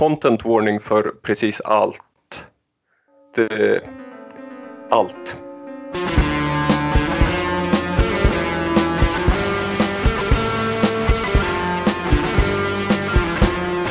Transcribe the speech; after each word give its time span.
content 0.00 0.44
warning 0.44 0.80
för 0.80 1.02
precis 1.02 1.60
allt. 1.60 2.46
Det, 3.34 3.80
allt. 4.90 5.42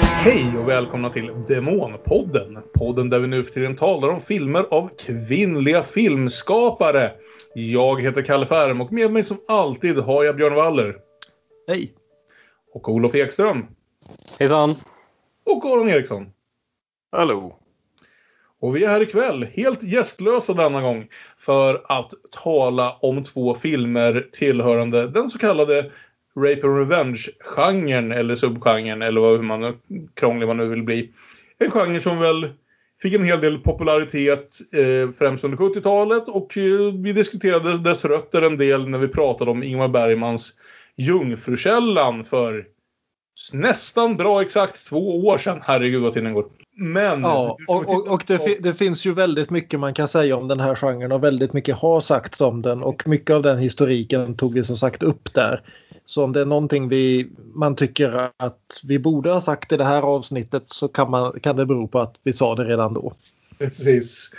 Hej 0.03 0.57
och 0.57 0.69
välkomna 0.69 1.09
till 1.09 1.31
Demonpodden. 1.47 2.57
Podden 2.73 3.09
där 3.09 3.19
vi 3.19 3.27
nu 3.27 3.43
för 3.43 3.53
tiden 3.53 3.75
talar 3.75 4.09
om 4.09 4.21
filmer 4.21 4.65
av 4.71 4.89
kvinnliga 4.99 5.83
filmskapare. 5.83 7.11
Jag 7.53 8.01
heter 8.01 8.21
Kalle 8.21 8.45
Färm 8.45 8.81
och 8.81 8.93
med 8.93 9.11
mig 9.11 9.23
som 9.23 9.37
alltid 9.47 9.97
har 9.97 10.23
jag 10.23 10.35
Björn 10.35 10.55
Waller. 10.55 10.95
Hej! 11.67 11.93
Och 12.73 12.89
Olof 12.89 13.15
Ekström. 13.15 13.65
Hejsan! 14.39 14.75
Och 15.49 15.65
Aron 15.65 15.89
Eriksson. 15.89 16.25
Hallå! 17.11 17.59
Och 18.61 18.75
vi 18.75 18.83
är 18.83 18.89
här 18.89 19.01
ikväll, 19.01 19.43
helt 19.43 19.83
gästlösa 19.83 20.53
denna 20.53 20.81
gång, 20.81 21.07
för 21.37 21.81
att 21.85 22.11
tala 22.31 22.91
om 22.91 23.23
två 23.23 23.55
filmer 23.55 24.27
tillhörande 24.31 25.07
den 25.07 25.29
så 25.29 25.37
kallade 25.37 25.91
Rape 26.35 26.67
and 26.67 26.77
Revenge-genren, 26.77 28.11
eller 28.11 28.35
subgenren, 28.35 29.01
eller 29.01 29.21
vad, 29.21 29.31
hur 29.31 29.43
man, 29.43 29.79
krånglig 30.15 30.47
man 30.47 30.57
nu 30.57 30.67
vill 30.67 30.83
bli. 30.83 31.11
En 31.57 31.71
genre 31.71 31.99
som 31.99 32.19
väl 32.19 32.49
fick 33.01 33.13
en 33.13 33.23
hel 33.23 33.41
del 33.41 33.59
popularitet 33.59 34.57
eh, 34.73 35.11
främst 35.11 35.43
under 35.43 35.57
70-talet 35.57 36.27
och 36.27 36.57
eh, 36.57 36.93
vi 37.03 37.13
diskuterade 37.13 37.77
dess 37.77 38.05
rötter 38.05 38.41
en 38.41 38.57
del 38.57 38.89
när 38.89 38.99
vi 38.99 39.07
pratade 39.07 39.51
om 39.51 39.63
Ingmar 39.63 39.87
Bergmans 39.87 40.53
Jungfrukällan 40.97 42.25
för 42.25 42.65
nästan 43.53 44.17
bra 44.17 44.41
exakt 44.41 44.89
två 44.89 45.25
år 45.25 45.37
sedan. 45.37 45.59
Herregud 45.63 46.01
vad 46.01 46.13
tiden 46.13 46.33
går. 46.33 46.45
Men... 46.79 47.21
Ja, 47.21 47.57
och, 47.67 47.89
och, 47.89 48.07
och 48.07 48.23
det, 48.27 48.57
det, 48.59 48.73
finns 48.73 49.05
ju 49.05 49.13
väldigt 49.13 49.49
mycket 49.49 49.79
man 49.79 49.93
kan 49.93 50.07
säga 50.07 50.35
om 50.37 50.47
den 50.47 50.59
här 50.59 50.75
genren 50.75 51.11
och 51.11 51.23
väldigt 51.23 51.53
mycket 51.53 51.75
har 51.75 52.01
sagts 52.01 52.41
om 52.41 52.61
den 52.61 52.83
och 52.83 53.07
mycket 53.07 53.33
av 53.33 53.41
den 53.41 53.59
historiken 53.59 54.35
tog 54.35 54.53
vi 54.53 54.63
som 54.63 54.75
sagt 54.75 55.03
upp 55.03 55.33
där. 55.33 55.61
Så 56.05 56.23
om 56.23 56.33
det 56.33 56.41
är 56.41 56.45
någonting 56.45 56.89
vi, 56.89 57.27
man 57.53 57.75
tycker 57.75 58.29
att 58.37 58.81
vi 58.83 58.99
borde 58.99 59.31
ha 59.31 59.41
sagt 59.41 59.71
i 59.71 59.77
det 59.77 59.85
här 59.85 60.01
avsnittet 60.01 60.63
så 60.65 60.87
kan, 60.87 61.11
man, 61.11 61.39
kan 61.39 61.55
det 61.55 61.65
bero 61.65 61.87
på 61.87 61.99
att 61.99 62.15
vi 62.23 62.33
sa 62.33 62.55
det 62.55 62.63
redan 62.63 62.93
då. 62.93 63.13
Precis. 63.57 64.31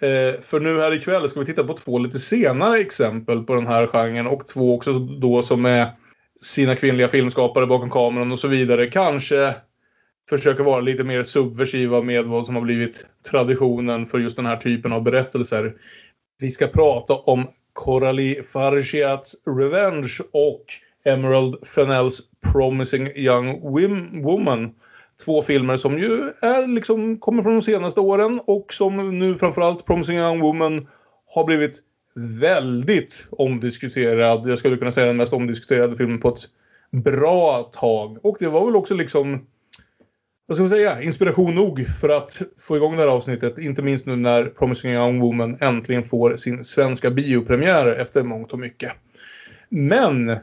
Eh, 0.00 0.40
för 0.42 0.60
nu 0.60 0.80
här 0.80 0.94
ikväll 0.94 1.28
ska 1.28 1.40
vi 1.40 1.46
titta 1.46 1.64
på 1.64 1.74
två 1.74 1.98
lite 1.98 2.18
senare 2.18 2.78
exempel 2.78 3.42
på 3.42 3.54
den 3.54 3.66
här 3.66 3.86
genren 3.86 4.26
och 4.26 4.46
två 4.46 4.74
också 4.74 4.92
då 4.98 5.42
som 5.42 5.64
är 5.64 5.86
sina 6.40 6.76
kvinnliga 6.76 7.08
filmskapare 7.08 7.66
bakom 7.66 7.90
kameran 7.90 8.32
och 8.32 8.38
så 8.38 8.48
vidare. 8.48 8.86
Kanske 8.86 9.54
försöker 10.28 10.64
vara 10.64 10.80
lite 10.80 11.04
mer 11.04 11.24
subversiva 11.24 12.02
med 12.02 12.24
vad 12.24 12.46
som 12.46 12.54
har 12.54 12.62
blivit 12.62 13.06
traditionen 13.30 14.06
för 14.06 14.18
just 14.18 14.36
den 14.36 14.46
här 14.46 14.56
typen 14.56 14.92
av 14.92 15.02
berättelser. 15.02 15.74
Vi 16.40 16.50
ska 16.50 16.66
prata 16.66 17.14
om 17.14 17.46
Coralie 17.72 18.42
Fargiats 18.42 19.36
Revenge 19.46 20.18
och 20.32 20.64
Emerald 21.04 21.66
Fennells 21.66 22.20
Promising 22.52 23.08
Young 23.16 23.72
Woman. 24.22 24.74
Två 25.24 25.42
filmer 25.42 25.76
som 25.76 25.98
ju 25.98 26.32
är 26.40 26.66
liksom, 26.66 27.18
kommer 27.18 27.42
från 27.42 27.54
de 27.54 27.62
senaste 27.62 28.00
åren 28.00 28.40
och 28.46 28.72
som 28.72 29.18
nu 29.18 29.38
framförallt 29.38 29.86
Promising 29.86 30.18
Young 30.18 30.40
Woman 30.40 30.88
har 31.34 31.44
blivit 31.44 31.82
väldigt 32.16 33.28
omdiskuterad. 33.30 34.46
Jag 34.46 34.58
skulle 34.58 34.76
kunna 34.76 34.92
säga 34.92 35.06
den 35.06 35.16
mest 35.16 35.32
omdiskuterade 35.32 35.96
filmen 35.96 36.20
på 36.20 36.28
ett 36.28 36.48
bra 37.04 37.70
tag. 37.72 38.18
Och 38.22 38.36
det 38.40 38.48
var 38.48 38.66
väl 38.66 38.76
också 38.76 38.94
liksom 38.94 39.46
vad 40.46 40.56
ska 40.56 40.62
man 40.62 40.70
säga, 40.70 41.02
inspiration 41.02 41.54
nog 41.54 41.86
för 42.00 42.08
att 42.08 42.42
få 42.58 42.76
igång 42.76 42.96
det 42.96 43.02
här 43.02 43.08
avsnittet. 43.08 43.58
Inte 43.58 43.82
minst 43.82 44.06
nu 44.06 44.16
när 44.16 44.44
Promising 44.44 44.92
Young 44.92 45.20
Woman 45.20 45.56
äntligen 45.60 46.04
får 46.04 46.36
sin 46.36 46.64
svenska 46.64 47.10
biopremiär 47.10 47.86
efter 47.86 48.22
mångt 48.22 48.52
och 48.52 48.58
mycket. 48.58 48.92
Men 49.68 50.36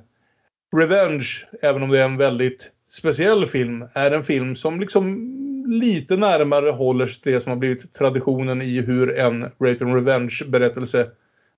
Revenge, 0.75 1.28
även 1.62 1.83
om 1.83 1.89
det 1.89 2.00
är 2.00 2.06
en 2.06 2.17
väldigt 2.17 2.72
speciell 2.89 3.47
film, 3.47 3.85
är 3.94 4.12
en 4.12 4.23
film 4.23 4.56
som 4.56 4.79
liksom 4.79 5.29
lite 5.67 6.17
närmare 6.17 6.69
håller 6.69 7.06
sig 7.06 7.22
till 7.22 7.33
det 7.33 7.41
som 7.41 7.50
har 7.50 7.57
blivit 7.59 7.94
traditionen 7.94 8.62
i 8.62 8.81
hur 8.81 9.17
en 9.17 9.44
Rape 9.44 9.85
and 9.85 9.95
Revenge-berättelse 9.95 11.07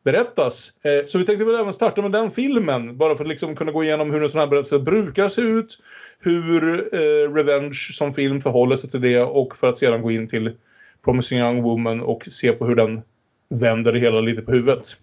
berättas. 0.06 0.74
Eh, 0.84 1.06
så 1.06 1.18
vi 1.18 1.26
tänkte 1.26 1.46
väl 1.46 1.56
även 1.56 1.74
starta 1.74 2.02
med 2.02 2.12
den 2.12 2.32
filmen, 2.32 2.98
bara 2.98 3.18
för 3.18 3.24
att 3.24 3.30
liksom 3.30 3.56
kunna 3.56 3.72
gå 3.72 3.84
igenom 3.84 4.12
hur 4.12 4.24
en 4.24 4.30
sån 4.30 4.40
här 4.40 4.48
berättelse 4.48 4.80
brukar 4.80 5.30
se 5.30 5.42
ut, 5.42 5.80
hur 6.20 6.94
eh, 6.96 7.34
Revenge 7.34 7.74
som 7.94 8.14
film 8.14 8.42
förhåller 8.42 8.76
sig 8.76 8.90
till 8.90 9.02
det 9.02 9.22
och 9.22 9.56
för 9.56 9.70
att 9.70 9.78
sedan 9.78 10.02
gå 10.02 10.12
in 10.12 10.28
till 10.28 10.58
Promising 11.04 11.40
Young 11.40 11.62
Woman 11.62 12.02
och 12.02 12.26
se 12.26 12.52
på 12.52 12.66
hur 12.66 12.76
den 12.76 13.02
vänder 13.50 13.94
det 13.94 14.00
hela 14.00 14.22
lite 14.22 14.42
på 14.42 14.52
huvudet. 14.52 14.98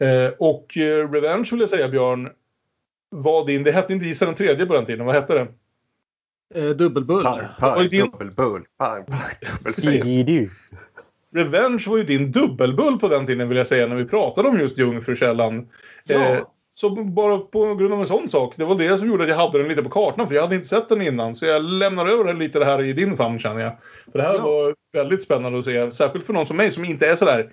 Eh, 0.00 0.32
och 0.38 0.76
eh, 0.76 1.10
Revenge 1.10 1.48
vill 1.50 1.60
jag 1.60 1.70
säga, 1.70 1.88
Björn, 1.88 2.28
var 3.10 3.46
din, 3.46 3.62
det 3.62 3.72
hette 3.72 3.92
inte 3.92 4.06
Gissa 4.06 4.26
den 4.26 4.34
tredje 4.34 4.66
på 4.66 4.74
den 4.74 4.86
tiden, 4.86 5.06
vad 5.06 5.14
hette 5.14 5.34
det? 5.34 5.48
Eh, 6.54 6.70
dubbelbull. 6.70 7.24
Pang, 7.24 7.46
pang, 7.58 7.88
din... 7.88 8.10
dubbelbull. 8.10 8.64
Pang, 8.78 9.04
pang, 9.04 9.18
dubbelbull. 9.64 10.50
Revenge 11.34 11.84
var 11.86 11.96
ju 11.96 12.02
din 12.02 12.32
dubbelbull 12.32 12.98
på 12.98 13.08
den 13.08 13.26
tiden 13.26 13.48
vill 13.48 13.58
jag 13.58 13.66
säga 13.66 13.86
när 13.86 13.96
vi 13.96 14.04
pratade 14.04 14.48
om 14.48 14.60
just 14.60 14.78
Jungfrukällan. 14.78 15.68
Ja. 16.04 16.14
Eh, 16.14 16.42
så 16.74 16.90
bara 16.90 17.38
på 17.38 17.74
grund 17.74 17.92
av 17.92 18.00
en 18.00 18.06
sån 18.06 18.28
sak. 18.28 18.54
Det 18.56 18.64
var 18.64 18.74
det 18.74 18.98
som 18.98 19.08
gjorde 19.08 19.24
att 19.24 19.30
jag 19.30 19.36
hade 19.36 19.58
den 19.58 19.68
lite 19.68 19.82
på 19.82 19.90
kartan. 19.90 20.28
För 20.28 20.34
jag 20.34 20.42
hade 20.42 20.54
inte 20.54 20.68
sett 20.68 20.88
den 20.88 21.02
innan. 21.02 21.34
Så 21.34 21.46
jag 21.46 21.62
lämnar 21.62 22.06
över 22.06 22.34
lite 22.34 22.58
det 22.58 22.64
här 22.64 22.82
i 22.82 22.92
din 22.92 23.16
famn 23.16 23.38
känner 23.38 23.60
jag. 23.60 23.72
För 24.12 24.18
det 24.18 24.24
här 24.24 24.34
ja. 24.34 24.42
var 24.42 24.74
väldigt 24.92 25.22
spännande 25.22 25.58
att 25.58 25.64
se. 25.64 25.90
Särskilt 25.90 26.26
för 26.26 26.32
någon 26.32 26.46
som 26.46 26.56
mig 26.56 26.70
som 26.70 26.84
inte 26.84 27.06
är 27.06 27.14
sådär 27.14 27.50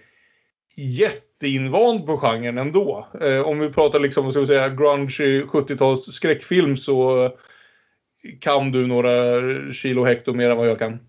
jätteinvand 0.78 2.06
på 2.06 2.18
genren 2.18 2.58
ändå. 2.58 3.08
Eh, 3.22 3.42
om 3.42 3.60
vi 3.60 3.70
pratar 3.70 4.00
liksom, 4.00 4.32
ska 4.32 4.40
vi 4.40 4.48
säga, 4.48 4.70
grunge 4.70 5.42
70-tals 5.42 6.06
skräckfilm 6.06 6.78
så 6.78 7.30
kan 8.40 8.72
du 8.72 8.88
några 8.88 9.12
kilo 9.74 10.04
hekto 10.04 10.34
mer 10.34 10.50
än 10.50 10.58
vad 10.58 10.68
jag 10.68 10.80
kan. 10.80 11.00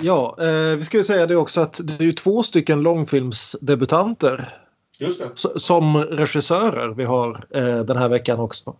Ja, 0.00 0.36
eh, 0.40 0.76
vi 0.76 0.84
ska 0.84 0.96
ju 0.96 1.04
säga 1.04 1.26
det 1.26 1.36
också 1.36 1.60
att 1.60 1.80
det 1.84 2.00
är 2.00 2.04
ju 2.04 2.12
två 2.12 2.42
stycken 2.42 2.82
långfilmsdebutanter. 2.82 4.48
Just 4.98 5.20
det. 5.20 5.60
Som 5.60 5.96
regissörer 5.96 6.88
vi 6.88 7.04
har 7.04 7.44
eh, 7.50 7.78
den 7.78 7.96
här 7.96 8.08
veckan 8.08 8.40
också. 8.40 8.76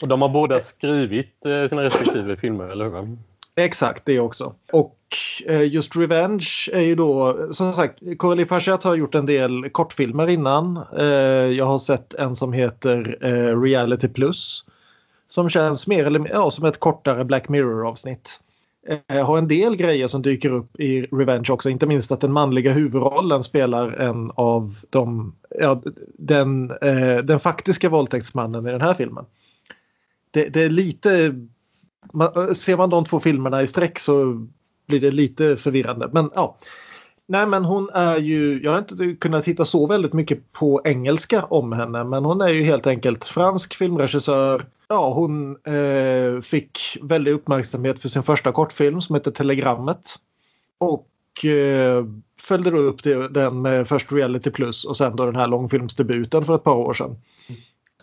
Och 0.00 0.08
de 0.08 0.22
har 0.22 0.28
båda 0.28 0.60
skrivit 0.60 1.46
eh, 1.46 1.68
sina 1.68 1.82
respektive 1.82 2.36
filmer, 2.36 2.68
eller 2.68 2.84
hur? 2.84 3.16
Exakt, 3.56 4.02
det 4.04 4.20
också. 4.20 4.54
Och 4.72 4.98
eh, 5.46 5.62
just 5.62 5.96
Revenge 5.96 6.68
är 6.72 6.80
ju 6.80 6.94
då, 6.94 7.38
som 7.52 7.72
sagt, 7.72 7.98
Coralie 8.18 8.46
Farchat 8.46 8.84
har 8.84 8.94
gjort 8.94 9.14
en 9.14 9.26
del 9.26 9.70
kortfilmer 9.70 10.28
innan. 10.28 10.84
Eh, 10.98 11.06
jag 11.56 11.66
har 11.66 11.78
sett 11.78 12.14
en 12.14 12.36
som 12.36 12.52
heter 12.52 13.18
eh, 13.20 13.60
Reality 13.60 14.08
Plus. 14.08 14.64
Som 15.28 15.48
känns 15.48 15.86
mer 15.86 16.06
eller 16.06 16.28
ja, 16.32 16.50
som 16.50 16.64
ett 16.64 16.80
kortare 16.80 17.24
Black 17.24 17.48
Mirror-avsnitt. 17.48 18.40
Eh, 18.86 19.26
har 19.26 19.38
en 19.38 19.48
del 19.48 19.76
grejer 19.76 20.08
som 20.08 20.22
dyker 20.22 20.52
upp 20.52 20.80
i 20.80 21.02
Revenge 21.02 21.50
också. 21.50 21.70
Inte 21.70 21.86
minst 21.86 22.12
att 22.12 22.20
den 22.20 22.32
manliga 22.32 22.72
huvudrollen 22.72 23.42
spelar 23.42 23.92
en 23.92 24.32
av 24.34 24.74
de, 24.90 25.34
ja, 25.58 25.82
den, 26.18 26.70
eh, 26.70 27.16
den 27.16 27.40
faktiska 27.40 27.88
våldtäktsmannen 27.88 28.66
i 28.66 28.70
den 28.70 28.80
här 28.80 28.94
filmen. 28.94 29.24
Det, 30.30 30.48
det 30.48 30.62
är 30.62 30.70
lite... 30.70 31.34
Man, 32.12 32.32
eh, 32.36 32.52
ser 32.52 32.76
man 32.76 32.90
de 32.90 33.04
två 33.04 33.20
filmerna 33.20 33.62
i 33.62 33.66
sträck 33.66 33.98
så 33.98 34.46
blir 34.86 35.00
det 35.00 35.10
lite 35.10 35.56
förvirrande. 35.56 36.08
Men 36.12 36.30
ja. 36.34 36.56
Nej 37.28 37.46
men 37.46 37.64
hon 37.64 37.90
är 37.90 38.18
ju, 38.18 38.62
jag 38.62 38.70
har 38.70 38.78
inte 38.78 39.14
kunnat 39.20 39.44
titta 39.44 39.64
så 39.64 39.86
väldigt 39.86 40.12
mycket 40.12 40.52
på 40.52 40.80
engelska 40.84 41.44
om 41.44 41.72
henne 41.72 42.04
men 42.04 42.24
hon 42.24 42.40
är 42.40 42.48
ju 42.48 42.62
helt 42.62 42.86
enkelt 42.86 43.24
fransk 43.24 43.74
filmregissör. 43.74 44.66
Ja 44.88 45.12
hon 45.12 45.56
eh, 45.64 46.40
fick 46.40 46.78
väldig 47.02 47.32
uppmärksamhet 47.32 48.02
för 48.02 48.08
sin 48.08 48.22
första 48.22 48.52
kortfilm 48.52 49.00
som 49.00 49.14
heter 49.14 49.30
Telegrammet. 49.30 50.14
Och 50.78 51.44
eh, 51.44 52.04
följde 52.40 52.70
då 52.70 52.78
upp 52.78 53.02
det, 53.02 53.28
den 53.28 53.62
med 53.62 53.88
först 53.88 54.12
Reality 54.12 54.50
Plus 54.50 54.84
och 54.84 54.96
sen 54.96 55.16
då 55.16 55.26
den 55.26 55.36
här 55.36 55.46
långfilmsdebuten 55.46 56.42
för 56.42 56.54
ett 56.54 56.64
par 56.64 56.74
år 56.74 56.94
sedan. 56.94 57.16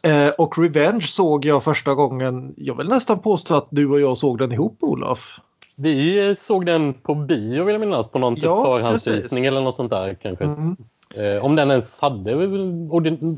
Eh, 0.04 0.30
och 0.38 0.58
Revenge 0.58 1.02
såg 1.02 1.46
jag 1.46 1.64
första 1.64 1.94
gången, 1.94 2.54
jag 2.58 2.78
vill 2.78 2.88
nästan 2.88 3.20
påstå 3.20 3.56
att 3.56 3.68
du 3.70 3.90
och 3.90 4.00
jag 4.00 4.18
såg 4.18 4.38
den 4.38 4.52
ihop 4.52 4.78
Olof. 4.82 5.40
Vi 5.76 6.36
såg 6.38 6.66
den 6.66 6.94
på 6.94 7.16
bio 7.16 7.64
vill 7.64 7.74
jag 7.74 7.80
minnas, 7.80 8.08
på 8.08 8.20
någon 8.20 8.36
typ 8.36 8.44
ja, 8.44 8.66
förhandsvisning 8.66 9.46
eller 9.46 9.62
något 9.62 9.76
sånt 9.76 9.90
där 9.90 10.14
kanske. 10.14 10.46
Mm. 10.46 10.76
Eh, 11.16 11.46
om 11.46 11.56
den 11.56 11.70
ens 11.70 12.02
hade 12.02 12.36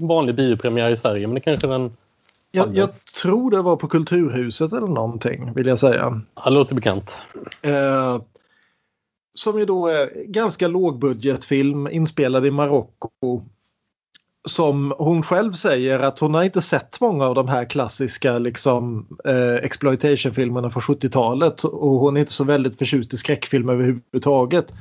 vanlig 0.01 0.35
biopremiär 0.35 0.91
i 0.91 0.97
Sverige, 0.97 1.27
men 1.27 1.35
det 1.35 1.41
kanske 1.41 1.67
den 1.67 1.97
jag, 2.55 2.77
jag, 2.77 2.89
tror 3.23 3.51
det 3.51 3.61
var 3.61 3.75
på 3.75 3.87
Kulturhuset 3.87 4.73
eller 4.73 4.87
någonting 4.87 5.53
vill 5.53 5.67
jag 5.67 5.79
säga. 5.79 6.21
Ja, 6.35 6.43
det 6.43 6.49
låter 6.49 6.75
bekant. 6.75 7.17
Eh, 7.61 8.21
som 9.33 9.59
ju 9.59 9.65
då 9.65 9.87
är 9.87 10.25
ganska 10.25 10.67
lågbudgetfilm 10.67 11.87
inspelad 11.87 12.45
i 12.45 12.51
Marocko. 12.51 13.41
som 14.47 14.93
hon 14.97 15.23
själv 15.23 15.51
säger 15.51 15.99
att 15.99 16.19
hon 16.19 16.33
har 16.33 16.43
inte 16.43 16.61
sett 16.61 17.01
många 17.01 17.25
av 17.25 17.35
de 17.35 17.47
här 17.47 17.65
klassiska 17.65 18.37
liksom, 18.37 19.07
eh, 19.25 19.53
exploitationfilmerna 19.53 20.69
från 20.69 20.81
70-talet 20.81 21.63
och 21.63 21.99
hon 21.99 22.17
är 22.17 22.19
inte 22.19 22.31
så 22.31 22.43
väldigt 22.43 22.77
förtjust 22.77 23.13
i 23.13 23.17
skräckfilm 23.17 23.69
överhuvudtaget. 23.69 24.73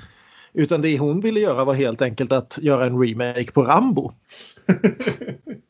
Utan 0.52 0.82
det 0.82 0.98
hon 0.98 1.20
ville 1.20 1.40
göra 1.40 1.64
var 1.64 1.74
helt 1.74 2.02
enkelt 2.02 2.32
att 2.32 2.58
göra 2.62 2.86
en 2.86 3.02
remake 3.02 3.52
på 3.52 3.62
Rambo. 3.62 4.12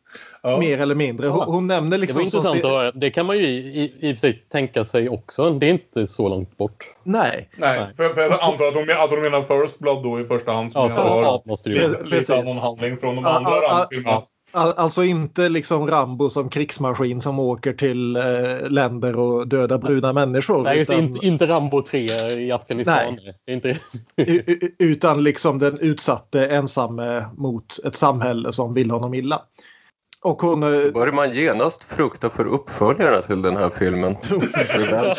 ja. 0.45 0.59
Mer 0.59 0.79
eller 0.79 0.95
mindre. 0.95 1.29
Hon, 1.29 1.45
hon 1.45 1.67
nämner 1.67 1.99
liksom... 1.99 2.23
Det 2.23 2.31
var 2.31 2.39
intressant 2.39 2.65
att 2.65 2.71
höra. 2.71 2.93
Det 2.93 3.11
kan 3.11 3.27
man 3.27 3.39
ju 3.39 3.45
i, 3.45 3.95
i, 4.01 4.13
och 4.13 4.17
för 4.17 4.21
sig 4.21 4.45
tänka 4.49 4.85
sig 4.85 5.09
också. 5.09 5.51
Det 5.51 5.67
är 5.67 5.71
inte 5.71 6.07
så 6.07 6.29
långt 6.29 6.57
bort. 6.57 6.91
Nej. 7.03 7.49
Nej, 7.57 7.81
Nej. 7.81 7.95
För, 7.95 8.09
för 8.09 8.21
jag 8.21 8.33
antar 8.33 8.65
att 8.65 8.75
hon, 8.75 8.91
att 8.91 9.11
hon 9.11 9.23
menar 9.23 9.43
First 9.43 9.79
Blood 9.79 10.03
då 10.03 10.21
i 10.21 10.25
första 10.25 10.53
hand. 10.53 10.73
Som 10.73 10.83
ja, 10.83 10.89
för, 10.89 11.23
ja, 11.23 11.43
måste 11.47 11.71
det 11.71 11.77
ju. 11.77 12.03
Lite 12.05 12.39
annan 12.39 12.59
handling 12.59 12.97
från 12.97 13.17
de 13.17 13.27
andra 13.27 13.51
Rambo-filmerna. 13.51 14.23
Alltså 14.57 15.05
inte 15.05 15.49
liksom 15.49 15.87
Rambo 15.87 16.31
som 16.31 16.49
krigsmaskin 16.49 17.21
som 17.21 17.39
åker 17.39 17.73
till 17.73 18.17
eh, 18.17 18.23
länder 18.71 19.19
och 19.19 19.49
dödar 19.49 19.79
bruna 19.79 20.13
människor. 20.13 20.63
Nej, 20.63 20.79
utan... 20.79 20.99
inte, 20.99 21.27
inte 21.27 21.47
Rambo 21.47 21.83
3 21.83 22.01
i 22.31 22.53
Afghanistan. 22.53 23.19
Nej. 23.25 23.55
Inte... 23.55 23.79
utan 24.79 25.25
liksom 25.25 25.59
den 25.59 25.79
utsatte 25.81 26.47
ensamme 26.47 27.27
mot 27.37 27.79
ett 27.85 27.97
samhälle 27.97 28.53
som 28.53 28.75
vill 28.75 28.91
honom 28.91 29.15
illa. 29.15 29.43
Och 30.25 30.43
hon... 30.43 30.61
Då 30.61 30.91
börjar 30.91 31.13
man 31.13 31.35
genast 31.35 31.85
frukta 31.85 32.31
för 32.31 32.47
uppföljarna 32.47 33.19
till 33.19 33.43
den 33.43 33.57
här 33.57 33.71
filmen. 33.71 34.17
Revenge 34.69 35.15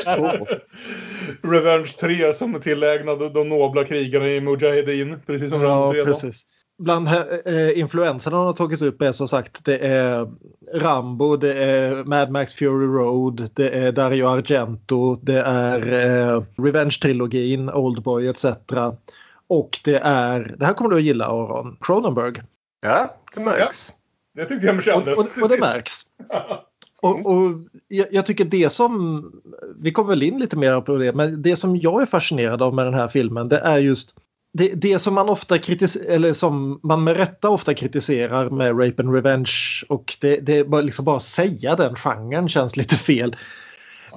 2. 1.41 1.49
Revenge 1.49 1.87
3 1.87 2.33
som 2.33 2.55
är 2.55 2.59
tillägnad 2.59 3.33
de 3.33 3.49
nobla 3.49 3.83
krigarna 3.83 4.27
i 4.27 4.41
Mujahedin. 4.41 5.19
Precis 5.25 5.49
som 5.49 5.61
ja, 5.61 5.91
3 5.91 6.05
precis. 6.05 6.45
Bland 6.77 7.07
eh, 7.07 7.79
influenserna 7.79 8.37
hon 8.37 8.45
har 8.45 8.53
tagit 8.53 8.81
upp 8.81 9.01
är 9.01 9.11
som 9.11 9.27
sagt 9.27 9.65
det 9.65 9.77
är 9.77 10.27
Rambo, 10.73 11.37
det 11.37 11.53
är 11.53 12.03
Mad 12.03 12.31
Max 12.31 12.53
Fury 12.53 12.87
Road, 12.87 13.49
det 13.53 13.69
är 13.69 13.91
Dario 13.91 14.27
Argento, 14.27 15.15
det 15.15 15.41
är 15.41 15.93
eh, 15.93 16.43
Revenge-trilogin, 16.57 17.71
Oldboy 17.71 18.27
etc. 18.27 18.45
Och 19.47 19.79
det 19.83 19.97
är, 19.97 20.55
det 20.57 20.65
här 20.65 20.73
kommer 20.73 20.89
du 20.89 20.95
att 20.95 21.03
gilla 21.03 21.25
Aron, 21.25 21.77
Cronenberg. 21.81 22.33
Ja, 22.81 23.15
det 23.35 23.41
märks. 23.41 23.89
Ja. 23.89 24.04
Det 24.35 24.45
tyckte 24.45 24.65
jag 24.65 24.83
kändes. 24.83 25.19
Och, 25.19 25.25
och, 25.25 25.43
och 25.43 25.49
det 25.49 25.59
märks. 25.59 26.01
Och, 27.01 27.25
och 27.25 27.51
jag, 27.87 28.07
jag, 28.11 28.25
tycker 28.25 28.45
det 28.45 28.69
som, 28.69 29.23
vi 29.79 29.91
kommer 29.91 30.09
väl 30.09 30.23
in 30.23 30.37
lite 30.37 30.57
mer 30.57 30.81
på 30.81 30.95
det, 30.97 31.13
men 31.13 31.41
det 31.41 31.55
som 31.55 31.77
jag 31.77 32.01
är 32.01 32.05
fascinerad 32.05 32.61
av 32.61 32.73
med 32.73 32.85
den 32.85 32.93
här 32.93 33.07
filmen 33.07 33.49
det 33.49 33.59
är 33.59 33.77
just 33.77 34.15
det, 34.53 34.67
det 34.67 34.99
som 34.99 35.13
man 35.13 35.29
ofta 35.29 35.57
kritiserar, 35.57 36.05
eller 36.05 36.33
som 36.33 36.79
man 36.83 37.03
med 37.03 37.17
rätta 37.17 37.49
ofta 37.49 37.73
kritiserar 37.73 38.49
med 38.49 38.79
Rape 38.79 39.03
and 39.03 39.13
Revenge 39.13 39.53
och 39.89 40.17
det, 40.21 40.37
det 40.37 40.57
är 40.57 40.63
bara, 40.63 40.81
liksom 40.81 41.05
bara 41.05 41.19
säga 41.19 41.75
den 41.75 41.95
genren 41.95 42.49
känns 42.49 42.77
lite 42.77 42.95
fel. 42.95 43.35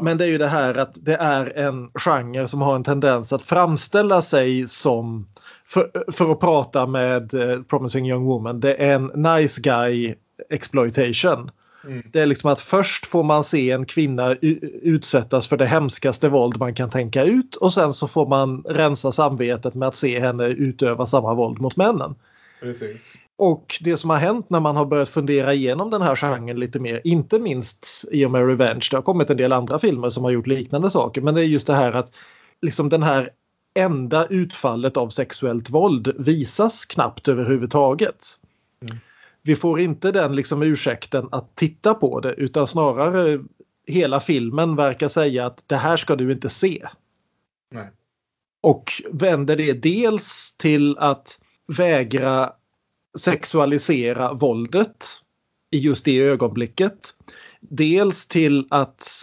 Men 0.00 0.18
det 0.18 0.24
är 0.24 0.28
ju 0.28 0.38
det 0.38 0.48
här 0.48 0.74
att 0.74 0.98
det 1.00 1.14
är 1.14 1.58
en 1.58 1.90
genre 1.94 2.48
som 2.48 2.60
har 2.60 2.76
en 2.76 2.84
tendens 2.84 3.32
att 3.32 3.44
framställa 3.44 4.22
sig 4.22 4.68
som 4.68 5.26
för, 5.68 6.12
för 6.12 6.32
att 6.32 6.40
prata 6.40 6.86
med 6.86 7.34
uh, 7.34 7.62
Promising 7.62 8.08
Young 8.08 8.24
Woman, 8.24 8.60
det 8.60 8.74
är 8.74 8.94
en 8.94 9.06
nice 9.06 9.60
guy 9.60 10.14
exploitation. 10.50 11.50
Mm. 11.84 12.02
Det 12.12 12.20
är 12.20 12.26
liksom 12.26 12.50
att 12.50 12.60
först 12.60 13.06
får 13.06 13.24
man 13.24 13.44
se 13.44 13.70
en 13.70 13.86
kvinna 13.86 14.34
utsättas 14.82 15.48
för 15.48 15.56
det 15.56 15.66
hemskaste 15.66 16.28
våld 16.28 16.58
man 16.58 16.74
kan 16.74 16.90
tänka 16.90 17.24
ut 17.24 17.56
och 17.56 17.72
sen 17.72 17.92
så 17.92 18.08
får 18.08 18.26
man 18.26 18.62
rensa 18.62 19.12
samvetet 19.12 19.74
med 19.74 19.88
att 19.88 19.96
se 19.96 20.20
henne 20.20 20.44
utöva 20.44 21.06
samma 21.06 21.34
våld 21.34 21.60
mot 21.60 21.76
männen. 21.76 22.14
Precis. 22.60 23.14
Och 23.36 23.78
det 23.80 23.96
som 23.96 24.10
har 24.10 24.16
hänt 24.16 24.50
när 24.50 24.60
man 24.60 24.76
har 24.76 24.86
börjat 24.86 25.08
fundera 25.08 25.54
igenom 25.54 25.90
den 25.90 26.02
här 26.02 26.16
genren 26.16 26.60
lite 26.60 26.78
mer, 26.78 27.00
inte 27.04 27.38
minst 27.38 28.04
i 28.12 28.24
och 28.24 28.30
med 28.30 28.46
Revenge, 28.46 28.88
det 28.90 28.96
har 28.96 29.02
kommit 29.02 29.30
en 29.30 29.36
del 29.36 29.52
andra 29.52 29.78
filmer 29.78 30.10
som 30.10 30.24
har 30.24 30.30
gjort 30.30 30.46
liknande 30.46 30.90
saker, 30.90 31.20
men 31.20 31.34
det 31.34 31.40
är 31.40 31.46
just 31.46 31.66
det 31.66 31.74
här 31.74 31.92
att 31.92 32.14
liksom 32.62 32.88
den 32.88 33.02
här 33.02 33.30
enda 33.74 34.26
utfallet 34.26 34.96
av 34.96 35.08
sexuellt 35.08 35.70
våld 35.70 36.14
visas 36.18 36.86
knappt 36.86 37.28
överhuvudtaget. 37.28 38.26
Mm. 38.82 38.96
Vi 39.42 39.56
får 39.56 39.80
inte 39.80 40.12
den 40.12 40.36
liksom 40.36 40.62
ursäkten 40.62 41.28
att 41.32 41.56
titta 41.56 41.94
på 41.94 42.20
det 42.20 42.34
utan 42.34 42.66
snarare 42.66 43.40
hela 43.86 44.20
filmen 44.20 44.76
verkar 44.76 45.08
säga 45.08 45.46
att 45.46 45.64
det 45.66 45.76
här 45.76 45.96
ska 45.96 46.16
du 46.16 46.32
inte 46.32 46.48
se. 46.48 46.88
Nej. 47.70 47.90
Och 48.60 48.92
vänder 49.10 49.56
det 49.56 49.72
dels 49.72 50.56
till 50.56 50.98
att 50.98 51.40
vägra 51.66 52.52
sexualisera 53.18 54.32
våldet 54.32 55.06
i 55.70 55.78
just 55.78 56.04
det 56.04 56.18
ögonblicket. 56.18 57.14
Dels 57.60 58.28
till 58.28 58.66
att 58.70 59.22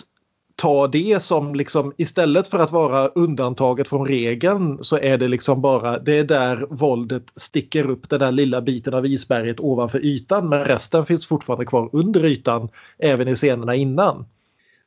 ta 0.55 0.87
det 0.87 1.23
som 1.23 1.55
liksom 1.55 1.93
istället 1.97 2.47
för 2.47 2.59
att 2.59 2.71
vara 2.71 3.07
undantaget 3.07 3.87
från 3.87 4.07
regeln 4.07 4.77
så 4.83 4.97
är 4.97 5.17
det 5.17 5.27
liksom 5.27 5.61
bara 5.61 5.99
det 5.99 6.17
är 6.17 6.23
där 6.23 6.65
våldet 6.69 7.23
sticker 7.35 7.89
upp 7.89 8.09
den 8.09 8.19
där 8.19 8.31
lilla 8.31 8.61
biten 8.61 8.93
av 8.93 9.05
isberget 9.05 9.59
ovanför 9.59 10.05
ytan 10.05 10.49
men 10.49 10.65
resten 10.65 11.05
finns 11.05 11.27
fortfarande 11.27 11.65
kvar 11.65 11.89
under 11.93 12.25
ytan 12.25 12.69
även 12.99 13.27
i 13.27 13.35
scenerna 13.35 13.75
innan. 13.75 14.25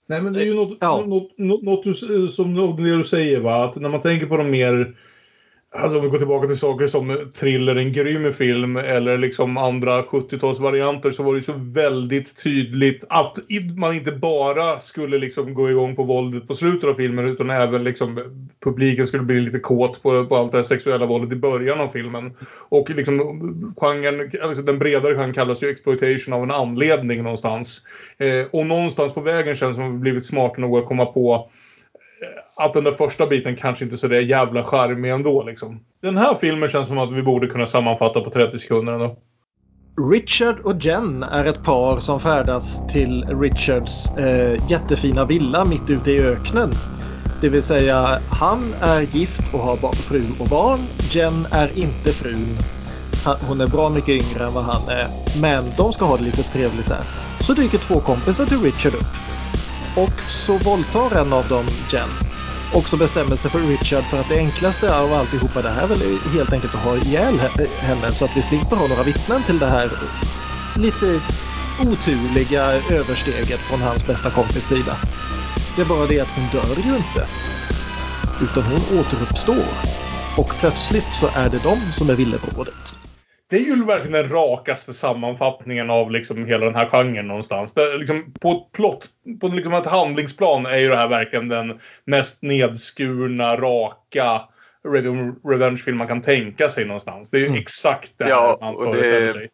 Nej 0.07 0.23
men 0.23 0.33
det 0.33 0.41
är 0.41 0.45
ju 0.45 0.55
något, 0.55 0.79
ja. 0.81 1.05
något, 1.07 1.39
något, 1.39 1.63
något 1.63 2.31
som 2.31 2.77
det 2.77 2.97
du 2.97 3.05
säger 3.05 3.41
va 3.41 3.65
att 3.65 3.77
när 3.77 3.89
man 3.89 4.01
tänker 4.01 4.27
på 4.27 4.37
de 4.37 4.51
mer 4.51 4.95
Alltså 5.71 5.99
om 5.99 6.05
vi 6.05 6.11
går 6.11 6.19
tillbaka 6.19 6.47
till 6.47 6.59
saker 6.59 6.87
som 6.87 7.31
Thriller, 7.41 7.77
en 7.77 7.93
grym 7.93 8.33
film 8.33 8.77
eller 8.77 9.19
liksom 9.19 9.57
andra 9.57 10.03
70-talsvarianter 10.03 11.11
så 11.11 11.23
var 11.23 11.35
det 11.35 11.43
så 11.43 11.53
väldigt 11.57 12.43
tydligt 12.43 13.05
att 13.09 13.37
man 13.77 13.95
inte 13.95 14.13
bara 14.13 14.81
skulle 14.81 15.19
liksom 15.19 15.55
gå 15.55 15.71
igång 15.71 15.97
på 15.97 16.03
våldet 16.03 16.49
på 16.49 16.55
slutet 16.55 16.89
av 16.89 16.95
filmen 16.95 17.27
utan 17.27 17.51
även 17.51 17.85
liksom 17.85 18.21
publiken 18.65 19.07
skulle 19.07 19.23
bli 19.23 19.41
lite 19.41 19.59
kåt 19.59 20.03
på, 20.03 20.27
på 20.27 20.37
allt 20.37 20.53
det 20.53 20.59
här 20.59 20.63
sexuella 20.63 21.07
våldet 21.07 21.33
i 21.33 21.37
början 21.37 21.81
av 21.81 21.89
filmen. 21.89 22.33
Och 22.69 22.91
liksom 22.91 23.19
genren, 23.77 24.31
alltså 24.43 24.63
den 24.63 24.79
bredare 24.79 25.15
genren 25.15 25.35
kallas 25.35 25.63
ju 25.63 25.71
exploitation 25.71 26.35
av 26.35 26.43
en 26.43 26.51
anledning 26.51 27.23
någonstans. 27.23 27.83
Eh, 28.19 28.47
och 28.53 28.67
någonstans 28.67 29.15
på 29.15 29.21
vägen 29.21 29.55
känns 29.55 29.77
det 29.77 29.83
som 29.83 29.91
att 29.91 29.95
vi 29.95 29.99
blivit 29.99 30.27
smarta 30.27 30.61
nog 30.61 30.79
att 30.79 30.87
komma 30.87 31.07
på 31.07 31.51
att 32.59 32.75
den 32.75 32.85
där 32.85 32.93
första 32.93 33.27
biten 33.27 33.57
kanske 33.57 33.85
inte 33.85 33.97
är 33.97 33.99
så 33.99 34.09
där 34.09 34.21
jävla 34.21 34.65
charmig 34.65 35.11
ändå. 35.11 35.43
Liksom. 35.43 35.81
Den 36.03 36.17
här 36.17 36.35
filmen 36.35 36.69
känns 36.69 36.89
som 36.89 36.99
att 36.99 37.13
vi 37.13 37.23
borde 37.23 37.47
kunna 37.47 37.67
sammanfatta 37.67 38.21
på 38.21 38.31
30 38.31 38.59
sekunder 38.59 38.93
ändå. 38.93 39.17
Richard 40.11 40.59
och 40.59 40.85
Jen 40.85 41.23
är 41.23 41.45
ett 41.45 41.65
par 41.65 42.01
som 42.01 42.21
färdas 42.21 42.87
till 42.93 43.25
Richards 43.25 44.17
eh, 44.17 44.71
jättefina 44.71 45.25
villa 45.25 45.65
mitt 45.65 45.91
ute 45.91 46.11
i 46.11 46.21
öknen. 46.21 46.71
Det 47.41 47.49
vill 47.49 47.63
säga 47.63 48.19
han 48.31 48.75
är 48.81 49.01
gift 49.01 49.55
och 49.55 49.61
har 49.61 49.93
fru 49.93 50.23
och 50.41 50.49
barn. 50.49 50.79
Jen 51.11 51.47
är 51.51 51.79
inte 51.79 52.13
frun. 52.13 52.47
Hon 53.49 53.61
är 53.61 53.67
bra 53.67 53.89
mycket 53.89 54.09
yngre 54.09 54.47
än 54.47 54.55
vad 54.55 54.65
han 54.65 54.89
är. 54.89 55.07
Men 55.41 55.65
de 55.77 55.93
ska 55.93 56.05
ha 56.05 56.17
det 56.17 56.23
lite 56.23 56.43
trevligt 56.43 56.89
där. 56.89 57.05
Så 57.41 57.53
dyker 57.53 57.79
två 57.79 58.01
kompisar 58.01 58.47
till 58.47 58.63
Richard 58.63 58.95
upp. 58.95 59.15
Och 59.97 60.21
så 60.31 60.59
våldtar 60.59 61.21
en 61.21 61.33
av 61.33 61.49
dem 61.49 61.65
Jen. 61.93 62.28
Och 62.75 62.89
så 62.89 62.97
bestämmer 62.97 63.37
sig 63.37 63.51
för 63.51 63.59
Richard 63.61 64.05
för 64.05 64.21
att 64.21 64.29
det 64.29 64.39
enklaste 64.39 64.99
av 64.99 65.13
alltihopa 65.13 65.63
det 65.63 65.71
här 65.71 65.83
är 65.83 65.89
väl 65.89 66.19
helt 66.35 66.53
enkelt 66.53 66.75
att 66.75 66.85
ha 66.85 66.97
ihjäl 66.97 67.39
henne 67.81 68.15
så 68.15 68.25
att 68.25 68.37
vi 68.37 68.43
slipper 68.43 68.77
ha 68.77 68.87
några 68.87 69.03
vittnen 69.03 69.43
till 69.43 69.59
det 69.59 69.67
här 69.67 69.91
lite 70.77 71.21
oturliga 71.81 72.63
översteget 72.91 73.61
från 73.61 73.81
hans 73.81 74.07
bästa 74.07 74.31
kompis 74.31 74.69
sida. 74.69 74.97
Det 75.77 75.83
är 75.83 75.87
bara 75.87 76.07
det 76.07 76.21
att 76.21 76.29
hon 76.37 76.49
dör 76.53 76.77
ju 76.77 76.97
inte. 76.97 77.27
Utan 78.43 78.63
hon 78.63 78.99
återuppstår. 78.99 79.69
Och 80.37 80.53
plötsligt 80.61 81.13
så 81.13 81.27
är 81.35 81.51
det 81.51 81.59
de 81.63 81.93
som 81.93 82.11
är 82.11 82.15
villebrådet 82.15 82.98
det 83.51 83.57
är 83.57 83.61
ju 83.61 83.85
verkligen 83.85 84.13
den 84.13 84.29
rakaste 84.29 84.93
sammanfattningen 84.93 85.91
av 85.91 86.11
liksom 86.11 86.47
hela 86.47 86.65
den 86.65 86.75
här 86.75 86.89
genren 86.91 87.29
någonstans. 87.29 87.73
Det, 87.73 87.99
liksom, 87.99 88.33
på 88.41 88.51
ett 88.51 88.73
plott, 88.73 89.09
på 89.41 89.49
liksom 89.49 89.75
ett 89.75 89.87
handlingsplan 89.87 90.67
är 90.67 90.79
ju 90.79 90.89
det 90.89 90.97
här 90.97 91.09
verkligen 91.09 91.49
den 91.49 91.79
mest 92.05 92.43
nedskurna, 92.43 93.57
raka 93.57 94.49
revenge-film 95.45 95.97
man 95.97 96.09
kan 96.09 96.21
tänka 96.21 96.69
sig 96.69 96.85
någonstans. 96.85 97.31
Det 97.31 97.37
är 97.37 97.41
ju 97.41 97.47
mm. 97.47 97.61
exakt 97.61 98.13
det 98.17 98.29
ja, 98.29 98.59
man 98.61 98.75
föreställer 98.75 99.33
sig. 99.33 99.51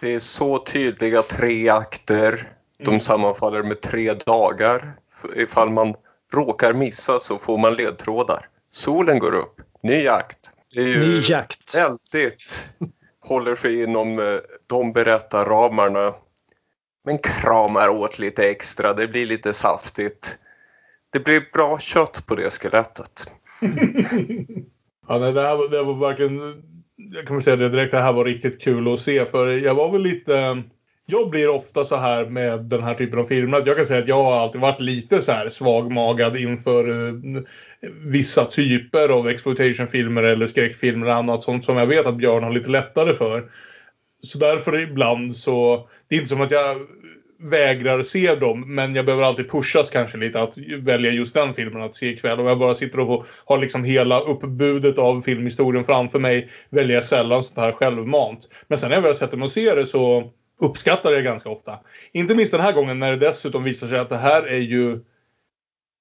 Det 0.00 0.14
är 0.14 0.18
så 0.18 0.58
tydliga 0.58 1.22
tre 1.22 1.68
akter. 1.68 2.48
De 2.78 2.88
mm. 2.88 3.00
sammanfaller 3.00 3.62
med 3.62 3.80
tre 3.80 4.14
dagar. 4.14 4.92
Ifall 5.36 5.70
man 5.70 5.94
råkar 6.32 6.72
missa 6.72 7.20
så 7.20 7.38
får 7.38 7.58
man 7.58 7.74
ledtrådar. 7.74 8.46
Solen 8.70 9.18
går 9.18 9.34
upp. 9.34 9.60
Ny 9.82 10.08
akt. 10.08 10.50
Det 10.74 10.80
är 10.80 10.88
ju 10.88 10.98
Ny 10.98 11.20
jakt. 11.20 11.74
väldigt 11.74 12.68
håller 13.20 13.56
sig 13.56 13.82
inom 13.82 14.18
eh, 14.18 14.36
de 14.66 14.92
berättarramarna. 14.92 16.14
Men 17.04 17.18
kramar 17.18 17.88
åt 17.88 18.18
lite 18.18 18.50
extra, 18.50 18.94
det 18.94 19.08
blir 19.08 19.26
lite 19.26 19.52
saftigt. 19.52 20.38
Det 21.10 21.20
blir 21.20 21.52
bra 21.52 21.78
kött 21.78 22.26
på 22.26 22.34
det 22.34 22.50
skelettet. 22.50 23.30
ja, 25.08 25.18
nej, 25.18 25.32
det, 25.32 25.42
här, 25.42 25.70
det 25.70 25.82
var 25.82 25.94
verkligen 25.94 26.62
jag 26.98 27.26
kan 27.26 27.36
väl 27.36 27.42
säga 27.42 27.56
det 27.56 27.68
direkt, 27.68 27.92
det 27.92 28.00
här 28.00 28.12
var 28.12 28.24
riktigt 28.24 28.62
kul 28.62 28.92
att 28.92 29.00
se 29.00 29.24
för 29.24 29.48
jag 29.48 29.74
var 29.74 29.92
väl 29.92 30.02
lite 30.02 30.62
jag 31.10 31.30
blir 31.30 31.48
ofta 31.48 31.84
så 31.84 31.96
här 31.96 32.26
med 32.26 32.60
den 32.60 32.82
här 32.82 32.94
typen 32.94 33.18
av 33.18 33.24
filmer. 33.24 33.62
Jag 33.66 33.76
kan 33.76 33.86
säga 33.86 34.02
att 34.02 34.08
jag 34.08 34.22
har 34.22 34.38
alltid 34.38 34.60
varit 34.60 34.80
lite 34.80 35.22
så 35.22 35.32
här 35.32 35.48
svagmagad 35.48 36.36
inför 36.36 36.88
uh, 36.88 37.42
vissa 38.12 38.44
typer 38.44 39.08
av 39.08 39.28
exploitationfilmer 39.28 40.22
eller 40.22 40.46
skräckfilmer 40.46 41.06
och 41.06 41.14
annat 41.14 41.42
sånt 41.42 41.64
som 41.64 41.76
jag 41.76 41.86
vet 41.86 42.06
att 42.06 42.16
Björn 42.16 42.44
har 42.44 42.52
lite 42.52 42.70
lättare 42.70 43.14
för. 43.14 43.50
Så 44.22 44.38
därför 44.38 44.78
ibland 44.78 45.36
så, 45.36 45.88
det 46.08 46.14
är 46.14 46.18
inte 46.18 46.28
som 46.28 46.40
att 46.40 46.50
jag 46.50 46.76
vägrar 47.40 48.02
se 48.02 48.34
dem 48.34 48.74
men 48.74 48.94
jag 48.94 49.04
behöver 49.04 49.24
alltid 49.24 49.50
pushas 49.50 49.90
kanske 49.90 50.18
lite 50.18 50.40
att 50.40 50.58
välja 50.58 51.12
just 51.12 51.34
den 51.34 51.54
filmen 51.54 51.82
att 51.82 51.94
se 51.94 52.08
ikväll. 52.08 52.40
Om 52.40 52.46
jag 52.46 52.58
bara 52.58 52.74
sitter 52.74 53.00
och 53.00 53.26
har 53.44 53.58
liksom 53.58 53.84
hela 53.84 54.20
uppbudet 54.20 54.98
av 54.98 55.20
filmhistorien 55.20 55.84
framför 55.84 56.18
mig 56.18 56.48
väljer 56.70 56.94
jag 56.94 57.04
sällan 57.04 57.42
sånt 57.42 57.58
här 57.58 57.72
självmant. 57.72 58.48
Men 58.68 58.78
sen 58.78 58.88
när 58.88 58.96
jag 58.96 59.02
väl 59.02 59.14
sätter 59.14 59.36
mig 59.36 59.44
och 59.44 59.52
ser 59.52 59.76
det 59.76 59.86
så 59.86 60.32
uppskattar 60.60 61.10
jag 61.10 61.18
det 61.18 61.24
ganska 61.24 61.50
ofta. 61.50 61.78
Inte 62.12 62.34
minst 62.34 62.52
den 62.52 62.60
här 62.60 62.72
gången 62.72 62.98
när 62.98 63.10
det 63.10 63.26
dessutom 63.26 63.64
visar 63.64 63.86
sig 63.86 63.98
att 63.98 64.08
det 64.08 64.16
här 64.16 64.42
är 64.42 64.60
ju 64.60 65.00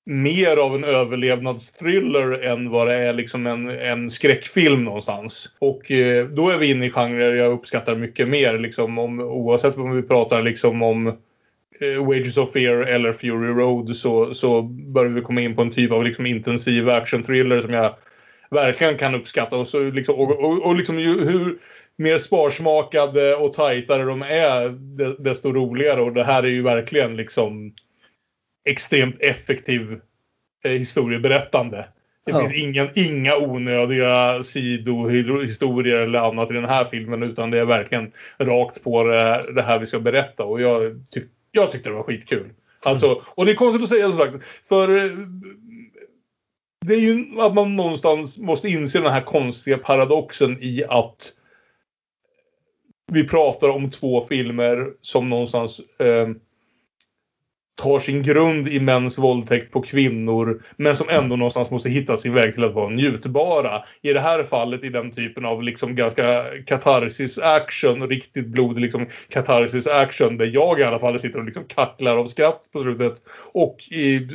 mer 0.08 0.58
av 0.58 0.76
en 0.76 0.84
överlevnadsthriller 0.84 2.32
än 2.32 2.70
vad 2.70 2.88
det 2.88 2.94
är 2.94 3.14
liksom 3.14 3.48
en, 3.48 3.70
en 3.70 4.10
skräckfilm 4.10 4.84
någonstans. 4.84 5.52
Och 5.60 5.92
eh, 5.92 6.26
då 6.26 6.50
är 6.50 6.58
vi 6.58 6.72
inne 6.72 6.86
i 6.86 6.90
genrer 6.90 7.36
jag 7.36 7.54
uppskattar 7.54 7.96
mycket 7.96 8.28
mer. 8.28 8.60
Liksom, 8.60 8.98
om, 8.98 9.20
oavsett 9.20 9.78
om 9.78 9.96
vi 9.96 10.02
pratar 10.02 10.42
liksom 10.42 10.82
om 10.82 11.08
eh, 11.08 12.06
Wages 12.06 12.38
of 12.38 12.54
Fear 12.54 12.78
eller 12.78 13.14
Fury 13.14 13.48
Road 13.48 13.96
så, 13.96 14.34
så 14.34 14.62
börjar 14.62 15.12
vi 15.12 15.22
komma 15.22 15.42
in 15.42 15.56
på 15.56 15.62
en 15.62 15.70
typ 15.70 15.92
av 15.92 16.04
liksom, 16.04 16.26
intensiv 16.26 16.90
actionthriller 16.90 17.62
som 17.62 17.74
jag 17.74 17.96
verkligen 18.50 18.98
kan 18.98 19.16
uppskatta. 19.16 19.58
Och, 19.58 19.68
så, 19.68 19.80
liksom, 19.80 20.16
och, 20.16 20.44
och, 20.44 20.66
och 20.66 20.76
liksom, 20.76 21.00
ju, 21.00 21.26
hur 21.26 21.58
mer 21.98 22.18
sparsmakade 22.18 23.36
och 23.36 23.54
tajtare 23.54 24.04
de 24.04 24.22
är 24.22 24.74
desto 25.24 25.52
roligare. 25.52 26.02
Och 26.02 26.14
det 26.14 26.24
här 26.24 26.44
är 26.44 26.50
ju 26.50 26.62
verkligen 26.62 27.16
liksom 27.16 27.74
extremt 28.68 29.22
effektiv 29.22 30.00
eh, 30.64 30.72
historieberättande. 30.72 31.88
Det 32.26 32.32
ja. 32.32 32.40
finns 32.40 32.54
ingen, 32.54 32.90
inga 32.96 33.38
onödiga 33.38 34.44
sidohistorier 34.44 35.98
eller 35.98 36.20
annat 36.20 36.52
i 36.52 36.54
den 36.54 36.66
här 36.66 36.86
filmen 36.86 37.24
utan 37.24 37.52
det 37.52 37.60
är 37.60 37.66
verkligen 37.66 38.12
rakt 38.38 38.84
på 38.84 39.04
det, 39.04 39.46
det 39.56 39.62
här 39.62 39.80
vi 39.80 39.86
ska 39.86 40.00
berätta 40.00 40.44
och 40.44 40.62
jag, 40.62 41.06
tyck, 41.12 41.24
jag 41.52 41.72
tyckte 41.72 41.90
det 41.90 41.96
var 41.96 42.04
skitkul. 42.04 42.50
Alltså, 42.84 43.06
mm. 43.06 43.20
och 43.36 43.46
det 43.46 43.52
är 43.52 43.56
konstigt 43.56 43.84
att 43.84 43.90
säga 43.90 44.10
som 44.10 44.18
sagt, 44.18 44.44
för 44.70 45.06
eh, 45.06 45.12
det 46.86 46.94
är 46.94 47.00
ju 47.00 47.26
att 47.40 47.54
man 47.54 47.76
någonstans 47.76 48.38
måste 48.38 48.70
inse 48.70 49.00
den 49.00 49.14
här 49.14 49.22
konstiga 49.22 49.78
paradoxen 49.78 50.58
i 50.60 50.84
att 50.90 51.34
vi 53.12 53.28
pratar 53.28 53.70
om 53.70 53.90
två 53.90 54.22
filmer 54.22 54.88
som 55.02 55.30
någonstans 55.30 55.80
eh, 56.00 56.30
tar 57.78 58.00
sin 58.00 58.24
grund 58.24 58.68
i 58.68 58.80
mäns 58.80 59.18
våldtäkt 59.18 59.72
på 59.72 59.82
kvinnor 59.82 60.62
men 60.78 60.96
som 60.96 61.10
ändå 61.10 61.36
någonstans 61.36 61.72
måste 61.72 61.90
hitta 61.90 62.18
sin 62.18 62.34
väg 62.34 62.54
till 62.54 62.64
att 62.64 62.74
vara 62.74 62.90
njutbara. 62.90 63.84
I 64.02 64.14
det 64.14 64.20
här 64.20 64.44
fallet 64.44 64.84
i 64.84 64.90
den 64.90 65.12
typen 65.12 65.46
av 65.46 65.64
liksom 65.64 65.96
ganska 65.96 66.44
katarsis 66.66 67.40
action, 67.40 68.10
riktigt 68.10 68.48
blod 68.48 68.80
liksom 68.80 69.06
katarsis 69.30 69.88
action 69.88 70.38
där 70.38 70.50
jag 70.54 70.80
i 70.80 70.84
alla 70.84 71.00
fall 71.00 71.20
sitter 71.20 71.40
och 71.40 71.46
liksom 71.46 71.64
kacklar 71.64 72.18
av 72.18 72.26
skratt 72.26 72.70
på 72.74 72.80
slutet. 72.80 73.14
Och 73.54 73.78
i 73.92 74.28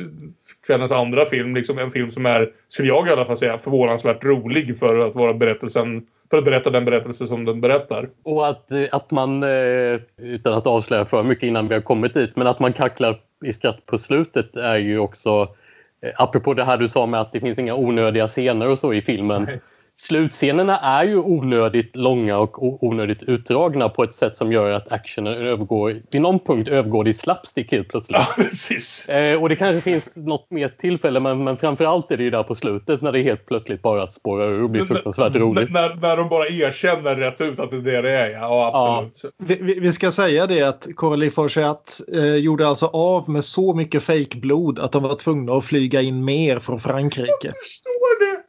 kvällens 0.67 0.91
andra 0.91 1.25
film, 1.25 1.55
liksom 1.55 1.77
en 1.77 1.91
film 1.91 2.11
som 2.11 2.25
är, 2.25 2.49
skulle 2.67 2.87
jag 2.87 3.07
i 3.07 3.11
alla 3.11 3.25
fall 3.25 3.37
säga, 3.37 3.57
förvånansvärt 3.57 4.23
rolig 4.23 4.79
för 4.79 5.07
att 5.07 5.15
vara 5.15 5.33
berättelsen 5.33 6.07
för 6.29 6.37
att 6.37 6.45
berätta 6.45 6.69
den 6.69 6.85
berättelse 6.85 7.27
som 7.27 7.45
den 7.45 7.61
berättar. 7.61 8.09
Och 8.23 8.47
att, 8.47 8.71
eh, 8.71 8.83
att 8.91 9.11
man, 9.11 9.43
eh, 9.43 9.99
utan 10.17 10.53
att 10.53 10.67
avslöja 10.67 11.05
för 11.05 11.23
mycket 11.23 11.47
innan 11.47 11.67
vi 11.67 11.73
har 11.73 11.81
kommit 11.81 12.13
dit, 12.13 12.35
men 12.35 12.47
att 12.47 12.59
man 12.59 12.73
kacklar 12.73 13.19
i 13.45 13.53
skratt 13.53 13.85
på 13.85 13.97
slutet 13.97 14.55
är 14.55 14.75
ju 14.75 14.99
också, 14.99 15.55
eh, 16.01 16.11
apropå 16.17 16.53
det 16.53 16.65
här 16.65 16.77
du 16.77 16.87
sa 16.87 17.05
med 17.05 17.21
att 17.21 17.31
det 17.31 17.39
finns 17.39 17.59
inga 17.59 17.75
onödiga 17.75 18.27
scener 18.27 18.69
och 18.69 18.79
så 18.79 18.93
i 18.93 19.01
filmen. 19.01 19.43
Nej 19.43 19.59
slutscenerna 19.99 20.77
är 20.77 21.03
ju 21.03 21.17
onödigt 21.17 21.95
långa 21.95 22.37
och 22.37 22.83
onödigt 22.83 23.23
utdragna 23.23 23.89
på 23.89 24.03
ett 24.03 24.15
sätt 24.15 24.37
som 24.37 24.51
gör 24.51 24.71
att 24.71 24.91
actionen 24.91 25.33
övergår, 25.33 26.01
till 26.11 26.21
någon 26.21 26.39
punkt 26.39 26.67
övergår 26.67 27.03
det 27.03 27.09
i 27.09 27.13
slapstick 27.13 27.71
helt 27.71 27.89
plötsligt. 27.89 28.19
Ja, 28.19 28.27
precis. 28.43 29.09
Eh, 29.09 29.41
och 29.41 29.49
det 29.49 29.55
kanske 29.55 29.81
finns 29.81 30.15
något 30.15 30.51
mer 30.51 30.69
tillfälle 30.69 31.19
men, 31.19 31.43
men 31.43 31.57
framförallt 31.57 32.11
är 32.11 32.17
det 32.17 32.23
ju 32.23 32.29
där 32.29 32.43
på 32.43 32.55
slutet 32.55 33.01
när 33.01 33.11
det 33.11 33.21
helt 33.21 33.45
plötsligt 33.45 33.81
bara 33.81 34.07
spårar 34.07 34.47
ur 34.47 34.63
och 34.63 34.69
blir 34.69 34.85
fruktansvärt 34.85 35.35
roligt. 35.35 35.71
När, 35.71 35.95
när 35.95 36.17
de 36.17 36.29
bara 36.29 36.47
erkänner 36.47 37.15
rätt 37.15 37.41
ut 37.41 37.59
att 37.59 37.71
det 37.71 37.77
är 37.77 37.81
det 37.81 38.01
det 38.01 38.11
är, 38.11 38.29
ja 38.29 38.71
absolut. 38.73 39.35
Ja. 39.37 39.45
Vi, 39.65 39.79
vi, 39.79 39.93
ska 39.93 40.11
säga 40.11 40.47
det 40.47 40.61
att 40.61 40.87
Coralie 40.95 41.31
Forchat 41.31 42.01
eh, 42.13 42.35
gjorde 42.35 42.67
alltså 42.67 42.85
av 42.85 43.29
med 43.29 43.45
så 43.45 43.73
mycket 43.73 44.03
fejkblod 44.03 44.79
att 44.79 44.91
de 44.91 45.03
var 45.03 45.15
tvungna 45.15 45.53
att 45.53 45.65
flyga 45.65 46.01
in 46.01 46.25
mer 46.25 46.59
från 46.59 46.79
Frankrike. 46.79 47.31
Jag 47.41 47.57
förstår 47.57 48.19
det! 48.19 48.42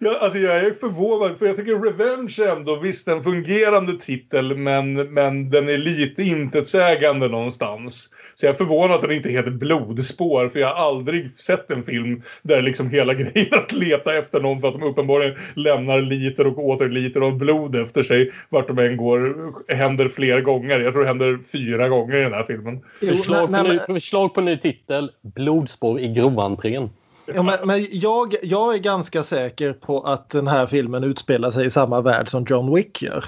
Jag, 0.00 0.16
alltså 0.16 0.38
jag 0.38 0.56
är 0.56 0.72
förvånad 0.72 1.38
för 1.38 1.46
jag 1.46 1.56
tycker 1.56 1.78
Revenge 1.78 2.56
ändå, 2.56 2.76
visst 2.76 3.08
en 3.08 3.22
fungerande 3.22 3.92
titel 3.92 4.56
men, 4.56 4.94
men 4.94 5.50
den 5.50 5.68
är 5.68 5.78
lite 5.78 6.22
intetsägande 6.22 7.28
någonstans. 7.28 8.10
Så 8.34 8.46
jag 8.46 8.52
är 8.52 8.56
förvånad 8.56 8.90
att 8.90 9.02
den 9.02 9.12
inte 9.12 9.28
heter 9.28 9.50
Blodspår 9.50 10.48
för 10.48 10.60
jag 10.60 10.68
har 10.68 10.88
aldrig 10.88 11.30
sett 11.38 11.70
en 11.70 11.82
film 11.84 12.22
där 12.42 12.62
liksom 12.62 12.90
hela 12.90 13.14
grejen 13.14 13.54
att 13.54 13.72
leta 13.72 14.14
efter 14.14 14.40
någon 14.40 14.60
för 14.60 14.68
att 14.68 14.74
de 14.74 14.82
uppenbarligen 14.82 15.34
lämnar 15.54 16.00
liter 16.00 16.46
och 16.46 16.58
åter 16.58 16.88
liter 16.88 17.20
av 17.20 17.38
blod 17.38 17.76
efter 17.76 18.02
sig 18.02 18.30
vart 18.48 18.68
de 18.68 18.78
än 18.78 18.96
går 18.96 19.36
händer 19.74 20.08
flera 20.08 20.40
gånger. 20.40 20.80
Jag 20.80 20.92
tror 20.92 21.02
det 21.02 21.08
händer 21.08 21.38
fyra 21.52 21.88
gånger 21.88 22.16
i 22.16 22.22
den 22.22 22.32
här 22.32 22.44
filmen. 22.44 22.80
Förslag 23.00 23.50
på, 23.52 23.62
ny, 23.62 23.78
förslag 23.78 24.34
på 24.34 24.40
ny 24.40 24.56
titel 24.56 25.10
Blodspår 25.22 26.00
i 26.00 26.08
groventrén. 26.08 26.90
Ja, 27.34 27.42
men, 27.42 27.66
men 27.66 27.86
jag, 27.90 28.34
jag 28.42 28.74
är 28.74 28.78
ganska 28.78 29.22
säker 29.22 29.72
på 29.72 30.00
att 30.00 30.30
den 30.30 30.46
här 30.46 30.66
filmen 30.66 31.04
utspelar 31.04 31.50
sig 31.50 31.66
i 31.66 31.70
samma 31.70 32.00
värld 32.00 32.28
som 32.28 32.44
John 32.48 32.74
Wick 32.74 33.02
gör. 33.02 33.24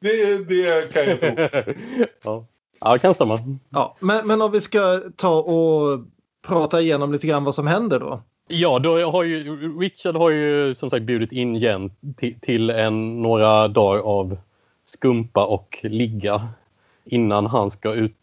Det, 0.00 0.48
det 0.48 0.92
kan 0.92 1.04
jag 1.04 1.20
tro. 1.20 1.34
ja. 2.22 2.46
ja, 2.80 2.92
det 2.92 2.98
kan 2.98 3.14
stämma. 3.14 3.56
Ja, 3.68 3.96
men, 4.00 4.26
men 4.26 4.42
om 4.42 4.52
vi 4.52 4.60
ska 4.60 5.00
ta 5.16 5.40
och 5.40 6.00
prata 6.46 6.80
igenom 6.80 7.12
lite 7.12 7.26
grann 7.26 7.44
vad 7.44 7.54
som 7.54 7.66
händer 7.66 8.00
då. 8.00 8.22
Ja, 8.48 8.78
då 8.78 9.10
har 9.10 9.24
ju, 9.24 9.56
Richard 9.80 10.16
har 10.16 10.30
ju 10.30 10.74
som 10.74 10.90
sagt 10.90 11.02
bjudit 11.02 11.32
in 11.32 11.54
Jen 11.54 11.90
till, 12.16 12.40
till 12.40 12.70
en, 12.70 13.22
några 13.22 13.68
dagar 13.68 14.00
av 14.00 14.36
skumpa 14.84 15.46
och 15.46 15.78
ligga 15.82 16.48
innan 17.04 17.46
han 17.46 17.70
ska 17.70 17.94
ut. 17.94 18.16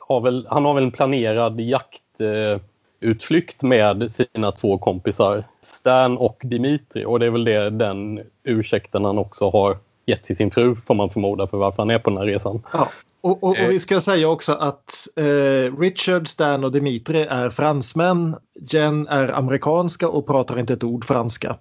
Har 0.00 0.20
väl, 0.20 0.46
han 0.50 0.64
har 0.64 0.74
väl 0.74 0.84
en 0.84 0.90
planerad 0.90 1.60
jakt 1.60 2.20
eh, 2.20 2.60
utflykt 3.02 3.62
med 3.62 4.10
sina 4.10 4.52
två 4.52 4.78
kompisar 4.78 5.44
Stan 5.60 6.18
och 6.18 6.42
Dimitri 6.44 7.04
och 7.04 7.20
det 7.20 7.26
är 7.26 7.30
väl 7.30 7.44
det, 7.44 7.70
den 7.70 8.20
ursäkten 8.44 9.04
han 9.04 9.18
också 9.18 9.50
har 9.50 9.76
gett 10.06 10.22
till 10.22 10.36
sin 10.36 10.50
fru 10.50 10.74
får 10.74 10.94
man 10.94 11.10
förmoda 11.10 11.46
för 11.46 11.58
varför 11.58 11.82
han 11.82 11.90
är 11.90 11.98
på 11.98 12.10
den 12.10 12.18
här 12.18 12.26
resan. 12.26 12.62
Ja. 12.72 12.88
Och, 13.20 13.42
och, 13.42 13.48
och 13.48 13.70
vi 13.70 13.80
ska 13.80 14.00
säga 14.00 14.28
också 14.28 14.52
att 14.52 15.08
eh, 15.16 15.78
Richard, 15.80 16.28
Stan 16.28 16.64
och 16.64 16.72
Dimitri 16.72 17.22
är 17.22 17.50
fransmän. 17.50 18.36
Jen 18.70 19.08
är 19.08 19.28
amerikanska 19.32 20.08
och 20.08 20.26
pratar 20.26 20.58
inte 20.58 20.72
ett 20.72 20.84
ord 20.84 21.04
franska. 21.04 21.56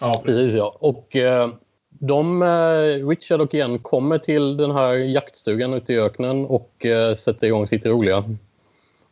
Ja, 0.00 0.22
precis 0.24 0.54
ja. 0.54 0.76
Och 0.80 1.16
eh, 1.16 1.50
de, 1.88 2.42
eh, 2.42 3.08
Richard 3.08 3.40
och 3.40 3.54
Jen 3.54 3.78
kommer 3.78 4.18
till 4.18 4.56
den 4.56 4.70
här 4.70 4.92
jaktstugan 4.94 5.74
ute 5.74 5.92
i 5.92 5.98
öknen 5.98 6.46
och 6.46 6.86
eh, 6.86 7.16
sätter 7.16 7.46
igång 7.46 7.66
sitt 7.66 7.86
roliga. 7.86 8.24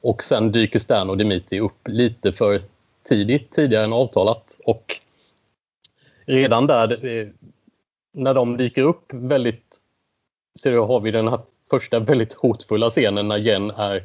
Och 0.00 0.22
sen 0.22 0.52
dyker 0.52 0.78
Stan 0.78 1.10
och 1.10 1.18
Dimitri 1.18 1.60
upp 1.60 1.88
lite 1.88 2.32
för 2.32 2.62
tidigt, 3.08 3.50
tidigare 3.50 3.84
än 3.84 3.92
avtalat. 3.92 4.60
Och 4.64 4.96
redan 6.26 6.66
där, 6.66 7.06
eh, 7.06 7.28
när 8.12 8.34
de 8.34 8.56
dyker 8.56 8.82
upp 8.82 9.04
väldigt, 9.12 9.76
så 10.58 10.86
har 10.86 11.00
vi 11.00 11.10
den 11.10 11.28
här 11.28 11.40
första 11.70 11.98
väldigt 12.00 12.32
hotfulla 12.32 12.90
scenen 12.90 13.28
när 13.28 13.36
Jen 13.36 13.70
är, 13.70 14.04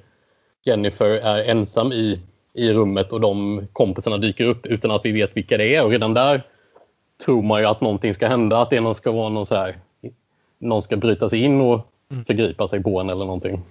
Jennifer 0.66 1.10
är 1.10 1.44
ensam 1.44 1.92
i, 1.92 2.20
i 2.54 2.74
rummet 2.74 3.14
och 3.14 3.22
de 3.22 3.62
kompisarna 3.74 4.18
dyker 4.18 4.46
upp 4.46 4.66
utan 4.66 4.92
att 4.92 5.06
vi 5.06 5.12
vet 5.12 5.38
vilka 5.38 5.58
det 5.58 5.76
är. 5.76 5.84
Och 5.84 5.92
redan 5.92 6.14
där 6.14 6.44
tror 7.26 7.44
man 7.44 7.62
ju 7.62 7.68
att 7.68 7.82
någonting 7.82 8.14
ska 8.14 8.28
hända, 8.28 8.62
att 8.62 8.70
det 8.70 8.82
någon 8.82 8.96
ska 8.96 9.12
vara 9.12 9.30
någon 9.30 9.46
så 9.46 9.56
här, 9.56 9.80
någon 10.60 10.82
ska 10.82 10.98
bryta 10.98 11.30
sig 11.30 11.40
in 11.40 11.62
och 11.62 11.88
mm. 12.12 12.26
förgripa 12.26 12.68
sig 12.68 12.84
på 12.84 13.00
en 13.00 13.10
eller 13.10 13.26
någonting. 13.26 13.62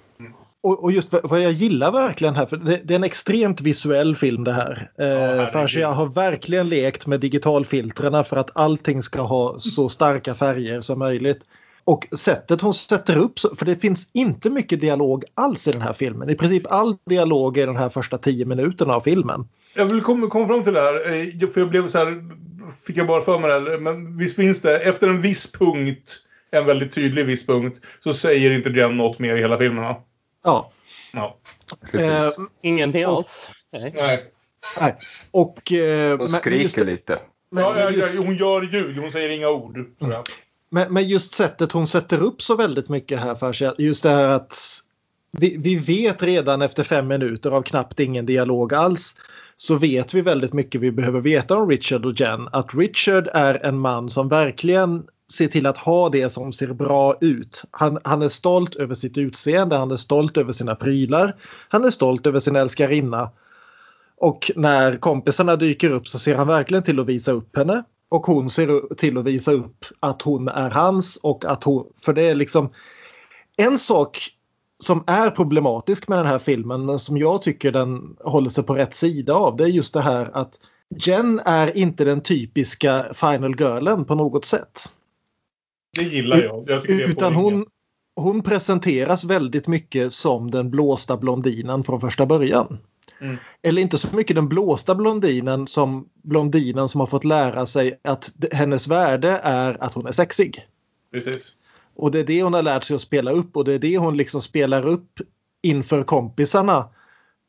Och, 0.63 0.85
och, 0.85 0.93
just 0.93 1.15
vad 1.23 1.41
jag 1.41 1.53
gillar 1.53 1.93
verkligen 1.93 2.35
här, 2.35 2.47
för 2.47 2.57
det, 2.57 2.81
det 2.85 2.95
är 2.95 2.97
en 2.97 3.05
extremt 3.05 3.61
visuell 3.61 4.17
film 4.17 4.45
det 4.45 4.53
här. 4.53 4.91
Ja, 4.97 5.05
eh, 5.05 5.81
jag 5.81 5.93
har 5.93 6.07
verkligen 6.07 6.69
lekt 6.69 7.07
med 7.07 7.21
digitalfiltrerna 7.21 8.25
för 8.25 8.37
att 8.37 8.51
allting 8.55 9.03
ska 9.03 9.21
ha 9.23 9.59
så 9.59 9.89
starka 9.89 10.35
färger 10.35 10.81
som 10.81 10.99
möjligt. 10.99 11.41
Och 11.85 12.09
sättet 12.13 12.61
hon 12.61 12.75
sätter 12.75 13.17
upp, 13.17 13.39
för 13.59 13.65
det 13.65 13.77
finns 13.77 14.11
inte 14.13 14.51
mycket 14.51 14.81
dialog 14.81 15.25
alls 15.35 15.69
i 15.69 15.73
den 15.73 15.83
här 15.83 15.93
filmen. 15.93 16.31
I 16.31 16.35
princip 16.35 16.67
all 16.67 16.97
dialog 17.11 17.59
är 17.59 17.67
den 17.67 17.77
här 17.77 17.89
första 17.89 18.19
tio 18.19 18.45
minuterna 18.45 18.95
av 18.95 19.01
filmen. 19.01 19.49
Jag 19.75 19.87
vill 19.87 20.01
komma, 20.01 20.27
komma 20.27 20.47
fram 20.47 20.65
till 20.65 20.73
det 20.73 20.81
här, 20.81 20.95
eh, 20.95 21.49
för 21.49 21.61
jag 21.61 21.71
blev 21.71 21.89
så 21.89 21.99
här 21.99 22.25
fick 22.87 22.97
jag 22.97 23.07
bara 23.07 23.23
för 23.23 23.39
mig 23.39 23.61
det. 23.61 23.79
Men 23.79 24.19
visst 24.19 24.37
finns 24.37 24.61
det, 24.61 24.79
efter 24.79 25.09
en 25.09 25.21
viss 25.21 25.53
punkt, 25.53 26.17
en 26.51 26.67
väldigt 26.67 26.93
tydlig 26.93 27.27
viss 27.27 27.47
punkt, 27.47 27.81
så 28.01 28.13
säger 28.13 28.51
inte 28.53 28.71
Jen 28.71 28.97
något 28.97 29.19
mer 29.19 29.37
i 29.37 29.41
hela 29.41 29.59
filmen 29.59 29.85
va? 29.85 30.03
Ja. 30.45 30.71
Ja. 31.13 31.37
Eh, 31.95 32.29
Ingenting 32.63 33.07
och- 33.07 33.17
alls. 33.17 33.51
Nej. 33.73 33.93
Nej. 33.97 34.25
nej. 34.81 34.97
Och, 35.31 35.73
eh, 35.73 36.19
men- 36.19 36.29
skriker 36.29 36.63
just 36.63 36.75
det- 36.77 36.85
lite. 36.85 37.19
men- 37.51 37.65
Ja, 37.65 37.79
ja, 37.79 37.85
men 37.85 37.95
just- 37.95 38.15
hon 38.17 38.37
gör 38.37 38.63
ljud, 38.63 38.99
hon 38.99 39.11
säger 39.13 39.29
inga 39.29 39.49
ord. 39.49 39.79
Men, 40.71 40.93
men 40.93 41.09
just 41.09 41.33
sättet 41.35 41.73
hon 41.73 41.87
sätter 41.87 42.23
upp 42.23 42.43
så 42.43 42.57
väldigt 42.57 42.89
mycket 42.89 43.21
här 43.21 43.35
för 43.35 43.53
sig, 43.53 43.73
just 43.79 44.03
det 44.03 44.11
här 44.11 44.29
att 44.29 44.59
vi, 45.39 45.57
vi 45.57 45.75
vet 45.77 46.23
redan 46.23 46.63
efter 46.63 46.83
fem 46.85 47.09
minuter 47.09 47.51
av 47.51 47.63
knappt 47.63 48.01
ingen 48.01 48.27
dialog 48.27 48.75
alls 48.75 49.17
så 49.57 49.75
vet 49.75 50.15
vi 50.15 50.21
väldigt 50.21 50.53
mycket 50.53 50.81
vi 50.81 50.91
behöver 50.93 51.21
veta 51.21 51.57
om 51.57 51.71
Richard 51.71 52.07
och 52.07 52.21
Jen. 52.21 52.49
Att 52.53 52.75
Richard 52.75 53.29
är 53.35 53.67
en 53.67 53.79
man 53.79 54.11
som 54.11 54.29
verkligen 54.29 55.07
ser 55.33 55.49
till 55.49 55.67
att 55.67 55.79
ha 55.79 56.09
det 56.09 56.31
som 56.31 56.53
ser 56.53 56.73
bra 56.73 57.17
ut. 57.21 57.63
Han, 57.71 57.99
han 58.05 58.23
är 58.23 58.29
stolt 58.29 58.75
över 58.75 58.95
sitt 58.95 59.19
utseende, 59.19 59.77
han 59.77 59.91
är 59.91 59.97
stolt 59.97 60.37
över 60.37 60.53
sina 60.53 60.75
prylar, 60.75 61.37
han 61.69 61.85
är 61.85 61.91
stolt 61.91 62.27
över 62.27 62.41
sin 62.41 62.57
älskarinna. 62.57 63.31
Och 64.17 64.51
när 64.57 64.97
kompisarna 64.97 65.57
dyker 65.57 65.91
upp 65.91 66.09
så 66.09 66.19
ser 66.19 66.35
han 66.35 66.47
verkligen 66.47 66.83
till 66.83 67.01
att 67.01 67.07
visa 67.07 67.33
upp 67.33 67.57
henne. 67.57 67.85
Och 68.09 68.27
hon 68.27 68.51
ser 68.51 68.95
till 68.95 69.19
att 69.19 69.25
visa 69.25 69.53
upp 69.53 69.85
att 70.01 70.23
hon 70.23 70.49
är 70.49 70.71
hans 70.71 71.17
och 71.17 71.45
att 71.45 71.65
hon... 71.65 71.87
För 72.01 72.13
det 72.13 72.23
är 72.23 72.35
liksom 72.35 72.71
en 73.57 73.79
sak 73.79 74.19
som 74.85 75.05
är 75.07 75.31
problematisk 75.31 76.09
med 76.09 76.19
den 76.19 76.27
här 76.27 76.39
filmen 76.39 76.87
men 76.87 76.99
som 76.99 77.17
jag 77.19 77.43
tycker 77.43 77.73
den 77.73 78.17
håller 78.21 78.51
sig 78.51 78.65
på 78.65 78.75
rätt 78.75 78.95
sida 78.95 79.35
av 79.35 79.57
det 79.57 79.65
är 79.65 79.69
just 79.69 79.95
det 79.95 80.01
här 80.01 80.31
att 80.37 80.61
Jen 80.97 81.41
är 81.45 81.77
inte 81.77 82.05
den 82.05 82.21
typiska 82.21 83.07
final 83.15 83.57
girlen 83.57 84.05
på 84.05 84.15
något 84.15 84.45
sätt. 84.45 84.93
Det 85.97 86.03
gillar 86.03 86.43
jag. 86.43 86.65
jag 86.67 86.83
tycker 86.83 87.09
Utan 87.09 87.35
hon, 87.35 87.67
hon 88.17 88.43
presenteras 88.43 89.25
väldigt 89.25 89.69
mycket 89.69 90.13
som 90.13 90.51
den 90.51 90.71
blåsta 90.71 91.17
blondinen 91.17 91.85
från 91.85 92.01
första 92.01 92.27
början. 92.27 92.79
Mm. 93.21 93.37
Eller 93.63 93.83
inte 93.83 93.99
så 93.99 94.17
mycket 94.17 94.37
den 94.37 94.49
blåsta 94.49 94.95
blondinen 94.95 95.67
som 95.67 96.09
blondinen 96.23 96.89
som 96.89 97.01
har 97.01 97.07
fått 97.07 97.25
lära 97.25 97.67
sig 97.67 98.01
att 98.03 98.33
hennes 98.53 98.89
värde 98.89 99.41
är 99.43 99.83
att 99.83 99.95
hon 99.95 100.07
är 100.07 100.11
sexig. 100.11 100.67
Precis. 101.13 101.53
Och 101.95 102.11
det 102.11 102.21
är 102.21 102.25
det 102.25 102.43
hon 102.43 102.55
har 102.55 102.63
lärt 102.63 102.85
sig 102.85 102.97
att 102.97 103.03
spela 103.03 103.31
upp 103.31 103.57
och 103.57 103.65
det 103.65 103.75
är 103.75 103.79
det 103.79 103.99
hon 103.99 104.17
liksom 104.17 104.41
spelar 104.41 104.87
upp 104.87 105.21
inför 105.63 106.03
kompisarna 106.03 106.89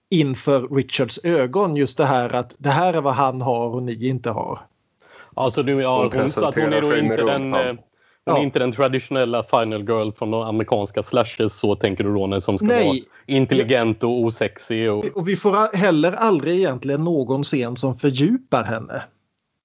inför 0.09 0.75
Richards 0.75 1.19
ögon. 1.23 1.75
Just 1.75 1.97
det 1.97 2.05
här 2.05 2.35
att 2.35 2.55
det 2.57 2.69
här 2.69 2.93
är 2.93 3.01
vad 3.01 3.13
han 3.13 3.41
har 3.41 3.69
och 3.69 3.83
ni 3.83 4.07
inte 4.07 4.29
har. 4.29 4.59
Alltså, 5.33 5.63
du, 5.63 5.81
ja, 5.81 6.09
Hon 6.11 6.19
hon, 6.21 6.29
så 6.29 6.45
att 6.45 6.55
hon 6.55 6.73
är 6.73 6.81
då 6.81 6.97
inte 6.97 7.17
den, 7.17 7.43
rumpan. 7.43 7.77
Hon 8.25 8.35
Ja. 8.35 8.43
inte 8.43 8.59
den 8.59 8.71
traditionella 8.71 9.43
final 9.43 9.83
girl 9.89 10.11
från 10.11 10.31
de 10.31 10.41
amerikanska 10.41 11.03
slashers 11.03 11.51
så 11.51 11.75
tänker 11.75 12.03
du 12.03 12.13
då, 12.13 12.27
när 12.27 12.39
som 12.39 12.57
ska 12.57 12.67
Nej. 12.67 12.87
vara 12.87 12.97
intelligent 13.25 14.03
och 14.03 14.19
osexig. 14.21 14.91
Och, 14.91 15.05
Och 15.05 15.27
vi 15.27 15.35
får 15.35 15.75
heller 15.77 16.11
aldrig 16.11 16.57
egentligen 16.57 17.03
någon 17.03 17.43
scen 17.43 17.75
som 17.75 17.95
fördjupar 17.95 18.63
henne. 18.63 19.03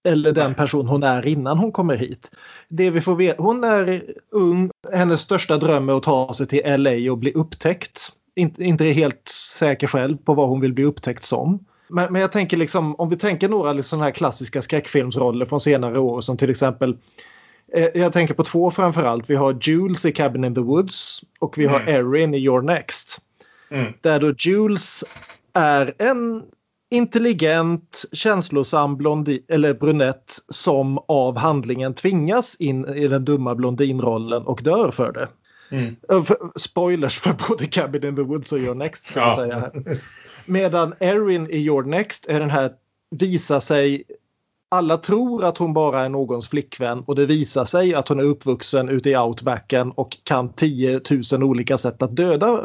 Eller 0.08 0.32
den 0.32 0.54
person 0.54 0.88
hon 0.88 1.02
är 1.02 1.26
innan 1.26 1.58
hon 1.58 1.72
kommer 1.72 1.96
hit. 1.96 2.30
Det 2.68 2.90
vi 2.90 3.00
får 3.00 3.16
veta, 3.16 3.42
hon 3.42 3.64
är 3.64 4.02
ung, 4.32 4.70
hennes 4.92 5.20
största 5.20 5.56
dröm 5.56 5.88
är 5.88 5.96
att 5.96 6.02
ta 6.02 6.34
sig 6.34 6.46
till 6.46 6.62
LA 6.82 7.12
och 7.12 7.18
bli 7.18 7.32
upptäckt. 7.32 8.00
Inte, 8.36 8.64
inte 8.64 8.84
helt 8.84 9.28
säker 9.58 9.86
själv 9.86 10.16
på 10.16 10.34
vad 10.34 10.48
hon 10.48 10.60
vill 10.60 10.72
bli 10.72 10.84
upptäckt 10.84 11.24
som. 11.24 11.64
Men, 11.88 12.12
men 12.12 12.22
jag 12.22 12.32
tänker 12.32 12.56
liksom, 12.56 12.94
om 12.94 13.08
vi 13.08 13.16
tänker 13.16 13.48
några 13.48 13.72
liksom 13.72 14.00
här 14.00 14.10
klassiska 14.10 14.62
skräckfilmsroller 14.62 15.46
från 15.46 15.60
senare 15.60 15.98
år 15.98 16.20
som 16.20 16.36
till 16.36 16.50
exempel 16.50 16.96
jag 17.94 18.12
tänker 18.12 18.34
på 18.34 18.42
två 18.44 18.70
framförallt. 18.70 19.30
Vi 19.30 19.34
har 19.36 19.58
Jules 19.60 20.04
i 20.06 20.12
Cabin 20.12 20.44
in 20.44 20.54
the 20.54 20.60
Woods 20.60 21.20
och 21.38 21.58
vi 21.58 21.66
har 21.66 21.80
Mm. 21.80 21.94
Erin 21.94 22.34
i 22.34 22.38
Your 22.38 22.62
Next. 22.62 23.18
Mm. 23.70 23.92
Där 24.00 24.20
då 24.20 24.32
Jules 24.38 25.04
är 25.52 25.94
en 25.98 26.42
intelligent, 26.90 28.04
känslosam 28.12 28.96
blondi, 28.96 29.44
eller 29.48 29.74
brunett 29.74 30.36
som 30.48 30.98
av 31.08 31.36
handlingen 31.38 31.94
tvingas 31.94 32.54
in 32.56 32.84
i 32.88 33.08
den 33.08 33.24
dumma 33.24 33.54
blondinrollen 33.54 34.42
och 34.42 34.60
dör 34.62 34.90
för 34.90 35.12
det. 35.12 35.28
Mm. 35.70 35.96
För- 36.24 36.58
Spoilers 36.58 37.18
för 37.20 37.34
både 37.48 37.66
Cabin 37.66 38.04
in 38.04 38.16
the 38.16 38.22
Woods 38.22 38.52
och 38.52 38.58
Your 38.58 38.74
Next. 38.74 39.12
Ja. 39.16 39.36
säga. 39.36 39.70
Medan 40.46 40.94
Erin 41.00 41.50
i 41.50 41.56
Your 41.56 41.82
Next 41.82 42.26
är 42.26 42.40
den 42.40 42.50
här 42.50 42.72
visar 43.10 43.60
sig 43.60 44.04
alla 44.68 44.96
tror 44.96 45.44
att 45.44 45.58
hon 45.58 45.72
bara 45.72 46.00
är 46.00 46.08
någons 46.08 46.48
flickvän 46.48 47.00
och 47.06 47.14
det 47.14 47.26
visar 47.26 47.64
sig 47.64 47.94
att 47.94 48.08
hon 48.08 48.20
är 48.20 48.24
uppvuxen 48.24 48.88
ute 48.88 49.10
i 49.10 49.16
outbacken 49.16 49.90
och 49.90 50.16
kan 50.24 50.52
10 50.52 51.00
000 51.32 51.42
olika 51.42 51.78
sätt 51.78 52.02
att 52.02 52.16
döda 52.16 52.60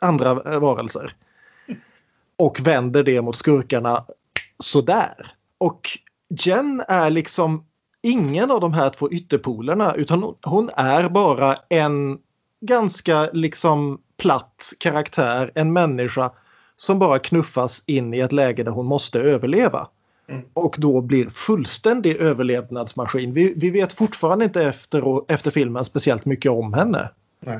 andra 0.00 0.34
varelser. 0.58 1.12
Och 2.36 2.60
vänder 2.66 3.02
det 3.02 3.22
mot 3.22 3.36
skurkarna 3.36 4.04
sådär. 4.58 5.32
Och 5.58 5.80
Jen 6.28 6.82
är 6.88 7.10
liksom 7.10 7.64
ingen 8.02 8.50
av 8.50 8.60
de 8.60 8.72
här 8.72 8.90
två 8.90 9.10
ytterpolerna 9.10 9.94
utan 9.94 10.22
hon- 10.22 10.36
hon 10.42 10.70
är 10.76 11.08
bara 11.08 11.56
en 11.68 12.18
ganska 12.60 13.30
liksom 13.32 14.00
platt 14.16 14.72
karaktär, 14.80 15.52
en 15.54 15.72
människa 15.72 16.30
som 16.76 16.98
bara 16.98 17.18
knuffas 17.18 17.84
in 17.86 18.14
i 18.14 18.18
ett 18.20 18.32
läge 18.32 18.62
där 18.62 18.72
hon 18.72 18.86
måste 18.86 19.20
överleva. 19.20 19.88
Mm. 20.28 20.42
Och 20.52 20.76
då 20.78 21.00
blir 21.00 21.28
fullständig 21.28 22.16
överlevnadsmaskin. 22.16 23.32
Vi, 23.32 23.52
vi 23.56 23.70
vet 23.70 23.92
fortfarande 23.92 24.44
inte 24.44 24.62
efter, 24.62 25.32
efter 25.32 25.50
filmen 25.50 25.84
speciellt 25.84 26.24
mycket 26.24 26.50
om 26.50 26.74
henne. 26.74 27.10
Nej. 27.40 27.58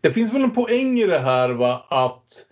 Det 0.00 0.10
finns 0.10 0.34
väl 0.34 0.42
en 0.42 0.50
poäng 0.50 0.98
i 0.98 1.06
det 1.06 1.18
här 1.18 1.48
va 1.50 1.86
att 1.90 2.46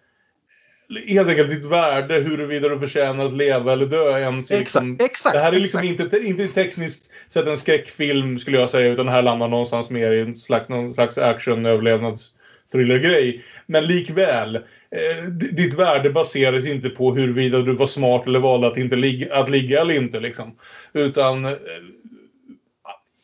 helt 1.07 1.29
enkelt 1.29 1.51
ditt 1.51 1.65
värde 1.65 2.15
huruvida 2.15 2.69
du 2.69 2.79
förtjänar 2.79 3.27
att 3.27 3.33
leva 3.33 3.73
eller 3.73 3.87
dö 3.87 4.19
ens 4.19 4.51
är 4.51 4.59
liksom, 4.59 4.93
Exakt, 4.93 5.11
exakt. 5.11 5.35
Det 5.35 5.41
här 5.41 5.53
är 5.53 5.61
liksom 5.61 5.81
exakt. 5.81 6.15
inte, 6.15 6.27
inte 6.27 6.49
tekniskt 6.49 7.11
sett 7.29 7.47
en 7.47 7.57
skräckfilm 7.57 8.39
skulle 8.39 8.59
jag 8.59 8.71
säga 8.71 8.93
utan 8.93 9.07
det 9.07 9.13
här 9.13 9.23
landar 9.23 9.49
någonstans 9.49 9.91
mer 9.91 10.13
i 10.13 10.21
en 10.21 10.35
slags, 10.35 10.69
någon 10.69 10.93
slags 10.93 11.19
action 11.19 11.67
överlevnads 11.67 12.33
thriller-grej. 12.73 13.45
Men 13.67 13.87
likväl, 13.87 14.59
ditt 15.57 15.75
värde 15.75 16.11
baseras 16.11 16.67
inte 16.67 16.89
på 16.91 17.15
huruvida 17.15 17.59
du 17.63 17.75
var 17.75 17.87
smart 17.87 18.27
eller 18.27 18.39
valde 18.39 18.67
att, 18.67 18.77
inte 18.77 18.97
ligga, 18.97 19.35
att 19.35 19.51
ligga 19.51 19.81
eller 19.81 19.95
inte. 19.95 20.21
Liksom. 20.21 20.57
Utan 20.93 21.45
eh, 21.45 21.53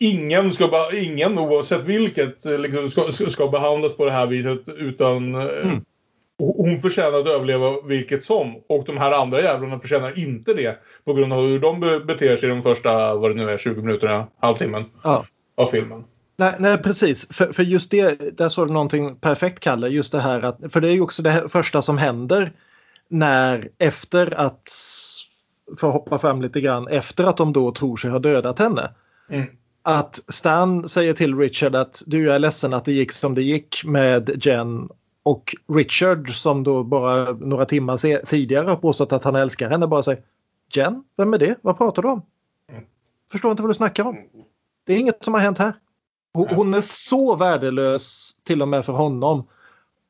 ingen, 0.01 0.51
ska 0.51 0.89
ingen 0.95 1.39
oavsett 1.39 1.85
vilket 1.85 2.47
eh, 2.47 2.59
liksom, 2.59 2.89
ska, 2.91 3.31
ska 3.31 3.49
behandlas 3.49 3.97
på 3.97 4.05
det 4.05 4.13
här 4.13 4.27
viset 4.27 4.69
utan 4.79 5.35
eh, 5.35 5.41
Mm. 5.65 5.81
hon 6.57 6.79
förtjänar 6.79 7.19
att 7.21 7.29
överleva 7.29 7.81
vilket 7.85 8.25
som. 8.25 8.55
Och 8.69 8.85
de 8.87 8.97
här 8.99 9.13
andra 9.13 9.41
jävlarna 9.43 9.81
förtjänar 9.81 10.19
inte 10.19 10.55
det 10.55 10.79
på 11.05 11.15
grund 11.15 11.33
av 11.33 11.47
hur 11.47 11.59
de 11.61 11.81
be- 11.81 12.01
beter 12.01 12.37
sig 12.37 12.49
de 12.49 12.63
första, 12.63 13.15
vad 13.15 13.31
det 13.31 13.35
nu 13.45 13.51
är, 13.51 13.57
20 13.57 13.83
minuterna, 13.83 14.27
halvtimmen 14.41 14.85
Ja. 15.05 15.25
av 15.57 15.67
filmen. 15.67 16.05
Nej, 16.37 16.55
nej 16.59 16.79
precis. 16.79 17.27
För, 17.31 17.53
för 17.53 17.63
just 17.63 17.91
det, 17.91 18.37
där 18.39 18.49
sa 18.49 18.67
du 18.67 18.73
någonting 18.73 19.17
perfekt 19.17 19.61
Kalle. 19.61 19.89
Just 19.89 20.13
det 20.13 20.21
här 20.21 20.43
att, 20.43 20.59
för 20.73 20.81
det 20.81 20.89
är 20.89 20.93
ju 20.93 21.01
också 21.01 21.23
det 21.23 21.31
här 21.31 21.49
första 21.49 21.83
som 21.83 21.99
händer 21.99 22.53
när 23.09 23.69
efter 23.79 24.35
att, 24.41 24.73
för 25.79 25.87
att 25.87 25.93
hoppa 25.93 26.19
fram 26.19 26.43
lite 26.43 26.61
grann, 26.61 26.89
efter 26.89 27.25
att 27.25 27.37
de 27.37 27.53
då 27.53 27.73
tror 27.73 27.97
sig 27.97 28.11
ha 28.11 28.19
dödat 28.19 28.59
henne. 28.59 28.91
Mm. 29.29 29.47
Att 29.83 30.21
Stan 30.29 30.89
säger 30.89 31.13
till 31.13 31.39
Richard 31.39 31.75
att 31.77 32.03
du 32.07 32.33
är 32.33 32.39
ledsen 32.39 32.75
att 32.75 32.85
det 32.85 32.93
gick 32.93 33.13
som 33.13 33.35
det 33.35 33.43
gick 33.43 33.85
med 33.85 34.47
Jen 34.47 34.89
och 35.23 35.57
Richard 35.69 36.35
som 36.35 36.65
då 36.65 36.85
bara 36.85 37.33
några 37.33 37.65
timmar 37.65 37.97
se- 37.97 38.27
tidigare 38.27 38.69
har 38.69 38.77
påstått 38.77 39.13
att 39.13 39.25
han 39.25 39.37
älskar 39.37 39.71
henne 39.71 39.87
bara 39.87 40.03
säger 40.03 40.23
Jen, 40.75 41.05
vem 41.17 41.35
är 41.35 41.39
det? 41.39 41.55
Vad 41.63 41.79
pratar 41.79 42.03
du 42.03 42.09
om? 42.09 42.23
Mm. 42.73 42.85
Förstår 43.33 43.51
inte 43.51 43.63
vad 43.63 43.71
du 43.71 43.75
snackar 43.75 44.05
om. 44.05 44.17
Det 44.87 44.93
är 44.93 44.99
inget 44.99 45.25
som 45.25 45.35
har 45.35 45.41
hänt 45.41 45.59
här. 45.59 45.75
Hon, 46.35 46.75
är 46.75 46.81
så 46.81 47.37
värdelös 47.37 48.31
till 48.45 48.63
och 48.63 48.69
med 48.69 48.85
för 48.85 48.93
honom. 48.93 49.47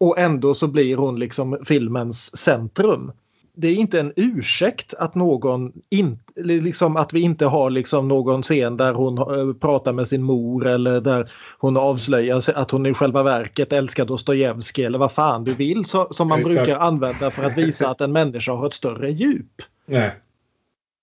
Och 0.00 0.18
ändå 0.18 0.54
så 0.54 0.68
blir 0.68 0.96
hon 0.96 1.18
liksom 1.18 1.58
filmens 1.64 2.36
centrum. 2.36 3.12
Det 3.56 3.68
är 3.68 3.74
inte 3.74 4.00
en 4.00 4.12
ursäkt 4.16 4.94
att 4.94 5.14
någon 5.14 5.72
in, 5.90 6.18
liksom 6.36 6.96
att 6.96 7.12
vi 7.12 7.20
inte 7.20 7.46
har 7.46 7.70
liksom 7.70 8.08
någon 8.08 8.42
scen 8.42 8.76
där 8.76 8.92
hon 8.92 9.18
eh, 9.18 9.54
pratar 9.54 9.92
med 9.92 10.08
sin 10.08 10.22
mor 10.22 10.66
eller 10.66 11.00
där 11.00 11.32
hon 11.58 11.76
avslöjar 11.76 12.42
att 12.54 12.70
hon 12.70 12.86
i 12.86 12.94
själva 12.94 13.22
verket 13.22 13.72
älskar 13.72 14.04
Dostojevskij 14.04 14.84
eller 14.84 14.98
vad 14.98 15.12
fan 15.12 15.44
du 15.44 15.54
vill 15.54 15.84
så, 15.84 16.08
som 16.10 16.28
man 16.28 16.40
Exakt. 16.40 16.56
brukar 16.56 16.78
använda 16.78 17.30
för 17.30 17.44
att 17.44 17.58
visa 17.58 17.88
att 17.88 18.00
en 18.00 18.12
människa 18.12 18.52
har 18.52 18.66
ett 18.66 18.74
större 18.74 19.10
djup. 19.10 19.62
Nej. 19.86 20.20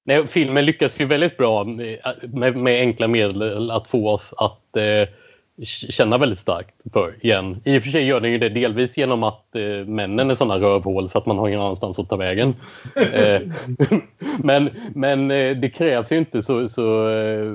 Nej, 0.04 0.28
filmen 0.28 0.66
lyckas 0.66 1.00
ju 1.00 1.06
väldigt 1.06 1.38
bra 1.38 1.64
med, 1.64 2.56
med, 2.56 2.82
enkla 2.82 3.08
medel 3.08 3.72
att 3.72 3.88
få 3.88 4.10
oss 4.10 4.34
att 4.38 4.78
eh, 4.78 5.10
känna 5.64 6.18
väldigt 6.18 6.40
starkt 6.40 6.76
för 6.94 7.16
igen. 7.22 7.62
I 7.66 7.78
och 7.78 7.84
för 7.84 7.90
sig 7.90 8.06
gör 8.06 8.20
den 8.20 8.32
ju 8.32 8.38
det 8.38 8.50
delvis 8.50 8.98
genom 8.98 9.24
att 9.24 9.56
eh, 9.56 9.86
männen 9.86 10.30
är 10.30 10.36
sådana 10.36 10.66
rövhål 10.66 11.10
så 11.10 11.18
att 11.18 11.26
man 11.26 11.38
har 11.38 11.48
ingen 11.48 11.62
annanstans 11.62 12.00
att 12.00 12.10
ta 12.10 12.16
vägen. 12.16 12.56
eh, 13.14 13.42
men 14.44 14.70
men 14.96 15.32
eh, 15.32 15.58
det 15.58 15.70
krävs 15.70 16.12
ju 16.12 16.18
inte 16.18 16.42
så, 16.42 16.68
så, 16.70 17.10
eh, 17.10 17.54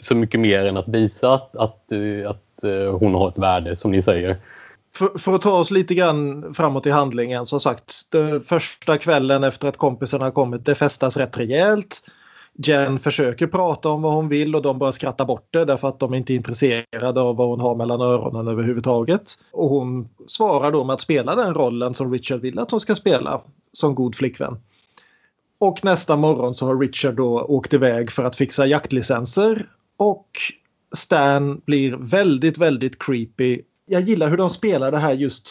så 0.00 0.14
mycket 0.14 0.40
mer 0.40 0.64
än 0.64 0.76
att 0.76 0.88
visa 0.88 1.34
att, 1.34 1.56
att, 1.56 1.92
eh, 1.92 2.30
att 2.30 2.64
eh, 2.64 2.98
hon 2.98 3.14
har 3.14 3.28
ett 3.28 3.38
värde 3.38 3.76
som 3.76 3.90
ni 3.90 4.02
säger. 4.02 4.36
För, 4.94 5.18
för, 5.18 5.34
att 5.34 5.42
ta 5.42 5.58
oss 5.58 5.70
lite 5.70 5.94
grann 5.94 6.54
framåt 6.54 6.86
i 6.86 6.90
handlingen. 6.90 7.46
Som 7.46 7.60
sagt, 7.60 7.94
första 8.44 8.98
kvällen 8.98 9.44
efter 9.44 9.68
att 9.68 9.76
kompisarna 9.76 10.24
har 10.24 10.30
kommit, 10.30 10.64
det 10.64 10.74
festas 10.74 11.16
rätt 11.16 11.38
rejält. 11.38 12.00
Jen 12.54 12.98
försöker 12.98 13.46
prata 13.46 13.88
om 13.88 14.02
vad 14.02 14.12
hon 14.12 14.28
vill 14.28 14.56
och 14.56 14.62
de 14.62 14.78
bara 14.78 14.92
skrattar 14.92 15.24
bort 15.24 15.48
det 15.50 15.64
därför 15.64 15.88
att 15.88 16.00
de 16.00 16.14
inte 16.14 16.32
är 16.32 16.34
intresserade 16.34 17.20
av 17.20 17.36
vad 17.36 17.48
hon 17.48 17.60
har 17.60 17.74
mellan 17.74 18.00
öronen 18.00 18.48
överhuvudtaget. 18.48 19.38
Och 19.52 19.68
hon 19.68 20.08
svarar 20.26 20.72
då 20.72 20.84
med 20.84 20.94
att 20.94 21.00
spela 21.00 21.34
den 21.34 21.54
rollen 21.54 21.94
som 21.94 22.12
Richard 22.12 22.40
vill 22.40 22.58
att 22.58 22.70
hon 22.70 22.80
ska 22.80 22.94
spela 22.94 23.40
som 23.72 23.94
god 23.94 24.14
flickvän. 24.14 24.60
Och 25.58 25.84
nästa 25.84 26.16
morgon 26.16 26.54
så 26.54 26.66
har 26.66 26.78
Richard 26.78 27.14
då 27.14 27.40
åkt 27.40 27.74
iväg 27.74 28.10
för 28.10 28.24
att 28.24 28.36
fixa 28.36 28.66
jaktlicenser 28.66 29.66
och 29.96 30.26
Stan 30.96 31.60
blir 31.64 31.96
väldigt, 32.00 32.58
väldigt 32.58 32.98
creepy. 32.98 33.60
Jag 33.86 34.02
gillar 34.02 34.28
hur 34.28 34.36
de 34.36 34.50
spelar 34.50 34.90
det 34.90 34.98
här 34.98 35.12
just 35.12 35.48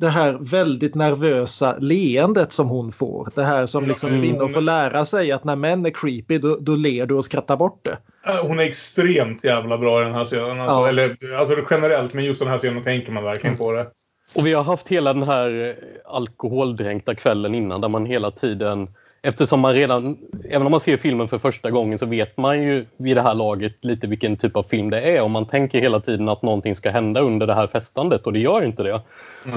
det 0.00 0.08
här 0.08 0.38
väldigt 0.40 0.94
nervösa 0.94 1.76
leendet 1.78 2.52
som 2.52 2.68
hon 2.68 2.92
får. 2.92 3.28
Det 3.34 3.44
här 3.44 3.66
som 3.66 3.84
liksom 3.84 4.10
kvinnor 4.10 4.48
får 4.48 4.60
lära 4.60 5.04
sig 5.04 5.32
att 5.32 5.44
när 5.44 5.56
män 5.56 5.86
är 5.86 5.90
creepy 5.90 6.38
då, 6.38 6.56
då 6.56 6.76
ler 6.76 7.06
du 7.06 7.14
och 7.14 7.24
skrattar 7.24 7.56
bort 7.56 7.84
det. 7.84 7.98
Hon 8.42 8.58
är 8.58 8.64
extremt 8.64 9.44
jävla 9.44 9.78
bra 9.78 10.00
i 10.00 10.04
den 10.04 10.14
här 10.14 10.24
scenen. 10.24 10.60
Alltså, 10.60 10.80
ja. 10.80 10.88
eller, 10.88 11.16
alltså 11.38 11.56
generellt, 11.70 12.14
men 12.14 12.24
just 12.24 12.40
den 12.40 12.48
här 12.48 12.58
scenen 12.58 12.82
tänker 12.82 13.12
man 13.12 13.24
verkligen 13.24 13.56
på 13.56 13.72
det. 13.72 13.86
Och 14.34 14.46
vi 14.46 14.52
har 14.52 14.62
haft 14.62 14.88
hela 14.88 15.12
den 15.12 15.22
här 15.22 15.76
alkoholdränkta 16.04 17.14
kvällen 17.14 17.54
innan 17.54 17.80
där 17.80 17.88
man 17.88 18.06
hela 18.06 18.30
tiden 18.30 18.88
Eftersom 19.22 19.60
man 19.60 19.74
redan, 19.74 20.18
även 20.50 20.66
om 20.66 20.70
man 20.70 20.80
ser 20.80 20.96
filmen 20.96 21.28
för 21.28 21.38
första 21.38 21.70
gången 21.70 21.98
så 21.98 22.06
vet 22.06 22.36
man 22.36 22.62
ju 22.62 22.86
vid 22.96 23.16
det 23.16 23.22
här 23.22 23.34
laget 23.34 23.84
lite 23.84 24.06
vilken 24.06 24.36
typ 24.36 24.56
av 24.56 24.62
film 24.62 24.90
det 24.90 25.00
är 25.00 25.22
och 25.22 25.30
man 25.30 25.46
tänker 25.46 25.80
hela 25.80 26.00
tiden 26.00 26.28
att 26.28 26.42
någonting 26.42 26.74
ska 26.74 26.90
hända 26.90 27.20
under 27.20 27.46
det 27.46 27.54
här 27.54 27.66
festandet 27.66 28.26
och 28.26 28.32
det 28.32 28.38
gör 28.38 28.64
inte 28.64 28.82
det. 28.82 29.00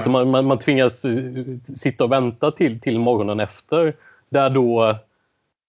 Man, 0.06 0.30
man, 0.30 0.46
man, 0.46 0.58
tvingas 0.58 1.04
eh, 1.04 1.14
sitta 1.76 2.04
och 2.04 2.12
vänta 2.12 2.50
till, 2.50 2.80
till 2.80 2.98
morgonen 2.98 3.40
efter 3.40 3.94
där 4.28 4.50
då 4.50 4.98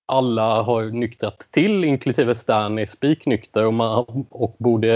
alla 0.06 0.62
har 0.62 0.84
nyktrat 0.84 1.48
till, 1.52 1.84
inklusive 1.84 2.36
Stan 2.36 2.80
är 2.80 2.86
spiknykter 2.86 3.66
och, 3.66 3.74
man, 3.74 4.26
och 4.30 4.56
borde 4.58 4.94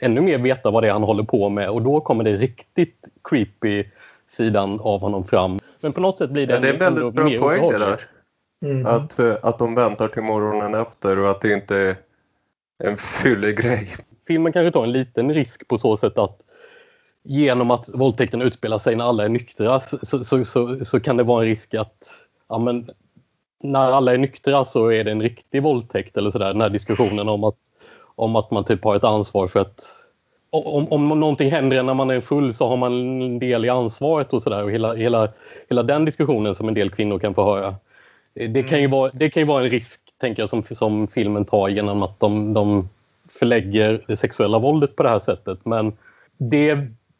ännu 0.00 0.20
mer 0.20 0.38
veta 0.38 0.70
vad 0.70 0.82
det 0.82 0.88
är 0.88 0.92
han 0.92 1.02
håller 1.02 1.24
på 1.24 1.48
med 1.48 1.70
och 1.70 1.82
då 1.82 2.00
kommer 2.00 2.24
det 2.24 2.36
riktigt 2.36 3.08
creepy 3.24 3.84
sidan 4.28 4.80
av 4.80 5.00
honom 5.00 5.24
fram. 5.24 5.58
Men 5.82 5.92
på 5.92 6.00
något 6.00 6.18
sätt 6.18 6.30
blir 6.30 6.46
det... 6.46 6.54
Ja, 6.54 6.60
det 6.60 6.68
är 6.68 6.72
en 6.72 6.78
väldigt 6.78 7.14
bra 7.14 7.38
poäng 7.38 7.68
det 7.68 7.78
där. 7.78 8.00
Mm. 8.64 8.86
Att, 8.86 9.18
eh, 9.18 9.34
att 9.42 9.58
de 9.58 9.74
väntar 9.74 10.08
till 10.08 10.22
morgonen 10.22 10.74
efter 10.74 11.18
och 11.18 11.30
att 11.30 11.40
det 11.40 11.52
inte 11.52 11.76
är 11.76 11.96
en 12.84 12.96
fyllig 12.96 13.58
grej. 13.58 13.96
Filmen 14.26 14.52
kanske 14.52 14.70
tar 14.70 14.84
en 14.84 14.92
liten 14.92 15.32
risk 15.32 15.68
på 15.68 15.78
så 15.78 15.96
sätt 15.96 16.18
att 16.18 16.38
genom 17.24 17.70
att 17.70 17.88
våldtäkten 17.94 18.42
utspelar 18.42 18.78
sig 18.78 18.96
när 18.96 19.04
alla 19.04 19.24
är 19.24 19.28
nyktra 19.28 19.80
så, 19.80 20.24
så, 20.24 20.44
så, 20.44 20.84
så 20.84 21.00
kan 21.00 21.16
det 21.16 21.22
vara 21.22 21.42
en 21.42 21.48
risk 21.48 21.74
att 21.74 22.14
ja, 22.48 22.58
men, 22.58 22.90
när 23.62 23.92
alla 23.92 24.12
är 24.12 24.18
nyktra 24.18 24.64
så 24.64 24.92
är 24.92 25.04
det 25.04 25.10
en 25.10 25.22
riktig 25.22 25.62
våldtäkt 25.62 26.16
eller 26.16 26.30
sådär. 26.30 26.52
Den 26.52 26.60
här 26.60 26.70
diskussionen 26.70 27.28
om 27.28 27.44
att, 27.44 27.58
om 28.14 28.36
att 28.36 28.50
man 28.50 28.64
typ 28.64 28.84
har 28.84 28.96
ett 28.96 29.04
ansvar 29.04 29.46
för 29.46 29.60
att 29.60 30.01
om, 30.52 30.92
om 30.92 31.20
någonting 31.20 31.50
händer 31.50 31.82
när 31.82 31.94
man 31.94 32.10
är 32.10 32.20
full 32.20 32.54
så 32.54 32.68
har 32.68 32.76
man 32.76 33.22
en 33.22 33.38
del 33.38 33.64
i 33.64 33.68
ansvaret 33.68 34.32
och 34.32 34.42
sådär. 34.42 34.68
Hela, 34.68 34.94
hela, 34.94 35.28
hela 35.68 35.82
den 35.82 36.04
diskussionen 36.04 36.54
som 36.54 36.68
en 36.68 36.74
del 36.74 36.90
kvinnor 36.90 37.18
kan 37.18 37.34
få 37.34 37.44
höra. 37.44 37.74
Det 38.34 38.62
kan 38.62 38.78
ju 38.78 38.84
mm. 38.84 38.90
vara, 38.90 39.10
det 39.14 39.30
kan 39.30 39.40
ju 39.40 39.46
vara 39.46 39.62
en 39.64 39.70
risk 39.70 40.00
tänker 40.20 40.42
jag, 40.42 40.48
som, 40.48 40.62
som 40.62 41.08
filmen 41.08 41.44
tar 41.44 41.68
genom 41.68 42.02
att 42.02 42.20
de, 42.20 42.54
de 42.54 42.88
förlägger 43.38 44.04
det 44.06 44.16
sexuella 44.16 44.58
våldet 44.58 44.96
på 44.96 45.02
det 45.02 45.08
här 45.08 45.18
sättet. 45.18 45.58
Men 45.64 45.92
det 46.38 46.78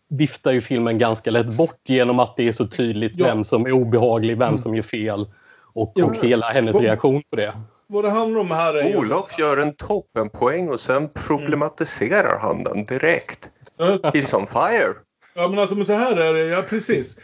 viftar 0.09 0.53
ju 0.53 0.61
filmen 0.61 0.99
ganska 0.99 1.31
lätt 1.31 1.47
bort 1.47 1.81
genom 1.88 2.18
att 2.18 2.37
det 2.37 2.49
är 2.49 2.53
så 2.53 2.66
tydligt 2.66 3.12
ja. 3.14 3.27
vem 3.27 3.45
som 3.45 3.66
är 3.66 3.73
obehaglig, 3.73 4.38
vem 4.38 4.49
mm. 4.49 4.59
som 4.59 4.75
gör 4.75 4.83
fel 4.83 5.27
och, 5.75 5.99
och 5.99 6.16
hela 6.16 6.47
hennes 6.47 6.81
reaktion 6.81 7.23
på 7.31 7.37
det 7.37 7.53
vad 7.87 8.05
det 8.05 8.11
handlar 8.11 8.40
om 8.40 8.51
här 8.51 8.75
är... 8.75 8.97
Olof 8.97 9.38
gör 9.38 9.57
en 9.57 9.75
toppenpoäng 9.75 10.68
och 10.68 10.81
sen 10.81 11.09
problematiserar 11.27 12.38
han 12.38 12.62
den 12.62 12.85
direkt. 12.85 13.51
He's 13.79 14.37
on 14.37 14.47
fire. 14.47 14.95
Ja 15.35 15.49
men 15.49 15.59
alltså 15.59 15.75
men 15.75 15.85
så 15.85 15.92
här 15.92 16.16
är 16.16 16.35
det, 16.35 16.40
ja 16.40 16.62
precis. 16.62 17.16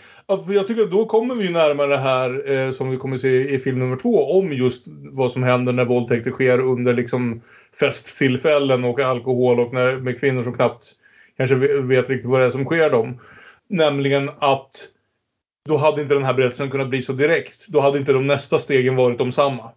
Jag 0.48 0.68
tycker 0.68 0.82
att 0.82 0.90
då 0.90 1.06
kommer 1.06 1.34
vi 1.34 1.50
närmare 1.50 1.86
det 1.86 1.98
här 1.98 2.50
eh, 2.50 2.70
som 2.70 2.90
vi 2.90 2.96
kommer 2.96 3.16
se 3.16 3.54
i 3.54 3.58
film 3.58 3.78
nummer 3.78 3.96
två 3.96 4.38
om 4.38 4.52
just 4.52 4.84
vad 5.12 5.30
som 5.30 5.42
händer 5.42 5.72
när 5.72 5.84
våldtäkter 5.84 6.30
sker 6.30 6.58
under 6.58 6.94
liksom 6.94 7.40
festtillfällen 7.80 8.84
och 8.84 9.00
alkohol 9.00 9.60
och 9.60 9.72
när, 9.72 9.96
med 9.96 10.20
kvinnor 10.20 10.42
som 10.42 10.54
knappt 10.54 10.84
kanske 11.36 11.54
vet 11.80 12.10
riktigt 12.10 12.30
vad 12.30 12.40
det 12.40 12.46
är 12.46 12.50
som 12.50 12.64
sker 12.64 12.90
dem. 12.90 13.20
Nämligen 13.68 14.30
att 14.38 14.88
då 15.68 15.76
hade 15.76 16.02
inte 16.02 16.14
den 16.14 16.24
här 16.24 16.34
berättelsen 16.34 16.70
kunnat 16.70 16.88
bli 16.88 17.02
så 17.02 17.12
direkt. 17.12 17.68
Då 17.68 17.80
hade 17.80 17.98
inte 17.98 18.12
de 18.12 18.26
nästa 18.26 18.58
stegen 18.58 18.96
varit 18.96 19.18
de 19.18 19.32
samma. 19.32 19.70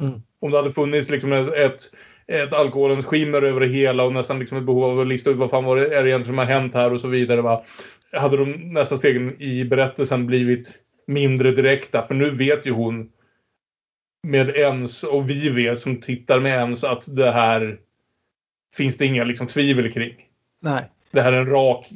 Mm. 0.00 0.22
Om 0.40 0.50
det 0.50 0.56
hade 0.56 0.72
funnits 0.72 1.10
liksom 1.10 1.32
ett, 1.32 1.54
ett, 1.54 1.80
ett 2.26 2.52
alkoholens 2.52 3.06
skimmer 3.06 3.42
över 3.42 3.60
det 3.60 3.66
hela 3.66 4.04
och 4.04 4.12
nästan 4.12 4.38
liksom 4.38 4.58
ett 4.58 4.64
behov 4.64 4.84
av 4.84 5.00
att 5.00 5.06
lista 5.06 5.30
ut 5.30 5.36
vad 5.36 5.50
fan 5.50 5.64
var 5.64 5.76
det, 5.76 5.96
är 5.96 6.02
det 6.02 6.08
egentligen 6.08 6.24
som 6.24 6.38
har 6.38 6.44
hänt 6.44 6.74
här 6.74 6.92
och 6.92 7.00
så 7.00 7.08
vidare. 7.08 7.42
Va? 7.42 7.62
Hade 8.12 8.36
de 8.36 8.52
nästa 8.52 8.96
stegen 8.96 9.42
i 9.42 9.64
berättelsen 9.64 10.26
blivit 10.26 10.78
mindre 11.06 11.50
direkta. 11.50 12.02
För 12.02 12.14
nu 12.14 12.30
vet 12.30 12.66
ju 12.66 12.70
hon 12.70 13.10
med 14.22 14.48
ens 14.48 15.02
och 15.02 15.30
vi 15.30 15.48
vet 15.48 15.78
som 15.78 16.00
tittar 16.00 16.40
med 16.40 16.52
ens 16.52 16.84
att 16.84 17.16
det 17.16 17.30
här 17.30 17.78
finns 18.76 18.98
det 18.98 19.06
inga 19.06 19.24
liksom, 19.24 19.46
tvivel 19.46 19.92
kring. 19.92 20.14
Nej 20.62 20.90
det 21.12 21.22
här 21.22 21.32
är 21.32 21.40
en 21.40 21.46
rak, 21.46 21.86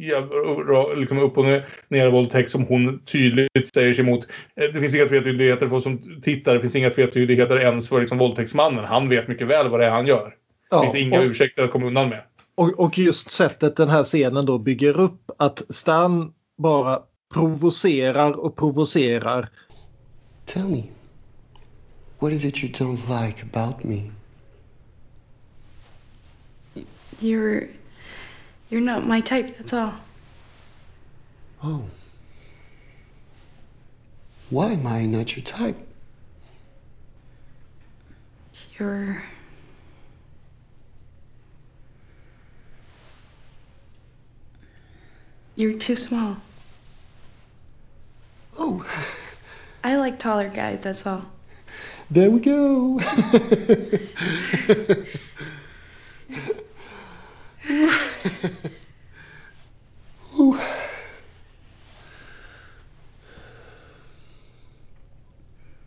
liksom 0.96 1.18
upp 1.18 1.38
och 1.38 1.44
ner 1.88 2.10
våldtäkt 2.10 2.50
som 2.50 2.66
hon 2.66 2.98
tydligt 2.98 3.74
säger 3.74 3.92
sig 3.92 4.04
emot. 4.04 4.28
Eh, 4.56 4.64
det 4.74 4.80
finns 4.80 4.94
inga 4.94 5.04
tvetydigheter 5.04 5.68
för 5.68 5.76
oss 5.76 5.82
som 5.82 6.20
tittar. 6.22 6.54
Det 6.54 6.60
finns 6.60 6.76
inga 6.76 6.90
tvetydigheter 6.90 7.58
ens 7.58 7.88
för 7.88 8.00
liksom 8.00 8.18
våldtäktsmannen. 8.18 8.84
Han 8.84 9.08
vet 9.08 9.28
mycket 9.28 9.46
väl 9.46 9.68
vad 9.68 9.80
det 9.80 9.86
är 9.86 9.90
han 9.90 10.06
gör. 10.06 10.34
Ja, 10.70 10.80
det 10.80 10.86
finns 10.86 11.04
inga 11.04 11.18
och, 11.18 11.24
ursäkter 11.24 11.62
att 11.62 11.70
komma 11.70 11.86
undan 11.86 12.08
med. 12.08 12.22
Och, 12.54 12.80
och 12.80 12.98
just 12.98 13.30
sättet 13.30 13.76
den 13.76 13.88
här 13.88 14.04
scenen 14.04 14.46
då 14.46 14.58
bygger 14.58 15.00
upp 15.00 15.30
att 15.36 15.62
Stan 15.68 16.32
bara 16.56 17.00
provocerar 17.34 18.32
och 18.32 18.56
provocerar. 18.56 19.48
Tell 20.44 20.68
me, 20.68 20.82
what 22.18 22.32
is 22.32 22.44
it 22.44 22.64
you 22.64 22.72
don't 22.72 23.26
like 23.26 23.42
about 23.52 23.84
me? 23.84 24.10
You're 27.20 27.68
You're 28.70 28.80
not 28.80 29.06
my 29.06 29.20
type, 29.20 29.56
that's 29.56 29.72
all. 29.72 29.94
Oh. 31.62 31.84
Why 34.50 34.72
am 34.72 34.86
I 34.86 35.06
not 35.06 35.36
your 35.36 35.44
type? 35.44 35.76
You're. 38.78 39.22
You're 45.56 45.78
too 45.78 45.96
small. 45.96 46.38
Oh. 48.58 48.84
I 49.84 49.96
like 49.96 50.18
taller 50.18 50.48
guys, 50.48 50.82
that's 50.82 51.06
all. 51.06 51.26
There 52.10 52.30
we 52.30 52.40
go. 52.40 53.00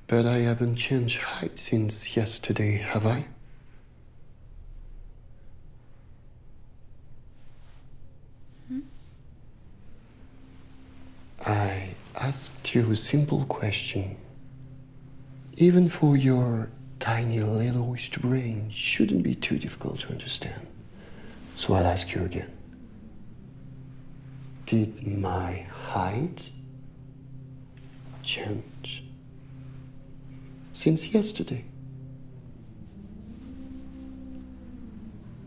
But 0.08 0.26
I 0.26 0.38
haven't 0.38 0.78
changed 0.78 1.18
height 1.18 1.60
since 1.60 2.16
yesterday, 2.16 2.78
have 2.78 3.06
I? 3.06 3.26
Hmm? 8.70 8.80
I 11.46 11.90
asked 12.16 12.74
you 12.74 12.90
a 12.90 12.96
simple 12.96 13.44
question. 13.46 14.16
Even 15.58 15.90
for 15.90 16.16
your 16.16 16.70
tiny 17.00 17.42
little 17.42 17.98
brain, 18.22 18.70
shouldn't 18.74 19.24
be 19.24 19.36
too 19.36 19.60
difficult 19.60 20.00
to 20.00 20.10
understand. 20.10 20.68
So 21.58 21.74
I'll 21.74 21.86
ask 21.86 22.14
you 22.16 22.24
again. 22.24 22.52
Did 24.66 25.06
my 25.06 25.66
height 25.90 26.52
change 28.24 29.07
since 30.78 31.18
yesterday? 31.18 31.66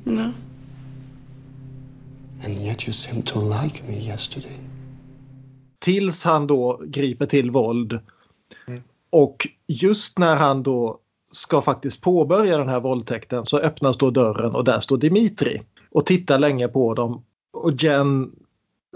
No. 0.05 0.33
And 2.45 2.59
yet 2.59 2.87
you 2.89 2.93
seemed 2.93 3.27
to 3.27 3.41
like 3.41 3.83
me 3.89 3.99
yesterday. 3.99 4.59
Tills 5.79 6.25
han 6.25 6.47
då 6.47 6.81
griper 6.87 7.27
till 7.27 7.51
våld. 7.51 7.99
Mm. 8.67 8.83
Och 9.11 9.49
just 9.67 10.19
när 10.19 10.37
han 10.37 10.63
då 10.63 10.99
ska 11.31 11.63
faktiskt 11.63 12.01
påbörja 12.01 12.59
den 12.59 12.69
här 12.69 12.81
våldtäkten 12.81 13.47
så 13.47 13.59
öppnas 13.59 13.99
då 13.99 14.11
dörren 14.11 14.55
och 14.55 14.65
där 14.65 14.81
står 14.81 14.99
Dimitri 14.99 15.63
och 15.91 16.07
tittar 16.07 16.39
länge 16.39 16.69
på 16.69 16.95
dem. 16.95 17.25
Och 17.53 17.73
Jen 17.73 18.33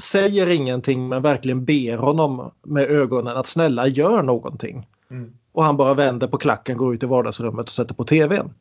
säger 0.02 0.46
ingenting 0.50 1.08
men 1.08 1.22
verkligen 1.22 1.64
ber 1.64 1.96
honom 1.96 2.50
med 2.62 2.90
ögonen 2.90 3.36
att 3.36 3.46
snälla 3.46 3.86
gör 3.86 4.22
någonting. 4.22 4.86
Mm. 5.10 5.32
Och 5.54 5.64
han 5.64 5.76
bara 5.76 5.94
vänder 5.94 6.26
på 6.28 6.38
klacken, 6.38 6.76
går 6.76 6.94
ut 6.94 7.02
i 7.02 7.06
vardagsrummet 7.06 7.66
och 7.66 7.72
sätter 7.72 7.94
på 7.94 8.04
tvn. 8.04 8.54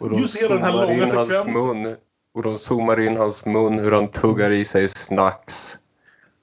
Och 0.00 0.10
de 0.10 0.18
Just 0.20 0.42
hela 0.42 0.54
den 0.54 0.62
här 0.64 0.70
zoomar 0.72 0.86
långa 0.86 0.94
in 1.06 1.16
hans 1.16 1.28
sekvensen. 1.28 1.82
mun. 1.82 1.96
Och 2.34 2.42
de 2.42 2.58
zoomar 2.58 3.00
in 3.00 3.16
hans 3.16 3.46
mun 3.46 3.78
hur 3.78 3.92
han 3.92 4.08
tuggar 4.08 4.50
i 4.50 4.64
sig 4.64 4.88
snacks. 4.88 5.78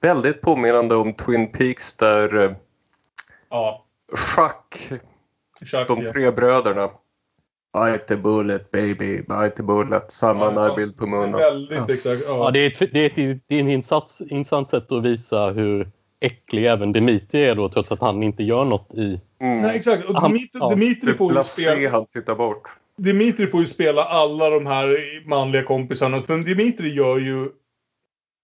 Väldigt 0.00 0.40
påminnande 0.40 0.94
om 0.94 1.12
Twin 1.12 1.52
Peaks 1.52 1.94
där 1.94 2.44
eh, 2.44 2.52
Ja, 3.50 3.84
Chuck, 4.16 4.92
exakt. 5.60 5.88
de 5.88 6.02
ja. 6.02 6.12
tre 6.12 6.30
bröderna. 6.30 6.90
Bite 7.74 7.98
the 8.08 8.16
bullet 8.16 8.70
baby, 8.70 9.16
bite 9.22 9.50
the 9.56 9.62
bullet. 9.62 10.12
Samma 10.12 10.44
Ja, 10.44 10.50
närbild 10.50 10.96
på 10.96 11.06
munnen. 11.06 11.32
Väldigt 11.32 11.78
Ja. 11.88 11.94
exakt. 11.94 12.22
Ja, 12.26 12.36
Ja. 12.44 12.50
det, 12.50 12.58
är 12.58 12.66
ett, 12.66 12.92
det, 12.92 12.98
är 13.00 13.06
ett, 13.34 13.42
det 13.46 13.54
är 13.54 13.60
en 13.60 13.68
insats, 13.68 14.20
intressant 14.20 14.68
sätt 14.68 14.92
att 14.92 15.02
visa 15.02 15.46
hur 15.46 15.90
äcklig 16.22 16.66
även 16.66 16.92
Dimitri 16.92 17.44
är 17.44 17.54
då 17.54 17.68
trots 17.68 17.92
att 17.92 18.00
han 18.00 18.22
inte 18.22 18.42
gör 18.42 18.64
något 18.64 18.94
i... 18.94 19.20
Mm. 19.40 19.62
Nej, 19.62 19.76
exakt. 19.76 20.04
Och 20.10 20.14
Han- 20.20 20.30
Dimitri, 20.32 20.58
ja. 20.60 20.68
Dimitri, 20.68 21.10
Det 21.10 21.16
får 21.16 21.32
ju 21.34 21.44
spela, 21.44 21.90
han 21.90 22.06
tittar 22.06 22.34
bort. 22.34 22.62
Dimitri 22.98 23.46
får 23.46 23.60
ju 23.60 23.66
spela 23.66 24.02
alla 24.02 24.50
de 24.50 24.66
här 24.66 24.96
manliga 25.28 25.62
kompisarna. 25.62 26.22
För 26.22 26.38
Dimitri 26.38 26.94
gör 26.94 27.18
ju... 27.18 27.48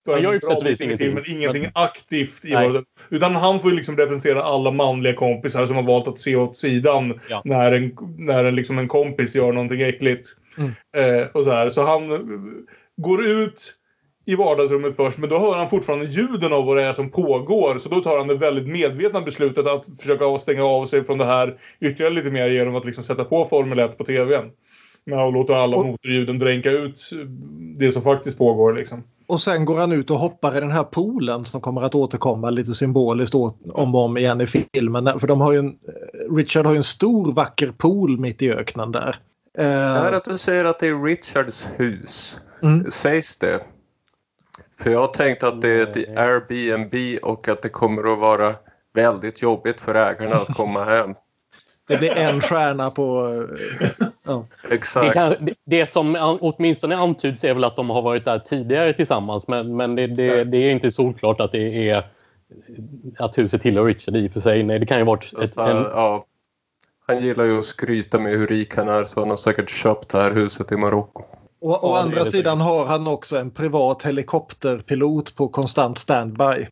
För 0.06 0.12
Han 0.12 0.22
gör 0.22 0.30
ju 0.32 0.34
en 0.34 0.40
på 0.40 0.46
sätt 0.46 0.58
och 0.58 0.66
vis 0.66 0.80
ingenting. 0.80 1.06
filmen 1.06 1.24
ingenting 1.26 1.62
Men- 1.62 1.70
aktivt 1.74 2.44
i 2.44 2.54
våldet. 2.54 2.84
Utan 3.10 3.34
han 3.36 3.60
får 3.60 3.70
ju 3.70 3.76
liksom 3.76 3.96
representera 3.96 4.42
alla 4.42 4.70
manliga 4.70 5.14
kompisar 5.14 5.66
som 5.66 5.76
har 5.76 5.82
valt 5.82 6.08
att 6.08 6.18
se 6.18 6.36
åt 6.36 6.56
sidan 6.56 7.20
Ja. 7.30 7.42
när, 7.44 7.72
en, 7.72 7.96
när 8.18 8.44
en, 8.44 8.54
liksom 8.54 8.78
en 8.78 8.88
kompis 8.88 9.34
gör 9.34 9.52
någonting 9.52 9.80
äckligt. 9.82 10.28
Mm. 10.58 10.70
Eh, 11.20 11.26
och 11.32 11.44
så, 11.44 11.50
här. 11.50 11.70
så 11.70 11.82
han 11.86 12.08
går 13.02 13.26
ut 13.26 13.74
i 14.28 14.36
vardagsrummet 14.36 14.96
först, 14.96 15.18
men 15.18 15.30
då 15.30 15.38
hör 15.38 15.54
han 15.58 15.70
fortfarande 15.70 16.04
ljuden 16.06 16.52
av 16.52 16.66
vad 16.66 16.76
det 16.76 16.82
är 16.82 16.92
som 16.92 17.10
pågår. 17.10 17.78
Så 17.78 17.88
då 17.88 18.00
tar 18.00 18.18
han 18.18 18.28
det 18.28 18.34
väldigt 18.34 18.68
medvetna 18.68 19.20
beslutet 19.20 19.66
att 19.66 19.84
försöka 20.00 20.38
stänga 20.38 20.64
av 20.64 20.86
sig 20.86 21.04
från 21.04 21.18
det 21.18 21.24
här 21.24 21.58
ytterligare 21.80 22.14
lite 22.14 22.30
mer 22.30 22.46
genom 22.46 22.76
att 22.76 22.84
liksom 22.84 23.04
sätta 23.04 23.24
på 23.24 23.44
Formel 23.44 23.78
1 23.78 23.98
på 23.98 24.04
TVn. 24.04 24.44
Med 25.04 25.18
att 25.18 25.32
låta 25.32 25.56
alla 25.56 25.76
Och- 25.76 25.86
motorljuden 25.86 26.38
dränka 26.38 26.70
ut 26.70 27.00
det 27.78 27.92
som 27.92 28.02
faktiskt 28.02 28.38
pågår. 28.38 28.72
Liksom. 28.74 29.02
Och 29.26 29.40
sen 29.40 29.64
går 29.64 29.78
han 29.78 29.92
ut 29.92 30.10
och 30.10 30.18
hoppar 30.18 30.56
i 30.56 30.60
den 30.60 30.70
här 30.70 30.84
poolen 30.84 31.44
som 31.44 31.60
kommer 31.60 31.84
att 31.84 31.94
återkomma 31.94 32.50
lite 32.50 32.72
symboliskt 32.74 33.34
om 33.34 33.54
och 33.94 33.94
om 34.04 34.16
igen 34.18 34.40
i 34.40 34.46
filmen. 34.46 35.20
För 35.20 35.26
de 35.26 35.40
har 35.40 35.52
ju 35.52 35.58
en, 35.58 35.72
Richard 36.36 36.66
har 36.66 36.72
ju 36.72 36.76
en 36.76 36.84
stor 36.84 37.32
vacker 37.32 37.72
pool 37.78 38.18
mitt 38.20 38.42
i 38.42 38.50
öknen 38.52 38.92
där. 38.92 39.16
Eh, 39.58 39.64
Det 39.64 39.70
här 39.74 40.12
att 40.12 40.24
du 40.24 40.38
säger 40.38 40.64
att 40.64 40.80
det 40.80 40.86
är 40.88 41.02
Richards 41.04 41.68
hus. 41.76 42.40
Mm. 42.62 42.90
Sägs 42.90 43.36
det? 43.38 43.58
För 44.80 44.90
jag 44.90 44.98
har 44.98 45.06
tänkt 45.06 45.42
att 45.42 45.62
det 45.62 45.68
är 45.68 45.82
ett 45.82 46.18
Airbnb 46.18 47.18
och 47.22 47.48
att 47.48 47.62
det 47.62 47.68
kommer 47.68 48.12
att 48.12 48.18
vara 48.18 48.54
väldigt 48.94 49.42
jobbigt 49.42 49.80
för 49.80 49.94
ägarna 49.94 50.36
att 50.36 50.54
komma 50.54 50.84
hem. 50.84 51.14
det 51.88 51.98
blir 51.98 52.16
en 52.16 52.40
stjärna 52.40 52.90
på... 52.90 53.46
ja. 54.26 54.46
Det, 54.68 54.74
Exakt. 54.74 55.12
kan, 55.12 55.34
det, 55.40 55.54
det 55.64 55.86
som 55.86 56.38
åtminstone 56.40 56.96
antyds 56.96 57.44
är 57.44 57.54
väl 57.54 57.64
att 57.64 57.76
de 57.76 57.90
har 57.90 58.02
varit 58.02 58.24
där 58.24 58.38
tidigare 58.38 58.92
tillsammans 58.92 59.48
men, 59.48 59.76
men 59.76 59.94
det, 59.94 60.06
det, 60.06 60.44
det 60.44 60.56
är 60.56 60.70
inte 60.70 60.90
solklart 60.90 61.40
att 61.40 61.52
det 61.52 61.90
är 61.90 62.10
att 63.18 63.38
huset 63.38 63.62
tillhör 63.62 63.84
Richard 63.84 64.16
i 64.16 64.28
och 64.28 64.32
för 64.32 64.40
sig. 64.40 64.62
Nej, 64.62 64.78
det 64.78 64.86
kan 64.86 64.98
ju 64.98 65.04
varit 65.04 65.32
ett, 65.42 65.56
en, 65.56 65.76
ja, 65.76 66.24
han 67.06 67.20
gillar 67.20 67.44
ju 67.44 67.58
att 67.58 67.64
skryta 67.64 68.18
med 68.18 68.32
hur 68.32 68.46
rik 68.46 68.76
han 68.76 68.88
är 68.88 69.04
så 69.04 69.20
han 69.20 69.30
har 69.30 69.36
säkert 69.36 69.70
köpt 69.70 70.08
det 70.08 70.18
här 70.18 70.32
huset 70.32 70.72
i 70.72 70.76
Marocko. 70.76 71.37
Och 71.60 71.84
å 71.84 71.96
Ja, 71.96 72.00
andra 72.02 72.24
sidan 72.24 72.60
har 72.60 72.86
han 72.86 73.06
också 73.06 73.38
en 73.38 73.50
privat 73.50 74.02
helikopterpilot 74.02 75.34
på 75.36 75.48
konstant 75.48 75.98
standby. 75.98 76.68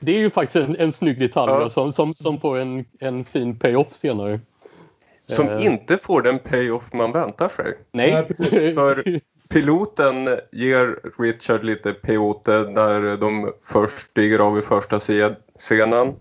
Det 0.00 0.12
är 0.12 0.18
ju 0.18 0.30
faktiskt 0.30 0.56
en, 0.68 0.76
en 0.76 0.92
snygg 0.92 1.20
detalj 1.20 1.52
Ja. 1.52 1.58
då, 1.58 1.70
som, 1.70 1.92
som, 1.92 2.14
som 2.14 2.40
får 2.40 2.58
en, 2.58 2.84
en 3.00 3.24
fin 3.24 3.58
payoff 3.58 3.92
senare. 3.92 4.40
Som 5.26 5.48
Eh. 5.48 5.64
inte 5.66 5.96
får 5.98 6.22
den 6.22 6.38
payoff 6.38 6.92
man 6.92 7.12
väntar 7.12 7.48
sig. 7.48 7.78
Nej. 7.92 8.26
För 8.74 9.20
piloten 9.48 10.14
ger 10.52 10.98
Richard 11.22 11.64
lite 11.64 11.92
peyote 11.92 12.50
när 12.68 13.16
de 13.16 13.52
först 13.62 14.10
stiger 14.10 14.38
av 14.38 14.58
i 14.58 14.62
första 14.62 14.98
scenen. 15.58 16.14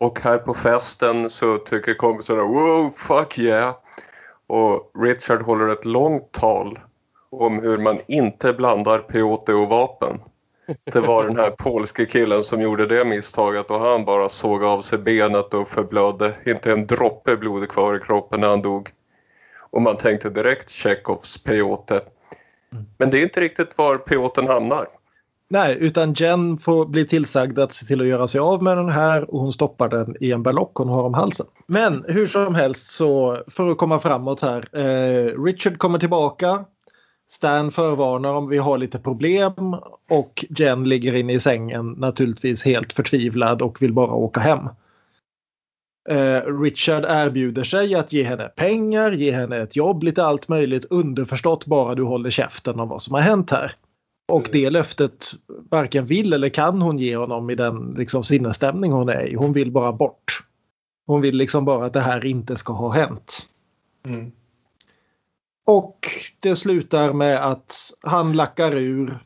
Och 0.00 0.20
här 0.20 0.38
på 0.38 0.54
festen 0.54 1.30
så 1.30 1.58
tycker 1.58 1.94
kompisarna 1.94 2.42
wow, 2.42 2.90
fuck 2.90 3.38
yeah. 3.38 3.74
Och 4.46 4.90
Richard 5.02 5.42
håller 5.42 5.68
ett 5.68 5.84
långt 5.84 6.32
tal 6.32 6.78
om 7.30 7.62
hur 7.62 7.78
man 7.78 8.00
inte 8.08 8.52
blandar 8.52 8.98
peyote 8.98 9.54
och 9.54 9.68
vapen. 9.68 10.20
Det 10.92 11.00
var 11.00 11.24
den 11.24 11.36
här 11.36 11.50
polske 11.50 12.06
killen 12.06 12.44
som 12.44 12.60
gjorde 12.60 12.86
det 12.86 13.04
misstaget 13.04 13.70
och 13.70 13.80
han 13.80 14.04
bara 14.04 14.28
såg 14.28 14.64
av 14.64 14.82
sig 14.82 14.98
benet 14.98 15.54
och 15.54 15.68
förblödde. 15.68 16.34
Inte 16.46 16.72
en 16.72 16.86
droppe 16.86 17.36
blod 17.36 17.68
kvar 17.68 17.96
i 17.96 18.00
kroppen 18.00 18.40
när 18.40 18.48
han 18.48 18.62
dog. 18.62 18.88
Och 19.70 19.82
man 19.82 19.96
tänkte 19.96 20.30
direkt 20.30 20.70
Tjechovs 20.70 21.42
peyote. 21.42 22.00
Men 22.98 23.10
det 23.10 23.18
är 23.18 23.22
inte 23.22 23.40
riktigt 23.40 23.78
var 23.78 23.96
peyoten 23.96 24.46
hamnar. 24.46 24.86
Nej, 25.48 25.76
utan 25.80 26.12
Jen 26.12 26.58
får 26.58 26.86
bli 26.86 27.06
tillsagd 27.06 27.58
att 27.58 27.72
se 27.72 27.86
till 27.86 28.00
att 28.00 28.06
göra 28.06 28.26
sig 28.26 28.40
av 28.40 28.62
med 28.62 28.76
den 28.76 28.88
här 28.88 29.34
och 29.34 29.40
hon 29.40 29.52
stoppar 29.52 29.88
den 29.88 30.16
i 30.20 30.32
en 30.32 30.42
berlock 30.42 30.74
hon 30.74 30.88
har 30.88 31.02
om 31.02 31.14
halsen. 31.14 31.46
Men 31.66 32.04
hur 32.08 32.26
som 32.26 32.54
helst 32.54 32.90
så 32.90 33.42
för 33.48 33.70
att 33.70 33.78
komma 33.78 33.98
framåt 33.98 34.40
här. 34.40 34.78
Eh, 34.78 35.42
Richard 35.44 35.78
kommer 35.78 35.98
tillbaka. 35.98 36.64
Stan 37.32 37.72
förvarnar 37.72 38.34
om 38.34 38.48
vi 38.48 38.58
har 38.58 38.78
lite 38.78 38.98
problem 38.98 39.52
och 40.10 40.44
Jen 40.48 40.88
ligger 40.88 41.14
inne 41.14 41.32
i 41.32 41.40
sängen 41.40 41.90
naturligtvis 41.90 42.64
helt 42.64 42.92
förtvivlad 42.92 43.62
och 43.62 43.82
vill 43.82 43.92
bara 43.92 44.12
åka 44.12 44.40
hem. 44.40 44.68
Eh, 46.08 46.60
Richard 46.60 47.04
erbjuder 47.08 47.64
sig 47.64 47.94
att 47.94 48.12
ge 48.12 48.22
henne 48.22 48.48
pengar, 48.48 49.12
ge 49.12 49.32
henne 49.32 49.56
ett 49.56 49.76
jobb, 49.76 50.02
lite 50.02 50.24
allt 50.24 50.48
möjligt 50.48 50.84
underförstått 50.84 51.66
bara 51.66 51.94
du 51.94 52.02
håller 52.02 52.30
käften 52.30 52.80
om 52.80 52.88
vad 52.88 53.02
som 53.02 53.14
har 53.14 53.20
hänt 53.20 53.50
här. 53.50 53.72
Och 54.32 54.48
det 54.52 54.70
löftet 54.70 55.26
varken 55.70 56.06
vill 56.06 56.32
eller 56.32 56.48
kan 56.48 56.82
hon 56.82 56.98
ge 56.98 57.16
honom 57.16 57.50
i 57.50 57.54
den 57.54 57.94
liksom, 57.98 58.24
sinnesstämning 58.24 58.92
hon 58.92 59.08
är 59.08 59.26
i. 59.26 59.34
Hon 59.34 59.52
vill 59.52 59.72
bara 59.72 59.92
bort. 59.92 60.44
Hon 61.06 61.20
vill 61.20 61.36
liksom 61.36 61.64
bara 61.64 61.86
att 61.86 61.92
det 61.92 62.00
här 62.00 62.26
inte 62.26 62.56
ska 62.56 62.72
ha 62.72 62.90
hänt. 62.90 63.46
Mm. 64.06 64.32
Och 65.70 65.98
det 66.40 66.56
slutar 66.56 67.12
med 67.12 67.46
att 67.46 67.76
han 68.02 68.32
lackar 68.32 68.76
ur. 68.76 69.18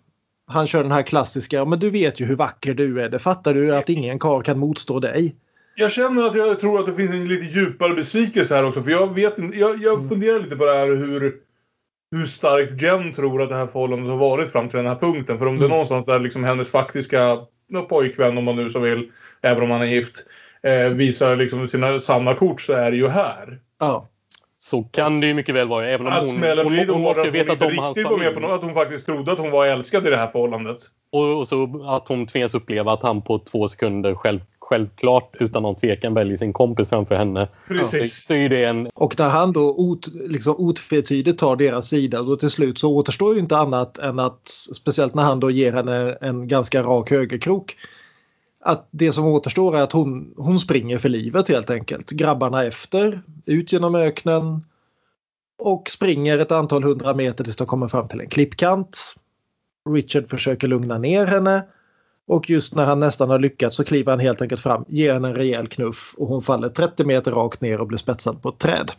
Han 0.46 0.66
kör 0.66 0.83
den 0.83 0.92
här 0.92 1.02
klassiska, 1.02 1.64
men 1.64 1.78
du 1.78 1.90
vet 1.90 2.20
ju 2.20 2.24
hur 2.24 2.37
vacker 2.37 2.74
du 2.74 3.02
är. 3.02 3.09
Det 3.09 3.18
fattar 3.18 3.54
du 3.54 3.76
att 3.76 3.88
ingen 3.88 4.18
karl 4.18 4.42
kan 4.42 4.59
motstå 4.59 5.00
dig. 5.00 5.37
Jag 5.76 5.90
känner 5.90 6.24
att 6.24 6.35
jag 6.35 6.61
tror 6.61 6.78
att 6.78 6.87
det 6.87 6.94
finns 6.94 7.11
en 7.11 7.28
lite 7.28 7.59
djupare 7.59 7.94
besvikelse 7.94 8.54
här 8.54 8.64
också. 8.64 8.83
För 8.83 8.90
jag 8.90 9.14
vet 9.14 9.35
jag, 9.54 9.76
jag 9.76 10.09
funderar 10.09 10.38
lite 10.40 10.57
på 10.57 10.64
det 10.64 10.76
här 10.76 10.87
hur, 10.87 11.35
hur 12.16 12.26
starkt 12.26 12.83
Jen 12.83 13.12
tror 13.12 13.42
att 13.42 13.48
det 13.48 13.57
här 13.57 13.66
förhållandet 13.66 14.11
har 14.11 14.16
varit 14.16 14.52
fram 14.52 14.68
till 14.68 14.76
den 14.76 14.87
här 14.87 14.96
punkten. 14.96 15.38
För 15.38 15.46
om 15.46 15.54
det 15.54 15.61
är 15.61 15.66
Mm. 15.66 15.70
någonstans 15.70 16.07
där 16.07 16.20
liksom 16.20 16.44
hennes 16.44 16.70
faktiska 16.70 17.38
pojkvän, 17.88 18.38
om 18.38 18.44
man 18.44 18.57
nu 18.57 18.70
så 18.70 18.78
vill, 18.78 19.11
även 19.42 19.62
om 19.62 19.70
han 19.70 19.83
är 19.83 19.87
gift, 19.87 20.26
eh, 20.62 20.88
visar 20.88 21.37
liksom 21.37 21.68
sina 21.68 22.00
sanna 22.00 22.35
kort 22.35 22.61
så 22.61 22.72
är 22.72 22.90
det 22.90 22.96
ju 22.96 23.09
här. 23.09 23.59
Ja. 23.78 24.09
Så 24.64 24.83
kan 24.83 25.20
det 25.20 25.27
ju 25.27 25.35
mycket 25.35 25.55
väl 25.55 25.68
vara. 25.68 25.90
Även 25.90 26.07
om 26.07 26.12
Att 26.12 26.18
hon, 26.18 26.29
smällen 26.29 26.64
hon, 26.64 26.72
blir 26.72 26.87
hon, 26.87 26.94
då 26.94 26.98
måste 26.98 27.20
hårdare 27.20 27.53
att 27.53 27.62
hon 27.62 27.70
inte 27.70 27.83
riktigt 27.88 28.11
var 28.11 28.18
med 28.18 28.35
på 28.35 28.40
något, 28.40 28.50
att 28.50 28.62
hon 28.62 28.74
faktiskt 28.74 29.07
trodde 29.07 29.33
att 29.33 29.38
hon 29.38 29.50
var 29.50 29.66
älskad 29.66 30.07
i 30.07 30.11
det 30.11 30.16
här 30.16 30.27
förhållandet. 30.27 30.77
Och, 31.12 31.38
och 31.38 31.48
så 31.48 31.85
att 31.87 32.09
hon 32.09 32.27
tvingas 32.27 32.55
uppleva 32.55 32.92
att 32.92 33.03
han 33.03 33.22
på 33.22 33.38
två 33.38 33.68
sekunder 33.68 34.14
själv, 34.14 34.40
självklart 34.61 35.37
utan 35.40 35.62
någon 35.62 35.77
tvekan 35.77 36.14
väljer 36.14 36.37
sin 36.37 36.53
kompis 36.53 36.88
framför 36.88 37.14
henne. 37.14 37.48
Så, 37.68 37.74
Precis. 37.74 38.24
så 38.27 38.35
är 38.35 38.48
det 38.48 38.64
en... 38.64 38.88
Och 38.94 39.18
när 39.18 39.29
han 39.29 39.53
då 39.53 39.74
ot, 39.77 40.07
liksom 40.14 40.55
otvetydigt 40.59 41.38
tar 41.38 41.57
deras 41.57 41.88
sida 41.88 42.22
då 42.22 42.37
till 42.37 42.50
slut 42.50 42.79
så 42.79 42.96
återstår 42.96 43.35
ju 43.35 43.40
inte 43.40 43.57
annat 43.57 43.98
än 43.98 44.18
att 44.18 44.48
speciellt 44.77 45.14
när 45.14 45.22
han 45.22 45.40
då 45.40 45.50
ger 45.50 45.72
henne 45.72 46.18
en 46.20 46.48
ganska 46.48 46.83
rak 46.83 47.11
högerkrok. 47.11 47.77
Att 48.66 48.88
det 48.90 49.12
som 49.12 49.24
återstår 49.24 49.77
är 49.77 49.83
att 49.83 49.92
hon, 49.92 50.35
hon 50.37 50.59
springer 50.59 50.98
för 50.98 51.09
livet 51.09 51.48
helt 51.48 51.70
enkelt. 51.70 52.11
Grabbarna 52.11 52.64
efter, 52.64 53.22
ut 53.46 53.72
genom 53.72 53.94
öknen 53.94 54.64
och 55.59 55.90
springer 55.90 56.38
ett 56.38 56.53
antal 56.53 56.83
hundra 56.83 57.14
meter 57.14 57.44
tills 57.44 57.57
de 57.57 57.66
kommer 57.66 57.88
fram 57.88 58.09
till 58.09 58.20
en 58.20 58.29
klippkant. 58.29 59.16
Richard 59.90 60.29
försöker 60.29 60.68
lugna 60.68 60.98
ner 60.98 61.27
henne 61.27 61.64
och 62.27 62.50
just 62.50 62.74
när 62.74 62.85
han 62.85 63.00
nästan 63.00 63.31
har 63.31 63.38
lyckats 63.38 63.77
så 63.77 63.85
kliver 63.85 64.12
han 64.12 64.20
helt 64.20 64.42
enkelt 64.42 64.61
fram, 64.61 64.85
ger 64.88 65.14
henne 65.14 65.29
en 65.29 65.35
rejäl 65.35 65.66
knuff 65.66 66.14
och 66.16 66.29
hon 66.29 66.42
faller 66.42 66.68
30 66.68 67.05
meter 67.05 67.33
rakt 67.33 67.61
ner 67.61 67.81
och 67.81 67.87
blir 67.87 67.98
spetsad 67.98 68.42
på 68.42 68.48
ett 68.48 68.59
träd. 68.59 68.90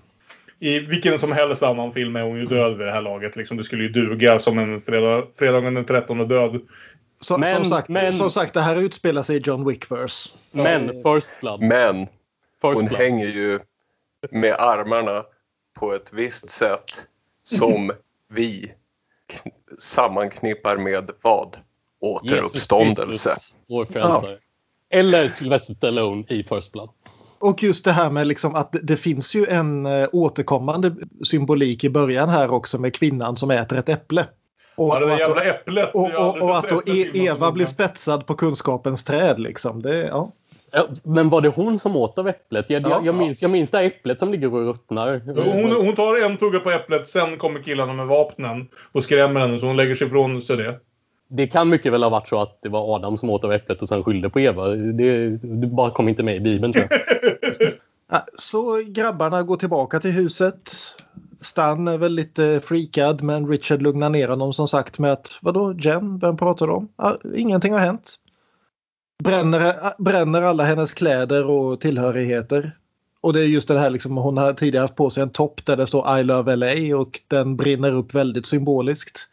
I 0.60 0.80
vilken 0.80 1.17
som 1.17 1.32
helst 1.32 1.63
annan 1.63 1.91
film 1.91 2.15
är 2.15 2.23
hon 2.23 2.38
ju 2.38 2.45
död 2.45 2.78
vid 2.78 2.88
det 2.88 2.91
här 2.91 3.01
laget. 3.01 3.36
Liksom, 3.36 3.58
det 3.58 3.63
skulle 3.63 3.84
ju 3.84 3.89
duga 3.89 4.39
som 4.39 4.60
en 4.60 4.82
fredag, 4.82 5.23
fredagen 5.39 5.73
den 5.73 5.86
13 5.86 6.28
död. 6.28 6.62
Så, 7.19 7.38
Men- 7.38 7.56
som, 7.56 7.65
sagt, 7.65 7.89
men- 7.89 8.13
som 8.13 8.32
sagt, 8.32 8.54
det 8.54 8.62
här 8.62 8.75
utspelar 8.75 9.23
sig 9.23 9.36
i 9.38 9.39
John 9.39 9.69
Wick-verse. 9.69 10.30
Men 10.51 10.88
First 11.04 11.30
Blood. 11.41 11.62
Men 11.62 12.06
First 12.62 12.75
hon 12.75 12.86
Blood. 12.86 12.99
hänger 12.99 13.28
ju 13.28 13.60
med 14.32 14.54
armarna 14.60 15.23
på 15.80 15.93
ett 15.93 16.13
visst 16.13 16.49
sätt 16.49 17.08
som 17.43 17.91
vi 18.34 18.71
sammanknippar 19.80 20.78
med 20.78 21.12
vad? 21.21 21.58
Återuppståndelse. 22.01 23.06
Jesus 23.12 23.25
Kristus, 23.34 23.56
vår 23.69 23.86
frälsare. 23.86 24.38
Eller 24.89 25.30
Sylvester 25.30 25.73
Stallone 25.73 26.23
i 26.30 26.43
First 26.43 26.71
Blood. 26.71 26.89
Och 27.39 27.63
just 27.63 27.86
det 27.86 27.91
här 27.91 28.10
med 28.10 28.28
liksom 28.28 28.56
att 28.56 28.71
det- 28.71 28.80
det 28.80 28.97
finns 28.97 29.36
ju 29.36 29.45
en 29.47 29.86
eh, 29.86 30.08
återkommande 30.12 30.95
symbolik 31.23 31.84
i 31.84 31.89
början 31.89 32.30
här 32.30 32.51
också 32.51 32.78
med 32.78 32.93
kvinnan 32.95 33.36
som 33.36 33.51
äter 33.51 33.78
ett 33.78 33.89
äpple. 33.89 34.28
Och, 34.75 34.95
Ja, 34.95 34.99
det 34.99 35.05
där 35.07 35.17
jävla 35.17 35.35
att, 35.41 35.45
äpplet. 35.47 35.89
och, 35.93 36.13
och, 36.15 36.41
och 36.41 36.57
att 36.57 36.69
då 36.69 36.81
e 36.85 37.09
Eva 37.13 37.51
blir 37.51 37.65
spetsad 37.65 38.25
på 38.25 38.33
kunskapens 38.33 39.03
träd. 39.03 39.39
Liksom. 39.39 39.81
Det, 39.81 39.95
ja. 39.97 40.31
Ja, 40.71 40.83
Men 41.03 41.29
var 41.29 41.41
det 41.41 41.49
hon 41.49 41.79
som 41.79 41.95
åt 41.95 42.17
av 42.19 42.27
äpplet? 42.27 42.69
Jag, 42.69 42.83
Ja. 42.83 42.89
jag, 42.89 43.05
jag, 43.05 43.15
minns, 43.15 43.41
jag 43.41 43.51
minns 43.51 43.71
det 43.71 43.79
äpplet 43.79 44.19
som 44.19 44.31
ligger 44.31 44.53
och 44.53 44.67
ruttnar. 44.67 45.21
Hon, 45.25 45.85
hon 45.85 45.95
tar 45.95 46.25
en 46.25 46.38
tugga 46.38 46.59
på 46.59 46.71
äpplet, 46.71 47.07
sen 47.07 47.38
kommer 47.38 47.59
killarna 47.59 47.93
med 47.93 48.07
vapnen 48.07 48.67
och 48.91 49.03
skrämmer 49.03 49.39
henne 49.39 49.59
så 49.59 49.65
hon 49.65 49.77
lägger 49.77 49.95
sig 49.95 50.07
ifrån 50.07 50.41
sig 50.41 50.57
det. 50.57 50.79
Det 51.27 51.47
kan 51.47 51.69
mycket 51.69 51.93
väl 51.93 52.03
ha 52.03 52.09
varit 52.09 52.27
så 52.27 52.41
att 52.41 52.59
det 52.61 52.69
var 52.69 52.95
Adam 52.95 53.17
som 53.17 53.29
åt 53.29 53.43
av 53.43 53.53
äpplet 53.53 53.81
och 53.81 53.89
sen 53.89 54.03
skyllde 54.03 54.29
på 54.29 54.39
Eva. 54.39 54.67
Det, 54.67 55.29
det 55.38 55.67
bara 55.67 55.91
kom 55.91 56.09
inte 56.09 56.23
med 56.23 56.35
i 56.35 56.39
Bibeln 56.39 56.73
tror 56.73 56.85
jag. 56.89 57.71
Så 58.35 58.83
grabbarna 58.88 59.43
går 59.43 59.57
tillbaka 59.57 59.99
till 59.99 60.11
huset. 60.11 60.71
Stan 61.45 61.88
är 61.88 61.97
väl 61.97 62.12
lite 62.12 62.62
freakad 62.63 63.23
men 63.23 63.47
Richard 63.47 63.81
lugnar 63.81 64.10
ner 64.10 64.27
honom 64.27 64.53
som 64.53 64.67
sagt 64.67 64.99
med 64.99 65.12
att 65.12 65.39
vadå 65.41 65.73
Jen, 65.79 66.19
vem 66.19 66.38
pratar 66.38 66.67
du 66.67 66.73
om? 66.73 66.88
Ja, 66.97 67.17
ingenting 67.36 67.73
har 67.73 67.79
hänt. 67.79 68.15
Bränner, 69.23 69.93
bränner 70.03 70.41
alla 70.41 70.63
hennes 70.63 70.93
kläder 70.93 71.45
och 71.49 71.81
tillhörigheter. 71.81 72.77
Och 73.21 73.34
det 73.34 73.41
är 73.41 73.45
just 73.45 73.67
det 73.67 73.79
här 73.79 73.89
liksom, 73.89 74.17
hon 74.17 74.38
har 74.38 74.53
tidigare 74.53 74.84
haft 74.84 74.95
på 74.95 75.10
sig 75.10 75.23
en 75.23 75.29
topp 75.29 75.65
där 75.65 75.77
det 75.77 75.88
står 75.88 76.19
I 76.19 76.23
love 76.23 76.55
LA 76.55 76.97
och 76.97 77.21
den 77.27 77.55
brinner 77.55 77.95
upp 77.95 78.15
väldigt 78.15 78.45
symboliskt. 78.45 79.29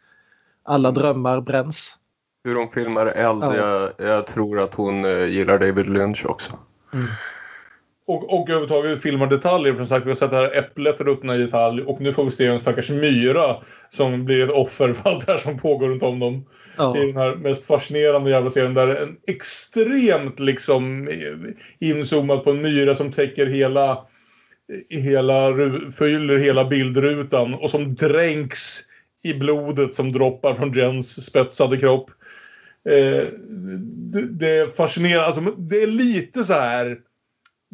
Alla 0.63 0.91
drömmar 0.91 1.41
bränns. 1.41 1.97
Hur 2.43 2.55
hon 2.55 2.69
filmar 2.69 3.05
eld, 3.05 3.43
Ja. 3.43 3.55
jag, 3.55 3.91
jag 4.09 4.27
tror 4.27 4.59
att 4.59 4.75
hon 4.75 5.05
eh, 5.05 5.25
gillar 5.25 5.59
David 5.59 5.89
Lynch 5.89 6.25
också. 6.25 6.59
Och, 8.07 8.33
och 8.33 8.49
överhuvudtaget 8.49 9.01
filmar 9.01 9.27
detaljer. 9.27 9.73
För 9.73 9.79
som 9.79 9.87
sagt, 9.87 10.05
vi 10.05 10.09
har 10.09 10.15
sett 10.15 10.31
det 10.31 10.37
här 10.37 10.57
äpplet 10.57 11.01
ruttna 11.01 11.35
i 11.35 11.37
detalj. 11.37 11.81
Och 11.81 12.01
nu 12.01 12.13
får 12.13 12.25
vi 12.25 12.31
se 12.31 12.45
en 12.45 12.59
stackars 12.59 12.89
myra 12.89 13.57
som 13.89 14.25
blir 14.25 14.43
ett 14.43 14.51
offer 14.51 14.93
för 14.93 15.09
allt 15.09 15.25
det 15.25 15.31
här 15.31 15.39
som 15.39 15.59
pågår 15.59 15.89
runt 15.89 16.03
om 16.03 16.19
dem. 16.19 16.45
Ja. 16.77 16.97
I 16.97 17.05
den 17.05 17.17
här 17.17 17.35
mest 17.35 17.65
fascinerande 17.65 18.31
jävla 18.31 18.51
serien. 18.51 18.73
Där 18.73 18.95
en 18.95 19.17
extremt 19.27 20.39
liksom 20.39 21.09
inzoomat 21.79 22.43
på 22.43 22.51
en 22.51 22.61
myra 22.61 22.95
som 22.95 23.11
täcker 23.11 23.45
hela 23.45 24.05
hela, 24.89 25.53
fyller 25.97 26.37
hela 26.37 26.65
bildrutan 26.65 27.53
och 27.53 27.69
som 27.69 27.95
dränks 27.95 28.79
i 29.23 29.33
blodet 29.33 29.93
som 29.93 30.11
droppar 30.11 30.55
från 30.55 30.73
Jens 30.73 31.25
spetsade 31.25 31.77
kropp. 31.77 32.11
Eh, 32.89 33.25
det, 34.13 34.27
det 34.31 34.49
är 34.49 34.67
fascinerande. 34.67 35.25
Alltså, 35.25 35.41
det 35.41 35.83
är 35.83 35.87
lite 35.87 36.43
så 36.43 36.53
här. 36.53 36.97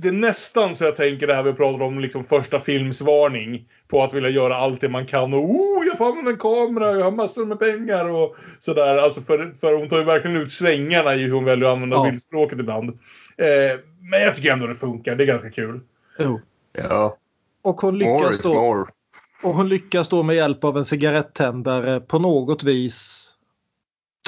Det 0.01 0.07
är 0.07 0.11
nästan 0.11 0.75
så 0.75 0.83
jag 0.83 0.95
tänker 0.95 1.27
det 1.27 1.35
här 1.35 1.43
vi 1.43 1.53
pratade 1.53 1.83
om, 1.83 1.99
liksom 1.99 2.23
första 2.23 2.59
filmsvarning. 2.59 3.67
På 3.87 4.03
att 4.03 4.13
vilja 4.13 4.29
göra 4.29 4.55
allt 4.55 4.81
det 4.81 4.89
man 4.89 5.05
kan 5.05 5.33
och 5.33 5.39
oh, 5.39 5.85
jag 5.87 5.97
får 5.97 6.05
använda 6.05 6.31
en 6.31 6.37
kamera, 6.37 6.91
jag 6.91 7.03
har 7.03 7.11
massor 7.11 7.45
med 7.45 7.59
pengar 7.59 8.09
och 8.09 8.35
sådär. 8.59 8.97
Alltså 8.97 9.21
för, 9.21 9.53
för 9.59 9.73
hon 9.77 9.89
tar 9.89 9.97
ju 9.97 10.03
verkligen 10.03 10.37
ut 10.37 10.51
svängarna 10.51 11.15
i 11.15 11.23
hur 11.23 11.31
hon 11.31 11.45
väljer 11.45 11.67
att 11.67 11.73
använda 11.73 11.95
Ja. 11.95 12.03
bildspråket 12.03 12.59
ibland. 12.59 12.89
Eh, 13.37 13.79
men 14.11 14.21
jag 14.21 14.35
tycker 14.35 14.51
ändå 14.51 14.67
det 14.67 14.75
funkar, 14.75 15.15
det 15.15 15.23
är 15.23 15.27
ganska 15.27 15.51
kul. 15.51 15.79
Jo. 16.19 16.41
Ja, 16.73 17.17
Och 17.63 17.81
hon 17.81 17.97
lyckas 17.97 18.41
då 18.41 18.53
more. 18.53 18.85
Och 19.43 19.53
hon 19.53 19.69
lyckas 19.69 20.09
då 20.09 20.23
med 20.23 20.35
hjälp 20.35 20.63
av 20.63 20.77
en 20.77 20.85
cigarettändare 20.85 21.99
på 21.99 22.19
något 22.19 22.63
vis 22.63 23.28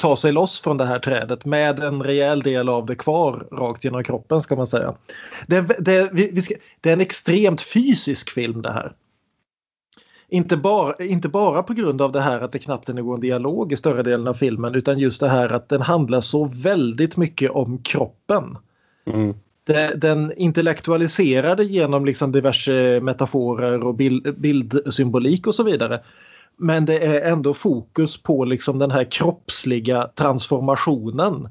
ta 0.02 0.16
sig 0.16 0.32
loss 0.32 0.62
från 0.62 0.78
det 0.78 0.86
här 0.86 1.00
trädet 1.00 1.46
med 1.46 1.80
en 1.80 2.04
rejäl 2.04 2.42
del 2.42 2.70
av 2.70 2.86
det 2.86 2.96
kvar 2.96 3.48
rakt 3.52 3.84
genom 3.84 4.04
kroppen 4.04 4.42
ska 4.42 4.56
man 4.56 4.68
säga. 4.68 4.94
Det 5.48 5.56
är, 5.56 5.82
det, 5.82 6.10
vi 6.14 6.42
ska, 6.42 6.56
det 6.82 6.90
är 6.90 6.94
en 6.94 7.02
extremt 7.02 7.62
fysisk 7.62 8.30
film 8.30 8.62
det 8.62 8.72
här. 8.72 8.94
Inte 10.30 10.58
bara, 10.58 11.06
inte 11.06 11.30
bara 11.30 11.64
på 11.64 11.74
grund 11.74 12.02
av 12.02 12.12
det 12.12 12.22
här 12.22 12.42
att 12.42 12.52
det 12.52 12.60
knappt 12.60 12.90
är 12.90 12.94
någon 12.94 13.20
dialog 13.20 13.74
i 13.74 13.76
större 13.76 14.04
delen 14.04 14.28
av 14.28 14.34
filmen 14.34 14.76
utan 14.76 15.00
just 15.00 15.22
det 15.22 15.30
här 15.30 15.50
att 15.54 15.70
den 15.70 15.82
handlar 15.82 16.22
så 16.22 16.46
väldigt 16.46 17.18
mycket 17.18 17.52
om 17.52 17.78
kroppen. 17.78 18.58
Mm. 19.08 19.34
Det- 19.64 19.96
Den 19.96 20.34
intellektualiserade 20.38 21.64
genom 21.64 22.06
liksom 22.06 22.32
diverse 22.32 23.00
metaforer 23.02 23.86
och 23.86 23.96
bild, 23.96 24.40
bildsymbolik 24.40 25.48
och 25.48 25.56
så 25.56 25.64
vidare. 25.64 26.02
Men 26.62 26.86
det 26.86 27.00
är 27.00 27.22
ändå 27.22 27.54
fokus 27.54 28.24
på 28.24 28.46
liksom 28.46 28.80
den 28.80 28.92
här 28.92 29.12
kroppsliga 29.12 30.08
transformationen. 30.16 31.50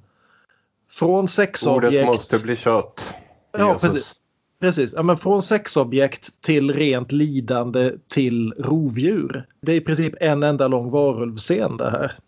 Från 0.90 1.28
sexobjekt... 1.28 1.94
Ordet 1.94 2.06
måste 2.06 2.44
bli 2.44 2.56
kött. 2.56 3.14
Ja, 3.52 3.76
precis. 3.80 4.14
Precis, 4.60 4.92
ja, 4.96 5.02
men 5.02 5.16
från 5.16 5.42
sexobjekt 5.42 6.42
till 6.42 6.74
rent 6.74 7.12
lidande 7.12 7.92
till 8.08 8.52
rovdjur. 8.58 9.46
Det 9.62 9.72
är 9.72 9.76
i 9.76 9.80
princip 9.80 10.14
en 10.20 10.42
enda 10.42 10.68
lång 10.68 10.90
varulvscen 10.90 11.76
det 11.76 11.90
här. 11.90 12.18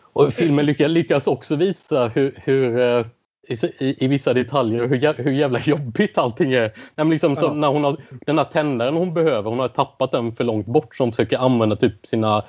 Och 0.00 0.32
filmen 0.32 0.66
lyckas, 0.66 0.90
lyckas 0.90 1.26
också 1.26 1.56
visa 1.56 2.08
hur, 2.08 2.34
hur 2.36 2.78
eh, 2.78 3.06
i, 3.50 4.04
i 4.04 4.08
vissa 4.08 4.34
detaljer 4.34 4.88
hur, 4.88 4.96
jä- 4.98 5.22
hur 5.22 5.32
jävla 5.32 5.58
jobbigt 5.60 6.18
allting 6.18 6.52
är. 6.52 6.60
Nej, 6.60 6.72
men 6.94 7.10
liksom, 7.10 7.32
Ja. 7.32 7.40
som 7.40 7.60
när 7.60 7.68
hon 7.68 7.84
har, 7.84 7.96
den 8.26 8.38
här 8.38 8.44
tändaren 8.44 8.94
hon 8.96 9.14
behöver, 9.14 9.50
hon 9.50 9.58
har 9.58 9.68
tappat 9.68 10.12
den 10.12 10.32
för 10.32 10.44
långt 10.44 10.66
bort 10.66 10.96
så 10.96 11.02
hon 11.04 11.12
försöker 11.12 11.38
använda 11.38 11.76
typ 11.76 12.06
sina 12.06 12.44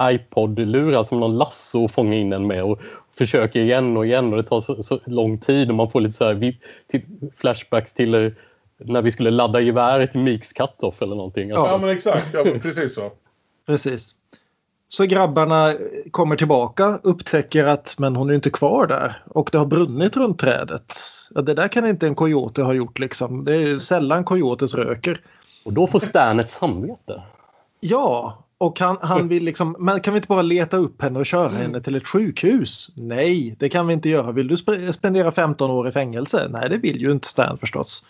iPod-lurar 0.00 1.02
som 1.02 1.20
någon 1.20 1.36
lasso 1.38 1.84
och 1.84 1.90
fånga 1.90 2.14
in 2.14 2.30
den 2.30 2.46
med 2.46 2.62
och 2.64 2.80
försöker 3.18 3.60
igen 3.60 3.96
och 3.96 4.06
igen 4.06 4.30
och 4.32 4.36
det 4.36 4.42
tar 4.42 4.60
så, 4.60 4.82
så 4.82 5.00
lång 5.04 5.38
tid 5.38 5.68
och 5.68 5.74
man 5.74 5.88
får 5.90 6.00
lite 6.00 6.14
så 6.14 6.24
här, 6.24 6.34
vi, 6.34 6.58
till, 6.86 7.02
flashbacks 7.36 7.92
till 7.94 8.32
när 8.80 9.02
vi 9.02 9.12
skulle 9.12 9.30
ladda 9.30 9.60
geväret 9.60 10.14
i 10.14 10.18
Meeks 10.18 10.52
Cut-Off 10.52 11.02
eller 11.02 11.16
någonting. 11.16 11.48
Ja. 11.48 11.68
Ja, 11.70 11.78
men 11.78 11.90
exakt. 11.90 12.26
Ja, 12.32 12.44
precis 12.62 12.94
så. 12.94 13.10
Precis. 13.66 14.14
Så 14.88 15.04
grabbarna 15.06 15.74
kommer 16.10 16.36
tillbaka, 16.36 16.98
upptäcker 17.02 17.64
att 17.64 17.94
men 17.98 18.16
hon 18.16 18.30
är 18.30 18.34
inte 18.34 18.50
kvar 18.50 18.86
där 18.86 19.22
och 19.26 19.48
det 19.52 19.58
har 19.58 19.66
brunnit 19.66 20.16
runt 20.16 20.38
trädet. 20.38 20.94
Ja, 21.34 21.42
det 21.42 21.54
där 21.54 21.68
kan 21.68 21.86
inte 21.86 22.06
en 22.06 22.14
coyote 22.14 22.62
ha 22.62 22.72
gjort 22.74 22.98
liksom. 22.98 23.44
Det 23.44 23.56
är 23.56 23.78
sällan 23.78 24.24
coyotes 24.24 24.74
röker. 24.74 25.20
Och 25.64 25.72
då 25.72 25.86
får 25.86 25.98
Stan 25.98 26.40
ett 26.40 26.50
samvete. 26.50 27.22
Ja, 27.80 28.38
och 28.58 28.80
han, 28.80 28.96
han 29.00 29.28
vill 29.28 29.44
liksom, 29.44 29.76
men 29.78 30.00
kan 30.00 30.14
vi 30.14 30.18
inte 30.18 30.28
bara 30.28 30.42
leta 30.42 30.76
upp 30.76 31.02
henne 31.02 31.18
och 31.18 31.26
köra 31.26 31.48
henne 31.48 31.80
till 31.80 31.94
ett 31.94 32.06
sjukhus? 32.08 32.90
Nej, 32.94 33.56
det 33.58 33.68
kan 33.68 33.86
vi 33.86 33.94
inte 33.94 34.08
göra. 34.08 34.32
Vill 34.32 34.48
du 34.48 34.54
sp- 34.54 34.92
spendera 34.92 35.32
15 35.32 35.70
år 35.70 35.88
i 35.88 35.92
fängelse? 35.92 36.46
Nej, 36.50 36.68
det 36.70 36.78
vill 36.78 37.00
ju 37.00 37.12
inte 37.12 37.28
Stan 37.28 37.58
förstås. 37.58 38.04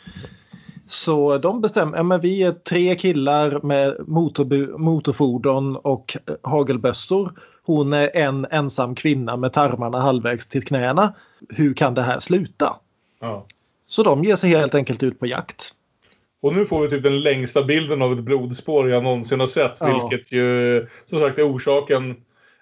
Så 0.89 1.39
de 1.39 1.61
bestämmer, 1.61 1.97
ja, 1.97 2.03
men 2.03 2.21
vi 2.21 2.43
är 2.43 2.53
tre 2.53 2.97
killar 2.97 3.61
med 3.63 4.09
motorfordon 4.79 5.77
och 5.77 6.17
eh, 6.27 6.35
hagelbössor. 6.43 7.33
Hon 7.63 7.93
är 7.93 8.17
en 8.17 8.47
ensam 8.51 8.95
kvinna 8.95 9.37
med 9.37 9.53
tarmarna 9.53 10.01
halvvägs 10.01 10.47
till 10.47 10.65
knäna. 10.65 11.15
Hur 11.49 11.75
kan 11.75 11.95
det 11.95 12.03
här 12.03 12.19
sluta? 12.19 12.77
Ja. 13.21 13.47
Så 13.87 14.03
de 14.03 14.25
ger 14.25 14.37
sig 14.37 14.51
helt 14.51 14.75
enkelt 14.75 15.03
ut 15.03 15.19
på 15.19 15.27
jakt. 15.27 15.75
Och 16.43 16.55
nu 16.55 16.65
får 16.65 16.81
vi 16.81 16.89
typ 16.89 17.03
den 17.03 17.21
längsta 17.21 17.65
bilden 17.65 18.03
av 18.03 18.13
ett 18.13 18.25
blodspår 18.25 18.91
jag 18.91 19.05
någonsin 19.05 19.41
har 19.41 19.47
sett. 19.47 19.77
Ja. 19.81 20.09
Vilket 20.11 20.33
ju 20.33 20.87
som 21.07 21.19
sagt 21.19 21.39
är 21.39 21.53
orsaken 21.53 22.17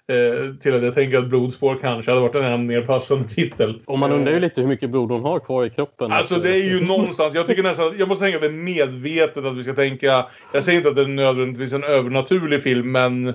eh, 0.09 0.55
till 0.61 0.75
att 0.75 0.83
jag 0.83 0.95
tänker 0.95 1.19
att 1.19 1.29
blodspår 1.29 1.79
kanske 1.81 2.11
hade 2.11 2.21
varit 2.21 2.35
en 2.35 2.67
mer 2.67 2.83
passande 2.83 3.29
titel. 3.29 3.81
Och 3.87 3.99
man 3.99 4.13
undrar 4.13 4.33
ju 4.33 4.41
lite 4.41 4.61
hur 4.61 4.69
mycket 4.69 4.91
blod 4.91 5.11
hon 5.11 5.23
har 5.23 5.41
kvar 5.41 5.65
i 5.65 5.71
kroppen. 5.71 6.13
Alltså 6.13 6.35
det 6.35 6.51
är 6.57 6.63
ju 6.65 6.81
någonstans, 6.87 7.35
jag 7.35 7.47
tycker 7.49 7.63
nästan 7.63 7.95
jag 7.99 8.09
måste 8.09 8.25
tänka 8.25 8.37
att 8.37 8.43
det 8.43 8.49
är 8.49 8.53
medvetet 8.53 9.45
att 9.45 9.57
vi 9.57 9.63
ska 9.63 9.75
tänka, 9.75 10.27
jag 10.53 10.65
säger 10.65 10.79
inte 10.79 10.91
att 10.91 10.97
det 10.97 11.03
är 11.03 11.07
nödvändigtvis 11.07 11.73
en 11.73 11.85
övernaturlig 11.85 12.63
film 12.63 12.93
men... 12.93 13.35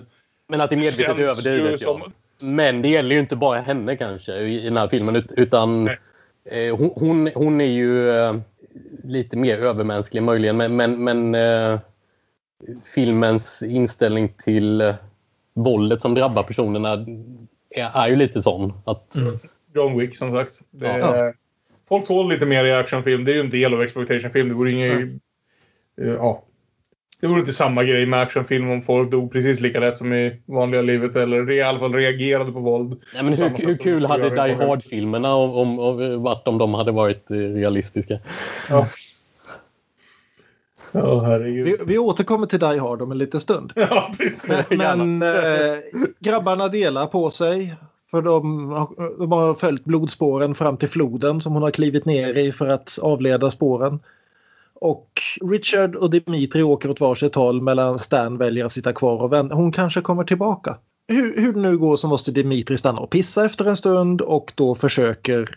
Men 0.49 0.61
att 0.61 0.69
det 0.69 0.75
är 0.75 0.77
medvetet 0.77 1.19
överdrivet, 1.19 1.71
ja. 1.71 1.77
som- 1.77 2.01
Men 2.43 2.81
det 2.81 2.87
gäller 2.89 3.15
ju 3.15 3.21
inte 3.21 3.35
bara 3.35 3.59
henne 3.61 3.95
kanske 3.97 4.33
i 4.33 4.61
i 4.61 4.63
den 4.65 4.77
här 4.77 4.87
filmen 4.87 5.15
ut- 5.15 5.31
utan 5.37 5.87
eh, 6.45 6.75
hon, 6.77 6.91
hon, 6.95 7.29
hon 7.35 7.61
är 7.61 7.65
ju 7.65 8.09
eh, 8.17 8.35
lite 9.03 9.37
mer 9.37 9.57
övermänsklig 9.57 10.23
möjligen 10.23 10.57
men, 10.57 10.75
men, 10.75 11.03
men 11.03 11.35
eh, 11.35 11.79
filmens 12.95 13.63
inställning 13.63 14.33
till 14.43 14.81
eh, 14.81 14.93
våldet 15.53 16.01
som 16.01 16.15
drabbar 16.15 16.43
personerna 16.43 17.05
är, 17.69 17.91
är 18.03 18.09
ju 18.09 18.15
lite 18.15 18.41
sån. 18.41 18.73
Att, 18.85 19.15
John 19.75 19.99
Wick 19.99 20.17
som 20.17 20.35
sagt. 20.35 20.53
Det 20.71 20.97
Ja. 20.97 21.33
Folk 21.89 22.07
tål 22.07 22.29
lite 22.29 22.45
mer 22.45 22.65
i 22.65 22.73
actionfilm, 22.73 23.25
det 23.25 23.31
är 23.31 23.35
ju 23.35 23.39
en 23.39 23.49
del 23.49 23.73
av 23.73 23.81
exploitationfilm. 23.81 24.49
Det 24.49 24.55
vore 24.55 24.71
inget... 24.71 25.01
eh, 26.01 26.07
Ja. 26.07 26.43
Det 27.21 27.27
vore 27.27 27.39
inte 27.39 27.53
samma 27.53 27.83
grej 27.83 28.05
med 28.05 28.21
actionfilm 28.21 28.71
om 28.71 28.81
folk 28.81 29.11
dog 29.11 29.31
precis 29.31 29.59
lika 29.59 29.79
lätt 29.79 29.97
som 29.97 30.13
i 30.13 30.41
vanliga 30.45 30.81
livet 30.81 31.15
eller 31.15 31.51
i 31.51 31.61
alla 31.61 31.79
fall 31.79 31.93
reagerade 31.93 32.51
på 32.51 32.59
våld. 32.59 33.01
Nej, 33.13 33.23
men 33.23 33.33
hur, 33.33 33.67
hur 33.67 33.77
kul 33.77 34.05
hade 34.05 34.29
Die 34.29 34.53
Hard-filmerna 34.53 35.35
om, 35.35 35.51
om, 35.51 35.79
om, 35.79 36.23
varit 36.23 36.47
om 36.47 36.57
de 36.57 36.73
hade 36.73 36.91
varit 36.91 37.31
eh, 37.31 37.35
realistiska? 37.35 38.19
Ja. 38.69 38.87
Herregud. 40.93 41.65
Vi, 41.65 41.77
vi 41.85 41.97
återkommer 41.97 42.45
till 42.45 42.59
Die 42.59 42.77
Hard 42.79 43.01
om 43.01 43.11
en 43.11 43.17
liten 43.17 43.41
stund. 43.41 43.73
Ja, 43.75 44.11
precis. 44.17 44.47
Men, 44.77 45.17
men 45.19 45.35
eh, 45.35 45.77
grabbarna 46.19 46.67
delar 46.67 47.05
på 47.07 47.29
sig. 47.29 47.75
För 48.11 48.21
de, 48.21 48.69
har- 48.69 49.19
de 49.19 49.31
har 49.31 49.53
följt 49.53 49.83
blodspåren 49.83 50.55
fram 50.55 50.77
till 50.77 50.89
floden 50.89 51.41
som 51.41 51.53
hon 51.53 51.63
har 51.63 51.71
klivit 51.71 52.05
ner 52.05 52.37
i 52.37 52.51
för 52.51 52.67
att 52.67 52.99
avleda 53.01 53.51
spåren. 53.51 53.99
Och 54.73 55.07
Richard 55.51 55.95
och 55.95 56.09
Dimitri 56.09 56.63
åker 56.63 56.89
åt 56.89 56.99
varsitt 56.99 57.35
håll 57.35 57.61
medan 57.61 57.99
Stan 57.99 58.37
väljer 58.37 58.65
att 58.65 58.71
sitta 58.71 58.93
kvar 58.93 59.21
och 59.23 59.33
vänta. 59.33 59.55
Hon 59.55 59.71
kanske 59.71 60.01
kommer 60.01 60.23
tillbaka. 60.23 60.77
Hur, 61.07 61.41
hur 61.41 61.53
det 61.53 61.59
nu 61.59 61.77
går 61.77 61.97
så 61.97 62.07
måste 62.07 62.31
Dimitri 62.31 62.77
stanna 62.77 62.99
och 62.99 63.09
pissa 63.09 63.45
efter 63.45 63.65
en 63.65 63.77
stund 63.77 64.21
och 64.21 64.51
då 64.55 64.75
försöker 64.75 65.49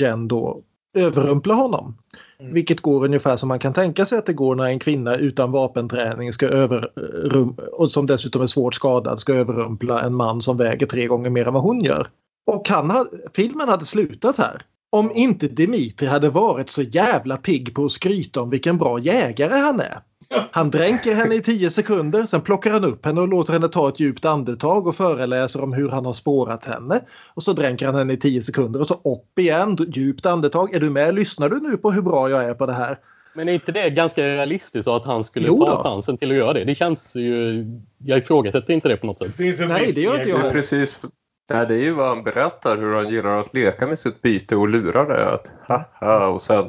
Jen 0.00 0.28
då 0.28 0.60
överrumpla 0.94 1.54
honom. 1.54 1.96
Vilket 2.38 2.80
går 2.80 3.04
ungefär 3.04 3.36
som 3.36 3.48
man 3.48 3.58
kan 3.58 3.72
tänka 3.72 4.04
sig 4.04 4.18
att 4.18 4.26
det 4.26 4.32
går 4.32 4.54
när 4.54 4.64
en 4.64 4.78
kvinna 4.78 5.16
utan 5.16 5.52
vapenträning 5.52 6.32
ska 6.32 6.48
överrum 6.48 7.56
och 7.72 7.90
som 7.90 8.06
dessutom 8.06 8.42
är 8.42 8.46
svårt 8.46 8.74
skadad 8.74 9.20
ska 9.20 9.34
överrumpla 9.34 10.02
en 10.02 10.14
man 10.14 10.40
som 10.40 10.56
väger 10.56 10.86
tre 10.86 11.06
gånger 11.06 11.30
mer 11.30 11.46
än 11.46 11.54
vad 11.54 11.62
hon 11.62 11.80
gör. 11.80 12.06
Och 12.46 12.68
han 12.68 13.08
filmen 13.34 13.68
hade 13.68 13.84
slutat 13.84 14.38
här. 14.38 14.62
Om 14.90 15.12
inte 15.14 15.48
Dimitri 15.48 16.06
hade 16.06 16.30
varit 16.30 16.70
så 16.70 16.82
jävla 16.82 17.36
pigg 17.36 17.74
på 17.74 17.84
att 17.84 17.92
skryta 17.92 18.40
om 18.40 18.50
vilken 18.50 18.78
bra 18.78 18.98
jägare 18.98 19.58
han 19.58 19.80
är. 19.80 19.98
Han 20.50 20.70
dränker 20.70 21.14
henne 21.14 21.34
i 21.34 21.42
tio 21.42 21.70
sekunder, 21.70 22.26
sen 22.26 22.40
plockar 22.40 22.70
han 22.70 22.84
upp 22.84 23.04
henne 23.06 23.20
och 23.20 23.28
låter 23.28 23.52
henne 23.52 23.68
ta 23.68 23.88
ett 23.88 24.00
djupt 24.00 24.24
andetag 24.24 24.86
och 24.86 24.96
föreläser 24.96 25.62
om 25.62 25.72
hur 25.72 25.88
han 25.88 26.06
har 26.06 26.12
spårat 26.12 26.64
henne. 26.64 27.00
Och 27.34 27.42
så 27.42 27.52
dränker 27.52 27.86
han 27.86 27.94
henne 27.94 28.12
i 28.12 28.16
tio 28.16 28.42
sekunder 28.42 28.80
och 28.80 28.86
så 28.86 28.94
upp 28.94 29.38
igen, 29.38 29.76
djupt 29.88 30.26
andetag. 30.26 30.74
Är 30.74 30.80
du 30.80 30.90
med? 30.90 31.14
Lyssnar 31.14 31.48
du 31.48 31.60
nu 31.60 31.76
på 31.76 31.90
hur 31.90 32.02
bra 32.02 32.30
jag 32.30 32.44
är 32.44 32.54
på 32.54 32.66
det 32.66 32.72
här? 32.72 32.98
Men 33.34 33.48
är 33.48 33.52
inte 33.52 33.72
det 33.72 33.90
ganska 33.90 34.22
realistiskt 34.24 34.88
att 34.88 35.04
han 35.04 35.24
skulle 35.24 35.46
Jo 35.46 35.64
ta 35.64 35.82
chansen 35.82 36.16
till 36.16 36.30
att 36.30 36.36
göra 36.36 36.52
det? 36.52 36.64
Det 36.64 36.74
känns 36.74 37.16
ju... 37.16 37.64
Jag 37.98 38.18
ifrågasätter 38.18 38.72
inte 38.72 38.88
det 38.88 38.96
på 38.96 39.06
något 39.06 39.18
Det 39.18 39.24
sätt. 39.26 39.36
finns 39.36 39.60
en 39.60 39.68
Nej, 39.68 39.92
det 39.94 40.00
gör 40.00 40.18
inte 40.18 40.30
jag 40.30 40.44
Det 40.44 40.50
precis 40.50 41.00
Nej, 41.50 41.66
det 41.68 41.74
är 41.74 41.84
ju 41.84 41.94
vad 41.94 42.08
han 42.08 42.22
berättar 42.22 42.78
hur 42.78 42.94
han 42.94 43.08
gillar 43.08 43.40
att 43.40 43.54
leka 43.54 43.86
med 43.86 43.98
sitt 43.98 44.22
byte 44.22 44.56
och 44.56 44.68
lura 44.68 45.04
det. 45.04 45.32
Att, 45.32 45.52
haha, 45.62 46.28
och 46.28 46.42
sen 46.42 46.64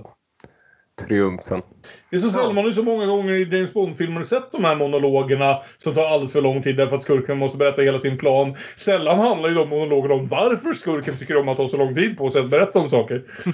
triumfen. 1.08 1.62
Det 2.10 2.16
är 2.16 2.20
så 2.20 2.30
sällan 2.30 2.56
man 2.56 2.64
har 2.64 2.70
ju 2.70 2.76
så 2.76 2.84
många 2.84 3.06
gånger 3.06 3.34
i 3.34 3.56
James 3.56 3.74
Bond-filmer 3.74 4.24
sett 4.24 4.52
de 4.52 4.64
här 4.64 4.76
monologerna 4.76 5.58
som 5.78 5.94
tar 5.94 6.06
alldeles 6.08 6.32
för 6.32 6.42
lång 6.42 6.62
tid 6.62 6.78
därför 6.78 6.96
att 6.96 7.04
skurken 7.04 7.38
måste 7.38 7.58
berätta 7.58 7.82
hela 7.82 8.00
sin 8.00 8.18
plan. 8.18 8.56
Sällan 8.76 9.20
handlar 9.20 9.50
ju 9.50 9.56
de 9.56 9.70
monologerna 9.70 10.14
om 10.14 10.28
varför 10.28 10.74
skurken 10.74 11.18
tycker 11.18 11.38
om 11.38 11.50
att 11.50 11.58
ta 11.58 11.68
så 11.68 11.78
lång 11.78 11.96
tid 11.96 12.18
på 12.18 12.30
sig 12.30 12.42
att 12.42 12.50
berätta 12.50 12.80
om 12.80 12.90
saker. 12.90 13.24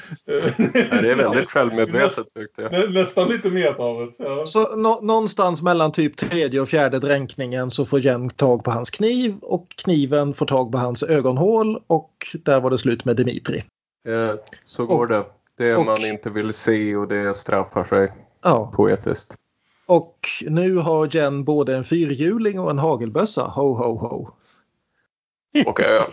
Nej, 0.57 0.89
det 1.01 1.11
är 1.11 1.15
väldigt 1.15 1.51
självmedvetet 1.51 2.25
tyckte 2.35 2.61
jag. 2.61 2.71
Nä, 2.71 2.99
nästan 2.99 3.27
lite 3.29 3.49
metavet. 3.49 4.15
Ja. 4.19 4.45
Så 4.45 4.75
nå- 4.75 4.99
någonstans 5.01 5.61
mellan 5.61 5.91
typ 5.91 6.17
tredje 6.17 6.59
och 6.61 6.69
fjärde 6.69 6.99
dränkningen 6.99 7.71
så 7.71 7.85
får 7.85 7.99
Jen 7.99 8.29
tag 8.29 8.63
på 8.63 8.71
hans 8.71 8.89
kniv 8.89 9.35
och 9.41 9.67
kniven 9.69 10.33
får 10.33 10.45
tag 10.45 10.71
på 10.71 10.77
hans 10.77 11.03
ögonhål 11.03 11.79
och 11.87 12.13
där 12.45 12.59
var 12.59 12.69
det 12.69 12.77
slut 12.77 13.05
med 13.05 13.15
Dimitri. 13.15 13.63
Eh, 14.09 14.35
Så 14.65 14.85
går 14.85 15.07
det. 15.07 15.23
Det 15.57 15.75
och- 15.75 15.85
man 15.85 16.05
inte 16.05 16.29
vill 16.29 16.53
se 16.53 16.95
och 16.95 17.07
det 17.07 17.33
straffar 17.33 17.83
sig 17.83 18.11
Ja, 18.43 18.71
poetiskt. 18.75 19.35
och 19.85 20.27
nu 20.41 20.75
har 20.77 21.15
Jen 21.15 21.43
både 21.43 21.75
en 21.75 21.83
fyrhjuling 21.83 22.59
och 22.59 22.71
en 22.71 22.79
hagelbössa. 22.79 23.43
Ho, 23.43 23.73
ho, 23.73 23.97
ho. 23.97 24.29
Och 25.65 25.79
öl. 25.79 26.11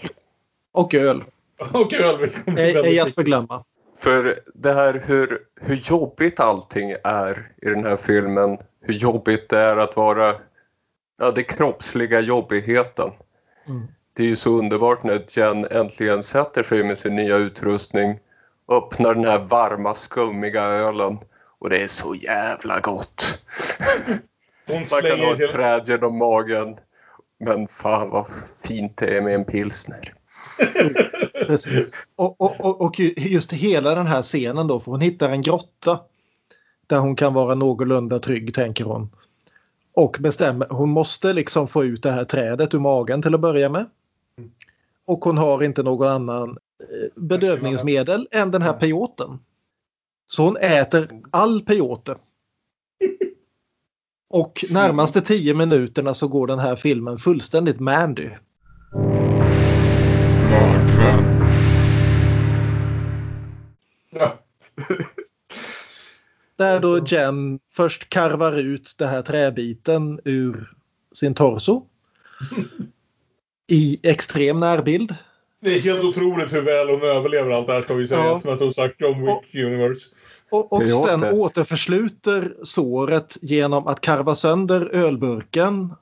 Och 0.73 0.95
öl. 0.95 1.25
Och 1.73 1.93
kommer 1.93 2.59
Ej, 2.59 3.01
att 3.01 3.15
förglömma. 3.15 3.65
För 3.99 4.41
det 4.55 4.73
här 4.73 5.03
hur, 5.07 5.39
hur 5.61 5.77
jobbigt 5.77 6.41
allting 6.41 6.95
är 7.05 7.53
i 7.63 7.67
den 7.67 7.85
här 7.85 7.97
filmen. 7.97 8.59
Hur 8.81 8.95
jobbigt 8.95 9.49
det 9.49 9.59
är 9.59 9.77
att 9.77 9.97
vara... 9.97 10.35
Ja, 11.19 11.31
det 11.31 11.43
kroppsliga 11.43 12.21
jobbigheten. 12.21 13.11
Mm. 13.69 13.87
Det 14.13 14.23
är 14.23 14.27
ju 14.27 14.37
så 14.37 14.51
underbart 14.59 15.03
när 15.03 15.25
Jen 15.29 15.67
äntligen 15.71 16.23
sätter 16.23 16.63
sig 16.63 16.85
med 16.85 16.99
sin 16.99 17.17
nya 17.17 17.37
utrustning. 17.37 18.19
Öppnar 18.71 19.15
den 19.15 19.25
här 19.25 19.39
varma 19.39 19.95
skummiga 19.95 20.63
ölen. 20.63 21.19
Och 21.59 21.71
det 21.71 21.83
är 21.83 21.89
så 21.89 22.15
jävla 22.15 22.81
gott. 22.81 23.39
Hon 24.67 24.77
Man 24.77 25.03
kan 25.03 25.21
ha 25.21 25.33
ett 25.33 25.53
träd 25.53 25.89
genom 25.89 26.19
magen. 26.19 26.77
Men 27.41 27.69
fan 27.69 28.11
vad 28.11 28.27
fint 28.65 28.97
det 28.97 29.17
är 29.17 29.23
med 29.23 29.35
en 29.35 29.45
pilsner. 29.45 30.15
Och, 32.17 32.41
och, 32.41 32.61
och, 32.61 32.81
och 32.81 33.01
just 33.17 33.53
hela 33.53 33.95
den 33.95 34.07
här 34.07 34.23
scenen 34.23 34.67
då, 34.67 34.81
för 34.81 34.91
hon 34.91 35.01
hittar 35.01 35.31
en 35.31 35.43
grotta 35.43 36.01
där 36.87 36.99
hon 36.99 37.17
kan 37.17 37.35
vara 37.35 37.55
någorlunda 37.55 38.19
trygg, 38.19 38.55
tänker 38.55 38.85
hon. 38.85 39.11
Och 39.93 40.17
bestämmer, 40.21 40.67
hon 40.71 40.89
måste 40.89 41.33
liksom 41.33 41.69
få 41.69 41.85
ut 41.85 42.03
det 42.03 42.11
här 42.11 42.25
trädet 42.25 42.75
ur 42.75 42.79
magen 42.79 43.23
till 43.23 43.35
att 43.35 43.41
börja 43.41 43.69
med. 43.69 43.87
Och 45.05 45.25
hon 45.25 45.39
har 45.39 45.63
inte 45.63 45.83
någon 45.83 46.09
annan 46.09 46.59
bedövningsmedel 47.15 48.29
än 48.31 48.51
den 48.51 48.63
här 48.63 48.73
peyoten. 48.73 49.39
Så 50.27 50.45
hon 50.45 50.57
äter 50.57 51.23
all 51.31 51.63
peyote. 51.63 52.17
Och 54.29 54.65
närmaste 54.71 55.21
tio 55.21 55.55
minuterna 55.55 56.15
så 56.15 56.29
går 56.29 56.47
den 56.47 56.59
här 56.59 56.77
filmen 56.77 57.19
fullständigt 57.19 57.81
mandy. 57.81 58.31
Ja. 64.11 64.39
Där 66.57 66.81
då 66.81 67.05
Jen 67.07 67.59
först 67.73 68.09
karvar 68.09 68.59
ut 68.59 68.95
den 68.99 69.09
här 69.09 69.23
träbiten 69.23 70.21
ur 70.25 70.73
sin 71.13 71.35
torso. 71.35 71.87
I 73.67 73.99
extrem 74.03 74.61
närbild. 74.61 75.15
Det 75.61 75.75
är 75.75 75.81
helt 75.81 76.05
otroligt 76.05 76.53
hur 76.53 76.61
väl 76.63 76.89
hon 76.89 77.03
överlever 77.03 77.51
allt 77.51 77.67
det 77.67 77.73
här 77.73 77.83
ska 77.83 77.95
vi 77.95 78.07
säga. 78.07 78.25
Ja. 78.25 78.41
Som 78.41 78.51
är 78.51 78.57
som 78.57 78.73
sagt 78.73 79.01
John 79.01 79.21
Wick 79.21 79.55
Universe. 79.55 80.09
Och, 80.51 80.73
och 80.73 80.83
åter. 80.83 81.35
återförsluter 81.35 82.57
såret 82.63 83.37
genom 83.43 83.87
att 83.87 84.01
karva 84.01 84.35
sönder 84.35 84.91
ölburken. 84.93 85.95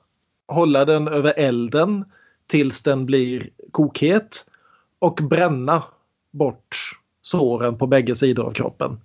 Hålla 0.47 0.85
den 0.85 1.07
över 1.07 1.33
elden 1.37 2.05
tills 2.47 2.83
den 2.83 3.05
blir 3.05 3.49
kokhet. 3.71 4.45
Och 4.99 5.15
bränna 5.15 5.83
bort 6.31 6.77
såren 7.21 7.77
på 7.77 7.87
bägge 7.87 8.15
sidor 8.15 8.45
av 8.45 8.51
kroppen. 8.51 9.01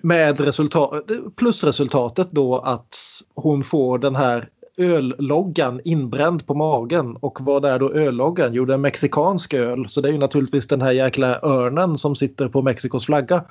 Med 0.00 0.40
resultat, 0.40 1.10
plusresultatet 1.36 2.30
då 2.30 2.58
att 2.58 2.96
hon 3.34 3.64
får 3.64 3.98
den 3.98 4.16
här 4.16 4.48
ölloggan 4.78 5.80
inbränd 5.84 6.46
på 6.46 6.54
magen. 6.54 7.16
Och 7.16 7.38
vad 7.40 7.64
är 7.64 7.78
då 7.78 7.92
ölloggan? 7.92 8.54
Jo, 8.54 8.64
det 8.64 8.74
är 8.74 8.78
mexikansk 8.78 9.54
öl. 9.54 9.88
Så 9.88 10.00
det 10.00 10.08
är 10.08 10.12
ju 10.12 10.18
naturligtvis 10.18 10.68
den 10.68 10.82
här 10.82 10.92
jäkla 10.92 11.40
örnen 11.42 11.98
som 11.98 12.16
sitter 12.16 12.48
på 12.48 12.62
Mexikos 12.62 13.06
flagga. 13.06 13.44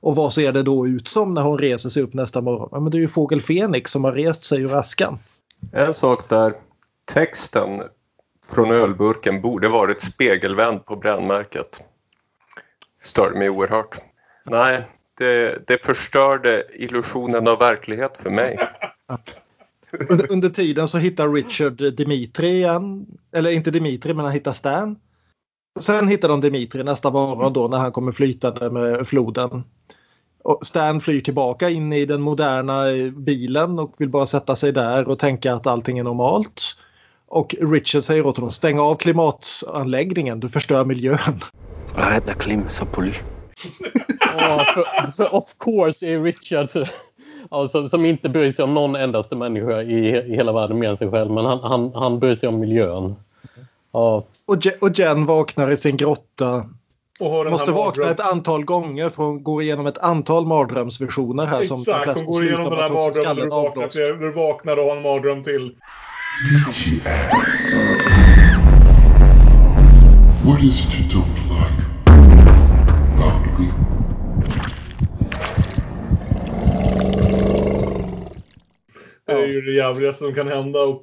Och 0.00 0.16
vad 0.16 0.32
ser 0.32 0.52
det 0.52 0.62
då 0.62 0.86
ut 0.86 1.08
som 1.08 1.34
när 1.34 1.42
hon 1.42 1.58
reser 1.58 1.88
sig 1.88 2.02
upp 2.02 2.14
nästa 2.14 2.40
morgon? 2.40 2.68
Ja, 2.72 2.80
men 2.80 2.90
det 2.90 2.98
är 2.98 3.00
ju 3.00 3.08
fågel 3.08 3.40
Fenix 3.40 3.90
som 3.90 4.04
har 4.04 4.12
rest 4.12 4.44
sig 4.44 4.60
ur 4.60 4.74
askan. 4.74 5.18
En 5.72 5.94
sak 5.94 6.28
där. 6.28 6.52
Texten 7.04 7.82
från 8.54 8.70
ölburken 8.70 9.42
borde 9.42 9.68
varit 9.68 10.02
spegelvänd 10.02 10.86
på 10.86 10.96
brännmärket. 10.96 11.80
Störde 13.02 13.38
mig 13.38 13.50
oerhört. 13.50 13.96
Nej, 14.44 14.88
det, 15.18 15.66
det 15.66 15.84
förstörde 15.84 16.62
illusionen 16.72 17.48
av 17.48 17.58
verklighet 17.58 18.16
för 18.16 18.30
mig. 18.30 18.58
Under, 20.10 20.32
under 20.32 20.48
tiden 20.48 20.88
så 20.88 20.98
hittar 20.98 21.28
Richard 21.28 21.94
Dimitri 21.96 22.48
igen. 22.48 23.06
Eller 23.32 23.50
inte 23.50 23.70
Dimitri, 23.70 24.14
men 24.14 24.24
han 24.24 24.34
hittar 24.34 24.52
Stan. 24.52 24.96
Sen 25.80 26.08
hittar 26.08 26.28
de 26.28 26.40
Dimitri 26.40 26.84
nästa 26.84 27.10
morgon 27.10 27.52
då 27.52 27.68
när 27.68 27.78
han 27.78 27.92
kommer 27.92 28.12
flytande 28.12 28.70
med 28.70 29.08
floden. 29.08 29.64
Och 30.44 30.66
Stan 30.66 31.00
flyr 31.00 31.20
tillbaka 31.20 31.68
in 31.68 31.92
i 31.92 32.06
den 32.06 32.20
moderna 32.20 32.84
bilen 33.16 33.78
och 33.78 33.94
vill 33.98 34.08
bara 34.08 34.26
sätta 34.26 34.56
sig 34.56 34.72
där 34.72 35.08
och 35.08 35.18
tänka 35.18 35.54
att 35.54 35.66
allting 35.66 35.98
är 35.98 36.02
normalt. 36.02 36.62
Och 37.26 37.54
Richard 37.60 38.04
säger 38.04 38.26
åt 38.26 38.36
honom 38.36 38.50
stäng 38.50 38.78
av 38.78 38.94
klimatanläggningen, 38.94 40.40
du 40.40 40.48
förstör 40.48 40.84
miljön. 40.84 41.40
Arrête 41.94 42.26
la 42.26 42.34
clim, 42.34 42.62
ça 42.68 42.84
pollue. 42.84 43.14
Ja, 44.20 44.64
för, 44.74 45.10
för 45.10 45.34
of 45.34 45.54
course 45.58 46.06
är 46.06 46.22
Richard 46.22 46.68
ja, 47.50 47.68
som, 47.68 47.88
som 47.88 48.04
inte 48.04 48.28
bryr 48.28 48.52
sig 48.52 48.62
om 48.62 48.74
någon 48.74 48.96
endaste 48.96 49.36
människa 49.36 49.82
i, 49.82 50.08
i 50.08 50.36
hela 50.36 50.52
världen 50.52 50.78
mer 50.78 50.88
än 50.88 50.96
sig 50.98 51.10
själv. 51.10 51.30
Men 51.30 51.44
han, 51.44 51.58
han, 51.62 51.92
han 51.94 52.18
bryr 52.18 52.34
sig 52.34 52.48
om 52.48 52.60
miljön. 52.60 53.14
Ja, 53.92 54.24
Och, 54.46 54.56
Je- 54.66 54.78
och 54.80 54.98
Jen 54.98 55.26
vaknar 55.26 55.70
i 55.70 55.76
sin 55.76 55.96
grotta 55.96 56.64
Och 57.20 57.30
har 57.30 57.44
den 57.44 57.52
Måste 57.52 57.70
här 57.70 57.78
vakna 57.78 58.04
mardröm- 58.04 58.10
ett 58.12 58.20
antal 58.32 58.64
gånger 58.64 59.08
för 59.10 59.22
hon 59.22 59.42
går 59.42 59.62
igenom 59.62 59.86
ett 59.86 59.98
antal 59.98 60.46
mardrömsvisioner 60.46 61.46
här. 61.46 61.62
som 61.62 61.78
Exakt, 61.78 62.02
flesta 62.04 62.24
hon 62.24 62.32
går 62.34 62.44
igenom 62.44 62.64
den 62.70 62.78
här 62.78 62.90
mardrömmen 62.90 63.36
när 63.36 63.42
du 63.44 63.48
vaknar, 63.50 63.88
flera- 63.88 64.16
du 64.16 64.32
vaknar 64.32 64.76
och 64.78 64.84
har 64.84 64.96
en 64.96 65.02
mardröm 65.02 65.42
till. 65.42 65.74
What 70.44 70.62
is 70.62 70.80
it 70.86 70.94
you 71.00 71.08
don't 71.08 71.29
Det 79.36 79.42
är 79.42 79.46
ju 79.46 79.60
det 79.60 79.72
jävligaste 79.72 80.24
som 80.24 80.34
kan 80.34 80.48
hända 80.48 80.82
och 80.82 81.02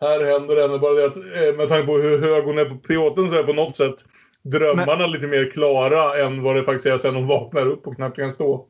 här 0.00 0.24
händer 0.24 0.68
det 0.68 0.78
bara 0.78 0.94
det 0.94 1.06
att 1.06 1.16
eh, 1.16 1.56
med 1.56 1.68
tanke 1.68 1.86
på 1.86 1.98
hur 1.98 2.18
hög 2.18 2.44
hon 2.44 2.58
är 2.58 2.64
på 2.64 2.76
piloten 2.76 3.28
så 3.28 3.36
är 3.38 3.42
på 3.42 3.52
något 3.52 3.76
sätt 3.76 4.04
drömmarna 4.42 5.06
lite 5.06 5.26
mer 5.26 5.50
klara 5.50 6.24
än 6.24 6.42
vad 6.42 6.56
det 6.56 6.64
faktiskt 6.64 6.86
är 6.86 6.98
sen 6.98 7.14
hon 7.14 7.26
vaknar 7.26 7.66
upp 7.66 7.86
och 7.86 7.96
knappt 7.96 8.16
kan 8.16 8.32
stå. 8.32 8.66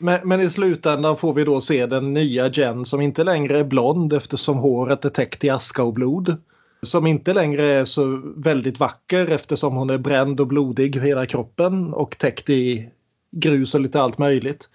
Men, 0.00 0.28
men 0.28 0.40
i 0.40 0.50
slutändan 0.50 1.16
får 1.16 1.34
vi 1.34 1.44
då 1.44 1.60
se 1.60 1.86
den 1.86 2.14
nya 2.14 2.48
Jen 2.48 2.84
som 2.84 3.00
inte 3.00 3.24
längre 3.24 3.58
är 3.58 3.64
blond 3.64 4.12
eftersom 4.12 4.58
håret 4.58 5.04
är 5.04 5.08
täckt 5.08 5.44
i 5.44 5.50
aska 5.50 5.82
och 5.82 5.92
blod. 5.92 6.36
Som 6.82 7.06
inte 7.06 7.32
längre 7.32 7.66
är 7.66 7.84
så 7.84 8.22
väldigt 8.36 8.80
vacker 8.80 9.26
eftersom 9.26 9.76
hon 9.76 9.90
är 9.90 9.98
bränd 9.98 10.40
och 10.40 10.46
blodig 10.46 10.96
hela 10.96 11.26
kroppen 11.26 11.94
och 11.94 12.18
täckt 12.18 12.50
i 12.50 12.88
grus 13.30 13.74
och 13.74 13.80
lite 13.80 14.00
allt 14.00 14.18
möjligt. 14.18 14.68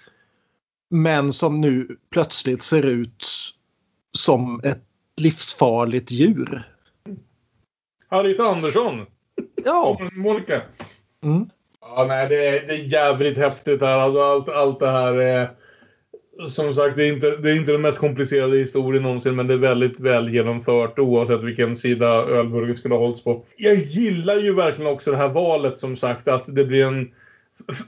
Men 0.89 1.33
som 1.33 1.61
nu 1.61 1.97
plötsligt 2.11 2.63
ser 2.63 2.85
ut 2.85 3.27
som 4.17 4.61
ett 4.63 4.83
livsfarligt 5.17 6.11
djur. 6.11 6.63
Harriet 8.07 8.39
Andersson! 8.39 9.05
Ja. 9.65 9.97
Som 9.99 10.21
Monica. 10.21 10.61
Mm. 11.23 11.49
Ja, 11.81 12.05
nej, 12.07 12.29
det 12.29 12.47
är, 12.47 12.67
det 12.67 12.73
är 12.73 12.93
jävligt 12.93 13.37
häftigt 13.37 13.81
här. 13.81 13.97
Alltså, 13.97 14.21
allt, 14.21 14.49
allt 14.49 14.79
det 14.79 14.89
här 14.89 15.15
är... 15.15 15.51
Som 16.47 16.73
sagt, 16.73 16.95
det 16.95 17.07
är, 17.07 17.13
inte, 17.13 17.37
det 17.37 17.51
är 17.51 17.55
inte 17.55 17.71
den 17.71 17.81
mest 17.81 17.97
komplicerade 17.97 18.57
historien 18.57 19.03
någonsin, 19.03 19.35
men 19.35 19.47
det 19.47 19.53
är 19.53 19.57
väldigt 19.57 19.99
väl 19.99 20.33
genomfört 20.33 20.99
oavsett 20.99 21.43
vilken 21.43 21.75
sida 21.75 22.07
ölburken 22.07 22.75
skulle 22.75 22.95
ha 22.95 23.01
hållits 23.01 23.23
på. 23.23 23.45
Jag 23.57 23.75
gillar 23.75 24.35
ju 24.35 24.53
verkligen 24.53 24.91
också 24.91 25.11
det 25.11 25.17
här 25.17 25.29
valet, 25.29 25.79
som 25.79 25.95
sagt, 25.95 26.27
att 26.27 26.55
det 26.55 26.65
blir 26.65 26.85
en... 26.85 27.11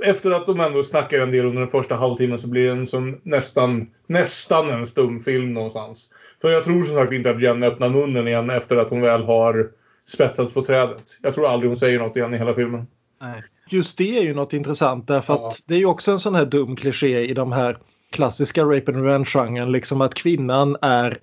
Efter 0.04 0.32
att 0.32 0.46
de 0.46 0.60
ändå 0.60 0.84
snackar 0.84 1.20
en 1.20 1.32
del 1.32 1.46
under 1.46 1.60
den 1.60 1.70
första 1.70 1.96
halvtimmen 1.96 2.40
så 2.40 2.48
blir 2.48 2.66
det 2.66 2.72
en 2.72 2.88
som 2.88 3.20
nästan, 3.24 3.90
nästan 4.08 4.70
en 4.70 4.88
stumfilm 4.88 5.54
någonstans. 5.54 6.10
För 6.42 6.50
jag 6.50 6.64
tror 6.64 6.84
som 6.84 6.96
sagt 6.96 7.14
inte 7.14 7.30
att 7.30 7.42
Jen 7.42 7.64
öppnar 7.64 7.90
munnen 7.90 8.28
igen 8.28 8.50
efter 8.50 8.76
att 8.76 8.90
hon 8.90 9.02
väl 9.02 9.24
har 9.24 9.70
spetsats 10.08 10.54
på 10.54 10.62
trädet. 10.62 11.04
Jag 11.22 11.34
tror 11.34 11.48
aldrig 11.48 11.70
hon 11.70 11.78
säger 11.78 12.00
något 12.00 12.16
igen 12.16 12.34
i 12.34 12.38
hela 12.38 12.54
filmen. 12.54 12.88
Nej. 13.22 13.44
Just 13.70 13.98
det 13.98 14.18
är 14.18 14.24
ju 14.24 14.34
något 14.34 14.54
intressant 14.54 15.08
därför 15.08 15.34
Ja. 15.34 15.48
att 15.48 15.64
det 15.68 15.74
är 15.76 15.80
ju 15.80 15.86
också 15.86 16.12
en 16.12 16.20
sån 16.20 16.36
här 16.36 16.46
dum 16.46 16.76
kliché 16.76 17.20
i 17.20 17.34
de 17.34 17.52
här 17.52 17.78
klassiska 18.12 18.64
rape 18.64 18.92
and 18.92 19.04
revenge-genren. 19.06 19.72
Liksom 19.72 20.02
att 20.02 20.14
kvinnan 20.14 20.78
är, 20.82 21.18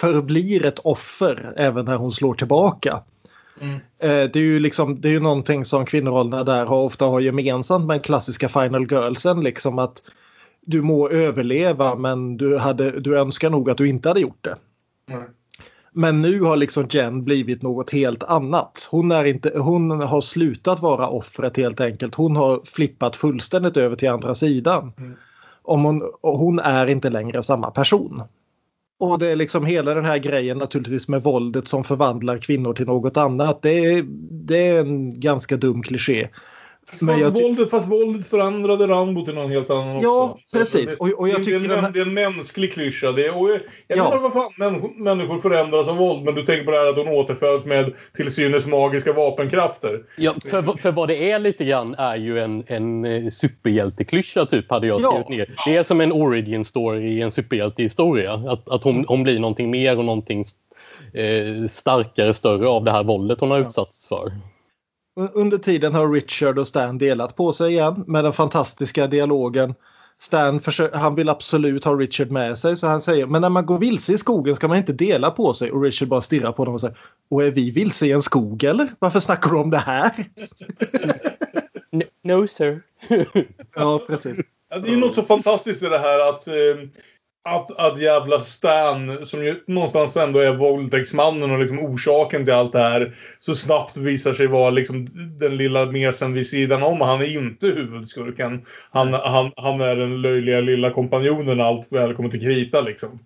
förblir 0.00 0.66
ett 0.66 0.78
offer 0.78 1.52
även 1.56 1.84
när 1.84 1.96
hon 1.96 2.12
slår 2.12 2.34
tillbaka. 2.34 3.02
Mm. 3.64 3.76
Eh, 3.98 4.30
Det 4.30 4.36
är 4.36 4.42
ju 4.42 4.58
liksom, 4.58 5.00
det 5.00 5.08
är 5.08 5.12
ju 5.12 5.20
någonting 5.20 5.64
som 5.64 5.86
kvinnorollerna 5.86 6.44
där 6.44 6.66
har, 6.66 6.78
ofta 6.78 7.04
har 7.04 7.20
gemensamt 7.20 7.86
med 7.86 8.04
klassiska 8.04 8.48
Final 8.48 8.86
Girlsen. 8.92 9.40
Liksom 9.40 9.78
att 9.78 10.02
du 10.60 10.82
må 10.82 11.08
överleva 11.08 11.94
men 11.94 12.36
du, 12.36 12.58
hade, 12.58 13.00
du 13.00 13.18
önskar 13.18 13.50
nog 13.50 13.70
att 13.70 13.78
du 13.78 13.88
inte 13.88 14.08
hade 14.08 14.20
gjort 14.20 14.44
det. 14.44 14.56
Nej. 15.06 15.28
Men 15.96 16.22
nu 16.22 16.40
har 16.40 16.56
liksom 16.56 16.86
Jen 16.90 17.24
blivit 17.24 17.62
något 17.62 17.90
helt 17.90 18.22
annat. 18.22 18.88
Hon, 18.90 19.12
är 19.12 19.24
inte, 19.24 19.58
hon 19.58 19.90
har 19.90 20.20
slutat 20.20 20.82
vara 20.82 21.08
offret 21.08 21.56
helt 21.56 21.80
enkelt. 21.80 22.14
Hon 22.14 22.36
har 22.36 22.60
flippat 22.64 23.16
fullständigt 23.16 23.76
över 23.76 23.96
till 23.96 24.10
andra 24.10 24.34
sidan. 24.34 24.92
Mm. 24.98 25.14
Om 25.62 25.84
hon, 25.84 26.02
och 26.20 26.38
hon 26.38 26.58
är 26.58 26.86
inte 26.86 27.10
längre 27.10 27.42
samma 27.42 27.70
person. 27.70 28.22
Och 29.10 29.18
det 29.18 29.30
är 29.30 29.36
liksom 29.36 29.66
hela 29.66 29.94
den 29.94 30.04
här 30.04 30.18
grejen 30.18 30.58
naturligtvis 30.58 31.08
med 31.08 31.22
våldet 31.22 31.68
som 31.68 31.84
förvandlar 31.84 32.38
kvinnor 32.38 32.74
till 32.74 32.86
något 32.86 33.16
annat. 33.16 33.62
Det 33.62 33.84
är, 33.84 34.04
det 34.30 34.68
är 34.68 34.80
en 34.80 35.20
ganska 35.20 35.56
dum 35.56 35.82
kliché. 35.82 36.28
Fast, 36.90 37.02
våldet, 37.34 37.70
fast 37.70 37.88
våldet 37.88 38.26
förändrade 38.26 38.86
Rambo 38.86 39.24
till 39.24 39.34
någon 39.34 39.50
helt 39.50 39.70
annan 39.70 40.00
Ja, 40.00 40.22
också. 40.30 40.44
Så 40.50 40.58
precis. 40.58 40.90
Det, 40.90 40.96
Och- 40.96 41.20
och 41.20 41.28
jag 41.28 41.40
det, 41.40 41.44
tycker 41.44 41.60
det, 41.68 41.74
är 41.74 41.82
en, 41.82 41.92
det 41.92 41.98
är 42.00 42.06
en 42.06 42.14
mänsklig 42.14 42.72
klyscha. 42.72 43.12
Det 43.12 43.26
är, 43.26 43.40
och 43.40 43.50
jag 43.50 43.60
jag 43.88 43.98
Ja. 43.98 44.04
menar, 44.04 44.18
vad 44.18 44.32
fan, 44.32 44.52
människor, 44.58 44.90
människor 45.02 45.38
förändras 45.38 45.88
av 45.88 45.96
våld. 45.96 46.24
Men 46.24 46.34
du 46.34 46.42
tänker 46.42 46.64
på 46.64 46.70
det 46.70 46.76
här 46.76 46.86
att 46.86 46.96
hon 46.96 47.08
återföds 47.08 47.64
med 47.64 47.92
till 48.16 48.32
synes 48.34 48.66
magiska 48.66 49.12
vapenkrafter. 49.12 50.00
Ja, 50.18 50.34
för, 50.44 50.62
för 50.62 50.92
vad 50.92 51.08
det 51.08 51.30
är 51.30 51.38
lite 51.38 51.64
grann 51.64 51.94
är 51.94 52.16
ju 52.16 52.38
en, 52.38 52.64
en 52.66 53.04
eh, 53.04 53.28
superhjälteklyscha 53.30 54.46
typ 54.46 54.70
hade 54.70 54.86
jag 54.86 55.00
Ja. 55.00 55.10
skrivit 55.24 55.28
ner. 55.28 55.54
Det 55.66 55.76
är 55.76 55.82
som 55.82 56.00
en 56.00 56.12
origin 56.12 56.64
story 56.64 57.08
i 57.08 57.20
en 57.22 57.30
superhjältehistoria. 57.30 58.32
Att, 58.32 58.68
att 58.68 58.84
hon, 58.84 59.04
hon 59.08 59.22
blir 59.22 59.38
någonting 59.38 59.70
mer 59.70 59.98
och 59.98 60.04
någonting 60.04 60.44
eh, 61.14 61.66
starkare, 61.70 62.34
större 62.34 62.68
av 62.68 62.84
det 62.84 62.90
här 62.92 63.04
våldet 63.04 63.40
hon 63.40 63.50
har 63.50 63.58
utsatts 63.58 64.08
för. 64.08 64.32
Under 65.34 65.58
tiden 65.58 65.94
har 65.94 66.12
Richard 66.12 66.58
och 66.58 66.68
Stan 66.68 66.98
delat 66.98 67.36
på 67.36 67.52
sig 67.52 67.72
igen 67.72 68.04
med 68.06 68.24
den 68.24 68.32
fantastiska 68.32 69.06
dialogen. 69.06 69.74
Stan 70.18 70.60
försö- 70.60 70.96
han 70.96 71.14
vill 71.14 71.28
absolut 71.28 71.84
ha 71.84 71.92
Richard 71.94 72.30
med 72.30 72.58
sig 72.58 72.76
så 72.76 72.86
han 72.86 73.00
säger 73.00 73.26
men 73.26 73.42
när 73.42 73.48
man 73.48 73.66
går 73.66 73.78
vilse 73.78 74.12
i 74.12 74.18
skogen 74.18 74.56
ska 74.56 74.68
man 74.68 74.76
inte 74.76 74.92
dela 74.92 75.30
på 75.30 75.54
sig 75.54 75.72
och 75.72 75.82
Richard 75.82 76.08
bara 76.08 76.20
stirrar 76.20 76.52
på 76.52 76.64
dem 76.64 76.74
och 76.74 76.80
säger 76.80 76.98
och 77.30 77.44
är 77.44 77.50
vi 77.50 77.70
vilse 77.70 78.06
i 78.06 78.12
en 78.12 78.22
skog 78.22 78.64
eller? 78.64 78.88
Varför 78.98 79.20
snackar 79.20 79.50
du 79.50 79.56
om 79.56 79.70
det 79.70 79.78
här? 79.78 80.24
No, 81.92 82.02
no 82.22 82.46
sir. 82.48 82.82
Ja 83.74 84.02
precis. 84.06 84.38
Det 84.82 84.92
är 84.92 84.96
något 84.96 85.14
så 85.14 85.22
fantastiskt 85.22 85.82
i 85.82 85.86
det 85.88 85.98
här 85.98 86.28
att, 86.28 86.46
eh, 86.46 86.54
att, 87.44 87.78
att 87.78 87.98
jävla 88.00 88.40
Stan, 88.40 89.26
som 89.26 89.44
ju 89.44 89.54
någonstans 89.66 90.16
ändå 90.16 90.40
är 90.40 90.54
våldtäktsmannen 90.56 91.50
och 91.50 91.58
liksom 91.58 91.78
orsaken 91.78 92.44
till 92.44 92.54
allt 92.54 92.72
det 92.72 92.78
här, 92.78 93.16
så 93.40 93.54
snabbt 93.54 93.96
visar 93.96 94.32
sig 94.32 94.46
vara 94.46 94.70
liksom 94.70 95.06
den 95.40 95.56
lilla 95.56 95.86
mesen 95.86 96.32
vid 96.32 96.46
sidan 96.46 96.82
om. 96.82 97.00
Han 97.00 97.20
är 97.20 97.38
inte 97.38 97.66
huvudskurken. 97.66 98.64
Han, 98.90 99.14
han, 99.14 99.52
han 99.56 99.80
är 99.80 99.96
den 99.96 100.22
löjliga 100.22 100.60
lilla 100.60 100.90
kompanjonen 100.90 101.60
allt 101.60 101.92
väl 101.92 102.14
kommer 102.14 102.28
till 102.28 102.40
krita 102.40 102.80
liksom. 102.80 103.18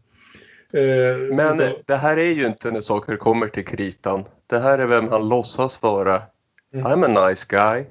Eh, 0.73 1.17
Men 1.37 1.59
så- 1.59 1.79
det 1.87 1.97
här 1.97 2.17
är 2.17 2.31
ju 2.33 2.47
inte 2.47 2.71
när 2.71 2.81
saker 2.81 3.17
kommer 3.17 3.47
till 3.49 3.67
kritan. 3.67 4.25
Det 4.47 4.59
här 4.59 4.79
är 4.79 4.87
vem 4.87 5.09
han 5.09 5.29
låtsas 5.29 5.83
vara. 5.83 6.23
Mm. 6.75 6.87
I'm 6.87 7.05
a 7.19 7.29
nice 7.29 7.47
guy. 7.49 7.85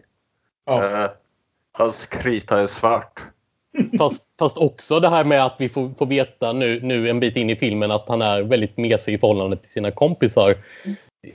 ja. 0.65 1.03
Eh, 1.03 1.09
hans 1.77 2.07
krita 2.07 2.61
är 2.61 2.67
svart. 2.67 3.21
Fast, 3.97 4.23
fast 4.39 4.57
också 4.57 4.99
det 4.99 5.09
här 5.09 5.23
med 5.23 5.45
att 5.45 5.55
vi 5.59 5.69
får, 5.69 5.89
får 5.97 6.05
veta 6.05 6.53
nu, 6.53 6.79
nu 6.83 7.09
en 7.09 7.19
bit 7.19 7.35
in 7.35 7.49
i 7.49 7.55
filmen 7.55 7.91
att 7.91 8.05
han 8.07 8.21
är 8.21 8.41
väldigt 8.41 8.77
mesig 8.77 9.13
i 9.13 9.17
förhållande 9.17 9.57
till 9.57 9.71
sina 9.71 9.91
kompisar. 9.91 10.57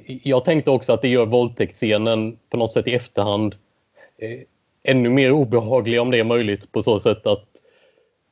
Jag 0.06 0.44
tänkte 0.44 0.70
också 0.70 0.92
att 0.92 1.02
det 1.02 1.08
gör 1.08 1.26
våldtäktsscenen 1.26 2.36
på 2.50 2.56
något 2.56 2.72
sätt 2.72 2.86
i 2.86 2.94
efterhand 2.94 3.54
eh, 4.18 4.40
ännu 4.84 5.10
mer 5.10 5.32
obehaglig 5.32 6.00
om 6.00 6.10
det 6.10 6.18
är 6.18 6.24
möjligt 6.24 6.72
på 6.72 6.82
så 6.82 7.00
sätt 7.00 7.26
att 7.26 7.44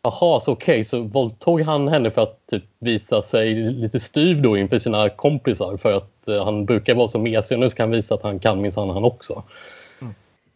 Jaha, 0.02 0.40
så 0.40 0.52
okej, 0.52 0.84
så 0.84 1.02
våldtog 1.02 1.60
han 1.60 1.88
henne 1.88 2.10
för 2.10 2.22
att 2.22 2.46
typ 2.46 2.64
visa 2.78 3.22
sig 3.22 3.54
lite 3.54 4.00
styv 4.00 4.42
då 4.42 4.56
inför 4.56 4.78
sina 4.78 5.08
kompisar 5.08 5.76
för 5.76 5.92
att 5.92 6.28
eh, 6.28 6.44
han 6.44 6.64
brukar 6.64 6.94
vara 6.94 7.08
så 7.08 7.18
mesig 7.18 7.56
och 7.56 7.60
nu 7.60 7.70
ska 7.70 7.82
han 7.82 7.90
visa 7.90 8.14
att 8.14 8.22
han 8.22 8.38
kan 8.38 8.60
minsann 8.60 8.90
han 8.90 9.04
också. 9.04 9.42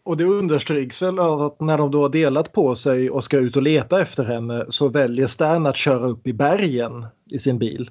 Och 0.05 0.17
det 0.17 0.25
understryks 0.25 1.03
väl 1.03 1.19
av 1.19 1.43
att 1.43 1.61
när 1.61 1.79
de 1.79 1.91
då 1.91 2.03
har 2.03 2.09
delat 2.09 2.53
på 2.53 2.75
sig 2.75 3.11
och 3.11 3.25
ska 3.25 3.39
ut 3.39 3.57
och 3.57 3.63
leta 3.63 4.03
efter 4.03 4.25
henne 4.25 4.67
så 4.69 4.89
väljer 4.89 5.27
Stan 5.27 5.67
att 5.67 5.77
köra 5.77 6.07
upp 6.07 6.27
i 6.27 6.33
bergen 6.33 7.07
i 7.31 7.39
sin 7.39 7.59
bil. 7.59 7.91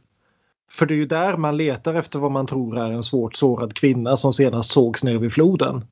För 0.71 0.85
det 0.85 0.93
är 0.93 0.95
ju 0.95 1.05
där 1.05 1.37
man 1.37 1.57
letar 1.57 1.93
efter 1.93 2.19
vad 2.19 2.31
man 2.31 2.47
tror 2.47 2.77
är 2.77 2.91
en 2.91 3.03
svårt 3.03 3.35
sårad 3.35 3.73
kvinna 3.73 4.17
som 4.17 4.33
senast 4.33 4.71
sågs 4.71 5.03
nere 5.03 5.17
vid 5.17 5.33
floden. 5.33 5.85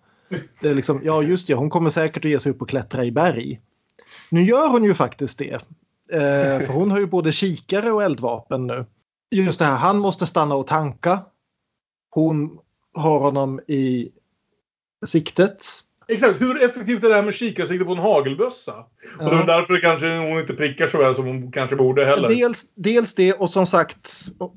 Det 0.61 0.69
är 0.69 0.75
liksom, 0.75 1.01
ja 1.03 1.23
just 1.23 1.47
det, 1.47 1.53
hon 1.53 1.69
kommer 1.69 1.89
säkert 1.89 2.25
att 2.25 2.31
ge 2.31 2.39
sig 2.39 2.51
upp 2.51 2.61
och 2.61 2.69
klättra 2.69 3.05
i 3.05 3.11
berg. 3.11 3.61
Nu 4.29 4.43
gör 4.43 4.69
hon 4.69 4.83
ju 4.83 4.93
faktiskt 4.93 5.39
det. 5.39 5.53
Eh, 6.11 6.65
för 6.65 6.73
hon 6.73 6.91
har 6.91 6.99
ju 6.99 7.07
både 7.07 7.31
kikare 7.31 7.91
och 7.91 8.03
eldvapen 8.03 8.67
nu. 8.67 8.85
Just 9.31 9.59
det 9.59 9.65
här, 9.65 9.75
han 9.75 9.99
måste 9.99 10.27
stanna 10.27 10.55
och 10.55 10.67
tanka. 10.67 11.19
Hon 12.09 12.59
har 12.93 13.19
honom 13.19 13.59
i 13.59 14.11
siktet. 15.05 15.65
Exakt. 16.11 16.41
Hur 16.41 16.63
effektivt 16.65 17.03
är 17.03 17.09
det 17.09 17.15
här 17.15 17.21
med 17.21 17.33
kikarsikte 17.33 17.85
på 17.85 17.91
en 17.91 17.97
hagelbössa? 17.97 18.73
Och 19.19 19.29
det 19.29 19.35
är 19.35 19.45
därför 19.45 19.81
kanske 19.81 20.17
hon 20.17 20.39
inte 20.39 20.53
prickar 20.53 20.87
så 20.87 20.97
väl 20.97 21.15
som 21.15 21.25
hon 21.25 21.51
kanske 21.51 21.75
borde 21.75 22.05
heller. 22.05 22.27
Dels, 22.27 22.73
dels 22.75 23.15
det 23.15 23.33
och 23.33 23.49
som 23.49 23.65
sagt 23.65 24.11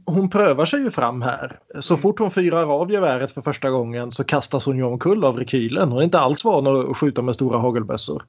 hon 0.06 0.30
prövar 0.30 0.66
sig 0.66 0.80
ju 0.80 0.90
fram 0.90 1.22
här. 1.22 1.58
Så 1.80 1.96
fort 1.96 2.18
hon 2.18 2.30
fyrar 2.30 2.80
av 2.80 2.92
geväret 2.92 3.32
för 3.32 3.40
första 3.40 3.70
gången 3.70 4.12
så 4.12 4.24
kastas 4.24 4.66
hon 4.66 4.76
ju 4.76 4.84
omkull 4.84 5.24
av 5.24 5.38
rekylen. 5.38 5.88
Hon 5.88 5.98
är 5.98 6.04
inte 6.04 6.18
alls 6.18 6.44
van 6.44 6.66
att 6.66 6.96
skjuta 6.96 7.22
med 7.22 7.34
stora 7.34 7.58
hagelbössor. 7.58 8.24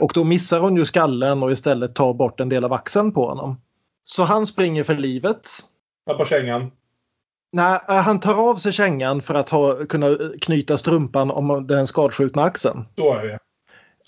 Och 0.00 0.10
då 0.14 0.24
missar 0.24 0.60
hon 0.60 0.76
ju 0.76 0.84
skallen 0.84 1.42
och 1.42 1.52
istället 1.52 1.94
tar 1.94 2.14
bort 2.14 2.40
en 2.40 2.48
del 2.48 2.64
av 2.64 2.72
axeln 2.72 3.12
på 3.12 3.28
honom. 3.28 3.60
Så 4.04 4.22
han 4.22 4.46
springer 4.46 4.84
för 4.84 4.94
livet. 4.94 5.50
Tappar 6.06 6.24
kängan. 6.24 6.70
Nej, 7.56 7.80
eh, 7.88 7.94
han 7.94 8.20
tar 8.20 8.50
av 8.50 8.56
sig 8.56 8.72
kängan 8.72 9.22
för 9.22 9.34
att 9.34 9.48
ha, 9.48 9.86
kunna 9.88 10.16
knyta 10.40 10.78
strumpan 10.78 11.30
om 11.30 11.66
den 11.66 11.86
skadskjutna 11.86 12.42
axeln. 12.42 12.84
Så 12.98 13.14
är 13.14 13.26
det. 13.26 13.38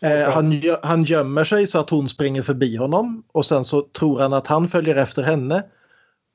Eh, 0.09 0.31
han, 0.31 0.53
gö- 0.53 0.79
han 0.83 1.03
gömmer 1.03 1.45
sig 1.45 1.67
så 1.67 1.79
att 1.79 1.91
hon 1.91 2.09
springer 2.09 2.43
förbi 2.43 2.77
honom 2.77 3.23
och 3.33 3.47
sen 3.47 3.65
så 3.65 3.83
tror 3.83 4.21
han 4.21 4.33
att 4.33 4.47
han 4.47 4.69
följer 4.69 4.97
efter 4.97 5.23
henne. 5.23 5.63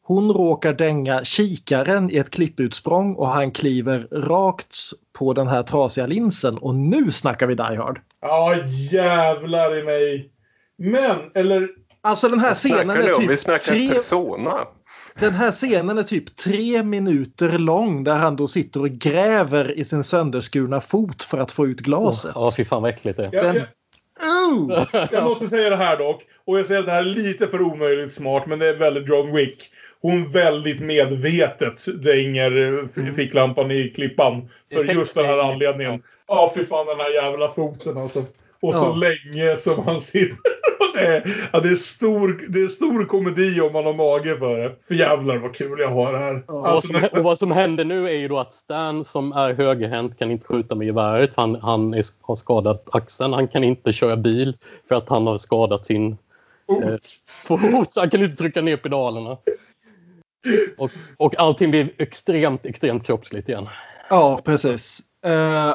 Hon 0.04 0.32
råkar 0.32 0.74
dänga 0.74 1.24
kikaren 1.24 2.12
i 2.12 2.18
ett 2.18 2.30
klipputsprång 2.30 3.16
och 3.16 3.28
han 3.28 3.52
kliver 3.52 4.08
rakt 4.12 4.78
på 5.18 5.34
den 5.34 5.48
här 5.48 5.64
trasiga 5.64 6.08
linsen 6.08 6.58
och 6.58 6.76
nu 6.76 7.12
snackar 7.12 7.48
vi 7.48 7.56
Die 7.56 7.64
Hard. 7.64 8.02
Ja, 8.22 8.56
jävlar 8.92 9.80
i 9.80 9.84
mig. 9.84 10.30
Men, 10.78 11.18
eller... 11.36 11.70
Alltså 12.02 12.30
den 12.30 12.40
här 12.40 12.54
scenen 12.54 12.90
är 12.90 13.16
om? 13.16 13.22
Vi 13.22 13.28
typ 13.28 13.40
snackar 13.40 13.72
tre, 13.72 13.90
persona. 13.90 14.54
Den 15.20 15.34
här 15.34 15.52
scenen 15.52 15.98
är 15.98 16.04
typ 16.04 16.36
tre 16.36 16.84
minuter 16.84 17.50
lång 17.58 18.04
där 18.04 18.16
han 18.16 18.36
då 18.36 18.48
sitter 18.48 18.80
och 18.80 18.90
gräver 18.90 19.80
i 19.80 19.86
sin 19.86 20.04
sönderskurna 20.04 20.82
fot 20.82 21.24
för 21.24 21.38
att 21.38 21.52
få 21.52 21.68
ut 21.68 21.80
glaset. 21.82 22.32
Ja, 22.36 22.54
fy 22.58 22.66
fan 22.66 22.82
vad 22.82 22.92
äckligt 22.92 23.18
det 23.18 23.26
är. 23.26 23.68
Oh! 24.50 24.84
jag 25.12 25.24
måste 25.24 25.48
säga 25.48 25.70
det 25.70 25.76
här 25.76 25.98
dock. 25.98 26.22
Och 26.46 26.60
jag 26.60 26.66
säger 26.66 26.80
att 26.80 26.86
det 26.86 26.92
här 26.92 27.00
är 27.00 27.06
lite 27.06 27.48
för 27.48 27.62
omöjligt 27.62 28.14
smart, 28.14 28.44
men 28.48 28.60
det 28.60 28.68
är 28.70 28.76
väldigt 28.76 29.10
John 29.10 29.36
Wick. 29.36 29.70
Hon 30.02 30.32
väldigt 30.32 30.80
medvetet 30.82 32.04
dänger 32.04 32.84
f- 32.86 33.16
ficklampan 33.16 33.72
i 33.72 33.90
klippan. 33.90 34.50
För 34.74 34.84
just 34.84 35.16
den 35.16 35.26
här 35.26 35.38
anledningen. 35.38 36.02
Ja, 36.28 36.52
fy 36.56 36.66
fan 36.66 36.86
den 36.86 37.00
här 37.00 37.14
jävla 37.24 37.50
foten 37.50 37.98
alltså. 37.98 38.26
Och 38.64 38.76
så 38.76 38.84
Ja. 38.86 38.96
länge 38.96 39.58
som 39.58 39.84
han 39.86 40.02
sitter. 40.02 40.38
Och 40.80 40.98
det, 41.00 41.06
är, 41.08 41.24
ja, 41.54 41.60
det, 41.60 41.70
är 41.70 41.76
stor, 41.76 42.42
det 42.50 42.62
är 42.62 42.68
stor 42.68 43.06
komedi 43.06 43.62
om 43.62 43.74
man 43.74 43.86
har 43.86 43.94
mage 43.94 44.38
för 44.38 44.58
det. 44.58 44.76
För 44.88 44.96
jävlar 44.96 45.38
vad 45.38 45.56
kul 45.56 45.80
jag 45.80 45.90
har 45.90 46.14
det 46.14 46.20
här. 46.20 46.36
Och 46.36 46.44
vad, 46.62 46.66
Alltså, 46.66 46.94
som, 46.94 47.02
när- 47.02 47.18
och 47.18 47.24
vad 47.24 47.40
som 47.40 47.52
händer 47.52 47.86
nu 47.86 48.08
är 48.10 48.14
ju 48.18 48.28
då 48.28 48.40
att 48.40 48.54
Stan 48.54 49.06
som 49.06 49.32
är 49.32 49.54
högerhänt 49.54 50.20
kan 50.20 50.32
inte 50.32 50.46
skjuta 50.48 50.76
med 50.76 50.88
geväret. 50.88 51.36
Han, 51.36 51.56
han 51.56 51.94
är, 51.94 52.04
har 52.22 52.36
skadat 52.36 52.96
axeln. 52.96 53.34
Han 53.34 53.48
kan 53.48 53.64
inte 53.64 53.94
köra 53.94 54.16
bil 54.18 54.58
för 54.90 54.96
att 54.96 55.10
han 55.10 55.28
har 55.28 55.38
skadat 55.38 55.86
sin 55.86 56.18
eh, 56.84 56.96
fot. 57.44 57.94
Så 57.94 58.00
han 58.00 58.10
kan 58.10 58.24
inte 58.24 58.36
trycka 58.36 58.62
ner 58.62 58.78
pedalerna. 58.78 59.38
Och, 60.78 60.92
och 61.18 61.40
allting 61.40 61.72
blir 61.72 61.90
extremt, 61.98 62.66
extremt 62.66 63.06
kroppsligt 63.06 63.50
igen. 63.50 63.68
Ja, 64.10 64.42
precis. 64.46 65.00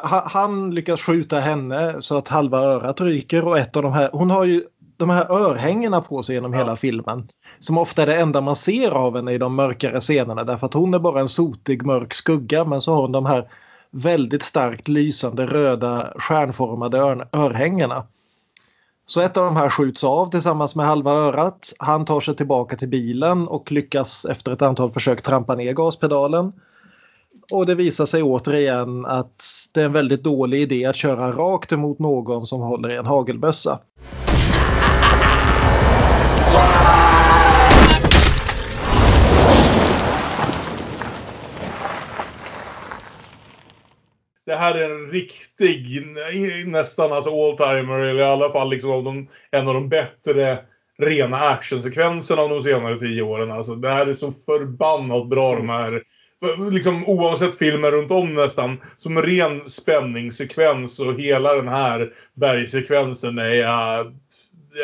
Ha- 0.03 0.28
han 0.32 0.70
lyckas 0.74 1.03
skjuta 1.03 1.40
henne 1.40 2.03
så 2.03 2.16
att 2.16 2.28
halva 2.28 2.59
örat 2.59 3.01
ryker 3.01 3.44
och 3.44 3.59
ett 3.59 3.76
av 3.76 3.82
de 3.82 3.92
här, 3.92 4.11
hon 4.12 4.30
har 4.30 4.44
ju 4.44 4.62
de 4.96 5.11
här 5.11 5.32
örhängena 5.32 6.01
på 6.01 6.22
sig 6.22 6.34
genom 6.34 6.55
hela 6.55 6.76
filmen. 6.76 7.28
Som 7.61 7.78
ofta 7.78 8.03
är 8.03 8.07
det 8.07 8.16
enda 8.16 8.40
man 8.40 8.57
ser 8.57 8.90
av 8.90 9.16
henne 9.16 9.32
i 9.32 9.38
de 9.38 9.55
mörkare 9.55 10.01
scenerna 10.01 10.44
därför 10.44 10.66
att 10.66 10.74
hon 10.74 10.94
är 10.94 10.99
bara 10.99 11.20
en 11.20 11.28
sotig 11.28 11.86
mörk 11.86 12.14
skugga 12.14 12.64
men 12.64 12.80
så 12.80 12.94
har 12.94 13.03
hon 13.03 13.12
de 13.12 13.26
här 13.26 13.49
väldigt 13.90 14.42
starkt 14.42 14.88
lysande 14.88 15.46
röda 15.46 16.12
stjärnformade 16.16 16.99
ör- 16.99 17.28
örhängena. 17.32 18.05
Så 19.07 19.20
ett 19.20 19.36
av 19.36 19.44
de 19.44 19.57
här 19.57 19.68
skjuts 19.70 20.05
av 20.05 20.30
tillsammans 20.30 20.76
med 20.76 20.86
halva 20.86 21.12
örat. 21.12 21.72
Han 21.78 22.05
tar 22.05 22.20
sig 22.20 22.36
tillbaka 22.36 22.76
till 22.76 22.88
bilen 22.88 23.49
och 23.49 23.72
lyckas 23.72 24.24
efter 24.24 24.53
ett 24.53 24.62
antal 24.62 24.90
försök 24.90 25.22
trampa 25.22 25.55
ner 25.55 25.72
gaspedalen. 25.72 26.53
Och 27.53 27.66
det 27.66 27.74
visar 27.74 28.07
sig 28.07 28.22
återigen 28.22 29.07
att 29.07 29.44
det 29.74 29.80
är 29.80 29.84
en 29.84 29.92
väldigt 29.92 30.22
dålig 30.22 30.61
idé 30.61 30.84
att 30.84 30.96
köra 30.96 31.32
rakt 31.32 31.72
emot 31.72 31.99
någon 31.99 32.46
som 32.46 32.61
håller 32.61 32.90
i 32.90 32.96
en 32.96 33.07
hagelbössa. 33.07 33.80
Det 44.46 44.55
här 44.55 44.74
är 44.74 44.90
en 44.90 45.11
riktig, 45.11 46.07
nästan 46.66 47.12
alltså 47.12 47.30
all-timer, 47.30 47.99
eller 47.99 48.22
i 48.22 48.24
alla 48.24 48.53
fall 48.53 48.70
liksom 48.70 48.90
av 48.90 49.05
de, 49.05 49.28
en 49.51 49.68
av 49.68 49.74
de 49.74 49.88
bättre 49.88 50.59
rena 50.99 51.36
actionsekvenserna 51.36 52.42
av 52.42 52.49
de 52.49 52.62
senare 52.62 52.99
tio 52.99 53.22
åren. 53.22 53.51
Alltså, 53.51 53.74
det 53.74 53.88
här 53.88 54.07
är 54.07 54.14
så 54.14 54.32
förbannat 54.32 55.28
bra 55.28 55.57
de 55.57 55.68
här. 55.68 56.03
Liksom 56.70 57.05
oavsett 57.09 57.59
filmer 57.59 57.91
runt 57.91 58.11
om 58.11 58.34
nästan. 58.34 58.80
Som 58.99 59.22
ren 59.22 59.68
spänningssekvens 59.68 61.01
och 61.01 61.20
hela 61.20 61.55
den 61.55 61.68
här 61.68 62.12
bergsekvensen 62.34 63.39
är 63.39 63.55
jag... 63.55 64.16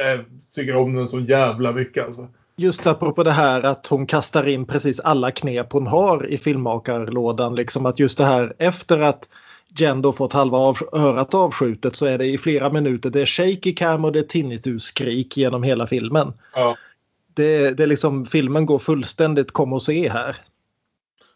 Jag 0.02 0.24
tycker 0.54 0.76
om 0.76 0.94
den 0.94 1.08
så 1.08 1.20
jävla 1.20 1.72
mycket 1.72 2.04
alltså. 2.04 2.28
Just 2.56 2.86
apropå 2.86 3.22
det 3.22 3.32
här 3.32 3.62
att 3.62 3.86
hon 3.86 4.06
kastar 4.06 4.48
in 4.48 4.66
precis 4.66 5.00
alla 5.00 5.30
knep 5.30 5.72
hon 5.72 5.86
har 5.86 6.26
i 6.26 6.38
filmmakarlådan. 6.38 7.54
Liksom 7.54 7.86
att 7.86 7.98
just 7.98 8.18
det 8.18 8.24
här 8.24 8.54
efter 8.58 9.00
att 9.00 9.28
Jen 9.78 10.02
då 10.02 10.12
fått 10.12 10.32
halva 10.32 10.58
av, 10.58 10.78
örat 10.92 11.34
avskjutet 11.34 11.96
så 11.96 12.06
är 12.06 12.18
det 12.18 12.26
i 12.26 12.38
flera 12.38 12.70
minuter 12.70 13.10
det 13.10 13.20
är 13.20 13.26
shaky 13.26 13.74
cam 13.74 14.04
och 14.04 14.12
det 14.12 14.18
är 14.18 14.22
tinnitus-skrik 14.22 15.36
genom 15.36 15.62
hela 15.62 15.86
filmen. 15.86 16.32
Ja. 16.54 16.76
Det, 17.34 17.70
det 17.70 17.82
är 17.82 17.86
liksom, 17.86 18.26
filmen 18.26 18.66
går 18.66 18.78
fullständigt 18.78 19.52
kom 19.52 19.72
och 19.72 19.82
se 19.82 20.08
här. 20.08 20.36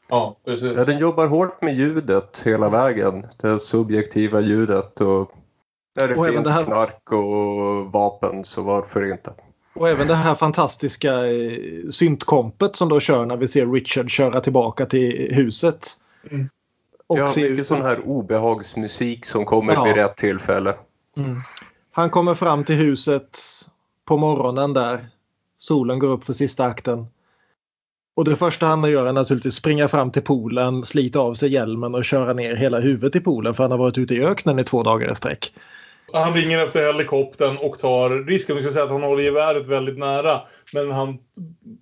Ja, 0.09 0.37
precis. 0.45 0.73
Ja, 0.77 0.85
den 0.85 0.99
jobbar 0.99 1.27
hårt 1.27 1.63
med 1.63 1.75
ljudet 1.75 2.43
hela 2.45 2.69
vägen. 2.69 3.27
Det 3.43 3.59
subjektiva 3.59 4.41
ljudet 4.41 5.01
och 5.01 5.33
när 5.97 6.09
det 6.09 6.15
Och 6.17 6.27
finns 6.27 6.45
det 6.47 6.51
här- 6.53 6.63
knark 6.65 7.13
och 7.13 7.93
vapen 7.93 8.45
så 8.45 8.63
varför 8.63 9.13
inte? 9.13 9.33
Och 9.75 9.89
även 9.89 10.07
det 10.07 10.15
här 10.15 10.35
fantastiska 10.35 11.27
eh, 11.27 11.89
syntkompet 11.91 12.77
som 12.77 12.89
då 12.89 13.01
kör 13.01 13.27
när 13.27 13.37
vi 13.37 13.49
ser 13.49 13.67
Richard 13.67 14.11
köra 14.11 14.41
tillbaka 14.41 14.87
till 14.87 15.35
huset. 15.35 15.89
Mm. 16.31 16.49
Och 17.07 17.19
Ja, 17.19 17.29
ser- 17.29 17.51
mycket 17.51 17.67
sån 17.67 17.83
här 17.83 17.99
obehagsmusik 18.09 19.27
som 19.27 19.45
kommer 19.45 19.73
Ja. 19.73 19.85
vid 19.85 19.97
rätt 19.97 20.17
tillfälle. 20.17 20.75
Mm. 21.17 21.37
Han 21.93 22.11
kommer 22.11 22.35
fram 22.35 22.65
till 22.65 22.75
huset 22.77 23.39
på 24.05 24.17
morgonen 24.17 24.73
där. 24.75 25.09
Solen 25.59 25.99
går 25.99 26.09
upp 26.09 26.25
för 26.25 26.33
sista 26.33 26.65
akten. 26.65 27.07
Och 28.19 28.25
det 28.25 28.37
första 28.37 28.67
han 28.67 28.91
gör 28.91 29.07
är 29.07 29.13
naturligtvis 29.13 29.55
springa 29.55 29.89
fram 29.89 30.11
till 30.11 30.23
poolen, 30.23 30.85
slita 30.85 31.19
av 31.19 31.35
sig 31.35 31.53
hjälmen 31.53 31.95
och 31.95 32.05
köra 32.05 32.33
ner 32.33 32.57
hela 32.57 32.81
huvudet 32.81 33.17
i 33.17 33.21
poolen 33.21 33.55
för 33.55 33.65
han 33.65 33.71
har 33.71 33.79
varit 33.79 33.99
ute 33.99 34.15
i 34.15 34.25
öknen 34.25 34.59
i 34.59 34.65
två 34.65 34.83
dagar 34.83 35.13
i 35.13 35.15
sträck. 35.15 35.53
Han 36.13 36.35
ringer 36.35 36.65
efter 36.65 36.87
helikoptern 36.87 37.57
och 37.57 37.79
tar 37.79 38.11
risken. 38.11 38.57
Vi 38.57 38.63
ska 38.63 38.71
säga 38.71 38.85
att 38.85 38.91
han 38.91 39.03
håller 39.03 39.23
geväret 39.23 39.67
väldigt 39.67 39.99
nära. 39.99 40.41
Men 40.75 40.91
han 40.91 41.19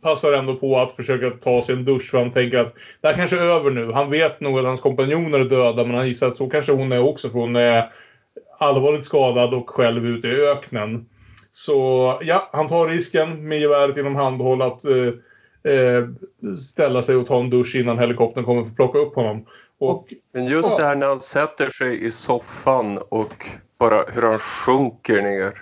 passar 0.03 0.33
ändå 0.33 0.55
på 0.55 0.79
att 0.79 0.93
försöka 0.93 1.31
ta 1.31 1.63
sig 1.63 1.75
en 1.75 1.85
dusch 1.85 2.11
för 2.11 2.19
han 2.19 2.33
tänker 2.33 2.59
att 2.59 2.75
det 3.01 3.09
här 3.09 3.15
kanske 3.15 3.37
är 3.37 3.51
över 3.51 3.71
nu. 3.71 3.93
Han 3.93 4.11
vet 4.11 4.41
nog 4.41 4.59
att 4.59 4.65
hans 4.65 4.81
kompanjoner 4.81 5.41
är 5.41 5.45
döda 5.45 5.85
men 5.85 5.95
han 5.95 6.09
gissar 6.09 6.27
att 6.27 6.37
så 6.37 6.51
kanske 6.51 6.73
hon 6.73 6.93
är 6.93 7.03
också 7.03 7.29
för 7.29 7.39
hon 7.39 7.57
är 7.57 7.91
allvarligt 8.59 9.05
skadad 9.05 9.55
och 9.55 9.71
själv 9.71 10.07
ute 10.07 10.29
i 10.29 10.49
öknen. 10.49 11.07
Så 11.53 12.19
ja, 12.23 12.51
han 12.53 12.69
tar 12.69 12.89
risken 12.89 13.49
med 13.49 13.61
geväret 13.61 13.97
inom 13.97 14.17
handhåll 14.17 14.63
att 14.63 14.85
eh, 14.85 14.97
eh, 14.97 15.13
ställa 16.57 17.03
sig 17.03 17.17
och 17.17 17.27
ta 17.27 17.41
en 17.41 17.51
dusch 17.51 17.77
innan 17.77 17.99
helikoptern 17.99 18.45
kommer 18.45 18.63
för 18.63 18.71
att 18.71 18.77
plocka 18.77 18.99
upp 18.99 19.15
honom. 19.15 19.47
Och 19.79 20.13
Men 20.33 20.47
just 20.47 20.77
det 20.77 20.85
här 20.85 20.97
när 20.97 21.07
han 21.07 21.21
sätter 21.21 21.71
sig 21.71 22.05
i 22.07 22.11
soffan 22.11 22.99
och 23.09 23.47
bara 23.79 23.97
hur 24.15 24.23
han 24.23 24.39
sjunker 24.39 25.23
ner. 25.23 25.53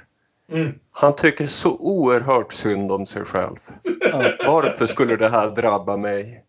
Mm. 0.53 0.73
Han 0.93 1.15
tycker 1.17 1.47
så 1.47 1.77
oerhört 1.79 2.53
synd 2.53 2.93
om 2.93 3.07
sig 3.07 3.25
själv. 3.25 3.57
Varför 4.47 4.87
skulle 4.87 5.17
det 5.17 5.29
här 5.29 5.51
drabba 5.51 5.97
mig? 5.97 6.44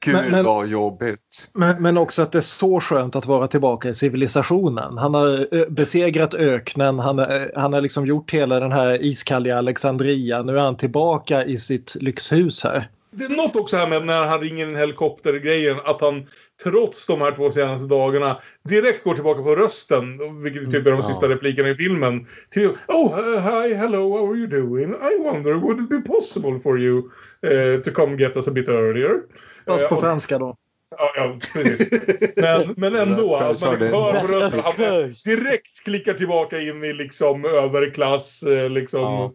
Gud 0.00 0.14
Men- 0.14 0.30
men- 0.30 0.44
vad 0.44 0.68
jobbigt. 0.68 1.50
Men, 1.52 1.82
men 1.82 1.98
också 1.98 2.22
att 2.22 2.32
det 2.32 2.38
är 2.38 2.42
så 2.42 2.80
skönt 2.80 3.16
att 3.16 3.26
vara 3.26 3.48
tillbaka 3.48 3.88
i 3.88 3.94
civilisationen. 3.94 4.98
Han 4.98 5.14
har 5.14 5.70
besegrat 5.70 6.34
öknen, 6.34 6.98
han, 6.98 7.18
har- 7.18 7.52
han 7.56 7.72
har 7.72 7.80
liksom 7.80 8.06
gjort 8.06 8.30
hela 8.30 8.60
den 8.60 8.72
här 8.72 9.02
iskalliga 9.02 9.58
Alexandria. 9.58 10.42
Nu 10.42 10.56
är 10.56 10.60
han 10.62 10.76
tillbaka 10.76 11.44
i 11.44 11.58
sitt 11.58 11.96
lyxhus 12.00 12.64
här. 12.64 12.88
Det 13.10 13.24
är 13.24 13.28
något 13.36 13.56
också 13.56 13.76
här 13.76 13.86
med 13.86 14.06
när 14.06 14.26
han 14.26 14.40
ringer 14.40 14.68
in 14.68 14.76
helikoptergrejen 14.76 15.76
att 15.84 16.00
han 16.00 16.26
trots 16.62 17.06
de 17.06 17.20
här 17.20 17.32
två 17.32 17.50
senaste 17.50 17.86
dagarna 17.86 18.38
direkt 18.68 19.04
går 19.04 19.14
tillbaka 19.14 19.42
på 19.42 19.54
rösten, 19.56 20.18
vilket 20.42 20.70
typ 20.70 20.86
är 20.86 20.90
de 20.90 21.02
sista 21.02 21.28
replikerna 21.28 21.68
i 21.68 21.74
filmen. 21.74 22.26
Till 22.50 22.68
Oh, 22.88 23.18
uh, 23.18 23.40
hi, 23.40 23.74
hello, 23.74 24.18
how 24.18 24.30
are 24.32 24.36
you 24.38 24.46
doing? 24.46 24.90
I 24.90 25.18
wonder, 25.24 25.54
would 25.54 25.80
it 25.80 25.88
be 25.90 26.00
possible 26.00 26.60
for 26.60 26.78
you 26.80 26.98
uh, 26.98 27.80
to 27.84 27.90
come 27.90 28.16
get 28.16 28.36
us 28.36 28.48
a 28.48 28.50
bit 28.50 28.68
earlier? 28.68 29.10
Fast 29.68 29.82
Eh, 29.82 29.88
på 29.88 29.96
franska 29.96 30.38
då. 30.38 30.56
Ja, 30.98 31.12
ja 31.16 31.38
precis. 31.52 31.90
Men, 32.36 32.74
men 32.76 32.96
ändå, 32.96 33.36
att 33.42 33.60
man 33.60 33.80
hör 33.80 34.20
på 34.20 34.26
rösten. 34.26 34.60
Han 34.64 34.74
direkt 35.24 35.84
klickar 35.84 36.14
tillbaka 36.14 36.60
in 36.60 36.84
i 36.84 36.92
liksom 36.92 37.44
överklass. 37.44 38.42
eh, 38.42 38.70
Liksom, 38.70 39.00
Ja. 39.00 39.32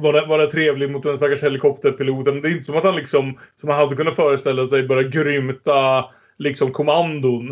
vara, 0.00 0.26
vara 0.26 0.46
trevlig 0.46 0.90
mot 0.90 1.02
den 1.02 1.16
stackars 1.16 1.42
helikopterpiloten. 1.42 2.42
Det 2.42 2.48
är 2.48 2.52
inte 2.52 2.64
som 2.64 2.76
att 2.76 2.84
han 2.84 2.96
liksom, 2.96 3.38
som 3.60 3.68
man 3.68 3.76
hade 3.76 3.96
kunnat 3.96 4.16
föreställa 4.16 4.66
sig, 4.66 4.88
börjar 4.88 5.08
grymta 5.08 6.04
liksom 6.38 6.70
kommandon. 6.72 7.50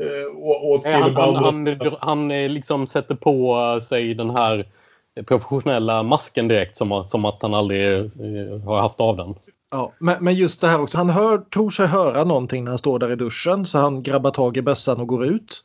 Eh, 0.00 0.36
åt 0.36 0.84
Nej, 0.84 0.92
Han, 0.92 1.16
han, 1.16 1.34
han, 1.80 1.96
han 2.00 2.30
eh, 2.30 2.48
liksom 2.48 2.86
sätter 2.86 3.14
på 3.14 3.80
sig 3.82 4.14
den 4.14 4.30
här 4.30 4.66
professionella 5.26 6.02
masken 6.02 6.48
direkt 6.48 6.76
som, 6.76 7.04
som 7.04 7.24
att 7.24 7.42
han 7.42 7.54
aldrig 7.54 7.94
eh, 7.98 8.60
har 8.64 8.80
haft 8.80 9.00
av 9.00 9.16
den. 9.16 9.34
Ja, 9.76 9.92
men, 9.98 10.24
men 10.24 10.34
just 10.34 10.60
det 10.60 10.68
här 10.68 10.80
också. 10.80 10.98
Han 10.98 11.10
hör, 11.10 11.38
tror 11.38 11.70
sig 11.70 11.86
höra 11.86 12.24
någonting 12.24 12.64
när 12.64 12.70
han 12.70 12.78
står 12.78 12.98
där 12.98 13.12
i 13.12 13.16
duschen 13.16 13.66
så 13.66 13.78
han 13.78 14.02
grabbar 14.02 14.30
tag 14.30 14.56
i 14.56 14.62
bössan 14.62 15.00
och 15.00 15.06
går 15.06 15.26
ut. 15.26 15.62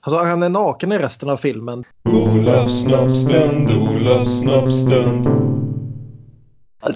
Alltså, 0.00 0.24
han 0.24 0.42
är 0.42 0.48
naken 0.48 0.92
i 0.92 0.98
resten 0.98 1.30
av 1.30 1.36
filmen. 1.36 1.84
Olofs 2.04 2.82
snoppstund, 2.82 3.70
Olofs 3.70 4.40
snoppstund. 4.40 5.28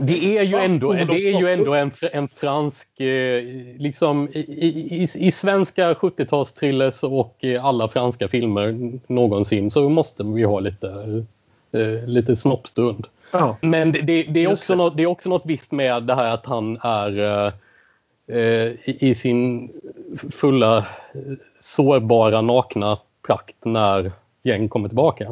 Det 0.01 0.39
är 0.39 0.43
ju 0.43 0.57
ändå, 0.57 0.89
Olof 0.89 1.09
det 1.09 1.29
är 1.29 1.41
ju 1.41 1.53
ändå 1.53 1.75
en, 1.75 1.91
en 2.13 2.29
fransk... 2.29 3.01
Eh, 3.01 3.43
liksom 3.79 4.29
i, 4.29 4.39
i, 4.41 5.09
i, 5.19 5.33
svenska 5.33 5.95
70-talstrillers 5.95 7.05
och 7.05 7.45
eh, 7.45 7.65
alla 7.65 7.89
franska 7.89 8.29
filmer 8.29 8.99
någonsin 9.07 9.71
så 9.71 9.89
måste 9.89 10.23
vi 10.23 10.43
ha 10.43 10.61
lite, 10.61 11.25
eh, 11.73 12.09
lite 12.09 12.37
snoppstund. 12.37 13.07
Ja. 13.33 13.57
Men 13.61 13.93
det, 13.93 14.03
det, 14.03 14.23
det, 14.23 14.45
är 14.45 14.53
också 14.53 14.75
något, 14.75 14.97
det 14.97 15.03
är 15.03 15.07
också 15.07 15.29
något 15.29 15.47
visst 15.47 15.73
med 15.73 16.03
det 16.03 16.15
här 16.15 16.35
att 16.35 16.47
han 16.47 16.79
är 16.83 17.19
eh, 18.29 18.73
i, 18.85 18.97
i 19.01 19.15
sin 19.15 19.73
fulla 20.33 20.87
sårbara 21.61 22.41
nakna 22.41 22.99
prakt 23.27 23.65
när 23.65 24.13
gäng 24.43 24.69
kommer 24.69 24.89
tillbaka. 24.89 25.27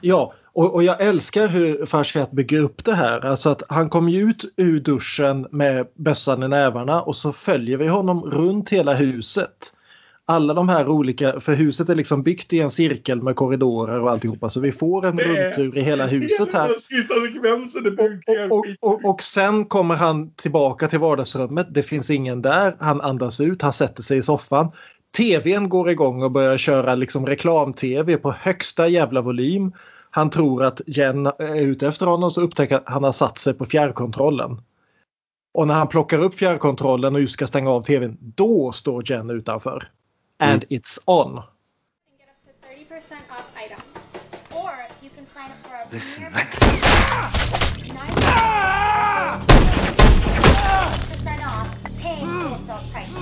Ja, 0.00 0.32
och, 0.44 0.74
och 0.74 0.82
jag 0.82 1.00
älskar 1.00 1.48
hur 1.48 1.86
Farshad 1.86 2.28
bygger 2.30 2.60
upp 2.60 2.84
det 2.84 2.94
här. 2.94 3.26
Alltså 3.26 3.50
att 3.50 3.62
han 3.68 3.90
kommer 3.90 4.12
ju 4.12 4.20
ut 4.20 4.44
ur 4.56 4.80
duschen 4.80 5.46
med 5.50 5.86
bössan 5.94 6.42
i 6.42 6.48
nävarna 6.48 7.02
och 7.02 7.16
så 7.16 7.32
följer 7.32 7.76
vi 7.76 7.88
honom 7.88 8.24
runt 8.24 8.70
hela 8.70 8.94
huset. 8.94 9.72
Alla 10.28 10.54
de 10.54 10.68
här 10.68 10.88
olika, 10.88 11.40
för 11.40 11.54
huset 11.54 11.88
är 11.88 11.94
liksom 11.94 12.22
byggt 12.22 12.52
i 12.52 12.60
en 12.60 12.70
cirkel 12.70 13.22
med 13.22 13.36
korridorer 13.36 14.00
och 14.00 14.10
alltihopa 14.10 14.50
så 14.50 14.60
vi 14.60 14.72
får 14.72 15.06
en 15.06 15.18
rundtur 15.18 15.78
i 15.78 15.80
hela 15.80 16.06
huset 16.06 16.52
här. 16.52 16.70
Och, 18.52 18.66
skit. 18.66 18.78
och, 18.80 19.04
och 19.04 19.22
sen 19.22 19.64
kommer 19.64 19.94
han 19.94 20.30
tillbaka 20.30 20.88
till 20.88 20.98
vardagsrummet. 20.98 21.66
Det 21.70 21.82
finns 21.82 22.10
ingen 22.10 22.42
där. 22.42 22.76
Han 22.80 23.00
andas 23.00 23.40
ut. 23.40 23.62
Han 23.62 23.72
sätter 23.72 24.02
sig 24.02 24.18
i 24.18 24.22
soffan. 24.22 24.70
TVn 25.16 25.68
går 25.68 25.90
igång 25.90 26.22
och 26.22 26.30
börjar 26.30 26.56
köra 26.56 26.94
liksom 26.94 27.26
reklam-tv 27.26 28.16
på 28.16 28.32
högsta 28.32 28.88
jävla 28.88 29.20
volym. 29.20 29.72
Han 30.10 30.30
tror 30.30 30.64
att 30.64 30.80
Jen 30.86 31.26
är 31.26 31.60
ute 31.60 31.88
efter 31.88 32.06
honom 32.06 32.30
så 32.30 32.40
upptäcker 32.40 32.76
att 32.76 32.82
han 32.86 33.04
har 33.04 33.12
satt 33.12 33.38
sig 33.38 33.54
på 33.54 33.66
fjärrkontrollen. 33.66 34.60
Och 35.54 35.66
när 35.66 35.74
han 35.74 35.88
plockar 35.88 36.18
upp 36.18 36.34
fjärrkontrollen 36.34 37.14
och 37.14 37.20
just 37.20 37.32
ska 37.32 37.46
stänga 37.46 37.70
av 37.70 37.82
tvn, 37.82 38.16
då 38.20 38.72
står 38.72 39.10
Jen 39.10 39.30
utanför. 39.30 39.88
And 40.38 40.64
it's 40.70 40.98
on. 41.06 41.42
get 42.18 42.28
up 42.28 42.36
to 42.44 42.94
30% 42.94 43.12
off 43.30 43.56
items. 43.56 43.84
Or 44.54 44.72
you 45.02 45.10
can 45.10 45.26
sign 45.26 45.50
up 45.50 45.66
for 45.66 45.74
a 45.74 45.86
Listen, 45.90 46.32
let's. 46.32 46.58
prices. 52.92 53.16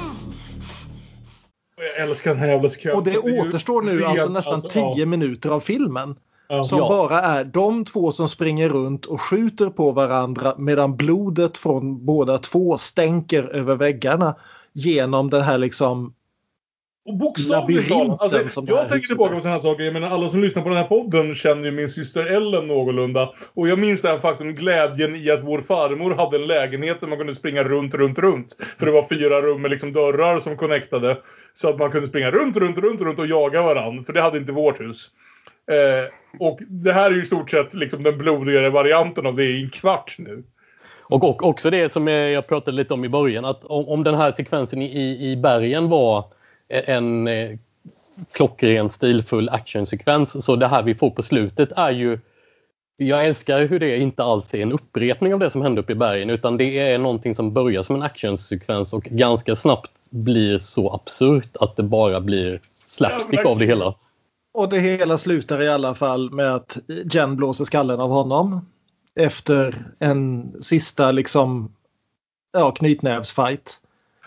Jag 1.76 2.08
älskar 2.08 2.30
den 2.30 2.40
här 2.40 2.48
jävla 2.48 2.68
sekvensen. 2.68 2.98
Och 2.98 3.04
det 3.04 3.40
återstår 3.40 3.82
nu 3.82 3.98
rent, 3.98 4.06
alltså 4.06 4.28
nästan 4.28 4.54
alltså, 4.54 4.68
10 4.68 4.94
ja. 4.96 5.06
minuter 5.06 5.50
av 5.50 5.60
filmen. 5.60 6.16
Ja. 6.48 6.62
Som 6.64 6.78
Ja. 6.78 6.88
bara 6.88 7.20
är 7.20 7.44
de 7.44 7.84
två 7.84 8.12
som 8.12 8.28
springer 8.28 8.68
runt 8.68 9.06
och 9.06 9.20
skjuter 9.20 9.70
på 9.70 9.92
varandra 9.92 10.54
medan 10.58 10.96
blodet 10.96 11.58
från 11.58 12.04
båda 12.04 12.38
två 12.38 12.78
stänker 12.78 13.42
över 13.42 13.74
väggarna 13.74 14.34
genom 14.72 15.30
den 15.30 15.42
här 15.42 15.58
liksom 15.58 16.14
Och 17.06 17.16
bokstavligt 17.16 17.88
talat. 17.88 18.22
Alltså, 18.22 18.64
jag 18.66 18.88
tänker 18.88 19.06
tillbaka 19.08 19.34
på 19.34 19.40
sådana 19.40 19.56
här 19.56 19.62
saker. 19.62 19.84
Jag 19.84 19.92
menar, 19.92 20.08
alla 20.08 20.28
som 20.28 20.40
lyssnar 20.40 20.62
på 20.62 20.68
den 20.68 20.78
här 20.78 20.84
podden 20.84 21.34
känner 21.34 21.64
ju 21.64 21.70
min 21.70 21.88
syster 21.88 22.26
Ellen 22.26 22.66
någorlunda. 22.66 23.32
Och 23.54 23.68
jag 23.68 23.78
minns 23.78 24.02
det 24.02 24.08
här 24.08 24.18
faktum, 24.18 24.54
glädjen 24.54 25.14
i 25.14 25.30
att 25.30 25.42
vår 25.42 25.60
farmor 25.60 26.14
hade 26.14 26.36
en 26.36 26.46
lägenhet 26.46 27.00
där 27.00 27.06
man 27.06 27.18
kunde 27.18 27.34
springa 27.34 27.64
runt, 27.64 27.94
runt, 27.94 28.18
runt. 28.18 28.56
För 28.78 28.86
det 28.86 28.92
var 28.92 29.02
fyra 29.08 29.40
rum 29.40 29.62
med 29.62 29.70
liksom 29.70 29.92
dörrar 29.92 30.40
som 30.40 30.56
connectade. 30.56 31.16
Så 31.54 31.68
att 31.68 31.78
man 31.78 31.90
kunde 31.90 32.08
springa 32.08 32.30
runt, 32.30 32.56
runt, 32.56 32.78
runt, 32.78 33.00
runt 33.00 33.18
och 33.18 33.26
jaga 33.26 33.62
varann. 33.62 34.04
För 34.04 34.12
det 34.12 34.20
hade 34.20 34.38
inte 34.38 34.52
vårt 34.52 34.80
hus. 34.80 35.10
Eh, 35.70 36.46
och 36.46 36.58
det 36.68 36.92
här 36.92 37.10
är 37.10 37.14
ju 37.14 37.22
i 37.22 37.26
stort 37.26 37.50
sett 37.50 37.74
liksom 37.74 38.02
den 38.02 38.18
blodigare 38.18 38.70
varianten 38.70 39.26
av 39.26 39.36
det 39.36 39.44
i 39.44 39.62
en 39.62 39.70
kvart 39.70 40.16
nu. 40.18 40.44
Och, 41.02 41.24
och 41.24 41.42
också 41.42 41.70
det 41.70 41.92
som 41.92 42.06
jag 42.06 42.48
pratade 42.48 42.76
lite 42.76 42.94
om 42.94 43.04
i 43.04 43.08
början, 43.08 43.44
att 43.44 43.64
om, 43.64 43.88
om 43.88 44.04
den 44.04 44.14
här 44.14 44.32
sekvensen 44.32 44.82
i, 44.82 45.30
i 45.30 45.36
bergen 45.36 45.88
var 45.88 46.24
en 46.80 47.28
eh, 47.28 47.50
klockren 48.36 48.90
stilfull 48.90 49.48
actionsekvens 49.48 50.44
så 50.44 50.56
det 50.56 50.68
här 50.68 50.82
vi 50.82 50.94
får 50.94 51.10
på 51.10 51.22
slutet 51.22 51.72
är 51.76 51.90
ju 51.90 52.18
jag 52.96 53.26
älskar 53.26 53.66
hur 53.66 53.80
det 53.80 53.96
inte 53.96 54.24
alls 54.24 54.54
är 54.54 54.62
en 54.62 54.72
upprepning 54.72 55.34
av 55.34 55.40
det 55.40 55.50
som 55.50 55.62
hände 55.62 55.80
uppe 55.80 55.92
i 55.92 55.96
bergen 55.96 56.30
utan 56.30 56.56
det 56.56 56.78
är 56.78 56.98
någonting 56.98 57.34
som 57.34 57.52
börjar 57.52 57.82
som 57.82 57.96
en 57.96 58.02
actionsekvens 58.02 58.92
och 58.92 59.04
ganska 59.04 59.56
snabbt 59.56 59.90
blir 60.10 60.58
så 60.58 60.92
absurt 60.94 61.56
att 61.60 61.76
det 61.76 61.82
bara 61.82 62.20
blir 62.20 62.60
slapstick 62.62 63.40
Ja, 63.44 63.50
av 63.50 63.58
det 63.58 63.66
hela. 63.66 63.94
Och 64.54 64.68
det 64.68 64.80
hela 64.80 65.18
slutar 65.18 65.62
i 65.62 65.68
alla 65.68 65.94
fall 65.94 66.30
med 66.30 66.54
att 66.54 66.78
Jen 67.12 67.36
blåser 67.36 67.64
skallen 67.64 68.00
av 68.00 68.10
honom. 68.10 68.68
Efter 69.20 69.84
en 69.98 70.52
sista 70.62 71.12
liksom 71.12 71.74
ja, 72.52 72.70
knytnävsfight. 72.70 73.80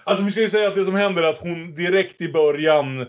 Alltså 0.07 0.25
vi 0.25 0.31
ska 0.31 0.41
ju 0.41 0.49
säga 0.49 0.67
att 0.67 0.75
det 0.75 0.83
som 0.83 0.95
händer 0.95 1.23
är 1.23 1.27
att 1.27 1.37
hon 1.37 1.73
direkt 1.75 2.21
i 2.21 2.29
början 2.31 3.01
eh, 3.01 3.07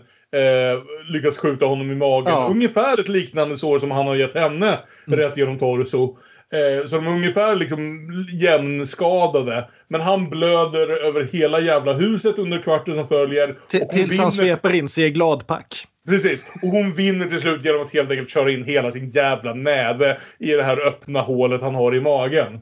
lyckas 1.13 1.37
skjuta 1.37 1.65
honom 1.65 1.91
i 1.91 1.95
magen. 1.95 2.29
Ja. 2.33 2.47
Ungefär 2.51 2.99
ett 2.99 3.07
liknande 3.09 3.57
sår 3.57 3.79
som 3.79 3.91
han 3.91 4.07
har 4.07 4.15
gett 4.15 4.33
henne 4.33 4.79
Mm. 5.07 5.19
rätt 5.19 5.37
genom 5.37 5.57
torso. 5.57 6.17
Eh, 6.53 6.87
så 6.87 6.95
de 6.95 7.07
är 7.07 7.11
ungefär 7.11 7.55
liksom 7.55 8.09
jämnskadade. 8.41 9.69
Men 9.87 10.01
han 10.01 10.29
blöder 10.29 11.05
över 11.07 11.23
hela 11.33 11.59
jävla 11.59 11.93
huset 11.93 12.37
under 12.39 12.61
kvarten 12.61 12.95
som 12.95 13.07
följer. 13.07 13.47
T- 13.71 13.85
tills 13.91 14.19
han 14.19 14.29
vinner- 14.29 14.31
sveper 14.31 14.73
in 14.73 14.89
sig 14.89 15.03
i 15.05 15.09
gladpack. 15.09 15.85
Precis. 16.07 16.45
Och 16.63 16.69
hon 16.69 16.91
vinner 16.91 17.25
till 17.25 17.39
slut 17.39 17.65
genom 17.65 17.81
att 17.81 17.93
helt 17.93 18.11
enkelt 18.11 18.29
köra 18.29 18.51
in 18.51 18.63
hela 18.63 18.91
sin 18.91 19.09
jävla 19.09 19.53
näve 19.53 20.17
i 20.39 20.51
det 20.51 20.63
här 20.63 20.87
öppna 20.87 21.21
hålet 21.21 21.61
han 21.61 21.75
har 21.75 21.95
i 21.95 22.01
magen. 22.01 22.59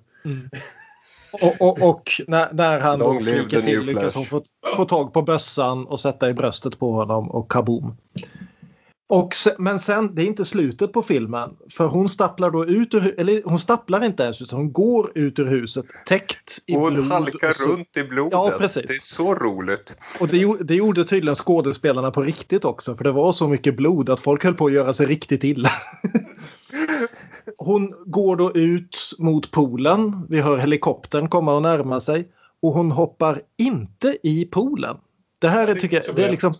Och, 1.32 1.56
och, 1.62 1.90
och 1.90 2.12
när, 2.28 2.54
när 2.54 2.80
han 2.80 3.00
då 3.00 3.06
Long 3.06 3.22
skriker 3.22 3.62
till 3.62 3.82
lyckas 3.82 4.16
hon 4.16 4.26
få, 4.26 4.42
få 4.76 4.86
tag 4.86 5.14
på 5.14 5.22
bössan 5.22 5.86
och 5.88 6.00
sätta 6.00 6.30
i 6.30 6.34
bröstet 6.34 6.80
på 6.80 6.92
honom 6.92 7.32
och 7.32 7.52
kaboom. 7.52 7.96
Och 9.10 9.36
se, 9.36 9.52
men 9.58 9.80
sen, 9.80 10.16
det 10.16 10.22
är 10.22 10.26
inte 10.26 10.46
slutet 10.46 10.94
på 10.94 11.04
filmen. 11.04 11.50
För 11.78 11.88
hon 11.88 12.10
stapplar 12.10 12.52
då 12.52 12.66
ut 12.66 12.94
ur, 12.94 13.20
eller 13.20 13.42
hon 13.46 13.60
stapplar 13.60 14.06
inte 14.06 14.24
ens 14.24 14.42
utan 14.42 14.60
hon 14.60 14.72
går 14.72 15.12
ut 15.18 15.40
ur 15.40 15.46
huset 15.46 15.86
täckt 16.06 16.58
i 16.68 16.76
Och 16.76 16.80
hon 16.82 16.94
blod. 16.94 17.06
halkar 17.12 17.50
och 17.50 17.56
så- 17.56 17.70
runt 17.70 17.98
i 17.98 18.04
blodet. 18.04 18.32
Ja, 18.34 18.54
precis. 18.60 18.86
Det 18.88 18.94
är 18.94 19.00
så 19.02 19.36
roligt. 19.36 19.96
Och 20.20 20.28
det, 20.28 20.56
det 20.64 20.76
gjorde 20.76 21.04
tydligen 21.04 21.36
skådespelarna 21.36 22.12
på 22.12 22.22
riktigt 22.22 22.66
också 22.66 22.96
för 22.96 23.04
det 23.04 23.12
var 23.12 23.32
så 23.32 23.48
mycket 23.48 23.76
blod 23.78 24.10
att 24.10 24.20
folk 24.20 24.44
höll 24.44 24.54
på 24.54 24.66
att 24.66 24.74
göra 24.74 24.94
sig 24.94 25.06
riktigt 25.06 25.44
illa. 25.44 25.72
Hon 27.58 27.94
går 28.06 28.36
då 28.36 28.56
ut 28.56 29.00
mot 29.20 29.52
poolen. 29.52 30.28
Vi 30.30 30.42
hör 30.42 30.58
helikoptern 30.58 31.30
komma 31.30 31.56
och 31.56 31.62
närma 31.62 32.02
sig. 32.02 32.32
Och 32.62 32.74
hon 32.74 32.92
hoppar 32.92 33.42
inte 33.58 34.18
i 34.24 34.46
poolen. 34.46 34.98
Det 35.40 35.48
här 35.48 35.68
är, 35.68 35.76
tycker 35.76 36.04
jag, 36.06 36.16
det 36.16 36.24
är 36.24 36.32
liksom... 36.32 36.54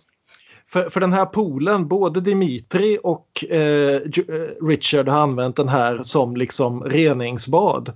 För, 0.70 0.90
för 0.90 1.00
den 1.00 1.12
här 1.12 1.26
poolen, 1.26 1.88
både 1.88 2.20
Dimitri 2.20 2.98
och 3.02 3.44
eh, 3.50 3.94
eh, 3.94 4.02
Richard 4.62 5.08
har 5.08 5.18
använt 5.18 5.56
den 5.56 5.68
här 5.68 6.02
som 6.02 6.36
liksom 6.36 6.84
reningsbad. 6.84 7.92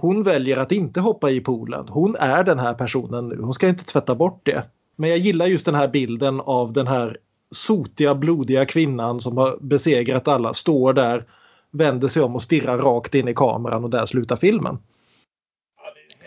Hon 0.00 0.22
väljer 0.22 0.56
att 0.56 0.72
inte 0.72 1.00
hoppa 1.00 1.30
i 1.30 1.40
poolen. 1.40 1.88
Hon 1.88 2.16
är 2.16 2.44
den 2.44 2.58
här 2.58 2.74
personen 2.74 3.28
nu. 3.28 3.40
Hon 3.40 3.52
ska 3.52 3.68
inte 3.68 3.84
tvätta 3.84 4.14
bort 4.14 4.40
det. 4.42 4.62
Men 4.96 5.10
jag 5.10 5.18
gillar 5.18 5.46
just 5.46 5.66
den 5.66 5.74
här 5.74 5.88
bilden 5.88 6.40
av 6.40 6.72
den 6.72 6.86
här 6.86 7.18
sotiga, 7.54 8.14
blodiga 8.14 8.64
kvinnan 8.64 9.20
som 9.20 9.36
har 9.36 9.58
besegrat 9.60 10.28
alla. 10.28 10.54
Står 10.54 10.92
där, 10.92 11.24
vänder 11.70 12.08
sig 12.08 12.22
om 12.22 12.34
och 12.34 12.42
stirrar 12.42 12.78
rakt 12.78 13.14
in 13.14 13.28
i 13.28 13.34
kameran 13.34 13.84
och 13.84 13.90
där 13.90 14.06
slutar 14.06 14.36
filmen. 14.36 14.78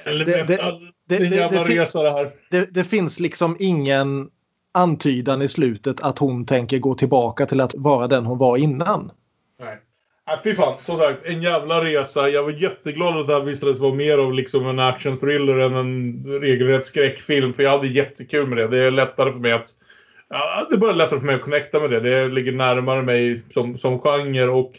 Det- 0.06 0.48
det- 0.48 0.60
det- 1.08 1.36
jävla 1.36 1.64
resa 1.64 2.04
det 2.04 2.12
här. 2.12 2.32
Det, 2.52 2.74
det 2.74 2.84
finns 2.84 3.20
liksom 3.20 3.56
ingen 3.60 4.30
antydan 4.72 5.42
i 5.42 5.48
slutet 5.48 6.02
att 6.02 6.20
hon 6.20 6.46
tänker 6.46 6.80
gå 6.80 6.96
tillbaka 6.96 7.46
till 7.46 7.62
att 7.62 7.76
vara 7.76 8.08
den 8.08 8.26
hon 8.26 8.38
var 8.38 8.58
innan. 8.58 9.12
Nej. 9.60 9.78
Äh, 10.34 10.40
fy 10.44 10.56
fan, 10.56 10.76
som 10.84 10.98
sagt, 10.98 11.26
en 11.26 11.42
jävla 11.42 11.84
resa. 11.84 12.30
Jag 12.30 12.44
var 12.44 12.52
jätteglad 12.52 13.18
att 13.18 13.28
det 13.28 13.34
här 13.34 13.42
visade 13.42 13.74
sig 13.74 13.82
vara 13.82 13.94
mer 13.94 14.18
av 14.18 14.34
liksom 14.34 14.66
en 14.68 14.80
action-thriller 14.80 15.58
än 15.58 15.74
en 15.74 16.24
regelrätt 16.42 16.86
skräckfilm. 16.86 17.54
För 17.54 17.64
jag 17.64 17.72
hade 17.72 17.88
jättekul 17.88 18.48
med 18.48 18.58
det. 18.58 18.68
Det 18.68 18.78
är 18.78 18.92
lättare 18.92 19.32
för 19.32 19.40
mig 19.40 19.52
att... 19.52 19.70
Ja, 20.30 20.68
det 20.70 20.76
är 20.76 20.80
bara 20.80 20.92
lättare 20.92 21.20
för 21.20 21.26
mig 21.26 21.36
att 21.36 21.42
connecta 21.42 21.80
med 21.80 21.90
det. 21.90 22.00
Det 22.00 22.28
ligger 22.28 22.52
närmare 22.52 23.02
mig 23.02 23.44
som, 23.50 23.78
som 23.78 24.00
genre 24.00 24.48
och... 24.48 24.72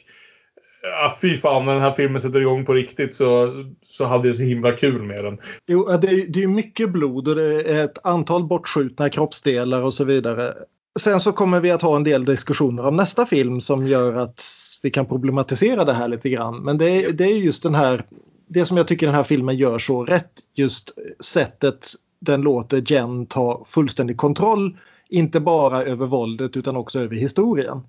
Ja, 0.82 1.16
fy 1.20 1.36
fan, 1.36 1.64
när 1.64 1.72
den 1.72 1.82
här 1.82 1.92
filmen 1.92 2.20
sätter 2.20 2.40
igång 2.40 2.64
på 2.64 2.72
riktigt 2.72 3.14
så, 3.14 3.48
så 3.82 4.05
hade 4.05 4.28
jag 4.28 4.36
så 4.36 4.42
himla 4.42 4.72
kul 4.72 5.03
med 5.03 5.24
den. 5.24 5.38
Jo, 5.66 5.96
det 5.96 6.09
är, 6.09 6.26
det 6.26 6.42
är 6.42 6.48
mycket 6.48 6.90
blod 6.90 7.28
och 7.28 7.34
det 7.34 7.62
är 7.62 7.84
ett 7.84 7.98
antal 8.07 8.44
bortskjutna 8.44 9.09
kroppsdelar 9.09 9.82
och 9.82 9.94
så 9.94 10.05
vidare. 10.05 10.55
Sen 10.98 11.20
så 11.20 11.32
kommer 11.32 11.61
vi 11.61 11.70
att 11.70 11.82
ha 11.82 11.96
en 11.96 12.05
del 12.05 12.24
diskussioner 12.24 12.86
om 12.86 12.96
nästa 12.96 13.26
film 13.26 13.61
som 13.61 13.84
gör 13.84 14.16
att 14.16 14.42
vi 14.82 14.90
kan 14.90 15.07
problematisera 15.07 15.84
det 15.84 15.92
här 15.92 16.09
lite 16.09 16.28
grann. 16.28 16.62
Men 16.62 16.78
det 16.78 16.90
är, 16.90 17.12
det 17.12 17.24
är 17.24 17.36
just 17.36 17.62
den 17.62 17.74
här 17.74 18.05
det 18.48 18.66
som 18.66 18.76
jag 18.76 18.88
tycker 18.88 19.07
den 19.07 19.14
här 19.14 19.22
filmen 19.22 19.57
gör 19.57 19.78
så 19.78 20.05
rätt, 20.05 20.32
just 20.55 20.92
sättet 21.20 21.88
den 22.20 22.40
låter 22.40 22.92
Jen 22.92 23.26
ta 23.26 23.64
fullständig 23.66 24.16
kontroll, 24.16 24.76
inte 25.11 25.40
bara 25.40 25.82
över 25.82 26.06
våldet 26.06 26.56
utan 26.56 26.76
också 26.76 27.00
över 27.00 27.16
historien. 27.16 27.80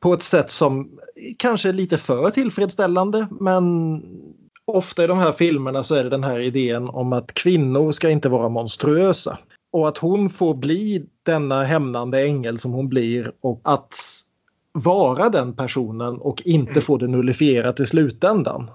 På 0.00 0.12
ett 0.12 0.22
sätt 0.22 0.50
som 0.50 0.98
kanske 1.36 1.68
är 1.68 1.72
lite 1.72 1.98
för 1.98 2.30
tillfredsställande 2.30 3.26
men 3.40 4.02
ofta 4.64 5.04
i 5.04 5.06
de 5.06 5.18
här 5.18 5.32
filmerna 5.32 5.82
så 5.82 5.94
är 5.94 6.04
det 6.04 6.10
den 6.10 6.24
här 6.24 6.38
idén 6.38 6.88
om 6.88 7.12
att 7.12 7.34
kvinnor 7.34 7.92
ska 7.92 8.10
inte 8.10 8.28
vara 8.28 8.48
monstruösa. 8.48 9.38
Och 9.70 9.88
att 9.88 9.98
hon 9.98 10.30
får 10.30 10.54
bli 10.54 11.06
denna 11.22 11.64
hämnande 11.64 12.22
ängel 12.22 12.58
som 12.58 12.72
hon 12.72 12.88
blir 12.88 13.32
och 13.40 13.60
att 13.64 13.96
vara 14.72 15.28
den 15.28 15.52
personen 15.56 16.18
och 16.18 16.42
inte 16.44 16.80
få 16.80 16.96
det 16.96 17.06
nullifierat 17.06 17.80
i 17.80 17.86
slutändan. 17.86 18.70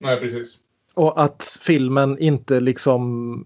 Nej, 0.00 0.20
precis. 0.20 0.58
Och 0.94 1.22
att 1.22 1.58
filmen 1.60 2.18
inte 2.18 2.60
liksom 2.60 3.44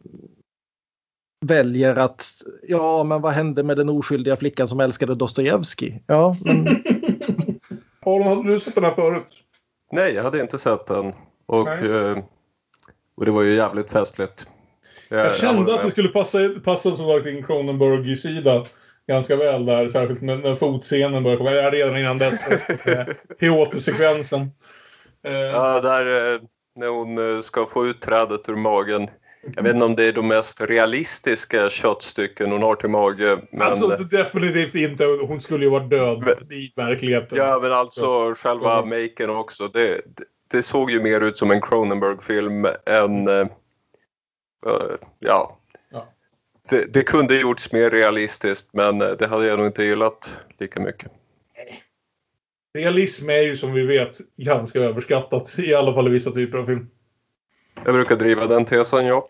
väljer 1.46 1.96
att 1.96 2.26
ja, 2.62 3.04
men 3.04 3.20
vad 3.20 3.32
hände 3.32 3.62
med 3.62 3.76
den 3.76 3.88
oskyldiga 3.88 4.36
flickan 4.36 4.68
som 4.68 4.80
älskade 4.80 5.14
Dostojevskij? 5.14 6.02
Ja, 6.06 6.36
men... 6.44 6.66
Har 8.04 8.44
du 8.44 8.58
sett 8.58 8.74
den 8.74 8.84
här 8.84 8.90
förut? 8.90 9.42
Nej, 9.92 10.14
jag 10.14 10.22
hade 10.22 10.40
inte 10.40 10.58
sett 10.58 10.86
den. 10.86 11.12
Och, 11.46 11.68
eh, 11.68 12.18
och 13.16 13.24
det 13.24 13.30
var 13.30 13.42
ju 13.42 13.52
jävligt 13.52 13.90
festligt. 13.90 14.46
Jag 15.08 15.34
kände 15.34 15.74
att 15.74 15.82
det 15.82 15.90
skulle 15.90 16.08
passa, 16.08 16.38
passa 16.64 16.92
som 16.92 17.08
sagt 17.08 17.26
in 17.26 17.42
Cronenberg-sida 17.46 18.66
ganska 19.06 19.36
väl 19.36 19.66
där. 19.66 19.88
Särskilt 19.88 20.22
när, 20.22 20.36
när 20.36 20.54
fotscenen 20.54 21.22
börjar 21.22 21.38
komma. 21.38 21.52
Ja, 21.52 21.70
redan 21.70 21.98
innan 21.98 22.18
dess. 22.18 22.40
Piotr-sekvensen. 23.40 24.50
Ja, 25.52 25.80
där 25.80 26.34
eh, 26.34 26.40
när 26.76 26.88
hon 26.88 27.36
eh, 27.36 27.40
ska 27.40 27.66
få 27.66 27.86
ut 27.86 28.00
trädet 28.00 28.48
ur 28.48 28.56
magen. 28.56 29.08
Jag 29.56 29.62
vet 29.62 29.74
inte 29.74 29.84
om 29.84 29.96
det 29.96 30.04
är 30.04 30.12
de 30.12 30.28
mest 30.28 30.60
realistiska 30.60 31.70
köttstycken 31.70 32.52
hon 32.52 32.62
har 32.62 32.74
till 32.74 32.88
mage. 32.88 33.38
Men... 33.52 33.62
Alltså 33.62 33.88
definitivt 33.88 34.74
inte. 34.74 35.04
Hon 35.04 35.40
skulle 35.40 35.64
ju 35.64 35.70
varit 35.70 35.90
död 35.90 36.18
men... 36.18 36.52
i 36.52 36.72
verkligheten. 36.76 37.38
Ja, 37.38 37.58
men 37.62 37.72
alltså 37.72 38.34
själva 38.34 38.78
mm. 38.78 38.88
maken 38.88 39.30
också. 39.30 39.68
Det, 39.68 39.88
det, 39.88 40.24
det, 40.50 40.62
såg 40.62 40.90
ju 40.90 41.02
mer 41.02 41.20
ut 41.20 41.38
som 41.38 41.50
en 41.50 41.60
Cronenberg-film 41.60 42.66
än... 42.86 43.28
Uh, 43.28 43.46
ja. 45.18 45.58
ja. 45.90 46.08
Det, 46.68 46.84
det, 46.92 47.02
kunde 47.02 47.40
gjorts 47.40 47.72
mer 47.72 47.90
realistiskt 47.90 48.68
men 48.72 48.98
det 48.98 49.26
hade 49.26 49.46
jag 49.46 49.58
nog 49.58 49.66
inte 49.66 49.84
gillat 49.84 50.38
lika 50.58 50.80
mycket. 50.80 51.12
Realism 52.78 53.30
är 53.30 53.42
ju 53.42 53.56
som 53.56 53.72
vi 53.72 53.82
vet 53.82 54.16
ganska 54.36 54.78
överskattat. 54.78 55.58
I 55.58 55.74
alla 55.74 55.94
fall 55.94 56.06
i 56.06 56.10
vissa 56.10 56.30
typer 56.30 56.58
av 56.58 56.66
film. 56.66 56.86
Jag 57.84 57.94
brukar 57.94 58.16
driva 58.16 58.46
den 58.46 58.64
tesen, 58.64 59.06
ja. 59.06 59.28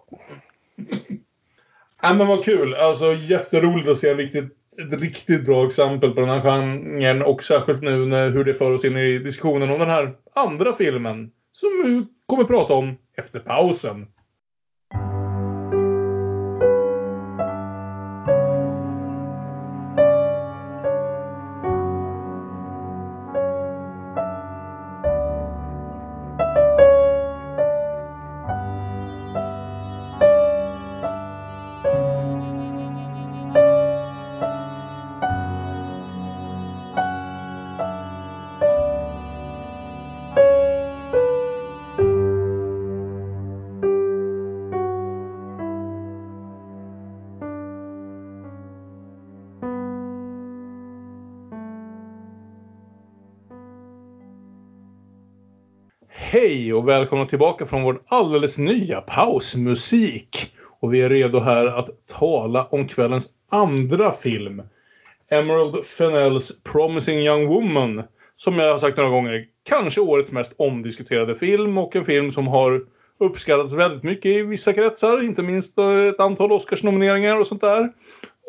Nej, 2.03 2.15
men 2.15 2.27
vad 2.27 2.45
kul. 2.45 2.75
Alltså 2.75 3.13
jätteroligt 3.13 3.89
att 3.89 3.97
se 3.97 4.15
riktigt, 4.15 4.45
ett 4.83 5.01
riktigt 5.01 5.47
bra 5.47 5.67
exempel 5.67 6.11
på 6.11 6.21
den 6.21 6.31
här 6.31 6.41
genren. 6.41 7.23
Och 7.23 7.43
särskilt 7.43 7.83
nu 7.83 8.07
när, 8.07 8.31
hur 8.31 8.45
det 8.45 8.55
för 8.55 8.75
oss 8.75 8.85
in 8.85 8.97
i 8.97 9.19
diskussionen 9.19 9.71
om 9.71 9.79
den 9.79 9.91
här 9.91 10.15
andra 10.35 10.73
filmen. 10.73 11.31
Som 11.53 11.69
vi 11.85 12.07
kommer 12.27 12.45
prata 12.45 12.75
om 12.75 12.97
efter 13.17 13.41
pausen. 13.41 14.07
Och 56.85 56.89
välkomna 56.89 57.27
tillbaka 57.27 57.67
från 57.67 57.83
vår 57.83 58.01
alldeles 58.07 58.59
nya 58.59 59.01
pausmusik. 59.01 60.53
Och 60.81 60.95
vi 60.95 61.03
är 61.03 61.09
redo 61.09 61.41
här 61.41 61.67
att 61.67 61.89
tala 62.07 62.65
om 62.65 62.89
kvällens 62.89 63.29
andra 63.51 64.13
film. 64.13 64.63
Emerald 65.31 65.85
Fennells 65.85 66.63
Promising 66.63 67.19
Young 67.19 67.47
Woman. 67.47 68.03
Som 68.37 68.59
jag 68.59 68.71
har 68.71 68.79
sagt 68.79 68.97
några 68.97 69.11
gånger, 69.11 69.45
kanske 69.69 70.01
årets 70.01 70.33
mest 70.33 70.55
omdiskuterade 70.57 71.37
film 71.37 71.79
och 71.79 71.97
en 71.97 72.05
film 72.05 72.33
som 72.33 72.47
har 72.47 72.81
uppskattats 73.21 73.75
väldigt 73.75 74.03
mycket 74.03 74.27
i 74.27 74.43
vissa 74.43 74.73
kretsar. 74.73 75.23
Inte 75.23 75.43
minst 75.43 75.79
eh, 75.79 76.07
ett 76.07 76.21
antal 76.21 76.53
Oscarsnomineringar 76.53 77.41
och 77.41 77.47
sånt 77.47 77.61
där. 77.61 77.93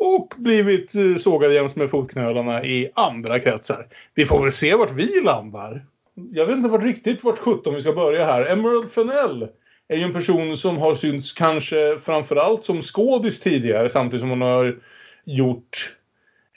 Och 0.00 0.34
blivit 0.36 0.94
eh, 0.94 1.14
sågad 1.18 1.54
jäms 1.54 1.76
med 1.76 1.90
fotknölarna 1.90 2.64
i 2.64 2.90
andra 2.94 3.38
kretsar. 3.38 3.86
Vi 4.14 4.26
får 4.26 4.42
väl 4.42 4.52
se 4.52 4.74
vart 4.74 4.92
vi 4.92 5.20
landar 5.20 5.82
jag 6.32 6.46
vet 6.46 6.56
inte 6.56 6.68
vart 6.68 6.82
riktigt 6.82 7.24
vart 7.24 7.38
17 7.38 7.74
vi 7.74 7.80
ska 7.80 7.92
börja 7.92 8.26
här. 8.26 8.52
Emerald 8.52 8.90
Fennell 8.90 9.48
är 9.88 9.96
ju 9.96 10.02
en 10.02 10.12
person 10.12 10.56
som 10.56 10.78
har 10.78 10.94
synts 10.94 11.32
kanske 11.32 11.98
framförallt 11.98 12.62
som 12.62 12.82
skådis 12.82 13.40
tidigare 13.40 13.88
samtidigt 13.88 14.20
som 14.20 14.30
hon 14.30 14.42
har 14.42 14.78
gjort 15.24 15.96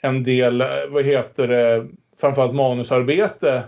en 0.02 0.24
del, 0.24 0.64
vad 0.90 1.04
heter 1.04 1.48
det, 1.48 1.86
framförallt 2.20 2.54
manusarbete 2.54 3.62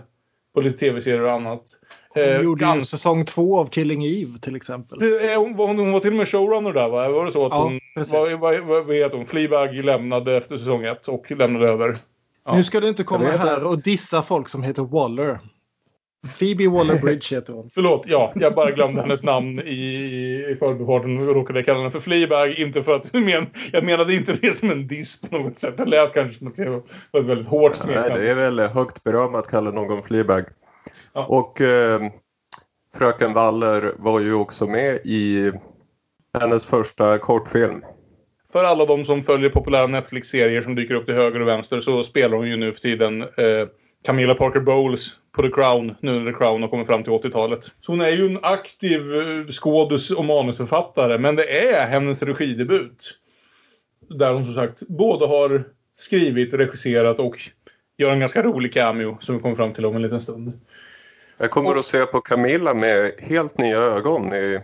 på 0.53 0.61
lite 0.61 0.77
tv-serier 0.77 1.21
och 1.21 1.31
annat. 1.31 1.63
Hon 2.09 2.23
eh, 2.23 2.41
gjorde 2.41 2.75
ju 2.77 2.83
säsong 2.83 3.25
två 3.25 3.59
av 3.59 3.65
Killing 3.65 4.05
Eve 4.05 4.37
till 4.41 4.55
exempel. 4.55 4.99
Hon, 5.35 5.53
hon, 5.53 5.79
hon 5.79 5.91
var 5.91 5.99
till 5.99 6.11
och 6.11 6.15
med 6.15 6.27
showrunner 6.27 6.73
där 6.73 6.89
va? 6.89 7.09
Var 7.09 7.25
det 7.25 7.31
så 7.31 7.45
att 7.45 7.51
ja, 7.51 7.63
hon, 7.63 7.79
vad, 8.11 8.31
vad, 8.39 8.59
vad, 8.59 8.85
vad 8.85 8.95
heter 8.95 9.17
hon, 9.17 9.25
Fleabag 9.25 9.75
lämnade 9.75 10.37
efter 10.37 10.57
säsong 10.57 10.85
ett 10.85 11.07
och 11.07 11.31
lämnade 11.31 11.67
över? 11.67 11.97
Ja. 12.45 12.55
Nu 12.55 12.63
ska 12.63 12.79
du 12.79 12.89
inte 12.89 13.03
komma 13.03 13.25
här 13.25 13.63
och 13.63 13.81
dissa 13.81 14.23
folk 14.23 14.49
som 14.49 14.63
heter 14.63 14.83
Waller. 14.83 15.39
Phoebe 16.39 16.67
Waller-Bridge 16.67 17.35
heter 17.35 17.53
hon. 17.53 17.69
Förlåt, 17.73 18.03
ja. 18.07 18.33
Jag 18.35 18.55
bara 18.55 18.71
glömde 18.71 19.01
hennes 19.01 19.23
namn 19.23 19.59
i, 19.59 19.73
i 20.51 20.55
förbifarten 20.59 21.29
och 21.29 21.35
råkade 21.35 21.63
kalla 21.63 21.79
henne 21.79 21.91
för 21.91 21.99
Fleabag. 21.99 22.59
Inte 22.59 22.83
för 22.83 22.95
att 22.95 23.13
men, 23.13 23.45
jag 23.71 23.83
menade 23.83 24.15
inte 24.15 24.33
det 24.41 24.53
som 24.53 24.71
en 24.71 24.87
diss 24.87 25.21
på 25.21 25.37
något 25.37 25.57
sätt. 25.57 25.77
Det 25.77 25.85
lät 25.85 26.13
kanske 26.13 26.37
som 26.37 26.47
att 26.47 26.55
det 26.55 26.81
var 27.11 27.21
ett 27.21 27.25
väldigt 27.25 27.47
hårt 27.47 27.75
smeknamn. 27.75 28.09
Nej, 28.09 28.21
det 28.21 28.29
är 28.29 28.35
väl 28.35 28.59
högt 28.59 29.03
beröm 29.03 29.35
att 29.35 29.47
kalla 29.47 29.71
någon 29.71 30.03
Fleabag. 30.03 30.43
Ja. 31.13 31.25
Och 31.25 31.61
eh, 31.61 32.01
Fröken 32.95 33.33
Waller 33.33 33.93
var 33.97 34.19
ju 34.19 34.33
också 34.33 34.67
med 34.67 34.99
i 35.03 35.51
hennes 36.39 36.65
första 36.65 37.17
kortfilm. 37.17 37.81
För 38.51 38.63
alla 38.63 38.85
de 38.85 39.05
som 39.05 39.23
följer 39.23 39.49
populära 39.49 39.87
Netflix-serier 39.87 40.61
som 40.61 40.75
dyker 40.75 40.95
upp 40.95 41.05
till 41.05 41.15
höger 41.15 41.41
och 41.41 41.47
vänster 41.47 41.79
så 41.79 42.03
spelar 42.03 42.37
hon 42.37 42.47
ju 42.47 42.57
nu 42.57 42.73
för 42.73 42.81
tiden 42.81 43.21
eh, 43.21 43.67
Camilla 44.03 44.35
Parker 44.35 44.59
Bowles 44.59 45.17
på 45.31 45.41
The 45.41 45.49
Crown, 45.49 45.95
nu 45.99 46.19
när 46.19 46.31
The 46.31 46.37
Crown 46.37 46.61
har 46.61 46.69
kommit 46.69 46.87
fram 46.87 47.03
till 47.03 47.13
80-talet. 47.13 47.63
Så 47.63 47.91
hon 47.91 48.01
är 48.01 48.09
ju 48.09 48.25
en 48.25 48.39
aktiv 48.41 49.15
eh, 49.15 49.47
skådis 49.47 50.11
och 50.11 50.25
manusförfattare, 50.25 51.17
men 51.17 51.35
det 51.35 51.73
är 51.73 51.87
hennes 51.87 52.23
regidebut. 52.23 53.19
Där 54.09 54.33
hon 54.33 54.45
som 54.45 54.53
sagt 54.53 54.87
både 54.87 55.27
har 55.27 55.63
skrivit, 55.95 56.53
regisserat 56.53 57.19
och 57.19 57.35
gör 57.97 58.11
en 58.11 58.19
ganska 58.19 58.43
rolig 58.43 58.73
cameo 58.73 59.17
som 59.19 59.35
vi 59.35 59.41
kommer 59.41 59.55
fram 59.55 59.73
till 59.73 59.85
om 59.85 59.95
en 59.95 60.01
liten 60.01 60.21
stund. 60.21 60.59
Jag 61.37 61.51
kommer 61.51 61.75
att 61.75 61.85
se 61.85 62.05
på 62.05 62.21
Camilla 62.21 62.73
med 62.73 63.11
helt 63.19 63.57
nya 63.57 63.77
ögon 63.77 64.33
i 64.33 64.59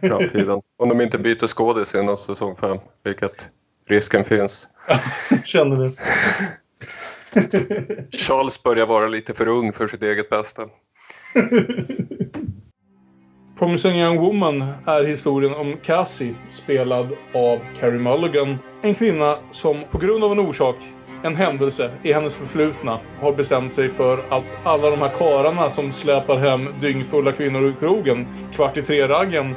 framtiden. 0.00 0.62
om 0.76 0.88
de 0.88 1.00
inte 1.00 1.18
byter 1.18 1.46
skådis 1.46 1.94
innan 1.94 2.16
säsong 2.16 2.56
5, 2.56 2.78
vilket 3.04 3.48
risken 3.88 4.24
finns. 4.24 4.68
Känner 5.44 5.76
du? 5.76 5.96
Charles 8.12 8.62
börjar 8.62 8.86
vara 8.86 9.06
lite 9.06 9.34
för 9.34 9.48
ung 9.48 9.72
för 9.72 9.88
sitt 9.88 10.02
eget 10.02 10.30
bästa. 10.30 10.62
Promising 13.58 13.92
Young 13.92 14.20
Woman 14.20 14.64
är 14.86 15.04
historien 15.04 15.54
om 15.54 15.76
Cassie, 15.82 16.34
spelad 16.50 17.12
av 17.34 17.60
Carrie 17.80 17.98
Mulligan. 17.98 18.58
En 18.82 18.94
kvinna 18.94 19.38
som 19.50 19.84
på 19.90 19.98
grund 19.98 20.24
av 20.24 20.32
en 20.32 20.38
orsak, 20.38 20.76
en 21.24 21.36
händelse 21.36 21.90
i 22.02 22.12
hennes 22.12 22.34
förflutna, 22.34 23.00
har 23.20 23.32
bestämt 23.32 23.74
sig 23.74 23.90
för 23.90 24.18
att 24.28 24.56
alla 24.64 24.90
de 24.90 24.98
här 24.98 25.12
kararna 25.18 25.70
som 25.70 25.92
släpar 25.92 26.38
hem 26.38 26.66
dyngfulla 26.80 27.32
kvinnor 27.32 27.62
ur 27.62 27.74
krogen 27.80 28.26
kvart 28.54 28.76
i 28.76 28.82
tre-raggen 28.82 29.54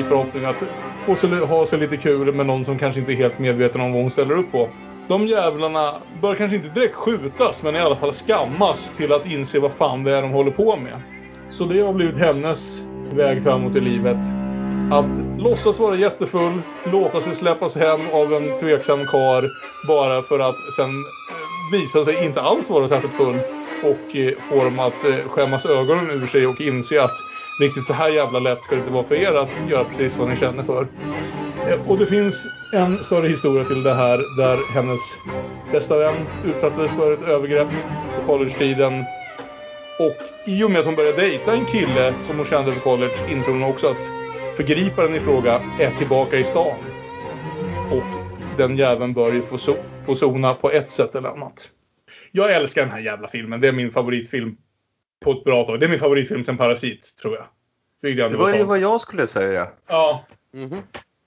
i 0.00 0.02
förhoppning 0.02 0.44
att 0.44 0.64
få 0.98 1.14
sig, 1.14 1.30
ha 1.30 1.66
sig 1.66 1.78
lite 1.78 1.96
kul 1.96 2.34
med 2.34 2.46
någon 2.46 2.64
som 2.64 2.78
kanske 2.78 3.00
inte 3.00 3.12
är 3.12 3.16
helt 3.16 3.38
medveten 3.38 3.80
om 3.80 3.92
vad 3.92 4.02
hon 4.02 4.10
ställer 4.10 4.34
upp 4.38 4.52
på 4.52 4.68
de 5.08 5.26
jävlarna 5.26 5.94
bör 6.22 6.34
kanske 6.34 6.56
inte 6.56 6.68
direkt 6.68 6.94
skjutas, 6.94 7.62
men 7.62 7.76
i 7.76 7.80
alla 7.80 7.96
fall 7.96 8.12
skammas 8.12 8.96
till 8.96 9.12
att 9.12 9.26
inse 9.26 9.58
vad 9.58 9.72
fan 9.72 10.04
det 10.04 10.16
är 10.16 10.22
de 10.22 10.30
håller 10.30 10.50
på 10.50 10.76
med. 10.76 11.02
Så 11.50 11.64
det 11.64 11.80
har 11.80 11.92
blivit 11.92 12.18
hennes 12.18 12.82
väg 13.12 13.42
framåt 13.42 13.76
i 13.76 13.80
livet. 13.80 14.26
Att 14.92 15.38
låtsas 15.38 15.80
vara 15.80 15.96
jättefull, 15.96 16.62
låta 16.84 17.20
sig 17.20 17.34
släppas 17.34 17.76
hem 17.76 18.00
av 18.12 18.34
en 18.34 18.56
tveksam 18.56 18.98
kar 18.98 19.44
bara 19.86 20.22
för 20.22 20.38
att 20.38 20.72
sen 20.76 20.90
eh, 20.90 21.72
visa 21.72 22.04
sig 22.04 22.24
inte 22.24 22.40
alls 22.40 22.70
vara 22.70 22.88
särskilt 22.88 23.14
full 23.14 23.40
och 23.82 24.16
eh, 24.16 24.32
få 24.48 24.64
dem 24.64 24.78
att 24.78 25.04
eh, 25.04 25.28
skämmas 25.28 25.66
ögonen 25.66 26.10
ur 26.10 26.26
sig 26.26 26.46
och 26.46 26.60
inse 26.60 27.02
att 27.02 27.16
riktigt 27.58 27.86
så 27.86 27.92
här 27.92 28.08
jävla 28.08 28.38
lätt 28.38 28.62
ska 28.62 28.74
det 28.74 28.78
inte 28.78 28.92
vara 28.92 29.04
för 29.04 29.14
er 29.14 29.32
att 29.32 29.70
göra 29.70 29.84
precis 29.84 30.18
vad 30.18 30.28
ni 30.28 30.36
känner 30.36 30.62
för. 30.62 30.88
Eh, 31.70 31.90
och 31.90 31.98
det 31.98 32.06
finns 32.06 32.46
en 32.72 33.04
större 33.04 33.28
historia 33.28 33.64
till 33.64 33.82
det 33.82 33.94
här 33.94 34.18
där 34.36 34.58
hennes 34.74 35.18
bästa 35.72 35.98
vän 35.98 36.26
utsattes 36.44 36.90
för 36.90 37.12
ett 37.12 37.22
övergrepp 37.22 37.68
på 38.16 38.26
collegetiden. 38.26 39.04
Och 40.00 40.16
i 40.46 40.64
och 40.64 40.70
med 40.70 40.80
att 40.80 40.86
hon 40.86 40.94
började 40.94 41.16
dejta 41.16 41.52
en 41.52 41.64
kille 41.64 42.14
som 42.22 42.36
hon 42.36 42.44
kände 42.44 42.72
på 42.72 42.80
college 42.80 43.14
insåg 43.30 43.54
hon 43.54 43.64
också 43.64 43.86
att 43.86 44.04
förgriparen 44.56 45.14
i 45.14 45.20
fråga 45.20 45.62
är 45.80 45.90
tillbaka 45.90 46.38
i 46.38 46.44
stan. 46.44 46.76
Och 47.90 48.34
den 48.58 48.76
jäveln 48.76 49.14
bör 49.14 49.32
ju 49.32 49.42
få, 49.42 49.58
so 49.58 49.76
få 50.06 50.14
sona 50.14 50.54
på 50.54 50.70
ett 50.70 50.90
sätt 50.90 51.14
eller 51.14 51.28
annat. 51.28 51.70
Jag 52.32 52.54
älskar 52.54 52.82
den 52.82 52.90
här 52.90 53.00
jävla 53.00 53.28
filmen. 53.28 53.60
Det 53.60 53.68
är 53.68 53.72
min 53.72 53.90
favoritfilm 53.90 54.56
på 55.24 55.32
ett 55.32 55.44
bra 55.44 55.66
tag. 55.66 55.80
Det 55.80 55.86
är 55.86 55.90
min 55.90 55.98
favoritfilm 55.98 56.44
sen 56.44 56.56
Parasit, 56.56 57.14
tror 57.22 57.34
jag. 57.34 57.44
Det 58.30 58.36
var 58.36 58.54
ju 58.54 58.64
vad 58.64 58.78
jag 58.78 59.00
skulle 59.00 59.26
säga. 59.26 59.68
Ja. 59.88 60.24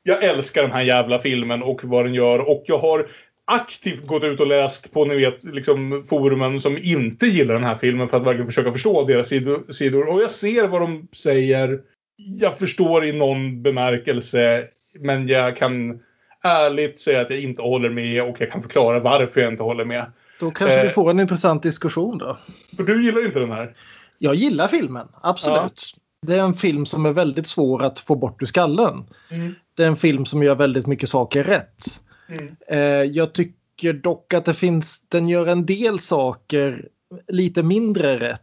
Jag 0.03 0.23
älskar 0.23 0.61
den 0.61 0.71
här 0.71 0.81
jävla 0.81 1.19
filmen 1.19 1.63
och 1.63 1.79
vad 1.83 2.05
den 2.05 2.13
gör. 2.13 2.49
Och 2.49 2.63
jag 2.67 2.77
har 2.77 3.07
aktivt 3.51 4.05
gått 4.07 4.23
ut 4.23 4.39
och 4.39 4.47
läst 4.47 4.91
på 4.93 5.05
ni 5.05 5.15
vet, 5.15 5.43
liksom, 5.43 6.03
forumen 6.09 6.59
som 6.59 6.77
inte 6.77 7.25
gillar 7.25 7.53
den 7.53 7.63
här 7.63 7.77
filmen 7.77 8.07
för 8.09 8.17
att 8.17 8.23
verkligen 8.23 8.47
försöka 8.47 8.71
förstå 8.73 9.03
deras 9.03 9.27
sidor- 9.27 9.71
sidor. 9.71 10.09
Och 10.09 10.21
jag 10.21 10.31
ser 10.31 10.67
vad 10.67 10.81
de 10.81 11.07
säger. 11.15 11.79
Jag 12.15 12.57
förstår 12.57 13.05
i 13.05 13.11
någon 13.11 13.61
bemärkelse. 13.61 14.63
Men 14.99 15.27
jag 15.27 15.57
kan 15.57 15.99
ärligt 16.43 16.99
säga 16.99 17.21
att 17.21 17.29
jag 17.29 17.39
inte 17.39 17.61
håller 17.61 17.89
med 17.89 18.23
och 18.23 18.35
jag 18.39 18.51
kan 18.51 18.61
förklara 18.61 18.99
varför 18.99 19.41
jag 19.41 19.53
inte 19.53 19.63
håller 19.63 19.85
med. 19.85 20.05
Då 20.39 20.51
kanske 20.51 20.81
vi 20.81 20.88
Eh. 20.88 20.93
får 20.93 21.09
en 21.09 21.19
intressant 21.19 21.63
diskussion 21.63 22.17
då. 22.17 22.38
För 22.77 22.83
du 22.83 23.03
gillar 23.03 23.25
inte 23.25 23.39
den 23.39 23.51
här? 23.51 23.75
Jag 24.17 24.35
gillar 24.35 24.67
filmen, 24.67 25.07
absolut. 25.21 25.95
Det 26.27 26.35
är 26.35 26.41
en 26.41 26.53
film 26.53 26.85
som 26.85 27.05
är 27.05 27.13
väldigt 27.13 27.47
svår 27.47 27.83
att 27.83 27.99
få 27.99 28.15
bort 28.15 28.41
ur 28.41 28.45
skallen. 28.45 29.03
Mm. 29.31 29.55
Det 29.75 29.83
är 29.83 29.88
en 29.88 29.95
film 29.95 30.25
som 30.25 30.43
gör 30.43 30.55
väldigt 30.55 30.88
mycket 30.88 31.09
saker 31.09 31.43
rätt. 31.43 32.03
Mm. 32.29 32.55
Eh, 32.67 33.11
jag 33.11 33.33
tycker 33.33 33.93
dock 33.93 34.33
att 34.33 34.45
det 34.45 34.53
finns, 34.53 35.05
den 35.09 35.27
gör 35.29 35.45
en 35.47 35.65
del 35.65 35.99
saker 35.99 36.88
lite 37.27 37.63
mindre 37.63 38.19
rätt. 38.19 38.41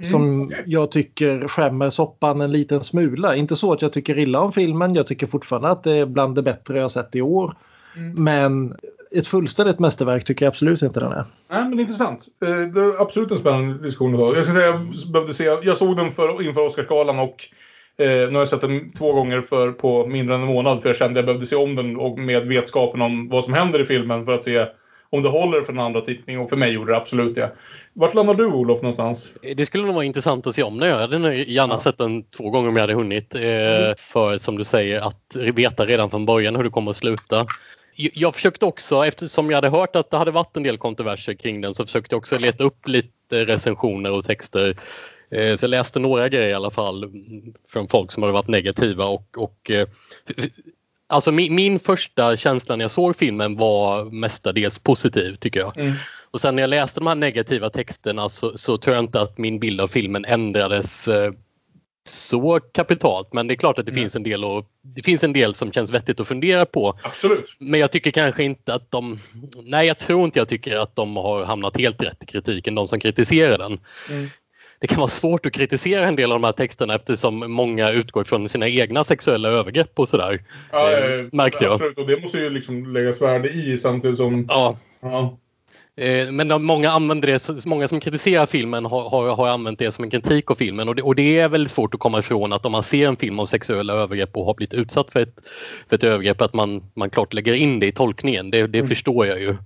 Mm. 0.00 0.10
Som 0.10 0.52
jag 0.66 0.90
tycker 0.90 1.48
skämmer 1.48 1.90
soppan 1.90 2.40
en 2.40 2.52
liten 2.52 2.80
smula. 2.80 3.36
Inte 3.36 3.56
så 3.56 3.72
att 3.72 3.82
jag 3.82 3.92
tycker 3.92 4.18
illa 4.18 4.40
om 4.40 4.52
filmen. 4.52 4.94
Jag 4.94 5.06
tycker 5.06 5.26
fortfarande 5.26 5.68
att 5.68 5.82
det 5.82 5.92
är 5.92 6.06
bland 6.06 6.34
det 6.34 6.42
bättre 6.42 6.78
jag 6.78 6.92
sett 6.92 7.16
i 7.16 7.22
år. 7.22 7.56
Mm. 7.96 8.24
Men 8.24 8.76
ett 9.14 9.26
fullständigt 9.26 9.78
mästerverk 9.78 10.24
tycker 10.24 10.44
jag 10.44 10.50
absolut 10.50 10.82
inte 10.82 11.00
den 11.00 11.12
är. 11.12 11.24
Nej, 11.50 11.64
men 11.68 11.80
intressant. 11.80 12.26
Eh, 12.42 12.48
Det 12.48 12.80
är 12.80 13.02
absolut 13.02 13.30
en 13.30 13.38
spännande 13.38 13.82
diskussion 13.82 14.14
att 14.14 14.20
ha. 14.20 14.34
Jag 14.34 14.44
ska 14.44 14.52
säga, 14.52 14.66
jag 14.66 15.12
behövde 15.12 15.34
se, 15.34 15.44
jag 15.44 15.76
såg 15.76 15.96
den 15.96 16.12
för, 16.12 16.42
inför 16.46 16.66
Oscarsgalan 16.66 17.18
och 17.18 17.44
eh, 17.98 18.06
nu 18.06 18.32
har 18.32 18.38
jag 18.38 18.48
sett 18.48 18.60
den 18.60 18.92
två 18.92 19.12
gånger 19.12 19.40
för, 19.40 19.72
på 19.72 20.06
mindre 20.06 20.34
än 20.34 20.40
en 20.40 20.46
månad 20.46 20.82
för 20.82 20.88
jag 20.88 20.96
kände 20.96 21.10
att 21.10 21.16
jag 21.16 21.26
behövde 21.26 21.46
se 21.46 21.56
om 21.56 21.76
den 21.76 21.96
och 21.96 22.18
med 22.18 22.46
vetskapen 22.46 23.02
om 23.02 23.28
vad 23.28 23.44
som 23.44 23.54
händer 23.54 23.80
i 23.80 23.84
filmen 23.84 24.24
för 24.24 24.32
att 24.32 24.42
se 24.42 24.66
om 25.10 25.22
det 25.22 25.28
håller 25.28 25.62
för 25.62 25.72
en 25.72 25.78
andra 25.78 26.00
tittning 26.00 26.38
och 26.40 26.48
för 26.48 26.56
mig 26.56 26.72
gjorde 26.72 26.92
det 26.92 26.96
absolut 26.96 27.34
det. 27.34 27.52
Vart 27.92 28.14
landar 28.14 28.34
du 28.34 28.46
Olof 28.46 28.82
någonstans? 28.82 29.32
Det 29.56 29.66
skulle 29.66 29.84
nog 29.84 29.94
vara 29.94 30.04
intressant 30.04 30.46
att 30.46 30.54
se 30.54 30.62
om 30.62 30.78
den. 30.78 30.88
Jag 30.88 30.98
hade 30.98 31.34
gärna 31.34 31.78
sett 31.78 31.98
den 31.98 32.22
två 32.22 32.50
gånger 32.50 32.68
om 32.68 32.76
jag 32.76 32.82
hade 32.82 32.94
hunnit. 32.94 33.34
Eh, 33.34 33.40
för 33.96 34.38
som 34.38 34.58
du 34.58 34.64
säger 34.64 35.00
att 35.00 35.36
veta 35.54 35.86
redan 35.86 36.10
från 36.10 36.26
början 36.26 36.56
hur 36.56 36.64
det 36.64 36.70
kommer 36.70 36.90
att 36.90 36.96
sluta. 36.96 37.46
Jag- 37.96 38.34
försökte 38.34 38.66
också, 38.66 39.06
eftersom 39.06 39.50
jag 39.50 39.56
hade 39.56 39.68
hört 39.68 39.96
att 39.96 40.10
det 40.10 40.16
hade 40.16 40.30
varit 40.30 40.56
en 40.56 40.62
del 40.62 40.78
kontroverser 40.78 41.32
kring 41.32 41.60
den, 41.60 41.74
så 41.74 41.86
försökte 41.86 42.14
jag 42.14 42.18
också 42.18 42.38
leta 42.38 42.64
upp 42.64 42.88
lite 42.88 43.44
recensioner 43.44 44.10
och 44.12 44.24
texter. 44.24 44.76
Eh, 45.30 45.56
Så 45.56 45.64
jag 45.64 45.70
läste 45.70 45.98
några 45.98 46.28
grejer 46.28 46.48
i 46.48 46.54
alla 46.54 46.70
fall 46.70 47.10
från 47.72 47.88
folk 47.88 48.12
som 48.12 48.22
hade 48.22 48.32
varit 48.32 48.48
negativa 48.48 49.04
och, 49.04 49.38
och 49.38 49.70
eh, 49.70 49.88
Alltså 51.08 51.32
min, 51.32 51.54
min 51.54 51.78
första 51.78 52.36
känsla 52.36 52.76
när 52.76 52.84
jag 52.84 52.90
såg 52.90 53.16
filmen 53.16 53.56
var 53.56 54.04
mestadels 54.04 54.78
positiv 54.78 55.36
tycker 55.36 55.60
jag. 55.60 55.78
Mm. 55.78 55.92
Och 56.30 56.40
sen 56.40 56.56
när 56.56 56.62
jag 56.62 56.70
läste 56.70 57.00
de 57.00 57.06
här 57.06 57.14
negativa 57.14 57.70
texterna 57.70 58.28
så, 58.28 58.58
så 58.58 58.76
tror 58.76 58.96
jag 58.96 59.04
inte 59.04 59.20
att 59.20 59.38
min 59.38 59.58
bild 59.58 59.80
av 59.80 59.88
filmen 59.88 60.24
ändrades 60.24 61.08
eh, 61.08 61.32
så 62.08 62.60
kapitalt. 62.72 63.32
Men 63.32 63.46
det 63.46 63.54
är 63.54 63.56
klart 63.56 63.78
att 63.78 63.86
det 63.86 63.92
finns 63.92 64.16
en 64.16 64.22
del 64.22 64.44
och 64.44 64.66
det 64.82 65.02
finns 65.02 65.24
en 65.24 65.32
del 65.32 65.54
som 65.54 65.72
känns 65.72 65.90
vettigt 65.90 66.20
att 66.20 66.28
fundera 66.28 66.66
på. 66.66 66.98
Absolut. 67.02 67.56
Men 67.58 67.80
jag 67.80 67.92
tycker 67.92 68.10
kanske 68.10 68.44
inte 68.44 68.74
att 68.74 68.90
de... 68.90 69.18
Nej, 69.62 69.86
jag 69.86 69.98
tror 69.98 70.24
inte 70.24 70.38
jag 70.38 70.48
tycker 70.48 70.76
att 70.76 70.96
de 70.96 71.16
har 71.16 71.44
hamnat 71.44 71.76
helt 71.76 72.02
rätt 72.02 72.22
i 72.22 72.26
kritiken, 72.26 72.74
de 72.74 72.88
som 72.88 73.00
kritiserar 73.00 73.58
den. 73.58 73.78
Mm. 74.10 74.28
Det 74.80 74.86
kan 74.86 74.98
vara 74.98 75.08
svårt 75.08 75.46
att 75.46 75.52
kritisera 75.52 76.08
en 76.08 76.16
del 76.16 76.32
av 76.32 76.40
de 76.40 76.44
här 76.44 76.52
texterna 76.52 76.94
eftersom 76.94 77.52
många 77.52 77.90
utgår 77.90 78.24
från 78.24 78.48
sina 78.48 78.68
egna 78.68 79.04
sexuella 79.04 79.48
övergrepp 79.48 79.98
och 79.98 80.08
sådär. 80.08 80.44
Ja, 80.72 80.92
eh, 80.92 81.26
märkte 81.32 81.64
jag. 81.64 81.72
Absolut, 81.72 81.98
och 81.98 82.06
det 82.06 82.22
måste 82.22 82.38
ju 82.38 82.50
liksom 82.50 82.92
läggas 82.92 83.20
värde 83.20 83.48
i 83.48 83.78
samtidigt 83.78 84.16
som... 84.16 84.46
Ja. 84.48 84.78
Ja. 85.00 85.38
Eh, 86.00 86.30
Men 86.30 86.62
många, 86.62 86.90
använder 86.90 87.28
det, 87.28 87.66
många 87.66 87.88
som 87.88 88.00
kritiserar 88.00 88.46
filmen 88.46 88.84
har, 88.84 89.10
har, 89.10 89.36
har 89.36 89.48
använt 89.48 89.78
det 89.78 89.92
som 89.92 90.04
en 90.04 90.10
kritik 90.10 90.50
av 90.50 90.54
filmen 90.54 90.88
och 90.88 90.94
det, 90.94 91.02
och 91.02 91.14
det 91.14 91.38
är 91.38 91.48
väldigt 91.48 91.72
svårt 91.72 91.94
att 91.94 92.00
komma 92.00 92.18
ifrån 92.18 92.52
att 92.52 92.66
om 92.66 92.72
man 92.72 92.82
ser 92.82 93.06
en 93.08 93.16
film 93.16 93.40
om 93.40 93.46
sexuella 93.46 93.92
övergrepp 93.92 94.36
och 94.36 94.44
har 94.44 94.54
blivit 94.54 94.74
utsatt 94.74 95.12
för 95.12 95.20
ett, 95.20 95.48
för 95.88 95.96
ett 95.96 96.04
övergrepp 96.04 96.40
att 96.40 96.54
man, 96.54 96.90
man 96.94 97.10
klart 97.10 97.34
lägger 97.34 97.52
in 97.52 97.80
det 97.80 97.86
i 97.86 97.92
tolkningen. 97.92 98.50
Det, 98.50 98.66
det 98.66 98.86
förstår 98.86 99.26
jag 99.26 99.40
ju. 99.40 99.56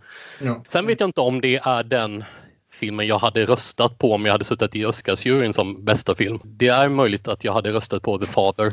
Ja. 0.40 0.62
Sen 0.68 0.86
vet 0.86 1.00
jag 1.00 1.08
inte 1.08 1.20
om 1.20 1.40
det 1.40 1.56
är 1.56 1.82
den 1.82 2.24
filmen 2.72 3.06
jag 3.06 3.18
hade 3.18 3.44
röstat 3.44 3.98
på 3.98 4.14
om 4.14 4.24
jag 4.24 4.32
hade 4.32 4.44
suttit 4.44 4.76
i 4.76 4.84
Oscarsjuryn 4.84 5.52
som 5.52 5.84
bästa 5.84 6.14
film. 6.14 6.38
Det 6.44 6.68
är 6.68 6.88
möjligt 6.88 7.28
att 7.28 7.44
jag 7.44 7.52
hade 7.52 7.72
röstat 7.72 8.02
på 8.02 8.18
The 8.18 8.26
Father. 8.26 8.72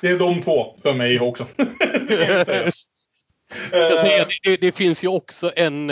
Det 0.00 0.08
är 0.08 0.18
de 0.18 0.40
två 0.40 0.74
för 0.82 0.94
mig 0.94 1.20
också. 1.20 1.46
det 2.08 2.46
säga. 2.46 2.72
Jag 3.72 3.84
ska 3.84 4.06
säga, 4.06 4.22
Eh, 4.22 4.26
det, 4.42 4.56
det 4.56 4.76
finns 4.76 5.04
ju 5.04 5.08
också 5.08 5.52
en... 5.56 5.90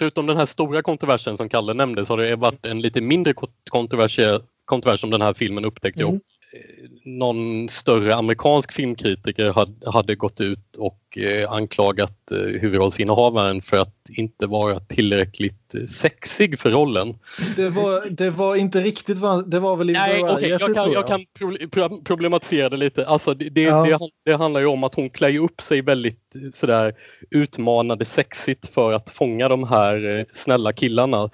Förutom 0.00 0.26
den 0.26 0.36
här 0.36 0.46
stora 0.46 0.82
kontroversen 0.82 1.36
som 1.36 1.48
Kalle 1.48 1.74
nämnde 1.74 2.04
så 2.04 2.12
har 2.12 2.18
det 2.18 2.36
varit 2.36 2.66
en 2.66 2.80
lite 2.80 3.00
mindre 3.00 3.34
kontrovers, 3.70 4.20
kontrovers 4.64 5.00
den 5.00 5.22
här 5.22 5.32
filmen 5.32 5.64
upptäckte. 5.64 6.02
Mm. 6.02 6.20
Eh, 6.52 6.90
Någon 7.04 7.68
större 7.68 8.14
amerikansk 8.14 8.72
filmkritiker 8.72 9.52
hade, 9.52 9.90
hade 9.90 10.14
gått 10.14 10.40
ut 10.40 10.76
och 10.78 11.18
eh, 11.18 11.52
anklagat 11.52 12.32
eh, 12.32 12.38
huvudrollsinnehavaren 12.38 13.60
för 13.62 13.76
att 13.76 13.94
inte 14.16 14.46
vara 14.46 14.80
tillräckligt 14.80 15.74
eh, 15.74 15.84
sexig 15.86 16.58
för 16.58 16.70
rollen. 16.70 17.18
Det 17.56 17.68
var, 17.68 18.10
det 18.10 18.30
var 18.30 18.56
inte 18.56 18.80
riktigt 18.80 19.18
vad, 19.18 19.50
det 19.50 19.60
var 19.60 19.76
väl 19.76 19.90
i 19.90 19.92
Nej, 19.92 20.22
Variety, 20.22 20.46
jag 20.48 20.60
kan, 20.60 20.74
tror 20.74 20.94
jag 20.94 21.06
kan 21.06 21.20
pro- 21.38 21.68
pro- 21.70 22.02
problematisera 22.04 22.68
det 22.68 22.76
lite. 22.76 23.06
Alltså, 23.06 23.34
det, 23.34 23.48
det, 23.48 23.62
Ja. 23.62 23.84
det, 23.84 23.98
det 24.30 24.36
handlar 24.36 24.60
ju 24.60 24.66
om 24.66 24.84
att 24.84 24.94
hon 24.94 25.10
klär 25.10 25.38
upp 25.38 25.60
sig 25.60 25.82
väldigt 25.82 26.36
eh, 26.36 26.42
sådär 26.52 26.94
utmanande 27.30 28.04
sexigt 28.04 28.74
för 28.74 28.92
att 28.92 29.10
fånga 29.10 29.48
de 29.48 29.64
här 29.68 30.18
eh, 30.18 30.24
snälla 30.30 30.72
killarna 30.72 31.30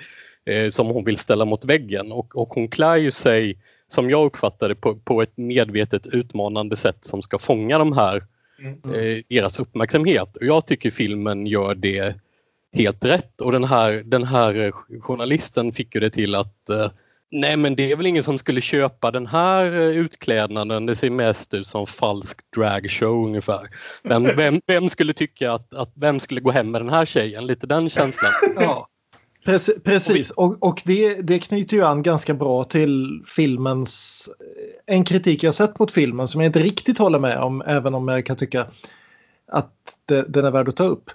som 0.70 0.86
hon 0.86 1.04
vill 1.04 1.16
ställa 1.16 1.44
mot 1.44 1.64
väggen. 1.64 2.12
Och, 2.12 2.36
och 2.36 2.48
hon 2.48 2.68
klär 2.68 2.96
ju 2.96 3.10
sig, 3.10 3.58
som 3.88 4.10
jag 4.10 4.26
uppfattar 4.26 4.68
det, 4.68 4.74
på, 4.74 4.96
på 4.96 5.22
ett 5.22 5.36
medvetet 5.36 6.06
utmanande 6.06 6.76
sätt 6.76 7.04
som 7.04 7.22
ska 7.22 7.38
fånga 7.38 7.78
de 7.78 7.92
här, 7.92 8.16
eh, 8.94 9.22
deras 9.28 9.58
uppmärksamhet. 9.58 10.36
Och 10.36 10.46
jag 10.46 10.66
tycker 10.66 10.90
filmen 10.90 11.46
gör 11.46 11.74
det 11.74 12.14
helt 12.72 13.04
rätt. 13.04 13.40
Och 13.40 13.52
den 13.52 13.64
här, 13.64 13.92
den 13.92 14.24
här 14.24 14.72
journalisten 15.00 15.72
fick 15.72 15.94
ju 15.94 16.00
det 16.00 16.10
till 16.10 16.34
att 16.34 16.70
eh, 16.70 16.90
Nej 17.30 17.56
men 17.56 17.76
det 17.76 17.92
är 17.92 17.96
väl 17.96 18.06
ingen 18.06 18.22
som 18.22 18.38
skulle 18.38 18.60
köpa 18.60 19.10
den 19.10 19.26
här 19.26 19.72
eh, 19.72 19.96
utklädnaden. 19.96 20.86
Det 20.86 20.96
ser 20.96 21.10
mest 21.10 21.54
ut 21.54 21.66
som 21.66 21.86
falsk 21.86 22.38
dragshow 22.56 23.26
ungefär. 23.26 23.68
Vem, 24.02 24.24
vem, 24.36 24.60
vem 24.66 24.88
skulle 24.88 25.12
tycka 25.12 25.52
att, 25.52 25.74
att 25.74 25.92
vem 25.94 26.20
skulle 26.20 26.40
gå 26.40 26.50
hem 26.50 26.70
med 26.70 26.80
den 26.80 26.88
här 26.88 27.04
tjejen? 27.04 27.46
Lite 27.46 27.66
den 27.66 27.88
känslan. 27.88 28.32
Ja, 28.56 28.86
precis. 29.46 29.82
precis. 29.84 30.30
Och, 30.30 30.62
och 30.62 30.82
det, 30.84 31.14
det 31.14 31.38
knyter 31.38 31.76
ju 31.76 31.84
an 31.84 32.02
ganska 32.02 32.34
bra 32.34 32.64
till 32.64 33.22
filmens... 33.26 34.28
En 34.86 35.04
kritik 35.04 35.42
jag 35.42 35.54
sett 35.54 35.78
mot 35.78 35.90
filmen 35.90 36.28
som 36.28 36.40
jag 36.40 36.48
inte 36.48 36.60
riktigt 36.60 36.98
håller 36.98 37.18
med 37.18 37.38
om 37.38 37.62
även 37.66 37.94
om 37.94 38.08
jag 38.08 38.26
kan 38.26 38.36
tycka 38.36 38.66
att 39.48 39.72
det, 40.06 40.24
den 40.28 40.44
är 40.44 40.50
värd 40.50 40.68
att 40.68 40.76
ta 40.76 40.84
upp. 40.84 41.10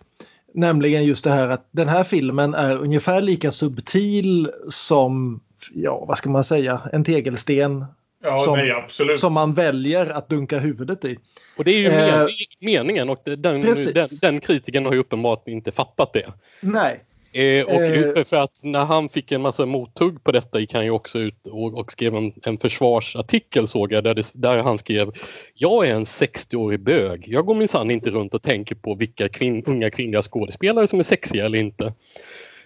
Nämligen 0.54 1.06
just 1.06 1.24
det 1.24 1.32
här 1.32 1.50
att 1.50 1.68
den 1.72 1.90
här 1.90 2.04
filmen 2.04 2.54
är 2.54 2.78
ungefär 2.78 3.22
lika 3.22 3.52
subtil 3.52 4.52
som, 4.70 5.40
ja 5.74 6.06
vad 6.08 6.18
ska 6.18 6.30
man 6.30 6.44
säga, 6.44 6.82
en 6.94 7.04
tegelsten. 7.04 7.86
Ja, 8.24 8.38
som, 8.38 8.58
nej, 8.58 9.18
som 9.18 9.34
man 9.34 9.54
väljer 9.54 10.10
att 10.10 10.30
dunka 10.30 10.60
huvudet 10.60 11.06
i. 11.06 11.18
Och 11.58 11.64
det 11.64 11.72
är 11.72 11.80
ju 11.80 11.88
Eh, 11.88 12.18
men, 12.18 12.28
meningen 12.60 13.10
och 13.10 13.22
den, 13.24 13.42
den, 13.42 14.08
den 14.22 14.40
kritiken 14.40 14.86
har 14.86 14.94
ju 14.94 15.00
uppenbart 15.00 15.48
inte 15.48 15.72
fattat 15.72 16.14
det. 16.14 16.26
Nej. 16.62 17.04
Eh, 17.34 17.66
och 17.66 17.82
Eh. 18.18 18.24
för 18.24 18.38
att 18.38 18.62
när 18.64 18.86
han 18.86 19.10
fick 19.10 19.32
en 19.32 19.42
massa 19.42 19.66
mothugg 19.66 20.24
på 20.24 20.32
detta 20.32 20.60
gick 20.60 20.74
han 20.74 20.86
ju 20.86 20.92
också 20.92 21.20
ut 21.20 21.48
och, 21.48 21.80
och 21.80 21.92
skrev 21.92 22.16
en, 22.16 22.34
en 22.44 22.58
försvarsartikel 22.58 23.68
såg 23.68 23.92
jag 23.92 24.04
där, 24.04 24.14
det, 24.14 24.32
där 24.34 24.58
han 24.58 24.78
skrev 24.78 25.12
Jag 25.54 25.88
är 25.88 25.96
en 25.96 26.04
60-årig 26.04 26.84
bög. 26.84 27.28
Jag 27.28 27.46
går 27.46 27.56
minsann 27.56 27.92
inte 27.92 28.10
runt 28.10 28.34
och 28.34 28.42
tänker 28.42 28.76
på 28.76 28.96
vilka 28.96 29.30
kvin, 29.30 29.64
unga 29.66 29.90
kvinnliga 29.90 30.22
skådespelare 30.22 30.88
som 30.88 31.00
är 31.00 31.04
sexiga 31.04 31.46
eller 31.46 31.60
inte. 31.60 31.94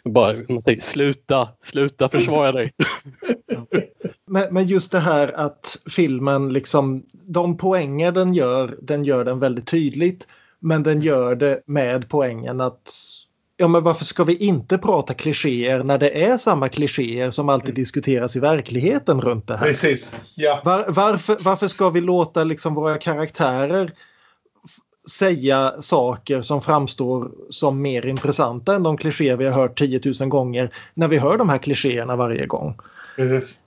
Bara, 0.04 0.34
man 0.50 0.62
tänker, 0.62 0.82
sluta, 0.82 1.50
sluta 1.60 2.10
försvara 2.10 2.52
dig. 2.52 2.72
Men, 4.28 4.54
men 4.54 4.68
just 4.68 4.92
det 4.92 5.00
här 5.00 5.40
att 5.40 5.78
filmen 5.90 6.54
liksom, 6.54 7.06
de 7.12 7.58
poänger 7.58 8.12
den 8.12 8.34
gör, 8.34 8.78
den 8.82 9.04
gör 9.04 9.26
den 9.26 9.40
väldigt 9.40 9.68
tydligt. 9.68 10.28
Men 10.60 10.84
den 10.84 11.02
gör 11.02 11.36
det 11.36 11.62
med 11.66 12.10
poängen 12.10 12.62
att 12.62 12.92
Ja 13.58 13.68
men 13.68 13.84
varför 13.84 14.06
ska 14.06 14.24
vi 14.24 14.36
inte 14.36 14.78
prata 14.78 15.14
klichéer 15.14 15.84
när 15.84 15.98
det 15.98 16.24
är 16.26 16.38
samma 16.38 16.70
klichéer 16.70 17.32
som 17.32 17.50
alltid 17.50 17.76
diskuteras 17.76 18.36
i 18.36 18.40
verkligheten 18.40 19.22
runt 19.22 19.48
det 19.48 19.58
här? 19.58 19.66
Precis. 19.66 20.34
Ja. 20.36 20.62
Var, 20.66 20.86
varför, 20.90 21.38
varför 21.40 21.68
ska 21.68 21.90
vi 21.90 22.02
låta 22.02 22.44
liksom 22.44 22.74
våra 22.74 22.98
karaktärer 22.98 23.92
säga 25.12 25.74
saker 25.80 26.42
som 26.42 26.62
framstår 26.62 27.32
som 27.50 27.82
mer 27.82 28.06
intressanta 28.06 28.76
än 28.76 28.84
de 28.84 28.98
klichéer 28.98 29.36
vi 29.36 29.46
har 29.46 29.52
hört 29.52 29.80
10 29.80 30.02
000 30.20 30.30
gånger 30.30 30.70
när 30.94 31.08
vi 31.08 31.18
hör 31.18 31.38
de 31.38 31.50
här 31.50 31.58
klichéerna 31.58 32.16
varje 32.16 32.46
gång? 32.46 32.76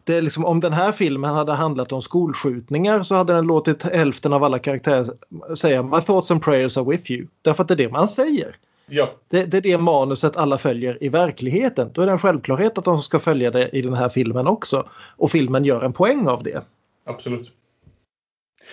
Det 0.04 0.16
är 0.16 0.22
liksom, 0.22 0.44
om 0.44 0.60
den 0.60 0.72
här 0.72 0.92
filmen 0.92 1.34
hade 1.34 1.52
handlat 1.52 1.92
om 1.92 2.02
skolskjutningar 2.02 3.02
så 3.02 3.14
hade 3.14 3.32
den 3.32 3.46
låtit 3.46 3.82
hälften 3.82 4.32
av 4.32 4.44
alla 4.44 4.58
karaktärer 4.58 5.06
säga 5.54 5.82
My 5.82 6.00
thoughts 6.00 6.30
and 6.30 6.42
prayers 6.42 6.76
are 6.76 6.84
with 6.84 7.10
you. 7.10 7.26
Därför 7.42 7.62
att 7.62 7.68
det 7.68 7.74
är 7.74 7.76
det 7.76 7.88
man 7.88 8.08
säger. 8.08 8.56
Ja. 8.88 9.14
Det, 9.28 9.44
det 9.44 9.56
är 9.56 9.60
det 9.60 9.78
manuset 9.78 10.36
alla 10.36 10.58
följer 10.58 11.04
i 11.04 11.08
verkligheten. 11.08 11.90
Då 11.94 12.02
är 12.02 12.06
det 12.06 12.12
en 12.12 12.18
självklarhet 12.18 12.78
att 12.78 12.84
de 12.84 12.98
ska 12.98 13.18
följa 13.18 13.50
det 13.50 13.68
i 13.68 13.82
den 13.82 13.94
här 13.94 14.08
filmen 14.08 14.46
också. 14.46 14.88
Och 15.16 15.30
filmen 15.30 15.64
gör 15.64 15.82
en 15.82 15.92
poäng 15.92 16.28
av 16.28 16.42
det. 16.42 16.62
Absolut. 17.06 17.52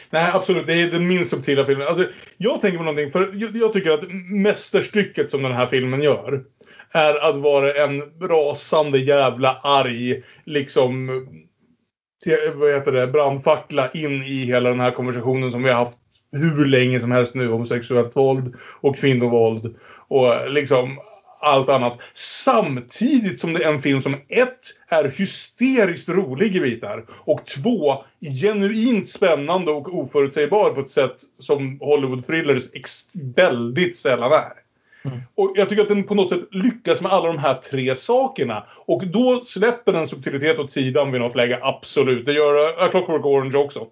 Nej, 0.09 0.31
absolut. 0.33 0.67
Det 0.67 0.73
är 0.73 0.91
den 0.91 1.07
minst 1.07 1.29
subtila 1.29 1.65
filmen. 1.65 1.87
Alltså, 1.87 2.07
jag 2.37 2.61
tänker 2.61 2.77
på 2.77 2.83
någonting, 2.83 3.11
för 3.11 3.31
jag, 3.33 3.55
jag 3.55 3.73
tycker 3.73 3.91
att 3.91 4.03
mästerstycket 4.31 5.31
som 5.31 5.43
den 5.43 5.51
här 5.51 5.67
filmen 5.67 6.01
gör 6.01 6.43
är 6.91 7.29
att 7.29 7.37
vara 7.37 7.73
en 7.73 8.01
rasande 8.21 8.97
jävla 8.99 9.59
arg, 9.63 10.23
liksom, 10.45 11.07
vad 12.55 12.73
heter 12.73 12.91
det, 12.91 13.07
brandfackla 13.07 13.89
in 13.89 14.21
i 14.21 14.45
hela 14.45 14.69
den 14.69 14.79
här 14.79 14.91
konversationen 14.91 15.51
som 15.51 15.63
vi 15.63 15.69
har 15.69 15.85
haft 15.85 15.99
hur 16.35 16.65
länge 16.65 16.99
som 16.99 17.11
helst 17.11 17.35
nu 17.35 17.51
om 17.51 17.65
sexuellt 17.65 18.15
våld 18.15 18.55
och 18.81 18.97
kvinnovåld 18.97 19.75
och 20.07 20.51
liksom 20.51 20.97
allt 21.41 21.69
annat. 21.69 22.01
Samtidigt 22.13 23.39
som 23.39 23.53
det 23.53 23.63
är 23.63 23.73
en 23.73 23.81
film 23.81 24.01
som 24.01 24.13
ett 24.13 24.59
är 24.87 25.03
hysteriskt 25.03 26.09
rolig 26.09 26.55
i 26.55 26.59
bitar 26.59 27.05
och 27.09 27.45
två 27.45 28.03
genuint 28.41 29.07
spännande 29.07 29.71
och 29.71 29.95
oförutsägbar 29.95 30.69
på 30.69 30.81
ett 30.81 30.89
sätt 30.89 31.15
som 31.39 31.79
Hollywood-thrillers 31.79 32.69
ex- 32.73 33.15
väldigt 33.35 33.97
sällan 33.97 34.31
är. 34.31 34.53
Och 35.35 35.53
jag 35.55 35.69
tycker 35.69 35.81
att 35.83 35.89
den 35.89 36.03
på 36.03 36.15
något 36.15 36.29
sätt 36.29 36.47
lyckas 36.51 37.01
med 37.01 37.11
alla 37.11 37.27
de 37.27 37.37
här 37.37 37.53
tre 37.53 37.95
sakerna. 37.95 38.65
Och 38.85 39.07
då 39.07 39.39
släpper 39.39 39.93
den 39.93 40.07
subtilitet 40.07 40.59
åt 40.59 40.71
sidan 40.71 41.11
vid 41.11 41.21
något 41.21 41.35
läge, 41.35 41.59
absolut. 41.61 42.25
Det 42.25 42.33
gör 42.33 42.85
A 42.85 42.87
Clockwork 42.91 43.25
Orange 43.25 43.57
också. 43.57 43.87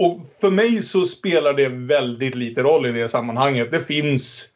Och 0.00 0.20
för 0.40 0.50
mig 0.50 0.82
så 0.82 1.04
spelar 1.04 1.54
det 1.54 1.68
väldigt 1.68 2.34
lite 2.34 2.62
roll 2.62 2.86
i 2.86 2.92
det 2.92 3.08
sammanhanget. 3.08 3.70
Det 3.70 3.80
finns 3.80 4.48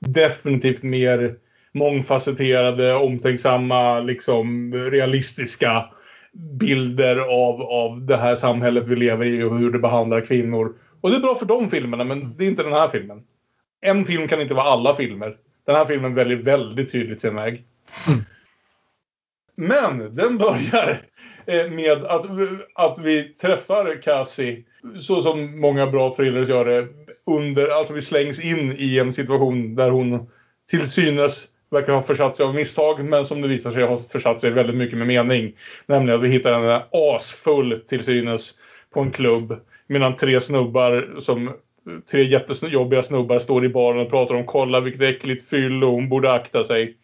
definitivt 0.00 0.82
mer 0.82 1.34
mångfacetterade, 1.72 2.94
omtänksamma, 2.94 4.00
liksom 4.00 4.74
realistiska 4.74 5.84
bilder 6.32 7.16
av, 7.16 7.62
av 7.62 8.06
det 8.06 8.16
här 8.16 8.36
samhället 8.36 8.86
vi 8.86 8.96
lever 8.96 9.24
i 9.24 9.42
och 9.42 9.58
hur 9.58 9.70
det 9.70 9.78
behandlar 9.78 10.20
kvinnor. 10.20 10.74
Och 11.00 11.10
det 11.10 11.16
är 11.16 11.20
bra 11.20 11.34
för 11.34 11.46
de 11.46 11.70
filmerna, 11.70 12.04
men 12.04 12.36
det 12.36 12.44
är 12.44 12.48
inte 12.48 12.62
den 12.62 12.72
här 12.72 12.88
filmen. 12.88 13.22
En 13.80 14.04
film 14.04 14.28
kan 14.28 14.40
inte 14.40 14.54
vara 14.54 14.66
alla 14.66 14.94
filmer. 14.94 15.36
Den 15.66 15.76
här 15.76 15.84
filmen 15.84 16.14
väljer 16.14 16.36
väldigt 16.36 16.92
tydligt 16.92 17.20
sin 17.20 17.34
väg. 17.34 17.64
Men 19.56 20.14
den 20.16 20.38
börjar 20.38 21.02
eh, 21.46 21.70
med 21.70 22.04
att, 22.04 22.26
att 22.74 22.98
vi 22.98 23.22
träffar 23.22 24.02
Cassie, 24.02 24.64
så 25.00 25.22
som 25.22 25.60
många 25.60 25.86
bra 25.86 26.14
thrillers 26.16 26.48
gör 26.48 26.64
det, 26.64 26.88
under, 27.26 27.68
alltså 27.68 27.92
vi 27.92 28.02
slängs 28.02 28.44
in 28.44 28.72
i 28.78 28.98
en 28.98 29.12
situation 29.12 29.74
där 29.74 29.90
hon 29.90 30.30
till 30.70 30.90
synes 30.90 31.48
verkar 31.70 31.92
ha 31.92 32.02
försatt 32.02 32.36
sig 32.36 32.46
av 32.46 32.54
misstag, 32.54 33.04
men 33.04 33.26
som 33.26 33.42
det 33.42 33.48
visar 33.48 33.70
sig 33.70 33.82
ha 33.82 33.98
försatt 33.98 34.40
sig 34.40 34.50
väldigt 34.50 34.76
mycket 34.76 34.98
med 34.98 35.06
mening. 35.06 35.56
Nämligen 35.86 36.18
att 36.18 36.24
vi 36.24 36.28
hittar 36.28 36.52
henne 36.52 36.84
asfull 36.92 37.78
till 37.78 38.04
synes 38.04 38.58
på 38.94 39.00
en 39.00 39.10
klubb 39.10 39.60
medan 39.86 40.16
tre 40.16 40.40
snubbar 40.40 41.08
som 41.18 41.52
tre 42.10 42.22
jättejobbiga 42.22 43.02
snubbar 43.02 43.38
står 43.38 43.64
i 43.64 43.68
baren 43.68 44.00
och 44.00 44.10
pratar 44.10 44.34
om 44.34 44.44
kolla 44.44 44.80
vilket 44.80 45.02
äckligt 45.02 45.48
fyllo, 45.48 45.90
hon 45.90 46.08
borde 46.08 46.32
akta 46.32 46.64
sig. 46.64 46.96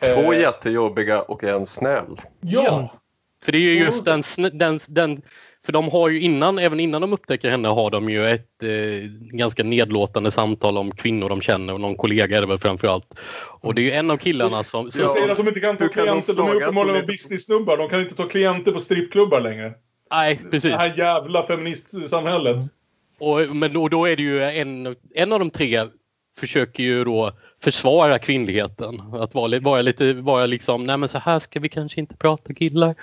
Två 0.00 0.32
Eh, 0.32 0.40
jättejobbiga 0.40 1.22
och 1.22 1.44
en 1.44 1.66
snäll. 1.66 2.20
Ja! 2.40 2.98
För 3.44 3.52
det 3.52 3.58
är 3.58 3.60
ju 3.60 3.78
just 3.78 4.04
den, 4.04 4.22
den, 4.52 4.80
den 4.88 5.22
för 5.66 5.72
de 5.72 5.88
har 5.88 6.08
ju 6.08 6.20
innan, 6.20 6.58
även 6.58 6.80
innan 6.80 7.00
de 7.00 7.12
upptäcker 7.12 7.50
henne 7.50 7.68
har 7.68 7.90
de 7.90 8.10
ju 8.10 8.26
ett 8.26 8.62
eh, 8.62 8.70
ganska 9.32 9.62
nedlåtande 9.62 10.30
samtal 10.30 10.78
om 10.78 10.90
kvinnor 10.90 11.28
de 11.28 11.40
känner 11.40 11.74
och 11.74 11.80
någon 11.80 11.96
kollega 11.96 12.36
är 12.36 12.40
det 12.40 12.46
väl 12.46 12.58
framför 12.58 12.88
allt. 12.88 13.20
Och 13.60 13.74
det 13.74 13.80
är 13.80 13.84
ju 13.84 13.90
en 13.90 14.10
av 14.10 14.16
killarna 14.16 14.62
som... 14.62 14.90
Jag 14.98 15.10
säger 15.10 15.28
att 15.28 15.36
de 15.36 15.48
inte 15.48 15.60
kan 15.60 15.76
ta 15.76 15.88
kan 15.88 16.06
de 16.06 16.22
klienter. 16.22 16.34
De 16.34 16.42
är 16.42 16.50
fråga 16.50 16.64
uppenbarligen 16.64 17.06
de 17.06 17.12
business-snubbar. 17.12 17.76
De 17.76 17.88
kan 17.88 18.00
inte 18.00 18.14
ta 18.14 18.28
klienter 18.28 18.72
på 18.72 18.80
strippklubbar 18.80 19.40
längre. 19.40 19.72
Nej, 20.10 20.40
precis. 20.50 20.72
Det 20.72 20.78
här 20.78 20.98
jävla 20.98 21.46
feministsamhället. 21.46 22.64
Och, 23.20 23.56
men 23.56 23.76
och 23.76 23.90
då 23.90 24.06
är 24.06 24.16
det 24.16 24.22
ju 24.22 24.42
en, 24.42 24.96
en 25.14 25.32
av 25.32 25.38
de 25.38 25.50
tre 25.50 25.86
försöker 26.38 26.82
ju 26.82 27.04
då 27.04 27.32
försvara 27.62 28.18
kvinnligheten. 28.18 29.00
Att 29.14 29.34
vara, 29.34 29.60
vara 29.60 29.82
lite, 29.82 30.12
vara 30.12 30.46
liksom, 30.46 30.86
nej 30.86 30.96
men 30.96 31.08
så 31.08 31.18
här 31.18 31.38
ska 31.38 31.60
vi 31.60 31.68
kanske 31.68 32.00
inte 32.00 32.16
prata 32.16 32.54
killar. 32.54 32.94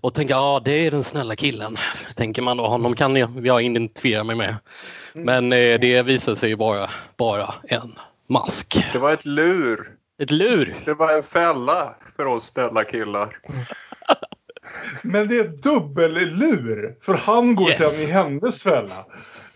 Och 0.00 0.14
tänka, 0.14 0.32
ja 0.34 0.60
det 0.64 0.86
är 0.86 0.90
den 0.90 1.04
snälla 1.04 1.36
killen. 1.36 1.76
Tänker 2.16 2.42
man 2.42 2.56
då, 2.56 2.66
honom 2.66 2.94
kan 2.94 3.16
jag, 3.16 3.46
jag 3.46 3.62
identifiera 3.62 4.24
mig 4.24 4.36
med. 4.36 4.56
Men 5.12 5.52
eh, 5.52 5.80
det 5.80 6.02
visar 6.02 6.34
sig 6.34 6.54
vara 6.54 6.90
bara 7.16 7.54
en 7.62 7.94
mask. 8.28 8.84
Det 8.92 8.98
var 8.98 9.12
ett 9.12 9.26
lur. 9.26 9.88
Ett 10.22 10.30
lur! 10.30 10.74
Det 10.84 10.94
var 10.94 11.16
en 11.16 11.22
fälla 11.22 11.94
för 12.16 12.26
oss 12.26 12.46
snälla 12.46 12.84
killar. 12.84 13.36
Men 15.02 15.28
det 15.28 15.36
är 15.36 15.48
dubbellur. 15.48 16.96
För 17.00 17.14
han 17.14 17.54
går 17.54 17.68
Yes. 17.70 17.78
sen 17.96 18.08
i 18.08 18.12
hennes 18.12 18.62
fälla. 18.62 19.06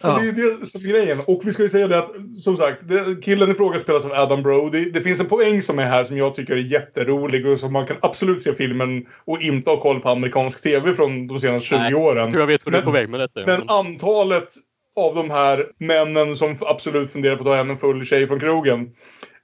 Så 0.04 0.10
Ja. 0.10 0.18
det 0.22 0.28
är 0.28 0.60
det 0.60 0.66
som 0.66 0.80
är 0.84 0.88
grejen. 0.88 1.20
Och 1.26 1.40
vi 1.44 1.52
ska 1.52 1.62
ju 1.62 1.68
säga 1.68 1.88
det 1.88 1.98
att, 1.98 2.10
som 2.42 2.56
sagt, 2.56 2.78
det, 2.88 3.22
killen 3.22 3.50
i 3.50 3.54
fråga 3.54 3.78
spelas 3.78 4.04
av 4.04 4.12
Adam 4.12 4.42
Brody. 4.42 4.90
Det 4.90 5.00
finns 5.00 5.20
en 5.20 5.26
poäng 5.26 5.62
som 5.62 5.78
är 5.78 5.84
här 5.86 6.04
som 6.04 6.16
jag 6.16 6.34
tycker 6.34 6.52
är 6.52 6.56
jätterolig 6.58 7.46
och 7.46 7.58
som 7.60 7.72
man 7.72 7.86
kan 7.86 7.96
absolut 8.02 8.42
se 8.42 8.52
filmen 8.54 9.06
och 9.24 9.40
inte 9.42 9.70
ha 9.70 9.80
koll 9.80 10.00
på 10.00 10.08
amerikansk 10.08 10.62
tv 10.62 10.94
från 10.94 11.26
de 11.26 11.40
senaste 11.40 11.68
20 11.68 11.76
Nej, 11.78 11.94
åren. 11.94 12.16
Jag 12.22 12.30
tror 12.30 12.40
jag 12.42 12.46
vet 12.46 12.64
vad 12.64 12.72
du 12.72 12.76
är 12.78 12.80
Men- 12.82 12.86
på 12.86 12.92
väg 12.92 13.08
med 13.08 13.20
detta. 13.20 13.40
Men 13.46 13.68
antalet 13.68 14.48
av 14.96 15.14
de 15.14 15.30
här 15.30 15.66
männen 15.78 16.36
som 16.36 16.56
absolut 16.60 17.12
funderar 17.12 17.36
på 17.36 17.40
att 17.42 17.46
ta 17.46 17.54
hem 17.54 17.70
en 17.70 17.76
full 17.78 18.04
tjej 18.04 18.26
från 18.26 18.40
krogen. 18.40 18.90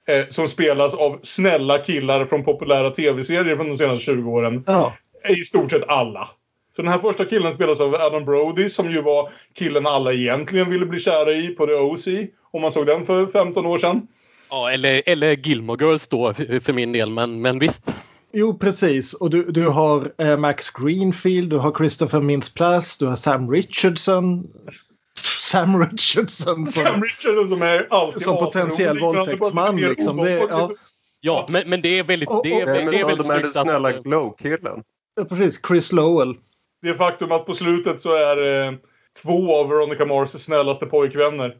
Eh, 0.09 0.27
som 0.27 0.47
spelas 0.47 0.93
av 0.93 1.19
snälla 1.21 1.77
killar 1.77 2.25
från 2.25 2.43
populära 2.43 2.89
tv-serier 2.89 3.55
från 3.55 3.69
de 3.69 3.77
senaste 3.77 4.05
20 4.05 4.31
åren. 4.31 4.63
Ja. 4.67 4.93
Är 5.23 5.41
i 5.41 5.43
stort 5.43 5.71
sett 5.71 5.89
alla. 5.89 6.27
Så 6.75 6.81
den 6.81 6.91
här 6.91 6.99
första 6.99 7.25
killen 7.25 7.53
spelas 7.53 7.79
av 7.79 7.95
Adam 7.95 8.25
Brody 8.25 8.69
som 8.69 8.91
ju 8.91 9.01
var 9.01 9.29
killen 9.55 9.87
alla 9.87 10.13
egentligen 10.13 10.69
ville 10.71 10.85
bli 10.85 10.99
kära 10.99 11.31
i 11.31 11.47
på 11.47 11.65
The 11.67 11.73
OC. 11.73 12.07
Om 12.53 12.61
man 12.61 12.71
såg 12.71 12.85
den 12.85 13.05
för 13.05 13.27
15 13.27 13.65
år 13.65 13.77
sedan. 13.77 14.07
Ja, 14.49 14.71
eller, 14.71 15.01
eller 15.05 15.31
Gilmore 15.47 15.85
Girls 15.85 16.07
då 16.07 16.33
för 16.33 16.73
min 16.73 16.91
del, 16.91 17.09
men, 17.11 17.41
men 17.41 17.59
visst. 17.59 17.95
Jo, 18.33 18.57
precis. 18.57 19.13
Och 19.13 19.29
du, 19.29 19.51
du 19.51 19.67
har 19.67 20.11
eh, 20.17 20.37
Max 20.37 20.69
Greenfield, 20.69 21.49
du 21.49 21.57
har 21.57 21.71
Christopher 21.77 22.19
Mintz-Plasse, 22.19 22.99
du 22.99 23.05
har 23.05 23.15
Sam 23.15 23.51
Richardson. 23.51 24.47
Sam 25.51 25.79
Richardson 25.83 26.67
som, 26.67 26.67
Sam 26.67 27.01
Richardson 27.03 27.47
som 27.49 27.61
är 27.61 27.87
alltid 27.89 28.21
som 28.21 28.37
potentiell 28.37 28.99
våldtäktsman. 28.99 29.75
Liksom. 29.77 30.17
Det, 30.17 30.31
ja, 30.49 30.71
Ja, 31.23 31.45
men, 31.49 31.69
men 31.69 31.81
det 31.81 31.99
är 31.99 32.03
väldigt, 32.03 32.29
Och- 32.29 32.41
det 32.43 32.53
är, 32.53 32.61
och- 32.61 32.67
det 32.67 32.73
Vem 32.73 32.87
är 32.93 33.05
väldigt 33.05 33.27
dem 33.27 33.35
är 33.37 33.41
den 33.43 33.51
snyggt 33.53 33.67
snälla 33.67 33.91
glow-killen? 33.91 34.83
precis. 35.29 35.59
Chris 35.67 35.91
Lowell. 35.91 36.35
Det 36.81 36.93
faktum 36.93 37.31
att 37.31 37.45
på 37.45 37.53
slutet 37.53 38.01
så 38.01 38.15
är 38.15 38.67
eh, 38.67 38.73
två 39.23 39.55
av 39.55 39.69
Veronica 39.69 40.05
Mars 40.05 40.29
snällaste 40.29 40.85
pojkvänner. 40.85 41.55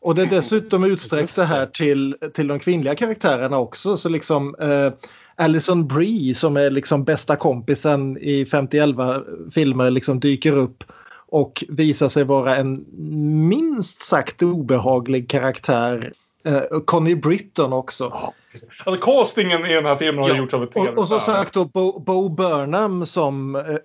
Och 0.00 0.14
det 0.14 0.22
är 0.22 0.26
dessutom 0.26 0.84
utsträckt 0.84 1.36
det 1.36 1.44
här 1.44 1.66
till, 1.66 2.16
till 2.34 2.46
de 2.46 2.58
kvinnliga 2.58 2.96
karaktärerna 2.96 3.58
också. 3.58 3.96
Så 3.96 4.08
liksom 4.08 4.54
eh, 4.54 4.92
Alison 5.36 5.88
Brie 5.88 6.34
som 6.34 6.56
är 6.56 6.70
liksom 6.70 7.04
bästa 7.04 7.36
kompisen 7.36 8.18
i 8.18 8.46
50 8.46 9.50
filmer 9.54 9.90
liksom 9.90 10.20
dyker 10.20 10.56
upp 10.56 10.84
och 11.32 11.64
visar 11.68 12.08
sig 12.08 12.24
vara 12.24 12.56
en 12.56 12.86
minst 13.48 14.02
sagt 14.02 14.42
obehaglig 14.42 15.30
karaktär 15.30 16.12
Eh, 16.44 16.80
Connie 16.84 17.14
Britton 17.16 17.72
också. 17.72 18.04
Alltså 18.84 19.06
castingen 19.10 19.66
i 19.66 19.74
den 19.74 19.86
här 19.86 19.96
filmen 19.96 20.22
har 20.22 20.28
Ja, 20.30 20.36
gjorts 20.36 20.54
av 20.54 20.62
ett 20.62 20.68
Och, 20.68 20.72
trevligt 20.74 20.98
och 20.98 21.08
som 21.08 21.20
stjärna. 21.20 21.38
sagt 21.38 21.54
då 21.54 21.64
Bo, 21.64 21.98
Bo 22.00 22.28
Burnham 22.28 23.06
som 23.06 23.56
eh, 23.56 23.62
eh, 23.62 23.76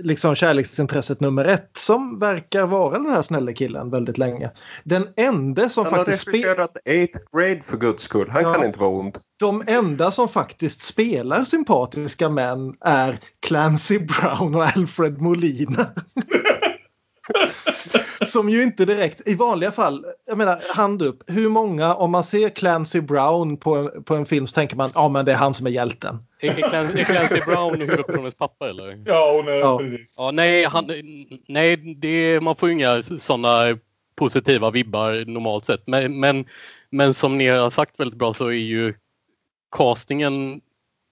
liksom 0.00 0.34
kärleksintresset 0.34 1.20
nummer 1.20 1.44
ett 1.44 1.70
som 1.74 2.18
verkar 2.18 2.66
vara 2.66 2.98
den 2.98 3.06
här 3.12 3.22
snälla 3.22 3.52
killen 3.52 3.90
väldigt 3.90 4.18
länge. 4.18 4.50
Den 4.84 5.08
enda 5.16 5.68
som 5.68 5.84
Han 5.84 5.92
har 5.94 5.98
faktiskt 6.04 6.28
spe- 6.28 6.32
regisserat 6.32 6.76
8th 6.88 7.18
grade 7.38 7.62
för 7.62 7.76
guds 7.76 8.02
skull. 8.02 8.28
Han 8.30 8.42
Ja. 8.42 8.54
kan 8.54 8.64
inte 8.64 8.78
vara 8.78 8.90
ond. 8.90 9.18
de 9.40 9.62
enda 9.66 10.12
som 10.12 10.28
faktiskt 10.28 10.82
spelar 10.82 11.44
sympatiska 11.44 12.28
män 12.28 12.74
är 12.80 13.20
Clancy 13.46 13.98
Brown 13.98 14.54
och 14.54 14.64
Alfred 14.76 15.20
Molina. 15.20 15.86
som 18.26 18.50
ju 18.50 18.62
inte 18.62 18.84
direkt, 18.84 19.22
i 19.26 19.34
vanliga 19.34 19.72
fall, 19.72 20.06
jag 20.26 20.38
menar 20.38 20.74
hand 20.76 21.02
upp, 21.02 21.22
hur 21.26 21.48
många, 21.48 21.94
om 21.94 22.10
man 22.10 22.24
ser 22.24 22.48
Clancy 22.48 23.00
Brown 23.00 23.56
på 23.56 23.76
en, 23.76 24.04
på 24.04 24.14
en 24.14 24.26
film 24.26 24.46
så 24.46 24.54
tänker 24.54 24.76
man 24.76 24.90
ja 24.94 25.08
men 25.08 25.24
det 25.24 25.32
är 25.32 25.36
han 25.36 25.54
som 25.54 25.66
är 25.66 25.70
hjälten. 25.70 26.18
Är, 26.40 26.48
är, 26.48 27.04
Clancy, 27.04 27.40
Brown 27.46 27.80
huvudpersonens 27.80 28.34
pappa 28.34 28.68
eller? 28.68 28.96
Ja, 29.06 29.32
hon 29.36 29.48
är 29.48 29.58
Ja. 29.58 29.78
precis. 29.78 30.14
Ja, 30.18 30.30
nej, 30.30 30.64
han, 30.64 30.90
nej 31.48 31.76
det, 31.76 32.40
man 32.40 32.56
får 32.56 32.68
ju 32.68 32.74
inga 32.74 33.02
sådana 33.02 33.78
positiva 34.16 34.70
vibbar 34.70 35.24
normalt 35.26 35.64
sett. 35.64 35.82
Men, 35.86 36.20
men, 36.20 36.44
men 36.90 37.14
som 37.14 37.38
ni 37.38 37.46
har 37.46 37.70
sagt 37.70 38.00
väldigt 38.00 38.18
bra 38.18 38.32
så 38.32 38.46
är 38.46 38.52
ju 38.52 38.94
castingen 39.76 40.60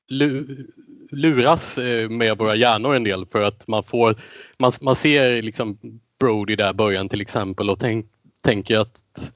lu, 0.08 0.66
luras 1.10 1.78
eh, 1.78 2.08
med 2.08 2.38
våra 2.38 2.54
hjärnor 2.54 2.94
en 2.94 3.04
del 3.04 3.26
för 3.26 3.42
att 3.42 3.68
man 3.68 3.84
får 3.84 4.16
man, 4.58 4.72
man 4.80 4.96
ser 4.96 5.42
liksom 5.42 5.78
Brody 6.20 6.56
där 6.56 6.70
i 6.70 6.74
början 6.74 7.08
till 7.08 7.20
exempel 7.20 7.70
och 7.70 7.78
tänk, 7.78 8.06
tänker 8.40 8.78
att 8.78 9.32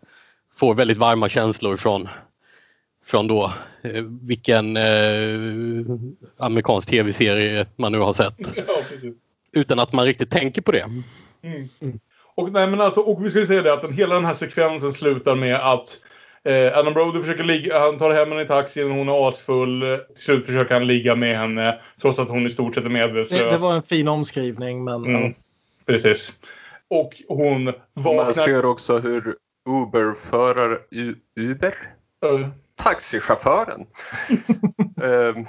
får 0.59 0.75
väldigt 0.75 0.99
varma 0.99 1.29
känslor 1.29 1.77
från 1.77 2.09
från 3.05 3.27
då 3.27 3.53
eh, 3.83 4.03
vilken 4.03 4.77
eh, 4.77 5.85
amerikansk 6.37 6.89
tv-serie 6.89 7.67
man 7.77 7.93
nu 7.93 7.99
har 7.99 8.13
sett 8.13 8.57
Ja, 8.57 8.65
utan 9.53 9.79
att 9.79 9.93
man 9.93 10.05
riktigt 10.05 10.31
tänker 10.31 10.63
på 10.63 10.73
det. 10.73 10.87
Mm. 11.43 11.99
Och, 12.35 12.53
nej, 12.53 12.67
men 12.67 12.81
alltså, 12.81 13.01
och 13.01 13.25
vi 13.25 13.31
ska 13.31 13.39
ju 13.39 13.47
säga 13.47 13.63
det 13.63 13.73
att 13.73 13.83
den, 13.83 13.93
hela 13.93 14.15
den 14.15 14.25
här 14.25 14.33
sekvensen 14.33 14.93
slutar 14.93 15.35
med 15.35 15.55
att 15.55 16.01
eh, 16.49 16.79
Adam 16.79 16.93
Brody 16.93 17.21
försöker 17.21 17.45
ligga, 17.45 17.79
han 17.81 17.99
tar 17.99 18.11
hem 18.11 18.29
henne 18.29 18.43
i 18.43 18.47
taxin, 18.47 18.91
hon 18.91 19.09
är 19.09 19.29
asfull. 19.29 19.83
Eh, 19.83 19.97
Till 19.99 20.23
slut 20.25 20.47
försöker 20.47 20.75
han 20.75 20.87
ligga 20.87 21.15
med 21.15 21.39
henne 21.39 21.81
trots 22.01 22.19
att 22.19 22.29
hon 22.29 22.47
i 22.47 22.51
stort 22.51 22.75
sett 22.75 22.85
är 22.85 22.89
medvetslös. 22.89 23.41
Det, 23.43 23.51
det 23.51 23.59
var 23.59 23.75
en 23.77 23.83
fin 23.83 24.09
omskrivning 24.09 24.85
men 24.85 25.05
Mm. 25.05 25.23
ja. 25.23 25.31
Precis. 25.87 26.39
Och 26.91 27.15
hon 27.29 27.65
Man 27.65 27.75
vaknar... 27.95 28.33
ser 28.33 28.65
också 28.67 28.99
hur 28.99 29.35
Uber-förare... 29.69 30.79
Uber? 31.41 31.75
Ö, 32.25 32.49
Taxichauffören 32.77 33.81
ehm, 35.03 35.47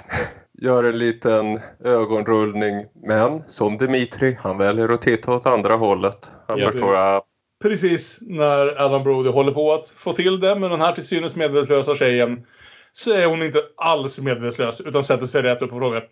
gör 0.60 0.84
en 0.84 0.98
liten 0.98 1.60
ögonrullning. 1.84 2.86
Men 3.06 3.42
som 3.48 3.76
Dimitri, 3.78 4.38
han 4.42 4.58
väljer 4.58 4.88
att 4.88 5.02
titta 5.02 5.34
åt 5.34 5.46
andra 5.46 5.74
hållet. 5.74 6.30
Han 6.48 6.58
Ja, 6.58 6.70
förstår 6.70 6.96
att 6.96 7.24
precis 7.64 8.18
när 8.20 8.82
Adam 8.84 9.02
Brody 9.02 9.30
håller 9.30 9.52
på 9.52 9.72
att 9.72 9.94
få 9.96 10.12
till 10.12 10.40
det 10.40 10.54
med 10.54 10.70
den 10.70 10.80
här 10.80 10.92
till 10.92 11.06
synes 11.06 11.36
medvetslösa 11.36 11.94
tjejen 11.94 12.46
så 12.92 13.12
är 13.12 13.26
hon 13.26 13.42
inte 13.42 13.62
alls 13.76 14.20
medvetslös 14.20 14.80
utan 14.80 15.04
sätter 15.04 15.26
sig 15.26 15.42
rätt 15.42 15.62
upp 15.62 15.72
och 15.72 15.78
frågar 15.78 16.08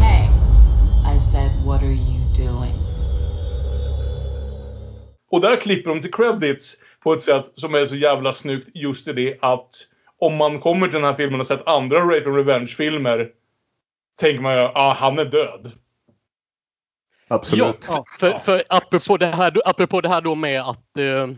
Hey, 0.00 0.28
I 1.14 1.18
said, 1.32 1.66
what 1.66 1.82
are 1.82 1.86
you 1.86 2.46
doing? 2.46 2.74
Och 5.30 5.40
där 5.40 5.56
klipper 5.56 5.90
de 5.90 6.00
till 6.02 6.12
credits 6.12 6.76
på 7.02 7.12
ett 7.12 7.22
sätt 7.22 7.52
som 7.54 7.74
är 7.74 7.86
så 7.86 7.96
jävla 7.96 8.32
snyggt 8.32 8.68
just 8.74 9.08
i 9.08 9.12
det 9.12 9.36
att 9.40 9.70
om 10.18 10.36
man 10.36 10.60
kommer 10.60 10.86
till 10.86 11.00
den 11.00 11.04
här 11.04 11.14
filmen 11.14 11.40
och 11.40 11.46
sett 11.46 11.68
andra 11.68 11.98
Rape 11.98 12.24
and 12.26 12.36
Revenge-filmer 12.36 13.28
tänker 14.20 14.42
man 14.42 14.54
ju 14.54 14.60
ah, 14.60 14.94
han 14.94 15.18
är 15.18 15.24
död. 15.24 15.72
Absolut. 17.28 17.86
Ja, 17.88 18.04
för, 18.20 18.32
för 18.38 18.62
apropå, 18.68 19.16
det 19.16 19.26
här, 19.26 19.52
apropå 19.64 20.00
det 20.00 20.08
här 20.08 20.20
då 20.20 20.34
med 20.34 20.60
att 20.62 20.98
eh, 20.98 21.28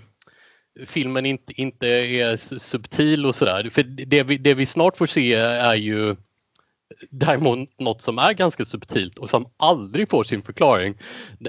filmen 0.86 1.26
inte, 1.26 1.52
inte 1.60 1.86
är 1.88 2.36
su- 2.36 2.58
subtil 2.58 3.26
och 3.26 3.34
sådär. 3.34 3.70
För 3.70 3.82
det 3.82 4.22
vi, 4.22 4.36
det 4.38 4.54
vi 4.54 4.66
snart 4.66 4.96
får 4.96 5.06
se 5.06 5.34
är 5.34 5.74
ju 5.74 6.16
däremot 7.10 7.68
något 7.78 8.02
som 8.02 8.18
är 8.18 8.32
ganska 8.32 8.64
subtilt 8.64 9.18
och 9.18 9.28
som 9.30 9.46
aldrig 9.56 10.10
får 10.10 10.24
sin 10.24 10.42
förklaring. 10.42 10.94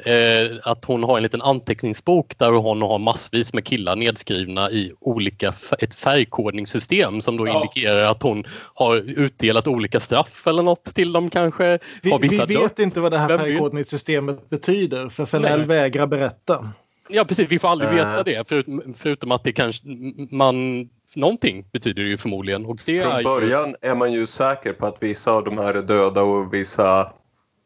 Eh, 0.06 0.58
att 0.64 0.86
hon 0.86 1.04
har 1.04 1.18
en 1.18 1.24
liten 1.24 1.42
anteckningsbok 1.42 2.38
där 2.38 2.52
hon 2.52 2.82
har 2.82 3.00
massvis 3.00 3.54
med 3.54 3.66
killar 3.66 3.96
nedskrivna 3.96 4.72
i 4.72 4.92
olika 5.00 5.54
ett 5.80 5.96
färgkodningssystem 5.96 7.22
som 7.22 7.38
då 7.38 7.48
Ja. 7.48 7.56
indikerar 7.62 8.04
att 8.04 8.24
hon 8.24 8.44
har 8.74 8.96
utdelat 8.96 9.68
olika 9.68 10.00
straff 10.00 10.48
eller 10.48 10.64
något 10.64 10.84
till 10.96 11.12
dem 11.12 11.30
kanske. 11.30 11.80
vi, 12.02 12.12
har 12.12 12.20
vissa 12.20 12.46
vi 12.46 12.56
vet 12.56 12.64
dött. 12.64 12.80
inte 12.80 13.00
vad 13.00 13.12
det 13.12 13.18
här 13.18 13.38
färgkodningssystemet 13.38 14.50
betyder 14.50 15.10
för 15.10 15.26
Fennell 15.26 15.66
vägrar 15.66 16.08
berätta. 16.08 16.70
Ja 17.10 17.26
precis, 17.26 17.48
vi 17.50 17.60
får 17.60 17.68
aldrig 17.68 17.90
veta 17.92 18.24
det 18.24 18.50
förutom, 18.50 18.94
förutom 18.98 19.32
att 19.32 19.44
det 19.44 19.52
kanske 19.52 19.84
man 20.32 20.90
någonting 21.16 21.66
betyder 21.74 22.04
det 22.04 22.10
ju 22.10 22.18
förmodligen 22.18 22.66
och 22.66 22.80
det 22.86 23.00
är 23.00 23.04
Från 23.04 23.18
ju, 23.18 23.24
början 23.24 23.76
är 23.82 23.96
man 23.96 24.14
ju 24.14 24.26
säker 24.26 24.74
på 24.74 24.86
att 24.86 25.04
vissa 25.04 25.32
av 25.32 25.44
de 25.44 25.58
här 25.58 25.74
är 25.74 25.82
döda 25.82 26.24
och 26.24 26.54
vissa, 26.54 27.14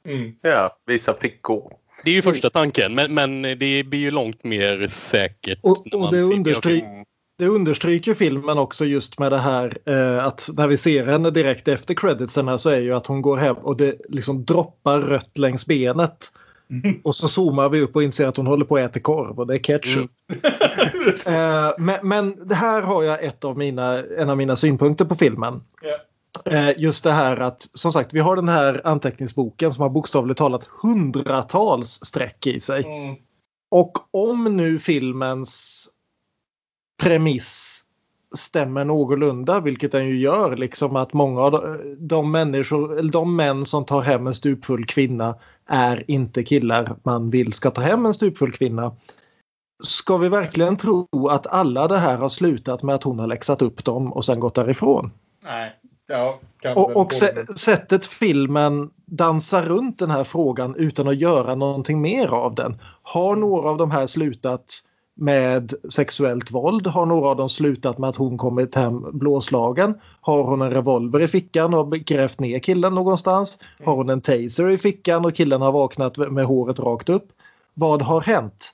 Mm. 0.08 0.34
ja, 0.42 0.78
vissa 0.88 1.14
fick 1.14 1.42
gå. 1.42 1.80
det 2.04 2.12
är 2.12 2.16
ju 2.16 2.22
första 2.22 2.50
tanken 2.50 2.96
men, 2.96 3.14
men 3.14 3.42
det 3.42 3.84
blir 3.84 3.96
ju 3.96 4.12
långt 4.12 4.44
mer 4.44 4.88
säkert. 4.88 5.60
Och, 5.62 5.82
när 5.86 5.98
och 6.00 6.12
det, 6.12 6.22
understry 6.22 6.84
det 7.38 7.48
understryker 7.48 8.14
filmen 8.14 8.58
också 8.58 8.86
just 8.86 9.20
med 9.20 9.32
det 9.32 9.38
här 9.38 9.78
eh, 9.86 10.26
att 10.26 10.50
när 10.54 10.68
vi 10.68 10.78
ser 10.78 11.06
henne 11.06 11.32
direkt 11.32 11.68
efter 11.68 11.94
creditsen 11.94 12.60
så 12.60 12.70
är 12.70 12.80
ju 12.80 12.94
att 12.96 13.08
hon 13.08 13.22
går 13.22 13.38
hem 13.38 13.56
och 13.56 13.78
det 13.78 13.96
liksom 14.10 14.46
droppar 14.46 15.00
rött 15.00 15.38
längs 15.38 15.66
benet. 15.66 16.32
Och 17.04 17.16
så 17.16 17.28
zoomar 17.28 17.70
vi 17.70 17.82
upp 17.82 17.96
och 17.96 18.04
inser 18.04 18.28
att 18.28 18.38
hon 18.38 18.48
håller 18.48 18.66
på 18.66 18.78
att 18.78 18.90
äta 18.90 19.00
korv 19.00 19.40
och 19.40 19.48
det 19.48 19.54
är 19.54 19.60
ketchup. 19.60 20.12
eh, 21.28 21.72
men, 21.78 22.08
men 22.08 22.48
det 22.48 22.56
här 22.56 22.82
har 22.82 23.04
jag 23.04 23.24
ett 23.24 23.46
av 23.46 23.58
mina, 23.58 24.04
en 24.04 24.30
av 24.30 24.38
mina 24.38 24.56
synpunkter 24.56 25.06
på 25.06 25.16
filmen. 25.16 25.62
Eh, 26.46 26.70
just 26.78 27.04
det 27.04 27.12
här 27.12 27.38
att 27.38 27.68
som 27.74 27.94
sagt 27.94 28.14
vi 28.14 28.20
har 28.20 28.36
den 28.36 28.50
här 28.50 28.82
anteckningsboken 28.84 29.74
som 29.74 29.82
har 29.82 29.90
bokstavligt 29.90 30.38
talat 30.38 30.64
hundratals 30.82 31.90
streck 31.90 32.48
i 32.48 32.60
sig. 32.60 32.84
Mm. 32.84 33.16
Och 33.72 33.98
om 34.12 34.44
nu 34.58 34.80
filmens 34.80 35.88
premiss 37.04 37.82
stämmer 38.36 38.86
någorlunda, 38.86 39.60
vilket 39.60 39.92
den 39.92 40.08
ju 40.08 40.20
gör, 40.20 40.56
liksom 40.56 40.96
att 40.96 41.14
många 41.14 41.42
av 41.42 41.52
de- 41.52 41.96
de 42.00 42.32
människor, 42.32 43.00
eller 43.00 43.12
de 43.12 43.36
män 43.36 43.66
som 43.66 43.86
tar 43.86 44.02
hem 44.02 44.28
en 44.28 44.34
stupfull 44.34 44.86
kvinna 44.86 45.36
är 45.70 46.12
inte 46.12 46.44
killar 46.44 46.96
man 47.04 47.30
vill 47.30 47.54
ska 47.54 47.72
ta 47.72 47.82
hem 47.82 48.06
en 48.06 48.14
stupfull 48.14 48.52
kvinna. 48.52 48.96
Ska 49.84 50.18
vi 50.18 50.30
verkligen 50.30 50.78
tro 50.78 51.08
att 51.30 51.48
alla 51.48 51.88
det 51.88 51.98
här 51.98 52.18
har 52.18 52.30
slutat 52.30 52.84
med 52.84 52.96
att 52.96 53.04
hon 53.04 53.20
har 53.20 53.28
läxat 53.28 53.62
upp 53.62 53.86
dem 53.86 54.14
och 54.14 54.26
sen 54.26 54.40
gått 54.40 54.56
därifrån? 54.56 55.12
Nej. 55.44 55.80
Ja, 56.08 56.40
Och, 56.76 56.98
och 56.98 57.14
sättet 57.58 58.06
filmen 58.06 58.90
dansar 59.06 59.64
runt 59.64 60.00
den 60.00 60.10
här 60.10 60.24
frågan 60.24 60.76
utan 60.76 61.08
att 61.08 61.18
göra 61.18 61.56
någonting 61.56 62.02
mer 62.02 62.28
av 62.28 62.56
den. 62.56 62.82
Har 63.02 63.36
några 63.36 63.70
av 63.70 63.78
de 63.78 63.92
här 63.92 64.08
slutat 64.08 64.66
med 65.16 65.74
sexuellt 65.90 66.52
våld? 66.52 66.88
Har 66.88 67.06
några 67.06 67.30
av 67.30 67.38
dem 67.38 67.50
slutat 67.50 67.98
med 67.98 68.10
att 68.10 68.16
hon 68.16 68.38
kommit 68.38 68.76
hem 68.76 69.06
blåslagen? 69.14 69.94
Har 70.22 70.44
hon 70.44 70.62
en 70.62 70.72
revolver 70.72 71.22
i 71.22 71.28
fickan 71.28 71.74
och 71.74 71.92
grävt 71.92 72.40
ner 72.40 72.60
killen 72.60 72.96
någonstans? 72.96 73.60
Har 73.86 73.96
hon 73.96 74.10
en 74.10 74.22
taser 74.22 74.70
i 74.70 74.78
fickan 74.78 75.26
och 75.26 75.36
killen 75.36 75.62
har 75.62 75.72
vaknat 75.72 76.18
med 76.18 76.46
håret 76.46 76.80
rakt 76.80 77.10
upp? 77.10 77.28
Vad 77.74 78.02
har 78.02 78.22
hänt? 78.22 78.72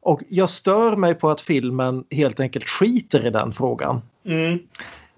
Och 0.00 0.22
jag 0.28 0.48
stör 0.48 0.96
mig 0.96 1.14
på 1.14 1.30
att 1.30 1.40
filmen 1.40 2.04
helt 2.10 2.40
enkelt 2.40 2.68
skiter 2.68 3.26
i 3.26 3.30
den 3.30 3.52
frågan. 3.52 4.02
Mm. 4.24 4.58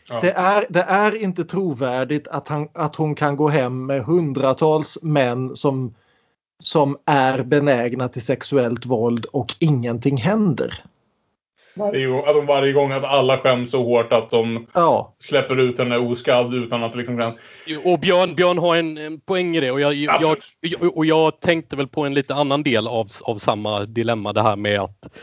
Ja. 0.08 0.20
Det 0.20 0.32
är, 0.32 0.66
det 0.68 0.82
är 0.82 1.22
inte 1.22 1.44
trovärdigt 1.44 2.28
att, 2.28 2.48
han, 2.48 2.68
att 2.72 2.96
hon 2.96 3.14
kan 3.14 3.36
gå 3.36 3.48
hem 3.48 3.86
med 3.86 4.04
hundratals 4.04 5.02
män 5.02 5.56
som, 5.56 5.94
som 6.62 6.98
är 7.06 7.42
benägna 7.42 8.08
till 8.08 8.22
sexuellt 8.22 8.86
våld 8.86 9.26
och 9.26 9.54
ingenting 9.58 10.16
händer. 10.16 10.84
Varje 11.78 12.06
gång, 12.06 12.18
att 12.26 12.34
de 12.34 12.46
varje 12.46 12.72
gång 12.72 12.92
att 12.92 13.04
alla 13.04 13.38
skäms 13.38 13.70
så 13.70 13.84
hårt 13.84 14.12
att 14.12 14.30
de 14.30 14.66
Ja, 14.74 15.14
släpper 15.18 15.56
ut 15.60 15.78
henne 15.78 15.98
oskadd 15.98 16.54
utan 16.54 16.82
att 16.82 16.94
liksom 16.94 17.18
kan... 17.18 17.32
Och 17.84 18.00
Björn, 18.00 18.34
Björn 18.34 18.58
har 18.58 18.76
en, 18.76 18.98
en 18.98 19.20
poäng 19.20 19.56
i 19.56 19.60
det 19.60 19.70
och 19.70 19.80
jag, 19.80 19.94
jag, 19.94 20.36
och 20.96 21.06
jag 21.06 21.40
tänkte 21.40 21.76
väl 21.76 21.88
på 21.88 22.04
en 22.04 22.14
lite 22.14 22.34
annan 22.34 22.62
del 22.62 22.88
av, 22.88 23.08
av 23.24 23.36
samma 23.36 23.84
dilemma 23.84 24.32
det 24.32 24.42
här 24.42 24.56
med 24.56 24.80
att 24.80 25.18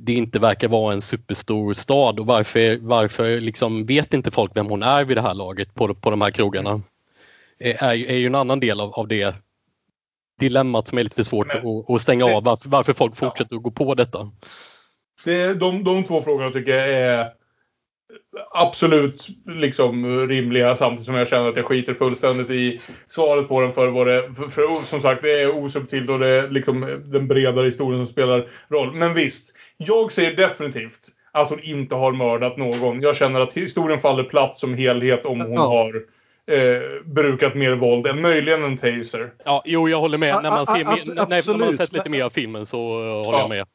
det 0.00 0.12
inte 0.14 0.38
verkar 0.38 0.68
vara 0.68 0.92
en 0.92 1.00
superstor 1.00 1.72
stad 1.74 2.20
och 2.20 2.26
varför, 2.26 2.78
varför 2.80 3.40
liksom 3.40 3.84
vet 3.84 4.14
inte 4.14 4.30
folk 4.30 4.56
vem 4.56 4.66
hon 4.66 4.82
är 4.82 5.04
vid 5.04 5.16
det 5.16 5.22
här 5.22 5.34
laget 5.34 5.74
på, 5.74 5.94
på 5.94 6.10
de 6.10 6.20
här 6.20 6.30
krogarna? 6.30 6.82
Är, 7.58 7.94
ju- 7.94 8.06
är 8.06 8.16
ju 8.16 8.26
en 8.26 8.34
annan 8.34 8.60
del 8.60 8.80
av, 8.80 8.90
av 8.90 9.08
det 9.08 9.36
dilemmat 10.40 10.88
som 10.88 10.98
är 10.98 11.02
lite 11.02 11.24
svårt 11.24 11.46
Men- 11.46 11.56
att, 11.66 11.90
att 11.90 12.00
stänga 12.02 12.26
det- 12.26 12.34
av 12.36 12.44
varför, 12.44 12.68
varför 12.68 12.92
folk 12.92 13.16
fortsätter 13.16 13.56
att 13.56 13.62
gå 13.62 13.70
på 13.70 13.94
detta. 13.94 14.18
Det 15.24 15.40
är 15.40 15.54
de, 15.54 15.84
de 15.84 16.04
två 16.04 16.22
frågorna 16.22 16.50
tycker 16.50 16.72
jag 16.78 16.88
är 16.90 17.26
absolut 18.54 19.28
liksom 19.46 20.26
rimliga 20.28 20.76
samtidigt 20.76 21.04
som 21.06 21.14
jag 21.14 21.28
känner 21.28 21.48
att 21.48 21.56
jag 21.56 21.64
skiter 21.66 21.94
fullständigt 21.94 22.50
i 22.50 22.80
svaret 23.08 23.48
på 23.48 23.60
den 23.60 23.72
för 23.72 23.88
vad 23.90 24.06
det 24.06 24.34
för, 24.34 24.48
för 24.48 24.86
som 24.86 25.00
sagt 25.00 25.22
det 25.22 25.40
är 25.42 25.56
osubtilt 25.56 26.10
och 26.10 26.18
det 26.18 26.28
är 26.28 26.48
liksom 26.48 27.02
den 27.04 27.28
bredare 27.28 27.66
historien 27.66 28.06
som 28.06 28.12
spelar 28.12 28.48
roll. 28.68 28.94
Men 28.94 29.14
visst, 29.14 29.54
jag 29.76 30.12
säger 30.12 30.36
definitivt 30.36 31.00
att 31.32 31.50
hon 31.50 31.60
inte 31.62 31.94
har 31.94 32.12
mördat 32.12 32.56
någon. 32.56 33.00
Jag 33.00 33.16
känner 33.16 33.40
att 33.40 33.52
historien 33.52 33.98
faller 34.00 34.24
platt 34.24 34.56
som 34.56 34.74
helhet 34.74 35.26
om 35.26 35.40
hon 35.40 35.52
Ja. 35.52 35.60
har 35.66 36.02
eh, 36.50 37.04
brukat 37.12 37.54
mer 37.54 37.76
våld 37.76 38.06
än 38.06 38.20
möjligen 38.22 38.64
en 38.64 38.76
taser. 38.76 39.32
Ja, 39.44 39.62
jo, 39.64 39.88
jag 39.88 40.00
håller 40.00 40.18
med. 40.18 40.34
A- 40.34 40.40
När 40.42 40.50
man, 40.50 40.66
ser 40.66 40.84
när, 40.84 41.14
när 41.14 41.14
man 41.28 41.32
absolut. 41.38 41.76
sett 41.76 41.92
lite 41.92 42.10
mer 42.10 42.24
av 42.24 42.30
filmen 42.30 42.66
så 42.66 42.78
eh, 42.78 43.24
håller 43.24 43.38
Ja. 43.38 43.40
jag 43.40 43.48
med. 43.48 43.66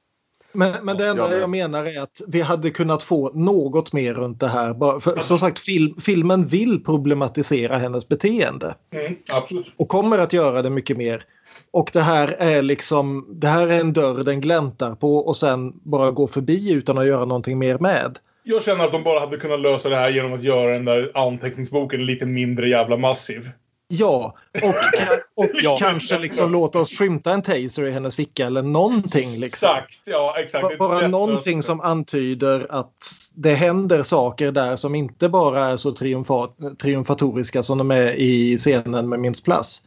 Men, 0.53 0.73
men 0.85 0.97
det 0.97 1.07
enda 1.07 1.37
jag 1.37 1.49
menar 1.49 1.85
är 1.85 2.01
att 2.01 2.21
vi 2.27 2.41
hade 2.41 2.69
kunnat 2.69 3.03
få 3.03 3.31
något 3.33 3.93
mer 3.93 4.13
runt 4.13 4.39
det 4.39 4.47
här. 4.47 4.73
Bara- 4.73 4.99
För, 4.99 5.15
som 5.15 5.39
sagt, 5.39 5.59
film, 5.59 5.95
filmen 6.01 6.45
vill 6.45 6.83
problematisera 6.83 7.77
hennes 7.77 8.07
beteende. 8.07 8.75
Mm, 8.93 9.15
absolut. 9.31 9.71
Och 9.77 9.87
kommer 9.87 10.17
att 10.17 10.33
göra 10.33 10.61
det 10.61 10.69
mycket 10.69 10.97
mer. 10.97 11.23
Och 11.71 11.89
det 11.93 12.01
här 12.01 12.27
är 12.39 12.61
liksom, 12.61 13.25
det 13.29 13.47
här 13.47 13.67
är 13.67 13.79
en 13.79 13.93
dörr 13.93 14.23
den 14.23 14.41
gläntar 14.41 14.95
på 14.95 15.17
och 15.17 15.37
sen 15.37 15.73
bara 15.83 16.11
går 16.11 16.27
förbi 16.27 16.71
utan 16.73 16.97
att 16.97 17.07
göra 17.07 17.25
någonting 17.25 17.57
mer 17.59 17.77
med. 17.79 18.17
Jag 18.49 18.63
känner 18.63 18.85
att 18.85 18.91
de 18.91 19.03
bara 19.03 19.19
hade 19.19 19.37
kunnat 19.37 19.59
lösa 19.59 19.89
det 19.89 19.95
här 19.95 20.09
genom 20.09 20.33
att 20.33 20.43
göra 20.43 20.71
den 20.73 20.85
där 20.85 21.11
anteckningsboken 21.13 22.05
lite 22.05 22.25
mindre 22.25 22.69
jävla 22.69 22.97
massiv. 22.97 23.49
Ja, 23.89 24.35
och, 24.63 24.69
och 25.45 25.49
Ja. 25.63 25.77
kanske 25.81 26.17
liksom 26.17 26.51
låta 26.51 26.79
oss 26.79 26.97
skymta 26.99 27.31
en 27.33 27.41
taser 27.41 27.85
i 27.85 27.91
hennes 27.91 28.15
ficka 28.15 28.45
eller 28.45 28.61
någonting. 28.61 29.29
Liksom. 29.29 29.45
Exakt, 29.45 30.01
ja 30.05 30.35
exakt. 30.37 30.77
Bara 30.77 31.07
någonting 31.07 31.63
som 31.63 31.81
antyder 31.81 32.67
att 32.69 33.07
det 33.33 33.53
händer 33.53 34.03
saker 34.03 34.51
där 34.51 34.75
som 34.75 34.95
inte 34.95 35.29
bara 35.29 35.65
är 35.65 35.77
så 35.77 35.91
triumfa- 35.91 36.75
triumfatoriska 36.75 37.63
som 37.63 37.77
de 37.77 37.91
är 37.91 38.11
i 38.13 38.57
scenen 38.57 39.09
med 39.09 39.19
Minns 39.19 39.43
Plus. 39.43 39.81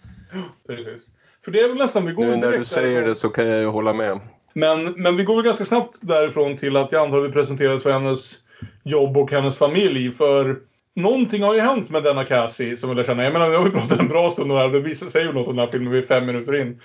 Precis. 0.67 1.09
För 1.45 1.51
det 1.51 1.61
är 1.61 1.69
väl 1.69 1.79
nästan, 1.79 2.07
vi 2.07 2.13
går 2.13 2.25
Nu 2.25 2.37
när 2.37 2.53
du 2.59 2.65
säger 2.65 2.87
därifrån. 2.89 3.09
det 3.09 3.15
så 3.15 3.29
kan 3.29 3.47
jag 3.47 3.61
ju 3.61 3.67
hålla 3.67 3.93
med. 3.93 4.21
Men, 4.55 4.95
men 4.97 5.17
vi 5.17 5.25
går 5.25 5.35
väl 5.37 5.45
ganska 5.45 5.65
snabbt 5.65 5.99
därifrån 6.03 6.57
till 6.57 6.77
att 6.77 6.93
jag 6.93 7.03
antar 7.03 7.19
att 7.19 7.29
vi 7.29 7.33
presenteras 7.33 7.83
för 7.83 7.93
hennes 7.93 8.39
jobb 8.85 9.17
och 9.17 9.31
hennes 9.31 9.59
familj. 9.59 10.13
För 10.13 10.57
någonting 10.97 11.43
har 11.43 11.55
ju 11.55 11.61
hänt 11.61 11.91
med 11.91 12.03
denna 12.03 12.25
Cassie 12.25 12.77
som 12.77 12.97
jag 12.97 13.07
känner. 13.07 13.25
Jag 13.25 13.33
menar, 13.33 13.49
nu 13.49 13.57
har 13.57 13.65
vi 13.65 13.71
pratat 13.71 14.01
en 14.01 14.09
bra 14.09 14.31
stund 14.31 14.53
och 14.53 14.59
det 14.59 14.65
här. 14.65 14.71
Det 14.71 14.81
visar 14.81 15.07
sig 15.07 15.23
ju 15.23 15.33
något 15.33 15.49
om 15.49 15.57
den 15.57 15.65
här 15.65 15.73
filmen. 15.73 15.93
Vi 15.93 15.99
är 15.99 16.03
fem 16.03 16.27
minuter 16.27 16.61
in. 16.61 16.81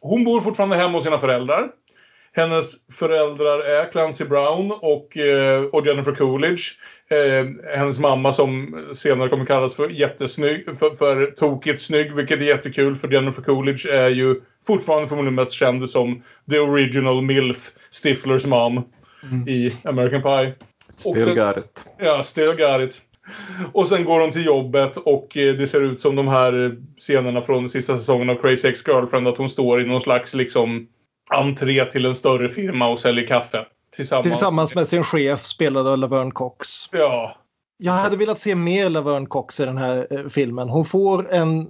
Hon 0.00 0.24
bor 0.24 0.40
fortfarande 0.40 0.76
hemma 0.76 0.92
hos 0.92 1.04
sina 1.04 1.18
föräldrar. 1.18 1.68
Hennes 2.32 2.74
föräldrar 2.92 3.58
är 3.58 3.92
Clancy 3.92 4.24
Brown 4.24 4.72
och, 4.72 5.16
eh, 5.16 5.62
och 5.62 5.86
Jennifer 5.86 6.14
Coolidge. 6.14 6.62
Eh, 7.10 7.76
hennes 7.76 7.98
mamma 7.98 8.32
som 8.32 8.80
senare 8.94 9.28
kommer 9.28 9.44
kallas 9.44 9.74
för 9.74 9.88
jättesnygg, 9.88 10.64
för, 10.64 10.94
för 10.94 11.26
tokigt 11.26 11.80
snygg, 11.80 12.14
vilket 12.14 12.40
är 12.40 12.44
jättekul 12.44 12.96
för 12.96 13.08
Jennifer 13.12 13.42
Coolidge 13.42 13.86
är 13.86 14.08
ju 14.08 14.34
fortfarande 14.66 15.08
förmodligen 15.08 15.34
mest 15.34 15.52
känd 15.52 15.90
som 15.90 16.22
the 16.50 16.58
original 16.58 17.22
MILF, 17.22 17.70
Stiflers 17.90 18.44
mom 18.44 18.82
i 19.46 19.72
American 19.84 20.22
Pie. 20.22 20.54
Still 21.00 21.34
got 21.34 21.56
it. 21.56 21.86
Ja, 21.98 22.22
still 22.22 22.50
got 22.50 22.80
it. 22.80 23.02
Och 23.72 23.88
sen 23.88 24.04
går 24.04 24.20
de 24.20 24.30
till 24.30 24.46
jobbet 24.46 24.96
och 24.96 25.36
eh, 25.36 25.54
det 25.54 25.66
ser 25.66 25.80
ut 25.80 26.00
som 26.00 26.16
de 26.16 26.28
här 26.28 26.76
scenerna 26.98 27.42
från 27.42 27.68
sista 27.68 27.96
säsongen 27.96 28.30
av 28.30 28.34
Crazy 28.34 28.68
Ex-Girlfriend 28.68 29.28
att 29.28 29.38
hon 29.38 29.48
står 29.48 29.80
i 29.80 29.86
någon 29.86 30.00
slags 30.00 30.34
liksom 30.34 30.86
entré 31.30 31.84
till 31.84 32.06
en 32.06 32.14
större 32.14 32.48
firma 32.48 32.88
och 32.88 32.98
säljer 32.98 33.26
kaffe. 33.26 33.66
Tillsammans, 33.96 34.26
Tillsammans 34.26 34.74
med 34.74 34.88
sin 34.88 35.04
chef 35.04 35.46
spelad 35.46 35.86
av 35.86 35.98
Laverne 35.98 36.30
Cox. 36.30 36.68
Ja. 36.92 37.36
Jag 37.76 37.92
hade 37.92 38.16
velat 38.16 38.40
se 38.40 38.54
mer 38.54 38.90
Laverne 38.90 39.26
Cox 39.26 39.60
i 39.60 39.64
den 39.64 39.78
här 39.78 40.06
eh, 40.10 40.28
filmen. 40.28 40.68
Hon 40.68 40.84
får 40.84 41.32
en, 41.32 41.68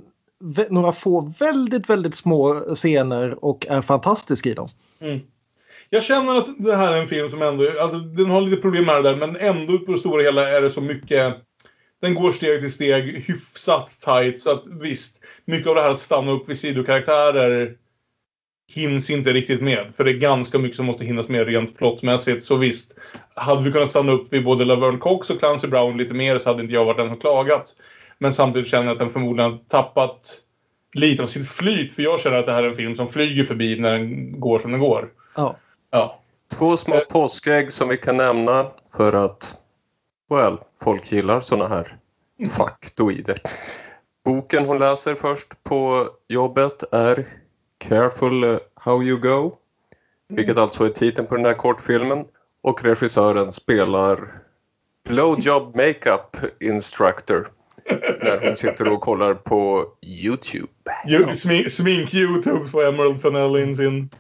några 0.69 0.93
få 0.93 1.21
väldigt, 1.21 1.91
väldigt 1.91 2.15
små 2.15 2.75
scener 2.75 3.45
och 3.45 3.67
är 3.67 3.81
fantastisk 3.81 4.47
i 4.47 4.55
dem. 4.55 4.69
Mm. 5.01 5.21
Jag 5.91 6.03
känner 6.03 6.39
att 6.39 6.59
det 6.59 6.77
här 6.77 6.93
är 6.93 7.01
en 7.01 7.09
film 7.09 7.31
som 7.31 7.43
ändå, 7.43 7.65
alltså 7.81 7.99
den 7.99 8.31
har 8.31 8.41
lite 8.41 8.63
problem 8.63 8.85
med 8.85 8.97
det 8.97 9.03
där 9.03 9.17
men 9.17 9.37
ändå 9.37 9.79
på 9.79 9.93
det 9.93 9.99
stora 9.99 10.23
hela 10.23 10.49
är 10.49 10.63
det 10.63 10.71
så 10.71 10.81
mycket 10.81 11.37
den 12.01 12.15
går 12.15 12.31
steg 12.31 12.61
till 12.61 12.73
steg 12.73 13.25
hyfsat 13.27 14.01
tight 14.01 14.41
så 14.41 14.51
att 14.51 14.63
visst, 14.83 15.25
mycket 15.45 15.67
av 15.67 15.75
det 15.75 15.83
här 15.83 15.89
att 15.89 15.99
stanna 15.99 16.33
upp 16.33 16.49
vid 16.49 16.59
sidokaraktärer 16.59 17.77
hinns 18.75 19.11
inte 19.11 19.33
riktigt 19.33 19.63
med. 19.63 19.93
För 19.97 20.05
det 20.05 20.11
är 20.11 20.19
ganska 20.19 20.59
mycket 20.59 20.77
som 20.77 20.87
måste 20.87 21.05
hinnas 21.05 21.29
med 21.29 21.47
rent 21.47 21.77
plottmässigt. 21.77 22.45
Så 22.45 22.57
visst, 22.57 22.99
hade 23.35 23.63
vi 23.63 23.73
kunnat 23.73 23.91
stanna 23.91 24.13
upp 24.13 24.33
vid 24.33 24.45
både 24.45 24.65
Laverne 24.65 24.99
Cox 24.99 25.31
och 25.31 25.39
Clancy 25.39 25.69
Brown 25.69 25.97
lite 25.97 26.15
mer 26.15 26.39
så 26.39 26.49
hade 26.49 26.63
inte 26.63 26.75
jag 26.75 26.85
varit 26.85 26.97
den 26.97 27.09
som 27.09 27.21
klagat. 27.21 27.77
Men 28.19 28.33
samtidigt 28.33 28.69
känner 28.69 28.85
jag 28.85 28.93
att 28.93 28.99
den 28.99 29.11
förmodligen 29.11 29.51
har 29.51 29.59
tappat 29.59 30.41
lite 30.95 31.23
av 31.23 31.27
sitt 31.27 31.49
flyt. 31.49 31.93
För 31.93 32.03
jag 32.03 32.21
känner 32.21 32.39
att 32.39 32.47
det 32.47 32.53
här 32.53 32.63
är 32.63 32.69
en 32.69 32.75
film 32.75 32.97
som 32.97 33.09
flyger 33.09 33.45
förbi 33.45 33.81
när 33.81 33.93
den 33.93 34.41
går 34.41 34.59
som 34.59 34.71
den 34.71 34.81
går. 34.81 35.09
Ja. 35.37 35.57
Ja. 35.91 36.21
Två 36.53 36.77
små 36.77 37.01
påskägg 37.11 37.73
som 37.73 37.89
vi 37.89 37.97
kan 37.97 38.17
nämna 38.17 38.67
för 38.97 39.13
att, 39.13 39.57
well, 40.31 40.59
folk 40.83 41.13
gillar 41.13 41.41
såna 41.41 41.69
här 41.69 41.97
faktoider. 42.51 43.39
Boken 44.25 44.65
hon 44.67 44.79
läser 44.79 45.15
först 45.15 45.63
på 45.63 46.09
jobbet 46.29 46.83
är 46.93 47.27
Careful 47.79 48.59
How 48.75 49.03
You 49.03 49.19
Go. 49.19 49.53
Vilket 50.29 50.59
alltså 50.59 50.85
är 50.85 50.89
titeln 50.89 51.27
på 51.27 51.37
den 51.37 51.45
här 51.45 51.55
kortfilmen. 51.55 52.25
Och 52.63 52.85
regissören 52.85 53.53
spelar 53.53 54.35
Blowjob 55.09 55.77
Makeup 55.77 56.37
Instructor. 56.61 57.49
När 58.23 58.47
hon 58.47 58.57
sitter 58.57 58.93
och 58.93 59.01
kollar 59.01 59.35
på 59.35 59.85
Youtube. 60.03 60.69
Ju- 61.07 61.35
Smink, 61.37 61.71
smink 61.71 62.15
YouTube 62.15 62.69
får 62.69 62.87
Emerald 62.89 63.23
Fennell 63.23 63.57
in 63.57 63.77
sin, 63.77 64.11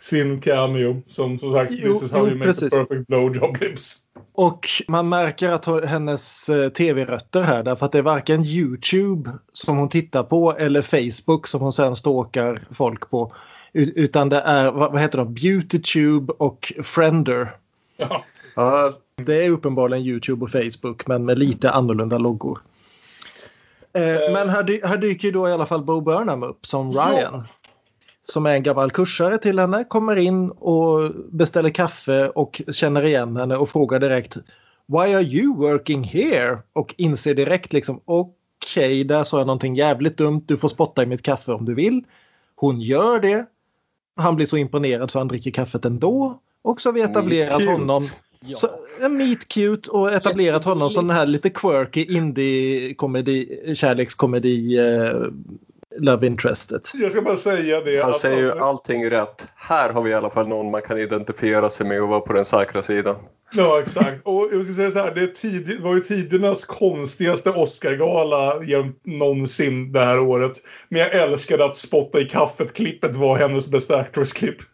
sin 0.00 0.40
cameo. 0.40 1.02
Som 1.06 1.38
som 1.38 1.52
sagt, 1.52 1.72
Jo, 1.74 1.92
this 1.92 2.02
is 2.02 2.12
how 2.12 2.20
jo, 2.20 2.26
you 2.26 2.34
make 2.34 2.46
precis. 2.46 2.70
the 2.70 2.76
perfect 2.76 3.06
blowjob 3.06 3.56
lips. 3.60 3.96
Och 4.32 4.66
man 4.88 5.08
märker 5.08 5.48
att 5.48 5.64
hon- 5.64 5.86
hennes 5.86 6.48
eh, 6.48 6.68
tv-rötter 6.68 7.42
här 7.42 7.62
därför 7.62 7.86
att 7.86 7.92
det 7.92 7.98
är 7.98 8.02
varken 8.02 8.44
Youtube 8.44 9.30
som 9.52 9.76
hon 9.78 9.88
tittar 9.88 10.22
på 10.22 10.56
eller 10.58 10.82
Facebook 10.82 11.46
som 11.46 11.60
hon 11.60 11.72
sen 11.72 11.96
stalkar 11.96 12.60
folk 12.70 13.10
på. 13.10 13.32
Utan 13.72 14.28
det 14.28 14.40
är, 14.40 14.70
vad, 14.70 15.00
heter 15.00 15.18
de, 15.18 15.34
Beautytube 15.34 16.32
och 16.38 16.72
Friender. 16.82 17.56
Ja. 17.96 18.92
Det 19.16 19.44
är 19.44 19.50
uppenbarligen 19.50 20.04
Youtube 20.06 20.44
och 20.44 20.50
Facebook 20.50 21.06
men 21.06 21.24
med 21.24 21.38
lite 21.38 21.70
annorlunda 21.70 22.18
loggor. 22.18 22.58
Eh, 23.92 24.32
men 24.32 24.48
här, 24.48 24.62
dy- 24.62 24.86
här 24.86 24.96
dyker 24.96 25.28
ju 25.28 25.32
då 25.32 25.48
i 25.48 25.52
alla 25.52 25.66
fall 25.66 25.82
Bo 25.84 26.00
Burnham 26.00 26.42
upp 26.42 26.66
som 26.66 26.90
Ja. 26.90 27.44
Som 28.32 28.46
är 28.46 28.54
en 28.54 28.62
gammal 28.62 28.90
kursare 28.90 29.38
till 29.38 29.58
henne, 29.58 29.84
kommer 29.84 30.16
in 30.16 30.50
och 30.50 31.10
beställer 31.30 31.70
kaffe 31.70 32.28
och 32.28 32.62
känner 32.72 33.04
igen 33.04 33.36
henne 33.36 33.56
och 33.56 33.68
frågar 33.68 33.98
direkt 33.98 34.36
Why 34.86 35.14
are 35.14 35.22
you 35.22 35.56
working 35.56 36.04
here? 36.04 36.58
Och 36.72 36.94
inser 36.98 37.34
direkt 37.34 37.72
liksom 37.72 38.00
okej, 38.04 39.04
där 39.04 39.24
sa 39.24 39.38
jag 39.38 39.46
någonting 39.46 39.74
jävligt 39.74 40.16
dumt. 40.16 40.42
Du 40.46 40.56
får 40.56 40.68
spotta 40.68 41.02
i 41.02 41.06
mitt 41.06 41.22
kaffe 41.22 41.52
om 41.52 41.64
du 41.64 41.74
vill. 41.74 42.04
Hon 42.54 42.80
gör 42.80 43.20
det. 43.20 43.46
Han 44.16 44.36
blir 44.36 44.46
så 44.46 44.56
imponerad 44.56 45.10
så 45.10 45.18
han 45.18 45.28
dricker 45.28 45.50
kaffet 45.50 45.84
ändå. 45.84 46.40
Och 46.62 46.80
så 46.80 46.88
har 46.88 46.94
vi 46.94 47.02
etablerat 47.02 47.64
honom 47.64 48.02
så, 48.54 48.68
en 49.00 49.16
meet 49.16 49.48
cute 49.48 49.90
och 49.90 50.12
etablerat 50.12 50.64
honom 50.64 50.90
som 50.90 51.06
den 51.06 51.16
här 51.16 51.26
lite 51.26 51.50
quirky 51.50 52.04
indie-komedi, 52.04 53.74
kärlekskomedi 53.74 54.78
eh, 54.78 55.22
love 55.96 56.26
interestet. 56.26 56.90
Jag 56.94 57.12
ska 57.12 57.22
bara 57.22 57.36
säga 57.36 57.80
det. 57.80 58.00
han 58.02 58.10
att- 58.10 58.20
säger 58.20 58.38
ju 58.38 58.60
allting 58.60 59.10
rätt. 59.10 59.48
Här 59.56 59.92
har 59.92 60.02
vi 60.02 60.10
i 60.10 60.14
alla 60.14 60.30
fall 60.30 60.48
någon 60.48 60.70
man 60.70 60.82
kan 60.82 60.98
identifiera 60.98 61.70
sig 61.70 61.86
med 61.86 62.02
och 62.02 62.08
vara 62.08 62.20
på 62.20 62.32
den 62.32 62.44
säkra 62.44 62.82
sidan. 62.82 63.16
Ja, 63.52 63.80
exakt. 63.80 64.20
Och 64.24 64.48
jag 64.52 64.64
ska 64.64 64.74
säga 64.74 64.90
så 64.90 64.98
här, 64.98 65.14
det, 65.14 65.34
tid, 65.34 65.80
var 65.80 65.94
ju 65.94 66.00
tidernas 66.00 66.64
konstigaste 66.64 67.50
Oscargala 67.50 68.62
genom 68.64 68.94
någonsin 69.04 69.92
det 69.92 70.00
här 70.00 70.18
året. 70.20 70.52
Men 70.88 71.00
jag 71.00 71.14
älskade 71.14 71.64
att 71.64 71.76
spotta 71.76 72.20
i 72.20 72.24
kaffet-klippet 72.28 73.16
var 73.16 73.38
hennes 73.38 73.68
bästa 73.68 73.96
actress-klipp. 73.96 74.56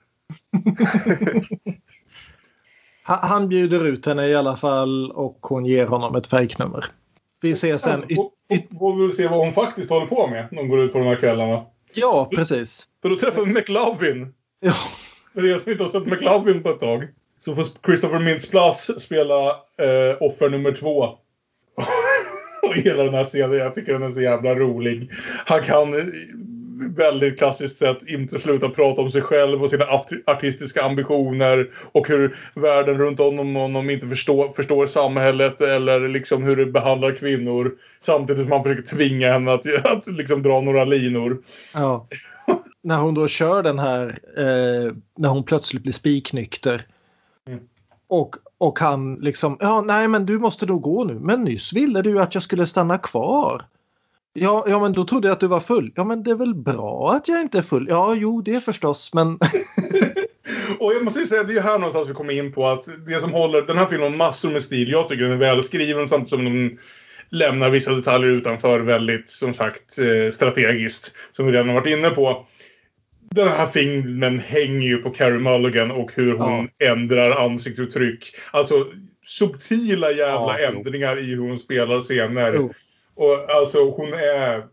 Ha- 3.06 3.20
Han 3.26 3.48
bjuder 3.48 3.84
ut 3.84 4.06
henne 4.06 4.26
i 4.26 4.34
alla 4.36 4.56
fall 4.56 5.10
och 5.12 5.38
hon 5.42 5.66
ger 5.66 5.86
honom 5.86 6.14
ett 6.16 6.26
fejknummer. 6.26 6.84
Vi 7.40 7.56
ser 7.56 7.76
sen... 7.78 8.02
Och 8.18 8.32
får 8.78 8.96
vi 8.96 9.02
väl 9.02 9.12
se 9.12 9.28
vad 9.28 9.44
hon 9.44 9.52
faktiskt 9.52 9.90
håller 9.90 10.06
på 10.06 10.26
med 10.26 10.48
när 10.50 10.58
hon 10.58 10.68
går 10.68 10.80
ut 10.80 10.92
på 10.92 10.98
de 10.98 11.06
här 11.06 11.16
kvällarna. 11.16 11.64
Ja, 11.94 12.30
precis. 12.34 12.88
För 13.02 13.08
då 13.08 13.16
träffar 13.16 13.44
vi 13.44 13.52
McLovin. 13.52 14.34
Ja. 14.60 14.74
För 15.34 15.46
er 15.46 15.58
som 15.58 15.72
inte 15.72 15.84
har 15.84 15.90
sett 15.90 16.06
McLovin 16.06 16.62
på 16.62 16.70
ett 16.70 16.78
tag. 16.78 17.08
Så 17.38 17.54
får 17.54 17.64
Christopher 17.86 18.18
Mintz-Plasse 18.18 18.98
spela 18.98 19.48
eh, 19.78 20.16
offer 20.20 20.50
nummer 20.50 20.72
två. 20.72 21.04
och 22.62 22.74
hela 22.74 23.02
den 23.02 23.14
här 23.14 23.24
scenen, 23.24 23.58
jag 23.58 23.74
tycker 23.74 23.92
den 23.92 24.02
är 24.02 24.10
så 24.10 24.20
jävla 24.20 24.54
rolig. 24.54 25.10
Han 25.46 25.62
kan 25.62 25.98
eh, 25.98 26.04
väldigt 26.96 27.38
klassiskt 27.38 27.78
sätt 27.78 27.98
inte 28.08 28.38
sluta 28.38 28.68
prata 28.68 29.00
om 29.00 29.10
sig 29.10 29.22
själv 29.22 29.62
och 29.62 29.70
sina 29.70 29.84
art- 29.84 30.12
artistiska 30.26 30.82
ambitioner 30.82 31.70
och 31.92 32.08
hur 32.08 32.36
världen 32.54 32.98
runt 32.98 33.20
om 33.20 33.54
honom 33.54 33.90
inte 33.90 34.08
förstår, 34.08 34.48
förstår 34.48 34.86
samhället 34.86 35.60
eller 35.60 36.08
liksom 36.08 36.42
hur 36.42 36.56
det 36.56 36.66
behandlar 36.66 37.14
kvinnor. 37.14 37.74
Samtidigt 38.00 38.40
som 38.40 38.50
man 38.50 38.62
försöker 38.62 38.82
tvinga 38.82 39.32
henne 39.32 39.52
att, 39.52 39.66
att 39.84 40.06
liksom 40.06 40.42
dra 40.42 40.60
några 40.60 40.84
linor. 40.84 41.42
Ja. 41.74 42.06
när 42.82 42.98
hon 42.98 43.14
då 43.14 43.28
kör 43.28 43.62
den 43.62 43.78
här, 43.78 44.18
eh, 44.36 44.92
när 45.18 45.28
hon 45.28 45.44
plötsligt 45.44 45.82
blir 45.82 45.92
spiknykter. 45.92 46.86
Mm. 47.48 47.60
Och, 48.08 48.36
och 48.58 48.78
han 48.78 49.14
liksom, 49.14 49.56
ja 49.60 49.80
nej 49.80 50.08
men 50.08 50.26
du 50.26 50.38
måste 50.38 50.66
nog 50.66 50.82
gå 50.82 51.04
nu. 51.04 51.14
Men 51.14 51.44
nyss 51.44 51.72
ville 51.72 52.02
du 52.02 52.20
att 52.20 52.34
jag 52.34 52.42
skulle 52.42 52.66
stanna 52.66 52.98
kvar. 52.98 53.64
Ja, 54.36 54.64
ja 54.68 54.80
men 54.80 54.92
då 54.92 55.04
trodde 55.04 55.28
jag 55.28 55.32
att 55.32 55.40
du 55.40 55.46
var 55.46 55.60
full. 55.60 55.92
Ja 55.94 56.04
men 56.04 56.22
det 56.22 56.30
är 56.30 56.34
väl 56.34 56.54
bra 56.54 57.12
att 57.12 57.28
jag 57.28 57.40
inte 57.40 57.58
är 57.58 57.62
full. 57.62 57.86
Ja 57.88 58.14
jo 58.14 58.42
det 58.42 58.64
förstås 58.64 59.14
men 59.14 59.38
Och 60.78 60.92
jag 60.92 61.04
måste 61.04 61.20
ju 61.20 61.26
säga, 61.26 61.42
det 61.42 61.52
är 61.52 61.62
här 61.62 61.78
någonstans 61.78 62.08
vi 62.08 62.14
kommer 62.14 62.32
in 62.32 62.52
på 62.52 62.66
att 62.66 63.06
det 63.06 63.20
som 63.20 63.32
håller 63.32 63.62
den 63.62 63.78
här 63.78 63.86
filmen 63.86 64.16
massor 64.16 64.50
med 64.50 64.62
stil. 64.62 64.90
Jag 64.90 65.08
tycker 65.08 65.22
den 65.22 65.32
är 65.32 65.36
välskriven 65.36 66.08
samtidigt 66.08 66.30
som 66.30 66.44
den 66.44 66.78
lämnar 67.30 67.70
vissa 67.70 67.92
detaljer 67.94 68.30
utanför 68.30 68.80
väldigt, 68.80 69.28
som 69.28 69.54
sagt, 69.54 69.98
eh, 69.98 70.30
strategiskt. 70.30 71.12
Som 71.32 71.46
vi 71.46 71.52
redan 71.52 71.68
har 71.68 71.74
varit 71.74 71.98
inne 71.98 72.10
på. 72.10 72.46
Den 73.30 73.48
här 73.48 73.66
filmen 73.66 74.38
hänger 74.38 74.88
ju 74.88 74.96
på 74.96 75.10
Carey 75.10 75.38
Mulligan 75.38 75.90
och 75.90 76.10
hur 76.14 76.38
hon 76.38 76.68
ändrar 76.80 77.44
ansiktsuttryck. 77.44 78.36
Alltså 78.50 78.86
subtila 79.26 80.10
jävla 80.10 80.60
Ja, 80.60 80.68
ändringar 80.68 81.18
i 81.18 81.22
hur 81.22 81.38
hon 81.38 81.58
spelar 81.58 82.00
scener. 82.00 82.54
Jo. 82.54 82.72
Och 83.16 83.50
alltså 83.50 83.90
hon 83.90 84.12
är... 84.12 84.64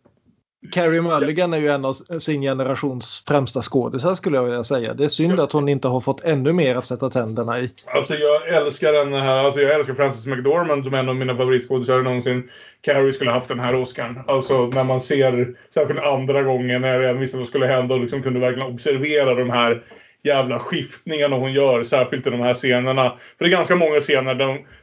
Carrie 0.72 1.02
Mulligan 1.02 1.54
är 1.54 1.58
ju 1.58 1.68
en 1.70 1.86
av 1.86 1.94
sin 1.94 2.42
generations 2.42 3.24
främsta 3.28 3.62
skådisar 3.62 4.16
skulle 4.16 4.38
jag 4.38 4.44
vilja 4.44 4.64
säga. 4.64 4.94
Det 4.94 5.04
är 5.04 5.10
synd 5.10 5.40
att 5.40 5.52
hon 5.52 5.70
inte 5.70 5.88
har 5.88 6.00
fått 6.00 6.24
ännu 6.24 6.54
mer 6.54 6.76
att 6.76 6.88
sätta 6.88 7.10
tänderna 7.10 7.60
i. 7.60 7.72
Alltså 7.86 8.16
jag 8.16 8.48
älskar 8.48 8.94
den 8.94 9.14
här, 9.14 9.46
alltså 9.46 9.62
jag 9.62 9.76
älskar 9.76 9.94
Frances 9.94 10.26
McDormand 10.26 10.84
som 10.86 10.94
är 10.94 11.00
en 11.00 11.10
av 11.10 11.16
mina 11.16 11.36
favoritskådisar 11.36 12.02
någonsin. 12.02 12.50
Carrie 12.82 13.12
skulle 13.12 13.32
haft 13.32 13.50
den 13.50 13.60
här 13.60 13.76
Oscarn. 13.76 14.20
Alltså 14.28 14.68
när 14.68 14.84
man 14.84 15.02
ser, 15.02 15.56
särskilt 15.74 16.00
andra 16.00 16.44
gången 16.44 16.82
när 16.82 17.00
jag 17.00 17.14
visste 17.14 17.38
vad 17.38 17.48
skulle 17.48 17.66
hända 17.66 17.96
och 17.96 18.02
liksom 18.02 18.24
kunde 18.24 18.40
verkligen 18.40 18.74
observera 18.74 19.36
de 19.36 19.50
här 19.50 19.84
jävla 20.24 20.60
skiftningarna 20.60 21.36
hon 21.36 21.54
gör, 21.54 21.84
särskilt 21.84 22.28
i 22.28 22.30
de 22.30 22.40
här 22.40 22.54
scenerna. 22.54 23.10
För 23.38 23.46
det 23.46 23.46
är 23.46 23.56
ganska 23.58 23.76
många 23.76 24.00
scener 24.00 24.36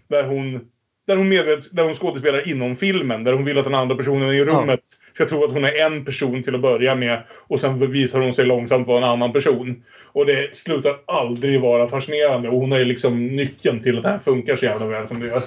där 0.09 0.25
hon, 0.25 0.61
där 1.09 1.17
hon 1.17 1.29
medvet, 1.29 1.77
där 1.77 1.85
hon 1.85 1.95
skådespelar 1.95 2.49
inom 2.49 2.77
filmen. 2.77 3.25
Där 3.25 3.33
hon 3.33 3.45
vill 3.45 3.59
att 3.59 3.65
den 3.65 3.75
andra 3.75 3.97
personen 3.97 4.29
i 4.29 4.45
rummet 4.45 4.81
ska 5.15 5.25
tro 5.29 5.45
att 5.45 5.53
hon 5.53 5.65
är 5.65 5.87
en 5.87 6.05
person 6.05 6.43
till 6.43 6.55
att 6.55 6.61
börja 6.61 6.95
med. 6.95 7.25
Och 7.47 7.61
sen 7.61 7.91
visar 7.93 8.21
hon 8.21 8.33
sig 8.33 8.45
långsamt 8.45 8.87
vara 8.87 8.99
en 8.99 9.05
annan 9.05 9.33
person. 9.33 9.83
Och 10.13 10.27
det 10.27 10.57
slutar 10.57 10.97
aldrig 11.07 11.61
vara 11.61 11.89
fascinerande. 11.89 12.49
Och 12.49 12.61
hon 12.61 12.73
är 12.73 12.85
liksom 12.85 13.27
nyckeln 13.27 13.81
till 13.81 13.97
att 13.97 14.03
det 14.03 14.09
här 14.09 14.19
funkar 14.19 14.57
så 14.57 14.65
jävla 14.65 14.87
väl 14.87 15.07
som 15.07 15.21
det 15.21 15.27
gör. 15.27 15.43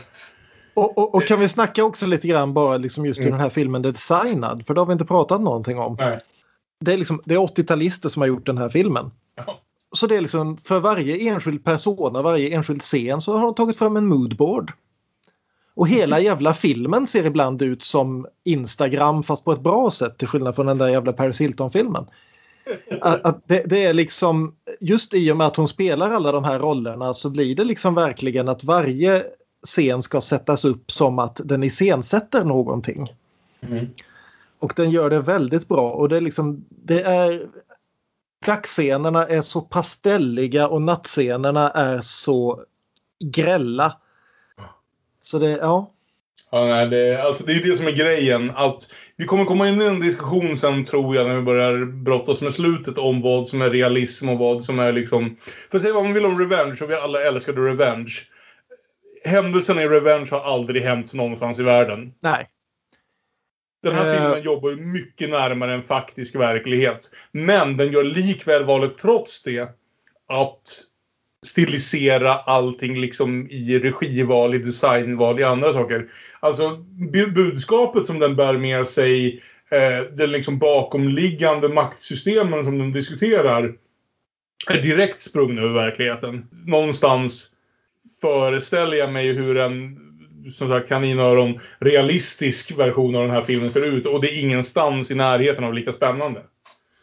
Och, 0.73 0.97
och, 0.97 1.15
och 1.15 1.23
kan 1.25 1.39
vi 1.39 1.49
snacka 1.49 1.83
också 1.83 2.05
lite 2.07 2.27
grann 2.27 2.53
bara 2.53 2.77
liksom 2.77 3.05
just 3.05 3.19
hur 3.19 3.25
Mm. 3.25 3.31
den 3.31 3.41
här 3.41 3.49
filmen 3.49 3.85
är 3.85 3.91
designad? 3.91 4.63
För 4.67 4.73
det 4.73 4.81
har 4.81 4.85
vi 4.85 4.93
inte 4.93 5.05
pratat 5.05 5.41
någonting 5.41 5.79
om. 5.79 5.95
Nej. 5.99 6.19
Det 6.85 6.93
är, 6.93 6.97
liksom, 6.97 7.21
det 7.25 7.35
är 7.35 7.39
80-talister 7.39 8.09
som 8.09 8.21
har 8.21 8.27
gjort 8.27 8.45
den 8.45 8.57
här 8.57 8.69
filmen. 8.69 9.11
Så 9.95 10.07
det 10.07 10.15
är 10.17 10.21
liksom 10.21 10.57
för 10.57 10.79
varje 10.79 11.29
enskild 11.29 11.63
persona, 11.63 12.21
varje 12.21 12.55
enskild 12.55 12.81
scen 12.81 13.21
så 13.21 13.37
har 13.37 13.45
de 13.45 13.55
tagit 13.55 13.77
fram 13.77 13.97
en 13.97 14.07
moodboard. 14.07 14.71
Och 15.81 15.87
hela 15.87 16.19
jävla 16.19 16.53
filmen 16.53 17.07
ser 17.07 17.25
ibland 17.25 17.61
ut 17.61 17.83
som 17.83 18.27
Instagram 18.43 19.23
fast 19.23 19.45
på 19.45 19.51
ett 19.51 19.61
bra 19.61 19.91
sätt 19.91 20.17
till 20.17 20.27
skillnad 20.27 20.55
från 20.55 20.65
den 20.65 20.77
där 20.77 20.89
jävla 20.89 21.13
Paris 21.13 21.41
Hilton-filmen. 21.41 22.05
Att, 23.01 23.25
att 23.25 23.47
det, 23.47 23.63
det 23.65 23.85
är 23.85 23.93
liksom 23.93 24.55
just 24.79 25.13
i 25.13 25.31
och 25.31 25.37
med 25.37 25.47
att 25.47 25.55
hon 25.55 25.67
spelar 25.67 26.11
alla 26.11 26.31
de 26.31 26.43
här 26.43 26.59
rollerna 26.59 27.13
så 27.13 27.29
blir 27.29 27.55
det 27.55 27.63
liksom 27.63 27.95
verkligen 27.95 28.49
att 28.49 28.63
varje 28.63 29.23
scen 29.65 30.01
ska 30.01 30.21
sättas 30.21 30.65
upp 30.65 30.91
som 30.91 31.19
att 31.19 31.41
den 31.43 31.63
iscensätter 31.63 32.45
någonting. 32.45 33.13
Mm. 33.61 33.87
Och 34.59 34.73
den 34.75 34.91
gör 34.91 35.09
det 35.09 35.21
väldigt 35.21 35.67
bra 35.67 35.91
och 35.91 36.09
det 36.09 36.17
är 36.17 36.21
liksom 36.21 36.65
det 36.69 37.01
är 37.01 37.47
Dagsscenerna 38.45 39.27
är 39.27 39.41
så 39.41 39.61
pastelliga 39.61 40.67
och 40.67 40.81
nattscenerna 40.81 41.69
är 41.69 41.99
så 42.01 42.63
grälla. 43.23 43.97
Så 45.21 45.39
det, 45.39 45.49
ja. 45.49 45.91
Ja, 46.51 46.65
nej, 46.65 46.87
det, 46.87 47.21
alltså, 47.23 47.43
det 47.43 47.53
är 47.53 47.63
det 47.63 47.75
som 47.75 47.87
är 47.87 47.91
grejen. 47.91 48.51
Att 48.55 48.93
vi 49.15 49.25
kommer 49.25 49.45
komma 49.45 49.67
in 49.69 49.81
i 49.81 49.85
en 49.85 49.99
diskussion 49.99 50.57
sen 50.57 50.83
tror 50.83 51.15
jag 51.15 51.27
när 51.27 51.35
vi 51.35 51.41
börjar 51.41 51.85
brottas 51.85 52.41
med 52.41 52.53
slutet 52.53 52.97
om 52.97 53.21
vad 53.21 53.47
som 53.47 53.61
är 53.61 53.69
realism 53.69 54.29
och 54.29 54.37
vad 54.37 54.63
som 54.63 54.79
är 54.79 54.93
liksom... 54.93 55.35
För 55.71 55.79
säga 55.79 55.93
vad 55.93 56.03
man 56.03 56.13
vill 56.13 56.25
om 56.25 56.39
Revenge 56.39 56.77
och 56.83 56.89
vi 56.89 56.95
alla 56.95 57.21
älskade 57.21 57.61
Revenge. 57.61 58.11
Händelserna 59.25 59.83
i 59.83 59.87
Revenge 59.87 60.27
har 60.31 60.41
aldrig 60.41 60.83
hänt 60.83 61.13
någonstans 61.13 61.59
i 61.59 61.63
världen. 61.63 62.13
Nej. 62.19 62.49
Den 63.83 63.93
här 63.95 64.05
Eh. 64.05 64.13
filmen 64.13 64.43
jobbar 64.43 64.69
ju 64.69 64.75
mycket 64.75 65.29
närmare 65.29 65.73
en 65.73 65.83
faktisk 65.83 66.35
verklighet. 66.35 67.11
Men 67.31 67.77
den 67.77 67.91
gör 67.91 68.03
likväl 68.03 68.65
valet 68.65 68.97
trots 68.97 69.43
det 69.43 69.69
att 70.27 70.83
stilisera 71.45 72.33
allting 72.33 73.01
liksom 73.01 73.47
i 73.49 73.79
regival, 73.79 74.55
i 74.55 74.57
designval, 74.57 75.39
i 75.39 75.43
andra 75.43 75.73
saker. 75.73 76.09
Alltså 76.39 76.77
budskapet 77.35 78.07
som 78.07 78.19
den 78.19 78.35
bär 78.35 78.57
med 78.57 78.87
sig, 78.87 79.41
eh, 79.71 80.13
den 80.13 80.31
liksom 80.31 80.59
bakomliggande 80.59 81.69
maktsystemen 81.69 82.65
som 82.65 82.77
den 82.77 82.91
diskuterar 82.91 83.73
är 84.67 84.81
direkt 84.81 85.21
sprungna 85.21 85.61
ur 85.61 85.73
verkligheten. 85.73 86.47
Någonstans 86.67 87.51
föreställer 88.21 88.97
jag 88.97 89.11
mig 89.11 89.33
hur 89.33 89.57
en 89.57 89.97
som 90.51 90.69
sagt 90.69 90.89
kaninöron 90.89 91.59
realistisk 91.79 92.71
version 92.71 93.15
av 93.15 93.21
den 93.21 93.31
här 93.31 93.43
filmen 93.43 93.69
ser 93.69 93.81
ut 93.81 94.05
och 94.05 94.21
det 94.21 94.27
är 94.27 94.43
ingenstans 94.43 95.11
i 95.11 95.15
närheten 95.15 95.63
av 95.63 95.73
lika 95.73 95.91
spännande. 95.91 96.43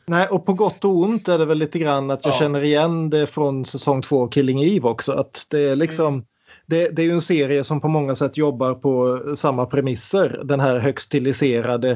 Nej, 0.08 0.26
och 0.30 0.46
på 0.46 0.52
gott 0.52 0.84
och 0.84 0.98
ont 0.98 1.28
är 1.28 1.38
det 1.38 1.44
väl 1.44 1.58
lite 1.58 1.78
grann 1.78 2.10
att 2.10 2.24
jag 2.24 2.34
Ja. 2.34 2.38
känner 2.38 2.64
igen 2.64 3.10
det 3.10 3.26
från 3.26 3.64
säsong 3.64 4.02
två 4.02 4.22
av 4.22 4.28
Killing 4.28 4.62
Eve 4.62 4.88
också. 4.88 5.12
Att 5.12 5.46
det 5.50 5.60
är 5.60 5.76
liksom 5.76 6.24
det, 6.66 6.88
det 6.88 7.02
är 7.02 7.06
ju 7.06 7.12
en 7.12 7.20
serie 7.20 7.64
som 7.64 7.80
på 7.80 7.88
många 7.88 8.14
sätt 8.14 8.36
jobbar 8.36 8.74
på 8.74 9.22
samma 9.36 9.66
premisser. 9.66 10.40
Den 10.44 10.60
här 10.60 10.78
högst 10.78 11.06
stiliserade 11.06 11.90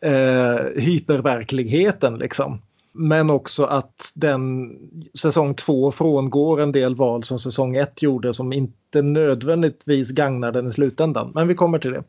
eh, 0.00 0.82
hyperverkligheten 0.82 2.18
liksom. 2.18 2.62
Men 2.94 3.30
också 3.30 3.64
att 3.64 4.12
den 4.14 4.70
säsong 5.14 5.54
två 5.54 5.92
frångår 5.92 6.60
en 6.60 6.72
del 6.72 6.94
val 6.94 7.22
som 7.24 7.38
säsong 7.38 7.76
ett 7.76 8.02
gjorde 8.02 8.32
som 8.32 8.52
inte 8.52 9.02
nödvändigtvis 9.02 10.10
gagnar 10.10 10.52
den 10.52 10.66
i 10.66 10.72
slutändan. 10.72 11.32
Men 11.34 11.48
vi 11.48 11.54
kommer 11.54 11.78
till 11.78 11.92
det. 11.92 12.02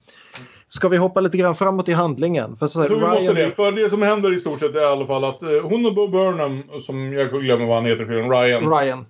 Ska 0.76 0.90
vi 0.90 0.98
hoppa 0.98 1.22
lite 1.22 1.38
grann 1.38 1.56
framåt 1.56 1.90
i 1.90 1.94
handlingen? 1.94 2.58
För 2.58 2.68
så 2.68 2.80
Jag 2.80 2.88
tror 2.88 3.00
vi 3.00 3.08
måste 3.08 3.34
Ryan- 3.34 3.36
det. 3.36 3.52
För 3.52 3.72
det 3.72 3.90
som 3.90 4.02
händer 4.02 4.34
i 4.34 4.38
stort 4.38 4.60
sett 4.60 4.76
är 4.76 4.82
i 4.82 4.86
alla 4.86 5.08
fall 5.08 5.24
att 5.24 5.44
eh, 5.44 5.50
hon 5.50 5.86
och 5.86 5.96
Bo 5.96 6.08
Burnham, 6.08 6.64
som 6.82 7.14
jag 7.14 7.30
glömmer 7.42 7.66
vad 7.66 7.76
han 7.76 7.86
heter 7.86 8.06
filmen, 8.06 8.32
Ryan, 8.32 8.80
Ryan. 8.80 9.06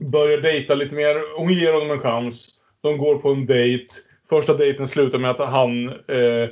börjar 0.00 0.38
dejta 0.38 0.74
lite 0.74 0.94
mer. 0.94 1.38
Hon 1.38 1.52
ger 1.52 1.72
honom 1.72 1.90
en 1.90 1.98
chans. 1.98 2.48
De 2.82 2.98
går 2.98 3.18
på 3.18 3.30
en 3.30 3.46
dejt. 3.46 3.86
Första 4.28 4.54
dejten 4.54 4.88
slutar 4.88 5.18
med 5.18 5.30
att 5.30 5.50
han 5.50 5.88
eh, 5.88 6.48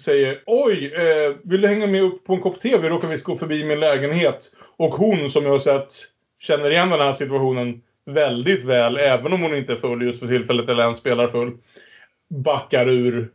säger 0.00 0.42
Oj, 0.46 0.92
eh, 0.94 1.36
vill 1.44 1.60
du 1.60 1.68
hänga 1.68 1.86
med 1.86 2.02
upp 2.02 2.24
på 2.24 2.32
en 2.32 2.40
kopp 2.40 2.60
te? 2.60 2.78
Vi 2.78 2.88
råkar 2.88 3.08
visst 3.08 3.24
gå 3.24 3.36
förbi 3.36 3.64
min 3.64 3.80
lägenhet. 3.80 4.50
Och 4.76 4.94
hon, 4.94 5.30
som 5.30 5.44
jag 5.44 5.50
har 5.50 5.58
sett, 5.58 5.92
känner 6.40 6.70
igen 6.70 6.90
den 6.90 7.00
här 7.00 7.12
situationen 7.12 7.80
väldigt 8.06 8.64
väl. 8.64 8.96
Även 8.96 9.32
om 9.32 9.42
hon 9.42 9.54
inte 9.54 9.72
är 9.72 9.76
full 9.76 10.02
just 10.02 10.18
för 10.20 10.26
tillfället 10.26 10.68
eller 10.68 10.82
ens 10.82 10.98
spelar 10.98 11.28
full. 11.28 11.52
Backar 12.30 12.88
ur 12.88 13.30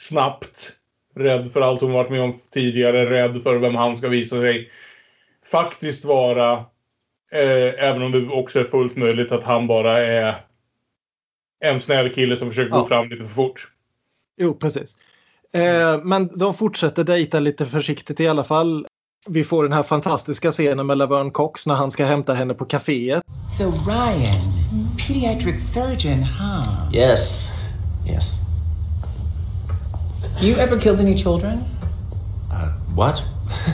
snabbt. 0.00 0.72
Rädd 1.16 1.52
för 1.52 1.60
allt 1.60 1.80
hon 1.80 1.92
varit 1.92 2.10
med 2.10 2.20
om 2.22 2.34
tidigare. 2.50 3.10
Rädd 3.10 3.42
för 3.42 3.58
vem 3.58 3.74
han 3.74 3.96
ska 3.96 4.08
visa 4.08 4.36
sig 4.36 4.68
faktiskt 5.50 6.04
vara. 6.04 6.52
Eh, 7.32 7.84
även 7.84 8.02
om 8.02 8.12
det 8.12 8.28
också 8.28 8.60
är 8.60 8.64
fullt 8.64 8.96
möjligt 8.96 9.32
att 9.32 9.44
han 9.44 9.66
bara 9.66 9.98
är 9.98 10.44
en 11.64 11.80
snäll 11.80 12.12
kille 12.14 12.36
som 12.36 12.48
försöker 12.48 12.70
Ja. 12.70 12.78
gå 12.78 12.84
fram 12.84 13.08
lite 13.08 13.22
för 13.24 13.34
fort. 13.34 13.68
Jo, 14.40 14.54
precis. 14.54 14.96
Eh, 15.52 16.04
men 16.04 16.38
de 16.38 16.54
fortsätter 16.54 17.04
dejta 17.04 17.40
lite 17.40 17.66
försiktigt 17.66 18.20
i 18.20 18.28
alla 18.28 18.44
fall. 18.44 18.86
Vi 19.26 19.44
får 19.44 19.62
den 19.62 19.72
här 19.72 19.82
fantastiska 19.82 20.52
scenen 20.52 20.86
med 20.86 20.98
Laverne 20.98 21.30
Cox 21.30 21.66
när 21.66 21.74
han 21.74 21.90
ska 21.90 22.04
hämta 22.04 22.34
henne 22.34 22.54
på 22.54 22.64
kaféet. 22.64 23.22
So, 23.58 23.64
Ryan, 23.64 24.34
pediatric 25.06 25.72
surgeon, 25.72 26.22
huh? 26.22 26.94
Yes. 26.94 27.50
Yes. 28.08 28.40
You 30.40 30.56
ever 30.56 30.78
killed 30.78 31.00
any 31.00 31.14
children? 31.14 31.64
Uh, 32.50 32.72
what? 32.94 33.18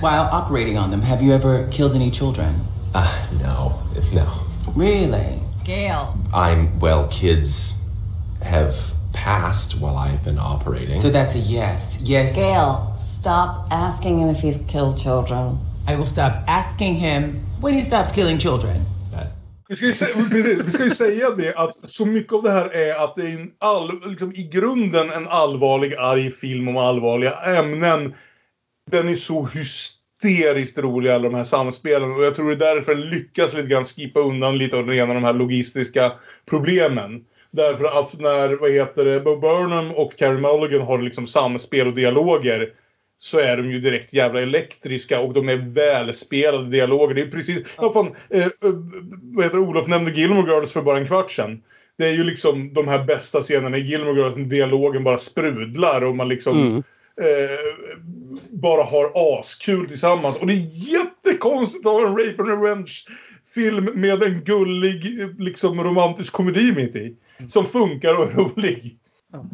While 0.00 0.24
operating 0.24 0.76
on 0.76 0.90
them, 0.90 1.02
have 1.02 1.22
you 1.22 1.32
ever 1.32 1.68
killed 1.68 1.94
any 1.94 2.10
children? 2.10 2.60
Uh, 2.94 3.26
no. 3.40 3.82
No. 4.12 4.32
Really? 4.74 5.40
Gail. 5.64 6.18
I'm, 6.32 6.78
well, 6.80 7.08
kids 7.08 7.74
have 8.42 8.92
passed 9.12 9.78
while 9.78 9.96
I've 9.96 10.22
been 10.24 10.38
operating. 10.38 11.00
So 11.00 11.10
that's 11.10 11.34
a 11.34 11.38
yes. 11.38 11.98
Yes. 12.02 12.34
Gail, 12.34 12.92
stop 12.96 13.68
asking 13.70 14.18
him 14.18 14.28
if 14.28 14.40
he's 14.40 14.58
killed 14.66 14.98
children. 14.98 15.58
I 15.86 15.94
will 15.96 16.06
stop 16.06 16.44
asking 16.48 16.96
him 16.96 17.44
when 17.60 17.74
he 17.74 17.82
stops 17.82 18.10
killing 18.12 18.38
children. 18.38 18.84
Vi 19.68 19.76
ska, 19.76 19.86
ju 19.86 19.92
precis, 20.30 20.58
vi 20.64 20.70
ska 20.70 20.84
ju 20.84 20.90
säga 20.90 21.30
det 21.30 21.54
att 21.54 21.90
så 21.90 22.06
mycket 22.06 22.32
av 22.32 22.42
det 22.42 22.50
här 22.50 22.74
är 22.74 23.04
att 23.04 23.14
det 23.14 23.22
är 23.22 23.40
en 23.40 23.50
all, 23.58 23.90
liksom, 24.06 24.32
i 24.32 24.50
grunden 24.52 25.10
en 25.10 25.28
allvarlig 25.28 25.94
arg 25.94 26.30
film 26.30 26.68
om 26.68 26.76
allvarliga 26.76 27.32
ämnen. 27.32 28.14
Den 28.90 29.08
är 29.08 29.16
så 29.16 29.46
hysteriskt 29.46 30.78
rolig 30.78 31.10
alla 31.10 31.28
de 31.28 31.34
här 31.34 31.44
samspelen 31.44 32.12
och 32.12 32.24
jag 32.24 32.34
tror 32.34 32.46
det 32.48 32.66
är 32.66 32.74
därför 32.74 32.94
den 32.94 33.08
lyckas 33.08 33.54
lite 33.54 33.68
grann 33.68 33.84
skippa 33.84 34.20
undan 34.20 34.58
lite 34.58 34.76
av 34.76 34.88
rena 34.88 35.14
de 35.14 35.24
här 35.24 35.34
logistiska 35.34 36.12
problemen. 36.46 37.24
Därför 37.50 37.84
att 37.84 38.20
när, 38.20 38.56
vad 38.56 38.70
heter 38.70 39.04
det, 39.04 39.20
Bo 39.20 39.36
Burnham 39.36 39.90
och 39.90 40.16
Carey 40.16 40.38
Mulligan 40.38 40.86
har 40.86 40.98
liksom 40.98 41.26
samspel 41.26 41.86
och 41.86 41.94
dialoger 41.94 42.68
så 43.18 43.38
är 43.38 43.56
de 43.56 43.70
ju 43.70 43.80
direkt 43.80 44.12
jävla 44.12 44.40
elektriska 44.40 45.20
och 45.20 45.32
de 45.32 45.48
är 45.48 45.56
välspelade 45.56 46.70
dialoger. 46.70 47.14
Det 47.14 47.20
är 47.22 47.30
precis, 47.30 47.62
vad 47.78 47.92
fan, 47.92 48.14
eh, 48.30 48.42
eh, 48.44 48.50
vad 49.22 49.44
heter 49.44 49.58
Olof 49.58 49.88
nämnde 49.88 50.10
Gilmore 50.10 50.52
Girls 50.52 50.72
för 50.72 50.82
bara 50.82 50.98
en 50.98 51.06
kvart 51.06 51.30
sedan. 51.30 51.62
Det 51.98 52.06
är 52.06 52.12
ju 52.12 52.24
liksom 52.24 52.74
de 52.74 52.88
här 52.88 53.04
bästa 53.04 53.40
scenerna 53.40 53.76
i 53.76 53.80
Gilmore 53.80 54.20
Girls 54.20 54.36
när 54.36 54.44
dialogen 54.44 55.04
bara 55.04 55.16
sprudlar 55.16 56.00
och 56.04 56.16
man 56.16 56.28
liksom 56.28 56.60
Mm. 56.60 56.76
eh, 57.20 57.94
bara 58.50 58.82
har 58.84 59.38
askul 59.38 59.86
tillsammans. 59.86 60.36
Och 60.36 60.46
det 60.46 60.52
är 60.52 60.92
jättekonstigt 60.92 61.86
att 61.86 61.92
ha 61.92 62.06
en 62.06 62.16
Rape 62.16 62.42
and 62.42 62.48
Revenge 62.48 62.92
film 63.54 63.90
med 63.94 64.22
en 64.22 64.40
gullig 64.44 65.04
liksom 65.38 65.84
romantisk 65.84 66.32
komedi 66.32 66.72
mitt 66.76 66.96
i. 66.96 67.16
Som 67.46 67.64
funkar 67.64 68.14
och 68.14 68.24
är 68.24 68.34
rolig. 68.34 68.98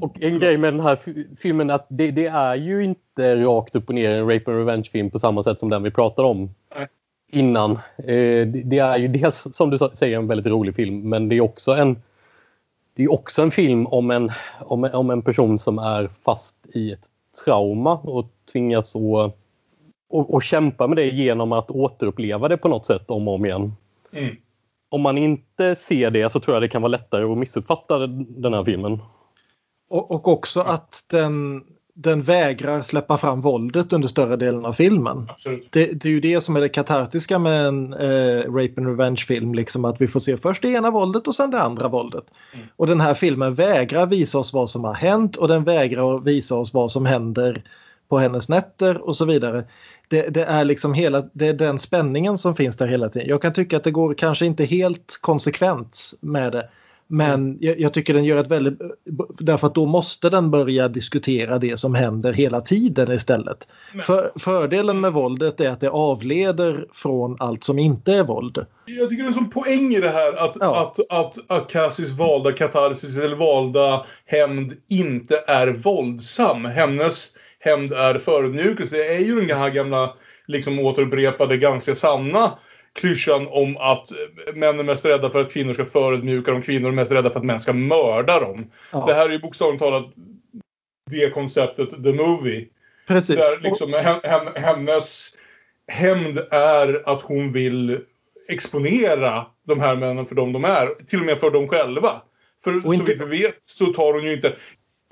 Och 0.00 0.22
en 0.22 0.38
grej 0.38 0.58
med 0.58 0.72
den 0.72 0.80
här 0.80 0.96
fi- 0.96 1.26
filmen 1.36 1.70
att 1.70 1.86
det, 1.88 2.10
det 2.10 2.26
är 2.26 2.54
ju 2.54 2.84
inte 2.84 3.36
rakt 3.36 3.76
upp 3.76 3.88
och 3.88 3.94
ner 3.94 4.10
en 4.10 4.30
Rape 4.30 4.50
and 4.50 4.58
Revenge-film 4.58 5.10
på 5.10 5.18
samma 5.18 5.42
sätt 5.42 5.60
som 5.60 5.68
den 5.68 5.82
vi 5.82 5.90
pratade 5.90 6.28
om 6.28 6.50
Nej. 6.76 6.86
innan. 7.32 7.70
Eh, 7.98 8.46
det, 8.46 8.62
det 8.64 8.78
är 8.78 8.98
ju 8.98 9.08
dels 9.08 9.48
som 9.52 9.70
du 9.70 9.78
säger 9.78 10.16
en 10.18 10.26
väldigt 10.26 10.46
rolig 10.46 10.74
film 10.74 11.08
men 11.08 11.28
det 11.28 11.36
är 11.36 11.40
också 11.40 11.72
en 11.72 12.02
det 12.94 13.02
är 13.04 13.12
också 13.12 13.42
en 13.42 13.50
film 13.50 13.86
om 13.86 14.10
en, 14.10 14.30
om, 14.60 14.90
om 14.92 15.10
en 15.10 15.22
person 15.22 15.58
som 15.58 15.78
är 15.78 16.08
fast 16.24 16.56
i 16.74 16.92
ett 16.92 17.06
trauma 17.44 17.92
och 17.92 18.26
tvingas 18.52 18.96
att 18.96 19.36
och, 20.10 20.34
och 20.34 20.42
kämpa 20.42 20.86
med 20.86 20.96
det 20.96 21.06
genom 21.06 21.52
att 21.52 21.70
återuppleva 21.70 22.48
det 22.48 22.56
på 22.56 22.68
något 22.68 22.86
sätt 22.86 23.10
om 23.10 23.28
och 23.28 23.34
om 23.34 23.44
igen. 23.44 23.72
Mm. 24.12 24.36
Om 24.88 25.00
man 25.00 25.18
inte 25.18 25.76
ser 25.76 26.10
det 26.10 26.32
så 26.32 26.40
tror 26.40 26.54
jag 26.54 26.62
det 26.62 26.68
kan 26.68 26.82
vara 26.82 26.90
lättare 26.90 27.24
att 27.24 27.38
missuppfatta 27.38 28.06
den 28.06 28.54
här 28.54 28.64
filmen. 28.64 28.98
Och, 29.90 30.10
och 30.10 30.28
också 30.28 30.60
att 30.60 31.04
den, 31.10 31.62
den 31.94 32.22
vägrar 32.22 32.82
släppa 32.82 33.18
fram 33.18 33.40
våldet 33.40 33.92
under 33.92 34.08
större 34.08 34.36
delen 34.36 34.64
av 34.64 34.72
filmen. 34.72 35.28
Det, 35.70 35.86
det 35.86 36.08
är 36.08 36.12
ju 36.12 36.20
det 36.20 36.40
som 36.40 36.56
är 36.56 36.60
det 36.60 36.68
katartiska 36.68 37.38
med 37.38 37.66
en 37.66 37.92
eh, 37.92 38.52
Rape 38.52 38.74
and 38.76 38.86
Revenge-film. 38.86 39.54
Liksom 39.54 39.84
att 39.84 40.00
vi 40.00 40.08
får 40.08 40.20
se 40.20 40.36
först 40.36 40.62
det 40.62 40.68
ena 40.68 40.90
våldet 40.90 41.28
och 41.28 41.34
sen 41.34 41.50
det 41.50 41.62
andra 41.62 41.88
våldet. 41.88 42.24
Och 42.76 42.86
den 42.86 43.00
här 43.00 43.14
filmen 43.14 43.54
vägrar 43.54 44.06
visa 44.06 44.38
oss 44.38 44.52
vad 44.52 44.70
som 44.70 44.84
har 44.84 44.94
hänt 44.94 45.36
och 45.36 45.48
den 45.48 45.64
vägrar 45.64 46.18
visa 46.18 46.54
oss 46.54 46.74
vad 46.74 46.90
som 46.90 47.06
händer 47.06 47.64
på 48.08 48.18
hennes 48.18 48.48
nätter 48.48 48.98
och 48.98 49.16
så 49.16 49.24
vidare. 49.24 49.64
Det, 50.08 50.28
det, 50.28 50.44
är 50.44 50.64
liksom 50.64 50.94
hela, 50.94 51.22
det 51.32 51.46
är 51.46 51.54
den 51.54 51.78
spänningen 51.78 52.38
som 52.38 52.56
finns 52.56 52.76
där 52.76 52.86
hela 52.86 53.08
tiden. 53.08 53.28
Jag 53.28 53.42
kan 53.42 53.52
tycka 53.52 53.76
att 53.76 53.84
det 53.84 53.90
går 53.90 54.14
kanske 54.14 54.46
inte 54.46 54.64
helt 54.64 55.18
konsekvent 55.20 56.12
med 56.20 56.52
det. 56.52 56.68
Men 57.12 57.58
jag, 57.60 57.80
jag 57.80 57.94
tycker 57.94 58.14
den 58.14 58.24
gör 58.24 58.36
ett 58.36 58.50
väldigt... 58.50 58.78
Därför 59.38 59.66
att 59.66 59.74
då 59.74 59.86
måste 59.86 60.30
den 60.30 60.50
börja 60.50 60.88
diskutera 60.88 61.58
det 61.58 61.76
som 61.76 61.94
händer 61.94 62.32
hela 62.32 62.60
tiden 62.60 63.12
istället. 63.12 63.68
För, 64.02 64.32
fördelen 64.36 65.00
med 65.00 65.12
våldet 65.12 65.60
är 65.60 65.70
att 65.70 65.80
det 65.80 65.90
avleder 65.90 66.86
från 66.92 67.36
allt 67.38 67.64
som 67.64 67.78
inte 67.78 68.12
är 68.12 68.24
våld. 68.24 68.66
Jag 68.86 69.10
tycker 69.10 69.22
det 69.22 69.26
är 69.26 69.28
en 69.28 69.32
sån 69.32 69.50
poäng 69.50 69.94
i 69.94 70.00
det 70.00 70.08
här 70.08 70.32
att, 70.32 70.62
att, 70.62 71.12
att 71.12 71.50
Akasis 71.50 72.10
valda 72.10 72.52
katarsis 72.52 73.18
eller 73.18 73.36
valda 73.36 74.04
hämnd 74.26 74.72
inte 74.90 75.44
är 75.46 75.68
våldsam. 75.68 76.64
Hennes 76.64 77.28
hämnd 77.58 77.92
är 77.92 78.14
förödmjukelse. 78.18 78.96
Det 78.96 79.14
är 79.14 79.20
ju 79.20 79.40
den 79.40 79.58
här 79.58 79.70
gamla 79.70 80.14
liksom 80.46 80.78
återupprepade 80.78 81.56
ganska 81.56 81.94
sanna 81.94 82.52
klyschan 82.98 83.46
om 83.50 83.76
att 83.76 84.12
män 84.54 84.78
är 84.78 84.84
mest 84.84 85.04
rädda 85.04 85.30
för 85.30 85.40
att 85.40 85.52
kvinnor 85.52 85.72
ska 85.72 85.84
förödmjuka 85.84 86.52
dem. 86.52 86.62
Kvinnor 86.62 86.88
är 86.88 86.92
mest 86.92 87.12
rädda 87.12 87.30
för 87.30 87.38
att 87.38 87.44
män 87.44 87.60
ska 87.60 87.72
mörda 87.72 88.40
dem. 88.40 88.70
Ja. 88.92 89.04
Det 89.06 89.14
här 89.14 89.28
är 89.28 89.32
ju 89.32 89.38
bokstavligt 89.38 89.82
talat 89.82 90.04
det 91.10 91.30
konceptet, 91.30 91.90
the 91.90 92.12
movie. 92.12 92.66
Precis. 93.08 93.36
Där 93.38 93.60
liksom 93.60 93.92
hen- 93.92 94.20
hen- 94.22 94.54
hennes 94.64 95.28
hämnd 95.92 96.38
är 96.50 97.08
att 97.08 97.22
hon 97.22 97.52
vill 97.52 97.98
exponera 98.48 99.46
de 99.66 99.80
här 99.80 99.96
männen 99.96 100.26
för 100.26 100.34
dem 100.34 100.52
de 100.52 100.64
är. 100.64 101.04
Till 101.06 101.20
och 101.20 101.26
med 101.26 101.38
för 101.38 101.50
dem 101.50 101.68
själva. 101.68 102.22
För 102.64 102.80
så 102.80 102.92
inte- 102.92 103.12
vitt 103.12 103.20
vi 103.22 103.42
vet 103.42 103.58
så 103.62 103.86
tar 103.86 104.12
hon 104.12 104.24
ju 104.24 104.32
inte... 104.32 104.56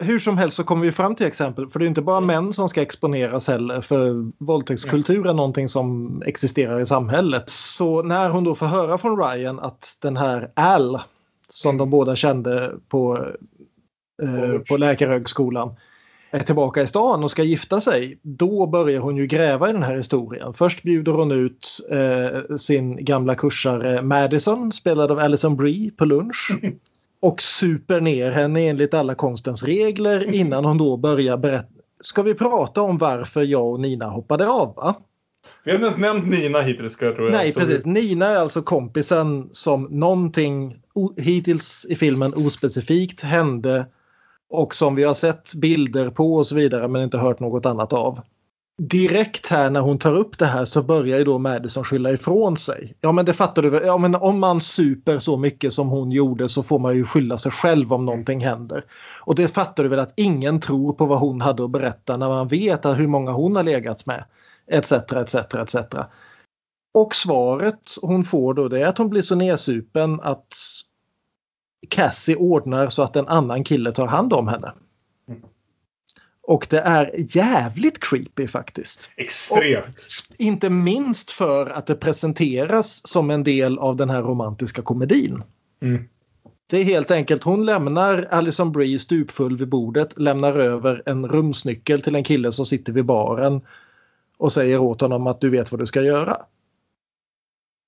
Hur 0.01 0.19
som 0.19 0.39
helst 0.39 0.57
så 0.57 0.65
kommer 0.65 0.87
vi 0.87 0.93
fram 0.93 1.15
till 1.15 1.27
exempel, 1.27 1.69
för 1.69 1.79
det 1.79 1.85
är 1.85 1.89
inte 1.89 2.03
bara 2.03 2.21
män 2.21 2.53
som 2.53 2.69
ska 2.69 2.83
exponeras 2.83 3.49
heller, 3.49 3.81
för 3.81 4.33
våldtäktskultur 4.45 5.27
är 5.27 5.35
någonting 5.35 5.69
som 5.69 6.23
existerar 6.27 6.81
i 6.81 6.87
samhället. 6.87 7.49
Så 7.49 8.03
när 8.03 8.31
hon 8.31 8.45
då 8.45 8.55
får 8.55 8.67
höra 8.67 8.99
från 8.99 9.19
Ryan 9.19 9.61
att 9.61 9.99
den 10.03 10.17
här 10.17 10.51
Al, 10.55 11.01
som 11.49 11.77
de 11.77 11.91
båda 11.91 12.17
kände 12.17 12.75
på, 12.89 13.27
eh, 14.23 14.59
på 14.69 14.77
läkarhögskolan, 14.77 15.77
är 16.31 16.41
tillbaka 16.41 16.83
i 16.83 16.87
stan 16.87 17.25
och 17.25 17.31
ska 17.31 17.43
gifta 17.43 17.81
sig, 17.81 18.19
då 18.23 18.67
börjar 18.67 19.01
hon 19.01 19.17
ju 19.17 19.27
gräva 19.27 19.71
i 19.71 19.73
den 19.73 19.83
här 19.83 19.97
historien. 19.97 20.55
Först 20.55 20.83
bjuder 20.83 21.13
hon 21.13 21.33
ut 21.33 21.79
eh, 21.91 22.57
sin 22.57 23.05
gamla 23.05 23.35
kursare 23.35 24.03
Madison, 24.03 24.73
spelad 24.73 25.11
av 25.11 25.19
Alison 25.19 25.57
Brie, 25.57 25.91
på 25.91 26.05
lunch. 26.05 26.51
Och 27.21 27.43
super 27.43 28.01
ner 28.01 28.31
henne 28.31 28.61
enligt 28.61 28.95
alla 28.95 29.15
konstens 29.15 29.63
regler 29.63 30.35
innan 30.35 30.65
hon 30.65 30.79
då 30.79 30.97
börjar 30.97 31.37
berätta. 31.37 31.69
Ska 32.01 32.23
vi 32.23 32.35
prata 32.35 32.83
om 32.83 32.99
varför 32.99 33.43
jag 33.43 33.67
och 33.67 33.81
Nina 33.81 34.09
hoppade 34.09 34.49
av? 34.49 34.75
Va? 34.77 34.95
Vi 35.65 35.71
har 35.71 35.77
inte 35.77 35.87
ens 35.87 35.99
nämnt 35.99 36.27
Nina 36.27 36.61
hittills 36.61 36.93
ska 36.93 37.07
jag 37.07 37.17
tror 37.17 37.29
jag. 37.29 37.37
Nej, 37.37 37.53
Så 37.53 37.61
precis. 37.61 37.87
Nina 37.87 38.27
är 38.27 38.37
alltså 38.37 38.63
kompisen 38.63 39.49
som 39.53 39.83
någonting 39.91 40.77
hittills 41.17 41.87
i 41.89 41.97
filmen 41.97 42.35
ospecifikt 42.35 43.21
hände 43.21 43.87
och 44.51 44.75
som 44.75 44.95
vi 44.95 45.05
har 45.05 45.15
sett 45.15 45.55
bilder 45.55 46.09
på 46.09 46.35
och 46.35 46.47
så 46.47 46.55
vidare 46.55 46.89
men 46.89 47.03
inte 47.03 47.19
hört 47.19 47.41
något 47.41 47.67
annat 47.67 47.93
av. 47.93 48.21
Direkt 48.83 49.47
här 49.47 49.71
när 49.71 49.81
hon 49.81 49.99
tar 49.99 50.17
upp 50.17 50.39
det 50.39 50.47
här 50.47 50.65
så 50.65 50.83
börjar 50.83 51.19
ju 51.19 51.25
då 51.25 51.39
Madison 51.39 51.85
skylla 51.85 52.13
ifrån 52.13 52.57
sig. 52.57 52.95
Ja 53.01 53.13
men 53.13 53.25
det 53.25 53.33
fattar 53.33 53.63
du 53.63 53.71
väl. 53.71 53.87
Ja 53.87 53.99
men 53.99 54.15
om 54.15 54.39
man 54.39 54.61
super 54.61 55.19
så 55.19 55.37
mycket 55.37 55.73
som 55.73 55.89
hon 55.89 56.11
gjorde 56.11 56.49
så 56.49 56.63
får 56.63 56.79
man 56.79 56.97
ju 56.97 57.05
skylla 57.05 57.37
sig 57.37 57.53
själv 57.53 57.93
om 57.93 58.07
någonting 58.07 58.41
händer. 58.41 58.85
Och 59.21 59.35
det 59.35 59.49
fattar 59.49 59.83
du 59.83 59.89
väl 59.89 59.99
att 59.99 60.13
ingen 60.17 60.61
tror 60.61 60.93
på 60.93 61.07
vad 61.07 61.19
hon 61.19 61.41
hade 61.41 61.65
att 61.65 61.71
berätta 61.71 62.17
när 62.17 62.29
man 62.29 62.49
vet 62.49 62.85
hur 62.85 63.07
många 63.07 63.33
hon 63.33 63.57
har 63.57 63.63
legat 63.63 64.07
med. 64.07 64.25
Etc, 64.71 64.93
etc, 64.93 65.35
etc. 65.35 65.77
Och 66.95 67.15
svaret 67.15 67.95
hon 68.03 68.25
får 68.25 68.55
då 68.55 68.69
det 68.69 68.81
är 68.81 68.87
att 68.87 68.99
hon 68.99 69.11
blir 69.11 69.23
så 69.23 69.35
nedsupen 69.35 70.21
att 70.21 70.55
Cassie 71.89 72.37
ordnar 72.37 72.89
så 72.89 73.03
att 73.03 73.17
en 73.17 73.29
annan 73.29 73.65
kille 73.65 73.93
tar 73.93 74.07
hand 74.07 74.33
om 74.33 74.49
henne. 74.49 74.73
Mm. 75.29 75.43
Och 76.49 76.67
det 76.71 76.81
är 76.81 77.37
jävligt 77.37 78.01
creepy 78.01 78.47
faktiskt. 78.47 79.11
Extremt. 79.17 79.87
Och 79.87 80.35
inte 80.39 80.71
minst 80.71 81.31
för 81.31 81.71
att 81.71 81.87
det 81.87 81.95
presenteras 81.95 83.07
som 83.09 83.31
en 83.31 83.45
del 83.45 83.79
av 83.79 83.97
den 83.97 84.11
här 84.11 84.23
romantiska 84.23 84.83
komedin. 84.83 85.43
Mm. 85.83 86.09
Det 86.67 86.79
är 86.79 86.85
helt 86.85 87.11
enkelt, 87.11 87.45
hon 87.45 87.67
lämnar 87.67 88.29
Alison 88.31 88.73
Brie 88.73 88.99
stupfull 88.99 89.57
vid 89.57 89.69
bordet, 89.69 90.19
lämnar 90.19 90.59
över 90.59 91.03
en 91.07 91.27
rumsnyckel 91.27 92.03
till 92.03 92.15
en 92.15 92.25
kille 92.25 92.53
som 92.53 92.67
sitter 92.67 92.93
vid 92.93 93.05
baren 93.05 93.61
och 94.37 94.53
säger 94.53 94.79
åt 94.79 95.01
honom 95.01 95.27
att 95.27 95.41
du 95.41 95.51
vet 95.51 95.73
vad 95.73 95.81
du 95.81 95.87
ska 95.87 96.03
göra. 96.03 96.43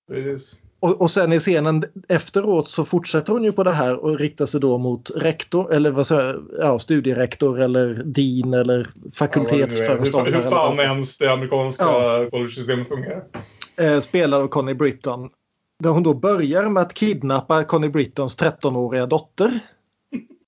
Precis. 0.08 0.58
Och, 0.80 1.00
och 1.00 1.10
sen 1.10 1.32
i 1.32 1.38
scenen 1.38 1.84
efteråt 2.08 2.68
så 2.68 2.84
fortsätter 2.84 3.32
hon 3.32 3.44
ju 3.44 3.52
på 3.52 3.64
det 3.64 3.72
här 3.72 3.96
och 4.04 4.18
riktar 4.18 4.46
sig 4.46 4.60
då 4.60 4.78
mot 4.78 5.10
rektor 5.16 5.72
eller 5.72 5.90
vad 5.90 6.06
säger 6.06 6.40
ja, 6.58 6.78
studierektor 6.78 7.60
eller 7.60 8.02
dean 8.04 8.54
eller 8.54 8.90
Ja, 9.04 9.10
fakultetsföreståndare. 9.14 10.34
Hur, 10.34 10.42
hur 10.42 10.50
fan 10.50 10.72
eller 10.72 10.82
ens 10.84 11.18
det 11.18 11.32
amerikanska 11.32 11.84
Ja. 11.84 12.26
collegesystemet 12.30 12.88
fungerar. 12.88 13.22
eh, 13.78 14.00
spelad 14.00 14.42
av 14.42 14.48
Connie 14.48 14.74
Britton. 14.74 15.30
Där 15.82 15.90
hon 15.90 16.02
då 16.02 16.14
börjar 16.14 16.68
med 16.68 16.82
att 16.82 16.94
kidnappa 16.94 17.64
Connie 17.64 17.88
Brittons 17.88 18.36
13-åriga 18.38 19.06
dotter. 19.06 19.50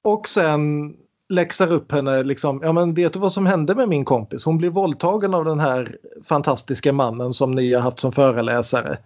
Och 0.05 0.29
sen 0.29 0.95
läxar 1.29 1.73
upp 1.73 1.93
henne 1.93 2.23
liksom, 2.23 2.61
ja 2.63 2.73
men 2.73 2.95
vet 2.95 3.13
du 3.13 3.19
vad 3.19 3.33
som 3.33 3.47
hände 3.47 3.75
med 3.75 3.89
min 3.89 4.05
kompis? 4.05 4.45
Hon 4.45 4.59
blir 4.59 4.71
våldtagen 4.71 5.35
av 5.35 5.45
den 5.45 5.61
här 5.61 5.97
fantastiska 6.25 6.93
mannen 6.93 7.33
som 7.33 7.51
ni 7.53 7.73
har 7.75 7.81
haft 7.81 8.01
som 8.01 8.13
föreläsare. 8.13 8.99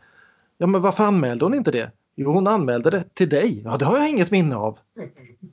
Ja 0.59 0.67
men 0.67 0.83
varför 0.83 1.05
anmälde 1.05 1.45
hon 1.45 1.55
inte 1.55 1.71
det? 1.71 1.91
Jo 2.17 2.33
hon 2.33 2.47
anmälde 2.47 2.91
det 2.91 3.05
till 3.15 3.29
dig. 3.29 3.63
Ja 3.65 3.77
det 3.77 3.85
har 3.85 3.99
jag 3.99 4.11
inget 4.11 4.31
minne 4.31 4.57
av. 4.57 4.79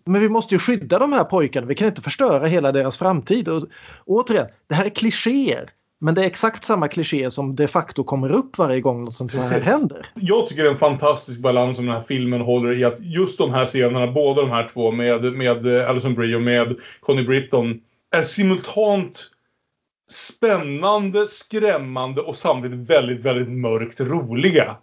Men 0.05 0.21
vi 0.21 0.30
måste 0.30 0.55
ju 0.55 0.59
skydda 0.59 0.99
de 0.99 1.13
här 1.13 1.23
pojkarna. 1.23 1.67
Vi 1.67 1.75
kan 1.75 1.88
inte 1.88 2.01
förstöra 2.01 2.47
hela 2.47 2.71
deras 2.71 2.97
framtid. 2.97 3.49
Och, 3.49 3.63
återigen, 4.05 4.47
det 4.67 4.75
här 4.75 4.85
är 4.85 4.89
klichéer. 4.89 5.69
Men 6.03 6.15
det 6.15 6.21
är 6.21 6.25
exakt 6.25 6.65
samma 6.65 6.88
kliché 6.88 7.31
som 7.31 7.55
de 7.55 7.67
facto 7.67 8.03
kommer 8.03 8.31
upp 8.31 8.57
varje 8.57 8.81
gång 8.81 9.03
något 9.03 9.13
sånt 9.13 9.35
här 9.35 9.61
händer. 9.61 10.11
Jag 10.15 10.47
tycker 10.47 10.63
det 10.63 10.69
är 10.69 10.71
en 10.71 10.77
fantastisk 10.77 11.41
balans 11.41 11.75
som 11.75 11.85
den 11.85 11.95
här 11.95 12.01
filmen 12.01 12.41
håller 12.41 12.80
i 12.80 12.84
att 12.84 12.99
just 12.99 13.38
de 13.38 13.53
här 13.53 13.65
scenerna, 13.65 14.11
båda 14.11 14.41
de 14.41 14.49
här 14.49 14.67
två 14.73 14.91
med, 14.91 15.35
med 15.35 15.67
Alison 15.67 16.13
Brie 16.13 16.35
och 16.35 16.41
med 16.41 16.75
Connie 16.99 17.23
Britton, 17.23 17.80
är 18.15 18.23
simultant 18.23 19.30
spännande, 20.11 21.27
skrämmande 21.27 22.21
och 22.21 22.35
samtidigt 22.35 22.89
väldigt, 22.89 23.25
väldigt 23.25 23.49
mörkt 23.49 24.01
roliga. 24.01 24.77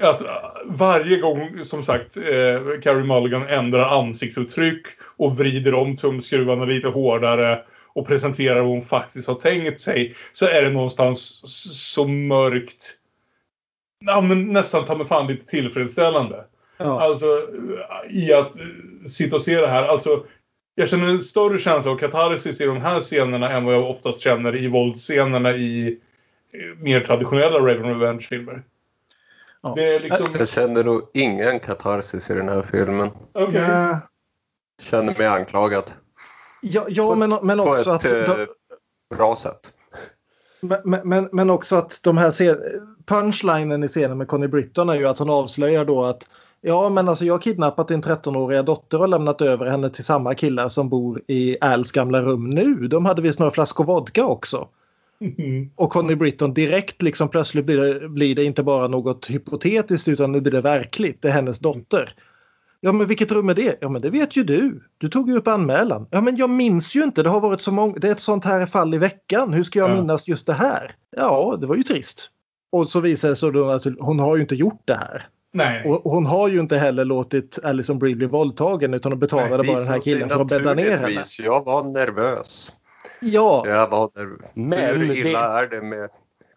Att 0.00 0.20
äh, 0.20 0.28
varje 0.64 1.16
gång, 1.16 1.64
som 1.64 1.82
sagt, 1.82 2.16
eh, 2.16 2.80
Carey 2.82 3.04
Mulligan 3.04 3.46
ändrar 3.48 4.00
ansiktsuttryck 4.00 4.86
och 5.16 5.36
vrider 5.36 5.74
om 5.74 5.96
tumskruvarna 5.96 6.64
lite 6.64 6.88
hårdare 6.88 7.62
och 7.88 8.06
presenterar 8.06 8.60
vad 8.60 8.70
hon 8.70 8.82
faktiskt 8.82 9.28
har 9.28 9.34
tänkt 9.34 9.80
sig 9.80 10.14
så 10.32 10.46
är 10.46 10.62
det 10.62 10.70
någonstans 10.70 11.40
så 11.94 12.06
mörkt 12.06 12.96
ja, 14.00 14.20
men 14.20 14.52
nästan 14.52 14.84
ta 14.84 14.96
mig 14.96 15.06
fan 15.06 15.26
lite 15.26 15.46
tillfredsställande. 15.46 16.44
Ja. 16.76 17.00
Alltså 17.00 17.26
i 18.10 18.32
att 18.32 18.56
eh, 18.56 18.64
sitta 19.06 19.36
och 19.36 19.42
se 19.42 19.60
det 19.60 19.66
här. 19.66 19.82
Alltså, 19.82 20.24
jag 20.74 20.88
känner 20.88 21.08
en 21.08 21.20
större 21.20 21.58
känsla 21.58 21.90
av 21.90 21.96
katarsis 21.98 22.60
i 22.60 22.64
de 22.64 22.80
här 22.80 23.00
scenerna 23.00 23.50
än 23.50 23.64
vad 23.64 23.74
jag 23.74 23.90
oftast 23.90 24.20
känner 24.20 24.56
i 24.56 24.68
våldsscenerna 24.68 25.56
i 25.56 25.98
eh, 26.54 26.82
mer 26.82 27.00
traditionella 27.00 27.58
Raven 27.58 28.00
Revenge-filmer. 28.00 28.62
Det 29.74 29.94
är 29.94 30.00
liksom... 30.00 30.26
Jag 30.38 30.48
känner 30.48 30.84
nog 30.84 31.02
ingen 31.14 31.60
katarsis 31.60 32.30
i 32.30 32.34
den 32.34 32.48
här 32.48 32.62
filmen. 32.62 33.10
Okej. 33.32 33.60
Nej. 33.68 33.96
Känner 34.82 35.18
mig 35.18 35.26
anklagad. 35.26 35.84
Ja, 36.62 36.84
ja 36.88 37.14
men, 37.14 37.38
men 37.42 37.58
På 37.58 37.64
också 37.64 37.80
ett 37.80 37.86
att... 37.88 38.04
eh, 38.04 38.36
de- 38.36 38.46
bra 39.16 39.36
sätt. 39.36 39.72
Men, 40.60 41.00
men, 41.08 41.28
men 41.32 41.50
också 41.50 41.76
att 41.76 42.00
de 42.04 42.16
här 42.18 42.30
scen- 42.30 42.62
punchlinen 43.06 43.84
i 43.84 43.88
scenen 43.88 44.18
med 44.18 44.28
Connie 44.28 44.48
Britton 44.48 44.88
är 44.88 44.94
ju 44.94 45.06
att 45.08 45.18
hon 45.18 45.30
avslöjar 45.30 45.84
då 45.84 46.04
att 46.04 46.30
ja 46.60 46.88
men 46.88 47.08
alltså 47.08 47.24
jag 47.24 47.34
har 47.34 47.38
kidnappat 47.38 47.88
din 47.88 48.02
13-åriga 48.02 48.62
dotter 48.62 49.00
och 49.00 49.08
lämnat 49.08 49.40
över 49.40 49.66
henne 49.66 49.90
till 49.90 50.04
samma 50.04 50.34
killar 50.34 50.68
som 50.68 50.88
bor 50.88 51.22
i 51.26 51.56
Als 51.60 51.92
gamla 51.92 52.20
rum 52.22 52.50
nu. 52.50 52.74
De 52.88 53.04
hade 53.04 53.22
visst 53.22 53.38
några 53.38 53.52
flaskor 53.52 53.84
vodka 53.84 54.24
också. 54.26 54.68
Och 55.76 55.90
Connie 55.92 56.16
Britton 56.16 56.54
direkt 56.54 57.02
liksom 57.02 57.28
plötsligt 57.28 57.64
blir 57.64 57.76
det, 57.76 58.08
blir 58.08 58.34
det 58.34 58.44
inte 58.44 58.62
bara 58.62 58.88
något 58.88 59.26
hypotetiskt 59.30 60.08
utan 60.08 60.32
nu 60.32 60.40
blir 60.40 60.52
det 60.52 60.60
verkligt. 60.60 61.22
Det 61.22 61.28
är 61.28 61.32
hennes 61.32 61.58
dotter. 61.58 62.14
Ja 62.80 62.92
men 62.92 63.06
vilket 63.06 63.32
rum 63.32 63.48
är 63.48 63.54
det? 63.54 63.78
Ja 63.80 63.88
men 63.88 64.02
det 64.02 64.10
vet 64.10 64.36
ju 64.36 64.44
du. 64.44 64.82
Du 64.98 65.08
tog 65.08 65.28
ju 65.30 65.36
upp 65.36 65.48
anmälan. 65.48 66.06
Ja 66.10 66.20
men 66.20 66.36
jag 66.36 66.50
minns 66.50 66.96
ju 66.96 67.02
inte. 67.02 67.22
Det 67.22 67.28
har 67.28 67.40
varit 67.40 67.60
så 67.60 67.72
många. 67.72 67.94
Det 67.98 68.08
är 68.08 68.12
ett 68.12 68.20
sånt 68.20 68.44
här 68.44 68.66
fall 68.66 68.94
i 68.94 68.98
veckan. 68.98 69.52
Hur 69.52 69.62
ska 69.64 69.78
jag 69.78 69.90
Ja. 69.90 69.94
minnas 69.94 70.28
just 70.28 70.46
det 70.46 70.52
här? 70.52 70.94
Ja 71.16 71.58
det 71.60 71.66
var 71.66 71.76
ju 71.76 71.82
trist. 71.82 72.30
Och 72.72 72.88
så 72.88 73.00
visar 73.00 73.28
det 73.28 73.36
sig 73.36 73.52
då 73.52 73.70
att 73.70 73.84
hon 73.98 74.18
har 74.18 74.36
ju 74.36 74.42
inte 74.42 74.54
gjort 74.54 74.82
det 74.84 74.94
här. 74.94 75.26
Nej. 75.54 75.84
Och 75.88 76.10
hon 76.10 76.26
har 76.26 76.48
ju 76.48 76.60
inte 76.60 76.78
heller 76.78 77.04
låtit 77.04 77.58
Alison 77.62 77.98
Brie 77.98 78.14
bli 78.16 78.26
våldtagen 78.26 78.94
utan 78.94 79.12
hon 79.12 79.18
betalade 79.18 79.64
bara 79.64 79.78
den 79.78 79.88
här 79.88 80.00
killen 80.00 80.28
för 80.28 80.40
att 80.40 80.48
bädda 80.48 80.74
ner 80.74 80.96
henne. 80.96 81.22
Jag 81.42 81.64
var 81.64 81.82
nervös. 81.92 82.72
Ja, 83.20 83.64
Jag 83.66 83.90
var 83.90 84.10
nervös. 84.14 84.50
Men 84.54 85.00
Hur 85.00 85.08
det- 85.08 85.16
illa 85.16 85.62
är 85.62 85.66
det 85.68 85.82
med... 85.82 86.08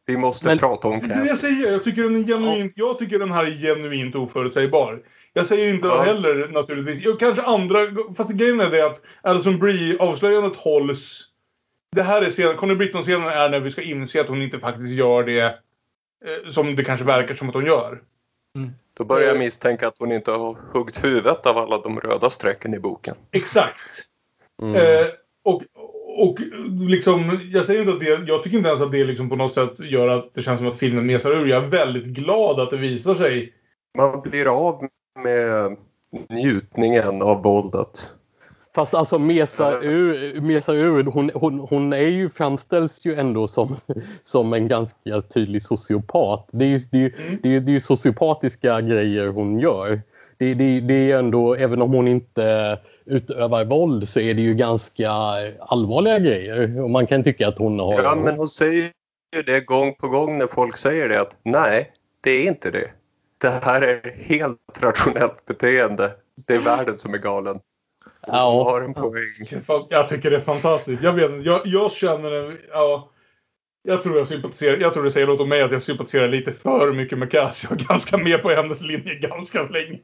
Vi 0.05 0.17
måste 0.17 0.47
Men- 0.47 0.57
prata 0.57 0.87
om 0.87 0.99
Det 0.99 1.13
är 1.13 1.21
det 1.21 1.27
jag 1.27 1.37
säger. 1.37 1.71
Jag 1.71 1.83
tycker, 1.83 2.03
den 2.03 2.15
är 2.15 2.27
genuint, 2.27 2.73
jag 2.75 2.97
tycker 2.97 3.19
den 3.19 3.31
här 3.31 3.43
är 3.45 3.51
genuint 3.75 4.15
oförutsägbar. 4.15 5.01
Jag 5.33 5.45
säger 5.45 5.69
inte 5.73 5.87
Ja. 5.87 6.01
heller 6.01 6.47
naturligtvis. 6.51 7.05
Jag, 7.05 7.19
kanske 7.19 7.41
andra... 7.43 7.77
Fast 8.17 8.31
grejen 8.31 8.59
är 8.59 8.69
det 8.69 8.85
att 8.85 9.01
Alison 9.21 9.59
Brie-avslöjandet 9.59 10.55
hålls... 10.55 11.25
Det 11.95 12.03
här 12.03 12.21
är 12.21 12.29
scenen, 12.29 12.55
Conny 12.57 12.75
Britton-scenen 12.75 13.27
är 13.27 13.49
när 13.49 13.59
vi 13.59 13.71
ska 13.71 13.81
inse 13.81 14.21
att 14.21 14.27
hon 14.27 14.41
inte 14.41 14.59
faktiskt 14.59 14.91
gör 14.91 15.23
det 15.23 15.39
eh, 15.39 16.49
som 16.51 16.75
det 16.75 16.83
kanske 16.83 17.05
verkar 17.05 17.33
som 17.33 17.49
att 17.49 17.55
hon 17.55 17.65
gör. 17.65 18.01
Då 18.97 19.05
börjar 19.05 19.27
jag 19.27 19.37
misstänka 19.39 19.87
att 19.87 19.95
hon 19.99 20.11
inte 20.11 20.31
har 20.31 20.57
huggit 20.73 21.03
huvudet 21.03 21.45
av 21.45 21.57
alla 21.57 21.77
de 21.77 21.99
röda 21.99 22.29
strecken 22.29 22.73
i 22.73 22.79
boken. 22.79 23.15
Exakt. 23.31 24.03
Mm. 24.61 24.75
Eh, 24.75 25.05
och, 25.45 25.63
och 26.17 26.39
liksom, 26.89 27.39
jag 27.51 27.65
säger 27.65 27.81
inte 27.81 27.93
att 27.93 27.99
det, 27.99 28.31
jag 28.31 28.43
tycker 28.43 28.57
inte 28.57 28.69
ens 28.69 28.81
att 28.81 28.91
det 28.91 29.05
liksom 29.05 29.29
på 29.29 29.35
något 29.35 29.53
sätt 29.53 29.79
gör 29.79 30.07
att 30.07 30.31
det 30.33 30.41
känns 30.41 30.59
som 30.59 30.67
att 30.67 30.77
filmen 30.77 31.05
mesar 31.05 31.31
ur. 31.31 31.45
Jag 31.45 31.63
är 31.63 31.67
väldigt 31.67 32.05
glad 32.05 32.59
att 32.59 32.69
det 32.69 32.77
visar 32.77 33.15
sig. 33.15 33.53
Man 33.97 34.21
blir 34.21 34.69
av 34.69 34.81
med 35.23 35.77
njutningen 36.29 37.21
av 37.21 37.43
våldet. 37.43 38.11
Fast 38.75 38.93
alltså 38.93 39.19
Mesa 39.19 39.81
ur, 39.81 40.41
Mesa 40.41 40.73
ur 40.73 41.03
hon, 41.03 41.31
hon, 41.33 41.59
hon 41.59 41.93
är 41.93 42.07
ju, 42.07 42.29
framställs 42.29 43.05
ju 43.05 43.15
ändå 43.15 43.47
som, 43.47 43.75
som 44.23 44.53
en 44.53 44.67
ganska 44.67 45.21
tydlig 45.21 45.63
sociopat. 45.63 46.49
Det 46.51 46.65
är 46.65 46.69
ju 46.69 46.79
det 46.91 47.05
är, 47.05 47.39
det 47.43 47.55
är, 47.55 47.59
det 47.59 47.75
är 47.75 47.79
sociopatiska 47.79 48.81
grejer 48.81 49.27
hon 49.27 49.59
gör. 49.59 50.01
Det, 50.39 50.53
det, 50.53 50.79
det 50.79 51.11
är 51.11 51.19
ändå, 51.19 51.55
även 51.55 51.81
om 51.81 51.93
hon 51.93 52.07
inte 52.07 52.79
utövar 53.05 53.65
våld 53.65 54.09
så 54.09 54.19
är 54.19 54.33
det 54.33 54.41
ju 54.41 54.53
ganska 54.53 55.11
allvarliga 55.59 56.19
grejer. 56.19 56.81
Och 56.81 56.89
man 56.89 57.07
kan 57.07 57.23
tycka 57.23 57.47
att 57.47 57.57
hon 57.59 57.79
har... 57.79 58.01
Ja, 58.03 58.15
men 58.15 58.37
hon 58.37 58.49
säger 58.49 58.91
ju 59.35 59.41
det 59.45 59.59
gång 59.59 59.93
på 59.93 60.07
gång 60.07 60.37
när 60.37 60.47
folk 60.47 60.77
säger 60.77 61.09
det 61.09 61.21
att 61.21 61.37
nej, 61.43 61.91
det 62.21 62.31
är 62.31 62.47
inte 62.47 62.71
det. 62.71 62.91
Det 63.37 63.49
här 63.49 63.81
är 63.81 64.15
helt 64.17 64.57
rationellt 64.81 65.45
beteende. 65.45 66.11
Det 66.47 66.53
är 66.53 66.59
världen 66.59 66.97
som 66.97 67.13
är 67.13 67.17
galen. 67.17 67.59
Hon 68.21 68.35
Ja. 68.35 68.63
har 68.63 68.81
en 68.81 68.93
poäng. 68.93 69.87
Jag 69.89 70.07
tycker 70.07 70.29
det 70.31 70.35
är 70.35 70.39
fantastiskt. 70.41 71.03
Jag, 71.03 71.13
vet, 71.13 71.45
jag, 71.45 71.61
jag 71.65 71.91
känner. 71.91 72.53
Ja, 72.71 73.09
jag 73.89 74.01
tror 74.01 74.17
jag 74.17 74.27
sympatiserar... 74.27 74.77
Jag 74.77 74.93
tror 74.93 75.03
det 75.03 75.11
säger 75.11 75.27
något 75.27 75.41
om 75.41 75.49
mig 75.49 75.61
att 75.61 75.71
jag 75.71 75.83
sympatiserar 75.83 76.27
lite 76.27 76.51
för 76.51 76.93
mycket 76.93 77.19
med 77.19 77.31
Cass. 77.31 77.67
Jag 77.69 77.81
är 77.81 77.85
ganska 77.85 78.17
med 78.17 78.41
på 78.41 78.49
hennes 78.49 78.81
linje 78.81 79.15
ganska 79.15 79.63
länge. 79.63 79.99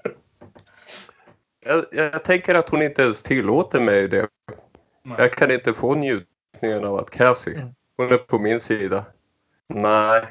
Jag, 1.65 1.85
jag 1.91 2.23
tänker 2.23 2.55
att 2.55 2.69
hon 2.69 2.81
inte 2.81 3.01
ens 3.01 3.23
tillåter 3.23 3.79
mig 3.79 4.07
det. 4.07 4.27
Jag 5.17 5.33
kan 5.33 5.51
inte 5.51 5.73
få 5.73 5.95
njutningen 5.95 6.85
av 6.85 6.95
att 6.95 7.09
Cassie, 7.09 7.73
hon 7.97 8.11
är 8.11 8.17
på 8.17 8.39
min 8.39 8.59
sida. 8.59 9.05
Nej. 9.69 10.21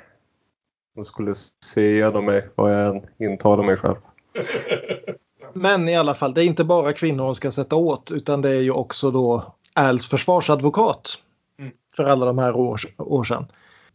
Hon 0.94 1.05
skulle 1.05 1.35
se 1.64 1.90
igenom 1.90 2.24
mig 2.24 2.48
vad 2.55 2.74
jag 2.74 2.97
än 2.97 3.02
intalar 3.18 3.64
mig 3.64 3.76
själv. 3.76 3.97
Men 5.52 5.89
i 5.89 5.97
alla 5.97 6.14
fall, 6.14 6.35
det 6.35 6.44
är 6.44 6.47
inte 6.47 6.64
bara 6.64 6.93
kvinnor 6.93 7.24
hon 7.24 7.35
ska 7.35 7.51
sätta 7.52 7.76
åt 7.76 8.10
utan 8.10 8.43
det 8.43 8.51
är 8.51 8.60
ju 8.60 8.70
också 8.70 9.10
då 9.10 9.55
Als 9.72 10.09
försvarsadvokat 10.09 11.18
Mm. 11.24 11.34
För 11.97 12.05
alla 12.05 12.27
de 12.27 12.39
här 12.39 12.57
år, 12.57 12.81
år 12.99 13.25
sedan. 13.25 13.47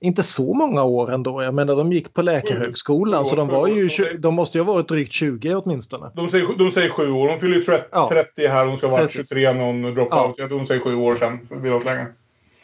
Inte 0.01 0.23
så 0.23 0.53
många 0.53 0.83
år 0.83 1.11
ändå. 1.13 1.43
Jag 1.43 1.53
menar 1.53 1.75
de 1.75 1.91
gick 1.93 2.13
på 2.13 2.21
läkarhögskolan 2.21 3.25
så 3.25 3.35
de, 3.35 3.47
var 3.47 3.67
ju, 3.67 3.89
de 4.19 4.33
måste 4.33 4.57
ju 4.57 4.63
ha 4.63 4.73
varit 4.73 4.87
drygt 4.87 5.11
20 5.13 5.55
åtminstone. 5.55 6.11
De 6.15 6.27
säger, 6.27 6.47
de 6.57 6.71
säger 6.71 6.89
sju 6.89 7.11
år. 7.11 7.29
Hon 7.29 7.39
fyller 7.39 7.55
ju 7.55 7.61
30, 7.61 7.85
Ja. 7.91 8.09
30 8.11 8.47
här. 8.47 8.65
Hon 8.65 8.77
ska 8.77 8.87
vara 8.87 9.01
Precis. 9.01 9.29
23 9.29 9.53
när 9.53 9.65
hon 9.65 9.81
drop 9.81 10.07
Ja. 10.11 10.33
De 10.49 10.65
säger 10.65 10.81
sju 10.81 10.95
år 10.95 11.85
längre. 11.85 12.07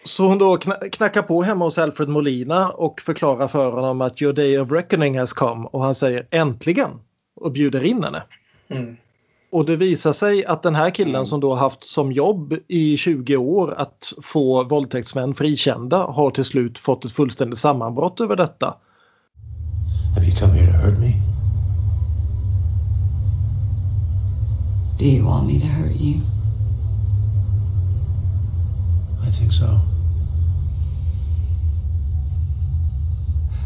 Så 0.05 0.27
hon 0.27 0.37
då 0.37 0.55
kna- 0.55 0.89
knackar 0.89 1.21
på 1.21 1.41
hemma 1.41 1.65
hos 1.65 1.77
Alfred 1.77 2.09
Molina 2.09 2.69
och 2.69 3.01
förklarar 3.01 3.47
för 3.47 3.71
honom 3.71 4.01
att 4.01 4.21
your 4.21 4.33
day 4.33 4.59
of 4.59 4.71
reckoning 4.71 5.19
has 5.19 5.33
come 5.33 5.67
och 5.71 5.81
han 5.83 5.95
säger 5.95 6.27
äntligen 6.31 6.89
och 7.35 7.51
bjuder 7.51 7.83
in 7.83 8.03
henne. 8.03 8.23
Mm. 8.69 8.97
Och 9.55 9.65
det 9.65 9.75
visar 9.75 10.13
sig 10.13 10.45
att 10.45 10.63
den 10.63 10.75
här 10.75 10.89
killen 10.89 11.25
som 11.25 11.39
då 11.39 11.55
haft 11.55 11.83
som 11.83 12.11
jobb 12.11 12.53
i 12.67 12.97
20 12.97 13.37
år 13.37 13.73
att 13.77 14.13
få 14.21 14.63
våldtäktsmän 14.63 15.35
frikända 15.35 15.97
har 15.97 16.31
till 16.31 16.45
slut 16.45 16.79
fått 16.79 17.05
ett 17.05 17.11
fullständigt 17.11 17.59
sammanbrott 17.59 18.21
över 18.21 18.35
detta. 18.35 18.75
Have 20.15 20.25
you 20.25 20.35
come 20.35 20.53
here 20.53 20.71
to 20.71 20.77
hurt 20.77 20.99
me? 20.99 21.13
Do 24.99 25.05
you 25.05 25.25
want 25.25 25.47
me 25.47 25.59
to 25.59 25.67
hurt 25.67 26.01
you? 26.01 26.19
I 29.27 29.31
think 29.39 29.51
so. 29.53 29.65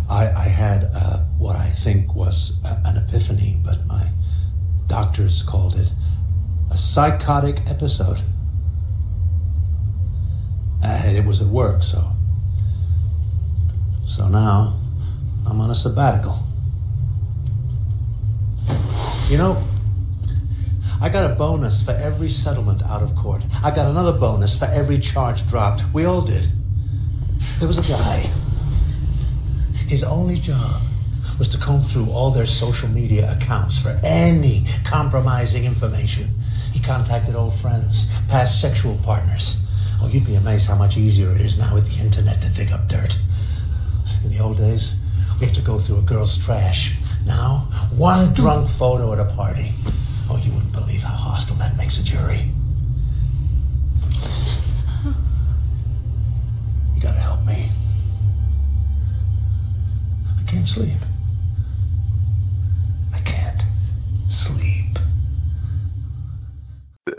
I, 0.09 0.23
I 0.45 0.49
had 0.49 0.83
uh, 0.83 1.17
what 1.39 1.55
I 1.55 1.71
think 1.83 2.15
was 2.15 2.61
a, 2.65 2.89
an 2.89 2.97
epiphany, 2.97 3.57
but 3.63 3.77
my 3.87 4.18
doctors 4.89 5.43
called 5.43 5.75
it 5.75 5.93
a 6.71 6.77
psychotic 6.77 7.61
episode. 7.67 8.19
And 10.83 11.15
it 11.15 11.25
was 11.25 11.41
at 11.41 11.47
work, 11.47 11.81
so. 11.81 12.11
So 14.05 14.27
now 14.27 14.75
I'm 15.47 15.61
on 15.61 15.69
a 15.69 15.75
sabbatical. 15.75 16.37
You 19.29 19.37
know, 19.37 19.63
I 21.01 21.09
got 21.09 21.29
a 21.29 21.35
bonus 21.35 21.83
for 21.83 21.91
every 21.91 22.29
settlement 22.29 22.81
out 22.83 23.03
of 23.03 23.15
court. 23.15 23.43
I 23.63 23.69
got 23.69 23.89
another 23.89 24.17
bonus 24.17 24.57
for 24.57 24.65
every 24.65 24.99
charge 24.99 25.45
dropped. 25.47 25.83
We 25.93 26.05
all 26.05 26.21
did. 26.21 26.47
There 27.59 27.67
was 27.67 27.77
a 27.77 27.83
guy. 27.83 28.29
His 29.87 30.03
only 30.03 30.37
job 30.39 30.81
was 31.39 31.47
to 31.47 31.57
comb 31.57 31.81
through 31.81 32.11
all 32.11 32.29
their 32.29 32.45
social 32.45 32.89
media 32.89 33.31
accounts 33.31 33.81
for 33.81 33.97
any 34.03 34.65
compromising 34.83 35.63
information. 35.63 36.27
He 36.73 36.81
contacted 36.81 37.33
old 37.33 37.53
friends, 37.53 38.07
past 38.27 38.59
sexual 38.59 38.97
partners. 38.97 39.65
Oh, 40.01 40.09
you'd 40.09 40.25
be 40.25 40.35
amazed 40.35 40.67
how 40.67 40.75
much 40.75 40.97
easier 40.97 41.29
it 41.31 41.41
is 41.41 41.57
now 41.57 41.73
with 41.73 41.89
the 41.89 42.03
internet 42.03 42.41
to 42.41 42.49
dig 42.49 42.71
up 42.73 42.87
dirt. 42.87 43.17
In 44.23 44.29
the 44.29 44.39
old 44.39 44.57
days, 44.57 44.95
we 45.39 45.45
had 45.45 45.55
to 45.55 45.61
go 45.61 45.79
through 45.79 45.99
a 45.99 46.01
girl's 46.01 46.37
trash. 46.43 46.95
Now, 47.25 47.69
one 47.95 48.33
drunk 48.33 48.67
photo 48.67 49.13
at 49.13 49.19
a 49.19 49.25
party. 49.35 49.71
Oh, 50.29 50.37
you 50.43 50.51
wouldn't 50.51 50.73
believe 50.73 51.01
how 51.01 51.15
hostile 51.15 51.55
that 51.57 51.77
makes 51.77 51.99
a 51.99 52.03
jury. 52.03 52.51
You 56.95 57.01
gotta 57.01 57.19
help 57.19 57.45
me. 57.45 57.69
I 60.37 60.43
can't 60.43 60.67
sleep. 60.67 60.99
Sleep. 64.29 64.99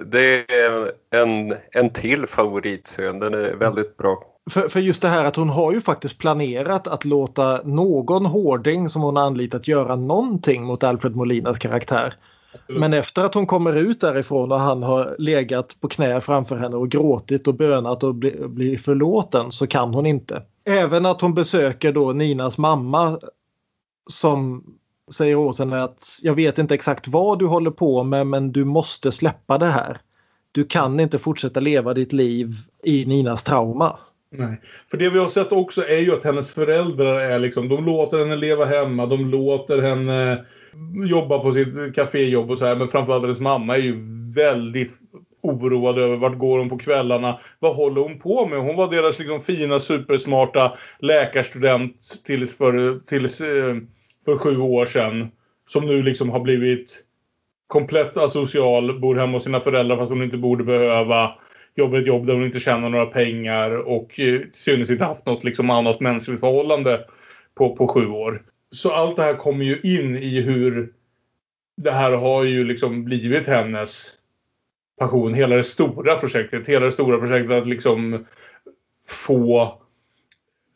Det 0.06 0.52
är 0.52 0.90
en, 1.22 1.54
en 1.70 1.90
till 1.90 2.26
favoritscen. 2.26 3.20
Den 3.20 3.34
är 3.34 3.56
väldigt 3.56 3.96
bra. 3.96 4.22
För, 4.50 4.68
för 4.68 4.80
just 4.80 5.02
det 5.02 5.08
här 5.08 5.24
att 5.24 5.36
hon 5.36 5.48
har 5.48 5.72
ju 5.72 5.80
faktiskt 5.80 6.18
planerat 6.18 6.86
att 6.86 7.04
låta 7.04 7.62
någon 7.62 8.26
hårding 8.26 8.88
som 8.88 9.02
hon 9.02 9.16
har 9.16 9.24
anlitat 9.24 9.68
göra 9.68 9.96
någonting 9.96 10.64
mot 10.64 10.84
Alfred 10.84 11.16
Molinas 11.16 11.58
karaktär. 11.58 12.14
Men 12.68 12.92
efter 12.92 13.24
att 13.24 13.34
hon 13.34 13.46
kommer 13.46 13.76
ut 13.76 14.00
därifrån 14.00 14.52
och 14.52 14.60
han 14.60 14.82
har 14.82 15.16
legat 15.18 15.76
på 15.80 15.88
knä 15.88 16.20
framför 16.20 16.56
henne 16.56 16.76
och 16.76 16.90
gråtit 16.90 17.48
och 17.48 17.54
bönat 17.54 18.04
och 18.04 18.14
bli, 18.14 18.48
bli 18.48 18.78
förlåten 18.78 19.52
så 19.52 19.66
kan 19.66 19.94
hon 19.94 20.06
inte. 20.06 20.42
Även 20.64 21.06
att 21.06 21.20
hon 21.20 21.34
besöker 21.34 21.92
då 21.92 22.12
Ninas 22.12 22.58
mamma 22.58 23.18
som 24.10 24.64
säger 25.12 25.36
Åsen 25.36 25.72
att 25.72 26.18
jag 26.22 26.34
vet 26.34 26.58
inte 26.58 26.74
exakt 26.74 27.08
vad 27.08 27.38
du 27.38 27.46
håller 27.46 27.70
på 27.70 28.02
med 28.02 28.26
men 28.26 28.52
du 28.52 28.64
måste 28.64 29.12
släppa 29.12 29.58
det 29.58 29.70
här. 29.70 30.00
Du 30.52 30.64
kan 30.64 31.00
inte 31.00 31.18
fortsätta 31.18 31.60
leva 31.60 31.94
ditt 31.94 32.12
liv 32.12 32.54
i 32.84 33.04
Ninas 33.04 33.44
trauma. 33.44 33.98
Nej. 34.32 34.60
För 34.90 34.96
det 34.96 35.10
vi 35.10 35.18
har 35.18 35.28
sett 35.28 35.52
också 35.52 35.82
är 35.82 35.98
ju 35.98 36.12
att 36.12 36.24
hennes 36.24 36.50
föräldrar 36.50 37.20
är 37.20 37.38
liksom, 37.38 37.68
de 37.68 37.84
låter 37.86 38.18
henne 38.18 38.36
leva 38.36 38.64
hemma, 38.64 39.06
de 39.06 39.30
låter 39.30 39.82
henne 39.82 40.44
jobba 41.10 41.38
på 41.38 41.52
sitt 41.52 41.94
kaféjobb 41.94 42.50
och 42.50 42.58
så 42.58 42.64
här. 42.64 42.76
Men 42.76 42.88
framförallt 42.88 43.22
hennes 43.22 43.40
mamma 43.40 43.76
är 43.76 43.80
ju 43.80 43.96
väldigt 44.36 44.92
oroad 45.42 45.98
över 45.98 46.16
vart 46.16 46.38
går 46.38 46.58
hon 46.58 46.68
på 46.68 46.78
kvällarna. 46.78 47.38
Vad 47.58 47.76
håller 47.76 48.00
hon 48.02 48.18
på 48.18 48.46
med? 48.46 48.58
Hon 48.58 48.76
var 48.76 48.90
deras 48.90 49.18
liksom 49.18 49.40
fina 49.40 49.80
supersmarta 49.80 50.76
läkarstudent 50.98 51.94
tills 52.24 52.56
för, 52.56 53.00
tills, 53.06 53.40
eh, 53.40 53.76
för 54.32 54.39
sju 54.39 54.59
år 54.59 54.86
sedan. 54.86 55.28
Som 55.66 55.86
nu 55.86 56.02
liksom 56.02 56.31
har 56.31 56.40
blivit 56.40 57.05
komplett 57.66 58.16
asocial, 58.16 59.01
bor 59.01 59.15
hemma 59.15 59.32
hos 59.32 59.44
sina 59.44 59.61
föräldrar 59.61 59.97
fast 59.97 60.11
hon 60.11 60.23
inte 60.23 60.36
borde 60.36 60.65
behöva. 60.65 61.35
Jobbar 61.74 61.98
ett 61.98 62.07
jobb 62.07 62.27
där 62.27 62.35
hon 62.35 62.44
inte 62.44 62.61
tjänar 62.61 62.89
några 62.89 63.07
pengar 63.07 63.70
och 63.70 64.20
eh, 64.20 64.40
till 64.40 64.52
synes 64.52 64.90
inte 64.90 65.05
haft 65.05 65.27
något 65.27 65.44
liksom 65.44 65.70
annat 65.70 66.01
mänskligt 66.01 66.40
förhållande 66.40 67.07
på, 67.55 67.77
på 67.77 67.89
sju 67.89 68.07
år. 68.07 68.43
Så 68.70 68.93
allt 68.93 69.16
det 69.16 69.23
här 69.23 69.36
kommer 69.36 69.65
ju 69.65 69.78
in 69.82 70.16
i 70.16 70.40
hur 70.40 70.93
det 71.77 71.90
här 71.90 72.12
har 72.12 72.44
ju 72.44 72.65
liksom 72.65 73.05
blivit 73.05 73.47
hennes 73.47 74.15
passion. 74.98 75.35
Hela 75.35 75.57
det 75.57 75.62
stora 75.62 76.16
projektet. 76.16 76.69
Hela 76.69 76.86
det 76.86 76.93
stora 76.93 77.19
projektet 77.19 77.62
att 77.62 77.66
liksom 77.69 78.27
få 79.09 79.81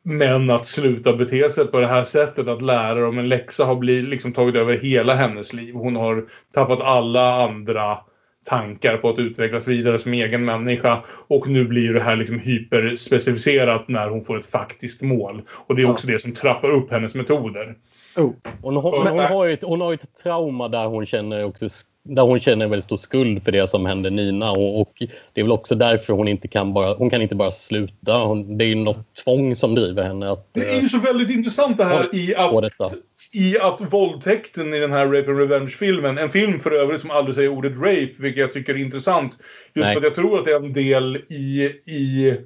män 0.04 0.50
att 0.50 0.66
sluta 0.66 1.12
bete 1.12 1.50
sig 1.50 1.66
på 1.66 1.80
det 1.80 1.86
här 1.86 2.04
sättet. 2.04 2.48
Att 2.48 2.62
lära 2.62 3.00
dem 3.00 3.18
en 3.18 3.28
läxa 3.28 3.64
har 3.64 3.76
blivit, 3.76 4.10
liksom 4.10 4.32
tagit 4.32 4.56
över 4.56 4.78
hela 4.78 5.14
hennes 5.14 5.52
liv. 5.52 5.74
Hon 5.74 5.96
har 5.96 6.24
tappat 6.54 6.80
alla 6.80 7.44
andra 7.44 7.98
tankar 8.44 8.96
på 8.96 9.10
att 9.10 9.18
utvecklas 9.18 9.68
vidare 9.68 9.98
som 9.98 10.12
egen 10.12 10.44
människa. 10.44 11.02
Och 11.28 11.48
nu 11.48 11.64
blir 11.64 11.92
det 11.92 12.00
här 12.00 12.16
liksom 12.16 12.38
hyperspecificerat 12.38 13.88
när 13.88 14.08
hon 14.08 14.24
får 14.24 14.38
ett 14.38 14.46
faktiskt 14.46 15.02
mål. 15.02 15.42
Och 15.66 15.76
det 15.76 15.82
är 15.82 15.90
också 15.90 16.06
det 16.06 16.18
som 16.18 16.32
trappar 16.32 16.70
upp 16.70 16.90
hennes 16.90 17.14
metoder. 17.14 17.74
Oh. 18.16 18.32
Hon, 18.62 18.76
har, 18.76 19.10
hon, 19.10 19.18
har 19.18 19.44
ju 19.46 19.52
ett, 19.52 19.62
hon 19.62 19.80
har 19.80 19.92
ett 19.92 20.16
trauma 20.22 20.68
där 20.68 20.86
hon 20.86 21.06
känner 21.06 21.44
också 21.44 21.68
där 22.04 22.22
hon 22.22 22.40
känner 22.40 22.64
en 22.64 22.70
väldigt 22.70 22.84
stor 22.84 22.96
skuld 22.96 23.44
för 23.44 23.52
det 23.52 23.70
som 23.70 23.86
hände 23.86 24.10
Nina 24.10 24.50
och, 24.50 24.80
och 24.80 24.92
det 25.32 25.40
är 25.40 25.44
väl 25.44 25.52
också 25.52 25.74
därför 25.74 26.12
hon 26.12 26.28
inte 26.28 26.48
kan 26.48 26.72
bara, 26.72 26.94
hon 26.94 27.10
kan 27.10 27.22
inte 27.22 27.34
bara 27.34 27.52
sluta. 27.52 28.18
Hon, 28.18 28.58
det 28.58 28.64
är 28.64 28.68
ju 28.68 28.74
något 28.74 29.14
tvång 29.24 29.56
som 29.56 29.74
driver 29.74 30.02
henne 30.02 30.30
att... 30.30 30.48
Det 30.52 30.74
är 30.74 30.80
ju 30.80 30.88
så 30.88 30.98
väldigt 30.98 31.30
intressant 31.30 31.76
det 31.76 31.84
här 31.84 32.14
i 32.14 32.34
att, 32.34 32.94
i 33.32 33.58
att 33.58 33.92
våldtäkten 33.92 34.74
i 34.74 34.80
den 34.80 34.92
här 34.92 35.06
Rape 35.06 35.30
and 35.30 35.38
Revenge-filmen, 35.38 36.18
en 36.18 36.30
film 36.30 36.60
för 36.60 36.70
övrigt 36.70 37.00
som 37.00 37.10
aldrig 37.10 37.34
säger 37.34 37.48
ordet 37.48 37.76
rape, 37.78 38.14
vilket 38.18 38.40
jag 38.40 38.52
tycker 38.52 38.74
är 38.74 38.78
intressant. 38.78 39.38
Just 39.74 39.88
för 39.88 39.96
att 39.96 40.04
jag 40.04 40.14
tror 40.14 40.38
att 40.38 40.44
det 40.44 40.52
är 40.52 40.56
en 40.56 40.72
del 40.72 41.16
i, 41.16 41.72
i 41.86 42.36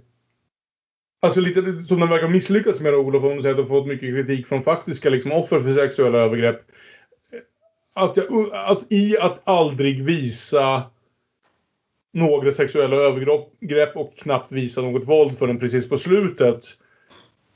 Alltså 1.23 1.41
lite 1.41 1.83
som 1.83 2.01
den 2.01 2.09
verkar 2.09 2.29
misslyckats 2.29 2.81
med 2.81 2.95
Olof, 2.95 3.25
om 3.25 3.37
du 3.37 3.43
säger 3.43 3.55
att 3.55 3.61
de 3.61 3.67
fått 3.67 3.87
mycket 3.87 4.09
kritik 4.09 4.47
från 4.47 4.63
faktiska 4.63 5.11
liksom, 5.11 5.33
offer 5.33 5.61
för 5.61 5.75
sexuella 5.75 6.19
övergrepp. 6.19 6.61
Att, 7.99 8.17
jag, 8.17 8.51
att 8.53 8.93
i 8.93 9.19
att 9.19 9.49
aldrig 9.49 10.05
visa 10.05 10.83
några 12.13 12.53
sexuella 12.53 12.97
övergrepp 12.97 13.97
och 13.97 14.17
knappt 14.17 14.53
visa 14.53 14.81
något 14.81 15.09
våld 15.09 15.39
förrän 15.39 15.59
precis 15.59 15.89
på 15.89 15.99
slutet. 15.99 16.61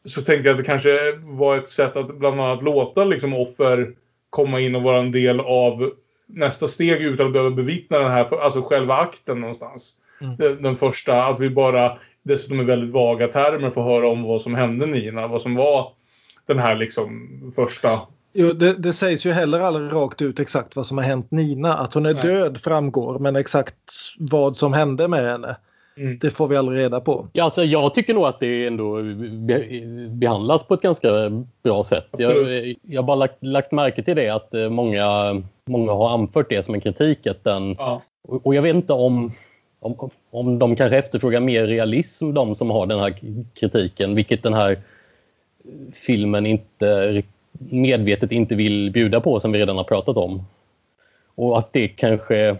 Så 0.04 0.22
tänkte 0.22 0.48
jag 0.48 0.54
att 0.54 0.58
det 0.58 0.66
kanske 0.66 1.12
var 1.22 1.56
ett 1.56 1.68
sätt 1.68 1.96
att 1.96 2.14
bland 2.18 2.40
annat 2.40 2.62
låta 2.62 3.04
liksom, 3.04 3.34
offer 3.34 3.94
komma 4.30 4.60
in 4.60 4.74
och 4.74 4.82
vara 4.82 4.98
en 4.98 5.12
del 5.12 5.40
av 5.40 5.92
nästa 6.26 6.68
steg 6.68 7.02
utan 7.02 7.26
att 7.26 7.32
behöva 7.32 7.50
bevittna 7.50 7.98
den 7.98 8.10
här, 8.10 8.40
alltså 8.40 8.62
själva 8.62 8.94
akten 8.94 9.40
någonstans. 9.40 9.94
Mm. 10.20 10.36
Den, 10.36 10.62
den 10.62 10.76
första, 10.76 11.24
att 11.24 11.40
vi 11.40 11.50
bara 11.50 11.98
dessutom 12.22 12.60
i 12.60 12.64
väldigt 12.64 12.90
vaga 12.90 13.28
termer 13.28 13.70
får 13.70 13.82
höra 13.82 14.08
om 14.08 14.22
vad 14.22 14.40
som 14.40 14.54
hände 14.54 14.86
Nina. 14.86 15.26
Vad 15.26 15.42
som 15.42 15.54
var 15.54 15.92
den 16.46 16.58
här 16.58 16.76
liksom 16.76 17.28
första 17.56 18.00
Jo, 18.32 18.52
det, 18.52 18.72
det 18.74 18.92
sägs 18.92 19.26
ju 19.26 19.32
heller 19.32 19.60
aldrig 19.60 19.92
rakt 19.92 20.22
ut 20.22 20.40
exakt 20.40 20.76
vad 20.76 20.86
som 20.86 20.98
har 20.98 21.04
hänt 21.04 21.30
Nina. 21.30 21.74
Att 21.74 21.94
hon 21.94 22.06
är 22.06 22.14
Nej. 22.14 22.22
död 22.22 22.58
framgår 22.58 23.18
men 23.18 23.36
exakt 23.36 23.74
vad 24.18 24.56
som 24.56 24.72
hände 24.72 25.08
med 25.08 25.30
henne 25.30 25.56
Mm. 25.96 26.18
det 26.18 26.30
får 26.30 26.48
vi 26.48 26.56
aldrig 26.56 26.78
reda 26.78 27.00
på. 27.00 27.28
Ja, 27.32 27.44
alltså, 27.44 27.64
jag 27.64 27.94
tycker 27.94 28.14
nog 28.14 28.24
att 28.24 28.40
det 28.40 28.66
ändå 28.66 29.02
be, 29.46 29.64
behandlas 30.08 30.64
på 30.64 30.74
ett 30.74 30.80
ganska 30.80 31.08
bra 31.62 31.84
sätt. 31.84 32.06
Jag, 32.18 32.30
Absolut. 32.30 32.78
jag 32.82 33.02
har 33.02 33.06
bara 33.06 33.16
lagt, 33.16 33.36
lagt 33.44 33.72
märke 33.72 34.02
till 34.02 34.16
det 34.16 34.28
att 34.28 34.54
eh, 34.54 34.68
många, 34.68 35.42
många 35.64 35.92
har 35.92 36.10
anfört 36.14 36.50
det 36.50 36.62
som 36.62 36.74
en 36.74 36.80
kritik. 36.80 37.26
Att 37.26 37.44
den, 37.44 37.74
Ja. 37.78 38.02
och, 38.28 38.46
och 38.46 38.54
jag 38.54 38.62
vet 38.62 38.74
inte 38.74 38.92
om, 38.92 39.32
om, 39.80 40.10
om 40.30 40.58
de 40.58 40.76
kanske 40.76 40.96
efterfrågar 40.96 41.40
mer 41.40 41.66
realism, 41.66 42.34
de 42.34 42.54
som 42.54 42.70
har 42.70 42.86
den 42.86 42.98
här 42.98 43.14
kritiken, 43.54 44.14
vilket 44.14 44.42
den 44.42 44.54
här 44.54 44.78
filmen 46.06 46.46
inte 46.46 47.22
medvetet 47.70 48.32
inte 48.32 48.54
vill 48.54 48.90
bjuda 48.90 49.20
på 49.20 49.40
som 49.40 49.52
vi 49.52 49.58
redan 49.58 49.76
har 49.76 49.84
pratat 49.84 50.16
om. 50.16 50.44
Och 51.34 51.58
att 51.58 51.72
det 51.72 51.88
kanske... 51.88 52.56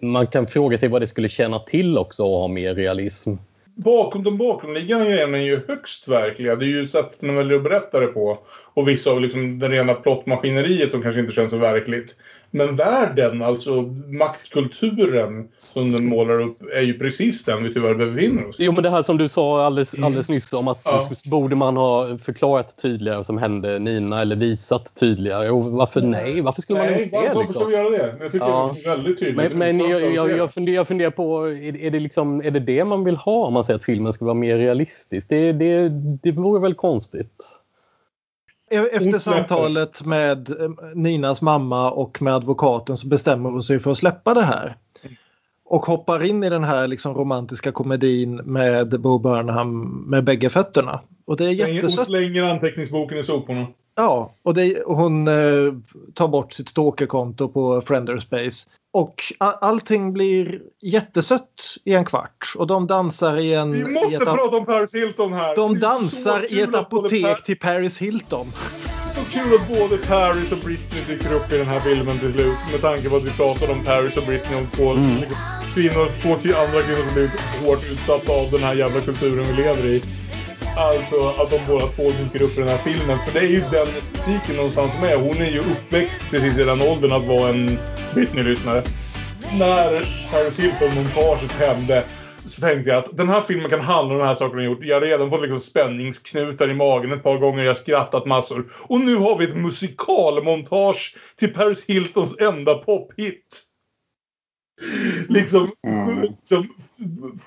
Man 0.00 0.26
kan 0.26 0.46
fråga 0.46 0.78
sig 0.78 0.88
vad 0.88 1.02
det 1.02 1.06
skulle 1.06 1.28
tjäna 1.28 1.58
till 1.58 1.98
också 1.98 2.22
att 2.22 2.40
ha 2.40 2.48
mer 2.48 2.74
realism. 2.74 3.34
Bakom 3.74 4.22
de 4.22 4.38
bakomliggande 4.38 5.06
grejerna 5.06 5.38
är 5.38 5.42
ju 5.42 5.60
högst 5.68 6.08
verkliga. 6.08 6.56
Det 6.56 6.64
är 6.64 6.68
ju 6.68 6.86
sättet 6.86 7.22
man 7.22 7.36
väljer 7.36 7.56
att 7.56 7.64
berätta 7.64 8.00
det 8.00 8.06
på. 8.06 8.38
Och 8.74 8.88
vissa 8.88 9.10
av 9.10 9.20
liksom 9.20 9.58
det 9.58 9.68
rena 9.68 9.94
plottmaskineriet 9.94 10.90
som 10.90 11.02
kanske 11.02 11.20
inte 11.20 11.32
känns 11.32 11.50
så 11.50 11.56
verkligt. 11.56 12.16
Men 12.56 12.76
världen, 12.76 13.42
alltså 13.42 13.82
maktkulturen 14.18 15.48
som 15.58 15.92
den 15.92 16.08
målar 16.08 16.40
upp, 16.40 16.56
är 16.76 16.80
ju 16.82 16.98
precis 16.98 17.44
den 17.44 17.62
vi 17.62 17.72
tyvärr 17.74 17.94
befinner 17.94 18.48
oss 18.48 18.60
i. 18.60 18.64
Jo, 18.64 18.72
men 18.72 18.82
det 18.82 18.90
här 18.90 19.02
som 19.02 19.18
du 19.18 19.28
sa 19.28 19.64
alldeles, 19.64 19.94
alldeles 19.94 20.28
nyss 20.28 20.52
om 20.52 20.68
att 20.68 20.80
Ja. 20.84 21.08
borde 21.24 21.56
man 21.56 21.76
ha 21.76 22.18
förklarat 22.18 22.78
tydligare 22.82 23.16
vad 23.16 23.26
som 23.26 23.38
hände 23.38 23.78
Nina 23.78 24.20
eller 24.20 24.36
visat 24.36 24.94
tydligare. 25.00 25.50
Och 25.50 25.64
varför 25.64 26.00
nej? 26.02 26.40
Varför 26.40 26.62
skulle 26.62 26.78
man 26.78 26.88
Nej, 26.92 27.02
inte 27.02 27.16
varför 27.16 27.28
det? 27.28 27.34
varför 27.34 27.52
ska 27.52 27.64
vi 27.64 27.74
göra 27.74 27.90
det? 27.90 28.14
Jag 28.20 28.32
tycker 28.32 28.46
Ja. 28.46 28.74
det 28.74 28.88
är 28.90 28.96
väldigt 28.96 29.18
tydligt. 29.18 29.36
Men, 29.54 29.76
men 29.76 29.90
jag, 29.90 30.14
jag, 30.14 30.26
se. 30.30 30.36
jag, 30.36 30.52
funderar, 30.52 30.76
jag 30.76 30.88
funderar 30.88 31.10
på, 31.10 31.46
är, 31.48 31.76
är, 31.76 31.90
det 31.90 32.00
liksom, 32.00 32.40
är 32.40 32.50
det 32.50 32.60
det 32.60 32.84
man 32.84 33.04
vill 33.04 33.16
ha 33.16 33.46
om 33.46 33.52
man 33.54 33.64
säger 33.64 33.78
att 33.78 33.84
filmen 33.84 34.12
ska 34.12 34.24
vara 34.24 34.34
mer 34.34 34.56
realistisk? 34.56 35.26
Det, 35.28 35.52
det, 35.52 35.88
det 36.22 36.32
vore 36.32 36.60
väl 36.60 36.74
konstigt? 36.74 37.32
E- 38.70 38.76
Efter 38.92 39.18
samtalet 39.18 40.04
med 40.04 40.60
eh, 40.60 40.70
Ninas 40.94 41.42
mamma 41.42 41.90
och 41.90 42.22
med 42.22 42.34
advokaten 42.34 42.96
så 42.96 43.06
bestämmer 43.08 43.50
hon 43.50 43.62
sig 43.62 43.80
för 43.80 43.90
att 43.90 43.98
släppa 43.98 44.34
det 44.34 44.42
här. 44.42 44.76
Och 45.68 45.86
hoppar 45.86 46.24
in 46.24 46.44
i 46.44 46.50
den 46.50 46.64
här 46.64 46.86
liksom 46.88 47.14
romantiska 47.14 47.72
komedin 47.72 48.34
med 48.36 49.00
Bo 49.00 49.18
Burnham 49.18 49.82
med 50.06 50.24
bägge 50.24 50.50
fötterna. 50.50 51.00
Och 51.24 51.36
det 51.36 51.44
är 51.44 51.48
Slänger- 51.54 51.66
Hon 51.66 51.74
jättesött. 51.74 52.06
slänger 52.06 52.44
anteckningsboken 52.44 53.18
i 53.18 53.22
soporna. 53.22 53.66
Ja, 53.96 54.30
och 54.42 54.54
det, 54.54 54.82
hon 54.86 55.28
eh, 55.28 55.34
tar 56.14 56.28
bort 56.28 56.52
sitt 56.52 56.68
stalkerkonto 56.68 57.48
på 57.48 57.80
Frienderspace. 57.80 58.68
Och 58.96 59.32
allting 59.60 60.12
blir 60.12 60.60
jättesött 60.82 61.76
i 61.84 61.94
en 61.94 62.04
kvart. 62.04 62.52
Och 62.56 62.66
de 62.66 62.86
dansar 62.86 63.38
i 63.38 63.54
en... 63.54 63.72
Vi 63.72 63.94
måste 64.02 64.16
ett, 64.16 64.24
prata 64.24 64.56
om 64.56 64.66
Paris 64.66 64.94
Hilton 64.94 65.32
här. 65.32 65.56
De 65.56 65.78
dansar 65.78 66.52
i 66.52 66.60
ett 66.60 66.74
apotek 66.74 67.44
till 67.44 67.58
Paris 67.58 67.98
Hilton. 67.98 68.52
Så 69.08 69.20
kul 69.30 69.54
att 69.54 69.68
både 69.68 69.96
Paris 69.96 70.52
och 70.52 70.58
Britney 70.58 71.04
dyker 71.08 71.32
upp 71.32 71.52
i 71.52 71.58
den 71.58 71.66
här 71.66 71.80
filmen 71.80 72.18
till 72.18 72.32
slut. 72.32 72.56
Med 72.72 72.80
tanke 72.80 73.10
på 73.10 73.16
att 73.16 73.24
vi 73.24 73.30
pratade 73.30 73.72
om 73.72 73.84
Paris 73.84 74.16
och 74.16 74.26
Britney 74.26 74.58
om 74.58 74.66
två 74.76 74.90
Mm. 74.90 75.22
kvinnor, 75.74 76.08
två 76.22 76.34
till 76.36 76.56
andra 76.56 76.82
kvinnor 76.82 77.02
som 77.04 77.14
blivit 77.14 77.40
hårt 77.64 77.84
utsatta 77.92 78.32
av 78.32 78.50
den 78.50 78.60
här 78.60 78.74
jävla 78.74 79.00
kulturen 79.00 79.44
vi 79.48 79.62
lever 79.62 79.86
i. 79.86 80.02
Alltså 80.76 81.28
att 81.28 81.50
de 81.50 81.58
båda 81.68 81.86
två 81.86 82.02
dyker 82.02 82.42
upp 82.42 82.58
i 82.58 82.60
den 82.60 82.68
här 82.68 82.78
filmen. 82.78 83.18
För 83.26 83.32
det 83.32 83.46
är 83.46 83.50
ju 83.50 83.60
den 83.60 83.88
estetiken 83.88 84.56
någonstans 84.56 84.92
med. 85.00 85.16
Hon 85.18 85.36
är 85.36 85.50
ju 85.50 85.58
uppväxt 85.58 86.22
precis 86.30 86.58
i 86.58 86.64
den 86.64 86.80
åldern 86.80 87.12
att 87.12 87.26
vara 87.26 87.48
en 87.48 87.78
Britney-lyssnare. 88.14 88.82
När 89.58 89.90
Paris 90.30 90.58
Hilton-montaget 90.58 91.52
hände 91.52 92.04
så 92.44 92.60
tänkte 92.60 92.90
jag 92.90 92.98
att 93.04 93.16
den 93.16 93.28
här 93.28 93.40
filmen 93.40 93.70
kan 93.70 93.80
handla 93.80 94.14
om 94.14 94.18
de 94.18 94.26
här 94.26 94.34
sakerna 94.34 94.62
jag 94.62 94.72
gjort. 94.72 94.84
Jag 94.84 94.96
har 94.96 95.00
redan 95.00 95.30
fått 95.30 95.42
liksom 95.42 95.60
spänningsknutar 95.60 96.70
i 96.70 96.74
magen 96.74 97.12
ett 97.12 97.22
par 97.22 97.38
gånger. 97.38 97.62
Jag 97.64 97.70
har 97.70 97.74
skrattat 97.74 98.26
massor. 98.26 98.66
Och 98.82 99.00
nu 99.00 99.16
har 99.16 99.38
vi 99.38 99.44
ett 99.44 99.56
musikalmontage 99.56 101.16
till 101.36 101.54
Paris 101.54 101.84
Hiltons 101.84 102.36
enda 102.40 102.74
pophit. 102.74 103.62
Liksom, 105.28 105.72
liksom 106.22 106.68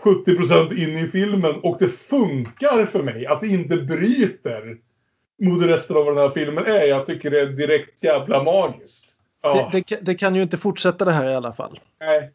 70% 0.04 0.74
in 0.74 1.06
i 1.06 1.08
filmen 1.08 1.52
och 1.64 1.76
det 1.80 1.88
funkar 1.88 2.86
för 2.86 3.04
mig. 3.04 3.26
Att 3.26 3.40
det 3.40 3.48
inte 3.48 3.78
bryter 3.78 4.78
mot 5.42 5.62
resten 5.62 5.98
av 5.98 6.06
vad 6.06 6.16
den 6.16 6.24
här 6.24 6.30
filmen 6.30 6.66
är. 6.66 6.86
Jag 6.86 7.06
tycker 7.06 7.32
det 7.32 7.42
är 7.42 7.46
direkt 7.46 8.04
jävla 8.04 8.44
magiskt. 8.44 9.16
Ja. 9.42 9.70
Det, 9.72 9.84
det, 9.88 10.00
det 10.02 10.16
kan 10.16 10.36
ju 10.36 10.42
inte 10.42 10.58
fortsätta 10.58 11.06
det 11.06 11.12
här 11.12 11.32
i 11.32 11.36
alla 11.36 11.54
fall. 11.54 11.80
Nej. 12.00 12.32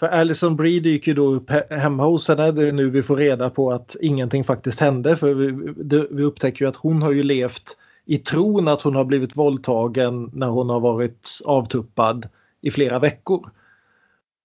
För 0.00 0.08
Alison 0.08 0.56
Brie 0.56 0.80
dyker 0.80 1.10
ju 1.10 1.14
då 1.14 1.26
upp 1.26 1.50
he- 1.50 1.76
hemma 1.76 2.04
hos 2.04 2.28
henne. 2.28 2.52
Det 2.52 2.68
är 2.68 2.72
nu 2.72 2.90
vi 2.90 3.02
får 3.02 3.16
reda 3.16 3.50
på 3.50 3.72
att 3.72 3.96
ingenting 4.00 4.44
faktiskt 4.44 4.80
hände. 4.80 5.16
För 5.16 5.34
vi, 5.34 5.72
det, 5.76 6.06
vi 6.10 6.22
upptäcker 6.22 6.64
ju 6.64 6.68
att 6.68 6.76
hon 6.76 7.02
har 7.02 7.12
ju 7.12 7.22
levt 7.22 7.76
i 8.04 8.18
tron 8.18 8.68
att 8.68 8.82
hon 8.82 8.94
har 8.94 9.04
blivit 9.04 9.36
våldtagen 9.36 10.30
när 10.34 10.46
hon 10.46 10.70
har 10.70 10.80
varit 10.80 11.28
avtuppad 11.44 12.28
i 12.60 12.70
flera 12.70 12.98
veckor. 12.98 13.50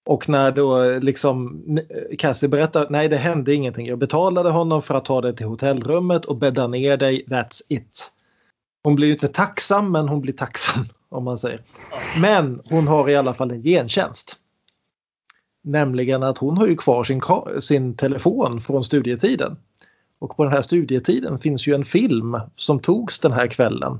Och 0.08 0.28
när 0.28 0.52
då 0.52 0.98
liksom 0.98 1.62
Cassie 2.18 2.48
berättar 2.48 2.86
nej 2.90 3.08
det 3.08 3.16
hände 3.16 3.54
ingenting. 3.54 3.86
Jag 3.86 3.98
betalade 3.98 4.50
honom 4.50 4.82
för 4.82 4.94
att 4.94 5.04
ta 5.04 5.20
dig 5.20 5.36
till 5.36 5.46
hotellrummet 5.46 6.24
och 6.24 6.36
bädda 6.36 6.66
ner 6.66 6.96
dig. 6.96 7.24
That's 7.26 7.60
it. 7.68 8.12
Hon 8.82 8.94
blir 8.94 9.06
ju 9.06 9.12
inte 9.12 9.28
tacksam 9.28 9.92
men 9.92 10.08
hon 10.08 10.20
blir 10.20 10.32
tacksam 10.32 10.88
om 11.08 11.24
man 11.24 11.38
säger. 11.38 11.62
Men 12.20 12.60
hon 12.64 12.86
har 12.88 13.08
i 13.08 13.16
alla 13.16 13.34
fall 13.34 13.50
en 13.50 13.62
gentjänst. 13.62 14.36
Nämligen 15.64 16.22
att 16.22 16.38
hon 16.38 16.58
har 16.58 16.66
ju 16.66 16.76
kvar 16.76 17.04
sin, 17.04 17.20
sin 17.60 17.96
telefon 17.96 18.60
från 18.60 18.84
studietiden. 18.84 19.56
Och 20.18 20.36
på 20.36 20.44
den 20.44 20.52
här 20.52 20.62
studietiden 20.62 21.38
finns 21.38 21.66
ju 21.66 21.74
en 21.74 21.84
film 21.84 22.40
som 22.56 22.80
togs 22.80 23.20
den 23.20 23.32
här 23.32 23.46
kvällen 23.46 23.98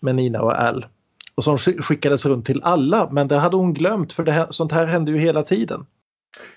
med 0.00 0.14
Nina 0.14 0.42
och 0.42 0.62
Al. 0.62 0.86
Och 1.36 1.44
som 1.44 1.58
skickades 1.58 2.26
runt 2.26 2.46
till 2.46 2.62
alla 2.62 3.10
men 3.12 3.28
det 3.28 3.36
hade 3.36 3.56
hon 3.56 3.74
glömt 3.74 4.12
för 4.12 4.22
det 4.22 4.32
här, 4.32 4.46
sånt 4.50 4.72
här 4.72 4.86
hände 4.86 5.12
ju 5.12 5.18
hela 5.18 5.42
tiden. 5.42 5.86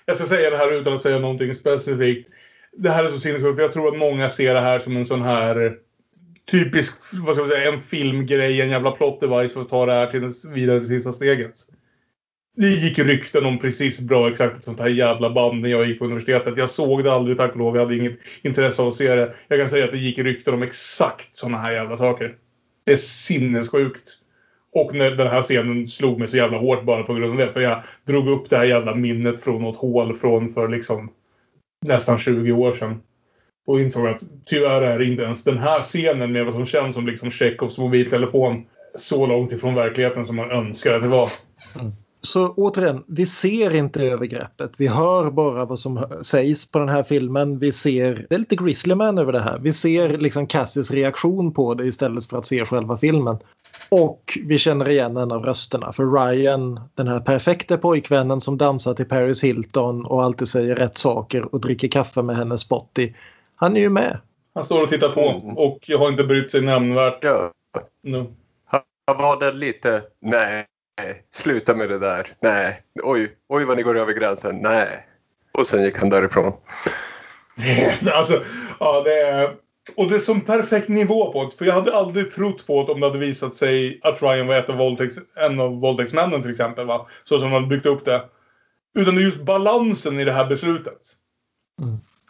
Jag 0.04 0.16
ska 0.16 0.26
säga 0.26 0.50
det 0.50 0.56
här 0.56 0.80
utan 0.80 0.92
att 0.92 1.02
säga 1.02 1.18
någonting 1.18 1.54
specifikt. 1.54 2.30
Det 2.76 2.90
här 2.90 3.04
är 3.04 3.08
så 3.08 3.18
sinnessjukt 3.18 3.56
för 3.56 3.62
jag 3.62 3.72
tror 3.72 3.88
att 3.88 3.98
många 3.98 4.28
ser 4.28 4.54
det 4.54 4.60
här 4.60 4.78
som 4.78 4.96
en 4.96 5.06
sån 5.06 5.22
här 5.22 5.76
typisk, 6.50 6.94
vad 7.12 7.34
ska 7.34 7.42
man 7.42 7.50
säga, 7.50 7.72
en 7.72 7.80
filmgrej, 7.80 8.60
en 8.60 8.70
jävla 8.70 8.90
plot 8.90 9.20
device 9.20 9.52
för 9.52 9.60
att 9.60 9.68
ta 9.68 9.86
det 9.86 9.92
här 9.92 10.06
till 10.06 10.32
vidare 10.54 10.78
till 10.78 10.88
sista 10.88 11.12
steget. 11.12 11.54
Det 12.56 12.66
gick 12.66 12.98
rykten 12.98 13.46
om 13.46 13.58
precis 13.58 14.00
bra 14.00 14.30
exakt 14.30 14.56
ett 14.56 14.64
sånt 14.64 14.80
här 14.80 14.88
jävla 14.88 15.30
band 15.30 15.60
när 15.60 15.68
jag 15.68 15.88
gick 15.88 15.98
på 15.98 16.04
universitetet. 16.04 16.56
Jag 16.56 16.70
såg 16.70 17.04
det 17.04 17.12
aldrig 17.12 17.36
tack 17.36 17.52
och 17.52 17.58
lov. 17.58 17.76
Jag 17.76 17.82
hade 17.82 17.96
inget 17.96 18.18
intresse 18.42 18.82
av 18.82 18.88
att 18.88 18.94
se 18.94 19.14
det. 19.14 19.34
Jag 19.48 19.58
kan 19.58 19.68
säga 19.68 19.84
att 19.84 19.92
det 19.92 19.98
gick 19.98 20.18
rykten 20.18 20.54
om 20.54 20.62
exakt 20.62 21.36
såna 21.36 21.58
här 21.58 21.72
jävla 21.72 21.96
saker. 21.96 22.36
Det 22.86 22.92
är 22.92 22.96
sinnessjukt. 22.96 24.16
Och 24.74 24.94
när 24.94 25.10
den 25.10 25.26
här 25.26 25.42
scenen 25.42 25.86
slog 25.86 26.18
mig 26.18 26.28
så 26.28 26.36
jävla 26.36 26.58
hårt 26.58 26.84
bara 26.84 27.02
på 27.02 27.14
grund 27.14 27.32
av 27.32 27.38
det. 27.38 27.52
För 27.52 27.60
jag 27.60 27.82
drog 28.06 28.28
upp 28.28 28.50
det 28.50 28.56
här 28.56 28.64
jävla 28.64 28.94
minnet 28.94 29.40
från 29.40 29.62
något 29.62 29.76
hål 29.76 30.16
från 30.16 30.50
för 30.50 30.68
liksom 30.68 31.10
nästan 31.86 32.18
20 32.18 32.52
år 32.52 32.72
sedan. 32.72 33.00
Och 33.66 33.80
insåg 33.80 34.06
att 34.06 34.20
tyvärr 34.44 34.82
är 34.82 35.02
inte 35.02 35.22
ens 35.22 35.44
den 35.44 35.58
här 35.58 35.80
scenen 35.80 36.32
med 36.32 36.44
vad 36.44 36.54
som 36.54 36.64
känns 36.64 36.94
som 36.94 37.06
liksom 37.06 37.30
Tjechovs 37.30 37.78
mobiltelefon 37.78 38.66
så 38.94 39.26
långt 39.26 39.52
ifrån 39.52 39.74
verkligheten 39.74 40.26
som 40.26 40.36
man 40.36 40.50
önskar 40.50 40.94
att 40.94 41.02
det 41.02 41.08
var. 41.08 41.30
Mm. 41.80 41.92
Så 42.22 42.52
återigen, 42.52 43.04
vi 43.06 43.26
ser 43.26 43.74
inte 43.74 44.02
övergreppet. 44.02 44.72
Vi 44.76 44.86
hör 44.86 45.30
bara 45.30 45.64
vad 45.64 45.80
som 45.80 46.06
sägs 46.22 46.70
på 46.70 46.78
den 46.78 46.88
här 46.88 47.02
filmen. 47.02 47.58
Vi 47.58 47.72
ser, 47.72 48.26
det 48.28 48.34
är 48.34 48.38
lite 48.38 48.56
Grizzly 48.56 48.94
Man 48.94 49.18
över 49.18 49.32
det 49.32 49.42
här. 49.42 49.58
Vi 49.58 49.72
ser 49.72 50.18
liksom 50.18 50.46
Cassis 50.46 50.90
reaktion 50.90 51.52
på 51.52 51.74
det 51.74 51.86
istället 51.86 52.26
för 52.26 52.38
att 52.38 52.46
se 52.46 52.64
själva 52.64 52.98
filmen. 52.98 53.36
Och 53.90 54.38
vi 54.44 54.58
känner 54.58 54.88
igen 54.88 55.16
en 55.16 55.32
av 55.32 55.44
rösterna. 55.44 55.92
För 55.92 56.06
Ryan, 56.06 56.80
den 56.94 57.08
här 57.08 57.20
perfekta 57.20 57.78
pojkvännen 57.78 58.40
som 58.40 58.58
dansar 58.58 58.94
till 58.94 59.04
Paris 59.04 59.44
Hilton 59.44 60.06
och 60.06 60.24
alltid 60.24 60.48
säger 60.48 60.76
rätt 60.76 60.98
saker 60.98 61.54
och 61.54 61.60
dricker 61.60 61.88
kaffe 61.88 62.22
med 62.22 62.36
henne 62.36 62.58
Spotty. 62.58 63.12
Han 63.56 63.76
är 63.76 63.80
ju 63.80 63.90
med. 63.90 64.18
Han 64.54 64.64
står 64.64 64.82
och 64.82 64.88
tittar 64.88 65.08
på 65.08 65.20
och 65.56 65.98
har 65.98 66.08
inte 66.08 66.24
brytt 66.24 66.50
sig 66.50 66.60
nämnvärt. 66.60 67.18
Ja. 67.24 67.52
Nu. 68.02 68.26
Han 68.66 68.82
var 69.18 69.40
det 69.40 69.52
lite, 69.52 70.02
nej, 70.20 70.66
sluta 71.30 71.74
med 71.74 71.88
det 71.88 71.98
där, 71.98 72.26
nej, 72.40 72.82
oj, 73.02 73.32
oj 73.48 73.64
vad 73.64 73.76
ni 73.76 73.82
går 73.82 73.98
över 73.98 74.12
gränsen, 74.12 74.56
nej. 74.56 75.06
Och 75.52 75.66
sen 75.66 75.82
gick 75.82 75.98
han 75.98 76.08
därifrån. 76.08 76.52
alltså, 78.12 78.42
ja, 78.80 79.02
det 79.04 79.20
är... 79.20 79.50
Och 79.96 80.08
det 80.08 80.16
är 80.16 80.20
som 80.20 80.40
perfekt 80.40 80.88
nivå 80.88 81.32
på 81.32 81.44
det. 81.44 81.50
För 81.58 81.64
jag 81.64 81.74
hade 81.74 81.96
aldrig 81.96 82.30
trott 82.30 82.66
på 82.66 82.86
det 82.86 82.92
om 82.92 83.00
det 83.00 83.06
hade 83.06 83.18
visat 83.18 83.54
sig 83.54 84.00
att 84.02 84.22
Ryan 84.22 84.46
var 84.46 84.54
ett 84.54 84.70
av 84.70 84.76
våldtäkts, 84.76 85.18
en 85.36 85.60
av 85.60 85.80
våldtäktsmännen 85.80 86.42
till 86.42 86.50
exempel. 86.50 86.86
Va? 86.86 87.06
Så 87.24 87.38
som 87.38 87.52
hade 87.52 87.66
byggt 87.66 87.86
upp 87.86 88.04
det. 88.04 88.24
Utan 88.98 89.14
det 89.14 89.20
är 89.20 89.24
just 89.24 89.42
balansen 89.42 90.18
i 90.18 90.24
det 90.24 90.32
här 90.32 90.46
beslutet. 90.46 91.00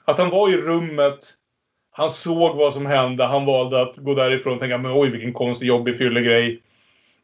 Att 0.04 0.18
han 0.18 0.30
var 0.30 0.48
i 0.48 0.56
rummet. 0.56 1.18
Han 1.92 2.10
såg 2.10 2.56
vad 2.56 2.72
som 2.72 2.86
hände. 2.86 3.24
Han 3.24 3.46
valde 3.46 3.82
att 3.82 3.96
gå 3.96 4.14
därifrån 4.14 4.54
och 4.54 4.60
tänka 4.60 4.78
men 4.78 4.92
oj 4.92 5.10
vilken 5.10 5.32
konstig 5.32 5.66
jobbig 5.66 5.98
fyllegrej. 5.98 6.62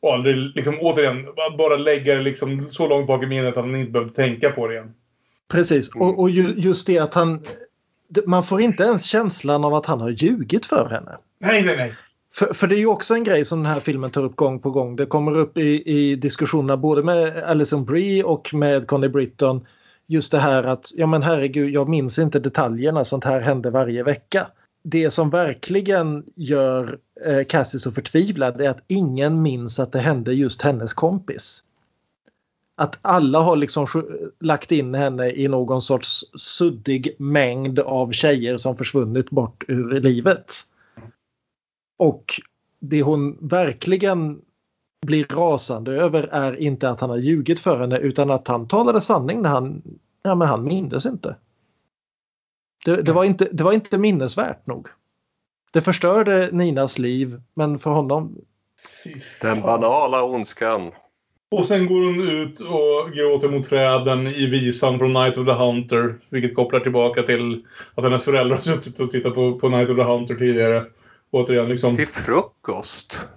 Och 0.00 0.14
aldrig 0.14 0.36
liksom 0.36 0.78
återigen 0.80 1.26
bara 1.58 1.76
lägga 1.76 2.14
det 2.14 2.22
liksom 2.22 2.66
så 2.70 2.88
långt 2.88 3.06
bak 3.06 3.22
i 3.22 3.26
minnet 3.26 3.56
att 3.56 3.64
han 3.64 3.76
inte 3.76 3.92
behövde 3.92 4.14
tänka 4.14 4.50
på 4.50 4.66
det 4.66 4.74
igen. 4.74 4.94
Precis, 5.48 5.94
och, 5.94 6.18
och 6.18 6.30
ju, 6.30 6.54
just 6.56 6.86
det 6.86 6.98
att 6.98 7.14
han... 7.14 7.46
Man 8.26 8.44
får 8.44 8.60
inte 8.60 8.82
ens 8.82 9.04
känslan 9.04 9.64
av 9.64 9.74
att 9.74 9.86
han 9.86 10.00
har 10.00 10.10
ljugit 10.10 10.66
för 10.66 10.88
henne. 10.90 11.16
Nej, 11.38 11.62
nej, 11.64 11.76
nej. 11.76 11.94
För, 12.34 12.54
för 12.54 12.66
det 12.66 12.76
är 12.76 12.78
ju 12.78 12.86
också 12.86 13.14
en 13.14 13.24
grej 13.24 13.44
som 13.44 13.62
den 13.62 13.72
här 13.72 13.80
filmen 13.80 14.10
tar 14.10 14.24
upp 14.24 14.36
gång 14.36 14.58
på 14.58 14.70
gång. 14.70 14.96
Det 14.96 15.06
kommer 15.06 15.38
upp 15.38 15.58
i, 15.58 15.82
i 15.86 16.16
diskussionerna 16.16 16.76
både 16.76 17.02
med 17.02 17.42
Alison 17.42 17.84
Brie 17.84 18.22
och 18.22 18.54
med 18.54 18.86
Connie 18.86 19.08
Britton. 19.08 19.66
Just 20.06 20.32
det 20.32 20.38
här 20.38 20.62
att, 20.62 20.92
ja 20.94 21.06
men 21.06 21.22
herregud, 21.22 21.70
jag 21.70 21.88
minns 21.88 22.18
inte 22.18 22.38
detaljerna, 22.38 23.04
sånt 23.04 23.24
här 23.24 23.40
händer 23.40 23.70
varje 23.70 24.02
vecka. 24.02 24.46
Det 24.84 25.10
som 25.10 25.30
verkligen 25.30 26.24
gör 26.36 26.98
eh, 27.26 27.44
Cassie 27.44 27.80
så 27.80 27.92
förtvivlad 27.92 28.60
är 28.60 28.68
att 28.68 28.84
ingen 28.86 29.42
minns 29.42 29.80
att 29.80 29.92
det 29.92 30.00
hände 30.00 30.32
just 30.32 30.62
hennes 30.62 30.94
kompis. 30.94 31.62
Att 32.78 32.98
alla 33.02 33.40
har 33.40 33.56
liksom 33.56 33.86
lagt 34.40 34.72
in 34.72 34.94
henne 34.94 35.30
i 35.30 35.48
någon 35.48 35.82
sorts 35.82 36.24
suddig 36.34 37.16
mängd 37.18 37.78
av 37.78 38.12
tjejer 38.12 38.56
som 38.56 38.76
försvunnit 38.76 39.30
bort 39.30 39.64
ur 39.68 40.00
livet. 40.00 40.52
Och 41.98 42.40
det 42.80 43.02
hon 43.02 43.48
verkligen 43.48 44.40
blir 45.06 45.24
rasande 45.24 45.92
över 46.02 46.22
är 46.22 46.56
inte 46.56 46.90
att 46.90 47.00
han 47.00 47.10
har 47.10 47.16
ljugit 47.16 47.60
för 47.60 47.80
henne 47.80 47.98
utan 47.98 48.30
att 48.30 48.48
han 48.48 48.68
talade 48.68 49.00
sanning 49.00 49.42
när 49.42 49.50
han, 49.50 49.82
ja 50.22 50.34
men 50.34 50.48
han 50.48 50.64
mindes 50.64 51.06
inte. 51.06 51.36
Det, 52.84 53.02
det, 53.02 53.12
var 53.12 53.24
inte. 53.24 53.48
det 53.52 53.64
var 53.64 53.72
inte 53.72 53.98
minnesvärt 53.98 54.66
nog. 54.66 54.88
Det 55.72 55.80
förstörde 55.80 56.48
Ninas 56.52 56.98
liv 56.98 57.42
men 57.54 57.78
för 57.78 57.90
honom 57.90 58.38
Den 59.40 59.60
banala 59.60 60.24
ondskan. 60.24 60.92
Och 61.50 61.66
sen 61.66 61.86
går 61.86 62.00
hon 62.00 62.28
ut 62.28 62.60
och 62.60 63.12
gråter 63.12 63.48
mot 63.48 63.68
träden 63.68 64.26
i 64.26 64.46
visan 64.46 64.98
från 64.98 65.12
Night 65.12 65.38
of 65.38 65.46
the 65.46 65.52
Hunter. 65.52 66.14
Vilket 66.30 66.54
kopplar 66.54 66.80
tillbaka 66.80 67.22
till 67.22 67.66
att 67.94 68.04
hennes 68.04 68.24
föräldrar 68.24 68.56
har 68.56 68.62
suttit 68.62 69.00
och 69.00 69.10
tittat 69.10 69.34
på, 69.34 69.58
på 69.58 69.68
Night 69.68 69.90
of 69.90 69.96
the 69.96 70.02
Hunter 70.02 70.34
tidigare. 70.34 70.84
Återigen 71.30 71.68
liksom. 71.68 71.96
Till 71.96 72.06
frukost. 72.06 73.18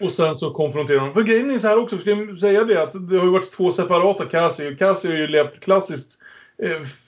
Och 0.00 0.12
sen 0.12 0.36
så 0.36 0.50
konfronterar 0.50 0.98
hon. 0.98 1.14
För 1.14 1.22
grejen 1.22 1.50
är 1.50 1.58
så 1.58 1.66
här 1.66 1.78
också, 1.78 1.98
ska 1.98 2.10
jag 2.10 2.38
säga 2.38 2.64
det 2.64 2.82
att 2.82 3.08
det 3.08 3.16
har 3.18 3.24
ju 3.24 3.30
varit 3.30 3.52
två 3.52 3.72
separata 3.72 4.26
Cassie. 4.26 4.74
Cassie 4.74 5.10
har 5.10 5.18
ju 5.18 5.26
levt 5.26 5.60
klassiskt 5.60 6.18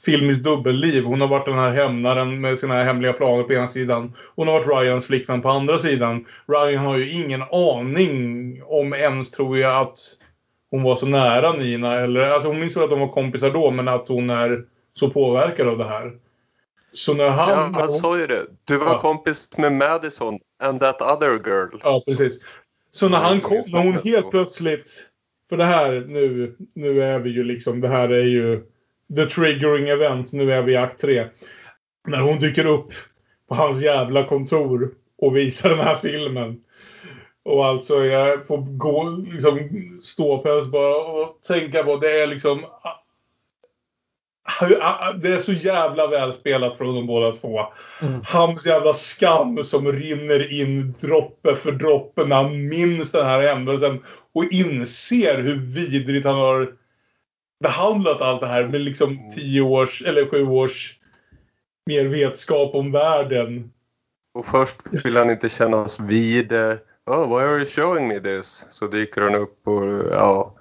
filmiskt 0.04 0.44
dubbelliv. 0.44 1.04
Hon 1.04 1.20
har 1.20 1.28
varit 1.28 1.46
den 1.46 1.54
här 1.58 1.70
hämnaren 1.70 2.40
med 2.40 2.58
sina 2.58 2.84
hemliga 2.84 3.12
planer 3.12 3.42
på 3.42 3.52
ena 3.52 3.66
sidan. 3.66 4.14
Hon 4.36 4.48
har 4.48 4.54
varit 4.54 4.84
Ryans 4.84 5.06
flickvän 5.06 5.42
på 5.42 5.48
andra 5.48 5.78
sidan. 5.78 6.24
Ryan 6.48 6.84
har 6.84 6.96
ju 6.96 7.10
ingen 7.10 7.42
aning 7.42 8.62
om 8.64 8.94
ens, 8.94 9.30
tror 9.30 9.58
jag, 9.58 9.82
att 9.82 9.98
hon 10.70 10.82
var 10.82 10.96
så 10.96 11.06
nära 11.06 11.52
Nina. 11.52 11.94
Eller, 11.94 12.20
alltså 12.20 12.48
hon 12.48 12.60
minns 12.60 12.76
väl 12.76 12.84
att 12.84 12.90
de 12.90 13.00
var 13.00 13.08
kompisar 13.08 13.50
då, 13.50 13.70
men 13.70 13.88
att 13.88 14.08
hon 14.08 14.30
är 14.30 14.64
så 14.92 15.10
påverkad 15.10 15.68
av 15.68 15.78
det 15.78 15.88
här. 15.88 16.12
Så 16.92 17.14
när 17.14 17.28
han... 17.28 17.48
Ja, 17.50 17.70
han 17.80 17.88
sa 17.88 18.18
ju 18.18 18.26
det. 18.26 18.46
Du 18.64 18.76
var 18.76 18.86
Ja. 18.86 19.00
kompis 19.00 19.48
med 19.56 19.72
Madison 19.72 20.38
and 20.62 20.80
that 20.80 21.02
other 21.02 21.30
girl. 21.30 21.80
Ja, 21.82 22.02
precis. 22.06 22.40
Så 22.90 23.08
när 23.08 23.18
han 23.18 23.40
kom, 23.40 23.62
när 23.72 23.82
hon 23.82 23.98
helt 24.04 24.30
plötsligt... 24.30 25.04
För 25.48 25.56
det 25.56 25.64
här, 25.64 26.04
nu, 26.08 26.54
nu 26.74 27.02
är 27.02 27.18
vi 27.18 27.30
ju 27.30 27.44
liksom, 27.44 27.80
det 27.80 27.88
här 27.88 28.08
är 28.08 28.24
ju 28.24 28.62
the 29.16 29.24
triggering 29.24 29.88
event. 29.88 30.32
Nu 30.32 30.52
är 30.52 30.62
vi 30.62 30.72
i 30.72 30.76
akt 30.76 30.98
tre. 30.98 31.28
När 32.08 32.20
hon 32.20 32.38
dyker 32.38 32.64
upp 32.64 32.92
på 33.48 33.54
hans 33.54 33.82
jävla 33.82 34.24
kontor 34.24 34.90
och 35.18 35.36
visar 35.36 35.68
den 35.68 35.78
här 35.78 35.96
filmen. 35.96 36.60
Och 37.44 37.64
alltså 37.64 38.04
jag 38.04 38.46
får 38.46 38.58
gå, 38.58 39.24
liksom 39.32 39.68
ståpäls 40.02 40.66
bara 40.66 40.96
och 40.96 41.42
tänka 41.48 41.82
på 41.82 41.96
det 41.96 42.20
är 42.20 42.26
liksom... 42.26 42.64
Det 45.22 45.28
är 45.28 45.38
så 45.38 45.52
jävla 45.52 46.06
välspelat 46.06 46.76
från 46.76 46.94
de 46.94 47.06
båda 47.06 47.32
två. 47.32 47.60
Mm. 48.02 48.20
Hans 48.24 48.66
jävla 48.66 48.92
skam 48.92 49.64
som 49.64 49.92
rinner 49.92 50.60
in 50.60 50.94
droppe 51.00 51.54
för 51.54 51.72
droppe 51.72 52.24
när 52.24 52.36
han 52.36 52.68
minns 52.68 53.12
den 53.12 53.26
här 53.26 53.42
händelsen 53.42 54.02
och 54.34 54.44
inser 54.44 55.38
hur 55.38 55.56
vidrigt 55.56 56.26
han 56.26 56.36
har 56.36 56.72
behandlat 57.60 58.20
allt 58.20 58.40
det 58.40 58.46
här 58.46 58.68
med 58.68 58.80
liksom 58.80 59.30
tio 59.36 59.62
års 59.62 60.02
eller 60.02 60.30
sju 60.30 60.46
års 60.46 60.98
mer 61.86 62.04
vetskap 62.04 62.74
om 62.74 62.92
världen. 62.92 63.72
Och 64.34 64.46
först 64.46 64.76
vill 65.04 65.16
han 65.16 65.30
inte 65.30 65.48
kännas 65.48 66.00
vid 66.00 66.48
det. 66.48 66.78
Oh, 67.06 67.28
why 67.28 67.44
are 67.44 67.56
you 67.56 67.66
showing 67.66 68.08
me 68.08 68.20
this? 68.20 68.66
Så 68.70 68.86
dyker 68.86 69.22
han 69.22 69.34
upp 69.34 69.68
och 69.68 70.12
ja, 70.12 70.54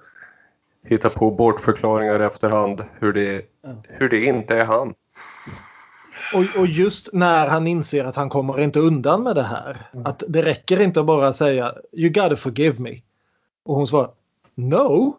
hittar 0.84 1.08
på 1.08 1.30
bortförklaringar 1.30 2.20
efterhand 2.20 2.84
hur 3.00 3.12
det, 3.12 3.42
hur 3.88 4.08
det 4.08 4.24
inte 4.24 4.56
är 4.56 4.64
han. 4.64 4.94
Och, 6.34 6.60
och 6.60 6.66
just 6.66 7.12
när 7.12 7.46
han 7.46 7.66
inser 7.66 8.04
att 8.04 8.16
han 8.16 8.28
kommer 8.28 8.60
inte 8.60 8.80
undan 8.80 9.22
med 9.22 9.36
det 9.36 9.42
här. 9.42 9.90
Att 10.04 10.22
det 10.28 10.42
räcker 10.42 10.80
inte 10.80 11.00
att 11.00 11.06
bara 11.06 11.32
säga 11.32 11.74
You 11.92 12.08
gotta 12.08 12.36
forgive 12.36 12.82
me. 12.82 13.00
Och 13.64 13.74
hon 13.74 13.86
svarar 13.86 14.10
No. 14.54 15.16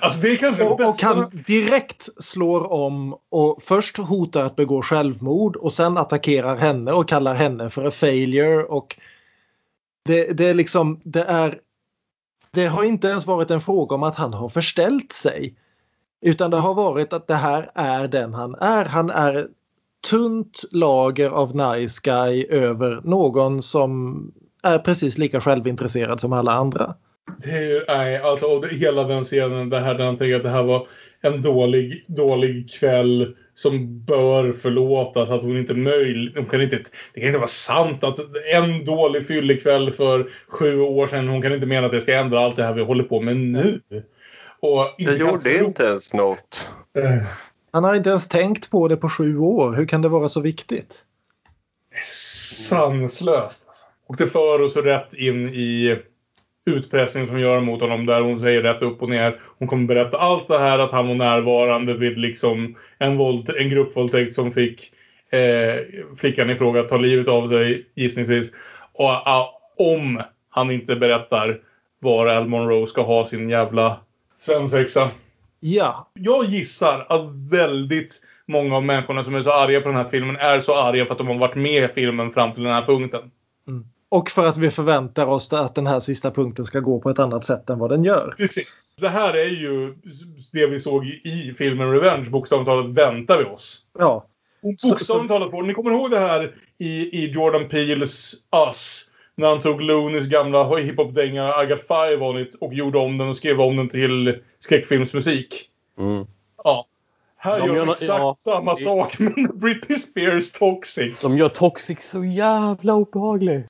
Alltså 0.00 0.20
det 0.20 0.28
är 0.28 0.36
kanske 0.36 0.62
det 0.62 0.66
Och, 0.66 0.72
och 0.72 0.78
bästa. 0.78 1.06
han 1.06 1.42
direkt 1.46 2.24
slår 2.24 2.72
om 2.72 3.16
och 3.28 3.62
först 3.62 3.96
hotar 3.96 4.44
att 4.44 4.56
begå 4.56 4.82
självmord 4.82 5.56
och 5.56 5.72
sen 5.72 5.98
attackerar 5.98 6.56
henne 6.56 6.92
och 6.92 7.08
kallar 7.08 7.34
henne 7.34 7.70
för 7.70 7.84
a 7.84 7.90
failure. 7.90 8.64
Och 8.64 8.96
det, 10.04 10.32
det 10.32 10.46
är 10.46 10.54
liksom, 10.54 11.00
det 11.04 11.22
är 11.22 11.60
det 12.50 12.66
har 12.66 12.84
inte 12.84 13.08
ens 13.08 13.26
varit 13.26 13.50
en 13.50 13.60
fråga 13.60 13.94
om 13.94 14.02
att 14.02 14.16
han 14.16 14.34
har 14.34 14.48
förställt 14.48 15.12
sig. 15.12 15.54
Utan 16.20 16.50
det 16.50 16.56
har 16.56 16.74
varit 16.74 17.12
att 17.12 17.26
det 17.26 17.34
här 17.34 17.70
är 17.74 18.08
den 18.08 18.34
han 18.34 18.54
är. 18.54 18.84
Han 18.84 19.10
är 19.10 19.48
tunt 20.10 20.64
lager 20.70 21.30
av 21.30 21.56
nice 21.56 22.00
guy 22.04 22.46
över 22.46 23.00
någon 23.04 23.62
som 23.62 24.20
är 24.62 24.78
precis 24.78 25.18
lika 25.18 25.40
självintresserad 25.40 26.20
som 26.20 26.32
alla 26.32 26.52
andra. 26.52 26.94
Det 27.44 27.84
nej, 27.88 28.16
alltså 28.16 28.46
och 28.46 28.62
det, 28.62 28.74
hela 28.74 29.04
den 29.04 29.24
scenen 29.24 29.70
det 29.70 29.78
här 29.80 29.94
där 29.94 30.04
han 30.04 30.16
tänker 30.16 30.36
att 30.36 30.42
det 30.42 30.48
här 30.48 30.62
var 30.62 30.86
en 31.20 31.42
dålig, 31.42 32.04
dålig 32.08 32.70
kväll 32.70 33.36
som 33.54 34.04
bör 34.04 34.52
förlåtas. 34.52 35.30
Att 35.30 35.42
hon 35.42 35.56
inte 35.56 35.74
möj, 35.74 36.32
hon 36.36 36.44
kan 36.46 36.62
inte, 36.62 36.76
det 37.14 37.20
kan 37.20 37.26
inte 37.26 37.38
vara 37.38 37.46
sant 37.46 38.04
att 38.04 38.18
en 38.54 38.84
dålig 38.84 39.26
fyllekväll 39.26 39.90
för 39.90 40.30
sju 40.48 40.80
år 40.80 41.06
sedan. 41.06 41.28
Hon 41.28 41.42
kan 41.42 41.52
inte 41.52 41.66
mena 41.66 41.86
att 41.86 41.92
det 41.92 42.00
ska 42.00 42.14
ändra 42.14 42.40
allt 42.40 42.56
det 42.56 42.62
här 42.64 42.72
vi 42.72 42.82
håller 42.82 43.04
på 43.04 43.20
med 43.20 43.36
nu. 43.36 43.80
Och 44.60 44.94
Det 44.98 45.16
gjorde 45.16 45.40
tro- 45.40 45.66
inte 45.66 45.82
ens 45.84 46.14
något. 46.14 46.70
Han 47.70 47.84
har 47.84 47.94
inte 47.94 48.10
ens 48.10 48.28
tänkt 48.28 48.70
på 48.70 48.88
det 48.88 48.96
på 48.96 49.08
sju 49.08 49.38
år. 49.38 49.72
Hur 49.72 49.86
kan 49.86 50.02
det 50.02 50.08
vara 50.08 50.28
så 50.28 50.40
viktigt? 50.40 51.04
sanslöst. 52.68 53.64
Alltså. 53.68 53.84
Och 54.08 54.16
det 54.16 54.26
för 54.26 54.62
oss 54.62 54.76
rätt 54.76 55.14
in 55.14 55.48
i 55.48 55.98
utpressning 56.66 57.26
som 57.26 57.40
gör 57.40 57.60
mot 57.60 57.80
honom 57.80 58.06
där 58.06 58.20
hon 58.20 58.40
säger 58.40 58.62
rätt 58.62 58.82
upp 58.82 59.02
och 59.02 59.08
ner. 59.08 59.40
Hon 59.58 59.68
kommer 59.68 59.86
berätta 59.86 60.18
allt 60.18 60.48
det 60.48 60.58
här 60.58 60.78
att 60.78 60.90
han 60.90 61.08
var 61.08 61.14
närvarande 61.14 61.94
vid 61.94 62.18
liksom 62.18 62.76
en, 62.98 63.16
våld, 63.16 63.50
en 63.56 63.70
gruppvåldtäkt 63.70 64.34
som 64.34 64.52
fick 64.52 64.92
eh, 65.30 65.80
flickan 66.16 66.50
i 66.50 66.56
fråga 66.56 66.82
ta 66.82 66.96
livet 66.96 67.28
av 67.28 67.48
sig 67.48 67.86
gissningsvis. 67.94 68.50
Och 68.92 69.10
ah, 69.10 69.60
om 69.78 70.22
han 70.50 70.70
inte 70.70 70.96
berättar 70.96 71.60
var 71.98 72.26
Al 72.26 72.48
Monroe 72.48 72.86
ska 72.86 73.02
ha 73.02 73.26
sin 73.26 73.50
jävla 73.50 74.00
svensexa. 74.38 75.10
Ja, 75.60 76.10
Jag 76.14 76.44
gissar 76.44 77.06
att 77.08 77.50
väldigt 77.50 78.20
många 78.46 78.76
av 78.76 78.84
människorna 78.84 79.22
som 79.22 79.34
är 79.34 79.42
så 79.42 79.52
arga 79.52 79.80
på 79.80 79.88
den 79.88 79.96
här 79.96 80.08
filmen 80.08 80.36
är 80.36 80.60
så 80.60 80.74
arga 80.74 81.06
för 81.06 81.12
att 81.12 81.18
de 81.18 81.26
har 81.26 81.38
varit 81.38 81.54
med 81.54 81.84
i 81.84 81.88
filmen 81.88 82.32
fram 82.32 82.52
till 82.52 82.62
den 82.62 82.72
här 82.72 82.86
punkten. 82.86 83.30
Och 84.08 84.30
för 84.30 84.46
att 84.46 84.56
vi 84.56 84.70
förväntar 84.70 85.26
oss 85.26 85.52
att 85.52 85.74
den 85.74 85.86
här 85.86 86.00
sista 86.00 86.30
punkten 86.30 86.64
ska 86.64 86.80
gå 86.80 87.00
på 87.00 87.10
ett 87.10 87.18
annat 87.18 87.44
sätt 87.44 87.70
än 87.70 87.78
vad 87.78 87.90
den 87.90 88.04
gör. 88.04 88.34
Precis. 88.36 88.76
Det 89.00 89.08
här 89.08 89.34
är 89.34 89.48
ju 89.48 89.94
det 90.52 90.66
vi 90.66 90.80
såg 90.80 91.06
i 91.06 91.54
filmen 91.58 91.92
Revenge. 91.92 92.30
Bokstavligt 92.30 92.68
talat 92.68 92.96
väntar 92.96 93.38
vi 93.38 93.44
oss. 93.44 93.86
Ja, 93.98 94.26
bokstavligt 94.82 95.28
talat 95.28 95.50
på. 95.50 95.62
Ni 95.62 95.74
kommer 95.74 95.90
ihåg 95.90 96.10
det 96.10 96.18
här 96.18 96.54
i, 96.78 97.24
i 97.24 97.30
Jordan 97.30 97.68
Peels 97.68 98.34
Us? 98.66 99.02
När 99.34 99.48
han 99.48 99.60
tog 99.60 99.82
Loonies 99.82 100.26
gamla 100.26 100.76
hiphop-dänga 100.76 101.62
I 101.62 101.66
got 101.66 101.80
five 101.80 102.24
on 102.24 102.38
it 102.38 102.54
och 102.60 102.74
gjorde 102.74 102.98
om 102.98 103.18
den 103.18 103.28
och 103.28 103.36
skrev 103.36 103.60
om 103.60 103.76
den 103.76 103.88
till 103.88 104.38
skräckfilmsmusik. 104.58 105.68
Mm. 105.98 106.26
Ja. 106.64 106.86
Här 107.36 107.60
De 107.60 107.68
gör 107.68 107.86
de 107.86 107.88
exakt 107.88 108.08
ja. 108.08 108.36
samma 108.38 108.74
sak 108.74 109.18
med 109.18 109.32
Britney 109.54 109.98
Spears 109.98 110.52
Toxic. 110.52 111.20
De 111.20 111.38
gör 111.38 111.48
Toxic 111.48 111.98
så 112.00 112.24
jävla 112.24 112.94
obehaglig. 112.94 113.64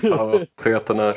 Fan 0.00 0.30
vad 0.30 0.46
fet 0.64 0.86
den 0.86 0.98
är. 0.98 1.16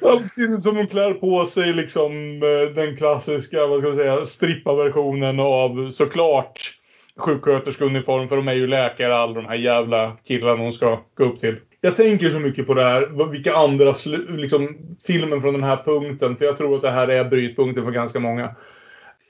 Samtidigt 0.00 0.62
som 0.62 0.76
hon 0.76 0.86
klär 0.86 1.14
på 1.14 1.44
sig 1.44 1.72
liksom 1.72 2.12
eh, 2.42 2.74
den 2.74 2.96
klassiska, 2.96 3.66
vad 3.66 3.78
ska 3.78 3.88
man 3.88 3.96
säga, 3.96 4.24
strippa-versionen 4.24 5.40
av 5.40 5.90
såklart 5.90 6.72
sjuksköterskeuniform. 7.16 8.28
För 8.28 8.36
de 8.36 8.48
är 8.48 8.52
ju 8.52 8.66
läkare 8.66 9.16
alla 9.16 9.34
de 9.34 9.46
här 9.46 9.54
jävla 9.54 10.16
killarna 10.24 10.62
hon 10.62 10.72
ska 10.72 11.00
gå 11.14 11.24
upp 11.24 11.40
till. 11.40 11.56
Jag 11.80 11.96
tänker 11.96 12.30
så 12.30 12.38
mycket 12.38 12.66
på 12.66 12.74
det 12.74 12.84
här, 12.84 13.30
vilka 13.30 13.54
andra 13.54 13.94
liksom, 14.28 14.68
filmen 15.06 15.42
från 15.42 15.54
den 15.54 15.62
här 15.62 15.82
punkten. 15.84 16.36
För 16.36 16.44
jag 16.44 16.56
tror 16.56 16.76
att 16.76 16.82
det 16.82 16.90
här 16.90 17.08
är 17.08 17.24
brytpunkten 17.24 17.84
för 17.84 17.92
ganska 17.92 18.20
många. 18.20 18.54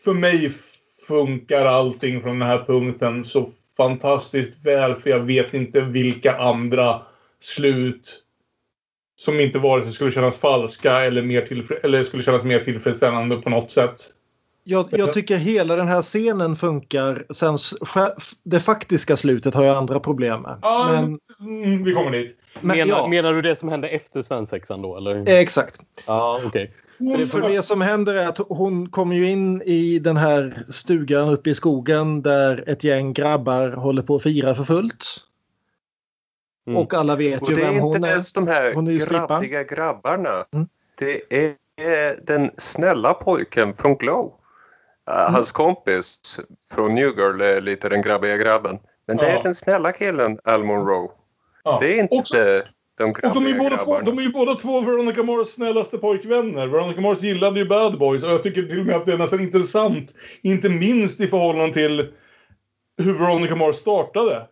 För 0.05 0.15
mig 0.15 0.53
funkar 1.09 1.65
allting 1.65 2.21
från 2.21 2.39
den 2.39 2.49
här 2.49 2.65
punkten 2.65 3.25
så 3.25 3.51
fantastiskt 3.77 4.67
väl. 4.67 4.95
För 4.95 5.11
jag 5.11 5.21
vet 5.21 5.55
inte 5.55 5.81
vilka 5.81 6.37
andra 6.37 7.03
slut 7.41 8.23
som 9.17 9.41
inte 9.41 9.59
vare 9.59 9.83
sig 9.83 9.93
skulle 9.93 10.13
kännas 10.13 10.39
falska 10.39 11.01
eller, 11.01 11.23
mer 11.23 11.43
tillfre- 11.47 11.79
eller 11.83 12.05
skulle 12.05 12.23
kännas 12.23 12.45
mer 12.45 12.59
tillfredsställande 12.61 13.37
på 13.37 13.51
något 13.51 13.71
sätt. 13.71 13.95
jag, 14.65 14.89
jag 14.91 15.13
tycker 15.13 15.37
hela 15.37 15.77
den 15.77 15.89
här 15.89 16.03
scenen 16.03 16.57
funkar. 16.57 17.27
Sen 17.31 17.57
det 18.43 18.61
faktiska 18.61 19.17
slutet 19.17 19.55
har 19.55 19.65
jag 19.65 19.77
andra 19.77 20.01
problem 20.01 20.43
med. 20.43 20.59
Ja, 20.63 20.89
Men, 20.93 21.19
mm, 21.65 21.85
vi 21.85 21.93
kommer 21.93 22.11
dit. 22.11 22.37
men 22.61 22.77
menar, 22.77 22.99
ja, 22.99 23.07
menar 23.07 23.33
du 23.33 23.43
det 23.43 23.57
som 23.57 23.69
hände 23.69 23.89
efter 23.89 24.23
svensexan 24.23 24.83
då? 24.83 24.97
Eller? 24.97 25.29
exakt. 25.29 25.81
Ja, 26.07 26.41
okej. 26.47 26.73
För 26.99 27.19
det, 27.19 27.27
för 27.27 27.49
det 27.49 27.63
som 27.63 27.81
händer 27.81 28.15
är 28.15 28.29
att 28.29 28.39
hon 28.49 28.89
kommer 28.89 29.17
ju 29.17 29.31
in 29.31 29.63
i 29.63 29.99
den 29.99 30.17
här 30.17 30.63
stugan 30.71 31.29
uppe 31.29 31.51
i 31.51 31.55
skogen 31.55 32.23
där 32.23 32.65
ett 32.67 32.85
gäng 32.85 33.13
grabbar 33.13 33.69
håller 33.71 34.03
på 34.03 34.17
att 34.17 34.23
fira 34.23 34.55
för 34.55 34.65
fullt. 34.65 35.05
Mm. 36.69 36.77
Och 36.83 36.95
alla 36.95 37.17
vet 37.17 37.43
Och 37.43 37.49
ju 37.51 37.55
det 37.55 37.63
är 37.63 37.73
vem 37.73 37.79
hon 37.83 37.97
inte 37.97 38.09
är. 38.09 38.13
ens 38.13 38.33
de 38.33 38.49
här 38.49 38.75
Hon 38.75 38.87
är 38.87 38.91
ju 38.93 39.01
strippan. 39.01 39.27
grabbiga 39.29 39.63
grabbarna. 39.63 40.45
Mm. 40.55 40.69
Det 40.99 41.33
är 41.33 41.55
den 42.27 42.51
snälla 42.59 43.15
pojken 43.15 43.75
från 43.75 43.97
Glow. 43.97 44.25
Uh, 45.11 45.19
Mm. 45.21 45.35
Hans 45.35 45.53
kompis 45.53 46.41
från 46.75 46.95
New 46.95 47.09
Girl 47.19 47.41
är 47.41 47.61
lite 47.61 47.89
den 47.89 48.03
grabbiga 48.03 48.37
grabben. 48.37 48.79
Men 49.07 49.17
det 49.17 49.29
Ja. 49.33 49.39
är 49.39 49.43
den 49.43 49.55
snälla 49.55 49.93
killen, 49.93 50.39
Al 50.45 50.65
Monroe. 50.65 51.09
Ja. 51.65 51.79
Det 51.81 51.93
är 51.99 52.03
inte 52.03 52.15
Också- 52.15 52.37
de 52.99 53.05
Och 53.05 53.17
grabbiga 53.17 53.35
de 53.35 53.47
är, 53.47 53.51
ju 53.51 53.59
båda 53.59 53.77
två, 53.77 53.91
grabbarna. 53.93 54.11
de 54.11 54.19
är 54.19 54.23
ju 54.23 54.33
båda 54.33 54.55
två 54.55 54.81
Veronica 54.81 55.23
Mars 55.23 55.49
snällaste 55.49 55.99
pojkvänner. 55.99 56.67
Veronica 56.67 57.01
Mars 57.01 57.23
gillade 57.23 57.61
ju 57.61 57.67
Bad 57.69 57.99
Boys 57.99 58.23
och 58.25 58.31
jag 58.31 58.43
tycker 58.43 58.63
till 58.63 58.81
och 58.81 58.87
med 58.87 58.97
att 58.97 59.07
det 59.07 59.13
är 59.13 59.19
nästan 59.19 59.41
intressant. 59.41 60.15
Inte 60.43 60.69
minst 60.69 61.21
i 61.21 61.27
förhållande 61.27 61.75
till 61.75 62.13
hur 63.03 63.19
Veronica 63.19 63.57
Mars 63.57 63.77
startade. 63.77 64.47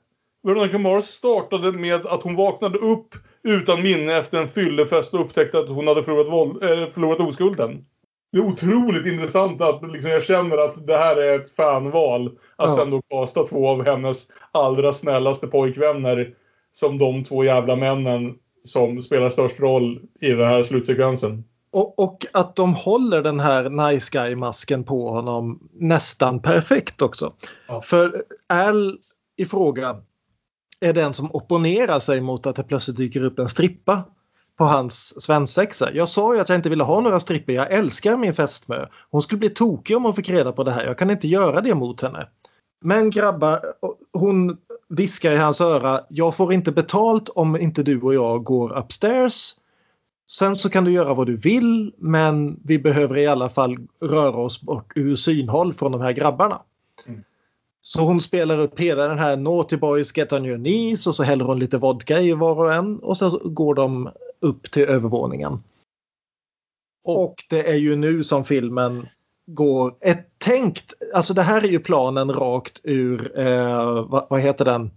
Veronica 0.47 0.79
Mars 0.79 1.05
startade 1.05 1.73
med 1.73 2.07
att 2.07 2.23
hon 2.23 2.37
vaknade 2.37 2.79
upp 2.79 3.15
utan 3.43 3.83
minne 3.83 4.13
efter 4.17 4.39
en 4.39 4.49
fyllefest 4.49 5.15
och 5.15 5.21
upptäckte 5.21 5.59
att 5.59 5.69
hon 5.69 5.87
hade 5.87 6.03
förlorat, 6.03 6.29
våld, 6.29 6.63
äh, 6.63 6.89
förlorat 6.89 7.21
oskulden. 7.21 7.85
det 8.33 8.39
är 8.39 8.43
otroligt 8.43 9.07
intressant 9.07 9.63
att 9.63 9.93
liksom, 9.93 10.11
jag 10.11 10.23
känner 10.23 10.59
att 10.59 10.87
det 10.87 10.97
här 10.97 11.17
är 11.17 11.41
ett 11.41 11.51
fanval. 11.51 12.27
Att 12.27 12.67
Ja. 12.69 12.73
sen 12.73 12.91
då 12.91 13.03
kasta 13.03 13.43
två 13.43 13.69
av 13.69 13.85
hennes 13.85 14.27
allra 14.53 14.93
snällaste 14.93 15.47
pojkvänner 15.47 16.35
som 16.73 16.99
de 16.99 17.25
två 17.25 17.45
jävla 17.45 17.77
männen 17.77 18.35
som 18.65 19.03
spelar 19.03 19.29
störst 19.29 19.61
roll 19.61 20.01
i 20.21 20.29
den 20.29 20.49
här 20.49 20.63
slutsekvensen. 20.63 21.45
Och, 21.71 21.99
och 21.99 22.27
att 22.33 22.57
de 22.57 22.75
håller 22.75 23.23
den 23.23 23.41
här 23.41 23.91
nice 23.91 24.11
guy-masken 24.13 24.85
på 24.85 25.11
honom 25.11 25.69
nästan 25.73 26.43
perfekt 26.43 27.03
också. 27.03 27.33
För 27.83 28.25
Al 28.47 28.99
i 29.37 29.45
fråga 29.45 29.97
är 30.81 30.93
den 30.93 31.15
som 31.15 31.31
opponerar 31.35 31.99
sig 31.99 32.21
mot 32.21 32.47
att 32.47 32.57
det 32.57 32.63
plötsligt 32.63 32.97
dyker 32.97 33.25
upp 33.25 33.39
en 33.39 33.49
strippa 33.49 34.05
på 34.59 34.65
hans 34.65 35.23
svensexa. 35.23 35.93
Jag 35.93 36.09
sa 36.09 36.35
ju 36.35 36.41
att 36.41 36.49
jag 36.49 36.59
inte 36.59 36.71
ville 36.71 36.85
ha 36.85 37.01
några 37.01 37.21
strippor. 37.21 37.55
Jag 37.55 37.73
älskar 37.73 38.17
min 38.17 38.35
fästmö. 38.35 38.87
Hon 39.11 39.23
skulle 39.23 39.39
bli 39.39 39.51
tokig 39.51 39.97
om 39.97 40.05
hon 40.05 40.15
fick 40.15 40.29
reda 40.29 40.53
på 40.53 40.65
det 40.65 40.71
här. 40.71 40.85
Jag 40.85 40.99
kan 40.99 41.11
inte 41.11 41.29
göra 41.29 41.61
det 41.61 41.75
mot 41.75 42.03
henne. 42.03 42.29
Men 42.81 43.11
grabbar, 43.11 43.61
hon 44.13 44.57
viskar 44.89 45.33
i 45.33 45.37
hans 45.37 45.61
öra. 45.61 46.01
Jag 46.09 46.37
får 46.37 46.53
inte 46.53 46.73
betalt 46.73 47.29
om 47.29 47.57
inte 47.57 47.83
du 47.83 48.01
och 48.01 48.15
jag 48.15 48.45
går 48.45 48.79
upstairs. 48.79 49.55
Sen 50.31 50.57
så 50.57 50.71
kan 50.71 50.85
du 50.85 50.93
göra 50.93 51.15
vad 51.15 51.27
du 51.27 51.37
vill 51.37 51.93
men 51.99 52.61
vi 52.65 52.79
behöver 52.79 53.17
i 53.17 53.27
alla 53.27 53.49
fall 53.49 53.77
röra 54.01 54.37
oss 54.37 54.63
bort 54.63 54.93
ur 54.95 55.17
synhåll 55.17 55.75
från 55.75 55.93
de 55.93 56.01
här 56.01 56.13
grabbarna. 56.13 56.63
Så 57.89 58.03
hon 58.03 58.21
spelar 58.21 58.59
upp 58.59 58.81
hela 58.81 59.09
den 59.09 59.19
här 59.19 59.37
Naughty 59.37 59.77
Boys 59.77 60.17
Get 60.17 60.33
On 60.33 60.47
Your 60.47 60.59
Knees 60.59 61.07
och 61.07 61.15
så 61.15 61.23
häller 61.23 61.45
hon 61.45 61.59
lite 61.59 61.79
vodka 61.79 62.21
i 62.21 62.33
var 62.33 62.57
och 62.57 62.75
en 62.75 62.99
och 62.99 63.17
så 63.17 63.41
går 63.45 63.75
de 63.75 64.11
upp 64.41 64.71
till 64.71 64.83
övervåningen. 64.83 65.63
Och 67.05 67.35
det 67.51 67.71
är 67.71 67.75
ju 67.75 67.97
nu 67.97 68.25
som 68.25 68.45
filmen 68.45 69.09
går 69.47 69.95
ett 70.01 70.39
tänkt, 70.39 70.93
alltså 71.15 71.35
det 71.35 71.43
här 71.43 71.65
är 71.65 71.69
ju 71.69 71.79
planen 71.79 72.33
rakt 72.33 72.81
ur, 72.85 73.39
eh, 73.39 74.07
vad, 74.09 74.27
vad 74.31 74.41
heter 74.41 74.65
den? 74.65 74.91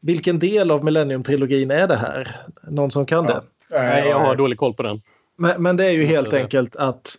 Vilken 0.00 0.38
del 0.38 0.70
av 0.70 0.84
Millennium-trilogin 0.84 1.70
är 1.70 1.88
det 1.88 1.96
här? 1.96 2.46
Någon 2.62 2.90
som 2.90 3.06
kan 3.06 3.26
det? 3.26 3.42
Nej, 3.70 4.08
jag 4.08 4.20
har 4.20 4.36
dålig 4.36 4.58
koll 4.58 4.74
på 4.74 4.82
den. 4.82 4.96
Men, 5.36 5.62
men 5.62 5.76
det 5.76 5.86
är 5.86 5.92
ju 5.92 6.04
helt 6.04 6.32
enkelt 6.32 6.76
att 6.76 7.16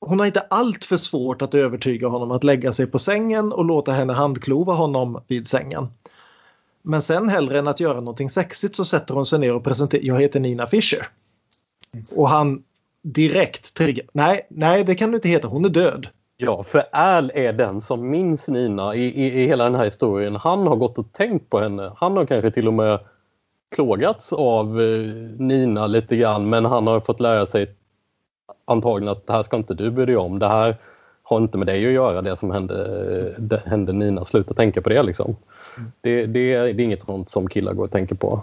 hon 0.00 0.18
har 0.18 0.26
inte 0.26 0.40
allt 0.40 0.84
för 0.84 0.96
svårt 0.96 1.42
att 1.42 1.54
övertyga 1.54 2.08
honom 2.08 2.30
att 2.30 2.44
lägga 2.44 2.72
sig 2.72 2.86
på 2.86 2.98
sängen 2.98 3.52
och 3.52 3.64
låta 3.64 3.92
henne 3.92 4.12
handklova 4.12 4.72
honom 4.72 5.20
vid 5.26 5.48
sängen. 5.48 5.88
Men 6.82 7.02
sen 7.02 7.28
hellre 7.28 7.58
än 7.58 7.68
att 7.68 7.80
göra 7.80 8.00
någonting 8.00 8.30
sexigt 8.30 8.76
så 8.76 8.84
sätter 8.84 9.14
hon 9.14 9.26
sig 9.26 9.38
ner 9.38 9.54
och 9.54 9.64
presenterar. 9.64 10.02
Jag 10.02 10.20
heter 10.20 10.40
Nina 10.40 10.66
Fischer. 10.66 11.08
Och 12.14 12.28
han 12.28 12.62
direkt 13.02 13.74
triggar. 13.74 14.06
Nej, 14.12 14.46
nej, 14.50 14.84
det 14.84 14.94
kan 14.94 15.10
du 15.10 15.16
inte 15.16 15.28
heta. 15.28 15.48
Hon 15.48 15.64
är 15.64 15.68
död. 15.68 16.08
Ja, 16.36 16.62
för 16.62 16.84
Al 16.92 17.32
är 17.34 17.52
den 17.52 17.80
som 17.80 18.10
minns 18.10 18.48
Nina 18.48 18.94
i, 18.94 19.04
i, 19.04 19.42
i 19.42 19.46
hela 19.46 19.64
den 19.64 19.74
här 19.74 19.84
historien. 19.84 20.36
Han 20.36 20.66
har 20.66 20.76
gått 20.76 20.98
och 20.98 21.12
tänkt 21.12 21.50
på 21.50 21.60
henne. 21.60 21.92
Han 21.96 22.16
har 22.16 22.26
kanske 22.26 22.50
till 22.50 22.68
och 22.68 22.74
med 22.74 23.00
plågats 23.74 24.32
av 24.32 24.80
eh, 24.80 25.00
Nina 25.38 25.86
lite 25.86 26.16
grann 26.16 26.48
men 26.48 26.64
han 26.64 26.86
har 26.86 27.00
fått 27.00 27.20
lära 27.20 27.46
sig 27.46 27.74
antagligen 28.66 29.12
att 29.12 29.26
det 29.26 29.32
här 29.32 29.42
ska 29.42 29.56
inte 29.56 29.74
du 29.74 29.90
bry 29.90 30.04
dig 30.06 30.16
om. 30.16 30.38
Det 30.38 30.48
här 30.48 30.76
har 31.22 31.38
inte 31.38 31.58
med 31.58 31.66
dig 31.66 31.86
att 31.86 31.92
göra 31.92 32.22
det 32.22 32.36
som 32.36 32.50
hände, 32.50 33.34
det 33.38 33.62
hände 33.66 33.92
Nina. 33.92 34.24
Sluta 34.24 34.54
tänka 34.54 34.82
på 34.82 34.88
det 34.88 35.02
liksom. 35.02 35.36
Det, 36.00 36.26
det, 36.26 36.52
är- 36.54 36.62
det 36.74 36.82
är 36.82 36.84
inget 36.84 37.00
sånt 37.00 37.30
som 37.30 37.48
killar 37.48 37.72
går 37.72 37.84
och 37.84 37.90
tänker 37.90 38.14
på. 38.14 38.40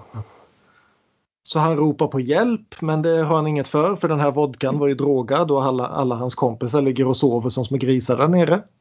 Så 1.44 1.60
han 1.60 1.78
ropar 1.78 2.08
på 2.08 2.20
hjälp 2.20 2.82
men 2.82 3.02
det 3.02 3.18
har 3.24 3.36
han 3.36 3.48
inget 3.48 3.68
för 3.68 3.96
för 3.96 4.08
den 4.08 4.20
här 4.20 4.32
vodkan 4.32 4.80
var 4.80 4.88
ju 4.88 4.94
drogad 4.96 5.52
och 5.52 5.64
alla, 5.66 5.88
alla 5.88 6.16
hans 6.16 6.36
kompisar 6.36 6.82
ligger 6.82 7.08
och 7.08 7.18
sover 7.18 7.50
som 7.50 7.66
små 7.66 7.78
grisar 7.78 8.18
där 8.18 8.28
nere. 8.28 8.62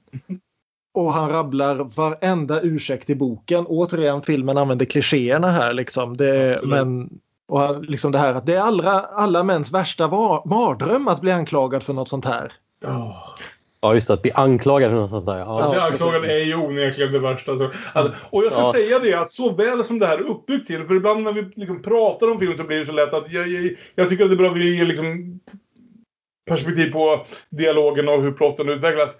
Och 0.94 1.12
han 1.12 1.30
rabblar 1.30 1.76
varenda 1.96 2.60
ursäkt 2.60 3.10
i 3.10 3.14
boken. 3.14 3.66
Återigen, 3.66 4.22
filmen 4.22 4.58
använder 4.58 4.86
klichéerna 4.86 5.50
här 5.50 5.72
liksom. 5.72 6.16
Det, 6.16 6.60
men, 6.64 7.10
och 7.52 7.60
han, 7.60 7.82
liksom 7.82 8.12
det 8.12 8.18
här 8.18 8.34
att 8.34 8.46
det 8.46 8.54
är 8.54 8.60
allra, 8.60 9.00
alla 9.00 9.42
mäns 9.42 9.72
värsta 9.72 10.08
var, 10.08 10.42
mardröm 10.48 11.08
att 11.08 11.20
bli 11.20 11.32
anklagad 11.32 11.82
för 11.82 11.92
något 11.92 12.08
sånt 12.08 12.24
här. 12.24 12.52
Ja, 13.80 13.94
just 13.94 14.08
det, 14.08 14.14
att 14.14 14.22
bli 14.22 14.32
anklagad 14.32 14.90
för 14.90 14.96
något 14.96 15.10
sånt 15.10 15.26
där. 15.26 15.38
Ja, 15.38 15.72
det 15.74 15.82
anklagan 15.82 16.24
är 16.24 16.44
ju 16.44 16.56
onekligen 16.56 17.12
det 17.12 17.18
värsta. 17.18 17.56
Så, 17.56 17.70
alltså, 17.92 18.12
och 18.30 18.44
jag 18.44 18.52
ska 18.52 18.62
Ja. 18.62 18.72
säga 18.72 18.98
det 18.98 19.14
att 19.14 19.32
så 19.32 19.50
väl 19.50 19.84
som 19.84 19.98
det 19.98 20.06
här 20.06 20.18
är 20.18 20.30
uppbyggt 20.30 20.66
till, 20.66 20.86
för 20.86 20.94
ibland 20.94 21.22
när 21.22 21.32
vi 21.32 21.42
liksom 21.42 21.82
pratar 21.82 22.30
om 22.30 22.38
film 22.38 22.56
så 22.56 22.64
blir 22.64 22.78
det 22.78 22.86
så 22.86 22.92
lätt 22.92 23.14
att 23.14 23.32
jag, 23.32 23.48
jag, 23.48 23.70
jag 23.94 24.08
tycker 24.08 24.24
att 24.24 24.30
det 24.30 24.34
är 24.34 24.38
bra 24.38 24.50
att 24.50 24.56
vi 24.56 24.76
ger 24.78 24.86
liksom 24.86 25.40
perspektiv 26.48 26.92
på 26.92 27.24
dialogen 27.50 28.08
och 28.08 28.22
hur 28.22 28.32
plotten 28.32 28.68
utvecklas. 28.68 29.16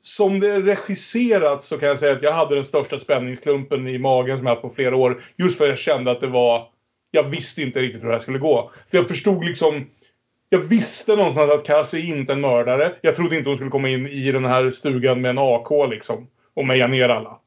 Som 0.00 0.40
det 0.40 0.50
är 0.50 0.62
regisserat 0.62 1.62
så 1.62 1.78
kan 1.78 1.88
jag 1.88 1.98
säga 1.98 2.12
att 2.12 2.22
jag 2.22 2.32
hade 2.32 2.54
den 2.54 2.64
största 2.64 2.98
spänningsklumpen 2.98 3.88
i 3.88 3.98
magen 3.98 4.36
som 4.36 4.46
jag 4.46 4.52
haft 4.52 4.62
på 4.62 4.70
flera 4.70 4.96
år. 4.96 5.20
Just 5.36 5.58
för 5.58 5.64
att 5.64 5.70
jag 5.70 5.78
kände 5.78 6.10
att 6.10 6.20
det 6.20 6.26
var... 6.26 6.75
Jag 7.10 7.22
visste 7.22 7.62
inte 7.62 7.82
riktigt 7.82 8.02
hur 8.02 8.06
det 8.06 8.14
här 8.14 8.18
skulle 8.20 8.38
gå. 8.38 8.70
För 8.90 8.98
jag 8.98 9.08
förstod 9.08 9.44
liksom... 9.44 9.86
Jag 10.48 10.58
visste 10.58 11.16
någonstans 11.16 11.52
att 11.52 11.64
Cassie 11.66 12.00
är 12.00 12.16
inte 12.16 12.32
en 12.32 12.40
mördare. 12.40 12.94
Jag 13.00 13.14
trodde 13.16 13.36
inte 13.36 13.50
hon 13.50 13.56
skulle 13.56 13.70
komma 13.70 13.88
in 13.88 14.06
i 14.06 14.32
den 14.32 14.44
här 14.44 14.70
stugan 14.70 15.20
med 15.20 15.30
en 15.30 15.38
AK 15.38 15.90
liksom. 15.90 16.26
Och 16.54 16.66
meja 16.66 16.86
ner 16.86 17.08
alla. 17.08 17.38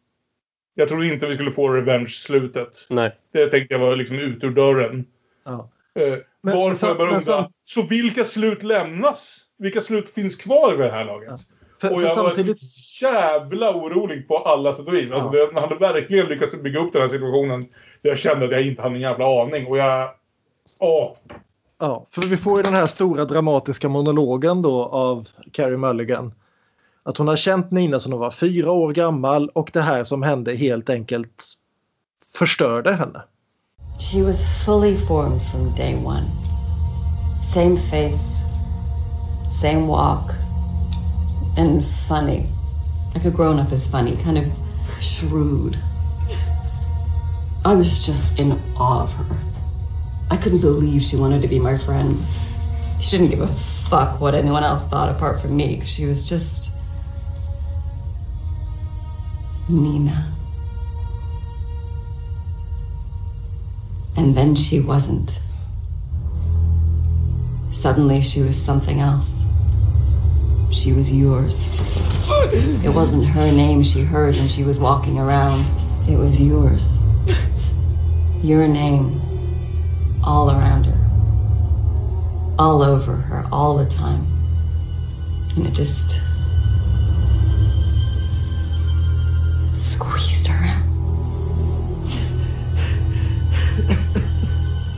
Jag 0.75 0.89
trodde 0.89 1.07
inte 1.07 1.27
vi 1.27 1.33
skulle 1.33 1.51
få 1.51 1.67
revenge-slutet. 1.69 2.85
Nej. 2.89 3.15
Det 3.33 3.45
tänkte 3.47 3.73
jag 3.73 3.79
var 3.79 3.95
liksom 3.95 4.19
ut 4.19 4.43
ur 4.43 4.49
dörren. 4.51 5.05
Ja. 5.45 5.69
Eh, 5.95 6.17
Men- 6.41 6.57
varför 6.57 6.87
men 6.87 6.97
jag 6.97 7.09
bara 7.09 7.21
sam- 7.21 7.51
Så 7.65 7.81
vilka 7.81 8.23
slut 8.23 8.63
lämnas? 8.63 9.45
Vilka 9.57 9.81
slut 9.81 10.09
finns 10.09 10.35
kvar 10.35 10.71
vid 10.71 10.79
det 10.85 10.91
här 10.91 11.05
laget? 11.05 11.39
För, 11.81 11.89
och 11.89 11.95
för 11.95 12.01
jag 12.07 12.15
samtidigt, 12.15 12.47
var 12.47 12.69
så 12.83 13.05
jävla 13.05 13.75
orolig 13.75 14.27
på 14.27 14.37
alla 14.37 14.73
sätt 14.73 14.87
och 14.87 14.93
vis. 14.93 15.11
Alltså, 15.11 15.29
det, 15.29 15.49
man 15.53 15.63
hade 15.63 15.75
verkligen 15.75 16.25
lyckats 16.25 16.55
bygga 16.61 16.79
upp 16.79 16.93
den 16.93 17.01
här 17.01 17.09
situationen. 17.09 17.65
Jag 18.01 18.17
kände 18.17 18.45
att 18.45 18.51
jag 18.51 18.61
inte 18.61 18.81
hade 18.81 18.95
en 18.95 19.01
jävla 19.01 19.41
aning. 19.43 19.67
Och 19.67 19.77
jag... 19.77 20.09
Åh! 20.79 21.11
ja, 21.79 22.05
för 22.09 22.21
vi 22.21 22.37
får 22.37 22.57
ju 22.57 22.63
den 22.63 22.73
här 22.73 22.87
stora 22.87 23.25
dramatiska 23.25 23.89
monologen 23.89 24.61
då 24.61 24.85
av 24.85 25.27
Carrie 25.51 25.77
Mulligan. 25.77 26.33
Att 27.03 27.17
hon 27.17 27.27
har 27.27 27.35
känt 27.35 27.71
Nina 27.71 27.99
sedan 27.99 28.11
hon 28.11 28.21
var 28.21 28.31
fyra 28.31 28.71
år 28.71 28.93
gammal 28.93 29.49
och 29.49 29.69
det 29.73 29.81
här 29.81 30.03
som 30.03 30.23
hände 30.23 30.55
helt 30.55 30.89
enkelt 30.89 31.43
förstörde 32.37 32.93
henne. 32.93 33.21
She 33.99 34.23
was 34.23 34.39
fully 34.65 34.97
formed 34.97 35.41
from 35.51 35.75
day 35.75 35.95
one. 35.95 36.25
Same 37.53 37.77
face, 37.77 38.43
same 39.61 39.87
walk, 39.87 40.31
and 41.57 41.83
funny. 42.07 42.45
Like 43.13 43.27
a 43.27 43.31
grown 43.31 43.59
up 43.59 43.73
is 43.73 43.91
funny, 43.91 44.17
kind 44.23 44.37
of 44.37 44.45
shrewd. 45.01 45.88
I 47.65 47.73
was 47.73 48.05
just 48.05 48.39
in 48.39 48.51
awe 48.77 49.03
of 49.03 49.13
her. 49.13 49.37
I 50.31 50.37
couldn't 50.37 50.61
believe 50.61 51.01
she 51.01 51.17
wanted 51.17 51.41
to 51.41 51.47
be 51.47 51.59
my 51.59 51.77
friend. 51.77 52.23
She 53.01 53.17
didn't 53.17 53.31
give 53.31 53.41
a 53.41 53.47
fuck 53.47 54.21
what 54.21 54.35
anyone 54.35 54.63
else 54.63 54.85
thought 54.85 55.09
apart 55.09 55.41
from 55.41 55.57
me. 55.57 55.81
She 55.85 56.05
was 56.05 56.27
just. 56.27 56.71
Nina. 59.67 60.33
And 64.15 64.35
then 64.35 64.55
she 64.55 64.79
wasn't. 64.79 65.39
Suddenly 67.71 68.21
she 68.21 68.41
was 68.41 68.59
something 68.59 68.99
else. 68.99 69.43
She 70.71 70.93
was 70.93 71.13
yours. 71.13 71.67
It 72.83 72.93
wasn't 72.93 73.25
her 73.25 73.51
name 73.51 73.83
she 73.83 74.01
heard 74.01 74.35
when 74.35 74.47
she 74.47 74.63
was 74.63 74.79
walking 74.79 75.17
around. 75.17 75.65
It 76.07 76.17
was 76.17 76.39
yours. 76.39 77.03
Your 78.41 78.67
name. 78.67 79.21
All 80.23 80.49
around 80.49 80.85
her. 80.85 82.55
All 82.57 82.81
over 82.81 83.15
her, 83.15 83.45
all 83.51 83.77
the 83.77 83.85
time. 83.85 84.25
And 85.55 85.67
it 85.67 85.73
just. 85.73 86.19
squeezed 89.77 90.47
her 90.47 90.65
out. 90.65 90.85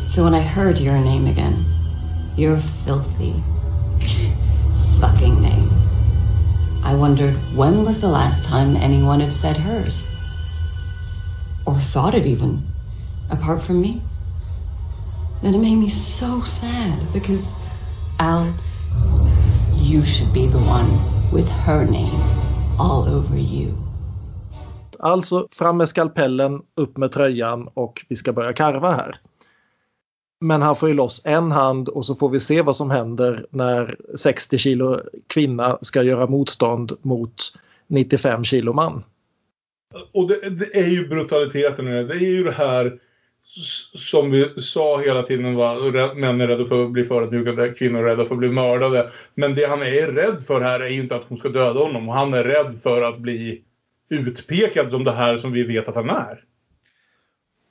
So 0.07 0.23
when 0.23 0.35
I 0.35 0.41
heard 0.41 0.79
your 0.79 0.97
name 0.97 1.25
again, 1.27 1.65
your 2.35 2.57
filthy 2.57 3.41
fucking 4.99 5.41
name, 5.41 5.71
I 6.83 6.93
wondered 6.95 7.35
when 7.55 7.85
was 7.85 7.99
the 7.99 8.09
last 8.09 8.43
time 8.43 8.75
anyone 8.75 9.21
had 9.21 9.31
said 9.31 9.55
hers? 9.55 10.03
Or 11.65 11.79
thought 11.79 12.13
it 12.13 12.25
even, 12.25 12.61
apart 13.31 13.63
from 13.63 13.81
me? 13.81 14.01
And 15.43 15.55
it 15.55 15.59
made 15.59 15.77
me 15.77 15.89
so 15.89 16.41
sad 16.41 17.13
because, 17.13 17.53
Al, 18.19 18.53
you 19.75 20.03
should 20.03 20.33
be 20.33 20.47
the 20.47 20.59
one 20.59 21.31
with 21.31 21.49
her 21.49 21.85
name 21.85 22.21
all 22.79 23.03
over 23.07 23.37
you. 23.37 23.73
Alltså 24.99 25.47
fram 25.51 25.77
med 25.77 25.89
skalpellen, 25.89 26.61
upp 26.75 26.97
med 26.97 27.11
tröjan 27.11 27.67
och 27.73 28.05
vi 28.09 28.15
ska 28.15 28.33
börja 28.33 28.53
karva 28.53 28.91
här. 28.91 29.15
Men 30.41 30.61
han 30.61 30.75
får 30.75 30.89
ju 30.89 30.95
loss 30.95 31.25
en 31.25 31.51
hand 31.51 31.89
och 31.89 32.05
så 32.05 32.15
får 32.15 32.29
vi 32.29 32.39
se 32.39 32.61
vad 32.61 32.75
som 32.75 32.89
händer 32.89 33.45
när 33.49 33.95
60 34.15 34.57
kilo 34.57 34.99
kvinna 35.27 35.77
ska 35.81 36.03
göra 36.03 36.27
motstånd 36.27 36.91
mot 37.01 37.53
95 37.87 38.43
kilo 38.43 38.73
man. 38.73 39.03
Och 40.11 40.27
det, 40.27 40.49
det 40.49 40.75
är 40.75 40.87
ju 40.87 41.07
brutaliteten 41.07 41.87
i 41.87 41.91
det. 41.91 42.03
Det 42.03 42.13
är 42.13 42.29
ju 42.29 42.43
det 42.43 42.51
här 42.51 42.99
som 43.93 44.31
vi 44.31 44.59
sa 44.59 45.01
hela 45.01 45.23
tiden. 45.23 45.55
Va? 45.55 45.75
Män 46.15 46.41
är 46.41 46.47
rädda 46.47 46.65
för 46.65 46.83
att 46.85 46.91
bli 46.91 47.05
förödmjukade, 47.05 47.69
kvinnor 47.69 47.99
är 47.99 48.03
rädda 48.03 48.25
för 48.25 48.35
att 48.35 48.39
bli 48.39 48.51
mördade. 48.51 49.09
Men 49.35 49.55
det 49.55 49.69
han 49.69 49.81
är 49.81 50.11
rädd 50.11 50.41
för 50.47 50.61
här 50.61 50.79
är 50.79 50.89
ju 50.89 51.01
inte 51.01 51.15
att 51.15 51.25
hon 51.27 51.37
ska 51.37 51.49
döda 51.49 51.79
honom. 51.79 52.07
Han 52.07 52.33
är 52.33 52.43
rädd 52.43 52.79
för 52.83 53.01
att 53.03 53.19
bli 53.19 53.63
utpekad 54.09 54.91
som 54.91 55.03
det 55.03 55.11
här 55.11 55.37
som 55.37 55.51
vi 55.51 55.63
vet 55.63 55.87
att 55.87 55.95
han 55.95 56.09
är. 56.09 56.43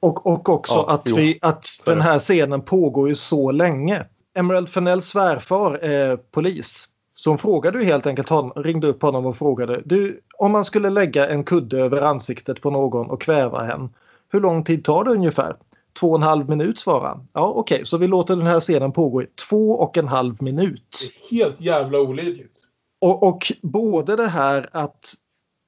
Och, 0.00 0.26
och 0.26 0.48
också 0.48 0.74
Ja, 0.74 0.90
att, 0.94 1.06
vi, 1.06 1.38
att 1.42 1.66
den 1.84 2.00
här 2.00 2.18
scenen 2.18 2.62
pågår 2.62 3.08
ju 3.08 3.14
så 3.14 3.50
länge. 3.50 4.06
Emerald 4.34 4.68
Fennells 4.68 5.06
svärfar 5.06 5.74
är 5.74 6.16
polis. 6.16 6.88
Så 7.14 7.30
hon 7.30 7.38
frågade 7.38 7.78
ju 7.78 7.84
helt 7.84 8.06
enkelt 8.06 8.28
honom, 8.28 8.62
ringde 8.62 8.86
upp 8.86 9.02
honom 9.02 9.26
och 9.26 9.36
frågade 9.36 9.82
du, 9.84 10.20
om 10.38 10.52
man 10.52 10.64
skulle 10.64 10.90
lägga 10.90 11.28
en 11.28 11.44
kudde 11.44 11.78
över 11.78 12.00
ansiktet 12.00 12.60
på 12.60 12.70
någon 12.70 13.10
och 13.10 13.22
kväva 13.22 13.64
hen, 13.64 13.88
hur 14.32 14.40
lång 14.40 14.64
tid 14.64 14.84
tar 14.84 15.04
det 15.04 15.10
ungefär? 15.10 15.56
Två 16.00 16.10
och 16.10 16.16
en 16.16 16.22
halv 16.22 16.48
minut 16.48 16.78
svarade 16.78 17.08
han. 17.08 17.28
Ja 17.32 17.52
okej, 17.56 17.86
så 17.86 17.96
vi 17.96 18.06
låter 18.08 18.36
den 18.36 18.46
här 18.46 18.60
scenen 18.60 18.92
pågå 18.92 19.22
i 19.22 19.26
två 19.48 19.70
och 19.72 19.98
en 19.98 20.08
halv 20.08 20.42
minut. 20.42 21.12
Helt 21.30 21.60
jävla 21.60 22.00
olidligt. 22.00 22.60
Och, 23.00 23.22
och 23.22 23.52
både 23.62 24.16
det 24.16 24.26
här 24.26 24.68
att 24.72 25.14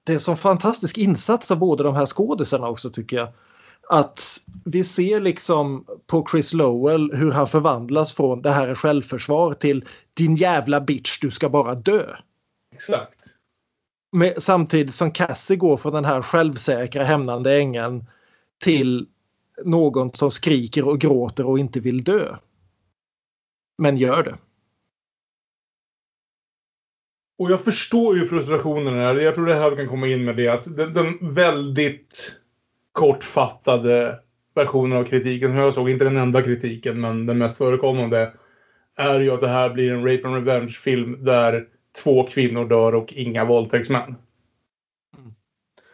det 0.06 0.14
är 0.14 0.18
så 0.18 0.36
fantastisk 0.36 0.98
insats 0.98 1.50
av 1.50 1.58
båda 1.58 1.84
de 1.84 1.94
här 1.94 2.06
skådisarna 2.06 2.68
också 2.68 2.90
tycker 2.90 3.16
jag. 3.16 3.28
Att 3.88 4.22
vi 4.64 4.84
ser 4.84 5.20
liksom 5.20 5.86
på 6.06 6.26
Chris 6.30 6.52
Lowell 6.52 7.14
hur 7.14 7.30
han 7.30 7.48
förvandlas 7.48 8.12
från 8.12 8.42
det 8.42 8.50
här 8.50 8.68
är 8.68 8.74
självförsvar 8.74 9.54
till 9.54 9.84
din 10.14 10.34
jävla 10.34 10.80
bitch 10.80 11.20
du 11.20 11.30
ska 11.30 11.48
bara 11.48 11.74
dö. 11.74 12.14
Exakt. 12.74 13.18
Med, 14.12 14.42
samtidigt 14.42 14.94
som 14.94 15.10
Cassie 15.10 15.56
går 15.56 15.76
från 15.76 15.92
den 15.92 16.04
här 16.04 16.22
självsäkra 16.22 17.04
hämnande 17.04 17.56
ängeln 17.56 18.04
till 18.62 19.06
någon 19.64 20.12
som 20.12 20.30
skriker 20.30 20.88
och 20.88 21.00
gråter 21.00 21.46
och 21.46 21.58
inte 21.58 21.80
vill 21.80 22.04
dö. 22.04 22.36
Men 23.78 23.96
gör 23.96 24.22
det. 24.22 24.38
Och 27.38 27.50
jag 27.50 27.64
förstår 27.64 28.16
ju 28.16 28.26
frustrationen 28.26 28.94
här. 28.94 29.14
Jag 29.14 29.34
tror 29.34 29.46
det 29.46 29.54
här 29.54 29.76
kan 29.76 29.88
komma 29.88 30.06
in 30.06 30.24
med 30.24 30.36
det 30.36 30.48
att 30.48 30.76
den, 30.76 30.94
den 30.94 31.34
väldigt 31.34 32.36
kortfattade 32.92 34.18
versionen 34.54 34.98
av 34.98 35.04
kritiken, 35.04 35.50
som 35.50 35.58
jag 35.58 35.74
såg, 35.74 35.90
inte 35.90 36.04
den 36.04 36.16
enda 36.16 36.42
kritiken, 36.42 37.00
men 37.00 37.26
den 37.26 37.38
mest 37.38 37.58
förekommande, 37.58 38.32
är 38.96 39.20
ju 39.20 39.30
att 39.30 39.40
det 39.40 39.48
här 39.48 39.70
blir 39.70 39.92
en 39.92 40.04
rape 40.04 40.28
and 40.28 40.34
revenge-film 40.34 41.24
där 41.24 41.68
två 42.02 42.26
kvinnor 42.26 42.68
dör 42.68 42.94
och 42.94 43.12
inga 43.12 43.44
våldtäktsmän. 43.44 44.14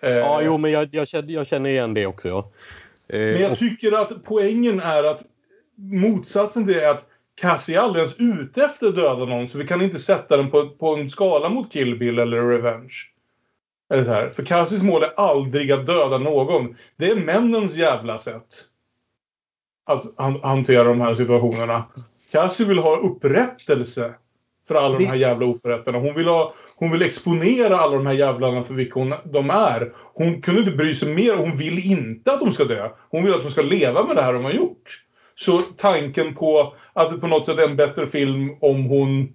Eh, 0.01 0.11
Ja, 0.11 0.43
jo, 0.43 0.59
men 0.59 0.71
jag, 0.71 0.89
jag, 0.93 1.09
känner, 1.09 1.33
jag 1.33 1.47
känner 1.47 1.71
igen 1.71 1.95
det 1.95 2.07
också. 2.07 2.29
Ja. 2.29 2.53
Eh, 3.09 3.19
Men 3.19 3.41
jag 3.41 3.59
tycker 3.59 3.93
att 3.93 4.25
poängen 4.25 4.81
är 4.81 5.05
att 5.05 5.23
motsatsen 5.77 6.65
till 6.67 6.75
det 6.75 6.85
är 6.85 6.91
att 6.91 7.05
Cassie 7.41 7.77
är 7.79 7.81
aldrig 7.83 8.03
ens 8.03 8.17
ute 8.19 8.65
efter 8.65 8.87
att 8.87 8.97
döda 8.97 9.25
någon 9.25 9.49
så 9.49 9.59
vi 9.59 9.67
kan 9.67 9.83
inte 9.83 9.99
sätta 9.99 10.37
den 10.37 10.51
på, 10.51 10.69
på 10.69 10.97
en 10.97 11.11
skala 11.11 11.49
mot 11.49 11.73
Kill 11.73 11.99
Bill 11.99 12.19
eller 12.19 12.43
Revenge. 12.43 12.95
Eller 13.93 14.05
så 14.05 14.11
här. 14.11 14.31
För 14.31 14.45
Cassies 14.45 14.83
mål 14.83 15.03
är 15.03 15.13
aldrig 15.17 15.73
att 15.73 15.87
döda 15.87 16.19
någon. 16.19 16.77
Det 16.97 17.11
är 17.11 17.17
männens 17.17 17.77
jävla 17.77 18.19
sätt 18.19 18.47
att 19.87 20.05
han, 20.17 20.41
hantera 20.43 20.85
de 20.85 21.01
här 21.01 21.15
situationerna. 21.15 21.85
Cassie 22.31 22.67
vill 22.67 22.79
ha 22.79 22.97
upprättelse 22.97 24.15
för 24.69 24.75
alla 24.75 24.99
de 24.99 25.05
här 25.05 25.15
jävla 25.15 25.47
oförrätterna. 25.47 25.99
Hon 25.99 26.15
vill, 26.15 26.29
ha, 26.29 26.55
hon 26.77 26.91
vill 26.91 27.03
exponera 27.03 27.77
alla 27.77 27.97
de 27.97 28.07
här 28.07 28.15
jävlarna 28.15 28.63
för 28.63 28.75
vilka 28.75 29.01
hon, 29.01 29.15
de 29.25 29.51
är. 29.51 29.93
Hon 30.15 30.43
kunde 30.43 30.61
inte 30.61 30.73
bry 30.73 30.95
sig 30.95 31.15
mer. 31.15 31.37
Hon 31.37 31.57
vill 31.57 31.93
inte 31.93 32.33
att 32.33 32.41
de 32.41 32.53
ska 32.53 32.65
dö. 32.65 32.89
Hon 33.11 33.25
vill 33.25 33.35
att 33.35 33.43
de 33.43 33.51
ska 33.51 33.63
leva 33.63 34.05
med 34.07 34.17
det 34.17 34.23
här 34.23 34.33
de 34.33 34.45
har 34.45 34.53
gjort. 34.53 35.05
Så 35.35 35.61
tanken 35.61 36.35
på 36.35 36.75
att 36.93 37.11
det 37.11 37.19
på 37.19 37.27
något 37.27 37.47
sätt 37.47 37.59
är 37.59 37.69
en 37.69 37.77
bättre 37.77 38.07
film 38.07 38.57
om 38.61 38.85
hon... 38.85 39.29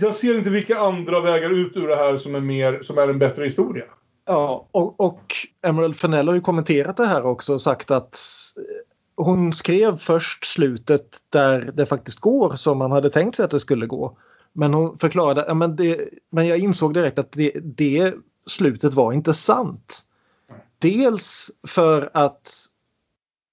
Jag 0.00 0.14
ser 0.14 0.34
inte 0.34 0.50
vilka 0.50 0.78
andra 0.78 1.20
vägar 1.20 1.50
ut 1.50 1.76
ur 1.76 1.88
det 1.88 1.96
här 1.96 2.16
som 2.16 2.34
är, 2.34 2.40
mer, 2.40 2.78
som 2.82 2.98
är 2.98 3.08
en 3.08 3.18
bättre 3.18 3.44
historia. 3.44 3.84
Ja, 4.26 4.68
och, 4.70 5.00
och 5.00 5.20
Emerald 5.66 5.96
Fennell 5.96 6.28
har 6.28 6.34
ju 6.34 6.40
kommenterat 6.40 6.96
det 6.96 7.06
här 7.06 7.26
också 7.26 7.54
och 7.54 7.62
sagt 7.62 7.90
att 7.90 8.18
hon 9.16 9.52
skrev 9.52 9.96
först 9.96 10.44
slutet 10.44 11.18
där 11.30 11.72
det 11.74 11.86
faktiskt 11.86 12.20
går 12.20 12.54
som 12.54 12.78
man 12.78 12.92
hade 12.92 13.10
tänkt 13.10 13.36
sig 13.36 13.44
att 13.44 13.50
det 13.50 13.60
skulle 13.60 13.86
gå. 13.86 14.18
Men 14.52 14.74
hon 14.74 14.98
förklarade 14.98 15.44
ja, 15.48 15.54
men, 15.54 15.76
det, 15.76 16.08
men 16.30 16.46
jag 16.46 16.58
insåg 16.58 16.94
direkt 16.94 17.18
att 17.18 17.32
det, 17.32 17.52
det 17.54 18.14
slutet 18.46 18.94
var 18.94 19.12
inte 19.12 19.34
sant. 19.34 20.02
Dels 20.78 21.50
för 21.66 22.10
att 22.14 22.66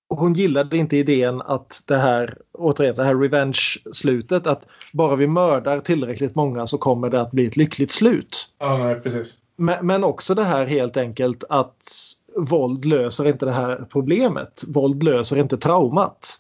hon 0.10 0.34
gillade 0.34 0.78
inte 0.78 0.98
idén 0.98 1.42
att 1.42 1.84
det 1.88 1.98
här, 1.98 2.38
återigen, 2.54 2.96
det 2.96 3.04
här 3.04 3.16
revenge-slutet, 3.16 4.48
att 4.48 4.66
bara 4.94 5.16
vi 5.16 5.28
mördar 5.28 5.80
tillräckligt 5.80 6.36
många 6.36 6.68
så 6.68 6.78
kommer 6.78 7.10
det 7.10 7.22
att 7.22 7.32
bli 7.32 7.46
ett 7.46 7.58
lyckligt 7.58 7.92
slut. 7.92 8.50
Ja, 8.60 8.78
nej, 8.78 8.96
precis. 8.96 9.38
Men, 9.56 9.88
men 9.88 10.04
också 10.04 10.36
det 10.36 10.44
här 10.44 10.66
helt 10.66 10.98
enkelt 10.98 11.44
att 11.50 11.88
våld 12.36 12.86
löser 12.86 13.28
inte 13.28 13.46
det 13.46 13.52
här 13.52 13.86
problemet. 13.92 14.64
Våld 14.68 15.04
löser 15.04 15.40
inte 15.40 15.58
traumat. 15.58 16.38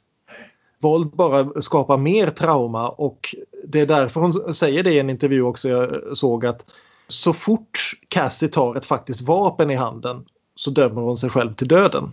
Våld 0.81 1.09
bara 1.09 1.61
skapar 1.61 1.97
mer 1.97 2.29
trauma 2.29 2.89
och 2.89 3.35
det 3.63 3.79
är 3.79 3.85
därför 3.85 4.21
hon 4.21 4.53
säger 4.53 4.83
det 4.83 4.91
i 4.91 4.99
en 4.99 5.09
intervju 5.09 5.41
också 5.41 5.69
jag 5.69 6.17
såg 6.17 6.45
att 6.45 6.65
så 7.07 7.33
fort 7.33 7.79
Cassie 8.07 8.49
tar 8.49 8.75
ett 8.75 8.85
faktiskt 8.85 9.21
vapen 9.21 9.71
i 9.71 9.75
handen 9.75 10.25
så 10.55 10.71
dömer 10.71 11.01
hon 11.01 11.17
sig 11.17 11.29
själv 11.29 11.53
till 11.53 11.67
döden. 11.67 12.11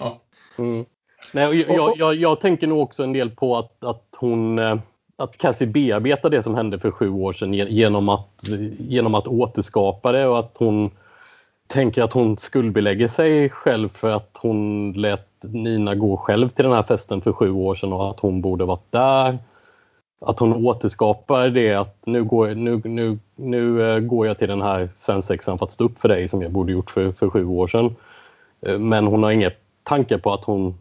Ja. 0.00 0.20
Mm. 0.58 0.84
Nej, 1.32 1.60
jag, 1.60 1.92
jag, 1.96 2.14
jag, 2.14 2.40
tänker 2.40 2.66
nog 2.66 2.80
också 2.80 3.04
en 3.04 3.12
del 3.12 3.30
på 3.30 3.56
att, 3.56 3.84
att 3.84 4.16
hon 4.18 4.58
eh, 4.58 4.76
att 5.16 5.38
Cassie 5.38 5.66
bearbetar 5.66 6.30
det 6.30 6.42
som 6.42 6.54
hände 6.54 6.78
för 6.78 6.90
sju 6.90 7.10
år 7.10 7.32
sedan 7.32 7.54
ge- 7.54 7.68
genom 7.68 8.08
att, 8.08 8.44
genom 8.78 9.14
att 9.14 9.28
återskapa 9.28 10.12
det 10.12 10.26
och 10.26 10.38
att 10.38 10.56
hon 10.58 10.90
tänker 11.68 12.02
att 12.02 12.12
hon 12.12 12.38
skuldbelägger 12.38 13.08
sig 13.08 13.48
själv 13.48 13.88
för 13.88 14.10
att 14.10 14.38
hon 14.42 14.92
lät 14.92 15.28
Nina 15.42 15.94
gå 15.94 16.16
själv 16.16 16.48
till 16.48 16.64
den 16.64 16.74
här 16.74 16.82
festen 16.82 17.20
för 17.20 17.32
sju 17.32 17.50
år 17.50 17.74
sedan 17.74 17.92
och 17.92 18.10
att 18.10 18.20
hon 18.20 18.40
borde 18.40 18.64
varit 18.64 18.92
där. 18.92 19.38
Att 20.20 20.38
hon 20.38 20.66
återskapar 20.66 21.48
det 21.48 21.74
att 21.74 22.06
nu 22.06 22.24
går, 22.24 22.54
nu, 22.54 22.80
nu, 22.84 23.18
nu 23.36 23.90
eh, 23.90 23.98
går 23.98 24.26
jag 24.26 24.38
till 24.38 24.48
den 24.48 24.62
här 24.62 24.88
svensexan 24.94 25.58
för 25.58 25.66
att 25.66 25.72
stå 25.72 25.84
upp 25.84 25.98
för 25.98 26.08
dig 26.08 26.28
som 26.28 26.42
jag 26.42 26.52
borde 26.52 26.72
gjort 26.72 26.90
för, 26.90 27.12
för 27.12 27.30
sju 27.30 27.44
år 27.44 27.66
sedan. 27.66 27.96
Eh, 28.60 28.78
men 28.78 29.06
hon 29.06 29.22
har 29.22 29.30
inga 29.30 29.50
tankar 29.82 30.18
på 30.18 30.32
att 30.32 30.44
hon... 30.44 30.78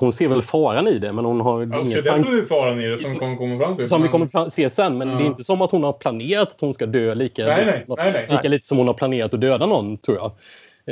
Hon 0.00 0.12
ser 0.12 0.28
väl 0.28 0.42
faran 0.42 0.88
i 0.88 0.98
det 0.98 1.12
men 1.12 1.24
hon 1.24 1.40
har 1.40 1.60
Jag 1.60 1.72
ingen 1.74 1.84
ser 1.90 2.02
definitivt 2.02 2.48
faran 2.48 2.80
i 2.80 2.86
det 2.86 2.98
som 2.98 3.12
vi 3.12 3.18
kommer 3.18 3.36
komma 3.36 3.58
fram 3.58 3.76
till. 3.76 3.88
som 3.88 4.02
vi 4.02 4.08
kommer 4.08 4.26
fram- 4.26 4.50
se 4.50 4.70
sen. 4.70 4.98
Men 4.98 5.08
Ja. 5.08 5.14
det 5.14 5.22
är 5.24 5.26
inte 5.26 5.44
som 5.44 5.62
att 5.62 5.70
hon 5.70 5.82
har 5.82 5.92
planerat 5.92 6.48
att 6.48 6.60
hon 6.60 6.74
ska 6.74 6.86
dö 6.86 7.14
lika, 7.14 7.44
Nej, 7.44 7.62
nej, 7.66 7.84
lite, 7.88 8.02
nej, 8.02 8.12
nej. 8.12 8.26
lika 8.30 8.48
lite 8.48 8.66
som 8.66 8.78
hon 8.78 8.86
har 8.86 8.94
planerat 8.94 9.34
att 9.34 9.40
döda 9.40 9.66
någon, 9.66 9.98
tror 9.98 10.16
jag. 10.16 10.26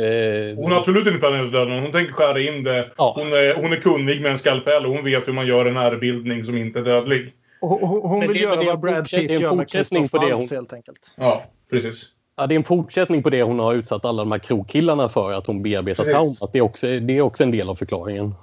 Eh, 0.04 0.56
Hon 0.56 0.72
har 0.72 0.78
absolut 0.78 1.06
inte 1.06 1.18
planerat 1.18 1.46
att 1.46 1.52
döda 1.52 1.70
någon. 1.70 1.82
Hon 1.82 1.92
tänker 1.92 2.12
skära 2.12 2.40
in 2.40 2.64
det. 2.64 2.88
Hon, 2.96 3.22
är, 3.26 3.62
hon 3.62 3.72
är 3.72 3.76
kunnig 3.76 4.22
med 4.22 4.30
en 4.30 4.38
skalpell 4.38 4.86
och 4.86 4.94
hon 4.94 5.04
vet 5.04 5.28
hur 5.28 5.32
man 5.32 5.46
gör 5.46 5.66
en 5.66 5.76
ärrbildning 5.76 6.44
som 6.44 6.56
inte 6.56 6.78
är 6.78 6.82
dödlig. 6.84 7.32
Och 7.60 7.68
hon, 7.68 8.10
hon 8.10 8.20
vill 8.20 8.32
det- 8.32 8.38
göra 8.38 8.56
men 8.56 8.64
det 8.64 8.64
är 8.64 8.66
vad 8.66 8.74
en 8.74 8.80
Brad 8.94 9.04
Pitt 9.10 9.10
det 9.28 9.32
är 9.34 9.36
en 9.36 9.40
gör 9.42 9.48
med 9.50 9.58
fortsättning 9.58 10.00
Christoph 10.02 10.22
på 10.22 10.28
det 10.28 10.34
Waltz 10.34 10.50
hon- 10.50 10.56
helt 10.56 10.72
enkelt. 10.72 10.98
Ja, 11.16 11.42
precis. 11.70 12.06
Ja, 12.36 12.46
det 12.46 12.54
är 12.54 12.56
en 12.56 12.64
fortsättning 12.64 13.22
på 13.22 13.30
det 13.30 13.42
hon 13.42 13.58
har 13.58 13.74
utsatt 13.74 14.04
alla 14.04 14.22
de 14.22 14.32
här 14.32 14.38
krogkillarna 14.38 15.08
för, 15.08 15.32
att 15.32 15.46
hon 15.46 15.62
bearbetar 15.62 16.04
traumat. 16.04 16.52
Det 16.52 16.58
är, 16.58 16.62
också, 16.62 16.86
det 16.86 17.16
är 17.16 17.20
också 17.20 17.42
en 17.42 17.50
del 17.50 17.68
av 17.68 17.74
förklaringen. 17.74 18.34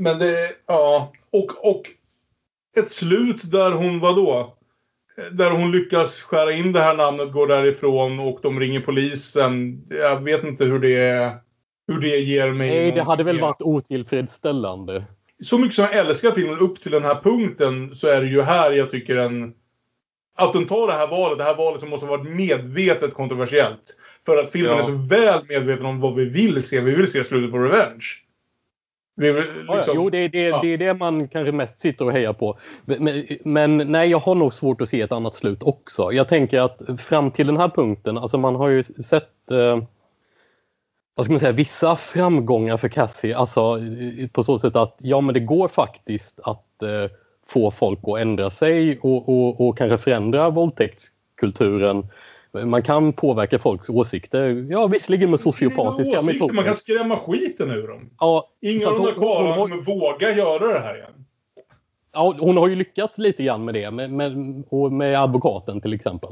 Men 0.00 0.18
det, 0.18 0.52
ja. 0.66 1.12
Och, 1.32 1.70
och 1.70 1.82
ett 2.76 2.90
slut 2.90 3.50
där 3.50 3.72
hon, 3.72 4.00
vadå? 4.00 4.56
Där 5.32 5.50
hon 5.50 5.72
lyckas 5.72 6.22
skära 6.22 6.52
in 6.52 6.72
det 6.72 6.80
här 6.80 6.96
namnet, 6.96 7.32
går 7.32 7.46
därifrån 7.46 8.20
och 8.20 8.38
de 8.42 8.60
ringer 8.60 8.80
polisen. 8.80 9.82
Jag 9.88 10.20
vet 10.20 10.44
inte 10.44 10.64
hur 10.64 10.78
det, 10.78 11.32
hur 11.88 12.00
det 12.00 12.16
ger 12.16 12.50
mig 12.50 12.68
Nej, 12.70 12.92
det 12.92 13.02
hade 13.02 13.24
väl 13.24 13.40
varit 13.40 13.62
otillfredsställande. 13.62 15.04
Så 15.42 15.58
mycket 15.58 15.74
som 15.74 15.84
jag 15.84 15.94
älskar 15.94 16.30
filmen 16.30 16.58
upp 16.58 16.80
till 16.80 16.92
den 16.92 17.02
här 17.02 17.20
punkten 17.22 17.94
så 17.94 18.08
är 18.08 18.20
det 18.20 18.28
ju 18.28 18.42
här 18.42 18.72
jag 18.72 18.90
tycker 18.90 19.16
den... 19.16 19.54
Att 20.38 20.52
den 20.52 20.66
tar 20.66 20.86
det 20.86 20.92
här 20.92 21.08
valet, 21.08 21.38
det 21.38 21.44
här 21.44 21.56
valet 21.56 21.80
som 21.80 21.90
måste 21.90 22.06
ha 22.06 22.16
varit 22.16 22.36
medvetet 22.36 23.14
kontroversiellt. 23.14 23.96
För 24.26 24.36
att 24.36 24.50
filmen 24.50 24.72
Ja. 24.72 24.78
är 24.78 24.82
så 24.82 24.92
väl 24.92 25.40
medveten 25.48 25.86
om 25.86 26.00
vad 26.00 26.14
vi 26.14 26.24
vill 26.24 26.62
se. 26.62 26.80
Vi 26.80 26.94
vill 26.94 27.10
se 27.10 27.24
slutet 27.24 27.50
på 27.50 27.58
Revenge. 27.58 28.25
Vi 29.16 29.32
vill, 29.32 29.44
Ja, 29.68 29.76
liksom, 29.76 29.94
jo, 29.96 30.10
det 30.10 30.18
är 30.18 30.28
det, 30.28 30.42
ja. 30.42 30.60
det 30.62 30.68
är 30.68 30.78
det 30.78 30.94
man 30.94 31.28
kanske 31.28 31.52
mest 31.52 31.78
sitter 31.78 32.04
och 32.04 32.12
hejar 32.12 32.32
på. 32.32 32.58
Men, 32.84 33.04
men, 33.04 33.26
men 33.44 33.92
nej, 33.92 34.10
jag 34.10 34.18
har 34.18 34.34
nog 34.34 34.54
svårt 34.54 34.80
att 34.80 34.88
se 34.88 35.00
ett 35.00 35.12
annat 35.12 35.34
slut 35.34 35.62
också. 35.62 36.12
Jag 36.12 36.28
tänker 36.28 36.60
att 36.60 36.82
fram 37.00 37.30
till 37.30 37.46
den 37.46 37.56
här 37.56 37.68
punkten, 37.68 38.18
alltså 38.18 38.38
man 38.38 38.54
har 38.54 38.68
ju 38.68 38.82
sett... 38.82 39.50
Eh, 39.50 39.78
vad 41.14 41.26
ska 41.26 41.32
man 41.32 41.40
säga, 41.40 41.52
vissa 41.52 41.96
framgångar 41.96 42.76
för 42.76 42.88
Cassie. 42.88 43.36
Alltså 43.36 43.80
på 44.32 44.44
så 44.44 44.58
sätt 44.58 44.76
att 44.76 44.96
ja, 44.98 45.20
men 45.20 45.34
det 45.34 45.40
går 45.40 45.68
faktiskt 45.68 46.40
att 46.42 46.82
eh, 46.82 47.10
få 47.46 47.70
folk 47.70 48.00
att 48.02 48.18
ändra 48.18 48.50
sig 48.50 48.98
och, 48.98 49.28
och, 49.28 49.68
och 49.68 49.78
kanske 49.78 49.98
förändra 49.98 50.50
våldtäktskulturen. 50.50 52.06
Man 52.64 52.82
kan 52.82 53.12
påverka 53.12 53.58
folks 53.58 53.88
åsikter, 53.90 54.66
ja 54.70 54.86
visserligen 54.86 55.30
med 55.30 55.40
sociopatiska 55.40 56.18
åsikter, 56.18 56.32
metoder. 56.32 56.54
Man 56.54 56.64
kan 56.64 56.74
skrämma 56.74 57.16
skiten 57.16 57.70
ur 57.70 57.88
dem. 57.88 58.10
Ja, 58.20 58.48
Ingen 58.62 58.88
av 58.88 58.96
de 58.96 59.04
där 59.06 59.12
karlarna 59.12 59.56
kommer 59.56 59.76
våga 59.82 60.30
göra 60.36 60.72
det 60.72 60.80
här 60.80 60.94
igen. 60.96 61.10
Ja, 62.12 62.34
hon 62.38 62.56
har 62.56 62.68
ju 62.68 62.74
lyckats 62.76 63.18
lite 63.18 63.42
grann 63.42 63.64
med 63.64 63.74
det, 63.74 63.90
med, 63.90 64.10
med, 64.12 64.62
och 64.70 64.92
med 64.92 65.22
advokaten 65.22 65.80
till 65.80 65.92
exempel. 65.94 66.30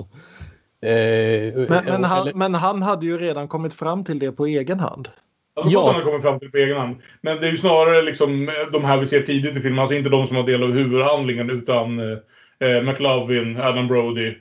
Eh, 0.83 1.55
Men, 1.55 1.85
men, 1.85 2.05
han, 2.05 2.21
eller- 2.23 2.35
men 2.35 2.55
han 2.55 2.83
hade 2.83 3.07
ju 3.07 3.19
redan 3.19 3.49
kommit 3.49 3.75
fram 3.75 4.05
till 4.05 4.19
det 4.19 4.33
på 4.33 4.47
egen 4.47 4.81
hand. 4.81 5.09
Alltså, 5.57 5.73
Ja. 5.73 5.93
har 5.93 6.01
kommit 6.03 6.23
fram 6.23 6.39
till 6.39 6.51
på 6.51 6.57
egen 6.57 6.77
hand. 6.79 6.97
Men 7.21 7.41
det 7.41 7.47
är 7.47 7.51
ju 7.51 7.57
snarare 7.57 8.03
liksom 8.03 8.49
de 8.73 8.85
här 8.85 8.99
vi 9.01 9.07
ser 9.07 9.21
tidigt 9.23 9.57
i 9.57 9.61
filmen. 9.61 9.79
Alltså 9.79 9.95
inte 9.95 10.11
de 10.11 10.27
som 10.27 10.37
har 10.37 10.43
del 10.45 10.63
av 10.63 10.71
huvudhandlingen 10.73 11.51
utan 11.51 11.99
eh, 12.01 12.83
McLovin, 12.85 13.57
Adam 13.61 13.89
Brody. 13.89 14.35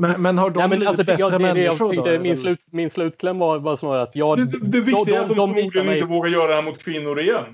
Men, 0.00 0.22
men 0.22 0.38
har 0.38 0.50
de 0.50 0.58
Nej, 0.58 0.68
men 0.68 0.78
blivit 0.78 0.88
alltså, 0.88 1.04
bättre 1.04 1.20
jag, 1.20 1.32
det, 1.32 1.38
det, 1.38 1.44
jag 1.48 1.54
människor 1.54 1.88
tänkte, 1.92 2.16
då? 2.16 2.22
min, 2.22 2.36
slut, 2.36 2.58
min 2.70 2.90
slutkläm 2.90 3.38
var, 3.38 3.58
var 3.58 3.76
snarare 3.76 4.02
att 4.02 4.16
ja, 4.16 4.36
Det, 4.36 4.60
det, 4.60 4.70
det 4.70 4.80
viktiga 4.80 5.16
är 5.18 5.22
att 5.22 5.28
de, 5.28 5.34
förmodligen 5.34 5.70
bitarna 5.70 5.92
inte 5.92 6.04
är, 6.04 6.08
vågar 6.08 6.30
göra 6.30 6.46
det 6.46 6.54
här 6.54 6.62
mot 6.62 6.78
kvinnor 6.84 7.20
igen. 7.20 7.44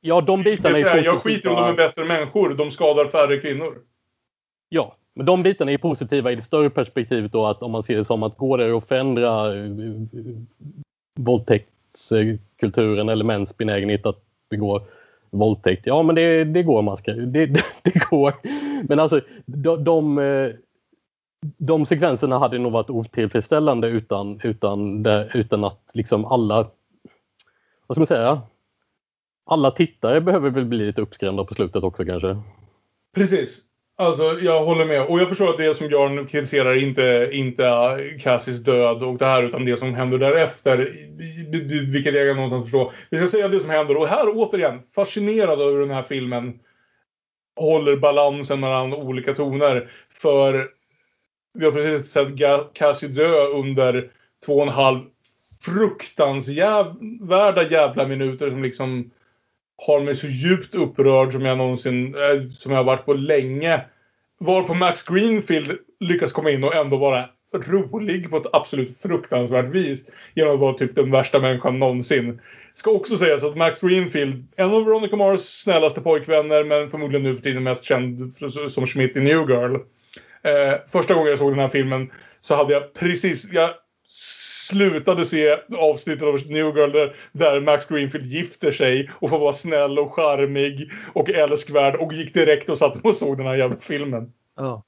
ja, 0.00 0.20
de 0.20 0.42
bitarna 0.42 0.76
Det 0.76 0.82
är 0.82 0.98
är, 0.98 1.04
jag 1.04 1.22
positiva. 1.22 1.34
skiter 1.34 1.50
om 1.50 1.56
de 1.56 1.68
är 1.70 1.74
bättre 1.88 2.04
människor. 2.04 2.54
De 2.54 2.70
skadar 2.70 3.04
färre 3.06 3.36
kvinnor. 3.40 3.78
Ja, 4.68 4.94
men 5.14 5.26
de 5.26 5.42
bitarna 5.42 5.72
är 5.72 5.78
positiva 5.78 6.32
i 6.32 6.34
det 6.34 6.42
större 6.42 6.70
perspektivet 6.70 7.32
då 7.32 7.46
att 7.46 7.62
om 7.62 7.70
man 7.72 7.82
ser 7.82 7.96
det 7.96 8.04
som 8.04 8.22
att 8.22 8.36
går 8.36 8.58
det 8.58 8.76
att 8.76 8.88
förändra 8.88 9.56
eh, 9.56 9.70
våldtäktskulturen 11.20 13.08
eller 13.08 13.24
mäns 13.24 13.56
benägenhet 13.56 14.06
att 14.06 14.22
begå 14.50 14.82
våldtäkt. 15.30 15.86
Ja, 15.86 16.02
men 16.02 16.14
det, 16.14 16.44
det 16.44 16.62
går 16.62 16.82
man 16.82 16.96
ska, 16.96 17.12
det, 17.12 17.46
det, 17.46 17.62
det 17.82 17.98
går. 18.10 18.32
Men 18.88 19.00
alltså 19.00 19.20
de, 19.46 19.84
de, 19.84 20.18
eh, 20.18 20.50
de 21.58 21.86
sekvenserna 21.86 22.38
hade 22.38 22.58
nog 22.58 22.72
varit 22.72 22.90
otillfredsställande 22.90 23.88
utan, 23.88 24.40
utan, 24.42 25.02
det, 25.02 25.30
utan 25.34 25.64
att 25.64 25.90
liksom 25.94 26.24
alla, 26.24 26.56
vad 27.86 27.94
ska 27.94 28.00
man 28.00 28.06
säga, 28.06 28.42
alla 29.46 29.70
tittare 29.70 30.20
behöver 30.20 30.50
väl 30.50 30.64
bli 30.64 30.86
lite 30.86 31.02
uppskrämda 31.02 31.44
på 31.44 31.54
slutet 31.54 31.84
också 31.84 32.04
kanske. 32.04 32.36
Precis. 33.14 33.64
Alltså, 34.00 34.22
jag 34.22 34.64
håller 34.64 34.84
med. 34.84 35.06
Och 35.06 35.20
jag 35.20 35.28
förstår 35.28 35.48
att 35.48 35.58
det 35.58 35.76
som 35.76 35.88
Björn 35.88 36.26
kritiserar 36.26 36.70
är 36.70 36.82
inte, 36.82 37.28
inte 37.32 37.98
Cassis 38.20 38.58
död 38.58 39.02
och 39.02 39.18
det 39.18 39.24
här, 39.24 39.42
utan 39.42 39.64
det 39.64 39.76
som 39.76 39.94
händer 39.94 40.18
därefter. 40.18 40.76
Vilket 41.92 42.14
jag 42.14 42.28
kan 42.28 42.36
någonstans 42.36 42.64
förstå. 42.64 42.92
Vi 43.10 43.18
ska 43.18 43.26
säga 43.26 43.48
det 43.48 43.60
som 43.60 43.70
händer. 43.70 43.96
Och 43.96 44.06
här 44.06 44.24
återigen, 44.34 44.82
fascinerad 44.94 45.60
över 45.60 45.80
den 45.80 45.90
här 45.90 46.02
filmen 46.02 46.58
håller 47.56 47.96
balansen 47.96 48.60
mellan 48.60 48.94
olika 48.94 49.34
toner. 49.34 49.90
För 50.08 50.77
vi 51.54 51.64
har 51.64 51.72
precis 51.72 52.12
sett 52.12 52.28
Cassie 52.74 53.08
dö 53.08 53.46
under 53.54 54.10
två 54.46 54.56
och 54.56 54.62
en 54.62 54.68
halv 54.68 55.00
fruktansvärda 55.64 57.62
jävla 57.70 58.06
minuter 58.06 58.50
som 58.50 58.62
liksom 58.62 59.10
har 59.86 60.00
mig 60.00 60.14
så 60.14 60.26
djupt 60.26 60.74
upprörd 60.74 61.32
som 61.32 61.44
jag 61.44 61.58
någonsin 61.58 62.14
eh, 62.14 62.48
som 62.48 62.72
jag 62.72 62.78
har 62.78 62.84
varit 62.84 63.06
på 63.06 63.14
länge. 63.14 63.80
Var 64.38 64.62
på 64.62 64.74
Max 64.74 65.02
Greenfield 65.02 65.78
lyckas 66.00 66.32
komma 66.32 66.50
in 66.50 66.64
och 66.64 66.74
ändå 66.74 66.96
vara 66.96 67.24
rolig 67.54 68.30
på 68.30 68.36
ett 68.36 68.54
absolut 68.54 68.98
fruktansvärt 68.98 69.68
vis. 69.68 70.04
Genom 70.34 70.54
att 70.54 70.60
vara 70.60 70.74
typ 70.74 70.94
den 70.94 71.10
värsta 71.10 71.40
människan 71.40 71.78
någonsin. 71.78 72.40
Ska 72.74 72.90
också 72.90 73.16
sägas 73.16 73.44
att 73.44 73.56
Max 73.56 73.80
Greenfield, 73.80 74.46
en 74.56 74.70
av 74.70 74.84
Veronica 74.84 75.16
Mars 75.16 75.40
snällaste 75.40 76.00
pojkvänner 76.00 76.64
men 76.64 76.90
förmodligen 76.90 77.22
nu 77.22 77.36
för 77.36 77.42
tiden 77.42 77.62
mest 77.62 77.84
känd 77.84 78.36
för- 78.36 78.68
som 78.68 78.86
Schmidt 78.86 79.16
i 79.16 79.20
New 79.20 79.50
Girl. 79.50 79.76
Eh, 80.42 80.74
första 80.88 81.14
gången 81.14 81.30
jag 81.30 81.38
såg 81.38 81.52
den 81.52 81.58
här 81.58 81.68
filmen 81.68 82.10
så 82.40 82.54
hade 82.54 82.72
jag 82.72 82.94
precis, 82.94 83.52
jag 83.52 83.70
slutade 84.08 85.24
se 85.24 85.56
avsnittet 85.78 86.22
av 86.22 86.34
New 86.34 86.76
Girl 86.76 86.92
där, 86.92 87.16
där 87.32 87.60
Max 87.60 87.86
Greenfield 87.86 88.26
gifter 88.26 88.70
sig 88.70 89.10
och 89.14 89.30
får 89.30 89.38
vara 89.38 89.52
snäll 89.52 89.98
och 89.98 90.14
charmig 90.14 90.90
och 91.12 91.30
älskvärd 91.30 91.96
och 91.96 92.12
gick 92.12 92.34
direkt 92.34 92.68
och 92.68 92.78
satt 92.78 93.04
och 93.04 93.14
såg 93.14 93.36
den 93.36 93.46
här 93.46 93.54
jävla 93.54 93.76
filmen. 93.80 94.32
Ja. 94.56 94.84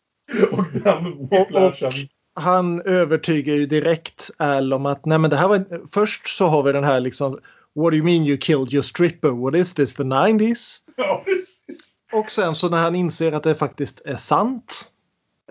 Och 0.52 0.66
den 0.72 1.28
whiplashen. 1.30 1.92
Han 2.34 2.80
övertygar 2.80 3.54
ju 3.54 3.66
direkt 3.66 4.30
Al 4.36 4.72
om 4.72 4.86
att 4.86 5.06
nej 5.06 5.18
men 5.18 5.30
det 5.30 5.36
här 5.36 5.48
var 5.48 5.88
först 5.92 6.28
så 6.28 6.46
har 6.46 6.62
vi 6.62 6.72
den 6.72 6.84
här 6.84 7.00
liksom 7.00 7.38
What 7.74 7.92
do 7.92 7.96
you 7.96 8.04
mean 8.04 8.26
you 8.26 8.38
killed 8.38 8.72
your 8.72 8.82
stripper? 8.82 9.30
What 9.30 9.54
is 9.54 9.74
this 9.74 9.94
the 9.94 10.02
90s? 10.02 10.76
Ja, 10.96 11.22
precis. 11.24 11.94
Och 12.12 12.30
sen 12.30 12.54
så 12.54 12.68
när 12.68 12.78
han 12.78 12.94
inser 12.94 13.32
att 13.32 13.42
det 13.42 13.54
faktiskt 13.54 14.02
är 14.04 14.16
sant 14.16 14.90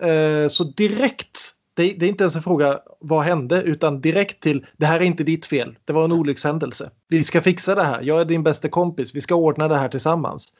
Eh, 0.02 0.48
så 0.48 0.64
direkt 0.64 1.54
det, 1.74 1.92
det 1.92 2.06
är 2.06 2.08
inte 2.10 2.24
ens 2.24 2.36
en 2.36 2.42
fråga 2.42 2.80
vad 3.00 3.24
hände 3.24 3.62
utan 3.62 4.00
direkt 4.00 4.42
till 4.42 4.66
det 4.76 4.86
här 4.86 5.00
är 5.00 5.04
inte 5.04 5.24
ditt 5.24 5.46
fel. 5.46 5.78
Det 5.84 5.92
var 5.92 6.04
en 6.04 6.12
olyckshändelse. 6.12 6.90
Vi 7.08 7.24
ska 7.24 7.40
fixa 7.40 7.74
det 7.74 7.84
här. 7.84 8.02
Jag 8.02 8.20
är 8.20 8.24
din 8.24 8.42
bästa 8.42 8.68
kompis. 8.68 9.14
Vi 9.14 9.20
ska 9.20 9.34
ordna 9.34 9.68
det 9.68 9.76
här 9.76 9.88
tillsammans. 9.88 10.56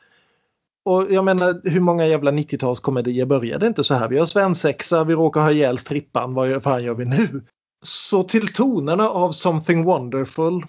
Och 0.85 1.07
jag 1.09 1.25
menar 1.25 1.61
hur 1.63 1.79
många 1.79 2.07
jävla 2.07 2.31
90-talskomedier 2.31 3.25
började 3.25 3.67
inte 3.67 3.83
så 3.83 3.93
här? 3.93 4.07
Vi 4.07 4.19
har 4.19 4.25
svensexa, 4.25 5.03
vi 5.03 5.13
råkar 5.13 5.41
ha 5.41 5.51
ihjäl 5.51 5.77
strippan. 5.77 6.33
Vad 6.33 6.63
fan 6.63 6.83
gör 6.83 6.93
vi 6.93 7.05
nu? 7.05 7.43
Så 7.83 8.23
till 8.23 8.53
tonerna 8.53 9.09
av 9.09 9.31
Something 9.31 9.83
Wonderful, 9.83 10.61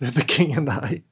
The 0.14 0.20
King 0.20 0.54
and 0.54 0.68
I. 0.68 1.02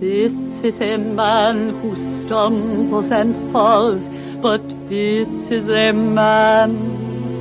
This 0.00 0.62
is 0.64 0.80
a 0.80 0.96
man 0.96 1.78
who 1.80 1.94
stumbles 1.94 3.10
and 3.10 3.36
falls, 3.52 4.08
but 4.40 4.62
this 4.88 5.50
is 5.50 5.68
a 5.68 5.92
man 5.92 6.72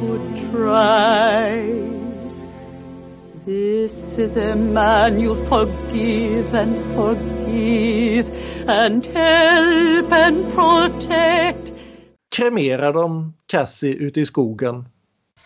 who 0.01 0.19
tries. 0.51 1.79
This 3.45 4.17
is 4.17 4.35
a 4.35 4.57
man 4.57 5.21
you'll 5.21 5.45
forgive 5.45 6.53
and 6.53 6.75
forgive 6.97 8.27
and 8.67 9.05
help 9.05 10.11
and 10.11 10.53
protect. 10.53 11.71
Kremerar 12.29 12.93
de 12.93 13.31
Cassie 13.47 13.95
ute 13.95 14.19
i 14.19 14.25
skogen 14.25 14.83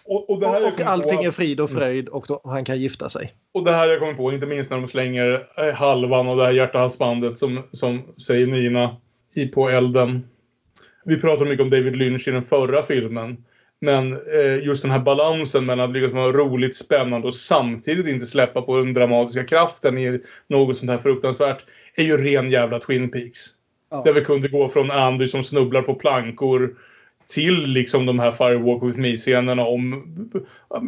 och, 0.05 0.30
och, 0.30 0.39
det 0.39 0.47
här 0.47 0.67
och 0.67 0.77
på 0.77 0.84
allting 0.84 1.23
är 1.23 1.31
frid 1.31 1.59
och 1.59 1.69
fröjd 1.69 2.09
och 2.09 2.25
då, 2.27 2.41
han 2.43 2.65
kan 2.65 2.80
gifta 2.80 3.09
sig. 3.09 3.34
Och 3.53 3.63
det 3.63 3.71
här 3.71 3.88
jag 3.88 3.99
kommer 3.99 4.13
på, 4.13 4.34
inte 4.34 4.45
minst 4.45 4.71
när 4.71 4.77
de 4.77 4.88
slänger 4.88 5.45
eh, 5.57 5.73
halvan 5.73 6.27
av 6.27 6.38
det 6.38 6.43
här 6.43 6.51
hjärtahalsbandet 6.51 7.39
som, 7.39 7.63
som 7.71 8.01
säger 8.25 8.47
Nina 8.47 8.97
i 9.35 9.47
på 9.47 9.69
elden. 9.69 10.27
Vi 11.05 11.19
pratade 11.19 11.49
mycket 11.49 11.63
om 11.63 11.69
David 11.69 11.95
Lynch 11.95 12.27
i 12.27 12.31
den 12.31 12.43
förra 12.43 12.84
filmen. 12.84 13.38
Men 13.81 14.13
eh, 14.13 14.63
just 14.63 14.81
den 14.81 14.91
här 14.91 14.99
balansen 14.99 15.65
mellan 15.65 15.89
att 15.89 15.95
lyckas 15.95 16.11
vara 16.11 16.31
roligt, 16.31 16.75
spännande 16.75 17.27
och 17.27 17.35
samtidigt 17.35 18.07
inte 18.07 18.25
släppa 18.25 18.61
på 18.61 18.77
den 18.77 18.93
dramatiska 18.93 19.43
kraften 19.43 19.97
i 19.97 20.19
något 20.47 20.77
sånt 20.77 20.91
här 20.91 20.97
fruktansvärt 20.97 21.65
är 21.95 22.03
ju 22.03 22.17
ren 22.17 22.49
jävla 22.49 22.80
Twin 22.80 23.11
Peaks. 23.11 23.39
Där 24.05 24.13
vi 24.13 24.25
kunde 24.25 24.47
gå 24.47 24.69
från 24.69 24.91
Andy 24.91 25.27
som 25.27 25.43
snubblar 25.43 25.81
på 25.81 25.95
plankor 25.95 26.75
till 27.27 27.65
liksom 27.65 28.05
de 28.05 28.19
här 28.19 28.31
Firewalk 28.31 28.83
with 28.83 28.99
Me-scenerna 28.99 29.65
om... 29.65 30.03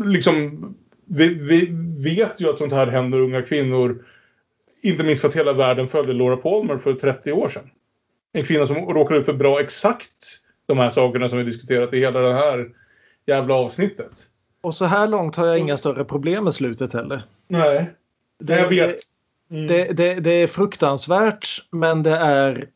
Liksom, 0.05 0.75
vi, 1.05 1.27
vi 1.33 1.69
vet 2.03 2.41
ju 2.41 2.49
att 2.49 2.57
sånt 2.57 2.73
här 2.73 2.87
händer 2.87 3.19
unga 3.19 3.41
kvinnor. 3.41 4.05
Inte 4.83 5.03
minst 5.03 5.21
för 5.21 5.27
att 5.27 5.35
hela 5.35 5.53
världen 5.53 5.87
följde 5.87 6.13
Laura 6.13 6.37
Palmer 6.37 6.77
för 6.77 6.93
30 6.93 7.31
år 7.31 7.47
sedan. 7.47 7.69
En 8.33 8.43
kvinna 8.43 8.67
som 8.67 8.75
råkade 8.75 9.19
ut 9.19 9.25
för 9.25 9.33
bra 9.33 9.59
exakt 9.59 10.37
de 10.65 10.77
här 10.77 10.89
sakerna 10.89 11.29
som 11.29 11.37
vi 11.37 11.43
diskuterat 11.43 11.93
i 11.93 11.99
hela 11.99 12.19
det 12.19 12.33
här 12.33 12.69
jävla 13.25 13.53
avsnittet. 13.53 14.27
Och 14.61 14.75
så 14.75 14.85
här 14.85 15.07
långt 15.07 15.35
har 15.35 15.45
jag 15.45 15.57
inga 15.57 15.77
större 15.77 16.05
problem 16.05 16.43
med 16.43 16.53
slutet 16.53 16.93
heller. 16.93 17.23
Nej. 17.47 17.91
Det, 18.39 18.59
jag 18.59 18.69
vet. 18.69 18.95
Mm. 19.51 19.67
Det, 19.67 19.83
det, 19.93 20.13
det 20.13 20.31
är 20.31 20.47
fruktansvärt 20.47 21.65
men 21.71 22.03
det 22.03 22.15
är 22.15 22.69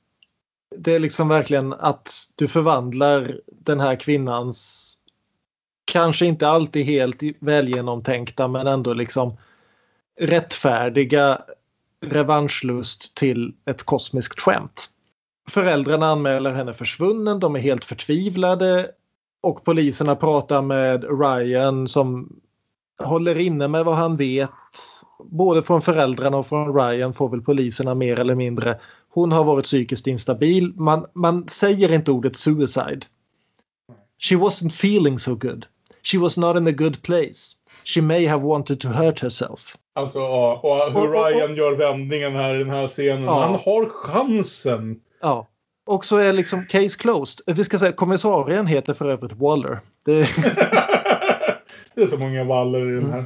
det 0.82 0.96
är 0.96 1.00
liksom 1.00 1.28
verkligen 1.28 1.74
att 1.74 2.12
du 2.36 2.48
förvandlar 2.48 3.40
den 3.48 3.80
här 3.80 3.96
kvinnans 3.96 4.96
kanske 5.92 6.26
inte 6.26 6.48
alltid 6.48 6.86
helt 6.86 7.24
välgenomtänkta 7.40 8.48
men 8.48 8.68
ändå 8.68 8.94
liksom 8.94 9.38
rättfärdiga 10.20 11.42
revanschlust 12.02 13.16
till 13.16 13.54
ett 13.66 13.84
kosmiskt 13.84 14.42
skämt. 14.42 14.90
Föräldrarna 15.50 16.08
anmäler 16.08 16.54
henne 16.54 16.74
försvunnen, 16.74 17.40
de 17.40 17.56
är 17.56 17.60
helt 17.60 17.86
förtvivlade 17.86 18.92
och 19.42 19.64
poliserna 19.64 20.16
pratar 20.16 20.62
med 20.62 21.04
Ryan 21.22 21.88
som 21.88 22.36
håller 23.04 23.40
inne 23.40 23.68
med 23.68 23.86
vad 23.86 23.96
han 23.96 24.18
vet. 24.18 24.50
Både 25.24 25.64
från 25.64 25.82
föräldrarna 25.82 26.38
och 26.38 26.48
från 26.48 26.80
Ryan 26.80 27.14
får 27.14 27.30
väl 27.30 27.42
poliserna 27.42 27.96
mer 27.96 28.20
eller 28.20 28.36
mindre. 28.36 28.80
Hon 29.10 29.32
har 29.32 29.44
varit 29.44 29.66
psykiskt 29.66 30.08
instabil. 30.08 30.74
Man, 30.76 31.06
man 31.14 31.48
säger 31.50 31.92
inte 31.92 32.12
ordet 32.12 32.36
suicide. 32.36 33.00
She 34.20 34.36
wasn't 34.36 34.72
feeling 34.74 35.20
so 35.20 35.36
good. 35.36 35.66
She 36.04 36.18
was 36.18 36.38
not 36.38 36.58
in 36.58 36.68
a 36.68 36.72
good 36.72 37.02
place. 37.02 37.56
She 37.84 38.02
may 38.02 38.26
have 38.26 38.44
wanted 38.44 38.80
to 38.80 38.88
hurt 38.88 39.20
herself. 39.20 39.78
Alltså, 39.94 40.20
ja. 40.20 40.60
Och 40.64 41.02
hur 41.02 41.10
Ryan 41.10 41.56
gör 41.56 41.76
vändningen 41.76 42.36
här 42.36 42.56
i 42.56 42.60
den 42.60 42.70
här 42.70 42.88
scenen. 42.88 43.24
Ja. 43.24 43.42
Han 43.42 43.54
har 43.54 43.90
chansen. 43.90 45.00
Ja. 45.22 45.48
Och 45.86 46.06
så 46.06 46.18
är 46.18 46.34
liksom 46.34 46.66
case 46.66 46.98
closed. 47.00 47.56
Vi 47.56 47.64
ska 47.64 47.80
säga 47.80 47.92
kommissarien 47.92 48.68
heter 48.68 48.94
för 48.94 49.10
övrigt 49.10 49.34
Waller. 49.34 49.80
Det, 50.06 50.14
Det 51.96 52.02
är 52.02 52.08
så 52.08 52.18
många 52.18 52.44
valler 52.44 52.92
i 52.92 52.96
den 53.02 53.12
här. 53.12 53.26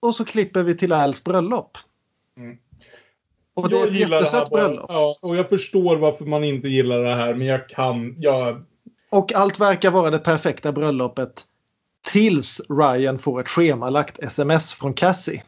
och 0.00 0.14
så 0.14 0.24
klipper 0.24 0.62
vi 0.62 0.76
till 0.76 0.92
Als 0.92 1.24
bröllop. 1.24 1.78
Mm. 2.38 2.56
Och 3.56 3.68
det 3.68 3.76
är 3.76 3.80
jag 3.80 3.88
ett 3.88 3.96
gillar 3.96 4.16
jättesött 4.16 4.50
bröllop. 4.50 4.86
ja, 4.88 5.18
och 5.22 5.36
jag 5.36 5.48
förstår 5.48 5.96
varför 5.96 6.24
man 6.24 6.44
inte 6.44 6.68
gillar 6.68 7.02
det 7.02 7.14
här, 7.14 7.34
men 7.34 7.46
jag 7.46 7.68
kan. 7.68 8.14
Jag, 8.18 8.64
Och 9.10 9.34
allt 9.34 9.60
verkar 9.60 9.90
vara 9.90 10.10
det 10.10 10.18
perfekta 10.18 10.72
bröllopet 10.72 11.44
tills 12.06 12.60
Ryan 12.68 13.18
får 13.18 13.40
ett 13.40 13.48
schemalagt 13.48 14.18
sms 14.18 14.72
från 14.72 14.94
Cassie. 14.94 15.42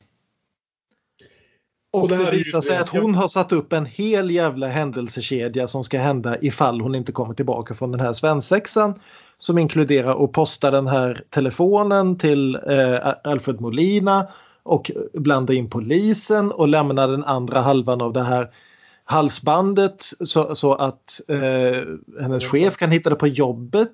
Och, 1.93 2.03
Och 2.03 2.09
det 2.09 2.17
det 2.17 2.27
är 2.27 2.33
visar 2.33 2.61
sig 2.61 2.77
att 2.77 2.89
hon 2.89 3.15
har 3.15 3.29
satt 3.29 3.53
upp 3.53 3.73
en 3.73 3.87
hel 3.87 4.31
jävla 4.31 4.69
händelsekedja 4.69 5.67
som 5.67 5.85
ska 5.85 5.99
hända 5.99 6.41
ifall 6.41 6.81
hon 6.81 6.95
inte 6.95 7.13
kommer 7.13 7.35
tillbaka 7.35 7.75
från 7.75 7.93
den 7.93 8.01
här 8.01 8.13
svensexan. 8.13 9.01
Som 9.39 9.59
inkluderar 9.59 10.25
att 10.25 10.33
posta 10.33 10.71
den 10.71 10.87
här 10.87 11.23
telefonen 11.31 12.19
till 12.19 12.55
eh, 12.55 13.15
Alfred 13.25 13.61
Molina 13.61 14.29
och 14.69 14.91
blanda 15.15 15.55
in 15.55 15.71
polisen 15.71 16.53
och 16.53 16.69
lämna 16.69 17.07
den 17.07 17.25
andra 17.25 17.61
halvan 17.61 18.03
av 18.03 18.13
det 18.13 18.23
här 18.25 18.51
halsbandet 19.05 20.03
så, 20.03 20.55
så 20.55 20.75
att 20.75 21.21
eh, 21.29 21.83
hennes 22.21 22.47
chef 22.47 22.77
kan 22.77 22.91
hitta 22.91 23.11
det 23.11 23.17
på 23.17 23.27
jobbet. 23.27 23.93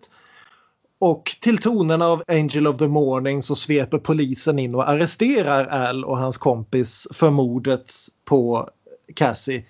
Och 0.98 1.36
till 1.40 1.58
tonerna 1.58 2.06
av 2.06 2.22
Angel 2.28 2.66
of 2.66 2.78
the 2.78 2.88
Morning 2.88 3.42
så 3.42 3.54
sveper 3.56 3.98
polisen 3.98 4.58
in 4.58 4.74
och 4.74 4.88
arresterar 4.88 5.66
Al 5.66 6.04
och 6.04 6.18
hans 6.18 6.38
kompis 6.38 7.08
för 7.12 7.30
mordet 7.30 7.92
på 8.24 8.70
Cassie. 9.16 9.64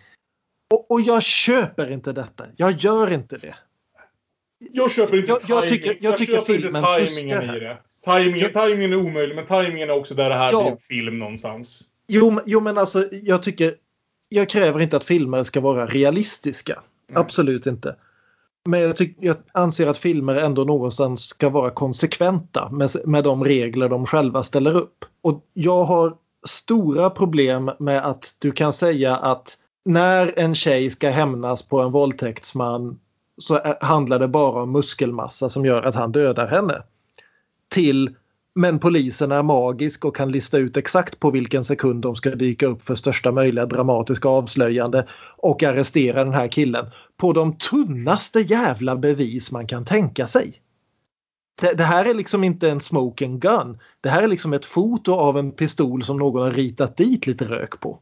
Och, 0.75 0.91
och 0.91 1.01
jag 1.01 1.23
köper 1.23 1.91
inte 1.93 2.13
detta. 2.13 2.45
Jag 2.57 2.71
gör 2.73 3.13
inte 3.13 3.37
det. 3.37 3.55
jag 4.73 4.91
köper 4.91 5.17
inte 5.17 5.29
Jag- 5.31 5.41
jag 5.49 5.69
tycker- 5.69 5.97
jag 6.01 6.19
tycker 6.19 6.33
köper 6.37 6.55
inte 6.55 6.63
filmen 6.65 6.83
timingen 6.99 7.41
fuskar 7.41 7.57
i 7.57 7.61
det. 7.61 7.79
Timingen, 8.05 8.53
timingen 8.53 8.93
är 8.93 8.97
omöjlig, 8.97 9.37
men 9.37 9.45
timingen 9.47 9.91
är 9.91 9.99
också 9.99 10.15
där 10.15 10.29
det 10.29 10.35
här 10.35 10.53
Ja. 10.53 10.63
blir 10.63 10.77
film 10.77 11.19
någonstans. 11.19 11.83
Jo, 12.07 12.41
jo 12.47 12.61
men 12.61 12.79
alltså 12.79 13.09
jag 13.13 13.43
tycker 13.43 13.75
jag 14.29 14.49
kräver 14.49 14.81
inte 14.81 14.97
att 14.97 15.05
filmer 15.05 15.43
ska 15.43 15.61
vara 15.61 15.87
realistiska. 15.87 16.81
Absolut 17.15 17.67
inte. 17.67 17.97
Men 18.65 18.81
jag, 18.81 18.97
tyck, 18.97 19.17
jag 19.21 19.37
anser 19.53 19.87
att 19.87 19.99
filmer 19.99 20.35
ändå 20.35 20.65
någonstans 20.65 21.29
ska 21.29 21.49
vara 21.49 21.71
konsekventa 21.71 22.71
med, 22.71 22.91
med 23.05 23.25
de 23.25 23.45
regler 23.45 23.89
de 23.89 24.07
själva 24.07 24.43
ställer 24.43 24.77
upp. 24.77 25.05
Och 25.23 25.45
jag 25.53 25.85
har 25.85 26.17
stora 26.47 27.11
problem 27.11 27.71
med 27.79 28.07
att 28.07 28.37
du 28.41 28.53
kan 28.53 28.73
säga 28.73 29.17
att 29.17 29.59
när 29.85 30.39
en 30.39 30.55
tjej 30.55 30.91
ska 30.91 31.11
hämnas 31.11 31.63
på 31.63 31.81
en 31.81 31.93
våldtäktsman 31.93 33.01
så 33.39 33.77
handlar 33.81 34.19
det 34.19 34.29
bara 34.29 34.63
om 34.63 34.73
muskelmassa 34.73 35.49
som 35.49 35.65
gör 35.65 35.83
att 35.83 35.95
han 35.95 36.13
dödar 36.13 36.47
henne. 36.47 36.83
Till 37.75 38.17
men 38.55 38.79
polisen 38.79 39.33
är 39.33 39.43
magisk 39.43 40.05
och 40.05 40.17
kan 40.17 40.33
lista 40.33 40.59
ut 40.59 40.77
exakt 40.77 41.21
på 41.21 41.31
vilken 41.31 41.65
sekund 41.65 42.03
de 42.03 42.17
ska 42.17 42.31
dyka 42.31 42.67
upp 42.67 42.85
för 42.85 42.95
största 42.95 43.33
möjliga 43.33 43.67
dramatiska 43.67 44.29
avslöjande 44.29 45.07
och 45.37 45.63
arrestera 45.63 46.25
den 46.25 46.35
här 46.35 46.49
killen 46.49 46.87
på 47.17 47.33
de 47.33 47.57
tunnaste 47.59 48.41
jävla 48.41 48.97
bevis 48.97 49.53
man 49.53 49.67
kan 49.67 49.85
tänka 49.85 50.27
sig. 50.27 50.61
Det, 51.61 51.73
det 51.73 51.85
här 51.85 52.05
är 52.05 52.15
liksom 52.15 52.45
inte 52.45 52.71
en 52.71 52.81
smoking 52.81 53.41
gun. 53.41 53.79
Det 54.01 54.09
här 54.09 54.23
är 54.23 54.29
liksom 54.29 54.53
ett 54.53 54.65
foto 54.65 55.15
av 55.15 55.39
en 55.39 55.53
pistol 55.53 56.03
som 56.03 56.19
någon 56.19 56.43
har 56.43 56.51
ritat 56.51 56.97
dit 56.97 57.27
lite 57.27 57.45
rök 57.45 57.81
på. 57.81 57.99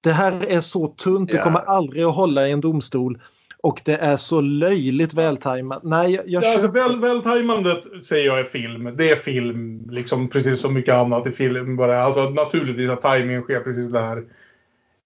Det 0.00 0.12
här 0.12 0.46
är 0.48 0.60
så 0.60 0.88
tunt, 0.88 1.30
det 1.30 1.38
kommer 1.38 1.60
aldrig 1.60 2.04
att 2.04 2.14
hålla 2.14 2.48
i 2.48 2.52
en 2.52 2.60
domstol 2.60 3.18
och 3.62 3.80
det 3.84 3.96
är 3.96 4.16
så 4.16 4.40
löjligt 4.40 5.14
vältajmat. 5.14 5.82
Nej, 5.82 6.14
jag, 6.14 6.28
jag 6.28 6.44
Ja, 6.44 6.52
alltså, 6.52 6.68
väl, 6.68 7.00
vältajmandet 7.00 8.04
säger 8.04 8.26
jag 8.26 8.40
är 8.40 8.44
film. 8.44 8.94
Det 8.96 9.10
är 9.10 9.16
film, 9.16 9.88
liksom 9.90 10.28
precis 10.28 10.60
som 10.60 10.74
mycket 10.74 10.94
annat 10.94 11.26
i 11.26 11.32
film. 11.32 11.76
Bara, 11.76 12.02
alltså, 12.02 12.30
naturligtvis 12.30 12.90
att 12.90 13.00
tajmingen 13.00 13.42
sker 13.42 13.60
precis 13.60 13.88
där. 13.88 14.24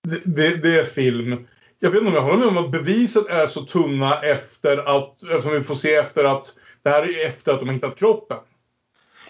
Det, 0.03 0.37
det, 0.37 0.63
det 0.63 0.81
är 0.81 0.85
film. 0.85 1.47
Jag 1.79 1.91
vet 1.91 2.01
inte 2.03 2.09
om 2.09 2.15
jag 2.15 2.23
håller 2.23 2.39
med 2.39 2.59
om 2.59 2.65
att 2.65 2.71
bevisen 2.71 3.25
är 3.31 3.47
så 3.47 3.63
tunna 3.63 4.21
efter 4.21 4.77
att, 4.97 5.23
eftersom 5.23 5.53
vi 5.53 5.61
får 5.61 5.75
se 5.75 5.95
efter 5.95 6.25
att 6.25 6.55
det 6.83 6.91
här 6.91 7.03
är 7.03 7.29
efter 7.29 7.53
att 7.53 7.61
de 7.61 7.69
har 7.69 7.75
hittat 7.75 7.99
kroppen. 7.99 8.39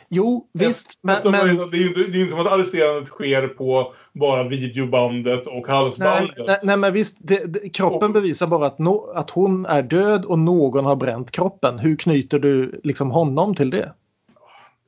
Jo, 0.09 0.47
visst. 0.53 0.99
Men, 1.03 1.16
Efter- 1.16 1.31
men, 1.31 1.41
Det 1.70 1.77
är 1.77 1.87
inte, 1.89 2.01
det 2.01 2.19
är 2.19 2.20
inte 2.20 2.31
som 2.37 2.41
att 2.47 2.53
arresterandet 2.53 3.09
sker 3.09 3.49
på 3.49 3.93
bara 4.12 4.45
videobandet 4.49 5.47
och 5.47 5.53
nej, 5.55 5.65
halsbandet. 5.77 6.47
nej, 6.47 6.59
nej, 6.62 6.77
men 6.77 6.93
visst. 6.93 7.16
Det, 7.20 7.45
det, 7.45 7.69
kroppen 7.69 8.12
bevisar 8.12 8.47
bara 8.47 8.66
att, 8.66 8.78
no, 8.78 9.12
att 9.15 9.31
hon 9.31 9.66
är 9.66 9.83
död 9.83 10.24
och 10.24 10.39
någon 10.39 10.85
har 10.85 10.97
bränt 10.97 11.31
kroppen. 11.31 11.78
Hur 11.78 11.97
knyter 11.97 12.39
du 12.39 12.81
liksom 12.85 13.11
honom 13.11 13.55
till 13.55 13.70
det? 13.70 13.93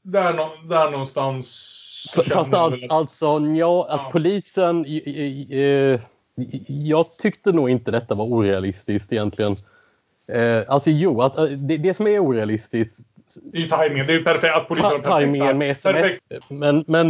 Där, 0.03 0.33
nå, 0.35 0.49
där 0.69 0.91
någonstans... 0.91 1.75
Fast 2.17 2.37
alltså, 2.37 2.57
att- 2.57 2.91
alltså, 2.91 3.41
ja, 3.57 3.87
alltså 3.91 4.07
polisen... 4.13 4.87
i- 4.87 4.97
i- 4.97 5.55
i- 5.57 5.99
Jag 6.89 7.17
tyckte 7.19 7.53
nog 7.53 7.71
inte 7.71 7.91
detta 7.91 8.15
var 8.15 8.25
orealistiskt 8.25 9.13
egentligen. 9.13 9.57
Eh, 10.29 10.63
Alltså 10.69 10.91
jo, 10.91 11.23
att, 11.23 11.39
eh, 11.39 11.45
det, 11.45 11.77
det 11.77 11.95
som 11.95 12.07
är 12.07 12.19
orealistiskt 12.19 13.07
Det 13.53 13.59
är 13.59 13.63
ju 13.63 13.69
tajmingen. 13.69 14.07
Det 14.07 14.13
är 14.13 14.19
ju 14.19 14.25
perfekt 14.25 14.55
att 14.57 14.69
polisen 14.69 14.85
har 14.91 14.99
Ta- 14.99 15.11
perfekta- 15.11 15.19
Timingen 15.21 15.59
med 15.59 15.71
sms. 15.71 15.95
perfekt- 15.97 16.43
Men, 16.49 16.85
men 16.87 17.09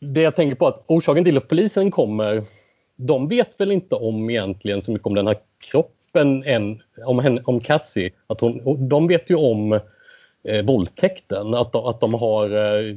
det 0.00 0.20
jag 0.20 0.36
tänker 0.36 0.54
på 0.56 0.66
att 0.66 0.84
orsaken 0.86 1.24
till 1.24 1.36
att 1.36 1.48
polisen 1.48 1.90
kommer, 1.90 2.42
de 2.96 3.28
vet 3.28 3.60
väl 3.60 3.72
inte 3.72 3.94
om 3.94 4.30
egentligen 4.30 4.82
så 4.82 4.92
mycket 4.92 5.06
om 5.06 5.14
den 5.14 5.26
här 5.26 5.36
kroppen 5.70 6.44
än, 6.46 6.82
om, 7.06 7.18
henne, 7.18 7.42
om 7.44 7.60
Cassie. 7.60 8.10
Att 8.26 8.40
hon, 8.40 8.88
de 8.88 9.06
vet 9.08 9.30
ju 9.30 9.34
om 9.34 9.72
eh, 10.48 10.62
våldtäkten, 10.64 11.54
att 11.54 11.72
de, 11.72 11.84
att 11.84 12.00
de 12.00 12.14
har, 12.14 12.44
eh, 12.50 12.94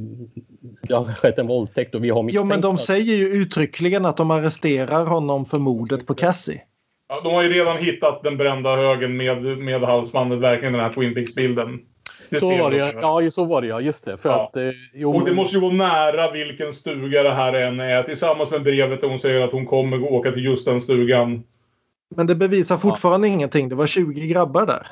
det 0.81 0.93
har 0.93 1.13
skett 1.13 1.39
en 1.39 1.47
våldtäkt 1.47 1.95
och 1.95 2.03
vi 2.03 2.09
har 2.09 2.17
Jo, 2.19 2.23
misstänkt 2.23 2.47
men 2.47 2.61
de 2.61 2.73
att- 2.75 2.81
säger 2.81 3.15
ju 3.15 3.27
uttryckligen 3.27 4.05
att 4.05 4.17
de 4.17 4.31
arresterar 4.31 5.05
honom 5.05 5.45
för 5.45 5.57
mordet 5.57 6.07
på 6.07 6.13
Cassie. 6.13 6.61
Ja, 7.09 7.21
de 7.23 7.33
har 7.33 7.43
ju 7.43 7.49
redan 7.49 7.77
hittat 7.77 8.23
den 8.23 8.37
brända 8.37 8.75
högen 8.75 9.17
med, 9.17 9.43
med 9.43 9.81
halsbandet, 9.81 10.39
verkligen 10.39 10.73
den 10.73 10.81
här 10.81 10.89
Twin 10.93 11.13
Peaks-bilden. 11.13 11.79
Det 12.33 12.39
Så 12.39 12.57
var 12.57 12.71
det, 12.71 12.77
de 12.77 12.99
ja. 13.01 13.21
ja, 13.21 13.31
så 13.31 13.45
var 13.45 13.61
det 13.61 13.67
ja, 13.67 13.81
just 13.81 14.05
det. 14.05 14.17
För 14.17 14.29
Ja. 14.29 14.43
att, 14.43 14.57
eh, 14.57 14.69
jo, 14.93 15.15
Och 15.15 15.25
det 15.25 15.33
måste 15.33 15.55
ju 15.55 15.61
vara 15.61 15.73
nära 15.73 16.31
vilken 16.31 16.73
stuga 16.73 17.23
det 17.23 17.29
här 17.33 17.53
än 17.53 17.79
är. 17.79 18.03
Tillsammans 18.03 18.51
med 18.51 18.63
brevet 18.63 19.01
där 19.01 19.07
hon 19.07 19.19
säger 19.19 19.43
att 19.43 19.51
hon 19.51 19.65
kommer 19.65 20.13
åka 20.13 20.31
till 20.31 20.45
just 20.45 20.65
den 20.65 20.81
stugan. 20.81 21.43
Men 22.15 22.27
det 22.27 22.35
bevisar 22.35 22.77
fortfarande 22.77 23.27
ingenting. 23.27 23.69
Det 23.69 23.75
var 23.75 23.85
20 23.87 24.27
grabbar 24.27 24.65
där. 24.65 24.87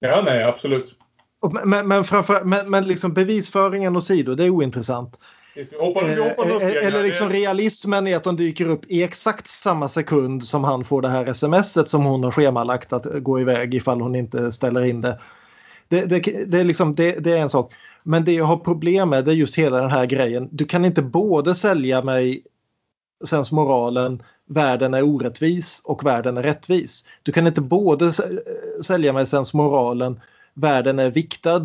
Ja, 0.00 0.22
nej, 0.24 0.44
absolut. 0.44 0.92
Och, 1.40 1.66
men, 1.66 1.88
men, 1.88 2.04
framför, 2.04 2.44
men, 2.44 2.70
men 2.70 2.84
liksom 2.86 3.14
bevisföringen 3.14 3.96
åsido, 3.96 4.34
det 4.34 4.44
är 4.44 4.50
ointressant. 4.50 5.18
Vi 5.54 5.66
hoppar, 5.78 6.04
vi 6.04 6.22
hoppar 6.22 6.50
Eh, 6.50 6.58
steg 6.58 6.74
här. 6.74 6.82
Eller 6.82 7.02
liksom 7.02 7.30
realismen 7.30 8.06
i 8.06 8.14
att 8.14 8.24
de 8.24 8.36
dyker 8.36 8.68
upp 8.68 8.86
i 8.88 9.02
exakt 9.02 9.46
samma 9.46 9.88
sekund 9.88 10.44
som 10.44 10.64
han 10.64 10.84
får 10.84 11.02
det 11.02 11.08
här 11.08 11.32
smset 11.32 11.88
som 11.88 12.04
hon 12.04 12.24
har 12.24 12.30
schemalagt 12.30 12.92
att 12.92 13.06
gå 13.22 13.40
iväg 13.40 13.74
ifall 13.74 14.00
hon 14.00 14.14
inte 14.14 14.52
ställer 14.52 14.84
in 14.84 15.00
det. 15.00 15.20
Det, 15.88 16.04
det, 16.04 16.20
det, 16.46 16.58
är, 16.60 16.64
liksom, 16.64 16.94
det, 16.94 17.12
det 17.12 17.32
är 17.32 17.42
en 17.42 17.50
sak. 17.50 17.72
Men 18.02 18.24
det 18.24 18.32
jag 18.32 18.44
har 18.44 18.56
problem 18.56 19.08
med 19.08 19.24
det 19.24 19.32
är 19.32 19.34
just 19.36 19.56
hela 19.56 19.80
den 19.80 19.90
här 19.90 20.06
grejen. 20.06 20.48
Du 20.52 20.64
kan 20.64 20.84
inte 20.84 21.02
både 21.02 21.54
sälja 21.54 22.02
mig 22.02 22.42
sensmoralen 23.24 24.22
världen 24.48 24.94
är 24.94 25.02
orättvis 25.02 25.82
och 25.84 26.06
världen 26.06 26.36
är 26.36 26.42
rättvis. 26.42 27.04
Du 27.22 27.32
kan 27.32 27.46
inte 27.46 27.60
både 27.60 28.12
sälja 28.82 29.12
mig 29.12 29.26
sensmoralen 29.26 30.20
världen 30.54 30.98
är 30.98 31.10
viktad 31.10 31.64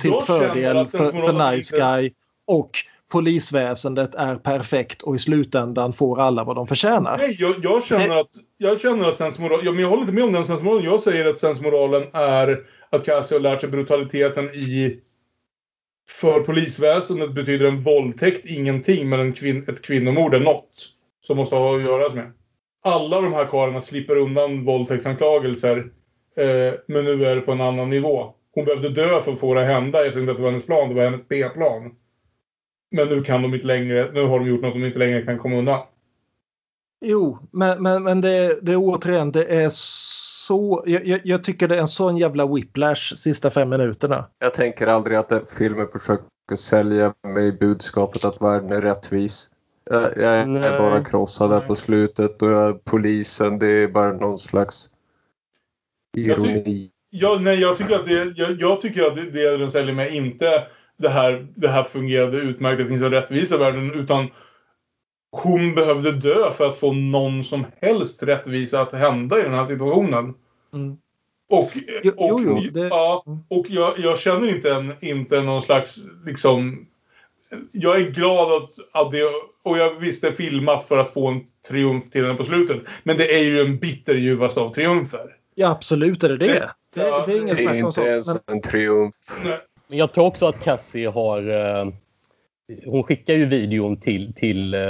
till 0.00 0.10
Jag 0.10 0.26
fördel 0.26 0.88
för, 0.88 1.12
för 1.12 1.52
nice 1.52 1.76
guy 1.76 2.12
och 2.46 2.70
polisväsendet 3.14 4.14
är 4.14 4.36
perfekt 4.36 5.02
och 5.02 5.16
i 5.16 5.18
slutändan 5.18 5.92
får 5.92 6.20
alla 6.20 6.44
vad 6.44 6.56
de 6.56 6.66
förtjänar. 6.66 7.16
Nej, 7.16 7.36
jag, 7.38 7.54
jag 7.62 7.84
känner 7.84 8.20
att, 8.20 8.30
jag 8.56 8.80
känner 8.80 9.08
att 9.08 9.18
sensmoral, 9.18 9.60
ja, 9.62 9.72
men 9.72 9.80
jag 9.80 9.88
håller 9.88 10.00
inte 10.00 10.12
med 10.12 10.24
om 10.24 10.32
den 10.32 10.44
sensmoralen. 10.44 10.84
Jag 10.84 11.00
säger 11.00 11.30
att 11.30 11.38
sensmoralen 11.38 12.02
är 12.12 12.60
att 12.90 13.04
Cassie 13.04 13.36
har 13.36 13.40
lärt 13.40 13.60
sig 13.60 13.68
brutaliteten 13.68 14.44
i... 14.44 15.00
För 16.08 16.40
polisväsendet 16.40 17.32
betyder 17.32 17.66
en 17.66 17.80
våldtäkt 17.80 18.46
ingenting, 18.46 19.08
men 19.08 19.20
en 19.20 19.32
kvin, 19.32 19.64
ett 19.68 19.82
kvinnomord 19.82 20.34
är 20.34 20.40
något. 20.40 20.88
Som 21.20 21.36
måste 21.36 21.56
ha 21.56 21.76
att 21.76 21.82
göras 21.82 22.14
med. 22.14 22.32
Alla 22.84 23.20
de 23.20 23.32
här 23.32 23.46
karlarna 23.46 23.80
slipper 23.80 24.16
undan 24.16 24.64
våldtäktsanklagelser. 24.64 25.76
Eh, 26.36 26.74
men 26.88 27.04
nu 27.04 27.24
är 27.24 27.34
det 27.34 27.40
på 27.40 27.52
en 27.52 27.60
annan 27.60 27.90
nivå. 27.90 28.34
Hon 28.54 28.64
behövde 28.64 28.88
dö 28.88 29.22
för 29.22 29.32
att 29.32 29.40
få 29.40 29.54
det 29.54 29.60
att 29.60 29.66
hända. 29.66 30.04
Jag 30.04 30.12
säger 30.12 30.22
inte 30.22 30.30
att 30.30 30.38
det 30.38 30.42
var 30.42 30.50
hennes 30.50 30.66
plan, 30.66 30.88
det 30.88 30.94
var 30.94 31.04
hennes 31.04 31.28
B-plan. 31.28 31.92
Men 32.90 33.08
nu 33.08 33.22
kan 33.22 33.42
de 33.42 33.54
inte 33.54 33.66
längre, 33.66 34.10
nu 34.12 34.22
har 34.22 34.38
de 34.38 34.48
gjort 34.48 34.62
något 34.62 34.74
de 34.74 34.84
inte 34.84 34.98
längre 34.98 35.22
kan 35.22 35.38
komma 35.38 35.56
undan. 35.56 35.80
Jo, 37.04 37.38
men, 37.50 37.82
men, 37.82 38.02
men 38.02 38.20
det, 38.20 38.58
det 38.62 38.72
är 38.72 38.76
återigen, 38.76 39.32
det 39.32 39.44
är 39.44 39.70
så... 39.72 40.82
Jag, 40.86 41.06
jag, 41.06 41.20
jag 41.24 41.44
tycker 41.44 41.68
det 41.68 41.76
är 41.76 41.80
en 41.80 41.88
sån 41.88 42.16
jävla 42.16 42.46
whiplash 42.46 43.14
sista 43.16 43.50
fem 43.50 43.68
minuterna. 43.68 44.26
Jag 44.38 44.54
tänker 44.54 44.86
aldrig 44.86 45.16
att 45.16 45.28
den 45.28 45.46
filmen 45.58 45.88
försöker 45.88 46.56
sälja 46.56 47.14
mig 47.26 47.52
budskapet 47.52 48.24
att 48.24 48.42
världen 48.42 48.72
är 48.72 48.82
rättvis. 48.82 49.50
Jag, 49.90 50.02
jag 50.02 50.38
är 50.38 50.46
Nej. 50.46 50.70
bara 50.70 51.04
krossad 51.04 51.50
där 51.50 51.60
på 51.60 51.76
slutet 51.76 52.42
och 52.42 52.48
jag, 52.48 52.84
polisen 52.84 53.58
det 53.58 53.66
är 53.66 53.88
bara 53.88 54.12
någon 54.12 54.38
slags 54.38 54.88
Jag 56.16 56.42
ty- 56.42 56.50
ironi. 56.50 56.90
Ja, 57.10 57.38
nej, 57.40 57.60
jag 57.60 57.76
tycker 57.76 57.94
att 57.94 58.04
det, 58.04 58.32
jag, 58.36 58.60
jag 58.60 58.80
tycker 58.80 59.04
att 59.06 59.16
det, 59.16 59.30
det 59.30 59.56
den 59.56 59.70
säljer 59.70 59.94
med 59.94 60.14
inte 60.14 60.66
det 60.96 61.08
här, 61.08 61.46
det 61.54 61.68
här 61.68 61.82
fungerade 61.82 62.36
utmärkt, 62.36 62.78
det 62.78 62.86
finns 62.86 63.02
en 63.02 63.10
rättvisa 63.10 63.54
i 63.54 63.58
världen, 63.58 63.92
utan 63.94 64.26
hon 65.30 65.74
behövde 65.74 66.12
dö 66.12 66.52
för 66.52 66.66
att 66.66 66.76
få 66.76 66.92
någon 66.92 67.44
som 67.44 67.66
helst 67.82 68.22
rättvisa 68.22 68.80
att 68.80 68.92
hända 68.92 69.38
i 69.38 69.42
den 69.42 69.54
här 69.54 69.64
situationen. 69.64 70.34
Mm. 70.74 70.96
Och, 71.50 71.64
och, 71.64 71.72
jo, 72.02 72.40
jo, 72.44 72.60
det- 72.72 72.88
ja, 72.88 73.24
och 73.50 73.66
jag, 73.68 73.92
jag 73.98 74.18
känner 74.18 74.48
inte, 74.48 74.74
en, 74.74 74.94
inte 75.00 75.42
någon 75.42 75.62
slags 75.62 75.98
liksom... 76.26 76.86
Jag 77.72 78.00
är 78.00 78.10
glad 78.10 78.62
att, 78.62 78.70
att 78.92 79.12
det... 79.12 79.22
Och 79.62 79.78
jag 79.78 80.00
visst 80.00 80.22
det 80.22 80.28
är 80.28 80.32
filmat 80.32 80.88
för 80.88 80.98
att 80.98 81.10
få 81.10 81.28
en 81.28 81.40
triumf 81.68 82.10
till 82.10 82.22
den 82.22 82.36
på 82.36 82.44
slutet. 82.44 82.82
Men 83.02 83.16
det 83.16 83.34
är 83.34 83.42
ju 83.44 83.60
en 83.60 83.78
bitterljuvast 83.78 84.58
av 84.58 84.74
triumfer. 84.74 85.36
Ja, 85.54 85.68
absolut 85.70 86.22
är 86.22 86.28
det 86.28 86.36
det. 86.36 86.70
Det, 86.94 87.00
det, 87.26 87.32
är 87.32 87.40
inget 87.40 87.56
Det 87.56 87.62
är 87.64 87.66
snack 87.66 87.82
om 87.82 87.88
inte 87.88 88.00
ens 88.00 88.26
Men, 88.26 88.40
en 88.46 88.62
triumf. 88.62 89.14
Men 89.88 89.98
jag 89.98 90.12
tror 90.12 90.26
också 90.26 90.46
att 90.46 90.64
Cassie 90.64 91.08
har... 91.08 91.50
Eh, 91.50 91.88
hon 92.86 93.02
skickar 93.02 93.34
ju 93.34 93.46
videon 93.46 93.96
till, 93.96 94.32
till, 94.34 94.74
eh, 94.74 94.80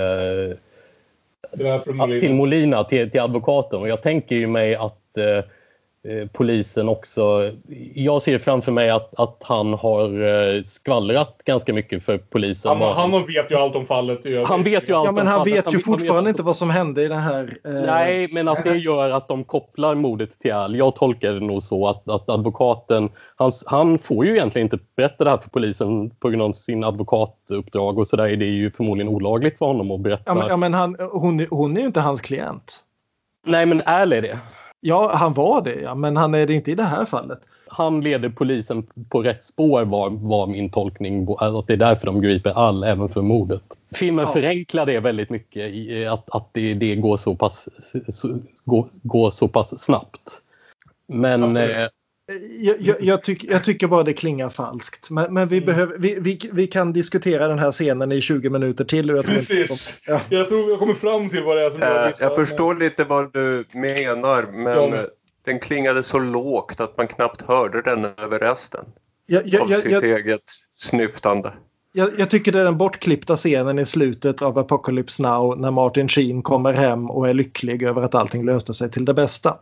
till 2.21 2.35
Molina, 2.35 2.85
till, 2.85 3.11
till 3.11 3.21
advokaten. 3.21 3.81
Och 3.81 3.89
jag 3.89 4.03
tänker 4.03 4.37
ju 4.37 4.47
mig 4.47 4.75
att 4.75 5.19
eh, 5.19 5.45
polisen 6.33 6.89
också... 6.89 7.53
Jag 7.95 8.23
ser 8.23 8.39
framför 8.39 8.73
mig 8.73 8.91
att, 8.91 9.15
att 9.19 9.39
han 9.41 9.75
har 9.75 10.23
eh, 10.55 10.63
skvallrat 10.63 11.43
ganska 11.45 11.73
mycket 11.73 12.05
för 12.05 12.19
polisen. 12.19 12.77
Han, 12.77 12.93
han 12.93 13.11
vet 13.11 13.51
ju 13.51 13.55
allt 13.55 13.77
om 13.77 13.87
fallet. 13.87 14.21
Han 14.47 14.63
vet 14.63 14.89
ju 14.89 14.95
allt 14.95 15.07
ja, 15.07 15.13
men 15.13 15.23
om 15.23 15.27
han 15.27 15.39
fallet. 15.39 15.55
vet 15.55 15.73
ju 15.73 15.77
han 15.77 15.81
fortfarande 15.81 16.31
inte 16.31 16.43
vad 16.43 16.57
som 16.57 16.71
hände 16.71 17.03
i 17.03 17.09
den 17.09 17.21
här... 17.21 17.59
eh, 17.65 17.73
Nej, 17.73 18.29
men 18.33 18.49
att 18.49 18.65
det 18.65 18.77
gör 18.77 19.11
att 19.11 19.29
de 19.29 19.45
kopplar 19.45 19.95
mordet 19.95 20.41
till 20.41 20.53
Al. 20.53 20.77
Jag 20.77 20.97
tolkar 20.97 21.33
det 21.33 21.41
nog 21.41 21.63
så 21.63 21.89
att, 21.89 22.09
att 22.09 22.29
advokaten, 22.29 23.09
han, 23.37 23.53
han 23.67 23.99
får 23.99 24.27
ju 24.27 24.33
egentligen 24.33 24.67
inte 24.67 24.79
berätta 24.97 25.25
det 25.25 25.31
här 25.31 25.39
för 25.39 25.51
polisen 25.51 26.11
på 26.11 26.29
grund 26.29 26.43
av 26.43 26.53
sin 26.53 26.85
advokatuppdrag 26.85 27.99
och 27.99 28.07
sådär. 28.07 28.37
Det 28.37 28.45
är 28.45 28.49
ju 28.49 28.71
förmodligen 28.71 29.09
olagligt 29.13 29.59
för 29.59 29.67
honom 29.67 29.91
att 29.91 30.01
berätta. 30.01 30.23
Ja, 30.27 30.35
men, 30.35 30.49
ja, 30.49 30.57
men 30.57 30.75
han, 30.75 30.97
hon, 31.13 31.47
hon 31.51 31.77
är 31.77 31.81
ju 31.81 31.87
inte 31.87 32.01
hans 32.01 32.21
klient. 32.21 32.81
Nej, 33.47 33.67
men 33.67 33.83
Al 33.87 34.13
är 34.13 34.23
det. 34.23 34.39
Ja, 34.87 35.11
han 35.15 35.33
var 35.33 35.63
det, 35.63 35.81
ja, 35.81 35.95
men 35.95 36.17
han 36.17 36.35
är 36.35 36.47
det 36.47 36.55
inte 36.55 36.71
i 36.71 36.75
det 36.75 36.83
här 36.83 37.05
fallet. 37.05 37.39
Han 37.69 38.01
leder 38.01 38.29
polisen 38.29 38.87
på 39.09 39.23
rätt 39.23 39.45
spår 39.45 39.85
var, 39.85 40.11
var 40.11 40.47
min 40.47 40.71
tolkning. 40.71 41.27
Att 41.39 41.67
det 41.67 41.73
är 41.73 41.77
därför 41.77 42.07
de 42.07 42.21
griper 42.21 42.51
Al 42.51 42.85
även 42.85 43.09
för 43.09 43.23
mordet. 43.23 43.63
Filmen 43.95 44.25
Ja. 44.25 44.33
förenklar 44.33 44.87
det 44.87 45.01
väldigt 45.01 45.31
mycket. 45.31 45.73
Att, 46.13 46.37
att 46.37 46.49
det, 46.53 46.75
det 46.75 46.97
går, 46.97 47.17
så 47.17 47.35
pass, 47.35 47.69
så, 48.09 48.39
går, 48.65 48.89
går 49.03 49.31
så 49.31 49.49
pass 49.49 49.79
snabbt. 49.85 50.43
Men... 51.07 51.57
Eh, 51.57 51.87
Jag, 52.61 52.77
jag, 52.81 52.97
jag, 53.01 53.23
tyck, 53.23 53.45
jag 53.45 53.65
tycker 53.65 53.87
bara 53.87 54.03
det 54.03 54.13
klingar 54.13 54.51
falskt. 54.51 55.11
Men, 55.11 55.35
men 55.35 55.49
vi, 55.49 55.61
behöver, 55.61 55.99
vi, 55.99 56.19
vi, 56.21 56.51
vi 56.53 56.67
kan 56.67 56.93
diskutera 56.93 57.49
den 57.49 57.59
här 57.59 57.73
scenen 57.73 58.13
i 58.13 58.21
20 58.21 58.51
minuter 58.51 58.85
till. 58.85 59.09
Jag 59.09 59.25
tror 59.25 59.37
inte- 59.39 59.55
Precis. 59.55 60.03
Ja. 60.07 60.21
Jag 60.29 60.49
tror 60.49 60.71
jag 60.71 60.79
kommer 60.79 60.95
fram 60.95 61.29
till 61.31 61.43
vad 61.43 61.57
det 61.57 61.63
är 61.63 61.71
som 61.71 61.81
jag 61.81 62.09
missar. 62.09 62.27
Jag 62.27 62.37
förstår 62.37 62.75
lite 62.75 63.05
vad 63.05 63.33
du 63.33 63.65
menar 63.73 64.53
men 64.53 64.91
Ja, 64.93 65.07
den 65.45 65.59
klingade 65.59 66.03
så 66.03 66.19
lågt 66.19 66.81
att 66.81 66.97
man 66.97 67.07
knappt 67.07 67.43
hörde 67.43 67.83
den 67.83 68.05
över 68.05 68.39
resten. 68.39 68.85
Jag, 69.27 69.43
jag, 69.49 69.63
av 69.63 69.71
jag, 69.71 69.81
sitt 69.81 69.93
jag, 69.93 70.05
eget 70.05 70.43
snyftande 70.73 71.51
jag, 71.97 72.11
jag 72.19 72.31
tycker 72.31 72.53
det 72.53 72.61
är 72.61 72.65
den 72.65 72.79
bortklippta 72.79 73.37
scenen 73.37 73.79
i 73.79 73.85
slutet 73.85 74.43
av 74.43 74.59
Apocalypse 74.59 75.23
Now 75.23 75.59
när 75.59 75.71
Martin 75.71 76.09
Sheen 76.09 76.43
kommer 76.43 76.73
hem 76.73 77.11
och 77.11 77.29
är 77.29 77.35
lycklig 77.35 77.83
över 77.83 78.03
att 78.03 78.15
allting 78.15 78.45
löste 78.45 78.75
sig 78.75 78.91
till 78.91 79.05
det 79.05 79.15
bästa. 79.15 79.59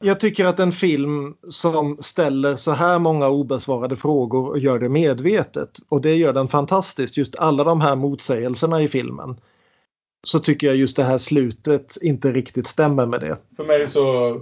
Jag 0.00 0.20
tycker 0.20 0.46
att 0.46 0.60
en 0.60 0.72
film 0.72 1.34
som 1.48 1.98
ställer 2.00 2.56
så 2.56 2.72
här 2.72 2.98
många 2.98 3.28
obesvarade 3.28 3.96
frågor 3.96 4.48
och 4.48 4.58
gör 4.58 4.78
det 4.78 4.88
medvetet 4.88 5.70
och 5.88 6.00
det 6.00 6.14
gör 6.14 6.32
den 6.32 6.48
fantastiskt. 6.48 7.16
Just 7.16 7.36
alla 7.36 7.64
de 7.64 7.80
här 7.80 7.96
motsägelserna 7.96 8.82
i 8.82 8.88
filmen. 8.88 9.36
Så 10.26 10.38
tycker 10.38 10.66
jag 10.66 10.76
just 10.76 10.96
det 10.96 11.04
här 11.04 11.18
slutet 11.18 11.96
inte 12.02 12.32
riktigt 12.32 12.66
stämmer 12.66 13.06
med 13.06 13.20
det. 13.20 13.38
För 13.56 13.64
mig 13.64 13.88
så, 13.88 14.40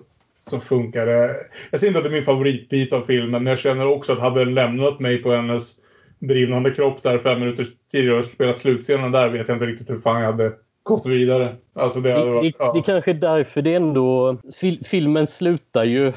så 0.50 0.60
funkar 0.60 1.06
det. 1.06 1.36
Jag 1.70 1.80
säger 1.80 1.90
inte 1.90 1.98
att 1.98 2.04
det 2.04 2.10
är 2.10 2.12
min 2.12 2.24
favoritbit 2.24 2.92
av 2.92 3.02
filmen, 3.02 3.30
men 3.30 3.46
jag 3.46 3.58
känner 3.58 3.88
också 3.88 4.12
att 4.12 4.20
hade 4.20 4.44
den 4.44 4.54
lämnat 4.54 5.00
mig 5.00 5.22
på 5.22 5.32
hennes 5.32 5.76
brinnande 6.18 6.70
kropp 6.70 7.02
där 7.02 7.18
fem 7.18 7.40
minuter 7.40 7.66
tidigare 7.92 8.18
och 8.18 8.24
spelat 8.24 8.58
slutscenen 8.58 9.12
där 9.12 9.28
vet 9.28 9.48
jag 9.48 9.54
inte 9.54 9.66
riktigt 9.66 9.90
hur 9.90 9.98
fan 9.98 10.20
jag 10.20 10.32
hade 10.32 10.52
gått 10.82 11.06
vidare. 11.06 11.56
Alltså 11.74 12.00
det 12.00 12.12
Det, 12.12 12.24
varit... 12.24 12.42
det, 12.42 12.52
ja. 12.58 12.72
det 12.72 12.82
kanske 12.82 13.10
är 13.10 13.14
därför 13.14 13.62
det 13.62 13.74
ändå... 13.74 14.36
Fil, 14.60 14.84
filmen 14.84 15.26
slutar 15.26 15.84
ju... 15.84 16.12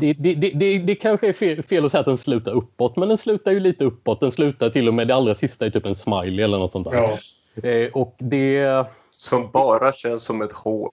Det, 0.00 0.12
det, 0.12 0.34
det, 0.34 0.50
det, 0.50 0.78
det 0.78 0.94
kanske 0.94 1.28
är 1.28 1.32
fel, 1.32 1.62
fel 1.62 1.84
att 1.84 1.90
säga 1.90 2.00
att 2.00 2.06
den 2.06 2.18
slutar 2.18 2.52
uppåt, 2.52 2.96
men 2.96 3.08
den 3.08 3.18
slutar 3.18 3.52
ju 3.52 3.60
lite 3.60 3.84
uppåt. 3.84 4.20
Den 4.20 4.32
slutar 4.32 4.70
till 4.70 4.88
och 4.88 4.94
med 4.94 5.08
det 5.08 5.14
allra 5.14 5.34
sista 5.34 5.66
i 5.66 5.70
typ 5.70 5.86
en 5.86 5.94
smiley 5.94 6.44
eller 6.44 6.58
något 6.58 6.72
sånt 6.72 6.90
där. 6.90 7.18
Ja. 7.54 7.68
Eh, 7.68 7.88
och 7.92 8.16
det... 8.18 8.84
Som 9.10 9.50
bara 9.50 9.92
känns 9.92 10.22
som 10.22 10.42
ett 10.42 10.52
hån. 10.52 10.90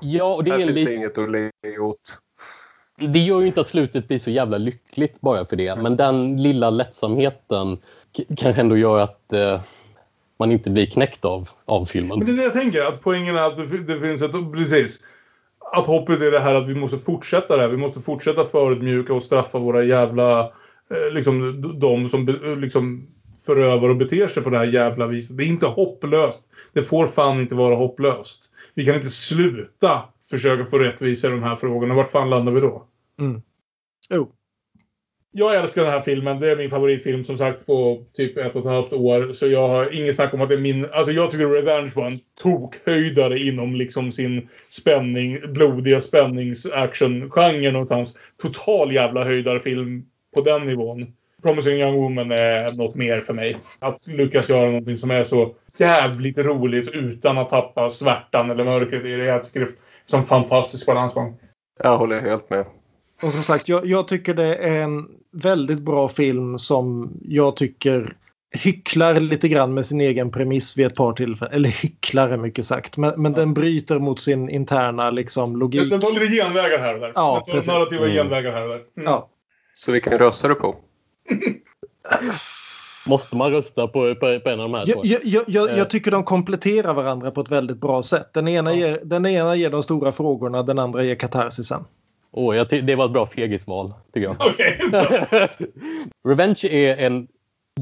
Ja, 0.00 0.34
och 0.34 0.44
det 0.44 0.50
Här 0.50 0.58
är 0.58 0.64
finns 0.64 0.76
lite... 0.76 0.94
inget 0.94 1.18
att 1.18 1.30
le 1.30 1.50
åt. 1.80 1.96
Det 3.08 3.18
gör 3.18 3.40
ju 3.40 3.46
inte 3.46 3.60
att 3.60 3.68
slutet 3.68 4.08
blir 4.08 4.18
så 4.18 4.30
jävla 4.30 4.58
lyckligt 4.58 5.20
bara 5.20 5.44
för 5.44 5.56
det. 5.56 5.76
Men 5.76 5.96
den 5.96 6.42
lilla 6.42 6.70
lättsamheten 6.70 7.78
kan 8.12 8.36
kanske 8.36 8.60
ändå 8.60 8.76
gör 8.76 8.98
att 8.98 9.32
eh, 9.32 9.60
man 10.38 10.52
inte 10.52 10.70
blir 10.70 10.86
knäckt 10.86 11.24
av, 11.24 11.48
av 11.64 11.84
filmen. 11.84 12.18
Men 12.18 12.26
det 12.26 12.32
är 12.32 12.36
det 12.36 12.42
jag 12.42 12.52
tänker, 12.52 12.82
att 12.82 13.00
poängen 13.00 13.36
är 13.36 13.42
att 13.42 13.56
det, 13.56 13.94
det 13.94 14.00
finns 14.00 14.22
ett... 14.22 14.32
Precis. 14.52 14.98
Att 15.76 15.86
hoppet 15.86 16.20
är 16.20 16.30
det 16.30 16.40
här 16.40 16.54
att 16.54 16.68
vi 16.68 16.74
måste 16.74 16.98
fortsätta 16.98 17.56
det 17.56 17.62
här. 17.62 17.68
Vi 17.68 17.76
måste 17.76 18.00
fortsätta 18.00 18.44
förödmjuka 18.44 19.14
och 19.14 19.22
straffa 19.22 19.58
våra 19.58 19.84
jävla... 19.84 20.40
Eh, 20.90 21.14
liksom 21.14 21.62
de 21.80 22.08
som 22.08 22.28
eh, 22.28 22.56
liksom 22.56 23.06
förövar 23.46 23.88
och 23.88 23.96
beter 23.96 24.28
sig 24.28 24.42
på 24.42 24.50
det 24.50 24.58
här 24.58 24.64
jävla 24.64 25.06
viset. 25.06 25.36
Det 25.36 25.44
är 25.44 25.48
inte 25.48 25.66
hopplöst. 25.66 26.44
Det 26.72 26.82
får 26.82 27.06
fan 27.06 27.40
inte 27.40 27.54
vara 27.54 27.74
hopplöst. 27.74 28.50
Vi 28.74 28.86
kan 28.86 28.94
inte 28.94 29.10
sluta 29.10 30.02
försöka 30.30 30.66
få 30.66 30.78
rättvisa 30.78 31.28
i 31.28 31.30
de 31.30 31.42
här 31.42 31.56
frågorna. 31.56 31.94
Vart 31.94 32.10
fan 32.10 32.30
landar 32.30 32.52
vi 32.52 32.60
då? 32.60 32.86
Mm. 33.20 33.42
Jo. 34.10 34.32
Jag 35.34 35.56
älskar 35.56 35.82
den 35.82 35.92
här 35.92 36.00
filmen. 36.00 36.40
Det 36.40 36.50
är 36.50 36.56
min 36.56 36.70
favoritfilm 36.70 37.24
som 37.24 37.38
sagt 37.38 37.66
på 37.66 38.04
typ 38.12 38.38
ett 38.38 38.56
och 38.56 38.60
ett 38.60 38.72
halvt 38.72 38.92
år. 38.92 39.32
Så 39.32 39.48
jag 39.48 39.68
har 39.68 39.94
inget 39.94 40.16
snack 40.16 40.34
om 40.34 40.40
att 40.40 40.48
det 40.48 40.54
är 40.54 40.58
min... 40.58 40.86
Alltså 40.92 41.12
jag 41.12 41.30
tycker 41.30 41.46
Revenge 41.46 41.92
var 41.96 42.06
en 42.06 42.18
tokhöjdare 42.42 43.38
inom 43.38 43.74
liksom 43.76 44.12
sin 44.12 44.48
spänning, 44.68 45.52
blodiga 45.52 46.00
spännings-action-genren 46.00 47.72
någonstans. 47.72 48.14
Total 48.42 48.92
jävla 48.92 49.24
höjdarfilm 49.24 50.04
på 50.34 50.40
den 50.40 50.66
nivån. 50.66 51.12
Promising 51.42 51.74
Young 51.74 51.94
Woman 51.94 52.30
är 52.30 52.72
något 52.72 52.94
mer 52.94 53.20
för 53.20 53.34
mig. 53.34 53.56
Att 53.78 54.06
lyckas 54.06 54.48
göra 54.48 54.66
någonting 54.66 54.96
som 54.96 55.10
är 55.10 55.24
så 55.24 55.54
jävligt 55.78 56.38
roligt 56.38 56.88
utan 56.88 57.38
att 57.38 57.50
tappa 57.50 57.88
svärtan 57.88 58.50
eller 58.50 58.64
mörkret 58.64 59.04
i 59.04 59.16
det. 59.16 59.24
Jag 59.24 59.44
tycker 59.44 59.60
det 59.60 59.66
är 59.66 59.72
som 60.04 60.24
fantastisk 60.24 60.86
balansgång. 60.86 61.38
Jag 61.82 61.98
håller 61.98 62.20
helt 62.20 62.50
med. 62.50 62.66
Och 63.22 63.32
som 63.32 63.42
sagt, 63.42 63.68
jag, 63.68 63.86
jag 63.86 64.08
tycker 64.08 64.34
det 64.34 64.54
är 64.54 64.82
en 64.82 65.08
väldigt 65.32 65.80
bra 65.80 66.08
film 66.08 66.58
som 66.58 67.12
jag 67.22 67.56
tycker 67.56 68.16
hycklar 68.52 69.20
lite 69.20 69.48
grann 69.48 69.74
med 69.74 69.86
sin 69.86 70.00
egen 70.00 70.30
premiss 70.30 70.78
vid 70.78 70.86
ett 70.86 70.94
par 70.94 71.12
tillfällen. 71.12 71.54
Eller 71.54 71.68
hycklar 71.68 72.28
är 72.28 72.36
mycket 72.36 72.66
sagt. 72.66 72.96
Men, 72.96 73.22
men 73.22 73.32
den 73.32 73.54
bryter 73.54 73.98
mot 73.98 74.20
sin 74.20 74.48
interna 74.48 75.10
liksom, 75.10 75.56
logik. 75.56 75.80
Den, 75.80 75.88
den 75.88 76.00
tar 76.00 76.12
lite 76.12 76.44
genvägar 76.44 76.78
här 76.78 76.94
och 76.94 77.00
där. 77.00 77.12
Ja, 77.14 77.42
den 77.46 77.62
tar 77.62 77.72
narrativa 77.72 78.04
Mm. 78.04 78.16
genvägar 78.16 78.52
här 78.52 78.62
och 78.62 78.68
där. 78.68 78.76
Mm. 78.76 78.86
Ja. 79.04 79.28
Så 79.74 79.92
vilken 79.92 80.18
röstar 80.18 80.48
du 80.48 80.54
på? 80.54 80.76
Måste 83.06 83.36
man 83.36 83.50
rösta 83.50 83.88
på, 83.88 84.14
på, 84.14 84.40
på 84.40 84.50
en 84.50 84.60
av 84.60 84.70
de 84.70 84.74
här? 84.74 84.84
Jag, 84.86 85.04
jag, 85.04 85.20
jag, 85.24 85.44
jag, 85.46 85.78
jag 85.78 85.90
tycker 85.90 86.10
de 86.10 86.24
kompletterar 86.24 86.94
varandra 86.94 87.30
på 87.30 87.40
ett 87.40 87.50
väldigt 87.50 87.80
bra 87.80 88.02
sätt. 88.02 88.32
Den 88.34 88.48
ena, 88.48 88.74
ger, 88.74 89.00
den 89.04 89.26
ena 89.26 89.56
ger 89.56 89.70
de 89.70 89.82
stora 89.82 90.12
frågorna, 90.12 90.62
den 90.62 90.78
andra 90.78 91.04
ger 91.04 91.14
katarsisen. 91.14 91.84
Åh, 92.32 92.56
jag 92.56 92.68
det 92.86 92.94
var 92.94 93.04
ett 93.04 93.10
bra 93.12 93.26
fegisval, 93.26 93.92
tycker 94.12 94.28
jag. 94.28 94.36
Revenge 96.28 96.64
är 96.70 96.96
en 96.96 97.28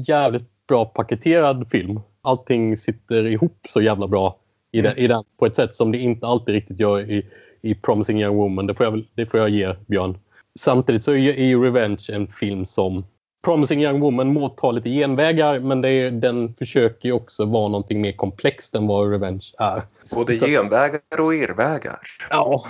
jävligt 0.07 0.67
bra 0.67 0.85
paketerad 0.85 1.67
film. 1.71 1.99
Allting 2.21 2.77
sitter 2.77 3.25
ihop 3.25 3.65
så 3.69 3.81
jävla 3.81 4.07
bra 4.07 4.35
i 4.71 4.81
den, 4.81 4.97
i 4.97 5.07
den 5.07 5.23
på 5.39 5.45
ett 5.45 5.55
sätt 5.55 5.73
som 5.75 5.91
det 5.91 5.97
inte 5.97 6.27
alltid 6.27 6.53
riktigt 6.55 6.79
gör 6.79 7.11
i, 7.11 7.25
i 7.61 7.75
Promising 7.75 8.21
Young 8.21 8.35
Woman. 8.37 8.67
Det 8.67 8.75
får, 8.75 8.85
jag, 8.85 9.03
det 9.15 9.25
får 9.25 9.39
jag 9.39 9.49
ge 9.49 9.75
Björn. 9.87 10.17
Samtidigt 10.59 11.03
så 11.03 11.11
är 11.11 11.15
ju- 11.17 11.63
Revenge 11.63 12.05
en 12.13 12.27
film 12.27 12.65
som 12.65 13.05
Promising 13.45 13.83
Young 13.83 13.99
Woman 13.99 14.33
må 14.33 14.49
ta 14.49 14.71
lite 14.71 14.89
genvägar 14.89 15.59
men 15.59 15.85
är, 15.85 16.11
den 16.11 16.53
försöker 16.53 17.11
också 17.11 17.45
vara 17.45 17.67
någonting 17.67 18.01
mer 18.01 18.11
komplext 18.11 18.75
än 18.75 18.87
vad 18.87 19.11
Revenge 19.11 19.45
är. 19.59 19.81
Både 20.15 20.33
Så- 20.33 20.45
genvägar 20.45 20.99
och 21.19 21.33
irrvägar. 21.33 21.99
Ja, 22.29 22.65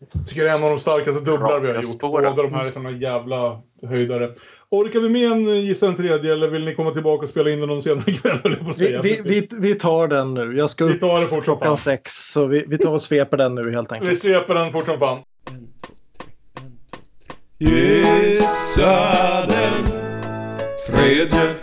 Jag 0.00 0.26
tycker 0.26 0.44
det 0.44 0.50
är 0.50 0.56
en 0.56 0.64
av 0.64 0.70
de 0.70 0.78
starkaste 0.78 1.20
dubblar 1.24 1.60
vi 1.60 1.68
har 1.72 1.82
gjort. 1.82 2.00
Båda 2.00 2.30
de 2.32 2.54
här 2.54 2.60
är 2.66 2.70
såna 2.70 2.90
jävla 2.90 3.60
höjdare. 3.88 4.34
Orkar 4.70 5.00
vi 5.00 5.08
med 5.08 5.32
en 5.32 5.60
Gissa 5.60 5.86
den 5.86 5.94
tredje 5.96 6.32
eller 6.32 6.48
vill 6.48 6.64
ni 6.64 6.74
komma 6.74 6.90
tillbaka 6.90 7.22
och 7.22 7.28
spela 7.28 7.50
in 7.50 7.60
den 7.60 7.68
någon 7.68 7.82
senare 7.82 8.12
kväll? 8.12 8.38
på 8.56 8.72
Vi, 8.78 8.98
vi, 9.02 9.20
vi, 9.24 9.48
vi 9.50 9.74
tar 9.74 10.08
den 10.08 10.34
nu. 10.34 10.56
Jag 10.58 10.70
ska 10.70 10.84
Vi 10.84 10.94
upp 10.94 11.00
tar 11.00 11.20
det 11.20 11.26
fort 11.26 11.34
som 11.36 11.42
klockan 11.44 11.68
fan. 11.68 11.76
sex. 11.76 12.32
Så 12.32 12.46
vi, 12.46 12.64
vi 12.68 12.78
tar 12.78 12.94
och 12.94 13.02
sveper 13.02 13.36
den 13.36 13.54
nu 13.54 13.72
helt 13.72 13.92
Vi 13.92 13.96
enkelt. 13.96 14.18
sveper 14.18 14.54
den 14.54 14.72
fort 14.72 14.86
som 14.86 14.98
fan. 14.98 15.18
Gissa 17.58 19.46
den 19.46 19.84
tredje. 20.88 21.54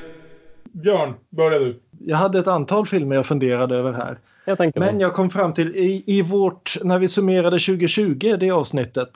Björn, 0.72 1.14
börja 1.30 1.60
du. 1.60 1.80
Jag 1.99 2.18
hade 2.18 2.40
ett 2.40 2.48
antal 2.48 2.88
filmer 2.88 3.16
jag 3.16 3.26
funderade 3.26 3.76
över 3.76 3.94
här. 3.94 4.20
Jag 4.52 4.57
tänker 4.57 4.80
Men 4.80 4.99
jag 4.99 5.14
kom 5.14 5.30
fram 5.30 5.53
till 5.53 5.76
i, 5.76 6.03
i 6.06 6.22
vårt, 6.22 6.78
när 6.84 6.99
vi 6.99 7.07
summerade 7.07 7.60
2020, 7.60 8.36
det 8.40 8.52
avsnittet, 8.52 9.10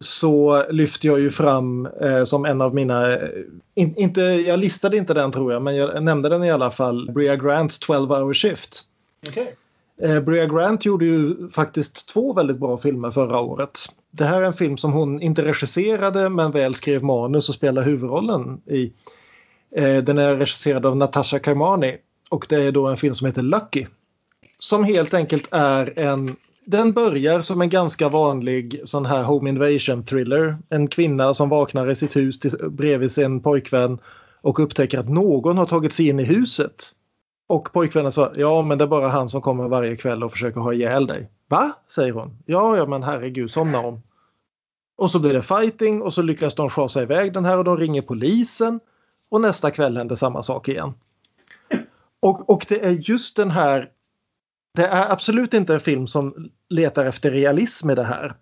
så 0.00 0.66
lyfte 0.70 1.06
jag 1.06 1.20
ju 1.20 1.30
fram 1.30 1.86
eh, 1.86 2.24
som 2.24 2.44
en 2.44 2.60
av 2.60 2.74
mina, 2.74 3.12
eh, 3.12 3.28
in, 3.74 3.96
inte, 3.96 4.20
jag 4.20 4.58
listade 4.58 4.96
inte 4.96 5.14
den 5.14 5.32
tror 5.32 5.52
jag, 5.52 5.62
men 5.62 5.76
jag 5.76 6.02
nämnde 6.02 6.28
den 6.28 6.44
i 6.44 6.50
alla 6.50 6.70
fall, 6.70 7.10
Bria 7.12 7.36
Grants 7.36 7.78
12 7.78 8.08
hour 8.08 8.34
shift. 8.34 8.82
Okej. 9.28 9.54
Eh, 10.02 10.20
Bria 10.20 10.46
Grant 10.46 10.84
gjorde 10.84 11.04
ju 11.04 11.48
faktiskt 11.48 12.08
två 12.08 12.32
väldigt 12.32 12.58
bra 12.58 12.78
filmer 12.78 13.10
förra 13.10 13.40
året. 13.40 13.78
Det 14.10 14.24
här 14.24 14.42
är 14.42 14.46
en 14.46 14.52
film 14.52 14.76
som 14.76 14.92
hon 14.92 15.22
inte 15.22 15.44
regisserade 15.44 16.28
men 16.28 16.50
väl 16.50 16.74
skrev 16.74 17.02
manus 17.02 17.48
och 17.48 17.54
spelade 17.54 17.86
huvudrollen 17.86 18.60
i. 18.66 18.92
Eh, 19.76 20.04
Den 20.04 20.18
är 20.18 20.36
regisserad 20.36 20.86
av 20.86 20.96
Natasha 20.96 21.38
Kermani 21.38 21.96
och 22.30 22.46
det 22.48 22.56
är 22.56 22.72
då 22.72 22.86
en 22.86 22.96
film 22.96 23.14
som 23.14 23.26
heter 23.26 23.42
Lucky. 23.42 23.86
Som 24.62 24.84
helt 24.84 25.14
enkelt 25.14 25.48
är 25.50 25.98
en... 25.98 26.36
Den 26.64 26.92
börjar 26.92 27.40
som 27.40 27.60
en 27.60 27.68
ganska 27.70 28.08
vanlig 28.08 28.80
sån 28.84 29.06
här 29.06 29.22
home 29.22 29.50
invasion 29.50 30.04
thriller. 30.04 30.58
En 30.68 30.88
kvinna 30.88 31.34
som 31.34 31.48
vaknar 31.48 31.90
i 31.90 31.94
sitt 31.94 32.16
hus 32.16 32.40
till, 32.40 32.50
bredvid 32.70 33.12
sin 33.12 33.40
pojkvän 33.40 33.98
och 34.40 34.60
upptäcker 34.60 34.98
att 34.98 35.08
någon 35.08 35.58
har 35.58 35.64
tagit 35.64 35.92
sig 35.92 36.08
in 36.08 36.20
i 36.20 36.24
huset. 36.24 36.90
Och 37.48 37.72
pojkvännen 37.72 38.12
sa 38.12 38.32
ja 38.36 38.62
men 38.62 38.78
det 38.78 38.84
är 38.84 38.88
bara 38.88 39.08
han 39.08 39.28
som 39.28 39.40
kommer 39.40 39.68
varje 39.68 39.96
kväll 39.96 40.24
och 40.24 40.32
försöker 40.32 40.60
ha 40.60 40.72
ihjäl 40.72 41.06
dig. 41.06 41.30
Va? 41.48 41.72
säger 41.88 42.12
hon. 42.12 42.38
Ja, 42.46 42.76
ja 42.76 42.86
men 42.86 43.02
herregud, 43.02 43.50
somna 43.50 43.78
om. 43.80 44.02
Och 44.96 45.10
så 45.10 45.18
blir 45.18 45.32
det 45.32 45.42
fighting 45.42 46.02
och 46.02 46.14
så 46.14 46.22
lyckas 46.22 46.54
de 46.54 46.70
schasa 46.70 47.02
iväg 47.02 47.32
den 47.32 47.44
här 47.44 47.58
och 47.58 47.64
de 47.64 47.76
ringer 47.76 48.02
polisen. 48.02 48.80
Och 49.28 49.40
nästa 49.40 49.70
kväll 49.70 49.96
händer 49.96 50.16
samma 50.16 50.42
sak 50.42 50.68
igen. 50.68 50.94
Och, 52.20 52.50
och 52.50 52.66
det 52.68 52.84
är 52.84 52.90
just 52.90 53.36
den 53.36 53.50
här... 53.50 53.90
Det 54.74 54.86
är 54.86 55.12
absolut 55.12 55.54
inte 55.54 55.74
en 55.74 55.80
film 55.80 56.06
som 56.06 56.50
letar 56.68 57.04
efter 57.04 57.30
realism 57.30 57.90
i 57.90 57.94
det 57.94 58.04
här. 58.04 58.34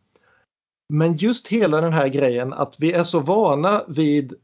Men 0.88 1.16
just 1.16 1.48
hela 1.48 1.80
den 1.80 1.92
här 1.92 2.08
grejen 2.08 2.52
att 2.52 2.74
vi 2.78 2.92
är 2.92 3.02
så 3.02 3.20
vana 3.20 3.84
vid, 3.88 4.34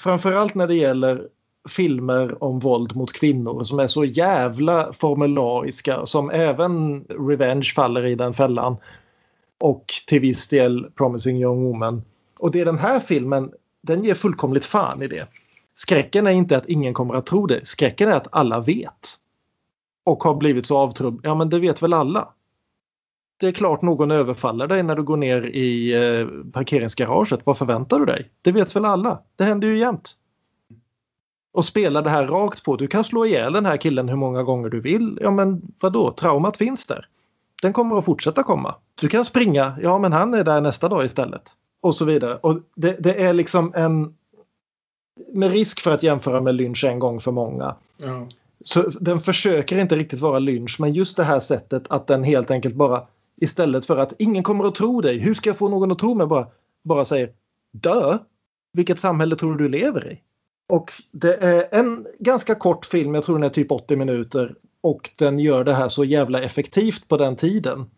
framförallt 0.00 0.54
när 0.54 0.66
det 0.66 0.74
gäller 0.74 1.28
filmer 1.68 2.44
om 2.44 2.58
våld 2.58 2.96
mot 2.96 3.12
kvinnor 3.12 3.64
som 3.64 3.78
är 3.78 3.86
så 3.86 4.04
jävla 4.04 4.92
formulariska 4.92 6.06
som 6.06 6.30
även 6.30 7.04
Revenge 7.04 7.72
faller 7.76 8.06
i 8.06 8.14
den 8.14 8.34
fällan. 8.34 8.76
Och 9.58 9.92
till 10.06 10.20
viss 10.20 10.48
del 10.48 10.86
Promising 10.94 11.36
Young 11.36 11.64
Woman. 11.64 12.02
Och 12.38 12.50
det 12.50 12.60
är 12.60 12.64
den 12.64 12.78
här 12.78 13.00
filmen, 13.00 13.52
den 13.82 14.04
ger 14.04 14.14
fullkomligt 14.14 14.64
fan 14.64 15.02
i 15.02 15.06
det. 15.06 15.28
Skräcken 15.74 16.26
är 16.26 16.30
inte 16.30 16.56
att 16.56 16.68
ingen 16.68 16.94
kommer 16.94 17.14
att 17.14 17.26
tro 17.26 17.46
det. 17.46 17.66
Skräcken 17.66 18.08
är 18.08 18.16
att 18.16 18.28
alla 18.30 18.60
vet. 18.60 19.18
Och 20.06 20.24
har 20.24 20.34
blivit 20.34 20.66
så 20.66 20.78
avtrubb. 20.78 21.20
Ja 21.22 21.34
men 21.34 21.50
det 21.50 21.58
vet 21.58 21.82
väl 21.82 21.92
alla. 21.92 22.28
Det 23.40 23.46
är 23.48 23.52
klart 23.52 23.82
någon 23.82 24.10
överfaller 24.10 24.66
dig 24.66 24.82
när 24.82 24.96
du 24.96 25.02
går 25.02 25.16
ner 25.16 25.46
i 25.46 25.94
eh, 25.94 26.26
parkeringsgaraget. 26.52 27.40
Vad 27.44 27.58
förväntar 27.58 27.98
du 27.98 28.06
dig? 28.06 28.30
Det 28.42 28.52
vet 28.52 28.76
väl 28.76 28.84
alla. 28.84 29.20
Det 29.36 29.44
händer 29.44 29.68
ju 29.68 29.78
jämt. 29.78 30.16
Och 31.52 31.64
spela 31.64 32.02
det 32.02 32.10
här 32.10 32.26
rakt 32.26 32.64
på. 32.64 32.76
Du 32.76 32.86
kan 32.86 33.04
slå 33.04 33.26
ihjäl 33.26 33.52
den 33.52 33.66
här 33.66 33.76
killen 33.76 34.08
hur 34.08 34.16
många 34.16 34.42
gånger 34.42 34.68
du 34.68 34.80
vill. 34.80 35.18
Ja 35.22 35.30
men 35.30 35.62
vadå? 35.80 36.12
Traumat 36.12 36.56
finns 36.56 36.86
där. 36.86 37.08
Den 37.62 37.72
kommer 37.72 37.98
att 37.98 38.04
fortsätta 38.04 38.42
komma. 38.42 38.74
Du 38.94 39.08
kan 39.08 39.24
springa. 39.24 39.78
Ja 39.82 39.98
men 39.98 40.12
han 40.12 40.34
är 40.34 40.44
där 40.44 40.60
nästa 40.60 40.88
dag 40.88 41.04
istället. 41.04 41.42
Och 41.80 41.94
så 41.94 42.04
vidare. 42.04 42.38
Och 42.42 42.58
det, 42.74 42.96
det 43.00 43.22
är 43.22 43.32
liksom 43.32 43.72
en... 43.74 44.14
Med 45.32 45.50
risk 45.50 45.80
för 45.80 45.94
att 45.94 46.02
jämföra 46.02 46.40
med 46.40 46.54
lynch 46.54 46.84
en 46.84 46.98
gång 46.98 47.20
för 47.20 47.32
många. 47.32 47.74
Ja. 47.96 48.26
Så 48.64 48.82
den 48.82 49.20
försöker 49.20 49.78
inte 49.78 49.96
riktigt 49.96 50.20
vara 50.20 50.38
lynch 50.38 50.76
men 50.80 50.94
just 50.94 51.16
det 51.16 51.24
här 51.24 51.40
sättet 51.40 51.82
att 51.88 52.06
den 52.06 52.24
helt 52.24 52.50
enkelt 52.50 52.74
bara 52.74 53.06
istället 53.36 53.86
för 53.86 53.96
att 53.96 54.12
ingen 54.18 54.42
kommer 54.42 54.64
att 54.64 54.74
tro 54.74 55.00
dig. 55.00 55.18
Hur 55.18 55.34
ska 55.34 55.50
jag 55.50 55.56
få 55.56 55.68
någon 55.68 55.92
att 55.92 55.98
tro 55.98 56.14
mig? 56.14 56.26
Bara, 56.26 56.46
bara 56.84 57.04
säger 57.04 57.30
dö. 57.72 58.18
Vilket 58.72 58.98
samhälle 58.98 59.36
tror 59.36 59.54
du 59.54 59.64
du 59.64 59.78
lever 59.78 60.12
i? 60.12 60.20
Och 60.68 60.92
det 61.12 61.34
är 61.34 61.68
en 61.70 62.06
ganska 62.18 62.54
kort 62.54 62.86
film, 62.86 63.14
jag 63.14 63.24
tror 63.24 63.38
den 63.38 63.44
är 63.44 63.48
typ 63.48 63.72
80 63.72 63.96
minuter. 63.96 64.54
Och 64.80 65.10
den 65.16 65.38
gör 65.38 65.64
det 65.64 65.74
här 65.74 65.88
så 65.88 66.04
jävla 66.04 66.42
effektivt 66.42 67.08
på 67.08 67.16
den 67.16 67.36
tiden. 67.36 67.90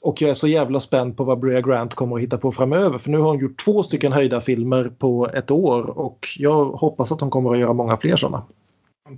Och 0.00 0.22
jag 0.22 0.30
är 0.30 0.34
så 0.34 0.48
jävla 0.48 0.80
spänd 0.80 1.16
på 1.16 1.24
vad 1.24 1.40
Bria 1.40 1.60
Grant 1.60 1.94
kommer 1.94 2.16
att 2.16 2.22
hitta 2.22 2.38
på 2.38 2.52
framöver. 2.52 2.98
För 2.98 3.10
nu 3.10 3.18
har 3.18 3.24
hon 3.24 3.38
gjort 3.38 3.64
två 3.64 3.82
stycken 3.82 4.12
höjda 4.12 4.40
filmer 4.40 4.92
på 4.98 5.28
ett 5.28 5.50
år. 5.50 5.98
Och 5.98 6.28
jag 6.38 6.64
hoppas 6.64 7.12
att 7.12 7.20
hon 7.20 7.30
kommer 7.30 7.52
att 7.52 7.58
göra 7.58 7.72
många 7.72 7.96
fler 7.96 8.16
sådana. 8.16 8.42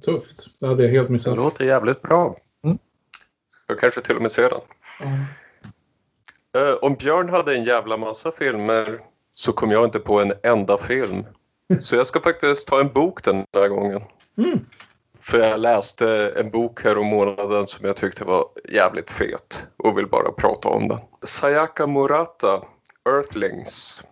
Tufft. 0.01 0.61
Det 0.61 0.67
hade 0.67 0.83
jag 0.83 0.91
helt 0.91 1.07
Det 1.09 1.13
missat. 1.13 1.37
låter 1.37 1.65
jävligt 1.65 2.03
bra. 2.03 2.37
Mm. 2.65 2.79
Ska 3.65 3.77
kanske 3.77 4.01
till 4.01 4.17
och 4.17 4.23
med 4.23 4.33
se 4.33 4.49
den. 4.49 4.61
Eh, 6.57 6.75
om 6.83 6.95
Björn 6.95 7.29
hade 7.29 7.55
en 7.55 7.65
jävla 7.65 7.97
massa 7.97 8.33
filmer 8.33 9.01
så 9.35 9.53
kom 9.53 9.71
jag 9.71 9.85
inte 9.85 9.99
på 10.01 10.21
en 10.21 10.33
enda 10.43 10.79
film. 10.79 11.25
Så 11.81 11.97
jag 11.97 12.07
ska 12.07 12.21
faktiskt 12.21 12.69
ta 12.69 12.81
en 12.81 12.93
bok 12.93 13.25
den 13.25 13.45
här 13.55 13.69
gången. 13.69 14.01
För 15.21 15.39
jag 15.39 15.61
läste 15.61 16.33
en 16.37 16.51
bok 16.51 16.85
här 16.85 16.99
om 16.99 17.07
månaden 17.07 17.67
som 17.67 17.87
jag 17.87 17.97
tyckte 17.97 18.25
var 18.25 18.47
jävligt 18.69 19.11
fet 19.11 19.67
och 19.77 19.99
vill 19.99 20.07
bara 20.07 20.33
prata 20.33 20.69
om 20.69 20.89
den. 20.89 20.99
Sayaka 21.23 21.87
Murata, 21.87 22.63
Earthlings, 23.09 24.03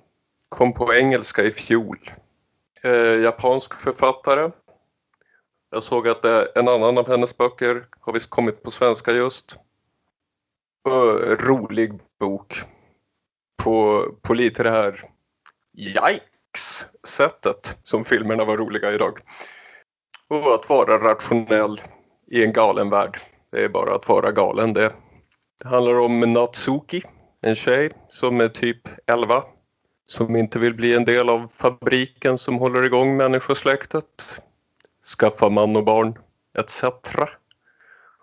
kom 0.48 0.72
på 0.74 0.94
engelska 0.94 1.42
i 1.44 1.50
fjol. 1.50 2.10
Eh, 2.84 3.20
japansk 3.22 3.74
författare. 3.74 4.50
Jag 5.74 5.82
såg 5.82 6.08
att 6.08 6.24
eh, 6.24 6.42
en 6.54 6.68
annan 6.68 6.98
av 6.98 7.08
hennes 7.08 7.36
böcker 7.36 7.86
har 8.00 8.12
visst 8.12 8.30
kommit 8.30 8.62
på 8.62 8.70
svenska 8.70 9.12
just. 9.12 9.56
Rolig 11.38 11.92
bok. 12.20 12.62
På, 13.62 14.04
på 14.22 14.34
lite 14.34 14.62
det 14.62 14.70
här 14.70 15.10
yikes-sättet 15.78 17.76
som 17.82 18.04
filmerna 18.04 18.44
var 18.44 18.56
roliga 18.56 18.92
idag. 18.92 19.18
Och 20.28 20.54
att 20.54 20.68
vara 20.68 20.98
rationell 20.98 21.80
i 22.30 22.44
en 22.44 22.52
galen 22.52 22.90
värld. 22.90 23.18
Det 23.50 23.64
är 23.64 23.68
bara 23.68 23.94
att 23.94 24.08
vara 24.08 24.32
galen 24.32 24.72
det. 24.72 24.92
Det 25.62 25.68
handlar 25.68 26.00
om 26.00 26.20
Natsuki, 26.20 27.02
en 27.40 27.54
tjej 27.54 27.90
som 28.08 28.40
är 28.40 28.48
typ 28.48 28.88
11. 29.06 29.42
Som 30.06 30.36
inte 30.36 30.58
vill 30.58 30.74
bli 30.74 30.94
en 30.94 31.04
del 31.04 31.28
av 31.28 31.50
fabriken 31.54 32.38
som 32.38 32.58
håller 32.58 32.82
igång 32.82 33.16
människosläktet. 33.16 34.42
Skaffa 35.04 35.48
man 35.48 35.76
och 35.76 35.84
barn, 35.84 36.18
etc. 36.58 36.84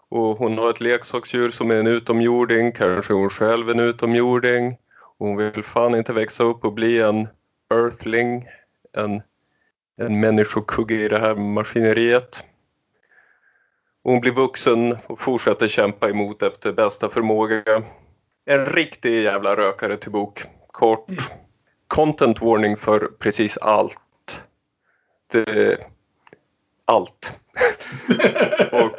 Och 0.10 0.38
hon 0.38 0.58
har 0.58 0.70
ett 0.70 0.82
leksaksdjur 0.82 1.52
som 1.52 1.72
är 1.72 1.76
en 1.76 1.88
utomjording, 1.88 2.72
kanske 2.72 3.14
hon 3.14 3.30
själv 3.30 3.70
en 3.70 3.80
utomjording. 3.80 4.78
Hon 5.18 5.38
vill 5.38 5.64
fan 5.64 5.96
inte 5.96 6.14
växa 6.14 6.44
upp 6.44 6.66
och 6.66 6.74
bli 6.74 7.02
en 7.02 7.28
earthling, 7.74 8.48
en, 8.98 9.22
en 10.02 10.20
människokugge 10.20 10.96
i 10.96 11.08
det 11.08 11.20
här 11.20 11.36
maskineriet. 11.36 12.44
Hon 14.04 14.20
blir 14.20 14.32
vuxen 14.32 14.98
och 15.08 15.20
fortsätter 15.20 15.68
kämpa 15.68 16.10
emot 16.10 16.44
efter 16.44 16.74
bästa 16.74 17.10
förmåga. 17.10 17.64
En 18.46 18.66
riktig 18.66 19.24
jävla 19.24 19.56
rökare 19.56 19.98
till 19.98 20.12
bok. 20.12 20.44
Kort. 20.68 21.12
Content 21.88 22.42
warning 22.42 22.78
för 22.78 23.00
precis 23.20 23.58
allt. 23.58 24.44
Det, 25.32 25.78
allt. 26.90 27.40
och, 28.72 28.96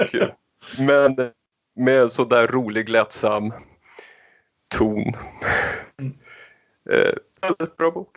men 0.78 1.16
med 1.76 2.00
en 2.02 2.10
sådär 2.10 2.46
rolig, 2.46 2.88
lättsam 2.88 3.52
ton. 4.76 5.12
Eh, 6.90 7.12
väldigt 7.40 7.76
bra 7.76 7.90
bok. 7.90 8.16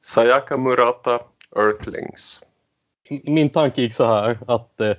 Sayaka 0.00 0.56
Murata, 0.56 1.20
Earthlings. 1.56 2.42
Min 3.24 3.50
tanke 3.50 3.82
gick 3.82 3.94
så 3.94 4.06
här 4.06 4.38
att 4.46 4.80
eh, 4.80 4.96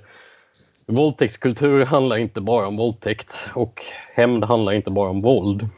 våldtäktskultur 0.86 1.84
handlar 1.84 2.16
inte 2.16 2.40
bara 2.40 2.66
om 2.66 2.76
våldtäkt 2.76 3.48
och 3.54 3.82
hämnd 4.14 4.44
handlar 4.44 4.72
inte 4.72 4.90
bara 4.90 5.10
om 5.10 5.20
våld. 5.20 5.68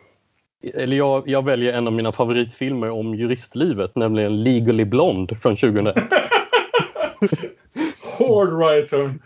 Eller 0.75 0.97
jag, 0.97 1.29
jag 1.29 1.45
väljer 1.45 1.73
en 1.73 1.87
av 1.87 1.93
mina 1.93 2.13
favoritfilmer 2.13 2.91
om 2.91 3.15
juristlivet, 3.15 3.97
nämligen 3.97 4.43
Legally 4.43 4.85
Blonde 4.85 5.37
från 5.37 5.57
2001. 5.57 5.95
Hård 8.19 8.59
right 8.61 8.87
turn. 8.91 9.23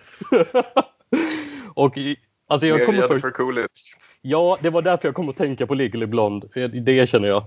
och 1.75 1.99
alltså 2.47 2.67
jag 2.67 2.79
Mer 2.79 2.87
kommer 2.87 2.99
Jennifer 2.99 3.19
först... 3.19 3.37
Coolidge. 3.37 3.97
Ja, 4.23 4.59
det 4.61 4.71
var 4.71 4.83
därför 4.83 5.09
jag 5.09 5.15
kom 5.15 5.29
att 5.29 5.37
tänka 5.37 5.67
på 5.67 5.75
Legally 5.75 6.07
Blonde. 6.07 6.69
Det 6.69 6.93
erkänner 6.93 7.29
jag. 7.29 7.45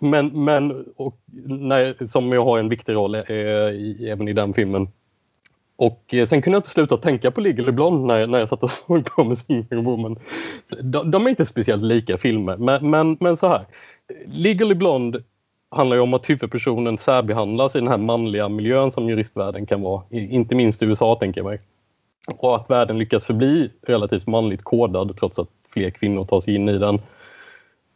Men, 0.00 0.44
men 0.44 0.84
och, 0.96 1.18
nej, 1.46 1.94
som 2.08 2.32
jag 2.32 2.44
har 2.44 2.58
en 2.58 2.68
viktig 2.68 2.92
roll 2.92 3.14
eh, 3.14 3.24
i, 3.26 4.08
även 4.10 4.28
i 4.28 4.32
den 4.32 4.54
filmen. 4.54 4.88
Och 5.76 6.14
eh, 6.14 6.26
sen 6.26 6.42
kunde 6.42 6.54
jag 6.54 6.58
inte 6.58 6.68
sluta 6.68 6.96
tänka 6.96 7.30
på 7.30 7.40
Legally 7.40 7.72
Blonde 7.72 8.14
när, 8.14 8.26
när 8.26 8.38
jag 8.38 8.48
satt 8.48 8.62
och 8.62 8.70
såg 8.86 9.04
på 9.04 9.24
Missing 9.24 9.66
Woman. 9.70 10.18
De, 10.82 11.10
de 11.10 11.26
är 11.26 11.30
inte 11.30 11.44
speciellt 11.44 11.82
lika 11.82 12.16
filmer, 12.18 12.56
men, 12.56 12.90
men, 12.90 13.16
men 13.20 13.36
så 13.36 13.48
här. 13.48 13.66
Legally 14.26 14.74
Blonde 14.74 15.22
handlar 15.70 15.96
ju 15.96 16.02
om 16.02 16.14
att 16.14 16.30
huvudpersonen 16.30 16.98
särbehandlas 16.98 17.76
i 17.76 17.78
den 17.78 17.88
här 17.88 17.96
manliga 17.96 18.48
miljön 18.48 18.90
som 18.90 19.08
juristvärlden 19.08 19.66
kan 19.66 19.82
vara. 19.82 20.02
Inte 20.10 20.54
minst 20.54 20.82
i 20.82 20.86
USA, 20.86 21.14
tänker 21.14 21.40
jag 21.40 21.46
mig. 21.46 21.60
Och 22.36 22.56
att 22.56 22.70
världen 22.70 22.98
lyckas 22.98 23.26
förbli 23.26 23.70
relativt 23.82 24.26
manligt 24.26 24.64
kodad 24.64 25.16
trots 25.16 25.38
att 25.38 25.48
fler 25.72 25.90
kvinnor 25.90 26.24
tar 26.24 26.40
sig 26.40 26.54
in 26.54 26.68
i 26.68 26.78
den. 26.78 27.00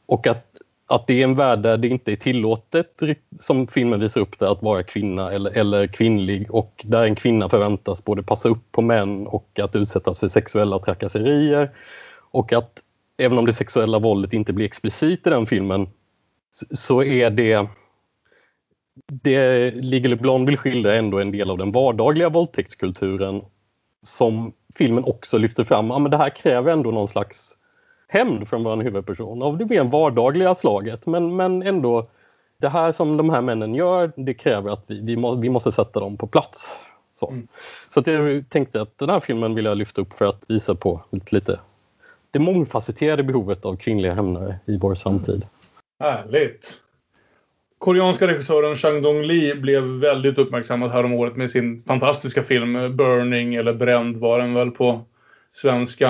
Och 0.06 0.26
att, 0.26 0.46
att 0.86 1.06
det 1.06 1.20
är 1.20 1.24
en 1.24 1.34
värld 1.34 1.58
där 1.58 1.76
det 1.76 1.88
inte 1.88 2.12
är 2.12 2.16
tillåtet, 2.16 3.00
som 3.40 3.66
filmen 3.66 4.00
visar 4.00 4.20
upp 4.20 4.38
det, 4.38 4.50
att 4.50 4.62
vara 4.62 4.82
kvinna 4.82 5.32
eller, 5.32 5.50
eller 5.50 5.86
kvinnlig 5.86 6.54
och 6.54 6.84
där 6.84 7.02
en 7.02 7.14
kvinna 7.14 7.48
förväntas 7.48 8.04
både 8.04 8.22
passa 8.22 8.48
upp 8.48 8.72
på 8.72 8.82
män 8.82 9.26
och 9.26 9.60
att 9.62 9.76
utsättas 9.76 10.20
för 10.20 10.28
sexuella 10.28 10.78
trakasserier. 10.78 11.70
Och 12.30 12.52
att 12.52 12.82
även 13.16 13.38
om 13.38 13.46
det 13.46 13.52
sexuella 13.52 13.98
våldet 13.98 14.32
inte 14.32 14.52
blir 14.52 14.66
explicit 14.66 15.26
i 15.26 15.30
den 15.30 15.46
filmen 15.46 15.86
så 16.70 17.02
är 17.02 17.30
det 17.30 17.68
det 19.06 19.70
Legally 19.70 20.16
Blonde 20.16 20.50
vill 20.50 20.58
skildra 20.58 20.94
ändå 20.94 21.18
en 21.18 21.32
del 21.32 21.50
av 21.50 21.58
den 21.58 21.72
vardagliga 21.72 22.28
våldtäktskulturen 22.28 23.42
som 24.02 24.52
filmen 24.74 25.04
också 25.04 25.38
lyfter 25.38 25.64
fram. 25.64 25.90
Ja, 25.90 25.98
men 25.98 26.10
det 26.10 26.16
här 26.16 26.30
kräver 26.30 26.72
ändå 26.72 26.90
någon 26.90 27.08
slags 27.08 27.56
hämnd 28.08 28.48
från 28.48 28.64
vår 28.64 28.76
huvudperson 28.76 29.42
av 29.42 29.58
det 29.58 29.64
mer 29.64 29.84
vardagliga 29.84 30.54
slaget. 30.54 31.06
Men, 31.06 31.36
men 31.36 31.62
ändå, 31.62 32.06
det 32.58 32.68
här 32.68 32.92
som 32.92 33.16
de 33.16 33.30
här 33.30 33.40
männen 33.40 33.74
gör, 33.74 34.12
det 34.16 34.34
kräver 34.34 34.70
att 34.70 34.84
vi, 34.86 35.00
vi, 35.00 35.16
må, 35.16 35.34
vi 35.34 35.48
måste 35.48 35.72
sätta 35.72 36.00
dem 36.00 36.16
på 36.16 36.26
plats. 36.26 36.86
Så, 37.20 37.30
mm. 37.30 37.48
så 37.90 38.00
att 38.00 38.06
jag 38.06 38.44
tänkte 38.48 38.82
att 38.82 38.98
den 38.98 39.10
här 39.10 39.20
filmen 39.20 39.54
vill 39.54 39.64
jag 39.64 39.76
lyfta 39.78 40.02
upp 40.02 40.12
för 40.12 40.24
att 40.24 40.44
visa 40.48 40.74
på 40.74 41.00
lite, 41.10 41.34
lite 41.34 41.60
det 42.30 42.38
mångfacetterade 42.38 43.22
behovet 43.22 43.64
av 43.64 43.76
kvinnliga 43.76 44.14
hämnare 44.14 44.58
i 44.66 44.76
vår 44.76 44.94
samtid. 44.94 45.46
Härligt! 46.00 46.80
Koreanska 47.78 48.26
regissören 48.26 48.76
Chang 48.76 49.02
Dong-Li 49.02 49.54
blev 49.54 49.84
väldigt 49.84 50.38
uppmärksammad 50.38 50.90
häromåret 50.90 51.36
med 51.36 51.50
sin 51.50 51.80
fantastiska 51.80 52.42
film 52.42 52.96
Burning, 52.96 53.54
eller 53.54 53.74
Bränd 53.74 54.16
var 54.16 54.38
den 54.38 54.54
väl 54.54 54.70
på 54.70 55.04
svenska. 55.52 56.08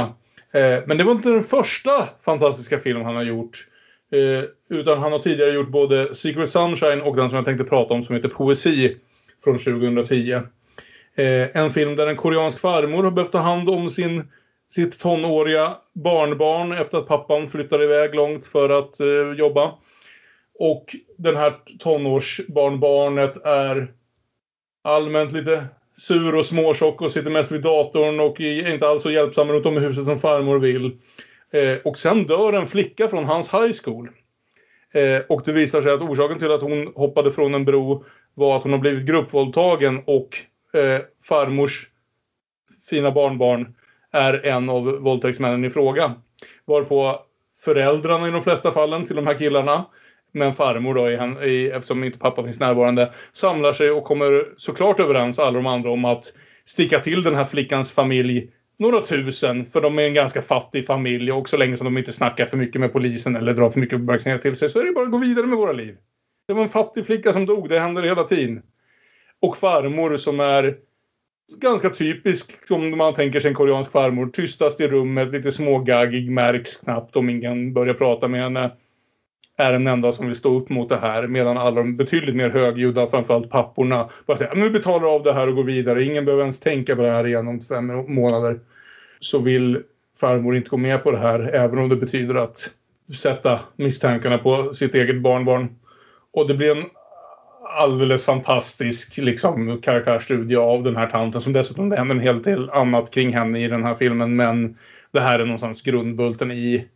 Eh, 0.53 0.79
men 0.87 0.99
det 0.99 1.05
var 1.05 1.13
inte 1.13 1.31
den 1.31 1.43
första 1.43 2.09
fantastiska 2.21 2.79
film 2.79 3.03
han 3.03 3.17
har 3.17 3.23
gjort. 3.23 3.67
Eh, 4.13 4.79
utan 4.79 4.99
han 4.99 5.13
har 5.13 5.19
tidigare 5.19 5.53
gjort 5.53 5.69
både 5.69 6.15
Secret 6.15 6.51
Sunshine 6.51 7.03
och 7.03 7.17
den 7.17 7.29
som 7.29 7.37
jag 7.37 7.45
tänkte 7.45 7.65
prata 7.65 7.95
om 7.95 8.03
som 8.03 8.15
heter 8.15 8.29
Poesi 8.29 8.97
från 9.45 9.59
2010. 9.59 10.33
Eh, 10.33 11.57
en 11.57 11.73
film 11.73 11.97
där 11.97 12.07
en 12.07 12.17
koreansk 12.17 12.59
farmor 12.59 13.05
har 13.05 13.11
behövt 13.11 13.33
ta 13.33 13.39
hand 13.39 13.71
om 13.71 13.91
sin, 13.91 14.25
sitt 14.71 15.01
tonåriga 15.01 15.77
barnbarn 15.95 16.73
efter 16.73 16.99
att 16.99 17.09
pappan 17.09 17.49
flyttade 17.49 17.85
iväg 17.85 18.15
långt 18.15 18.47
för 18.47 18.71
att 18.71 19.01
eh, 19.01 19.39
jobba. 19.39 19.75
Och 20.59 20.97
den 21.19 21.37
här 21.37 21.55
tonårsbarnbarnet 21.79 23.37
är 23.45 23.93
allmänt 24.85 25.33
lite 25.33 25.65
sur 25.97 26.35
och 26.35 26.45
småtjock 26.45 27.03
och 27.03 27.11
sitter 27.11 27.31
mest 27.31 27.53
vid 27.53 27.63
datorn 27.63 28.21
och 28.21 28.41
är 28.41 28.73
inte 28.73 28.89
alls 28.89 29.03
så 29.03 29.11
hjälpsam 29.11 29.53
runt 29.53 29.67
om 29.67 29.77
i 29.77 29.81
huset 29.81 30.05
som 30.05 30.19
farmor 30.19 30.59
vill. 30.59 30.99
Eh, 31.53 31.79
och 31.85 31.99
sen 31.99 32.25
dör 32.25 32.53
en 32.53 32.67
flicka 32.67 33.09
från 33.09 33.25
hans 33.25 33.55
high 33.55 33.73
school. 33.85 34.11
Eh, 34.95 35.23
och 35.29 35.43
det 35.45 35.53
visar 35.53 35.83
sig 35.83 35.93
att 35.93 36.03
orsaken 36.03 36.39
till 36.39 36.51
att 36.51 36.63
hon 36.63 36.93
hoppade 36.95 37.33
från 37.33 37.55
en 37.55 37.65
bro 37.65 38.05
var 38.35 38.57
att 38.57 38.63
hon 38.63 38.73
har 38.73 38.79
blivit 38.79 39.07
gruppvåldtagen 39.07 40.03
och 40.07 40.29
eh, 40.75 41.01
farmors 41.23 41.87
fina 42.91 43.11
barnbarn 43.11 43.75
är 44.13 44.47
en 44.47 44.71
av 44.71 44.85
våldtäktsmännen 44.85 45.65
i 45.65 45.71
fråga. 45.71 46.15
Varpå 46.65 47.19
föräldrarna 47.65 48.29
i 48.29 48.31
de 48.31 48.43
flesta 48.43 48.73
fallen 48.73 49.05
till 49.05 49.17
de 49.17 49.27
här 49.27 49.39
killarna 49.39 49.87
men 50.33 50.53
farmor 50.53 50.95
då, 50.95 51.11
i, 51.11 51.49
i, 51.51 51.71
eftersom 51.71 52.05
inte 52.05 52.19
pappa 52.19 52.43
finns 52.43 52.61
närvarande, 52.61 53.13
samlar 53.33 53.73
sig 53.73 53.91
och 53.91 54.05
kommer 54.05 54.45
såklart 54.57 55.01
överens 55.01 55.39
alla 55.39 55.51
de 55.51 55.67
andra 55.67 55.91
om 55.91 56.05
att 56.05 56.33
sticka 56.65 56.99
till 56.99 57.23
den 57.23 57.35
här 57.35 57.45
flickans 57.45 57.93
familj 57.93 58.51
några 58.79 59.01
tusen, 59.01 59.65
för 59.65 59.81
de 59.81 59.99
är 59.99 60.03
en 60.03 60.15
ganska 60.15 60.43
fattig 60.43 60.87
familj 60.87 61.33
och 61.33 61.49
så 61.49 61.57
länge 61.57 61.77
som 61.77 61.85
de 61.85 61.99
inte 61.99 62.13
snackar 62.13 62.47
för 62.47 62.57
mycket 62.57 62.81
med 62.81 62.93
polisen 62.93 63.37
eller 63.37 63.55
drar 63.55 63.69
för 63.69 63.81
mycket 63.81 63.99
uppmärksamhet 63.99 64.43
till 64.43 64.57
sig 64.57 64.69
så 64.69 64.81
är 64.81 64.85
det 64.85 64.93
bara 64.93 65.05
att 65.05 65.11
gå 65.11 65.19
vidare 65.19 65.47
med 65.47 65.59
våra 65.59 65.73
liv. 65.73 65.97
Det 66.49 66.53
var 66.53 66.63
en 66.63 66.69
fattig 66.69 67.07
flicka 67.07 67.33
som 67.33 67.47
dog, 67.47 67.69
det 67.69 67.81
händer 67.81 68.03
hela 68.03 68.23
tiden. 68.23 68.63
Och 69.43 69.57
farmor 69.57 70.17
som 70.17 70.41
är 70.41 70.77
ganska 71.57 71.91
typisk 71.91 72.71
om 72.71 72.99
man 72.99 73.15
tänker 73.15 73.41
sig 73.41 73.49
en 73.49 73.55
koreansk 73.55 73.93
farmor. 73.93 74.27
Tystast 74.27 74.81
i 74.81 74.89
rummet, 74.89 75.33
lite 75.33 75.53
smågaggig, 75.53 76.31
märks 76.31 76.77
knappt 76.77 77.17
om 77.17 77.31
ingen 77.31 77.73
börjar 77.73 77.95
prata 77.95 78.29
med 78.29 78.43
henne 78.43 78.71
är 79.61 79.73
den 79.73 79.87
enda 79.87 80.13
som 80.13 80.27
vill 80.27 80.37
stå 80.37 80.59
upp 80.59 80.69
mot 80.69 80.89
det 80.89 80.97
här 80.97 81.27
medan 81.27 81.59
alla 81.59 81.71
de 81.71 81.97
betydligt 81.97 82.37
mer 82.37 82.51
högljudda, 82.51 83.07
framförallt 83.07 83.51
papporna, 83.51 84.09
bara 84.27 84.37
säger 84.37 84.55
nu 84.55 84.71
betalar 84.71 85.15
av 85.15 85.23
det 85.23 85.33
här 85.33 85.49
och 85.49 85.55
går 85.55 85.65
vidare. 85.65 86.05
Ingen 86.05 86.25
behöver 86.25 86.43
ens 86.43 86.61
tänka 86.61 86.97
på 86.97 87.03
det 87.03 87.11
här 87.11 87.27
igen 87.27 87.49
om 87.49 87.61
fem 87.61 87.87
månader. 88.15 88.61
Så 89.19 89.39
vill 89.39 89.83
farmor 90.21 90.57
inte 90.57 90.71
gå 90.71 90.77
med 90.77 91.03
på 91.03 91.11
det 91.11 91.19
här 91.19 91.41
även 91.55 91.79
om 91.79 91.89
det 91.89 91.97
betyder 91.97 92.35
att 92.35 92.71
sätta 93.17 93.61
misstankarna 93.77 94.39
på 94.39 94.75
sitt 94.75 94.95
eget 94.95 95.23
barnbarn. 95.23 95.69
Och 96.33 96.49
det 96.49 96.55
blir 96.55 96.71
en 96.71 96.85
alldeles 97.77 98.25
fantastisk 98.25 99.17
liksom, 99.19 99.81
karaktärsstudie 99.83 100.57
av 100.57 100.83
den 100.83 100.97
här 100.97 101.07
tanten 101.07 101.41
som 101.41 101.53
dessutom 101.53 101.89
det 101.89 101.97
händer 101.97 102.15
en 102.15 102.21
hel 102.21 102.43
del 102.43 102.71
annat 102.71 103.11
kring 103.11 103.33
henne 103.33 103.59
i 103.59 103.69
den 103.69 103.85
här 103.85 103.95
filmen 103.95 104.37
men 104.37 104.77
det 105.13 105.21
här 105.21 105.39
är 105.39 105.45
någonstans 105.45 105.83
grundbulten 105.83 106.51
i 106.51 106.89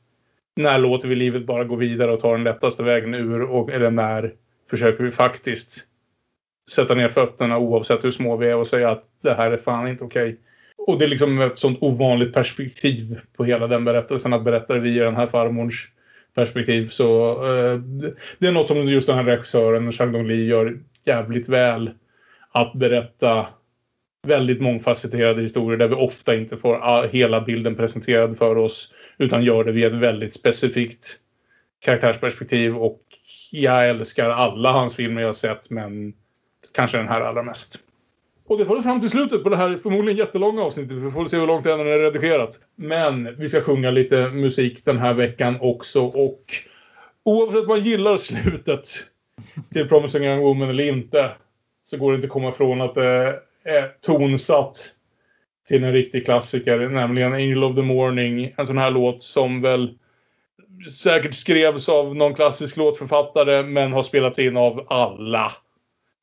när 0.57 0.79
låter 0.79 1.09
vi 1.09 1.15
livet 1.15 1.47
bara 1.47 1.65
gå 1.65 1.77
vidare 1.77 2.13
och 2.13 2.21
ta 2.21 2.33
den 2.33 2.45
lättaste 2.45 2.83
vägen 2.83 3.15
ur 3.15 3.43
och, 3.43 3.73
eller 3.73 3.91
när 3.91 4.33
försöker 4.71 5.05
vi 5.05 5.11
faktiskt 5.11 5.85
sätta 6.71 6.95
ner 6.95 7.09
fötterna 7.09 7.59
oavsett 7.59 8.05
hur 8.05 8.11
små 8.11 8.37
vi 8.37 8.51
är 8.51 8.57
och 8.57 8.67
säga 8.67 8.91
att 8.91 9.05
det 9.23 9.35
här 9.35 9.51
är 9.51 9.57
fan 9.57 9.89
inte 9.89 10.05
okej. 10.05 10.29
Okay. 10.29 10.37
Och 10.87 10.99
det 10.99 11.05
är 11.05 11.09
liksom 11.09 11.41
ett 11.41 11.59
sånt 11.59 11.79
ovanligt 11.81 12.35
perspektiv 12.35 13.21
på 13.37 13.45
hela 13.45 13.67
den 13.67 13.85
berättelsen 13.85 14.33
att 14.33 14.45
berätta 14.45 14.75
det 14.75 14.81
via 14.81 15.05
den 15.05 15.17
här 15.17 15.27
farmors 15.27 15.89
perspektiv. 16.35 16.89
Så 16.89 17.31
eh, 17.31 17.79
det 18.39 18.47
är 18.47 18.53
något 18.53 18.69
som 18.69 18.89
just 18.89 19.07
den 19.07 19.17
här 19.17 19.25
regissören, 19.25 19.93
Chang 19.93 20.13
Dong-Li, 20.13 20.47
gör 20.47 20.79
jävligt 21.07 21.49
väl. 21.49 21.91
Att 22.53 22.73
berätta 22.73 23.47
väldigt 24.27 24.61
mångfacetterade 24.61 25.43
historier 25.43 25.79
där 25.79 25.89
vi 25.89 25.95
ofta 25.95 26.35
inte 26.35 26.57
får 26.57 26.75
ah, 26.75 27.07
hela 27.07 27.41
bilden 27.41 27.75
presenterad 27.75 28.39
för 28.39 28.57
oss 28.57 28.93
utan 29.19 29.45
gör 29.45 29.65
det 29.65 29.73
via 29.73 29.87
ett 29.87 29.93
väldigt 29.93 30.35
specifikt 30.35 31.19
karaktärsperspektiv 31.81 32.77
och 32.77 33.01
jag 33.53 33.89
älskar 33.89 34.31
alla 34.31 34.73
hans 34.73 34.95
filmer 34.95 35.23
jag 35.23 35.37
sett 35.37 35.71
men 35.71 36.13
kanske 36.75 36.99
den 36.99 37.09
här 37.09 37.21
allra 37.21 37.43
mest. 37.43 37.79
Och 38.47 38.59
det 38.59 38.67
får 38.67 38.77
oss 38.77 38.85
fram 38.85 39.01
till 39.01 39.11
slutet 39.11 39.43
på 39.43 39.49
det 39.49 39.57
här 39.57 39.79
förmodligen 39.83 40.19
jättelånga 40.19 40.63
avsnittet. 40.63 40.97
Vi 40.97 41.11
får 41.11 41.25
se 41.25 41.37
hur 41.37 41.47
långt 41.47 41.65
det 41.65 41.73
är 41.73 41.99
redigerat. 41.99 42.61
Men 42.77 43.37
vi 43.37 43.49
ska 43.49 43.61
sjunga 43.61 43.91
lite 43.91 44.29
musik 44.29 44.85
den 44.85 44.99
här 44.99 45.15
veckan 45.15 45.57
också 45.61 46.03
och 46.03 46.41
oavsett 47.25 47.63
om 47.63 47.69
man 47.69 47.83
gillar 47.83 48.17
slutet 48.17 48.87
till 49.73 49.89
Promising 49.89 50.25
Young 50.25 50.41
Woman 50.41 50.69
eller 50.69 50.89
inte 50.89 51.31
så 51.85 51.97
går 51.97 52.13
det 52.13 52.17
inte 52.17 52.27
att 52.27 52.33
komma 52.33 52.49
ifrån 52.49 52.81
att 52.81 52.95
det 52.95 53.41
är 53.65 53.89
tonsatt 54.01 54.91
till 55.69 55.85
en 55.85 55.93
riktig 55.93 56.25
klassiker, 56.25 56.89
nämligen 56.89 57.33
Angel 57.33 57.65
of 57.65 57.77
the 57.77 57.83
Morning. 57.83 58.51
En 58.57 58.67
sån 58.67 58.79
här 58.79 58.91
låt 58.91 59.23
som 59.23 59.61
väl 59.61 59.99
säkert 60.91 61.35
skrevs 61.35 61.89
av 61.89 62.17
någon 62.17 62.35
klassisk 62.35 62.77
låtförfattare 62.77 63.63
men 63.63 63.93
har 63.93 64.03
spelats 64.03 64.39
in 64.39 64.57
av 64.57 64.87
alla. 64.89 65.53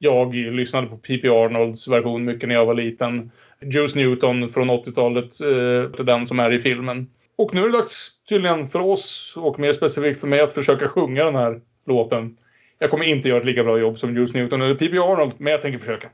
Jag 0.04 0.36
lyssnade 0.36 0.88
på 0.88 0.98
P.P. 0.98 1.30
Arnolds 1.30 1.88
version 1.88 2.26
mycket 2.26 2.50
när 2.50 2.56
jag 2.56 2.66
var 2.66 2.74
liten. 2.74 3.32
Juice 3.62 3.96
Newton 3.96 4.50
från 4.50 4.72
80-talet, 4.72 5.42
eh, 5.42 6.06
den 6.06 6.28
som 6.28 6.40
är 6.40 6.52
i 6.52 6.60
filmen. 6.60 7.08
Och 7.38 7.54
nu 7.54 7.62
är 7.62 7.66
det 7.66 7.78
dags 7.78 8.10
tydligen 8.30 8.68
för 8.68 8.80
oss 8.80 9.34
och 9.38 9.60
mer 9.60 9.74
specifikt 9.74 10.20
för 10.20 10.28
mig 10.28 10.40
att 10.42 10.54
försöka 10.54 10.88
sjunga 10.88 11.24
den 11.24 11.36
här 11.36 11.62
låten. 11.88 12.38
Jag 12.80 12.90
kommer 12.90 13.06
inte 13.06 13.30
göra 13.30 13.40
ett 13.40 13.46
lika 13.46 13.64
bra 13.64 13.80
jobb 13.80 13.98
som 13.98 14.16
Juice 14.16 14.34
Newton 14.34 14.62
eller 14.62 14.76
P.P. 14.76 14.98
Arnold, 14.98 15.34
men 15.38 15.52
jag 15.52 15.62
tänker 15.62 15.80
försöka. 15.80 16.10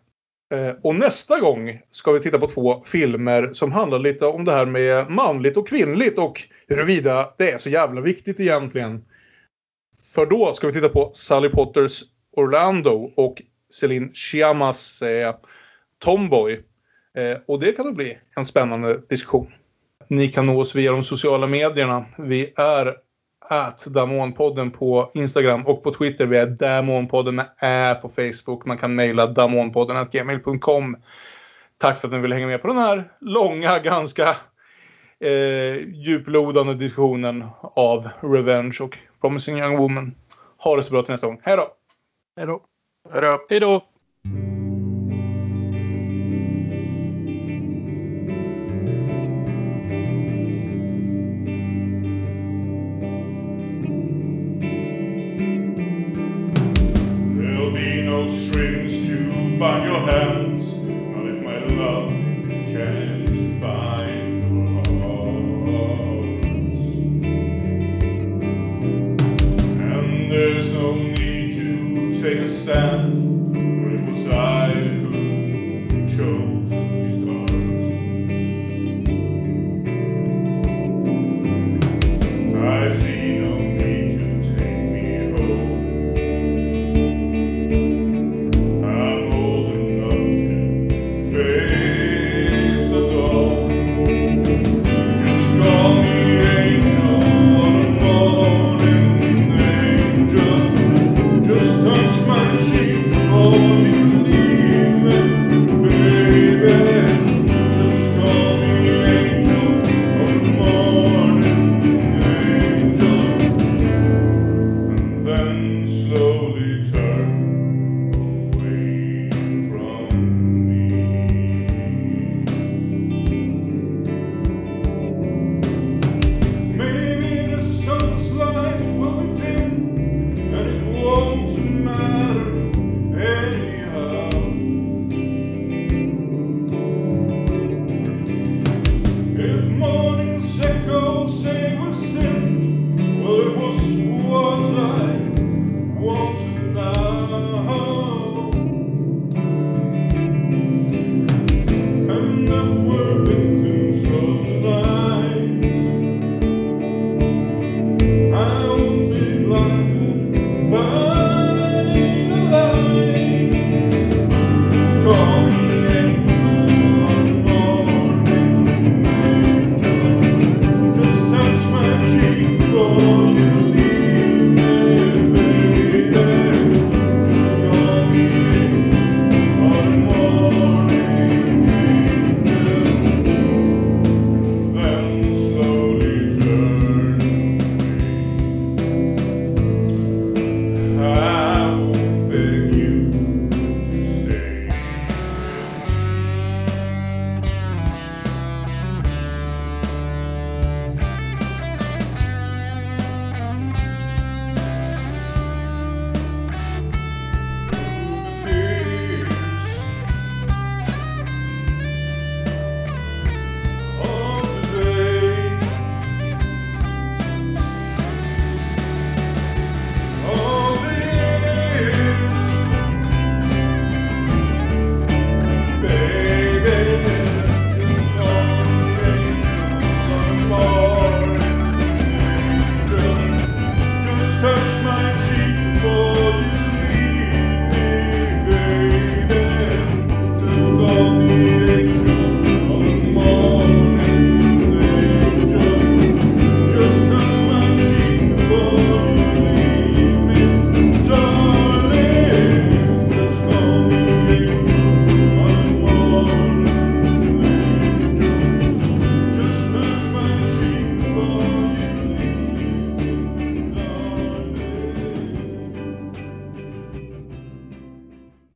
Eh, 0.53 0.75
och 0.83 0.95
nästa 0.95 1.39
gång 1.39 1.79
ska 1.89 2.11
vi 2.11 2.19
titta 2.19 2.39
på 2.39 2.47
två 2.47 2.83
filmer 2.85 3.49
som 3.53 3.71
handlar 3.71 3.99
lite 3.99 4.25
om 4.25 4.45
det 4.45 4.51
här 4.51 4.65
med 4.65 5.09
manligt 5.09 5.57
och 5.57 5.67
kvinnligt 5.67 6.19
och 6.19 6.41
huruvida 6.67 7.33
det 7.37 7.51
är 7.51 7.57
så 7.57 7.69
jävla 7.69 8.01
viktigt 8.01 8.39
egentligen. 8.39 9.05
För 10.13 10.25
då 10.25 10.53
ska 10.53 10.67
vi 10.67 10.73
titta 10.73 10.89
på 10.89 11.09
Sally 11.13 11.49
Potters 11.49 12.03
Orlando 12.31 13.11
och 13.15 13.41
Celine 13.73 14.13
Chiamas 14.13 15.01
eh, 15.01 15.35
Tomboy. 15.99 16.63
Eh, 17.17 17.37
och 17.47 17.59
det 17.59 17.71
kan 17.71 17.85
nog 17.85 17.95
bli 17.95 18.17
en 18.37 18.45
spännande 18.45 19.01
diskussion. 19.09 19.51
Ni 20.07 20.27
kan 20.27 20.45
nå 20.45 20.61
oss 20.61 20.75
via 20.75 20.91
de 20.91 21.03
sociala 21.03 21.47
medierna. 21.47 22.05
Vi 22.17 22.53
är 22.55 22.95
att 23.49 23.85
Damonpodden 23.85 24.71
på 24.71 25.11
Instagram 25.13 25.65
och 25.65 25.83
på 25.83 25.93
Twitter. 25.93 26.25
Vi 26.25 26.37
är 26.37 26.47
Damonpodden 26.47 27.35
med 27.35 27.47
Ä 27.61 27.95
på 28.01 28.09
Facebook. 28.09 28.65
Man 28.65 28.77
kan 28.77 28.95
mejla 28.95 29.27
damonpodden.gmail.com. 29.27 30.97
Tack 31.77 31.97
för 31.97 32.07
att 32.07 32.13
ni 32.13 32.19
vill 32.19 32.33
hänga 32.33 32.47
med 32.47 32.61
på 32.61 32.67
den 32.67 32.77
här 32.77 33.11
långa, 33.19 33.79
ganska 33.79 34.35
eh, 35.19 35.77
djuplodande 35.87 36.73
diskussionen 36.73 37.45
av 37.61 38.09
Revenge 38.21 38.77
och 38.81 38.97
Promising 39.21 39.59
Young 39.59 39.77
Woman. 39.77 40.15
Ha 40.57 40.75
det 40.75 40.83
så 40.83 40.91
bra 40.91 41.01
till 41.01 41.11
nästa 41.11 41.27
gång. 41.27 41.41
Hej 41.43 41.57
då! 41.57 41.67
Hej 42.37 42.45
då! 42.45 42.61
Hej 43.49 43.59
då! 43.59 43.83